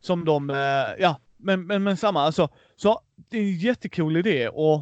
som 0.00 0.24
de, 0.24 0.50
eh, 0.50 0.56
ja, 0.98 1.20
men, 1.36 1.66
men, 1.66 1.82
men 1.82 1.96
samma 1.96 2.20
alltså. 2.22 2.48
Så 2.76 3.00
det 3.16 3.38
är 3.38 3.42
en 3.42 3.56
jättecool 3.58 4.16
idé 4.16 4.48
och 4.48 4.80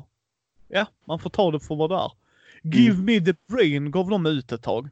ja, 0.68 0.86
man 1.04 1.18
får 1.18 1.30
ta 1.30 1.50
det 1.50 1.60
för 1.60 1.74
vad 1.76 1.90
det 1.90 1.96
är. 1.96 2.12
Give 2.62 2.94
Mm. 2.94 3.04
me 3.04 3.20
the 3.20 3.34
brain 3.48 3.90
gav 3.90 4.10
de 4.10 4.26
ut 4.26 4.52
ett 4.52 4.62
tag. 4.62 4.88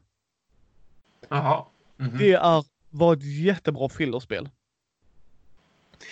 Jaha. 1.29 1.65
Mhm. 1.97 2.17
Det 2.17 2.31
är, 2.33 2.65
var 2.89 3.13
ett 3.13 3.23
jättebra 3.23 3.89
fillerspel. 3.89 4.49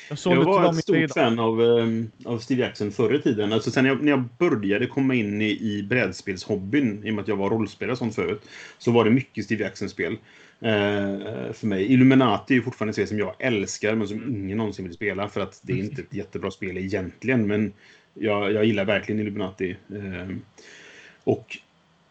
Jag 0.09 0.17
Jag 0.25 0.45
var 0.45 0.69
ett 0.69 0.75
stort 0.77 1.13
fan 1.13 1.39
av, 1.39 1.61
um, 1.61 2.11
av 2.25 2.39
Steve 2.39 2.61
Jackson 2.61 2.91
förr 2.91 3.15
i 3.15 3.21
tiden. 3.21 3.53
Alltså 3.53 3.71
sen 3.71 3.85
jag, 3.85 4.03
när 4.03 4.11
jag 4.11 4.23
började 4.39 4.87
komma 4.87 5.15
in 5.15 5.41
i, 5.41 5.49
i 5.49 5.83
brädspelshobbyn, 5.83 7.03
i 7.05 7.09
och 7.09 7.13
med 7.13 7.21
att 7.21 7.27
jag 7.27 7.35
var 7.35 7.49
rollspelare 7.49 7.91
och 7.91 7.97
sånt 7.97 8.15
förut, 8.15 8.41
så 8.77 8.91
var 8.91 9.05
det 9.05 9.11
mycket 9.11 9.45
Steve 9.45 9.63
Jackson-spel. 9.63 10.17
eh, 10.61 11.53
för 11.53 11.65
mig. 11.67 11.93
Illuminati 11.93 12.57
är 12.57 12.61
fortfarande 12.61 12.89
ett 12.89 12.95
spel 12.95 13.07
som 13.07 13.19
jag 13.19 13.35
älskar, 13.39 13.95
men 13.95 14.07
som 14.07 14.35
ingen 14.35 14.57
någonsin 14.57 14.85
vill 14.85 14.93
spela, 14.93 15.27
för 15.27 15.41
att 15.41 15.59
det 15.63 15.73
är 15.73 15.77
inte 15.77 16.01
ett 16.01 16.13
jättebra 16.13 16.51
spel 16.51 16.77
egentligen. 16.77 17.47
Men 17.47 17.73
jag, 18.13 18.51
jag 18.51 18.65
gillar 18.65 18.85
verkligen 18.85 19.21
Illuminati. 19.21 19.75
Eh, 19.89 20.35
och 21.23 21.57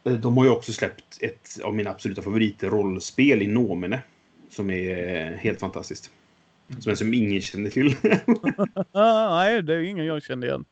de 0.02 0.36
har 0.36 0.44
ju 0.44 0.50
också 0.50 0.72
släppt 0.72 1.18
ett 1.20 1.60
av 1.62 1.74
mina 1.74 1.90
absoluta 1.90 2.22
favoriter, 2.22 2.70
rollspel 2.70 3.42
i 3.42 3.46
Nomine. 3.46 3.98
Som 4.50 4.70
är 4.70 5.32
helt 5.36 5.60
fantastiskt. 5.60 6.10
Som, 6.78 6.96
som 6.96 7.14
ingen 7.14 7.40
känner 7.40 7.70
till. 7.70 7.96
Ah, 8.92 9.36
nej, 9.36 9.62
det 9.62 9.74
är 9.74 9.80
ingen 9.80 10.06
jag 10.06 10.22
kände 10.22 10.46
igen. 10.46 10.64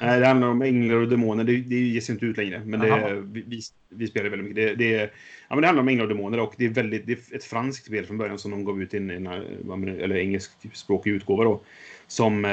Nej, 0.00 0.20
det 0.20 0.26
handlar 0.26 0.48
om 0.48 0.62
änglar 0.62 0.96
och 0.96 1.08
demoner. 1.08 1.44
Det, 1.44 1.56
det 1.56 1.74
ges 1.74 2.10
inte 2.10 2.26
ut 2.26 2.36
längre. 2.36 2.62
Men 2.64 2.80
det, 2.80 3.22
vi, 3.26 3.60
vi, 3.88 4.06
spelar 4.06 4.30
väldigt 4.30 4.48
mycket. 4.48 4.78
Det, 4.78 4.84
det, 4.84 5.10
ja, 5.48 5.54
men 5.54 5.60
det 5.60 5.66
handlar 5.66 5.82
om 5.82 5.88
änglar 5.88 6.04
och 6.04 6.08
demoner 6.08 6.40
och 6.40 6.54
det 6.58 6.64
är, 6.64 6.68
väldigt, 6.68 7.06
det 7.06 7.12
är 7.12 7.36
ett 7.36 7.44
franskt 7.44 7.86
spel 7.86 8.06
från 8.06 8.18
början 8.18 8.38
som 8.38 8.50
de 8.50 8.64
gav 8.64 8.82
ut 8.82 8.94
i 8.94 8.96
en, 8.96 9.26
eller 9.26 10.16
engelskspråkig 10.16 11.10
utgåva. 11.10 11.44
Då, 11.44 11.62
som, 12.06 12.44
eh, 12.44 12.50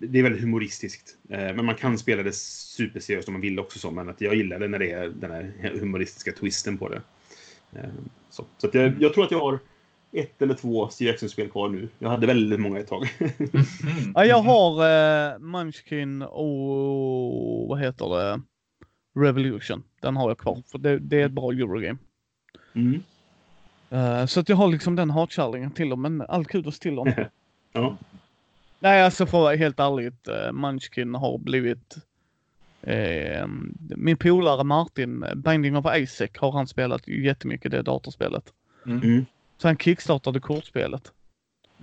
det 0.00 0.18
är 0.18 0.22
väldigt 0.22 0.42
humoristiskt. 0.42 1.16
Eh, 1.30 1.38
men 1.38 1.64
man 1.64 1.74
kan 1.74 1.98
spela 1.98 2.22
det 2.22 2.34
superseriöst 2.34 3.28
om 3.28 3.34
man 3.34 3.40
vill 3.40 3.58
också. 3.58 3.78
Så, 3.78 3.90
men 3.90 4.08
att 4.08 4.20
jag 4.20 4.34
gillar 4.34 4.58
det 4.58 4.68
när 4.68 4.78
det 4.78 4.90
är 4.90 5.08
den 5.08 5.30
här 5.30 5.72
humoristiska 5.80 6.32
twisten 6.32 6.78
på 6.78 6.88
det. 6.88 7.02
Eh, 7.72 7.88
så 8.30 8.44
så 8.58 8.70
jag, 8.72 8.94
jag 9.00 9.14
tror 9.14 9.24
att 9.24 9.30
jag 9.30 9.40
har 9.40 9.58
ett 10.12 10.42
eller 10.42 10.54
två 10.54 10.88
Steve 10.88 11.10
Jackson-spel 11.10 11.48
kvar 11.48 11.68
nu. 11.68 11.88
Jag 11.98 12.08
hade 12.08 12.26
väldigt 12.26 12.60
många 12.60 12.78
ett 12.78 12.88
tag. 12.88 13.08
Mhm. 13.18 14.12
Ja, 14.14 14.24
jag 14.24 14.42
har 14.42 14.72
eh, 15.32 15.38
Munchkin 15.38 16.22
och 16.22 17.68
vad 17.68 17.80
heter 17.80 18.18
det? 18.18 18.40
Revolution. 19.20 19.82
Den 20.00 20.16
har 20.16 20.30
jag 20.30 20.38
kvar. 20.38 20.62
För 20.66 20.78
det, 20.78 20.98
det 20.98 21.20
är 21.20 21.26
ett 21.26 21.32
bra 21.32 21.52
Eurogame. 21.52 21.98
Mm. 22.74 23.02
Eh, 23.90 24.26
så 24.26 24.40
att 24.40 24.48
jag 24.48 24.56
har 24.56 24.68
liksom 24.68 24.96
den 24.96 25.10
hatkärleken 25.10 25.70
till 25.70 25.88
dem. 25.88 26.02
Men 26.02 26.20
all 26.20 26.44
kudos 26.44 26.78
till 26.78 26.94
dem. 26.94 27.12
Ja. 27.72 27.96
Nej, 28.78 29.02
alltså 29.02 29.26
för 29.26 29.38
att 29.38 29.42
vara 29.42 29.56
helt 29.56 29.80
ärligt. 29.80 30.28
Uh, 30.28 30.52
Munchkin 30.52 31.14
har 31.14 31.38
blivit 31.38 31.96
Eh, 32.86 33.46
min 33.78 34.16
polare 34.16 34.64
Martin, 34.64 35.24
Binding 35.36 35.76
of 35.76 35.86
Isaac, 35.96 36.28
har 36.36 36.52
han 36.52 36.66
spelat 36.66 37.08
jättemycket 37.08 37.70
det 37.70 37.82
datorspelet. 37.82 38.52
Mm. 38.86 39.26
Mm. 39.56 39.60
Så 39.62 39.68
han 39.68 39.76
kickstartade 39.76 40.40
kortspelet. 40.40 41.12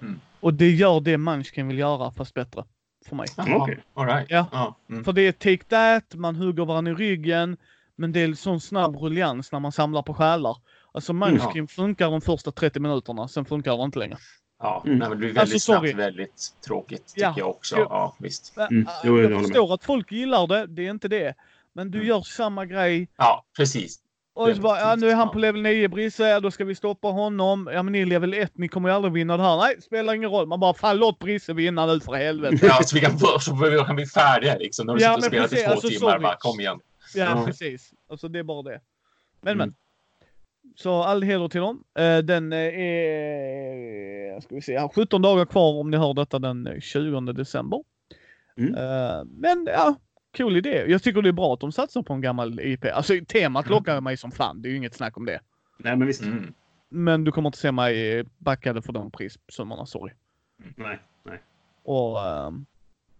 Mm. 0.01 0.19
Och 0.39 0.53
det 0.53 0.69
gör 0.71 0.99
det 1.01 1.17
Munchkin 1.17 1.67
vill 1.67 1.77
göra 1.79 2.11
fast 2.11 2.33
bättre. 2.33 2.63
För 3.09 3.15
mig. 3.15 3.27
Okej. 3.37 3.79
all 3.93 4.05
right. 4.07 4.25
Ja. 4.29 4.45
Ja. 4.51 4.75
Mm. 4.89 5.03
För 5.03 5.13
det 5.13 5.21
är 5.21 5.31
take 5.31 5.63
that, 5.63 6.15
man 6.19 6.35
hugger 6.35 6.65
varandra 6.65 6.91
i 6.91 6.95
ryggen. 6.95 7.57
Men 7.95 8.11
det 8.11 8.19
är 8.21 8.33
sån 8.33 8.61
snabb 8.61 8.95
ruljans 8.95 9.51
när 9.51 9.59
man 9.59 9.71
samlar 9.71 10.01
på 10.01 10.13
själar. 10.13 10.57
Alltså 10.91 11.13
Munchkin 11.13 11.67
funkar 11.67 12.11
de 12.11 12.21
första 12.21 12.51
30 12.51 12.79
minuterna, 12.79 13.27
sen 13.27 13.45
funkar 13.45 13.77
det 13.77 13.83
inte 13.83 13.99
längre. 13.99 14.17
Ja, 14.59 14.83
Mm. 14.85 14.97
nej, 14.99 15.09
men 15.09 15.17
det 15.17 15.17
blir 15.17 15.27
väldigt 15.33 15.53
Alltså, 15.53 15.59
sorry. 15.73 15.89
snabbt 15.91 15.99
väldigt 16.03 16.53
tråkigt 16.67 17.07
tycker 17.07 17.21
Ja. 17.21 17.33
jag 17.37 17.49
också. 17.49 17.75
Ja, 17.77 18.15
visst. 18.19 18.57
Mm. 18.57 18.87
Jo, 19.03 19.21
jag 19.21 19.31
jag 19.31 19.41
förstår 19.41 19.73
att 19.73 19.83
folk 19.83 20.11
gillar 20.11 20.47
det, 20.47 20.65
det 20.67 20.87
är 20.87 20.91
inte 20.91 21.07
det. 21.07 21.33
Men 21.73 21.91
du 21.91 21.97
Mm. 21.97 22.07
gör 22.07 22.21
samma 22.21 22.65
grej. 22.65 23.07
Ja, 23.17 23.45
precis. 23.57 23.99
Och 24.35 24.55
så 24.55 24.61
bara, 24.61 24.79
ja, 24.79 24.95
nu 24.95 25.09
är 25.09 25.15
han 25.15 25.31
på 25.31 25.39
level 25.39 25.61
9 25.61 25.87
Brisse, 25.87 26.23
ja, 26.29 26.39
då 26.39 26.51
ska 26.51 26.65
vi 26.65 26.75
stoppa 26.75 27.07
honom. 27.07 27.69
Ja 27.73 27.83
men 27.83 27.91
ni 27.93 27.99
är 28.01 28.05
level 28.05 28.33
1, 28.33 28.51
ni 28.57 28.67
kommer 28.67 28.89
ju 28.89 28.95
aldrig 28.95 29.13
vinna 29.13 29.37
det 29.37 29.43
här. 29.43 29.57
Nej, 29.57 29.81
spelar 29.81 30.13
ingen 30.13 30.29
roll. 30.29 30.47
Man 30.47 30.59
bara, 30.59 30.73
fan 30.73 30.97
låt 30.97 31.19
Brisse 31.19 31.53
vinna 31.53 31.85
nu 31.85 31.99
för 31.99 32.13
helvete. 32.13 32.65
Ja, 32.65 32.79
så 32.83 32.95
vi 32.95 33.01
kan, 33.01 33.19
så 33.19 33.55
vi 33.55 33.77
kan 33.85 33.95
bli 33.95 34.05
färdiga 34.05 34.57
liksom. 34.57 34.85
När 34.87 34.93
du 34.95 35.01
Ja, 35.01 35.13
sitter 35.21 35.43
och 35.43 35.49
spelat 35.49 35.51
i 35.51 35.55
precis, 35.55 35.65
två 35.65 35.71
alltså, 35.71 35.87
timmar. 35.89 36.19
Bara, 36.19 36.35
kom 36.39 36.59
igen. 36.59 36.79
Ja, 37.15 37.23
Ja. 37.39 37.43
precis. 37.45 37.91
Alltså 38.09 38.27
det 38.27 38.39
är 38.39 38.43
bara 38.43 38.61
det. 38.61 38.79
Men 39.41 39.53
Mm. 39.53 39.57
men. 39.67 39.75
Så 40.75 41.03
all 41.03 41.23
heder 41.23 41.47
till 41.47 41.61
dem. 41.61 41.83
Eh, 41.99 42.17
Den 42.17 42.53
eh, 42.53 42.59
är, 42.59 44.41
ska 44.41 44.55
vi 44.55 44.61
se, 44.61 44.75
har 44.75 44.87
17 44.89 45.21
dagar 45.21 45.45
kvar 45.45 45.73
om 45.79 45.91
ni 45.91 45.97
hör 45.97 46.13
detta 46.13 46.39
den 46.39 46.67
eh, 46.67 46.79
20 46.79 47.19
december. 47.21 47.83
Mm. 48.57 48.75
Eh, 48.75 49.23
Men 49.25 49.67
ja, 49.71 49.95
cool 50.37 50.57
idé. 50.57 50.85
Jag 50.87 51.03
tycker 51.03 51.21
det 51.21 51.29
är 51.29 51.33
bra 51.33 51.53
att 51.53 51.59
de 51.59 51.71
satsar 51.71 52.01
på 52.01 52.13
en 52.13 52.21
gammal 52.21 52.59
IP. 52.59 52.85
Alltså 52.93 53.13
temat 53.27 53.65
Mm. 53.65 53.75
lockar 53.77 54.01
mig 54.01 54.17
som 54.17 54.31
fan. 54.31 54.61
Det 54.61 54.67
är 54.67 54.71
ju 54.71 54.77
inget 54.77 54.93
snack 54.93 55.17
om 55.17 55.25
det. 55.25 55.39
Nej, 55.77 55.95
men 55.97 56.07
visst. 56.07 56.21
Mm. 56.21 56.53
Men 56.89 57.23
du 57.23 57.31
kommer 57.31 57.49
inte 57.49 57.57
se 57.59 57.71
mig 57.71 58.17
eh, 58.19 58.25
backade 58.37 58.81
för 58.81 58.93
de 58.93 59.11
prissummorna, 59.11 59.85
sorry. 59.85 60.13
Nej, 60.75 60.99
nej. 61.23 61.41
Och 61.83 62.25
ehm, 62.27 62.65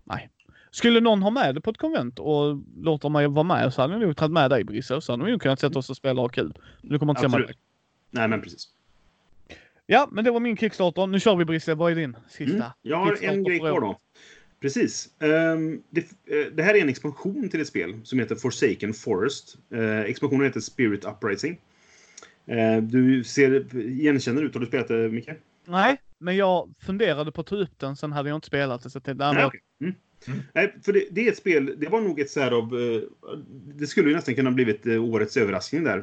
nej. 0.03 0.29
Skulle 0.71 0.99
någon 0.99 1.21
ha 1.23 1.29
med 1.29 1.55
det 1.55 1.61
på 1.61 1.69
ett 1.69 1.77
konvent 1.77 2.19
och 2.19 2.61
låter 2.77 3.09
mig 3.09 3.27
vara 3.27 3.43
med 3.43 3.73
så 3.73 3.81
hade 3.81 3.93
vi 3.99 4.05
nog 4.05 4.17
tagit 4.17 4.31
med 4.31 4.49
dig 4.49 4.63
Brisse. 4.63 5.01
Så 5.01 5.13
hade 5.13 5.25
vi 5.25 5.31
nog 5.31 5.41
kunnat 5.41 5.59
sätta 5.59 5.79
oss 5.79 5.89
och 5.89 5.97
spela 5.97 6.21
och 6.21 6.23
ha 6.23 6.29
kul. 6.29 6.53
Men 6.81 6.91
Du 6.91 6.99
kommer 6.99 7.11
inte 7.11 7.21
se 7.21 7.27
mig. 7.27 7.39
Absolut. 7.39 7.57
Nej, 8.11 8.27
men 8.27 8.41
precis. 8.41 8.67
Ja, 9.85 10.07
men 10.11 10.23
det 10.25 10.31
var 10.31 10.39
min 10.39 10.57
Kickstarter. 10.57 11.07
Nu 11.07 11.19
kör 11.19 11.35
vi 11.35 11.45
Brisse. 11.45 11.75
Vad 11.75 11.91
är 11.91 11.95
din 11.95 12.17
sista? 12.27 12.55
Mm. 12.55 12.69
Jag 12.81 12.97
har 12.97 13.23
en 13.23 13.43
grej 13.43 13.59
kvar 13.59 13.81
då. 13.81 13.99
Precis. 14.63 15.09
Ehm, 15.19 15.81
det, 15.89 16.01
eh, 16.01 16.45
det 16.53 16.63
här 16.63 16.73
är 16.73 16.81
en 16.81 16.89
expansion 16.89 17.49
till 17.49 17.61
ett 17.61 17.67
spel 17.67 17.99
som 18.03 18.19
heter 18.19 18.35
Forsaken 18.35 18.93
Forest. 18.93 19.57
Uh, 19.73 19.99
expansionen 19.99 20.45
heter 20.45 20.59
Spirit 20.59 21.05
Uprising. 21.05 21.59
Eh, 22.45 22.77
du 22.77 23.23
ser 23.23 23.77
igenkänner 23.77 24.41
ut. 24.41 24.53
Har 24.53 24.61
du 24.61 24.67
spelat 24.67 24.87
det, 24.87 25.09
Micke? 25.09 25.29
Nej, 25.65 26.01
men 26.19 26.35
jag 26.35 26.73
funderade 26.79 27.31
på 27.31 27.41
att 27.41 27.47
ta 27.47 27.55
upp 27.55 27.79
den. 27.79 27.95
Sen 27.95 28.11
hade 28.11 28.29
jag 28.29 28.37
inte 28.37 28.47
spelat 28.47 28.83
det. 28.83 28.89
Så 28.89 28.97
jag 28.97 29.03
tänkte, 29.03 29.33
nej, 29.33 29.45
okej. 29.45 29.61
Mm. 29.81 29.95
Mm. 30.27 30.39
Nej, 30.53 30.75
för 30.85 30.93
det, 30.93 31.07
det 31.11 31.27
är 31.27 31.31
ett 31.31 31.37
spel, 31.37 31.75
det 31.77 31.89
var 31.89 32.01
nog 32.01 32.19
ett 32.19 32.29
så 32.29 32.39
här 32.39 32.51
av... 32.51 32.63
eh, 32.63 33.01
det 33.75 33.87
skulle 33.87 34.09
ju 34.09 34.15
nästan 34.15 34.35
kunna 34.35 34.51
blivit 34.51 34.85
eh, 34.85 35.03
årets 35.03 35.37
överraskning 35.37 35.83
där. 35.83 35.97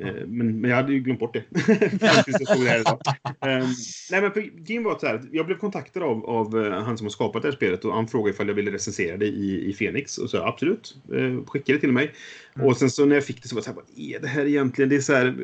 Eh, 0.00 0.26
men, 0.26 0.60
men 0.60 0.70
jag 0.70 0.76
hade 0.76 0.92
ju 0.92 1.00
glömt 1.00 1.20
bort 1.20 1.34
det. 1.34 1.60
Fram 2.00 2.24
tills 2.24 2.36
jag 2.40 2.48
stod 2.48 2.66
här 2.66 2.80
idag. 2.80 3.00
Ehm, 3.40 3.66
nej, 4.10 4.22
men 4.22 4.32
för 4.32 4.40
grejen 4.40 4.84
var 4.84 4.92
att 4.92 5.00
så 5.00 5.06
här, 5.06 5.22
jag 5.32 5.46
blev 5.46 5.56
kontaktad 5.56 6.02
av, 6.02 6.26
av 6.26 6.64
eh, 6.64 6.82
han 6.82 6.98
som 6.98 7.04
har 7.04 7.10
skapat 7.10 7.42
det 7.42 7.48
här 7.48 7.56
spelet 7.56 7.84
och 7.84 7.94
han 7.94 8.08
frågade 8.08 8.34
ifall 8.34 8.48
jag 8.48 8.54
ville 8.54 8.70
recensera 8.70 9.16
det 9.16 9.26
i, 9.26 9.70
i 9.70 9.72
Phoenix. 9.72 10.18
Och 10.18 10.30
så 10.30 10.42
absolut, 10.42 10.96
eh, 11.12 11.44
skickade 11.46 11.78
det 11.78 11.80
till 11.80 11.92
mig. 11.92 12.12
Mm. 12.56 12.66
Och 12.66 12.76
sen 12.76 12.90
så 12.90 13.04
när 13.04 13.14
jag 13.14 13.24
fick 13.24 13.42
det 13.42 13.48
så 13.48 13.54
var 13.54 13.60
det 13.60 13.64
så 13.64 13.70
här, 13.70 13.76
vad 13.76 13.84
är 13.96 14.20
det 14.20 14.28
här 14.28 14.46
egentligen? 14.46 14.88
Det 14.88 14.96
är 14.96 15.00
så 15.00 15.14
här... 15.14 15.36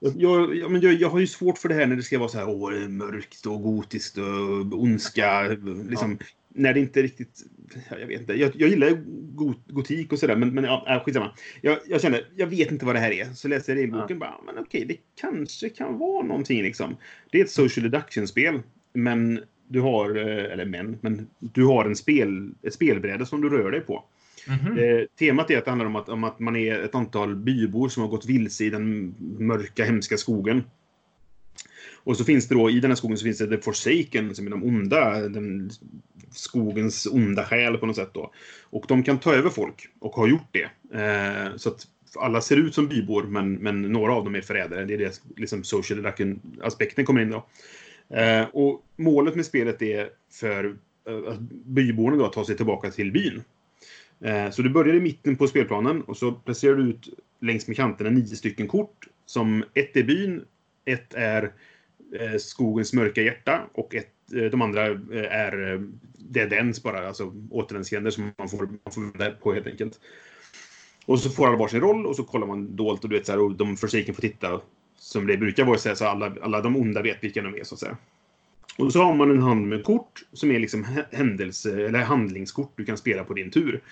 Jag, 0.00 0.56
jag, 0.56 0.70
men 0.70 0.80
jag, 0.80 0.94
jag 0.94 1.10
har 1.10 1.18
ju 1.18 1.26
svårt 1.26 1.58
för 1.58 1.68
det 1.68 1.74
här 1.74 1.86
när 1.86 1.96
det 1.96 2.02
ska 2.02 2.18
vara 2.18 2.28
så 2.28 2.38
här 2.38 2.48
åh, 2.48 2.88
mörkt 2.88 3.46
och 3.46 3.62
gotiskt 3.62 4.18
och 4.18 4.82
ondska. 4.82 5.42
Liksom, 5.88 6.18
När 6.54 6.74
det 6.74 6.80
inte 6.80 7.02
riktigt... 7.02 7.42
ja, 7.90 7.98
Jag 7.98 8.06
vet 8.06 8.20
inte. 8.20 8.34
Jag, 8.34 8.52
jag 8.54 8.68
gillar 8.68 9.02
gotik 9.72 10.12
och 10.12 10.18
sådär, 10.18 10.36
men, 10.36 10.54
men 10.54 10.64
ja, 10.64 10.86
äh, 10.88 11.04
skitsamma. 11.04 11.32
Jag, 11.60 11.78
jag 11.88 12.00
kände, 12.00 12.24
jag 12.36 12.46
vet 12.46 12.70
inte 12.70 12.86
vad 12.86 12.94
det 12.94 13.00
här 13.00 13.10
är. 13.10 13.24
Så 13.24 13.48
läste 13.48 13.72
jag 13.72 13.76
regelboken 13.76 14.18
bara, 14.18 14.34
men 14.46 14.58
okej, 14.58 14.84
det 14.84 14.96
kanske 15.20 15.68
kan 15.68 15.98
vara 15.98 16.26
någonting 16.26 16.62
liksom. 16.62 16.96
Det 17.30 17.40
är 17.40 17.44
ett 17.44 17.50
social 17.50 17.90
deduction-spel, 17.90 18.62
men 18.92 19.40
du 19.68 19.80
har, 19.80 20.16
eh, 20.16 20.52
eller 20.52 20.64
men, 20.64 20.98
men 21.00 21.26
du 21.38 21.64
har 21.64 21.84
en 21.84 21.96
spel, 21.96 22.54
ett 22.62 22.74
spelbräde 22.74 23.26
som 23.26 23.40
du 23.40 23.48
rör 23.48 23.70
dig 23.70 23.80
på. 23.80 24.04
Mhm. 24.46 24.78
Eh, 24.78 25.04
temat 25.18 25.50
är 25.50 25.58
att 25.58 25.64
det 25.64 25.70
handlar 25.70 25.86
om 25.86 25.96
att, 25.96 26.08
om 26.08 26.24
att 26.24 26.38
man 26.38 26.56
är 26.56 26.78
ett 26.78 26.94
antal 26.94 27.36
bybor 27.36 27.88
som 27.88 28.02
har 28.02 28.10
gått 28.10 28.26
vilse 28.26 28.64
i 28.64 28.70
den 28.70 29.14
mörka, 29.38 29.84
hemska 29.84 30.16
skogen. 30.16 30.62
Och 32.04 32.16
så 32.16 32.24
finns 32.24 32.48
det 32.48 32.54
då, 32.54 32.70
i 32.70 32.80
den 32.80 32.90
här 32.90 32.96
skogen 32.96 33.18
så 33.18 33.24
finns 33.24 33.38
det 33.38 33.46
The 33.46 33.62
Forsaken, 33.62 34.34
som 34.34 34.46
är 34.46 34.50
de 34.50 34.62
onda, 34.62 35.28
den 35.28 35.70
skogens 36.32 37.06
onda 37.06 37.44
själ 37.44 37.78
på 37.78 37.86
något 37.86 37.96
sätt 37.96 38.10
då. 38.12 38.32
Och 38.70 38.84
de 38.88 39.02
kan 39.02 39.18
ta 39.18 39.34
över 39.34 39.50
folk, 39.50 39.88
och 39.98 40.12
har 40.12 40.26
gjort 40.26 40.48
det. 40.52 40.96
Eh, 40.98 41.56
så 41.56 41.68
att 41.68 41.86
alla 42.16 42.40
ser 42.40 42.56
ut 42.56 42.74
som 42.74 42.88
bybor, 42.88 43.22
men, 43.22 43.54
men 43.54 43.82
några 43.82 44.14
av 44.14 44.24
dem 44.24 44.34
är 44.34 44.40
förrädare. 44.40 44.84
Det 44.84 44.94
är 44.94 44.98
det 44.98 45.20
liksom 45.36 45.64
social 45.64 46.12
aspekten 46.62 47.04
kommer 47.04 47.20
in 47.20 47.30
då. 47.30 47.46
Eh, 48.16 48.44
och 48.52 48.84
målet 48.96 49.34
med 49.34 49.46
spelet 49.46 49.82
är 49.82 50.08
för 50.30 50.76
eh, 51.08 51.32
att 51.32 51.40
byborna 51.50 52.16
då 52.16 52.26
att 52.26 52.32
ta 52.32 52.44
sig 52.44 52.56
tillbaka 52.56 52.90
till 52.90 53.12
byn. 53.12 53.42
Eh, 54.20 54.50
så 54.50 54.62
du 54.62 54.70
börjar 54.70 54.94
i 54.94 55.00
mitten 55.00 55.36
på 55.36 55.46
spelplanen 55.46 56.02
och 56.02 56.16
så 56.16 56.32
placerar 56.32 56.74
du 56.74 56.82
ut 56.82 57.08
längs 57.40 57.66
med 57.66 57.76
kanterna 57.76 58.10
nio 58.10 58.36
stycken 58.36 58.68
kort. 58.68 59.08
Som 59.26 59.64
ett 59.74 59.96
är 59.96 60.02
byn, 60.02 60.44
ett 60.84 61.14
är 61.14 61.52
eh, 62.20 62.36
skogens 62.38 62.92
mörka 62.92 63.22
hjärta 63.22 63.62
och 63.74 63.94
ett, 63.94 64.11
de 64.32 64.62
andra 64.62 64.86
eh, 64.86 65.32
är 65.32 65.72
eh, 65.72 65.80
dead 66.18 66.52
ends 66.52 66.82
bara, 66.82 67.08
alltså 67.08 67.32
återvändsgränder 67.50 68.10
som 68.10 68.32
man 68.38 68.48
får, 68.48 68.58
man 68.58 68.92
får 68.92 69.00
vända 69.00 69.30
på 69.30 69.52
helt 69.52 69.66
enkelt. 69.66 70.00
Och 71.06 71.20
så 71.20 71.30
får 71.30 71.46
alla 71.46 71.56
varsin 71.56 71.80
roll 71.80 72.06
och 72.06 72.16
så 72.16 72.24
kollar 72.24 72.46
man 72.46 72.76
dolt 72.76 73.04
och 73.04 73.10
du 73.10 73.16
vet 73.16 73.26
så 73.26 73.32
här, 73.32 73.40
och 73.40 73.52
de 73.52 73.76
Forsaken 73.76 74.14
får 74.14 74.22
titta 74.22 74.60
som 74.96 75.26
det 75.26 75.36
brukar 75.36 75.64
vara 75.64 75.78
så, 75.78 75.94
så 75.94 76.04
alla, 76.06 76.34
alla 76.42 76.60
de 76.60 76.76
onda 76.76 77.02
vet 77.02 77.24
vilka 77.24 77.42
de 77.42 77.54
är 77.54 77.64
så 77.64 77.74
att 77.74 77.80
säga. 77.80 77.96
Och 78.78 78.92
så 78.92 79.02
har 79.02 79.14
man 79.14 79.30
en 79.30 79.42
hand 79.42 79.68
med 79.68 79.84
kort 79.84 80.22
som 80.32 80.50
är 80.50 80.58
liksom 80.58 80.84
hä- 80.84 81.06
händelse 81.12 81.86
eller 81.86 81.98
handlingskort 81.98 82.72
du 82.76 82.84
kan 82.84 82.98
spela 82.98 83.24
på 83.24 83.34
din 83.34 83.50
tur. 83.50 83.82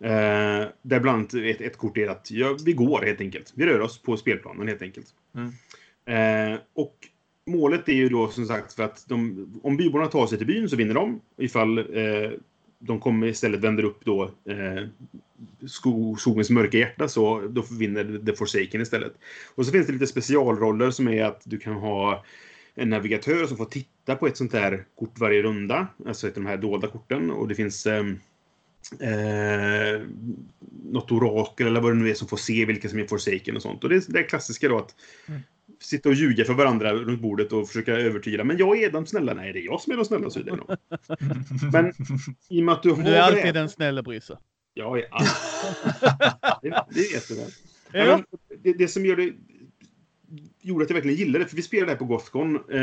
Eh, 0.00 0.66
där 0.82 1.00
bland 1.00 1.08
annat 1.08 1.34
ett, 1.34 1.60
ett 1.60 1.76
kort 1.76 1.98
är 1.98 2.08
att 2.08 2.30
ja, 2.30 2.56
vi 2.64 2.72
går 2.72 3.02
helt 3.02 3.20
enkelt. 3.20 3.52
Vi 3.54 3.66
rör 3.66 3.80
oss 3.80 4.02
på 4.02 4.16
spelplanen 4.16 4.68
helt 4.68 4.82
enkelt. 4.82 5.06
Mm. 5.34 6.52
Eh, 6.52 6.58
och 6.74 7.08
målet 7.50 7.88
är 7.88 7.92
ju 7.92 8.08
då 8.08 8.28
som 8.28 8.46
sagt 8.46 8.72
för 8.72 8.82
att 8.82 9.08
de, 9.08 9.46
om 9.62 9.76
byborna 9.76 10.06
tar 10.06 10.26
sig 10.26 10.38
till 10.38 10.46
byn 10.46 10.68
så 10.68 10.76
vinner 10.76 10.94
de. 10.94 11.20
Ifall 11.36 11.78
eh, 11.78 12.30
de 12.78 13.00
kommer 13.00 13.26
istället 13.26 13.60
vänder 13.60 13.82
upp 13.82 14.04
då 14.04 14.22
eh, 14.24 14.86
skogens 16.16 16.50
mörka 16.50 16.78
hjärta 16.78 17.08
så 17.08 17.40
då 17.40 17.64
vinner 17.78 18.26
The 18.26 18.36
Forsaken 18.36 18.80
istället. 18.80 19.12
Och 19.54 19.66
så 19.66 19.72
finns 19.72 19.86
det 19.86 19.92
lite 19.92 20.06
specialroller 20.06 20.90
som 20.90 21.08
är 21.08 21.24
att 21.24 21.42
du 21.44 21.58
kan 21.58 21.74
ha 21.74 22.24
en 22.74 22.90
navigatör 22.90 23.46
som 23.46 23.56
får 23.56 23.64
titta 23.64 24.16
på 24.16 24.26
ett 24.26 24.36
sånt 24.36 24.52
här 24.52 24.84
kort 24.98 25.18
varje 25.18 25.42
runda. 25.42 25.86
Alltså 26.06 26.28
ett 26.28 26.36
av 26.36 26.42
de 26.42 26.48
här 26.48 26.56
dolda 26.56 26.88
korten. 26.88 27.30
Och 27.30 27.48
det 27.48 27.54
finns 27.54 27.86
eh, 27.86 28.06
eh, 29.00 30.00
något 30.84 31.12
orakel 31.12 31.66
eller 31.66 31.80
vad 31.80 31.92
det 31.92 31.98
nu 31.98 32.10
är 32.10 32.14
som 32.14 32.28
får 32.28 32.36
se 32.36 32.64
vilka 32.64 32.88
som 32.88 32.98
är 32.98 33.06
Forsaken 33.06 33.56
och 33.56 33.62
sånt. 33.62 33.84
Och 33.84 33.90
det 33.90 33.96
är 33.96 34.12
det 34.12 34.22
klassiska 34.22 34.68
då 34.68 34.78
att 34.78 34.94
Mm 35.28 35.40
sitta 35.80 36.08
och 36.08 36.14
ljuga 36.14 36.44
för 36.44 36.54
varandra 36.54 36.92
runt 36.94 37.20
bordet 37.20 37.52
och 37.52 37.68
försöka 37.68 37.92
övertyga. 37.92 38.44
Men 38.44 38.56
jag 38.58 38.82
är 38.82 38.90
de 38.90 39.06
snälla. 39.06 39.34
Nej, 39.34 39.52
det 39.52 39.58
är 39.58 39.64
jag 39.64 39.80
som 39.80 39.92
är 39.92 39.96
de 39.96 40.04
snälla. 40.04 40.28
Det 40.28 40.56
nog. 40.56 40.76
Men 41.72 41.92
i 42.48 42.60
och 42.60 42.64
med 42.64 42.72
att 42.72 42.82
du 42.82 42.90
har 42.90 43.02
du 43.02 43.08
är 43.10 43.20
alltid 43.20 43.54
den 43.54 43.68
snälla 43.68 44.02
Brisse. 44.02 44.38
Jag 44.74 44.98
är 44.98 45.06
all... 45.10 45.24
det, 46.62 46.68
det. 46.90 47.30
Ja. 47.92 48.04
Ja. 48.04 48.16
men 48.16 48.24
det, 48.62 48.72
det 48.72 48.88
som 48.88 49.06
gör 49.06 49.16
det 49.16 49.32
gjorde 50.62 50.84
att 50.84 50.90
jag 50.90 50.94
verkligen 50.94 51.18
gillade 51.18 51.44
det, 51.44 51.48
för 51.48 51.56
vi 51.56 51.62
spelade 51.62 51.92
här 51.92 51.98
på 51.98 52.04
Gothcon. 52.04 52.56
Eh, 52.72 52.80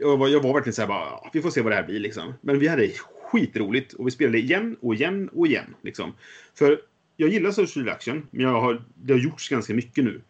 jag, 0.00 0.16
var, 0.16 0.28
jag 0.28 0.40
var 0.42 0.54
verkligen 0.54 0.74
så 0.74 0.82
här 0.82 0.88
bara, 0.88 1.00
"Ah, 1.00 1.30
vi 1.32 1.42
får 1.42 1.50
se 1.50 1.60
vad 1.62 1.72
det 1.72 1.76
här 1.76 1.86
blir 1.86 2.00
liksom. 2.00 2.34
Men 2.40 2.58
vi 2.58 2.68
hade 2.68 2.90
skitroligt 3.22 3.92
och 3.92 4.06
vi 4.06 4.10
spelade 4.10 4.38
igen 4.38 4.76
och 4.80 4.94
igen 4.94 5.28
och 5.32 5.46
igen. 5.46 5.74
Liksom. 5.82 6.12
För 6.54 6.80
jag 7.16 7.28
gillar 7.30 7.50
social 7.50 7.88
action, 7.88 8.26
men 8.30 8.40
jag 8.42 8.60
har, 8.60 8.84
det 8.94 9.12
har 9.12 9.20
gjorts 9.20 9.48
ganska 9.48 9.74
mycket 9.74 10.04
nu. 10.04 10.20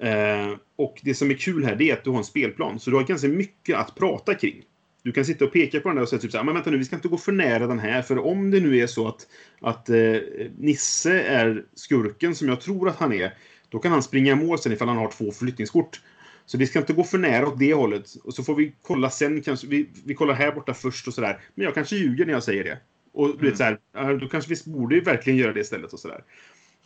Eh, 0.00 0.56
och 0.76 1.00
det 1.02 1.14
som 1.14 1.30
är 1.30 1.34
kul 1.34 1.64
här, 1.64 1.76
det 1.76 1.90
är 1.90 1.92
att 1.92 2.04
du 2.04 2.10
har 2.10 2.18
en 2.18 2.24
spelplan, 2.24 2.80
så 2.80 2.90
du 2.90 2.96
har 2.96 3.04
ganska 3.04 3.28
mycket 3.28 3.76
att 3.76 3.94
prata 3.94 4.34
kring. 4.34 4.62
Du 5.02 5.12
kan 5.12 5.24
sitta 5.24 5.44
och 5.44 5.52
peka 5.52 5.80
på 5.80 5.88
den 5.88 5.96
där 5.96 6.02
och 6.02 6.08
säga 6.08 6.20
typ 6.20 6.30
så 6.30 6.36
här, 6.36 6.44
men 6.44 6.54
vänta 6.54 6.70
nu, 6.70 6.78
vi 6.78 6.84
ska 6.84 6.96
inte 6.96 7.08
gå 7.08 7.16
för 7.16 7.32
nära 7.32 7.66
den 7.66 7.78
här, 7.78 8.02
för 8.02 8.18
om 8.18 8.50
det 8.50 8.60
nu 8.60 8.78
är 8.78 8.86
så 8.86 9.08
att, 9.08 9.26
att 9.60 9.88
eh, 9.88 10.16
Nisse 10.58 11.20
är 11.22 11.64
skurken 11.74 12.34
som 12.34 12.48
jag 12.48 12.60
tror 12.60 12.88
att 12.88 12.96
han 12.96 13.12
är, 13.12 13.34
då 13.68 13.78
kan 13.78 13.92
han 13.92 14.02
springa 14.02 14.32
i 14.32 14.34
mål 14.34 14.58
sen 14.58 14.72
ifall 14.72 14.88
han 14.88 14.96
har 14.96 15.10
två 15.10 15.32
flyttningskort. 15.32 16.00
Så 16.46 16.58
vi 16.58 16.66
ska 16.66 16.78
inte 16.78 16.92
gå 16.92 17.04
för 17.04 17.18
nära 17.18 17.48
åt 17.48 17.58
det 17.58 17.74
hållet. 17.74 18.14
Och 18.24 18.34
så 18.34 18.42
får 18.44 18.54
vi 18.54 18.74
kolla 18.82 19.10
sen, 19.10 19.42
kanske, 19.42 19.66
vi, 19.66 19.88
vi 20.04 20.14
kollar 20.14 20.34
här 20.34 20.52
borta 20.52 20.74
först 20.74 21.08
och 21.08 21.14
sådär. 21.14 21.40
Men 21.54 21.64
jag 21.64 21.74
kanske 21.74 21.96
ljuger 21.96 22.26
när 22.26 22.32
jag 22.32 22.42
säger 22.42 22.64
det. 22.64 22.78
Och 23.12 23.28
du 23.28 23.32
Mm. 23.34 23.46
vet 23.46 23.56
så 23.56 23.64
här, 23.64 24.16
då 24.16 24.28
kanske 24.28 24.54
vi 24.54 24.72
borde 24.72 25.00
verkligen 25.00 25.38
göra 25.38 25.52
det 25.52 25.60
istället 25.60 25.92
och 25.92 26.00
sådär. 26.00 26.24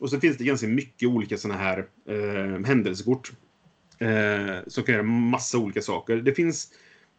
Och 0.02 0.10
så 0.10 0.20
finns 0.20 0.36
det 0.36 0.44
ganska 0.44 0.66
mycket 0.66 1.08
olika 1.08 1.36
sådana 1.36 1.60
här 1.60 1.86
eh, 2.08 2.64
händelsekort. 2.66 3.32
Eh, 3.98 4.56
som 4.66 4.84
kan 4.84 4.94
göra 4.94 5.02
massa 5.02 5.58
olika 5.58 5.82
saker. 5.82 6.16
Det 6.16 6.32
finns 6.32 6.68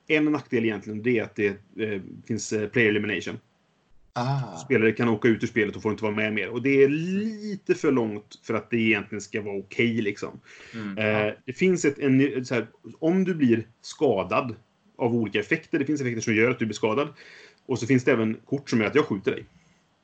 en 0.08 0.26
nackdel 0.26 0.66
egentligen, 0.66 1.04
det 1.04 1.20
är 1.20 1.24
att 1.24 1.36
det 1.36 1.48
eh, 1.80 2.02
finns 2.28 2.54
eh, 2.54 2.70
player 2.70 2.90
elimination. 2.90 3.40
Ah. 4.14 4.58
Spelare 4.58 4.92
kan 4.92 5.10
åka 5.10 5.28
ut 5.28 5.44
ur 5.44 5.48
spelet 5.48 5.76
och 5.76 5.82
får 5.82 5.92
inte 5.92 6.04
vara 6.04 6.16
med 6.16 6.34
mer. 6.34 6.50
Och 6.50 6.62
det 6.62 6.84
är 6.84 6.90
lite 6.90 7.76
för 7.76 7.92
långt 7.92 8.40
för 8.44 8.54
att 8.54 8.70
det 8.70 8.78
egentligen 8.78 9.22
ska 9.22 9.42
vara 9.42 9.58
okej 9.58 10.02
liksom. 10.02 10.40
Mm. 10.74 10.98
Eh, 10.98 11.34
det 11.46 11.54
finns 11.54 11.86
ett, 11.86 12.00
en, 12.00 12.20
här, 12.20 12.68
om 13.00 13.24
du 13.24 13.36
blir 13.36 13.68
skadad 13.82 14.56
av 14.98 15.16
olika 15.16 15.40
effekter, 15.40 15.80
det 15.80 15.86
finns 15.86 16.02
effekter 16.02 16.22
som 16.22 16.36
gör 16.36 16.52
att 16.52 16.60
du 16.60 16.66
blir 16.66 16.76
skadad. 16.76 17.08
Och 17.66 17.80
så 17.80 17.88
finns 17.88 18.04
det 18.04 18.12
även 18.12 18.38
kort 18.46 18.70
som 18.70 18.80
gör 18.80 18.88
att 18.88 18.96
jag 18.96 19.06
skjuter 19.06 19.32
dig. 19.32 19.46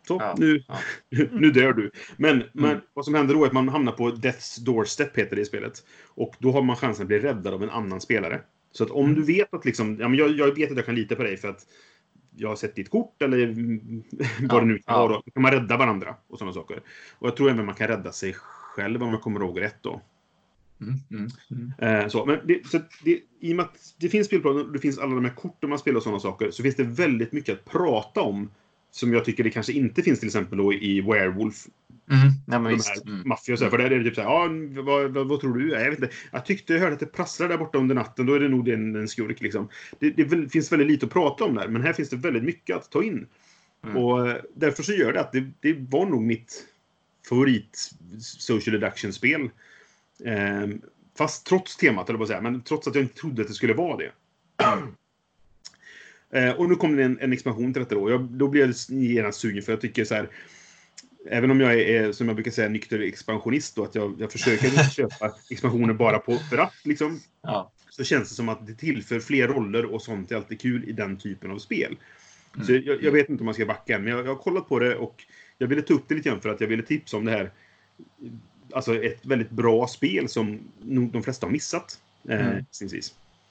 Så, 0.10 0.18
Ja, 0.20 0.36
nu, 0.38 0.64
ja. 0.68 0.76
nu 1.32 1.52
dör 1.52 1.74
du. 1.74 1.92
Men, 2.18 2.44
men 2.54 2.72
Mm. 2.72 2.82
vad 2.94 3.06
som 3.06 3.14
händer 3.14 3.34
då 3.34 3.44
är 3.44 3.48
att 3.48 3.54
man 3.54 3.70
hamnar 3.70 3.92
på 3.92 4.10
Death's 4.10 4.60
Doorstep, 4.66 5.18
heter 5.18 5.36
det 5.36 5.42
i 5.42 5.46
spelet. 5.46 5.84
Och 6.08 6.36
då 6.40 6.52
har 6.52 6.62
man 6.62 6.76
chansen 6.76 7.04
att 7.04 7.08
bli 7.08 7.20
räddad 7.20 7.54
av 7.54 7.64
en 7.64 7.70
annan 7.70 8.02
spelare. 8.02 8.42
Så 8.72 8.84
att 8.84 8.92
om 8.92 9.06
Mm. 9.06 9.16
du 9.16 9.24
vet 9.26 9.54
att 9.54 9.66
liksom, 9.66 9.98
ja, 10.00 10.08
men 10.08 10.20
jag, 10.20 10.30
jag 10.30 10.56
vet 10.56 10.72
att 10.72 10.78
jag 10.78 10.86
kan 10.86 10.96
lita 10.96 11.16
på 11.16 11.24
dig 11.24 11.38
för 11.38 11.48
att 11.48 11.66
jag 12.36 12.50
har 12.50 12.56
sett 12.56 12.76
ditt 12.76 12.90
kort 12.90 13.22
eller 13.22 13.38
vad 14.50 14.62
det 14.62 14.66
nu 14.66 14.74
kan 14.74 14.84
ja. 14.96 15.08
vara. 15.08 15.22
Då 15.26 15.32
kan 15.32 15.44
man 15.44 15.52
rädda 15.52 15.78
varandra 15.78 16.16
och 16.28 16.38
sådana 16.38 16.54
saker. 16.54 16.82
Och 17.20 17.28
jag 17.28 17.36
tror 17.36 17.50
även 17.50 17.66
man 17.66 17.76
kan 17.76 17.88
rädda 17.88 18.12
sig 18.12 18.34
själv 18.34 19.04
om 19.04 19.10
jag 19.10 19.22
kommer 19.22 19.40
ihåg 19.40 19.62
rätt 19.62 19.78
då. 19.82 20.02
Mm. 20.82 20.96
Mm. 21.12 21.30
Mm. 21.80 22.02
Eh, 22.02 22.08
så, 22.08 22.26
men 22.26 22.40
det, 22.48 22.68
så 22.68 22.80
det, 23.04 23.20
I 23.40 23.52
och 23.52 23.56
med 23.56 23.66
att 23.66 23.96
det 24.00 24.10
finns 24.10 24.28
spelplaner 24.28 24.64
det 24.64 24.80
finns 24.80 25.00
alla 25.00 25.16
de 25.16 25.26
här 25.26 25.36
korten 25.36 25.70
man 25.70 25.80
spelar 25.80 25.98
och 25.98 26.04
sådana 26.04 26.20
saker 26.20 26.52
så 26.52 26.64
finns 26.64 26.76
det 26.76 26.84
väldigt 26.84 27.32
mycket 27.32 27.60
att 27.60 27.66
prata 27.66 28.22
om 28.22 28.50
som 28.92 29.14
jag 29.14 29.26
tycker 29.26 29.44
det 29.44 29.50
kanske 29.50 29.74
inte 29.74 30.04
finns 30.04 30.20
till 30.20 30.28
exempel 30.28 30.58
då 30.58 30.74
i 30.74 31.02
Werewolf. 31.02 31.68
Mm. 32.12 32.30
Nej, 32.48 32.60
men 32.60 32.74
visst. 32.74 33.06
Mm. 33.06 33.28
maffia 33.28 33.54
och 33.54 33.60
så 33.60 33.66
här, 33.66 33.72
För 33.72 33.78
där 33.78 33.92
är 33.92 34.00
det 34.00 34.04
typ 34.04 34.16
så 34.16 34.22
här, 34.22 34.30
ja, 34.30 34.50
vad, 34.84 35.12
vad, 35.12 35.28
vad 35.28 35.42
tror 35.42 35.58
du? 35.58 35.70
Jag 35.70 35.90
vet 35.90 36.00
inte. 36.00 36.16
Jag 36.32 36.46
tyckte 36.46 36.74
jag 36.74 36.80
hörde 36.80 36.94
att 36.94 37.00
det 37.00 37.06
prasslar 37.06 37.50
där 37.50 37.58
borta 37.58 37.78
under 37.78 37.96
natten. 37.96 38.26
Då 38.26 38.34
är 38.34 38.40
det 38.40 38.50
nog 38.50 38.70
en, 38.70 38.96
en 38.96 39.08
skurk 39.08 39.42
liksom. 39.42 39.70
Det, 40.00 40.10
det 40.10 40.52
finns 40.52 40.72
väldigt 40.72 40.88
lite 40.88 41.06
att 41.06 41.12
prata 41.12 41.44
om 41.46 41.56
där. 41.56 41.68
Men 41.68 41.82
här 41.82 41.94
finns 41.94 42.10
det 42.10 42.16
väldigt 42.16 42.44
mycket 42.44 42.76
att 42.76 42.92
ta 42.92 43.04
in. 43.04 43.28
Mm. 43.84 43.98
Och 43.98 44.30
eh, 44.30 44.38
därför 44.56 44.84
så 44.84 44.94
gör 44.94 45.14
det 45.14 45.20
att 45.20 45.32
det, 45.32 45.52
det 45.60 45.74
var 45.74 46.06
nog 46.06 46.22
mitt 46.22 46.66
favorit 47.30 47.92
social 48.20 48.80
deduction-spel. 48.80 49.50
Ehm, 50.26 50.82
fast 51.18 51.46
trots 51.46 51.78
temat, 51.78 52.10
eller 52.10 52.20
vad 52.20 52.28
säga, 52.28 52.42
men 52.42 52.62
trots 52.62 52.88
att 52.88 52.96
jag 52.96 53.04
inte 53.04 53.16
trodde 53.16 53.42
att 53.42 53.48
det 53.48 53.54
skulle 53.54 53.74
vara 53.74 53.98
det. 53.98 54.12
Eh, 56.32 56.52
och 56.52 56.70
nu 56.70 56.76
kom 56.76 56.96
det 56.96 57.04
en, 57.04 57.20
en 57.20 57.34
expansion 57.34 57.74
till 57.74 57.84
detta 57.84 57.96
då. 57.96 58.10
Jag, 58.10 58.22
då 58.22 58.48
blev 58.48 58.66
jag 58.66 58.76
genast 59.00 59.40
sugen 59.40 59.64
för 59.64 59.72
jag 59.72 59.82
tycker 59.82 60.06
så 60.06 60.16
här. 60.16 60.30
Även 61.30 61.52
om 61.52 61.60
jag 61.62 61.80
är, 61.80 62.12
som 62.12 62.28
jag 62.28 62.36
brukar 62.36 62.52
säga, 62.52 62.70
nykter 62.70 63.00
expansionist 63.00 63.76
då, 63.76 63.84
att 63.84 63.96
jag, 63.96 64.16
jag 64.20 64.32
försöker 64.32 64.90
köpa 64.90 65.36
expansioner 65.50 65.94
bara 65.94 66.20
på, 66.20 66.38
för 66.38 66.58
att 66.58 66.74
liksom. 66.84 67.20
Ja. 67.42 67.72
Så 67.90 68.04
känns 68.04 68.30
det 68.30 68.36
som 68.36 68.50
att 68.50 68.68
det 68.68 68.74
tillför 68.74 69.20
fler 69.20 69.48
roller 69.48 69.86
och 69.86 70.02
sånt 70.02 70.32
är 70.32 70.36
alltid 70.36 70.62
kul 70.62 70.90
i 70.90 70.92
den 70.92 71.18
typen 71.18 71.52
av 71.52 71.58
spel. 71.58 71.98
Mm. 72.56 72.66
Så 72.68 72.74
jag, 72.74 73.04
jag 73.04 73.12
vet 73.12 73.30
inte 73.30 73.42
om 73.42 73.46
man 73.46 73.54
ska 73.54 73.66
backa 73.66 73.96
än, 73.96 74.04
men 74.04 74.14
jag, 74.14 74.26
jag 74.26 74.36
har 74.36 74.36
kollat 74.36 74.70
på 74.70 74.80
det 74.80 74.96
och 74.96 75.24
jag 75.58 75.68
ville 75.68 75.82
ta 75.82 75.94
upp 75.94 76.04
det 76.08 76.16
lite 76.16 76.30
grann 76.30 76.42
för 76.42 76.50
att 76.50 76.62
jag 76.62 76.68
ville 76.68 76.84
tipsa 76.84 77.18
om 77.18 77.26
det 77.26 77.32
här. 77.32 77.52
Alltså 78.74 79.04
ett 79.04 79.26
väldigt 79.26 79.50
bra 79.50 79.88
spel 79.88 80.30
som 80.30 80.60
nog 80.82 81.12
de 81.12 81.24
flesta 81.24 81.46
har 81.46 81.52
missat. 81.52 82.00
Eh, 82.30 82.48
Mm. 82.48 82.66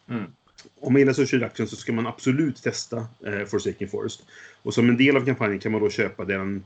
Mm. 0.08 0.32
Om 0.80 0.92
man 0.92 1.00
gillar 1.00 1.12
social 1.12 1.44
action 1.44 1.66
så 1.66 1.76
ska 1.76 1.92
man 1.92 2.06
absolut 2.06 2.62
testa 2.62 3.06
eh, 3.26 3.44
Forsaken 3.46 3.88
Forest. 3.88 4.24
Och 4.62 4.74
som 4.74 4.88
en 4.88 4.96
del 4.96 5.16
av 5.16 5.24
kampanjen 5.24 5.58
kan 5.58 5.72
man 5.72 5.80
då 5.80 5.90
köpa 5.90 6.24
den, 6.24 6.64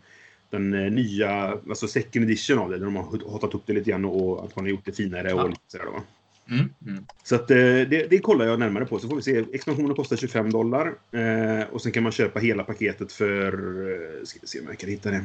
den 0.51 0.75
eh, 0.75 0.93
nya, 0.93 1.59
alltså 1.69 1.89
second 1.89 2.25
edition 2.25 2.59
av 2.59 2.71
det, 2.71 2.79
där 2.79 2.85
de 2.85 2.97
har 2.97 3.03
hotat 3.03 3.55
upp 3.55 3.63
det 3.67 3.73
lite 3.73 3.91
grann 3.91 4.05
och 4.05 4.45
att 4.45 4.57
man 4.57 4.65
har 4.65 4.71
gjort 4.71 4.85
det 4.85 4.93
finare 4.93 5.29
Ja. 5.31 5.43
och 5.43 5.49
lite 5.49 5.63
sådär 5.69 5.85
då. 5.85 6.03
Mm. 6.51 6.69
Mm. 6.87 7.07
Så 7.25 7.35
att, 7.35 7.51
eh, 7.51 7.57
det, 7.57 8.11
det 8.11 8.19
kollar 8.19 8.47
jag 8.47 8.59
närmare 8.59 8.85
på. 8.85 8.99
Så 8.99 9.09
får 9.09 9.17
vi 9.17 9.23
se. 9.23 9.45
Expansionen 9.53 9.97
kostar 9.97 10.17
25 10.17 10.51
dollar. 10.53 10.95
Eh, 11.13 11.67
och 11.71 11.83
sen 11.83 11.93
kan 11.93 12.03
man 12.03 12.13
köpa 12.13 12.41
hela 12.41 12.65
paketet 12.65 13.13
för... 13.13 13.53
Eh, 13.91 14.25
ska 14.25 14.39
vi 14.43 14.47
se 14.47 14.61
om 14.61 14.67
jag 14.67 14.79
kan 14.79 14.91
hitta 14.91 15.11
det. 15.11 15.25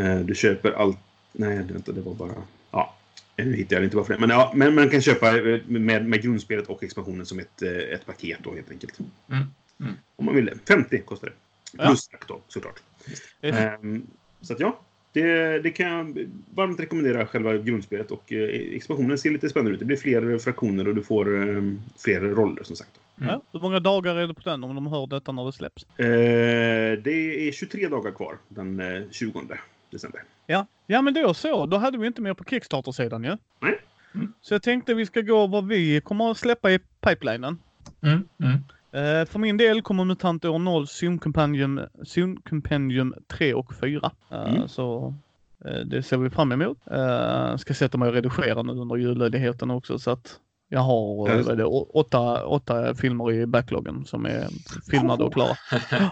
Eh, 0.00 0.18
du 0.18 0.34
köper 0.34 0.72
allt... 0.72 0.98
Nej, 1.32 1.62
vänta, 1.72 1.92
det 1.92 2.00
var 2.00 2.14
bara... 2.14 2.34
Ja, 2.70 2.94
nu 3.44 3.56
hittar 3.56 3.76
jag 3.76 3.84
inte 3.84 3.96
varför 3.96 4.14
det. 4.14 4.20
Men, 4.20 4.30
ja, 4.30 4.52
men 4.54 4.74
man 4.74 4.90
kan 4.90 5.02
köpa 5.02 5.38
eh, 5.38 5.60
med, 5.66 6.06
med 6.06 6.22
grundspelet 6.22 6.66
och 6.66 6.82
expansionen 6.82 7.26
som 7.26 7.38
ett, 7.38 7.62
eh, 7.62 7.70
ett 7.70 8.06
paket 8.06 8.38
då 8.42 8.54
helt 8.54 8.70
enkelt. 8.70 8.98
Mm. 9.30 9.44
Mm. 9.80 9.94
Om 10.16 10.24
man 10.24 10.34
vill 10.34 10.46
det. 10.46 10.58
50 10.68 10.98
kostar 10.98 11.26
det. 11.26 11.34
Ja. 11.78 11.86
Plus 11.86 12.08
tack 12.08 12.28
då, 12.28 12.40
såklart. 12.48 12.82
Just. 13.06 13.58
Ehm, 13.58 14.06
så 14.40 14.52
att 14.52 14.60
ja, 14.60 14.80
det, 15.12 15.58
det 15.58 15.70
kan 15.70 15.86
jag 15.86 16.28
varmt 16.54 16.80
rekommendera 16.80 17.26
själva 17.26 17.56
grundspelet 17.56 18.10
och 18.10 18.32
eh, 18.32 18.74
expansionen 18.76 19.18
ser 19.18 19.30
lite 19.30 19.48
spännande 19.48 19.72
ut. 19.72 19.78
Det 19.78 19.84
blir 19.84 19.96
fler 19.96 20.38
fraktioner 20.38 20.88
och 20.88 20.94
du 20.94 21.02
får 21.02 21.48
eh, 21.48 21.62
fler 21.98 22.20
roller 22.20 22.62
som 22.62 22.76
sagt. 22.76 23.00
Ja. 23.20 23.42
Hur 23.52 23.60
många 23.60 23.80
dagar 23.80 24.16
är 24.16 24.26
det 24.26 24.34
på 24.34 24.40
den 24.44 24.64
om 24.64 24.74
de 24.74 24.86
hör 24.86 25.06
detta 25.06 25.32
när 25.32 25.46
det 25.46 25.52
släpps? 25.52 25.86
Eh, 25.98 26.98
det 27.02 27.48
är 27.48 27.52
23 27.52 27.88
dagar 27.88 28.10
kvar 28.10 28.38
den 28.48 28.80
eh, 28.80 29.02
20 29.10 29.42
december. 29.90 30.20
Ja, 30.46 30.66
ja 30.86 31.02
men 31.02 31.14
då 31.14 31.34
så. 31.34 31.66
Då 31.66 31.76
hade 31.76 31.98
vi 31.98 32.06
inte 32.06 32.22
mer 32.22 32.34
på 32.34 32.44
Kickstarter-sidan 32.44 33.24
ju. 33.24 33.36
Nej. 33.60 33.78
Mm. 34.14 34.32
Så 34.40 34.54
jag 34.54 34.62
tänkte 34.62 34.94
vi 34.94 35.06
ska 35.06 35.20
gå 35.20 35.46
vad 35.46 35.66
vi 35.66 36.00
kommer 36.00 36.30
att 36.30 36.38
släppa 36.38 36.70
i 36.70 36.78
pipelinen. 36.78 37.58
Mm. 38.02 38.28
Mm. 38.42 38.52
Eh, 38.92 39.26
för 39.26 39.38
min 39.38 39.56
del 39.56 39.82
kommer 39.82 40.04
MUTANT 40.04 40.44
år 40.44 40.58
0, 40.58 40.86
Zoom 40.86 41.18
Compendium, 41.18 41.80
Zoom 42.04 42.36
Compendium 42.36 43.14
3 43.28 43.54
och 43.54 43.74
4. 43.74 44.10
Eh, 44.30 44.54
Mm. 44.54 44.68
Så 44.68 45.14
eh, 45.64 45.80
det 45.80 46.02
ser 46.02 46.16
vi 46.16 46.30
fram 46.30 46.52
emot. 46.52 46.78
Uh, 46.92 47.56
ska 47.56 47.74
sätta 47.74 47.98
mig 47.98 48.08
och 48.08 48.14
redigera 48.14 48.62
nu 48.62 48.72
under 48.72 48.96
julledigheten 48.96 49.70
också 49.70 49.98
så 49.98 50.10
att 50.10 50.40
jag 50.68 50.80
har 50.80 51.28
Ja, 51.28 51.54
det, 51.54 51.64
åtta, 51.64 52.46
åtta 52.46 52.94
filmer 52.94 53.32
i 53.32 53.46
backloggen 53.46 54.04
som 54.04 54.26
är 54.26 54.48
filmade 54.90 55.24
och 55.24 55.32
klara. 55.32 55.56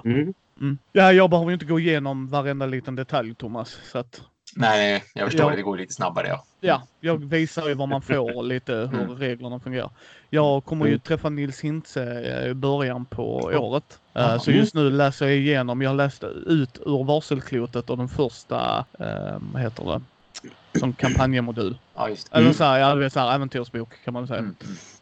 Mm. 0.05 0.35
Mm. 0.61 0.79
Ja, 0.93 1.13
jag 1.13 1.31
behöver 1.31 1.51
ju 1.51 1.55
inte 1.55 1.67
gå 1.67 1.81
igenom 1.81 2.29
varenda 2.29 2.67
liten 2.67 2.97
detalj 2.97 3.35
Thomas. 3.35 3.79
Så 3.93 3.99
att, 3.99 4.21
Nej, 4.57 5.05
jag 5.15 5.25
förstår 5.27 5.45
Ja. 5.47 5.51
det. 5.51 5.57
Det 5.57 5.63
går 5.63 5.77
lite 5.77 5.95
snabbare. 5.95 6.27
Ja. 6.29 6.45
ja, 6.61 6.83
jag 7.01 7.25
visar 7.25 7.69
ju 7.69 7.75
vad 7.75 7.89
man 7.89 8.03
får 8.03 8.43
lite 8.43 8.73
hur 8.73 9.03
Mm. 9.03 9.17
reglerna 9.17 9.61
fungerar. 9.61 9.91
Jag 10.31 10.65
kommer 10.65 10.85
ju 10.85 10.91
Mm. 10.91 11.01
träffa 11.01 11.29
Nils 11.29 11.61
Hintze 11.61 12.03
eh, 12.45 12.51
i 12.51 12.55
början 12.55 13.05
på 13.05 13.37
året. 13.37 13.99
Ja. 14.13 14.39
Så 14.39 14.51
just 14.51 14.75
nu 14.75 14.91
läser 14.91 15.27
jag 15.27 15.37
igenom. 15.37 15.83
Jag 15.83 15.97
läste 15.97 16.27
ut 16.27 16.79
ur 16.87 17.05
varselklotet 17.05 17.91
och 17.91 17.97
den 17.97 18.09
första, 18.09 18.85
eh, 19.01 19.39
vad 19.53 19.63
heter 19.63 19.85
det, 19.85 20.01
som 20.81 20.93
kampanjemodul. 20.93 21.79
Ja, 21.95 22.09
just 22.09 22.31
det. 22.31 22.37
Eller 22.37 22.47
Mm. 22.47 22.55
så 22.55 22.65
här, 22.65 22.79
ja, 22.79 22.95
det 22.95 23.05
är 23.05 23.09
så 23.09 23.21
här 23.21 23.35
äventyrsbok 23.35 24.05
kan 24.05 24.15
man 24.15 24.27
säga. 24.27 24.39
Mm. 24.39 24.57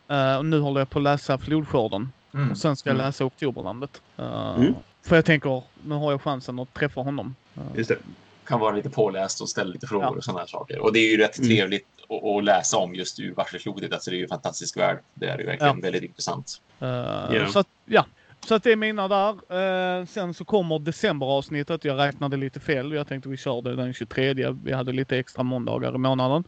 Mm. 0.09 0.39
Och 0.39 0.47
nu 0.47 0.61
håller 0.61 0.81
jag 0.81 0.91
på 0.91 0.99
att 0.99 1.03
läsa 1.03 1.39
Flodskörden. 1.39 2.13
Mm. 2.35 2.51
Och 2.51 2.59
sen 2.59 2.77
ska 2.77 2.91
jag 2.91 2.95
Mm. 2.95 3.07
läsa 3.07 3.25
Oktoberlandet. 3.25 4.03
Eh, 4.19 4.55
Mm. 4.57 4.75
För 5.03 5.17
jag 5.17 5.25
tänker, 5.25 5.63
nu 5.85 5.95
har 5.95 6.11
jag 6.11 6.23
chansen 6.23 6.59
att 6.59 6.75
träffa 6.75 7.01
honom. 7.01 7.35
Just 7.77 7.89
det. 7.89 7.97
Kan 8.45 8.61
vara 8.61 8.77
lite 8.77 8.91
påläst 8.91 9.41
och 9.41 9.49
ställa 9.49 9.71
lite 9.71 9.87
frågor 9.87 10.07
Ja. 10.07 10.11
och 10.11 10.25
sådana 10.25 10.41
här 10.41 10.47
saker. 10.47 10.79
Och 10.79 10.93
det 10.93 10.99
är 10.99 11.11
ju 11.11 11.17
rätt 11.17 11.39
Mm. 11.39 11.49
trevligt 11.51 11.87
att, 12.09 12.25
att 12.25 12.45
läsa 12.45 12.77
om 12.77 12.95
just 12.95 13.21
ur 13.21 13.35
varselklotet. 13.35 13.93
Alltså 13.93 14.11
det 14.11 14.17
är 14.17 14.19
ju 14.19 14.23
en 14.25 14.29
fantastisk 14.29 14.77
värld. 14.77 14.99
Det 15.15 15.27
är 15.27 15.39
ju 15.39 15.47
verkligen 15.47 15.81
väldigt 15.81 16.03
intressant. 16.03 16.61
Eh, 16.81 16.89
Ja. 16.89 17.47
Så 17.53 17.59
att, 17.59 17.69
ja. 17.85 18.07
Så 18.47 18.55
att 18.55 18.63
det 18.63 18.73
är 18.73 18.77
mina 18.77 19.09
där. 19.09 20.01
Eh, 20.01 20.07
sen 20.07 20.35
så 20.35 20.45
kommer 20.45 20.79
decemberavsnittet. 20.79 21.85
Jag 21.85 21.99
räknade 21.99 22.37
lite 22.37 22.61
fel. 22.61 22.93
Jag 22.93 23.09
tänkte 23.09 23.29
vi 23.29 23.37
körde 23.37 23.77
den 23.77 23.93
23. 23.95 24.35
Vi 24.65 24.73
hade 24.73 24.93
lite 24.93 25.19
extra 25.19 25.43
måndagar 25.43 25.95
i 25.95 25.99
månaden. 25.99 26.45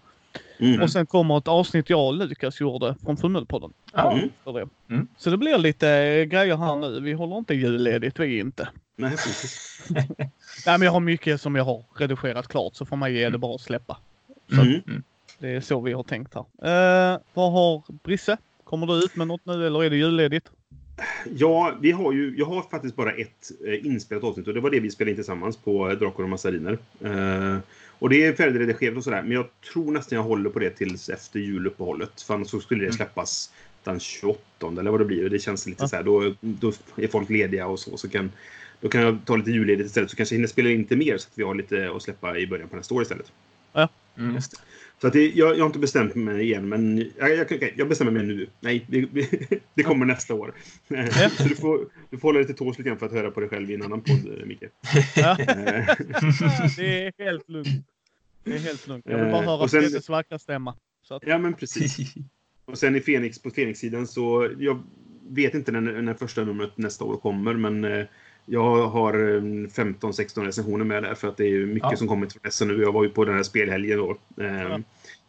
Mm. 0.58 0.82
Och 0.82 0.90
sen 0.90 1.06
kommer 1.06 1.38
ett 1.38 1.48
avsnitt 1.48 1.90
jag 1.90 2.06
och 2.06 2.14
Lukas 2.14 2.60
gjorde 2.60 2.94
från 3.04 3.16
Funnelpodden. 3.16 3.72
Ja. 3.92 4.12
Mm. 4.12 4.68
Mm. 4.90 5.08
Så 5.16 5.30
det 5.30 5.36
blir 5.36 5.58
lite 5.58 5.88
eh, 5.90 6.24
grejer 6.24 6.56
här 6.56 6.76
nu. 6.76 7.00
Vi 7.00 7.12
håller 7.12 7.38
inte 7.38 7.54
julledigt, 7.54 8.20
vi 8.20 8.38
inte. 8.38 8.68
Nej, 8.96 9.10
precis. 9.10 9.78
Nej 10.66 10.78
men 10.78 10.82
jag 10.82 10.92
har 10.92 11.00
mycket 11.00 11.40
som 11.40 11.54
jag 11.54 11.64
har 11.64 11.84
redigerat 11.94 12.48
klart 12.48 12.74
så 12.74 12.86
för 12.86 12.96
mig 12.96 13.24
är 13.24 13.30
det 13.30 13.38
bara 13.38 13.54
att 13.54 13.60
släppa. 13.60 13.98
Så 14.48 14.60
Mm. 14.60 15.02
det 15.38 15.48
är 15.48 15.60
så 15.60 15.80
vi 15.80 15.92
har 15.92 16.02
tänkt 16.02 16.34
här. 16.34 16.44
Eh, 17.12 17.18
vad 17.34 17.52
har 17.52 17.82
Brisse? 18.02 18.36
Kommer 18.64 18.86
du 18.86 18.94
ut 18.94 19.16
med 19.16 19.26
något 19.26 19.40
nu 19.46 19.66
eller 19.66 19.84
är 19.84 19.90
det 19.90 19.96
julledigt? 19.96 20.50
Ja, 21.36 21.74
vi 21.80 21.92
har 21.92 22.12
ju, 22.12 22.34
jag 22.38 22.46
har 22.46 22.62
faktiskt 22.62 22.96
bara 22.96 23.12
ett 23.12 23.50
eh, 23.66 23.86
inspelat 23.86 24.24
avsnitt 24.24 24.48
och 24.48 24.54
det 24.54 24.60
var 24.60 24.70
det 24.70 24.80
vi 24.80 24.90
spelade 24.90 25.10
in 25.10 25.16
tillsammans 25.16 25.56
på 25.56 25.90
eh, 25.90 25.98
Drakar 25.98 26.22
och 26.22 26.28
Massariner. 26.28 26.78
Eh, 27.04 27.56
och 27.98 28.08
det 28.10 28.24
är 28.24 28.32
färdigredigerat 28.32 28.96
och 28.96 29.04
sådär, 29.04 29.22
men 29.22 29.32
jag 29.32 29.46
tror 29.72 29.92
nästan 29.92 30.16
jag 30.16 30.22
håller 30.22 30.50
på 30.50 30.58
det 30.58 30.70
tills 30.70 31.08
efter 31.08 31.38
juluppehållet. 31.38 32.22
För 32.22 32.34
annars 32.34 32.48
så 32.48 32.60
skulle 32.60 32.80
det 32.80 32.86
Mm. 32.86 32.96
släppas 32.96 33.50
den 33.84 34.00
28 34.00 34.40
eller 34.80 34.90
vad 34.90 35.00
det 35.00 35.04
blir. 35.04 35.28
Det 35.30 35.38
känns 35.38 35.66
lite 35.66 35.82
Ja. 35.84 35.88
så 35.88 35.96
här, 35.96 36.02
då, 36.02 36.34
då 36.40 36.72
är 36.96 37.08
folk 37.08 37.30
lediga 37.30 37.66
och 37.66 37.80
så. 37.80 37.96
så 37.96 38.08
kan, 38.08 38.32
då 38.80 38.88
kan 38.88 39.00
jag 39.00 39.18
ta 39.24 39.36
lite 39.36 39.50
julledigt 39.50 39.86
istället 39.86 40.10
så 40.10 40.16
kanske 40.16 40.34
jag 40.34 40.38
hinner 40.38 40.48
spela 40.48 40.70
in 40.70 40.78
lite 40.78 40.96
mer 40.96 41.18
så 41.18 41.26
att 41.32 41.38
vi 41.38 41.42
har 41.42 41.54
lite 41.54 41.90
att 41.96 42.02
släppa 42.02 42.38
i 42.38 42.46
början 42.46 42.68
på 42.68 42.76
nästa 42.76 42.94
år 42.94 43.02
istället. 43.02 43.32
Mm, 44.18 44.34
just 44.34 44.50
det. 44.50 44.56
Så 45.00 45.06
att 45.06 45.12
det, 45.12 45.28
jag, 45.28 45.54
jag 45.54 45.58
har 45.60 45.66
inte 45.66 45.78
bestämt 45.78 46.14
mig 46.14 46.42
igen, 46.42 46.68
men 46.68 46.98
jag, 47.18 47.30
jag, 47.36 47.40
okej, 47.42 47.74
jag 47.76 47.88
bestämmer 47.88 48.12
mig 48.12 48.22
nu. 48.26 48.46
Nej, 48.60 48.84
det, 48.88 49.08
det 49.74 49.82
kommer 49.82 50.06
nästa 50.06 50.34
år. 50.34 50.54
Så 51.36 51.48
du 51.48 51.56
får, 51.56 51.86
du 52.10 52.18
får 52.18 52.28
hålla 52.28 52.38
dig 52.38 52.46
till 52.46 52.56
tårs 52.56 52.78
lite 52.78 52.88
grann 52.88 52.98
för 52.98 53.06
att 53.06 53.12
höra 53.12 53.30
på 53.30 53.40
dig 53.40 53.48
själv 53.48 53.70
i 53.70 53.74
en 53.74 53.82
annan 53.82 54.00
podd, 54.00 54.38
eh, 54.40 54.46
Micke. 54.46 54.62
Ja. 55.16 55.36
Eh, 55.48 55.86
det 56.76 57.06
är 57.06 57.12
helt 57.24 57.48
lugnt. 57.48 57.68
Det 58.44 58.54
är 58.54 58.58
helt 58.58 58.88
lugnt. 58.88 59.04
Jag 59.08 59.18
vill 59.18 59.32
bara 59.32 59.42
Eh, 59.42 59.48
höra 59.48 59.68
sen- 59.68 59.82
Petters 59.82 60.08
vackra 60.08 60.38
stämma. 60.38 60.74
Så 61.02 61.14
att, 61.14 61.22
Ja, 61.26 61.38
men 61.38 61.54
precis. 61.54 62.14
Och 62.64 62.78
sen 62.78 62.96
i 62.96 63.00
Phoenix, 63.00 63.38
på 63.42 63.50
Phoenix-sidan 63.50 64.06
så, 64.06 64.50
jag 64.58 64.82
vet 65.28 65.54
inte 65.54 65.72
när, 65.72 66.02
när 66.02 66.14
första 66.14 66.44
numret 66.44 66.78
nästa 66.78 67.04
år 67.04 67.16
kommer, 67.16 67.54
men 67.54 68.06
jag 68.46 68.86
har 68.88 69.14
eh, 69.14 69.40
15-16 69.42 70.44
recensioner 70.44 70.84
med 70.84 71.02
där 71.02 71.14
för 71.14 71.28
att 71.28 71.36
det 71.36 71.44
är 71.44 71.48
ju 71.50 71.66
mycket 71.66 71.90
Ja. 71.90 71.96
som 71.96 72.08
kommit 72.08 72.32
från 72.32 72.52
SNU. 72.52 72.82
Jag 72.82 72.92
var 72.92 73.02
ju 73.04 73.10
på 73.10 73.24
den 73.24 73.34
här 73.34 73.42
spelhelgen 73.42 73.98
då. 73.98 74.10
Eh, 74.42 74.62
Ja. 74.62 74.80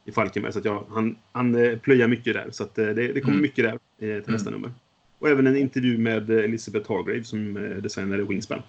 I 0.08 0.12
Falkenberg. 0.12 0.54
Så 0.54 0.60
att 0.60 0.66
jag, 0.66 0.86
han, 0.90 1.18
han 1.32 1.56
eh, 1.56 1.78
plöjar 1.78 2.08
mycket 2.08 2.34
där. 2.34 2.48
Så 2.52 2.64
att, 2.64 2.78
eh, 2.78 2.86
det, 2.86 2.94
det 2.94 3.22
kommer 3.22 3.34
Mm. 3.38 3.42
mycket 3.42 3.66
där 3.66 3.74
eh, 4.18 4.24
till 4.24 4.34
nästa 4.34 4.50
nummer. 4.50 4.72
Och 5.20 5.30
även 5.30 5.48
en 5.48 5.58
intervju 5.58 5.98
med 5.98 6.30
Elisabeth 6.30 6.92
Hargrave 6.92 7.24
som 7.24 7.54
designade 7.84 8.24
Wingspan. 8.24 8.62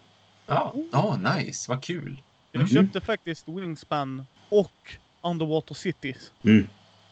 Ja, 0.47 0.75
oh, 0.93 1.37
nice. 1.37 1.67
Vad 1.73 1.83
kul. 1.83 2.23
jag 2.53 2.61
Mhm. 2.61 2.69
köpte 2.69 3.01
faktiskt 3.01 3.49
Wingspan 3.49 4.27
och 4.49 4.73
Underwater 5.23 5.75
Cities. 5.75 6.33
Mm. 6.45 6.67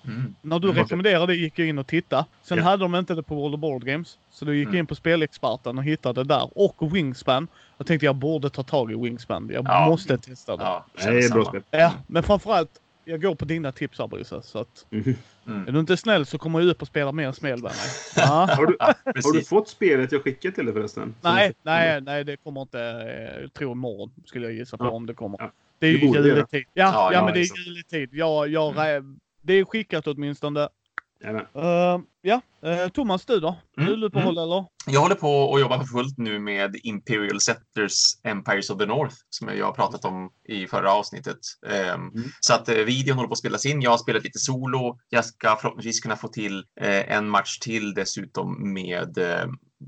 Mm. 0.06 0.35
När 0.43 0.59
du 0.59 0.68
Mm. 0.70 0.82
rekommenderade 0.82 1.26
det 1.26 1.36
gick 1.36 1.59
jag 1.59 1.68
in 1.68 1.78
och 1.78 1.86
tittade. 1.86 2.24
Sen 2.43 2.59
Ja. 2.59 2.64
hade 2.64 2.85
de 2.85 2.94
inte 2.94 3.14
det 3.14 3.22
på 3.22 3.35
World 3.35 3.55
of 3.55 3.60
Board 3.60 3.85
Games. 3.85 4.18
Så 4.31 4.44
då 4.44 4.55
gick 4.55 4.66
jag 4.66 4.68
Mm. 4.70 4.78
in 4.81 4.86
på 4.86 4.94
Spelexperten 4.94 5.78
och 5.78 5.85
hittade 5.85 6.22
det 6.24 6.28
där. 6.28 6.51
Och 6.55 6.97
Wingspan. 6.97 7.48
Jag 7.78 7.86
tänkte 7.86 8.06
jag 8.06 8.16
borde 8.16 8.51
ta 8.51 8.62
tag 8.62 8.93
i 8.93 8.94
Wingspan. 8.94 9.51
Jag 9.52 9.64
Ja. 9.68 9.86
måste 9.89 10.18
testa 10.18 10.56
det. 10.56 10.62
Ja, 10.62 10.86
Ja, 10.98 11.10
Det 11.10 11.18
är 11.24 11.31
bra 11.31 11.44
spel. 11.44 11.62
men 12.06 12.22
framförallt, 12.22 12.70
jag 13.05 13.22
går 13.22 13.35
på 13.35 13.44
dina 13.44 13.72
tips 13.72 13.98
här 13.98 14.06
Brisse. 14.06 14.43
Så 14.43 14.59
att. 14.59 14.86
Mm. 14.90 15.68
är 15.68 15.72
du 15.72 15.81
inte 15.81 15.97
snäll 15.97 16.26
så 16.26 16.39
kommer 16.39 16.60
jag 16.60 16.68
upp 16.68 16.82
och 16.82 16.89
spela 16.89 17.12
mer 17.12 17.32
spel 17.32 17.51
med 17.51 17.62
mig. 17.62 17.72
Ja. 18.16 18.48
Har, 18.56 18.66
du, 18.66 18.76
Ja, 18.78 18.94
har 19.05 19.32
du 19.32 19.44
fått 19.44 19.68
spelet 19.68 20.12
jag 20.12 20.22
skickade 20.22 20.55
till 20.55 20.64
dig 20.64 20.74
förresten? 20.74 21.14
Nej, 21.20 21.52
nej, 21.62 22.01
nej, 22.01 22.24
det 22.24 22.36
kommer 22.36 22.62
inte. 22.62 22.81
eh, 22.81 23.43
Jag 23.43 23.55
tror 23.55 23.72
imorgon 23.72 24.10
skulle 24.24 24.47
jag 24.47 24.55
gissa 24.55 24.76
på 24.76 24.85
Ja. 24.85 24.90
om 24.90 25.06
det 25.06 25.14
kommer. 25.14 25.36
Ja. 25.40 25.52
Det 25.78 25.86
är 25.86 25.90
ju 25.90 25.98
juletid. 25.98 26.64
Ja, 26.74 26.85
Ja, 26.85 26.93
ja, 26.93 27.12
ja, 27.12 27.24
men 27.24 27.35
det 27.35 27.40
är 27.40 27.66
juletid. 27.66 28.09
Jag, 28.12 28.48
jag, 28.48 28.74
rä- 28.76 29.16
Det 29.46 29.54
är 29.54 29.64
skickat 29.64 30.06
åtminstone. 30.06 30.68
Jajamän. 31.20 31.46
Uh, 31.56 32.04
ja, 32.22 32.40
uh, 32.66 32.88
Thomas 32.88 33.24
du 33.24 33.40
då? 33.40 33.56
Mm, 33.78 33.90
Juluppehåll 33.90 34.38
eller? 34.38 34.64
Jag 34.86 35.00
håller 35.00 35.14
på 35.14 35.28
och 35.28 35.60
jobbar 35.60 35.78
för 35.78 35.84
fullt 35.84 36.18
nu 36.18 36.38
med 36.38 36.76
Imperial 36.82 37.40
Settlers 37.40 38.24
Empires 38.24 38.70
of 38.70 38.78
the 38.78 38.86
North 38.86 39.14
som 39.30 39.48
jag 39.48 39.66
har 39.66 39.72
pratat 39.72 40.04
om 40.04 40.30
i 40.48 40.66
förra 40.66 40.92
avsnittet. 40.92 41.38
Ehm, 41.66 42.00
Mm. 42.00 42.30
Så 42.40 42.54
att 42.54 42.68
eh, 42.68 42.74
videon 42.74 43.16
håller 43.16 43.28
på 43.28 43.32
att 43.32 43.38
spelas 43.38 43.66
in. 43.66 43.82
Jag 43.82 43.90
har 43.90 43.98
spelat 43.98 44.24
lite 44.24 44.38
solo. 44.38 44.98
Jag 45.08 45.24
ska 45.24 45.56
förhoppningsvis 45.56 46.00
kunna 46.00 46.16
få 46.16 46.28
till 46.28 46.64
eh, 46.80 47.12
en 47.12 47.28
match 47.28 47.58
till 47.58 47.94
dessutom 47.94 48.72
med 48.72 49.18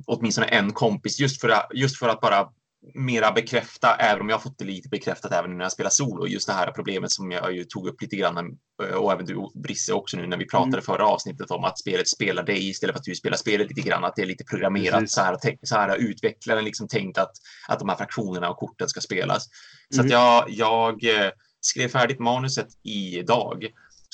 åtminstone 0.06 0.46
en 0.46 0.72
kompis 0.72 1.20
just 1.20 1.40
för, 1.40 1.48
att, 1.48 1.68
just 1.74 1.98
för 1.98 2.08
att 2.08 2.20
bara 2.20 2.48
mera 2.94 3.32
bekräfta, 3.32 3.94
även 3.94 4.20
om 4.20 4.28
jag 4.28 4.36
har 4.36 4.42
fått 4.42 4.58
det 4.58 4.64
lite 4.64 4.88
bekräftat 4.88 5.32
även 5.32 5.56
när 5.56 5.64
jag 5.64 5.72
spelar 5.72 5.90
solo, 5.90 6.26
just 6.26 6.46
det 6.46 6.52
här 6.52 6.70
problemet 6.72 7.10
som 7.12 7.30
jag 7.30 7.54
ju 7.54 7.64
tog 7.64 7.88
upp 7.88 8.02
lite 8.02 8.16
grann 8.16 8.38
eh, 8.82 8.94
och 8.96 9.12
även 9.12 9.26
du 9.26 9.48
Brisse 9.54 9.92
också 9.92 10.16
nu 10.16 10.26
när 10.26 10.36
vi 10.36 10.46
pratade 10.46 10.68
Mm. 10.72 10.82
förra 10.82 11.06
avsnittet 11.06 11.50
om 11.50 11.64
att 11.64 11.78
spelet 11.78 12.08
spelar 12.08 12.42
dig 12.42 12.68
istället 12.68 12.94
för 12.94 12.98
att 13.00 13.04
du 13.04 13.14
spelar 13.14 13.36
spelet 13.36 13.68
lite 13.68 13.88
grann, 13.88 14.04
att 14.04 14.16
det 14.16 14.22
är 14.22 14.26
lite 14.26 14.44
programmerat 14.44 15.00
Precis. 15.00 15.14
så 15.14 15.20
här, 15.20 15.38
så 15.62 15.74
här 15.74 15.88
har 15.88 15.96
utvecklaren 15.96 16.64
liksom 16.64 16.88
tänkt 16.88 17.18
att, 17.18 17.32
att 17.68 17.78
de 17.78 17.88
här 17.88 17.96
fraktionerna 17.96 18.50
och 18.50 18.56
korten 18.56 18.88
ska 18.88 19.00
spelas. 19.00 19.48
Så 19.94 20.00
Mm. 20.00 20.06
att 20.06 20.12
jag, 20.12 20.44
jag 20.50 21.24
eh, 21.24 21.30
skrev 21.60 21.88
färdigt 21.88 22.18
manuset 22.18 22.68
idag 22.82 23.66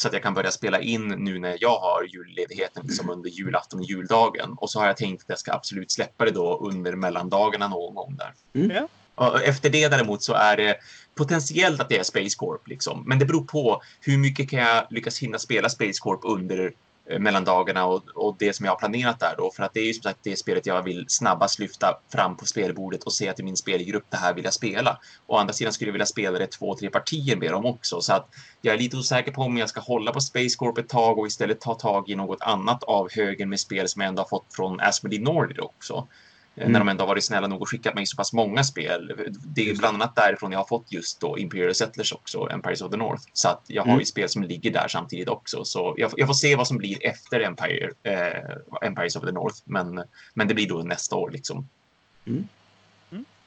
så 0.03 0.09
att 0.09 0.15
jag 0.15 0.23
kan 0.23 0.35
börja 0.35 0.51
spela 0.51 0.81
in 0.81 1.09
nu 1.09 1.39
när 1.39 1.57
jag 1.61 1.79
har 1.79 2.03
julledigheten 2.03 2.87
liksom 2.87 3.11
under 3.11 3.31
julafton 3.31 3.81
och 3.81 3.87
juldagen. 3.87 4.53
Och 4.57 4.71
så 4.71 4.81
har 4.81 4.87
jag 4.87 4.97
tänkt 4.97 5.23
att 5.23 5.29
jag 5.29 5.39
ska 5.39 5.53
absolut 5.53 5.91
släppa 5.91 6.25
det 6.25 6.31
då 6.31 6.59
under 6.59 6.97
mellandagarna 6.97 7.69
någon 7.69 7.95
gång 7.95 8.17
där. 8.17 8.63
Mm. 8.63 8.87
Och 9.15 9.43
efter 9.43 9.71
det 9.71 9.89
däremot 9.89 10.23
så 10.23 10.33
är 10.33 10.57
det 10.57 10.77
potentiellt 11.15 11.81
att 11.81 11.89
det 11.89 11.99
är 11.99 12.03
Space 12.03 12.37
Corp 12.39 12.69
liksom. 12.69 13.05
Men 13.07 13.19
det 13.19 13.25
beror 13.25 13.45
på 13.45 13.83
hur 14.01 14.19
mycket 14.19 14.51
kan 14.51 14.59
jag 14.59 14.87
lyckas 14.91 15.19
hinna 15.19 15.39
spela 15.39 15.69
Space 15.69 16.01
Corp 16.01 16.21
under 16.23 16.73
mellan 17.19 17.43
mellandagarna 17.43 17.87
och, 17.87 18.09
och 18.15 18.37
det 18.39 18.53
som 18.53 18.67
jag 18.67 18.73
har 18.73 18.79
planerat 18.79 19.21
där 19.21 19.35
då. 19.39 19.51
För 19.57 19.63
att 19.63 19.75
det 19.75 19.81
är 19.81 19.85
ju 19.85 19.95
som 19.95 20.03
sagt 20.03 20.19
det 20.23 20.37
spelet 20.37 20.67
jag 20.67 20.83
vill 20.83 21.05
snabbast 21.09 21.59
lyfta 21.59 21.99
fram 22.13 22.37
på 22.37 22.47
spelbordet 22.47 23.03
och 23.03 23.13
säga 23.13 23.33
till 23.33 23.45
min 23.45 23.57
spelgrupp 23.57 24.05
det 24.09 24.17
här 24.17 24.35
vill 24.35 24.45
jag 24.45 24.55
spela. 24.55 24.99
Å 25.27 25.37
andra 25.37 25.53
sidan 25.53 25.73
skulle 25.73 25.89
jag 25.89 25.93
vilja 25.93 26.07
spela 26.07 26.39
det 26.39 26.47
två, 26.47 26.75
tre 26.75 26.91
partier 26.91 27.37
med 27.37 27.53
dem 27.53 27.67
också. 27.67 28.01
Så 28.01 28.13
att 28.13 28.29
jag 28.61 28.75
är 28.75 28.79
lite 28.79 28.97
osäker 28.97 29.33
på 29.33 29.43
om 29.43 29.57
jag 29.57 29.69
ska 29.69 29.81
hålla 29.81 30.13
på 30.13 30.21
Space 30.21 30.57
Corp 30.57 30.79
ett 30.79 30.89
tag 30.89 31.19
och 31.19 31.27
istället 31.27 31.61
ta 31.61 31.75
tag 31.75 32.09
i 32.09 32.15
något 32.15 32.43
annat 32.43 32.83
av 32.83 33.09
högen 33.13 33.49
med 33.49 33.61
spel 33.61 33.89
som 33.89 34.03
jag 34.03 34.09
ändå 34.09 34.23
har 34.23 34.29
fått 34.29 34.47
från 34.55 34.81
Asmodee 34.81 35.21
Nordic 35.21 35.59
också. 35.59 36.09
Mm. 36.57 36.73
När 36.73 36.79
de 36.79 36.89
ändå 36.89 37.03
har 37.03 37.09
varit 37.09 37.25
snälla 37.25 37.47
nog 37.49 37.63
och 37.63 37.69
skickat 37.71 37.95
mig 37.95 38.07
så 38.07 38.17
pass 38.17 38.33
många 38.33 38.65
spel. 38.65 39.13
Det 39.55 39.71
är 39.71 39.77
bland 39.77 39.95
annat 39.95 40.17
därifrån 40.17 40.53
jag 40.53 40.59
har 40.59 40.65
fått 40.67 40.93
just 40.93 41.21
då 41.21 41.39
Imperial 41.39 41.75
Settlers 41.75 42.13
också, 42.13 42.49
Empires 42.51 42.83
of 42.83 42.91
the 42.91 42.97
North. 42.97 43.23
Så 43.33 43.49
att 43.49 43.63
jag 43.67 43.83
har 43.83 43.89
Mm. 43.89 43.99
ju 44.01 44.05
spel 44.05 44.29
som 44.29 44.43
ligger 44.43 44.71
där 44.71 44.89
samtidigt 44.89 45.29
också. 45.29 45.65
Så 45.65 45.95
jag, 45.97 46.13
jag 46.17 46.27
får 46.27 46.35
se 46.35 46.57
vad 46.57 46.67
som 46.67 46.79
blir 46.79 47.07
efter 47.07 47.41
Empire, 47.41 47.91
eh, 48.03 48.87
Empires 48.89 49.17
of 49.17 49.25
the 49.25 49.33
North. 49.33 49.57
Men, 49.65 50.05
men 50.35 50.49
det 50.49 50.55
blir 50.55 50.69
då 50.69 50.79
nästa 50.79 51.17
år 51.17 51.31
liksom. 51.31 51.69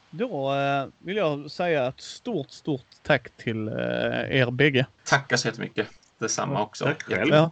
Då 0.10 0.54
eh, 0.56 0.88
vill 1.00 1.18
jag 1.18 1.52
säga 1.52 1.88
ett 1.88 2.02
stort, 2.02 2.52
stort 2.52 2.86
tack 3.04 3.30
till 3.38 3.68
eh, 3.68 3.74
er 4.40 4.52
bägge. 4.52 4.86
Tackar 5.06 5.38
så 5.38 5.48
jättemycket. 5.48 5.88
Detsamma 6.20 6.62
också. 6.64 6.86
Tack 6.86 7.04
själv. 7.04 7.34
Ja. 7.34 7.52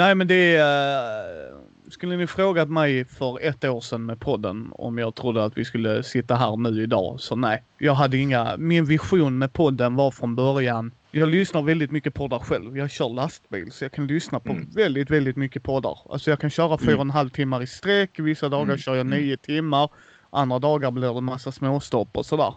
Nej 0.00 0.14
men 0.14 0.26
det 0.26 0.56
är... 0.56 1.50
eh, 1.50 1.56
Skulle 1.90 2.16
ni 2.16 2.26
frågat 2.26 2.68
mig 2.70 3.04
för 3.04 3.38
ett 3.42 3.64
år 3.64 3.80
sedan 3.80 4.06
med 4.06 4.20
podden 4.20 4.68
om 4.72 4.98
jag 4.98 5.14
trodde 5.14 5.44
att 5.44 5.58
vi 5.58 5.64
skulle 5.64 6.02
sitta 6.02 6.34
här 6.36 6.56
nu 6.56 6.82
idag, 6.82 7.20
så 7.20 7.36
nej. 7.36 7.62
Jag 7.78 7.94
hade 7.94 8.16
inga... 8.16 8.56
Min 8.56 8.84
vision 8.84 9.38
med 9.38 9.52
podden 9.52 9.96
var 9.96 10.10
från 10.10 10.34
början... 10.36 10.92
Jag 11.10 11.28
lyssnar 11.28 11.62
väldigt 11.62 11.90
mycket 11.90 12.14
poddar 12.14 12.38
själv. 12.38 12.78
Jag 12.78 12.90
kör 12.90 13.08
lastbil 13.08 13.72
så 13.72 13.84
jag 13.84 13.92
kan 13.92 14.06
lyssna 14.06 14.40
på 14.40 14.52
Mm. 14.52 14.68
väldigt, 14.76 15.10
väldigt 15.10 15.36
mycket 15.36 15.62
poddar. 15.62 15.98
Alltså 16.10 16.30
jag 16.30 16.40
kan 16.40 16.50
köra 16.50 16.78
fyra 16.78 16.94
och 16.96 17.00
en 17.00 17.10
halv 17.10 17.28
timmar 17.30 17.62
i 17.62 17.66
sträck. 17.66 18.18
Vissa 18.18 18.48
dagar 18.48 18.64
Mm. 18.64 18.78
kör 18.78 18.94
jag 18.96 19.06
Mm. 19.06 19.18
nio 19.20 19.36
timmar. 19.36 19.90
Andra 20.30 20.58
dagar 20.58 20.90
blir 20.90 21.14
det 21.14 21.20
massa 21.20 21.52
småstopp 21.52 22.16
och 22.16 22.26
sådär. 22.26 22.54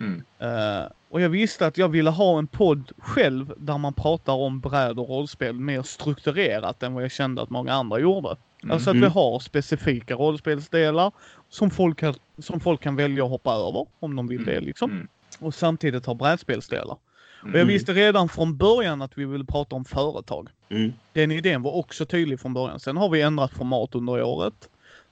Mm. 0.00 0.22
Eh, 0.38 0.86
och 1.10 1.20
jag 1.20 1.28
visste 1.28 1.66
att 1.66 1.78
jag 1.78 1.88
ville 1.88 2.10
ha 2.10 2.38
en 2.38 2.46
podd 2.46 2.92
själv 2.98 3.52
där 3.56 3.78
man 3.78 3.92
pratar 3.92 4.32
om 4.32 4.60
bräd 4.60 4.98
och 4.98 5.08
rollspel 5.08 5.54
mer 5.60 5.82
strukturerat 5.82 6.82
än 6.82 6.94
vad 6.94 7.04
jag 7.04 7.10
kände 7.12 7.42
att 7.42 7.50
många 7.50 7.72
andra 7.72 7.98
gjorde. 7.98 8.36
Mm. 8.62 8.72
Alltså 8.74 8.90
att 8.90 8.96
Mm. 8.96 9.08
vi 9.08 9.14
har 9.14 9.38
specifika 9.40 10.14
rollspelsdelar 10.14 11.12
som 11.48 11.70
folk, 11.70 11.98
kan, 11.98 12.14
som 12.38 12.60
folk 12.60 12.80
kan 12.80 12.96
välja 12.96 13.24
att 13.24 13.30
hoppa 13.30 13.52
över 13.52 13.86
om 14.00 14.16
de 14.16 14.28
vill 14.28 14.42
Mm. 14.42 14.54
det 14.54 14.60
liksom. 14.60 14.90
Mm. 14.90 15.08
Och 15.40 15.54
samtidigt 15.54 16.06
ha 16.06 16.14
brädspelsdelar. 16.14 16.96
Och 17.42 17.48
jag 17.48 17.54
Mm. 17.54 17.68
visste 17.68 17.92
redan 17.92 18.28
från 18.28 18.56
början 18.56 19.02
att 19.02 19.18
vi 19.18 19.24
ville 19.24 19.44
prata 19.44 19.76
om 19.76 19.84
företag. 19.84 20.48
Mm. 20.68 20.92
Den 21.12 21.30
idén 21.30 21.62
var 21.62 21.72
också 21.76 22.06
tydlig 22.06 22.40
från 22.40 22.54
början. 22.54 22.80
Sen 22.80 22.96
har 22.96 23.08
vi 23.08 23.22
ändrat 23.22 23.52
format 23.52 23.94
under 23.94 24.22
året. 24.22 24.54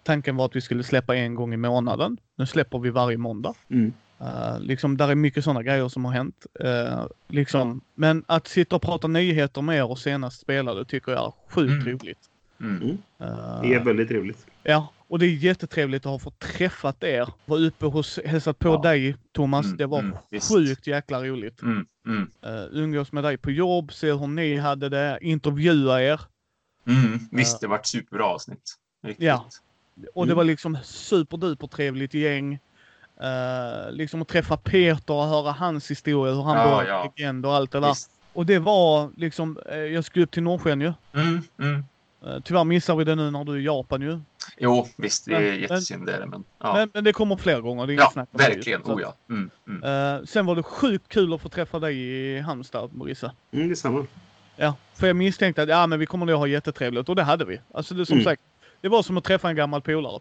Tanken 0.03 0.37
var 0.37 0.45
att 0.45 0.57
vi 0.57 0.61
skulle 0.61 0.83
släppa 0.85 1.17
en 1.17 1.35
gång 1.35 1.55
i 1.55 1.57
månaden. 1.57 2.17
Nu 2.37 2.47
släpper 2.47 2.79
vi 2.79 2.91
varje 2.91 3.17
måndag. 3.19 3.55
Mm. 3.71 3.93
Uh, 4.21 4.61
liksom, 4.61 4.97
där 4.97 5.09
är 5.09 5.15
mycket 5.15 5.45
sådana 5.45 5.63
grejer 5.63 5.89
som 5.89 6.05
har 6.05 6.13
hänt. 6.13 6.47
Uh, 6.65 7.07
liksom. 7.29 7.81
Men 7.95 8.25
att 8.27 8.49
sitta 8.49 8.77
och 8.77 8.83
prata 8.83 9.09
nyheter 9.09 9.63
med 9.63 9.77
er 9.79 9.91
och 9.91 9.99
senast 9.99 10.41
spelade 10.41 10.85
tycker 10.85 11.13
jag 11.13 11.25
är 11.27 11.33
sjukt 11.55 11.73
Mm. 11.73 11.89
roligt. 11.99 12.19
Mm. 12.61 12.83
Uh, 12.83 13.61
Det 13.63 13.75
är 13.75 13.85
väldigt 13.85 14.09
trevligt. 14.09 14.47
Ja, 14.63 14.89
och 15.09 15.19
det 15.19 15.27
är 15.27 15.31
jättetrevligt 15.31 16.07
att 16.07 16.13
ha 16.13 16.19
fått 16.19 16.39
träffat 16.39 17.03
er. 17.05 17.29
Var 17.45 17.59
uppe 17.59 17.87
hos, 17.87 18.21
hälsat 18.25 18.59
på 18.59 18.69
Ja. 18.69 18.81
dig 18.91 19.17
Thomas. 19.33 19.67
Mm, 19.67 19.77
Det 19.77 19.87
var 19.87 19.99
mm, 19.99 20.15
sjukt 20.51 20.87
jäkla 20.87 21.25
roligt. 21.25 21.63
Mm. 21.63 21.87
Mm. 22.07 22.23
Uh, 22.47 22.67
umgås 22.71 23.13
med 23.13 23.25
dig 23.25 23.37
på 23.37 23.51
jobb, 23.51 23.93
se 23.93 24.13
hur 24.13 24.27
ni 24.27 24.57
hade 24.57 24.89
det, 24.89 25.19
intervjua 25.21 26.03
er. 26.03 26.21
Mm. 26.87 27.19
Visst, 27.31 27.61
det 27.61 27.67
var 27.67 27.77
ett 27.79 27.87
superbra 27.87 28.25
avsnitt. 28.25 28.75
Riktigt. 29.07 29.25
Ja. 29.27 29.47
Och 30.15 30.27
det 30.27 30.33
Mm. 30.33 30.37
var 30.37 30.45
liksom 30.45 30.79
superduper 30.85 31.67
trevligt 31.67 32.15
gäng. 32.15 32.59
Uh, 33.23 33.93
liksom 33.93 34.23
att 34.23 34.29
träffa 34.29 34.57
Peter 34.57 35.15
och 35.15 35.25
höra 35.27 35.53
hans 35.53 35.91
historia, 35.91 36.35
hur 36.35 36.43
han 36.43 36.57
Ja, 36.57 36.71
var 36.71 36.85
ja. 36.85 37.13
legend 37.17 37.47
och 37.47 37.55
allt 37.55 37.71
det 37.73 37.81
där. 37.81 37.89
Visst. 37.89 38.11
Och 38.33 38.47
det 38.47 38.59
var 38.59 39.11
liksom, 39.17 39.59
eh, 39.71 39.77
jag 39.79 40.05
skulle 40.05 40.25
upp 40.25 40.31
till 40.31 40.43
Norrsken 40.43 40.81
ju. 40.81 40.93
Mm. 41.15 41.41
Mm. 41.61 41.85
Eh, 42.27 42.41
Tyvärr 42.45 42.65
missar 42.65 42.97
vi 42.97 43.05
det 43.05 43.15
nu 43.15 43.31
när 43.31 43.45
du 43.45 43.53
är 43.53 43.57
i 43.59 43.65
Japan 43.65 44.01
ju. 44.03 44.21
Jo, 44.59 44.89
visst, 44.97 45.25
det 45.27 45.35
är 45.37 45.41
Men- 45.41 45.61
jättesynd 45.61 46.07
det 46.07 46.19
det, 46.19 46.27
men 46.27 46.45
ja. 46.59 46.75
Men, 46.75 46.91
men 46.95 47.05
det 47.05 47.13
kommer 47.13 47.37
fler 47.37 47.61
gånger, 47.61 47.87
det 47.87 47.93
är 47.93 47.97
Ja, 47.97 48.11
snack 48.13 48.29
om 48.33 48.39
det 48.39 48.45
verkligen. 48.49 48.85
Så 48.85 48.95
Oh 48.95 49.03
ja. 49.03 49.15
Mm. 49.31 49.51
Mm. 49.69 49.83
eh, 50.21 50.25
sen 50.25 50.47
var 50.47 50.57
det 50.57 50.63
sjukt 50.63 51.09
kul 51.09 51.35
att 51.35 51.41
få 51.41 51.49
träffa 51.49 51.79
dig 51.79 51.97
i 51.99 52.41
Halmstad, 52.41 52.91
Marissa. 52.95 53.33
Mm, 53.53 53.69
detsamma. 53.69 54.07
Ja, 54.57 54.75
för 54.95 55.07
jag 55.07 55.17
misstänkte 55.17 55.63
att 55.63 55.69
ja, 55.69 55.87
men 55.87 55.99
vi 55.99 56.07
kommer 56.07 56.27
nog 56.27 56.39
ha 56.39 56.47
jättetrevligt 56.47 57.09
och 57.09 57.17
det 57.17 57.23
hade 57.23 57.45
vi. 57.45 57.61
Alltså 57.75 57.95
det 57.95 58.07
som 58.07 58.15
Mm. 58.15 58.25
sagt, 58.25 58.43
det 58.81 58.89
var 58.89 59.03
som 59.03 59.17
att 59.17 59.25
träffa 59.25 59.49
en 59.49 59.57
gammal 59.57 59.81
polare. 59.81 60.21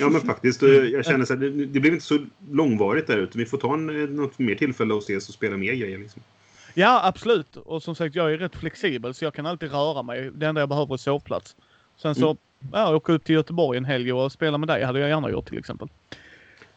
Ja, 0.00 0.08
men 0.08 0.20
faktiskt. 0.20 0.62
eh, 0.62 0.68
Jag 0.68 1.04
känner 1.06 1.24
så 1.24 1.34
här, 1.34 1.40
det, 1.40 1.50
det 1.66 1.80
blev 1.80 1.92
inte 1.92 2.04
så 2.04 2.18
långvarigt 2.50 3.06
där 3.06 3.18
ute. 3.18 3.38
Vi 3.38 3.46
får 3.46 3.58
ta 3.58 3.74
en, 3.74 4.02
eh, 4.02 4.08
något 4.08 4.38
mer 4.38 4.54
tillfälle 4.54 4.94
och 4.94 5.02
ses 5.02 5.28
och 5.28 5.34
spela 5.34 5.56
mer 5.56 5.74
grejer. 5.74 5.98
Liksom. 5.98 6.22
Ja, 6.74 7.00
absolut. 7.04 7.56
Och 7.56 7.82
som 7.82 7.94
sagt, 7.94 8.14
jag 8.14 8.32
är 8.32 8.38
rätt 8.38 8.56
flexibel 8.56 9.14
så 9.14 9.24
jag 9.24 9.34
kan 9.34 9.46
alltid 9.46 9.72
röra 9.72 10.02
mig. 10.02 10.30
Det 10.34 10.46
enda 10.46 10.60
jag 10.60 10.68
behöver 10.68 10.94
är 10.94 10.98
sovplats. 10.98 11.56
Sen 11.96 12.14
så, 12.14 12.26
Mm. 12.26 12.36
ja, 12.72 12.94
åka 12.96 13.12
upp 13.12 13.24
till 13.24 13.34
Göteborg 13.34 13.78
en 13.78 13.84
helg 13.84 14.12
och 14.12 14.32
spela 14.32 14.58
med 14.58 14.68
dig 14.68 14.84
hade 14.84 15.00
jag 15.00 15.08
gärna 15.08 15.30
gjort 15.30 15.48
till 15.48 15.58
exempel. 15.58 15.88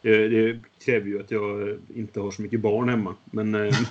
Det, 0.02 0.28
det 0.28 0.58
kräver 0.84 1.06
ju 1.06 1.20
att 1.20 1.30
jag 1.30 1.68
eh, 1.68 1.74
inte 1.94 2.20
har 2.20 2.30
så 2.30 2.42
mycket 2.42 2.60
barn 2.60 2.88
hemma. 2.88 3.14
Men... 3.24 3.54
eh, 3.54 3.60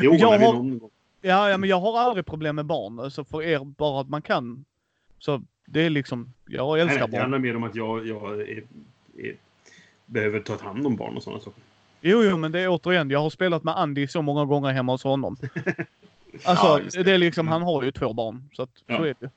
det 0.00 0.08
ordnar 0.08 0.18
Jag 0.18 0.38
vi 0.38 0.44
någon 0.44 0.78
gång. 0.78 0.90
Ja, 1.20 1.50
ja, 1.50 1.58
men 1.58 1.68
jag 1.70 1.80
har 1.80 1.98
aldrig 2.00 2.26
problem 2.26 2.56
med 2.56 2.64
barn. 2.64 3.10
Så 3.10 3.24
för 3.24 3.42
er, 3.42 3.58
bara 3.64 4.00
att 4.00 4.08
man 4.08 4.22
kan. 4.22 4.64
Så 5.18 5.42
det 5.70 5.80
är 5.86 5.90
liksom, 5.90 6.32
jag 6.46 6.80
älskar 6.80 6.98
nej, 6.98 7.06
det 7.06 7.12
barn. 7.12 7.20
handlar 7.20 7.38
mer 7.38 7.56
om 7.56 7.64
att 7.64 7.74
jag, 7.74 8.06
jag 8.06 8.40
är, 8.40 8.62
är, 9.18 9.34
behöver 10.06 10.40
ta 10.40 10.56
hand 10.62 10.86
om 10.86 10.96
barn 10.96 11.16
och 11.16 11.22
sådana 11.22 11.40
saker. 11.40 11.62
Jo, 12.00 12.22
jo, 12.24 12.36
men 12.36 12.52
det 12.52 12.60
är 12.60 12.68
återigen, 12.68 13.10
jag 13.10 13.20
har 13.20 13.30
spelat 13.30 13.64
med 13.64 13.76
Andy 13.78 14.06
så 14.06 14.22
många 14.22 14.44
gånger 14.44 14.72
hemma 14.72 14.92
hos 14.92 15.04
honom. 15.04 15.36
Alltså, 16.44 16.66
Ja, 16.66 16.80
det. 16.92 17.02
det. 17.02 17.12
är 17.12 17.18
liksom, 17.18 17.48
han 17.48 17.62
har 17.62 17.82
ju 17.82 17.90
två 17.92 18.12
barn. 18.12 18.48
Så 18.52 18.62
att, 18.62 18.70
Ja. 18.86 18.96
så 18.96 19.04
är 19.04 19.14
det. 19.20 19.30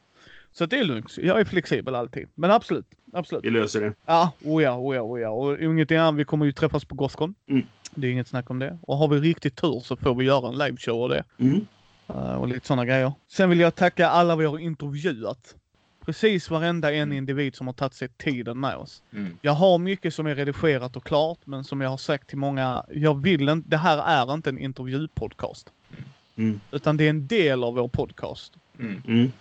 Så 0.52 0.66
det 0.66 0.80
är 0.80 0.84
lugnt. 0.84 1.18
Jag 1.18 1.40
är 1.40 1.45
flexibel 1.45 1.95
alltid. 1.95 2.28
Men 2.36 2.52
absolut, 2.52 2.86
absolut. 3.14 3.45
Vi 3.45 3.49
löser 3.49 3.82
det. 3.82 3.94
Ja, 4.06 4.32
oh 4.44 4.64
ja, 4.64 4.78
oh 4.78 4.95
ja, 4.95 5.02
oh 5.02 5.20
ja. 5.22 5.30
Och 5.30 5.60
ingenting 5.60 5.98
annat, 5.98 6.20
vi 6.20 6.26
kommer 6.26 6.45
ju 6.45 6.52
träffas 6.52 6.86
på 6.86 6.95
Gothcon. 6.95 7.36
Mm. 7.48 7.66
Det 7.95 8.08
är 8.08 8.12
inget 8.12 8.28
snack 8.28 8.49
om 8.49 8.60
det. 8.60 8.78
Och 8.82 8.98
har 8.98 9.08
vi 9.08 9.20
riktigt 9.20 9.56
tur 9.56 9.80
så 9.80 9.95
får 9.95 10.16
vi 10.16 10.26
göra 10.26 10.48
en 10.48 10.58
liveshow 10.58 11.02
och 11.02 11.10
det. 11.10 11.24
Mm. 11.38 11.68
Eh, 12.08 12.34
och 12.36 12.48
lite 12.48 12.68
sådana 12.68 12.86
grejer. 12.86 13.14
Sen 13.28 13.49
vill 13.49 13.60
jag 13.60 13.76
tacka 13.76 14.08
alla 14.10 14.36
vi 14.36 14.45
har 14.45 14.60
intervjuat. 14.60 15.56
Precis 16.11 16.49
varenda 16.49 16.93
en 16.93 17.13
individ 17.13 17.55
som 17.55 17.67
har 17.67 17.73
tagit 17.73 17.93
sig 17.93 18.07
tiden 18.07 18.59
med 18.59 18.75
oss. 18.75 19.03
Mm. 19.13 19.38
Jag 19.41 19.51
har 19.51 19.77
mycket 19.77 20.13
som 20.13 20.27
är 20.27 20.35
redigerat 20.35 20.95
och 20.95 21.03
klart, 21.03 21.39
men 21.45 21.63
som 21.63 21.81
jag 21.81 21.89
har 21.89 21.97
sagt 21.97 22.27
till 22.27 22.38
många, 22.38 22.85
jag 22.89 23.21
vill 23.21 23.49
inte, 23.49 23.69
det 23.69 23.77
här 23.77 23.97
är 23.97 24.33
inte 24.33 24.49
en 24.49 24.57
intervjupodcast. 24.57 25.69
Mm. 26.35 26.59
Utan 26.71 26.97
det 26.97 27.03
är 27.03 27.09
en 27.09 27.27
del 27.27 27.63
av 27.63 27.75
vår 27.75 27.88
podcast. 27.88 28.53
Mm. 28.79 29.03
Mm. 29.07 29.31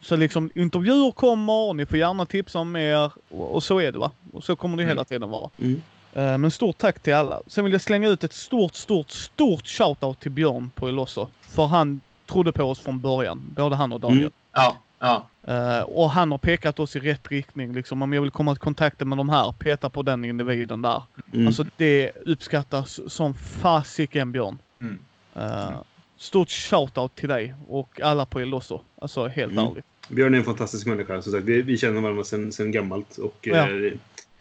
Så 0.00 0.16
liksom 0.16 0.50
intervjuer 0.54 1.12
kommer 1.12 1.52
och 1.52 1.76
ni 1.76 1.86
får 1.86 1.98
gärna 1.98 2.26
tipsa 2.26 2.58
om 2.58 2.72
mer 2.72 3.12
och, 3.28 3.54
och 3.54 3.62
så 3.62 3.80
är 3.80 3.92
det 3.92 3.98
va. 3.98 4.10
Och 4.32 4.44
så 4.44 4.56
kommer 4.56 4.76
det 4.76 4.84
hela 4.84 5.04
tiden 5.04 5.30
vara. 5.30 5.50
Mm. 5.58 5.82
Eh, 6.12 6.38
Men 6.38 6.50
stort 6.50 6.78
tack 6.78 7.00
till 7.00 7.14
alla. 7.14 7.42
Sen 7.46 7.64
vill 7.64 7.72
jag 7.72 7.82
slänga 7.82 8.08
ut 8.08 8.24
ett 8.24 8.32
stort, 8.32 8.74
stort, 8.74 9.10
stort 9.10 9.66
shoutout 9.66 10.20
till 10.20 10.30
Björn 10.30 10.70
på 10.74 10.88
Elosso. 10.88 11.28
För 11.40 11.66
han 11.66 12.00
trodde 12.26 12.52
på 12.52 12.64
oss 12.64 12.80
från 12.80 13.00
början. 13.00 13.42
Både 13.56 13.76
han 13.76 13.92
och 13.92 14.00
Daniel. 14.00 14.20
Mm. 14.20 14.32
Ja, 14.52 14.76
ja. 14.98 15.28
Eh, 15.46 15.80
och 15.80 16.10
han 16.10 16.30
har 16.30 16.38
pekat 16.38 16.78
oss 16.80 16.96
i 16.96 17.00
rätt 17.00 17.30
riktning. 17.30 17.72
Liksom, 17.72 18.02
om 18.02 18.12
jag 18.12 18.22
vill 18.22 18.30
komma 18.30 18.52
i 18.52 18.56
kontakt 18.56 19.00
med 19.00 19.18
de 19.18 19.28
här, 19.28 19.52
peta 19.52 19.90
på 19.90 20.02
den 20.02 20.24
individen 20.24 20.82
där. 20.82 21.02
Mm. 21.32 21.46
Alltså 21.46 21.64
det 21.76 22.10
uppskattas 22.26 23.00
som 23.12 23.34
fasiken 23.34 24.32
Björn. 24.32 24.58
Mm. 24.80 24.98
Eh, 25.36 25.70
stort 26.16 26.50
shoutout 26.50 27.14
till 27.14 27.28
dig 27.28 27.54
och 27.68 28.00
alla 28.00 28.26
på 28.26 28.40
Elosso. 28.40 28.80
Alltså 29.00 29.26
helt 29.28 29.52
Mm. 29.52 29.66
ärligt. 29.66 29.84
Björn 30.08 30.34
är 30.34 30.38
en 30.38 30.44
fantastisk 30.44 30.86
människa. 30.86 31.22
Som 31.22 31.32
sagt, 31.32 31.44
vi, 31.44 31.62
vi 31.62 31.78
känner 31.78 32.00
varandra 32.00 32.24
sedan 32.24 32.52
sen 32.52 32.72
gammalt. 32.72 33.18
Och 33.18 33.38
Ja. 33.42 33.70
eh, 33.70 33.92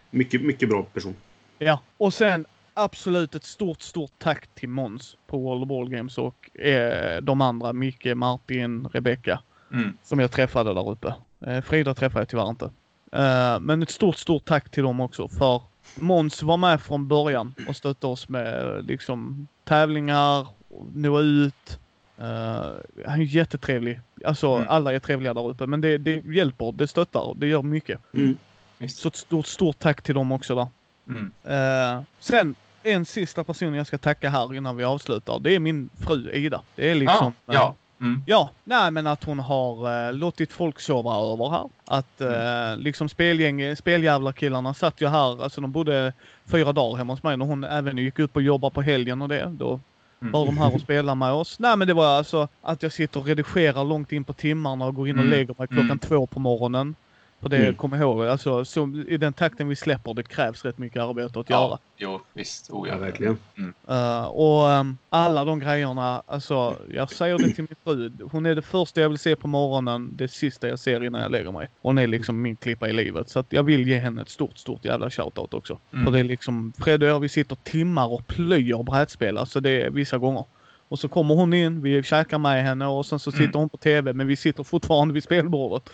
mycket, 0.09 0.41
mycket 0.41 0.69
bra 0.69 0.83
person. 0.83 1.15
Ja, 1.59 1.79
och 1.97 2.13
sen 2.13 2.45
absolut 2.73 3.35
ett 3.35 3.43
stort, 3.43 3.81
stort 3.81 4.11
tack 4.17 4.47
till 4.55 4.69
Måns 4.69 5.17
på 5.27 5.37
World 5.37 5.61
of 5.63 5.69
Ball 5.69 5.89
Games 5.89 6.17
och 6.17 6.59
eh, 6.59 7.21
de 7.21 7.41
andra, 7.41 7.73
Micke, 7.73 8.05
Martin, 8.15 8.87
Rebecca, 8.93 9.39
Mm. 9.73 9.97
som 10.03 10.19
jag 10.19 10.31
träffade 10.31 10.73
där 10.73 10.89
uppe. 10.89 11.13
Eh, 11.45 11.61
Frida 11.61 11.93
träffade 11.93 12.21
jag 12.21 12.29
tyvärr 12.29 12.49
inte. 12.49 12.65
Eh, 13.11 13.59
men 13.59 13.83
ett 13.83 13.89
stort, 13.91 14.17
stort 14.17 14.45
tack 14.45 14.69
till 14.69 14.83
dem 14.83 14.99
också 14.99 15.27
för 15.27 15.61
Måns 15.95 16.43
var 16.43 16.57
med 16.57 16.81
från 16.81 17.07
början 17.07 17.53
och 17.67 17.75
stötte 17.75 18.07
oss 18.07 18.29
med 18.29 18.85
liksom 18.85 19.47
tävlingar, 19.63 20.47
nå 20.93 21.19
ut. 21.21 21.79
Eh, 22.17 22.25
han 23.07 23.21
är 23.21 23.23
jättetrevlig. 23.23 23.99
Alltså 24.25 24.47
Mm. 24.47 24.67
alla 24.69 24.93
är 24.93 24.99
trevliga 24.99 25.33
där 25.33 25.49
uppe 25.49 25.67
men 25.67 25.81
det, 25.81 25.97
det 25.97 26.25
hjälper, 26.25 26.71
det 26.71 26.87
stöttar, 26.87 27.33
det 27.37 27.47
gör 27.47 27.61
mycket. 27.61 27.99
Mm. 28.13 28.37
Så 28.89 29.07
ett 29.07 29.15
stort, 29.15 29.45
stort 29.45 29.79
tack 29.79 30.01
till 30.01 30.15
dem 30.15 30.31
också 30.31 30.55
där. 30.55 30.67
Mm. 31.07 32.03
Sen 32.19 32.55
en 32.83 33.05
sista 33.05 33.43
person 33.43 33.73
jag 33.73 33.87
ska 33.87 33.97
tacka 33.97 34.29
här 34.29 34.55
innan 34.55 34.77
vi 34.77 34.83
avslutar. 34.83 35.39
Det 35.39 35.55
är 35.55 35.59
min 35.59 35.89
fru 36.07 36.31
Ida. 36.31 36.61
Det 36.75 36.91
är 36.91 36.95
liksom... 36.95 37.33
Ja, 37.45 37.53
ja. 37.53 37.75
Mm. 38.01 38.23
Ja, 38.25 38.49
nej 38.63 38.91
men 38.91 39.07
att 39.07 39.23
hon 39.23 39.39
har 39.39 40.07
eh, 40.07 40.13
låtit 40.13 40.53
folk 40.53 40.79
sova 40.79 41.15
över 41.33 41.49
här. 41.49 41.69
Att 41.85 42.21
eh, 42.21 42.77
liksom 42.77 43.09
spelgäng, 43.09 43.75
speljävlarkillarna 43.75 44.73
satt 44.73 45.01
ju 45.01 45.07
här, 45.07 45.43
alltså 45.43 45.61
de 45.61 45.71
bodde 45.71 46.13
fyra 46.51 46.73
dagar 46.73 46.97
hemma 46.97 47.13
hos 47.13 47.23
mig 47.23 47.37
när 47.37 47.45
hon 47.45 47.63
även 47.63 47.97
gick 47.97 48.19
upp 48.19 48.35
och 48.35 48.41
jobbade 48.41 48.73
på 48.73 48.81
helgen 48.81 49.21
och 49.21 49.29
det. 49.29 49.45
Då 49.59 49.79
Mm. 50.21 50.31
var 50.31 50.45
de 50.45 50.57
här 50.57 50.75
och 50.75 50.81
spelade 50.81 51.15
med 51.15 51.31
oss. 51.31 51.59
Nej 51.59 51.77
men 51.77 51.87
det 51.87 51.93
var 51.93 52.05
alltså 52.17 52.47
att 52.61 52.83
jag 52.83 52.91
sitter 52.91 53.19
och 53.19 53.25
redigerar 53.25 53.83
långt 53.83 54.11
in 54.11 54.23
på 54.23 54.33
timmarna 54.33 54.85
och 54.85 54.95
går 54.95 55.07
in 55.09 55.15
och 55.19 55.25
Mm. 55.25 55.37
lägger 55.37 55.55
mig 55.57 55.67
klockan 55.67 55.85
Mm. 55.85 55.99
två 55.99 56.25
på 56.27 56.39
morgonen. 56.39 56.95
För 57.41 57.49
det, 57.49 57.57
Mm. 57.57 57.75
kom 57.75 57.93
ihåg, 57.93 58.25
alltså 58.25 58.65
så, 58.65 59.03
i 59.07 59.17
den 59.17 59.33
takten 59.33 59.67
vi 59.67 59.75
släpper, 59.75 60.13
det 60.13 60.23
krävs 60.23 60.65
rätt 60.65 60.77
mycket 60.77 61.01
arbete 61.01 61.39
att 61.39 61.49
göra. 61.49 61.59
Ja, 61.69 61.79
jo, 61.97 62.21
visst. 62.33 62.69
Oh, 62.69 62.87
Ja, 62.89 62.97
verkligen. 62.97 63.37
Uh, 63.89 64.23
och 64.25 64.67
um, 64.79 64.97
alla 65.09 65.45
de 65.45 65.59
grejerna, 65.59 66.23
alltså 66.25 66.75
jag 66.93 67.11
säger 67.11 67.37
det 67.37 67.49
till 67.49 67.65
min 67.69 67.75
fru. 67.83 68.11
Hon 68.31 68.45
är 68.45 68.55
det 68.55 68.61
första 68.61 69.01
jag 69.01 69.09
vill 69.09 69.17
se 69.19 69.35
på 69.35 69.47
morgonen, 69.47 70.09
det 70.17 70.27
sista 70.27 70.67
jag 70.67 70.79
ser 70.79 71.03
innan 71.03 71.21
jag 71.21 71.31
lägger 71.31 71.51
mig. 71.51 71.69
Hon 71.81 71.97
är 71.97 72.07
liksom 72.07 72.41
min 72.41 72.55
klippa 72.55 72.89
i 72.89 72.93
livet. 72.93 73.29
Så 73.29 73.39
att 73.39 73.53
jag 73.53 73.63
vill 73.63 73.87
ge 73.87 73.97
henne 73.97 74.21
ett 74.21 74.29
stort, 74.29 74.57
stort 74.57 74.85
jävla 74.85 75.09
shoutout 75.09 75.53
också. 75.53 75.77
Mm. 75.93 76.05
För 76.05 76.11
det 76.11 76.19
är 76.19 76.23
liksom, 76.23 76.73
Fred 76.79 77.03
och 77.03 77.09
jag 77.09 77.19
vi 77.19 77.29
sitter 77.29 77.55
timmar 77.63 78.07
och 78.13 78.27
plöjer 78.27 78.83
brädspel, 78.83 79.37
alltså 79.37 79.59
det 79.59 79.81
är 79.81 79.89
vissa 79.89 80.17
gånger. 80.17 80.45
Och 80.87 80.99
så 80.99 81.07
kommer 81.07 81.35
hon 81.35 81.53
in, 81.53 81.81
vi 81.81 82.03
käkar 82.03 82.37
med 82.37 82.63
henne 82.63 82.87
och 82.87 83.05
sen 83.05 83.19
så 83.19 83.29
Mm. 83.31 83.45
sitter 83.47 83.59
hon 83.59 83.69
på 83.69 83.77
TV 83.77 84.13
men 84.13 84.27
vi 84.27 84.35
sitter 84.35 84.63
fortfarande 84.63 85.13
vid 85.13 85.23
spelbordet. 85.23 85.89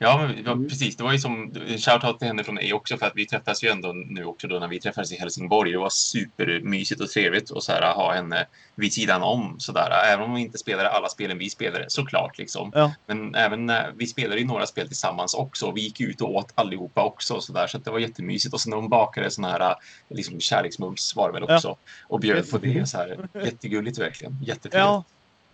Ja, 0.00 0.18
men, 0.26 0.44
ja, 0.44 0.52
Mm. 0.52 0.68
precis. 0.68 0.96
Det 0.96 1.02
var 1.04 1.12
ju 1.12 1.18
som 1.18 1.54
shoutout 1.78 2.18
till 2.18 2.28
henne 2.28 2.44
från 2.44 2.54
mig 2.54 2.72
också 2.72 2.96
för 2.98 3.06
att 3.06 3.12
vi 3.16 3.26
träffas 3.26 3.64
ju 3.64 3.68
ändå 3.68 3.92
nu 3.92 4.24
också 4.24 4.48
då 4.48 4.58
när 4.58 4.68
vi 4.68 4.80
träffades 4.80 5.12
i 5.12 5.16
Helsingborg. 5.16 5.72
Det 5.72 5.78
var 5.78 5.90
supermysigt 5.90 7.00
och 7.00 7.08
trevligt 7.08 7.50
att 7.52 7.62
så 7.62 7.72
här, 7.72 7.94
ha 7.94 8.14
henne 8.14 8.46
vid 8.74 8.92
sidan 8.92 9.22
om 9.22 9.56
sådär. 9.58 9.90
Även 10.12 10.24
om 10.24 10.34
vi 10.34 10.40
inte 10.40 10.58
spelade 10.58 10.90
alla 10.90 11.08
spelen 11.08 11.38
vi 11.38 11.50
spelade 11.50 11.84
såklart 11.88 12.38
liksom. 12.38 12.72
Ja. 12.74 12.92
Men 13.06 13.34
även 13.34 13.66
när 13.66 13.92
vi 13.96 14.06
spelade 14.06 14.40
ju 14.40 14.46
några 14.46 14.66
spel 14.66 14.86
tillsammans 14.86 15.34
också. 15.34 15.70
Vi 15.70 15.80
gick 15.80 16.00
ut 16.00 16.20
och 16.20 16.34
åt 16.34 16.52
allihopa 16.54 17.02
också 17.02 17.40
så 17.40 17.52
där 17.52 17.66
så 17.66 17.78
det 17.78 17.90
var 17.90 17.98
jättemysigt. 17.98 18.54
Och 18.54 18.60
sen 18.60 18.70
när 18.70 18.76
hon 18.76 18.88
bakade 18.88 19.30
såna 19.30 19.48
här 19.50 19.74
liksom 20.10 20.40
kärleksmums 20.40 21.16
var 21.16 21.28
det 21.32 21.40
väl 21.40 21.44
Ja. 21.48 21.56
också 21.56 21.76
och 22.08 22.20
bjöd 22.20 22.50
på 22.50 22.58
det 22.58 22.88
så 22.88 22.96
här. 22.96 23.28
Jättegulligt 23.44 23.98
verkligen. 23.98 24.38
Jättetrevligt. 24.42 24.88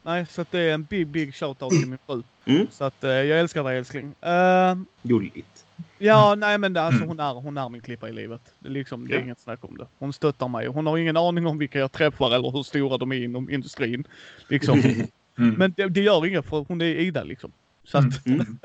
Nej, 0.05 0.27
så 0.31 0.45
det 0.51 0.59
är 0.61 0.75
en 0.75 0.83
big, 0.83 1.07
big 1.07 1.35
shoutout 1.35 1.71
till 1.71 1.89
min 1.89 1.99
fru. 2.07 2.23
Mm. 2.47 2.67
Så 2.71 2.85
att 2.85 3.05
eh, 3.05 3.11
jag 3.11 3.41
älskar 3.41 3.65
dig 3.65 3.79
älskling. 3.79 4.05
Uh, 4.27 4.83
Gulligt. 5.03 5.65
Ja, 5.99 6.35
nej 6.35 6.59
men 6.59 6.73
det, 6.73 6.83
alltså, 6.83 6.97
Mm. 7.05 7.09
hon, 7.09 7.21
är, 7.21 7.35
hon 7.35 7.59
är 7.59 7.69
min 7.69 7.81
klippa 7.81 8.09
i 8.09 8.13
livet. 8.13 8.41
Det 8.59 8.69
är, 8.69 8.73
liksom, 8.73 9.09
det 9.09 9.15
är 9.15 9.19
Ja. 9.19 9.23
inget 9.25 9.41
snack 9.41 9.65
om 9.65 9.77
det. 9.79 9.87
Hon 9.99 10.13
stöttar 10.13 10.49
mig. 10.49 10.67
Hon 10.67 10.87
har 10.87 10.99
ingen 10.99 11.17
aning 11.17 11.47
om 11.47 11.59
vilka 11.59 11.79
jag 11.79 11.93
träffar 11.93 12.35
eller 12.35 12.51
hur 12.51 12.63
stora 12.63 12.99
de 12.99 13.13
är 13.13 13.17
inom 13.25 13.51
industrin. 13.51 14.05
Liksom. 14.49 14.83
Mm. 15.39 15.55
Men 15.55 15.75
det, 15.77 15.89
det 15.89 16.01
gör 16.01 16.27
inget 16.27 16.45
för 16.47 16.65
hon 16.69 16.81
är 16.81 16.85
Ida 16.87 17.25
liksom. 17.25 17.53
Så 17.85 17.99
att, 17.99 18.27
Mm. 18.27 18.41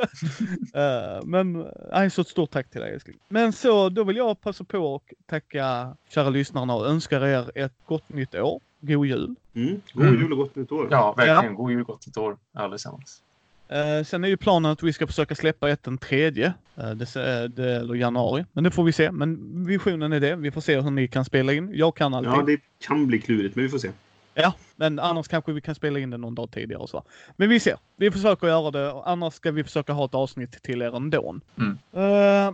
eh, 0.73 1.23
men 1.25 1.65
nej, 1.91 2.09
så 2.09 2.21
ett 2.21 2.27
stort 2.27 2.51
tack 2.51 2.69
till 2.69 2.81
dig 2.81 2.93
älskling. 2.93 3.17
Men 3.29 3.53
så, 3.53 3.89
då 3.89 4.03
vill 4.03 4.17
jag 4.17 4.41
passa 4.41 4.63
på 4.63 4.95
att 4.95 5.27
tacka 5.29 5.95
kära 6.09 6.29
lyssnarna 6.29 6.75
och 6.75 6.87
önska 6.87 7.19
er 7.29 7.51
ett 7.55 7.73
gott 7.85 8.09
nytt 8.09 8.35
år. 8.35 8.61
God 8.81 9.05
jul. 9.05 9.35
Mm. 9.53 9.81
God 9.93 10.05
Mm. 10.07 10.21
jul 10.21 10.31
och 10.31 10.37
gott 10.37 10.55
nytt 10.55 10.71
år. 10.71 10.87
Ja, 10.91 11.13
verkligen. 11.17 11.55
God 11.55 11.71
jul, 11.71 11.83
gott 11.83 12.07
nytt 12.07 12.17
år 12.17 12.37
allesammans. 12.53 13.21
Eh, 13.67 14.03
sen 14.03 14.23
är 14.23 14.27
ju 14.27 14.37
planen 14.37 14.71
att 14.71 14.83
vi 14.83 14.93
ska 14.93 15.07
försöka 15.07 15.35
släppa 15.35 15.69
ett 15.69 15.83
den 15.83 15.97
tredje, 15.97 16.53
eh, 16.75 16.89
det, 16.91 17.15
eh, 17.15 17.43
det, 17.49 17.75
eller 17.75 17.95
januari. 17.95 18.45
Men 18.51 18.63
det 18.63 18.71
får 18.71 18.83
vi 18.83 18.91
se. 18.91 19.11
Men 19.11 19.65
visionen 19.65 20.13
är 20.13 20.19
det. 20.19 20.35
Vi 20.35 20.51
får 20.51 20.61
se 20.61 20.81
hur 20.81 20.91
ni 20.91 21.07
kan 21.07 21.25
spela 21.25 21.53
in. 21.53 21.71
Jag 21.73 21.95
kan 21.95 22.13
alltid. 22.13 22.31
Ja, 22.31 22.41
det 22.41 22.59
kan 22.87 23.07
bli 23.07 23.19
klurigt, 23.21 23.55
men 23.55 23.63
vi 23.63 23.69
får 23.69 23.77
se. 23.77 23.89
Ja, 24.33 24.53
men 24.75 24.99
annars 24.99 25.27
kanske 25.27 25.51
vi 25.51 25.61
kan 25.61 25.75
spela 25.75 25.99
in 25.99 26.09
det 26.09 26.17
någon 26.17 26.35
dag 26.35 26.51
tidigare 26.51 26.81
och 26.81 26.89
så. 26.89 27.03
Men 27.35 27.49
vi 27.49 27.59
ser. 27.59 27.77
Vi 27.95 28.11
försöker 28.11 28.47
göra 28.47 28.71
det. 28.71 28.91
och 28.91 29.09
Annars 29.09 29.33
ska 29.33 29.51
vi 29.51 29.63
försöka 29.63 29.93
ha 29.93 30.05
ett 30.05 30.15
avsnitt 30.15 30.63
till 30.63 30.81
er 30.81 30.95
ändå. 30.95 31.35
Mm. 31.57 31.77
Eh, 31.93 32.53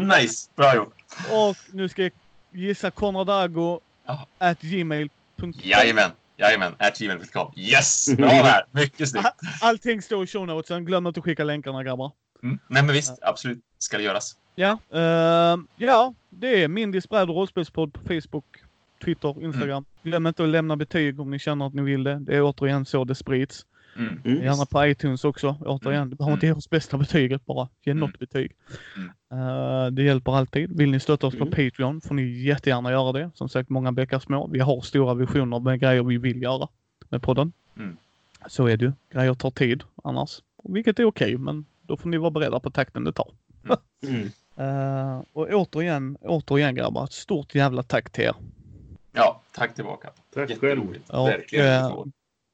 nice! 0.00 0.50
Bra 0.56 0.76
gjort! 0.76 0.94
Och 1.32 1.56
nu 1.72 1.88
ska 1.88 2.02
jag 2.02 2.12
gissa 2.52 2.90
konradago 2.90 3.80
Ja. 4.06 4.26
at 4.38 4.60
gmail.com. 4.60 5.52
Jajamän! 5.56 6.10
Jajamän! 6.36 6.74
At 6.78 6.98
gmail.com. 6.98 7.52
Yes! 7.56 8.08
Bra 8.16 8.28
där! 8.28 8.64
Mycket 8.70 9.08
snyggt! 9.08 9.26
Allting 9.60 10.02
står 10.02 10.24
i 10.24 10.26
show 10.26 10.46
notesen. 10.46 10.84
Glöm 10.84 11.06
inte 11.06 11.20
att 11.20 11.24
skicka 11.24 11.44
länkarna 11.44 11.84
grabbar. 11.84 12.12
Mm. 12.42 12.58
Nej 12.68 12.82
men 12.82 12.92
visst, 12.94 13.18
absolut 13.22 13.58
ska 13.84 13.96
det 13.96 14.02
göras. 14.02 14.36
Ja, 14.54 14.78
eh, 14.92 15.56
ja, 15.76 16.14
det 16.30 16.62
är 16.62 16.68
Mindys 16.68 17.08
bräd 17.08 17.30
och 17.30 17.36
rollspelspodd 17.36 17.92
på 17.92 18.00
Facebook, 18.00 18.44
Twitter, 19.04 19.42
Instagram. 19.44 19.84
Glöm 20.02 20.26
inte 20.26 20.42
att 20.42 20.48
lämna 20.48 20.76
betyg 20.76 21.20
om 21.20 21.30
ni 21.30 21.38
känner 21.38 21.66
att 21.66 21.74
ni 21.74 21.82
vill 21.82 22.04
det. 22.04 22.18
Det 22.18 22.36
är 22.36 22.42
återigen 22.42 22.84
så 22.84 23.04
det 23.04 23.14
sprids. 23.14 23.66
Mm. 23.96 24.20
Mm. 24.24 24.42
Gärna 24.44 24.66
på 24.66 24.86
iTunes 24.86 25.24
också. 25.24 25.56
Återigen, 25.60 26.10
det 26.10 26.16
behöver 26.16 26.34
inte 26.34 26.46
ge 26.46 26.52
oss 26.52 26.70
bästa 26.70 26.98
betyget 26.98 27.46
bara. 27.46 27.68
Ge 27.84 27.90
Mm. 27.92 28.00
något 28.00 28.18
betyg. 28.18 28.52
Mm. 28.96 29.10
Eh, 29.32 29.86
det 29.90 30.02
hjälper 30.02 30.36
alltid. 30.36 30.76
Vill 30.78 30.90
ni 30.90 31.00
stötta 31.00 31.26
oss 31.26 31.34
på 31.38 31.44
Mm. 31.44 31.50
Patreon 31.50 32.00
får 32.00 32.14
ni 32.14 32.22
jättegärna 32.22 32.90
göra 32.90 33.12
det. 33.12 33.30
Som 33.34 33.48
sagt, 33.48 33.70
många 33.70 33.92
bäckar 33.92 34.18
små. 34.18 34.46
Vi 34.46 34.58
har 34.60 34.80
stora 34.80 35.14
visioner 35.14 35.60
med 35.60 35.80
grejer 35.80 36.02
vi 36.02 36.18
vill 36.18 36.42
göra 36.42 36.68
med 37.08 37.22
podden. 37.22 37.52
Mm. 37.76 37.96
Så 38.48 38.66
är 38.66 38.76
det 38.76 38.84
ju. 38.84 38.92
Grejer 39.12 39.34
tar 39.34 39.50
tid 39.50 39.82
annars. 40.04 40.42
Vilket 40.64 40.98
är 40.98 41.04
okej, 41.04 41.36
men 41.36 41.64
då 41.82 41.96
får 41.96 42.08
ni 42.08 42.16
vara 42.16 42.30
beredda 42.30 42.60
på 42.60 42.70
takten 42.70 43.04
det 43.04 43.12
tar. 43.12 43.30
Mm. 44.08 44.30
Eh, 44.56 45.22
och 45.32 45.48
återigen, 45.52 46.16
återigen 46.22 46.74
grabbar, 46.74 47.04
ett 47.04 47.12
stort 47.12 47.54
jävla 47.54 47.82
tack 47.82 48.10
till 48.10 48.24
er. 48.24 48.34
Ja, 49.12 49.40
tack 49.52 49.74
tillbaka. 49.74 50.08
Tack 50.34 50.48
själv. 50.48 50.50
Jätteroligt. 50.50 51.10
Och, 51.10 51.28
Verkligen. 51.28 51.88
så. 51.88 52.06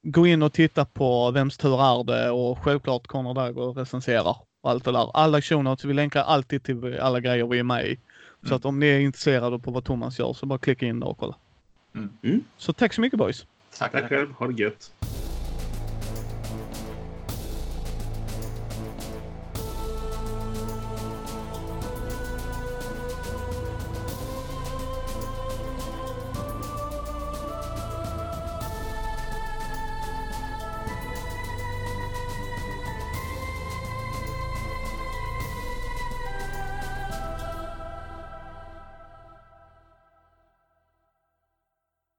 Gå 0.03 0.27
in 0.27 0.41
och 0.43 0.53
titta 0.53 0.85
på 0.85 1.31
Vems 1.31 1.57
tur 1.57 1.81
är 1.81 2.03
det 2.03 2.29
och 2.31 2.59
självklart 2.59 3.07
Conor 3.07 3.33
Dagger 3.33 3.61
och 3.61 3.77
recenserar 3.77 4.35
och 4.61 4.69
allt 4.71 4.85
det 4.85 4.91
där. 4.91 5.11
Alla 5.13 5.41
show 5.41 5.63
notes, 5.63 5.85
vi 5.85 5.93
länkar 5.93 6.23
alltid 6.23 6.63
till 6.63 6.99
alla 6.99 7.19
grejer 7.19 7.45
vi 7.47 7.59
är 7.59 7.63
med 7.63 7.87
i. 7.87 7.95
Så 8.41 8.47
Mm. 8.47 8.55
att 8.57 8.65
om 8.65 8.79
ni 8.79 8.85
är 8.87 8.99
intresserade 8.99 9.59
på 9.59 9.71
vad 9.71 9.83
Thomas 9.83 10.19
gör 10.19 10.33
så 10.33 10.45
bara 10.45 10.59
klicka 10.59 10.85
in 10.85 10.99
där 10.99 11.07
och 11.07 11.17
kolla. 11.17 11.35
Mm. 11.95 12.09
Mm. 12.23 12.43
Så 12.57 12.73
tack 12.73 12.93
så 12.93 13.01
mycket 13.01 13.19
boys! 13.19 13.45
Tack, 13.77 13.91
Tack 13.91 14.09
själv. 14.09 14.31
Ha 14.33 14.47
det 14.47 14.61
gött. 14.63 14.91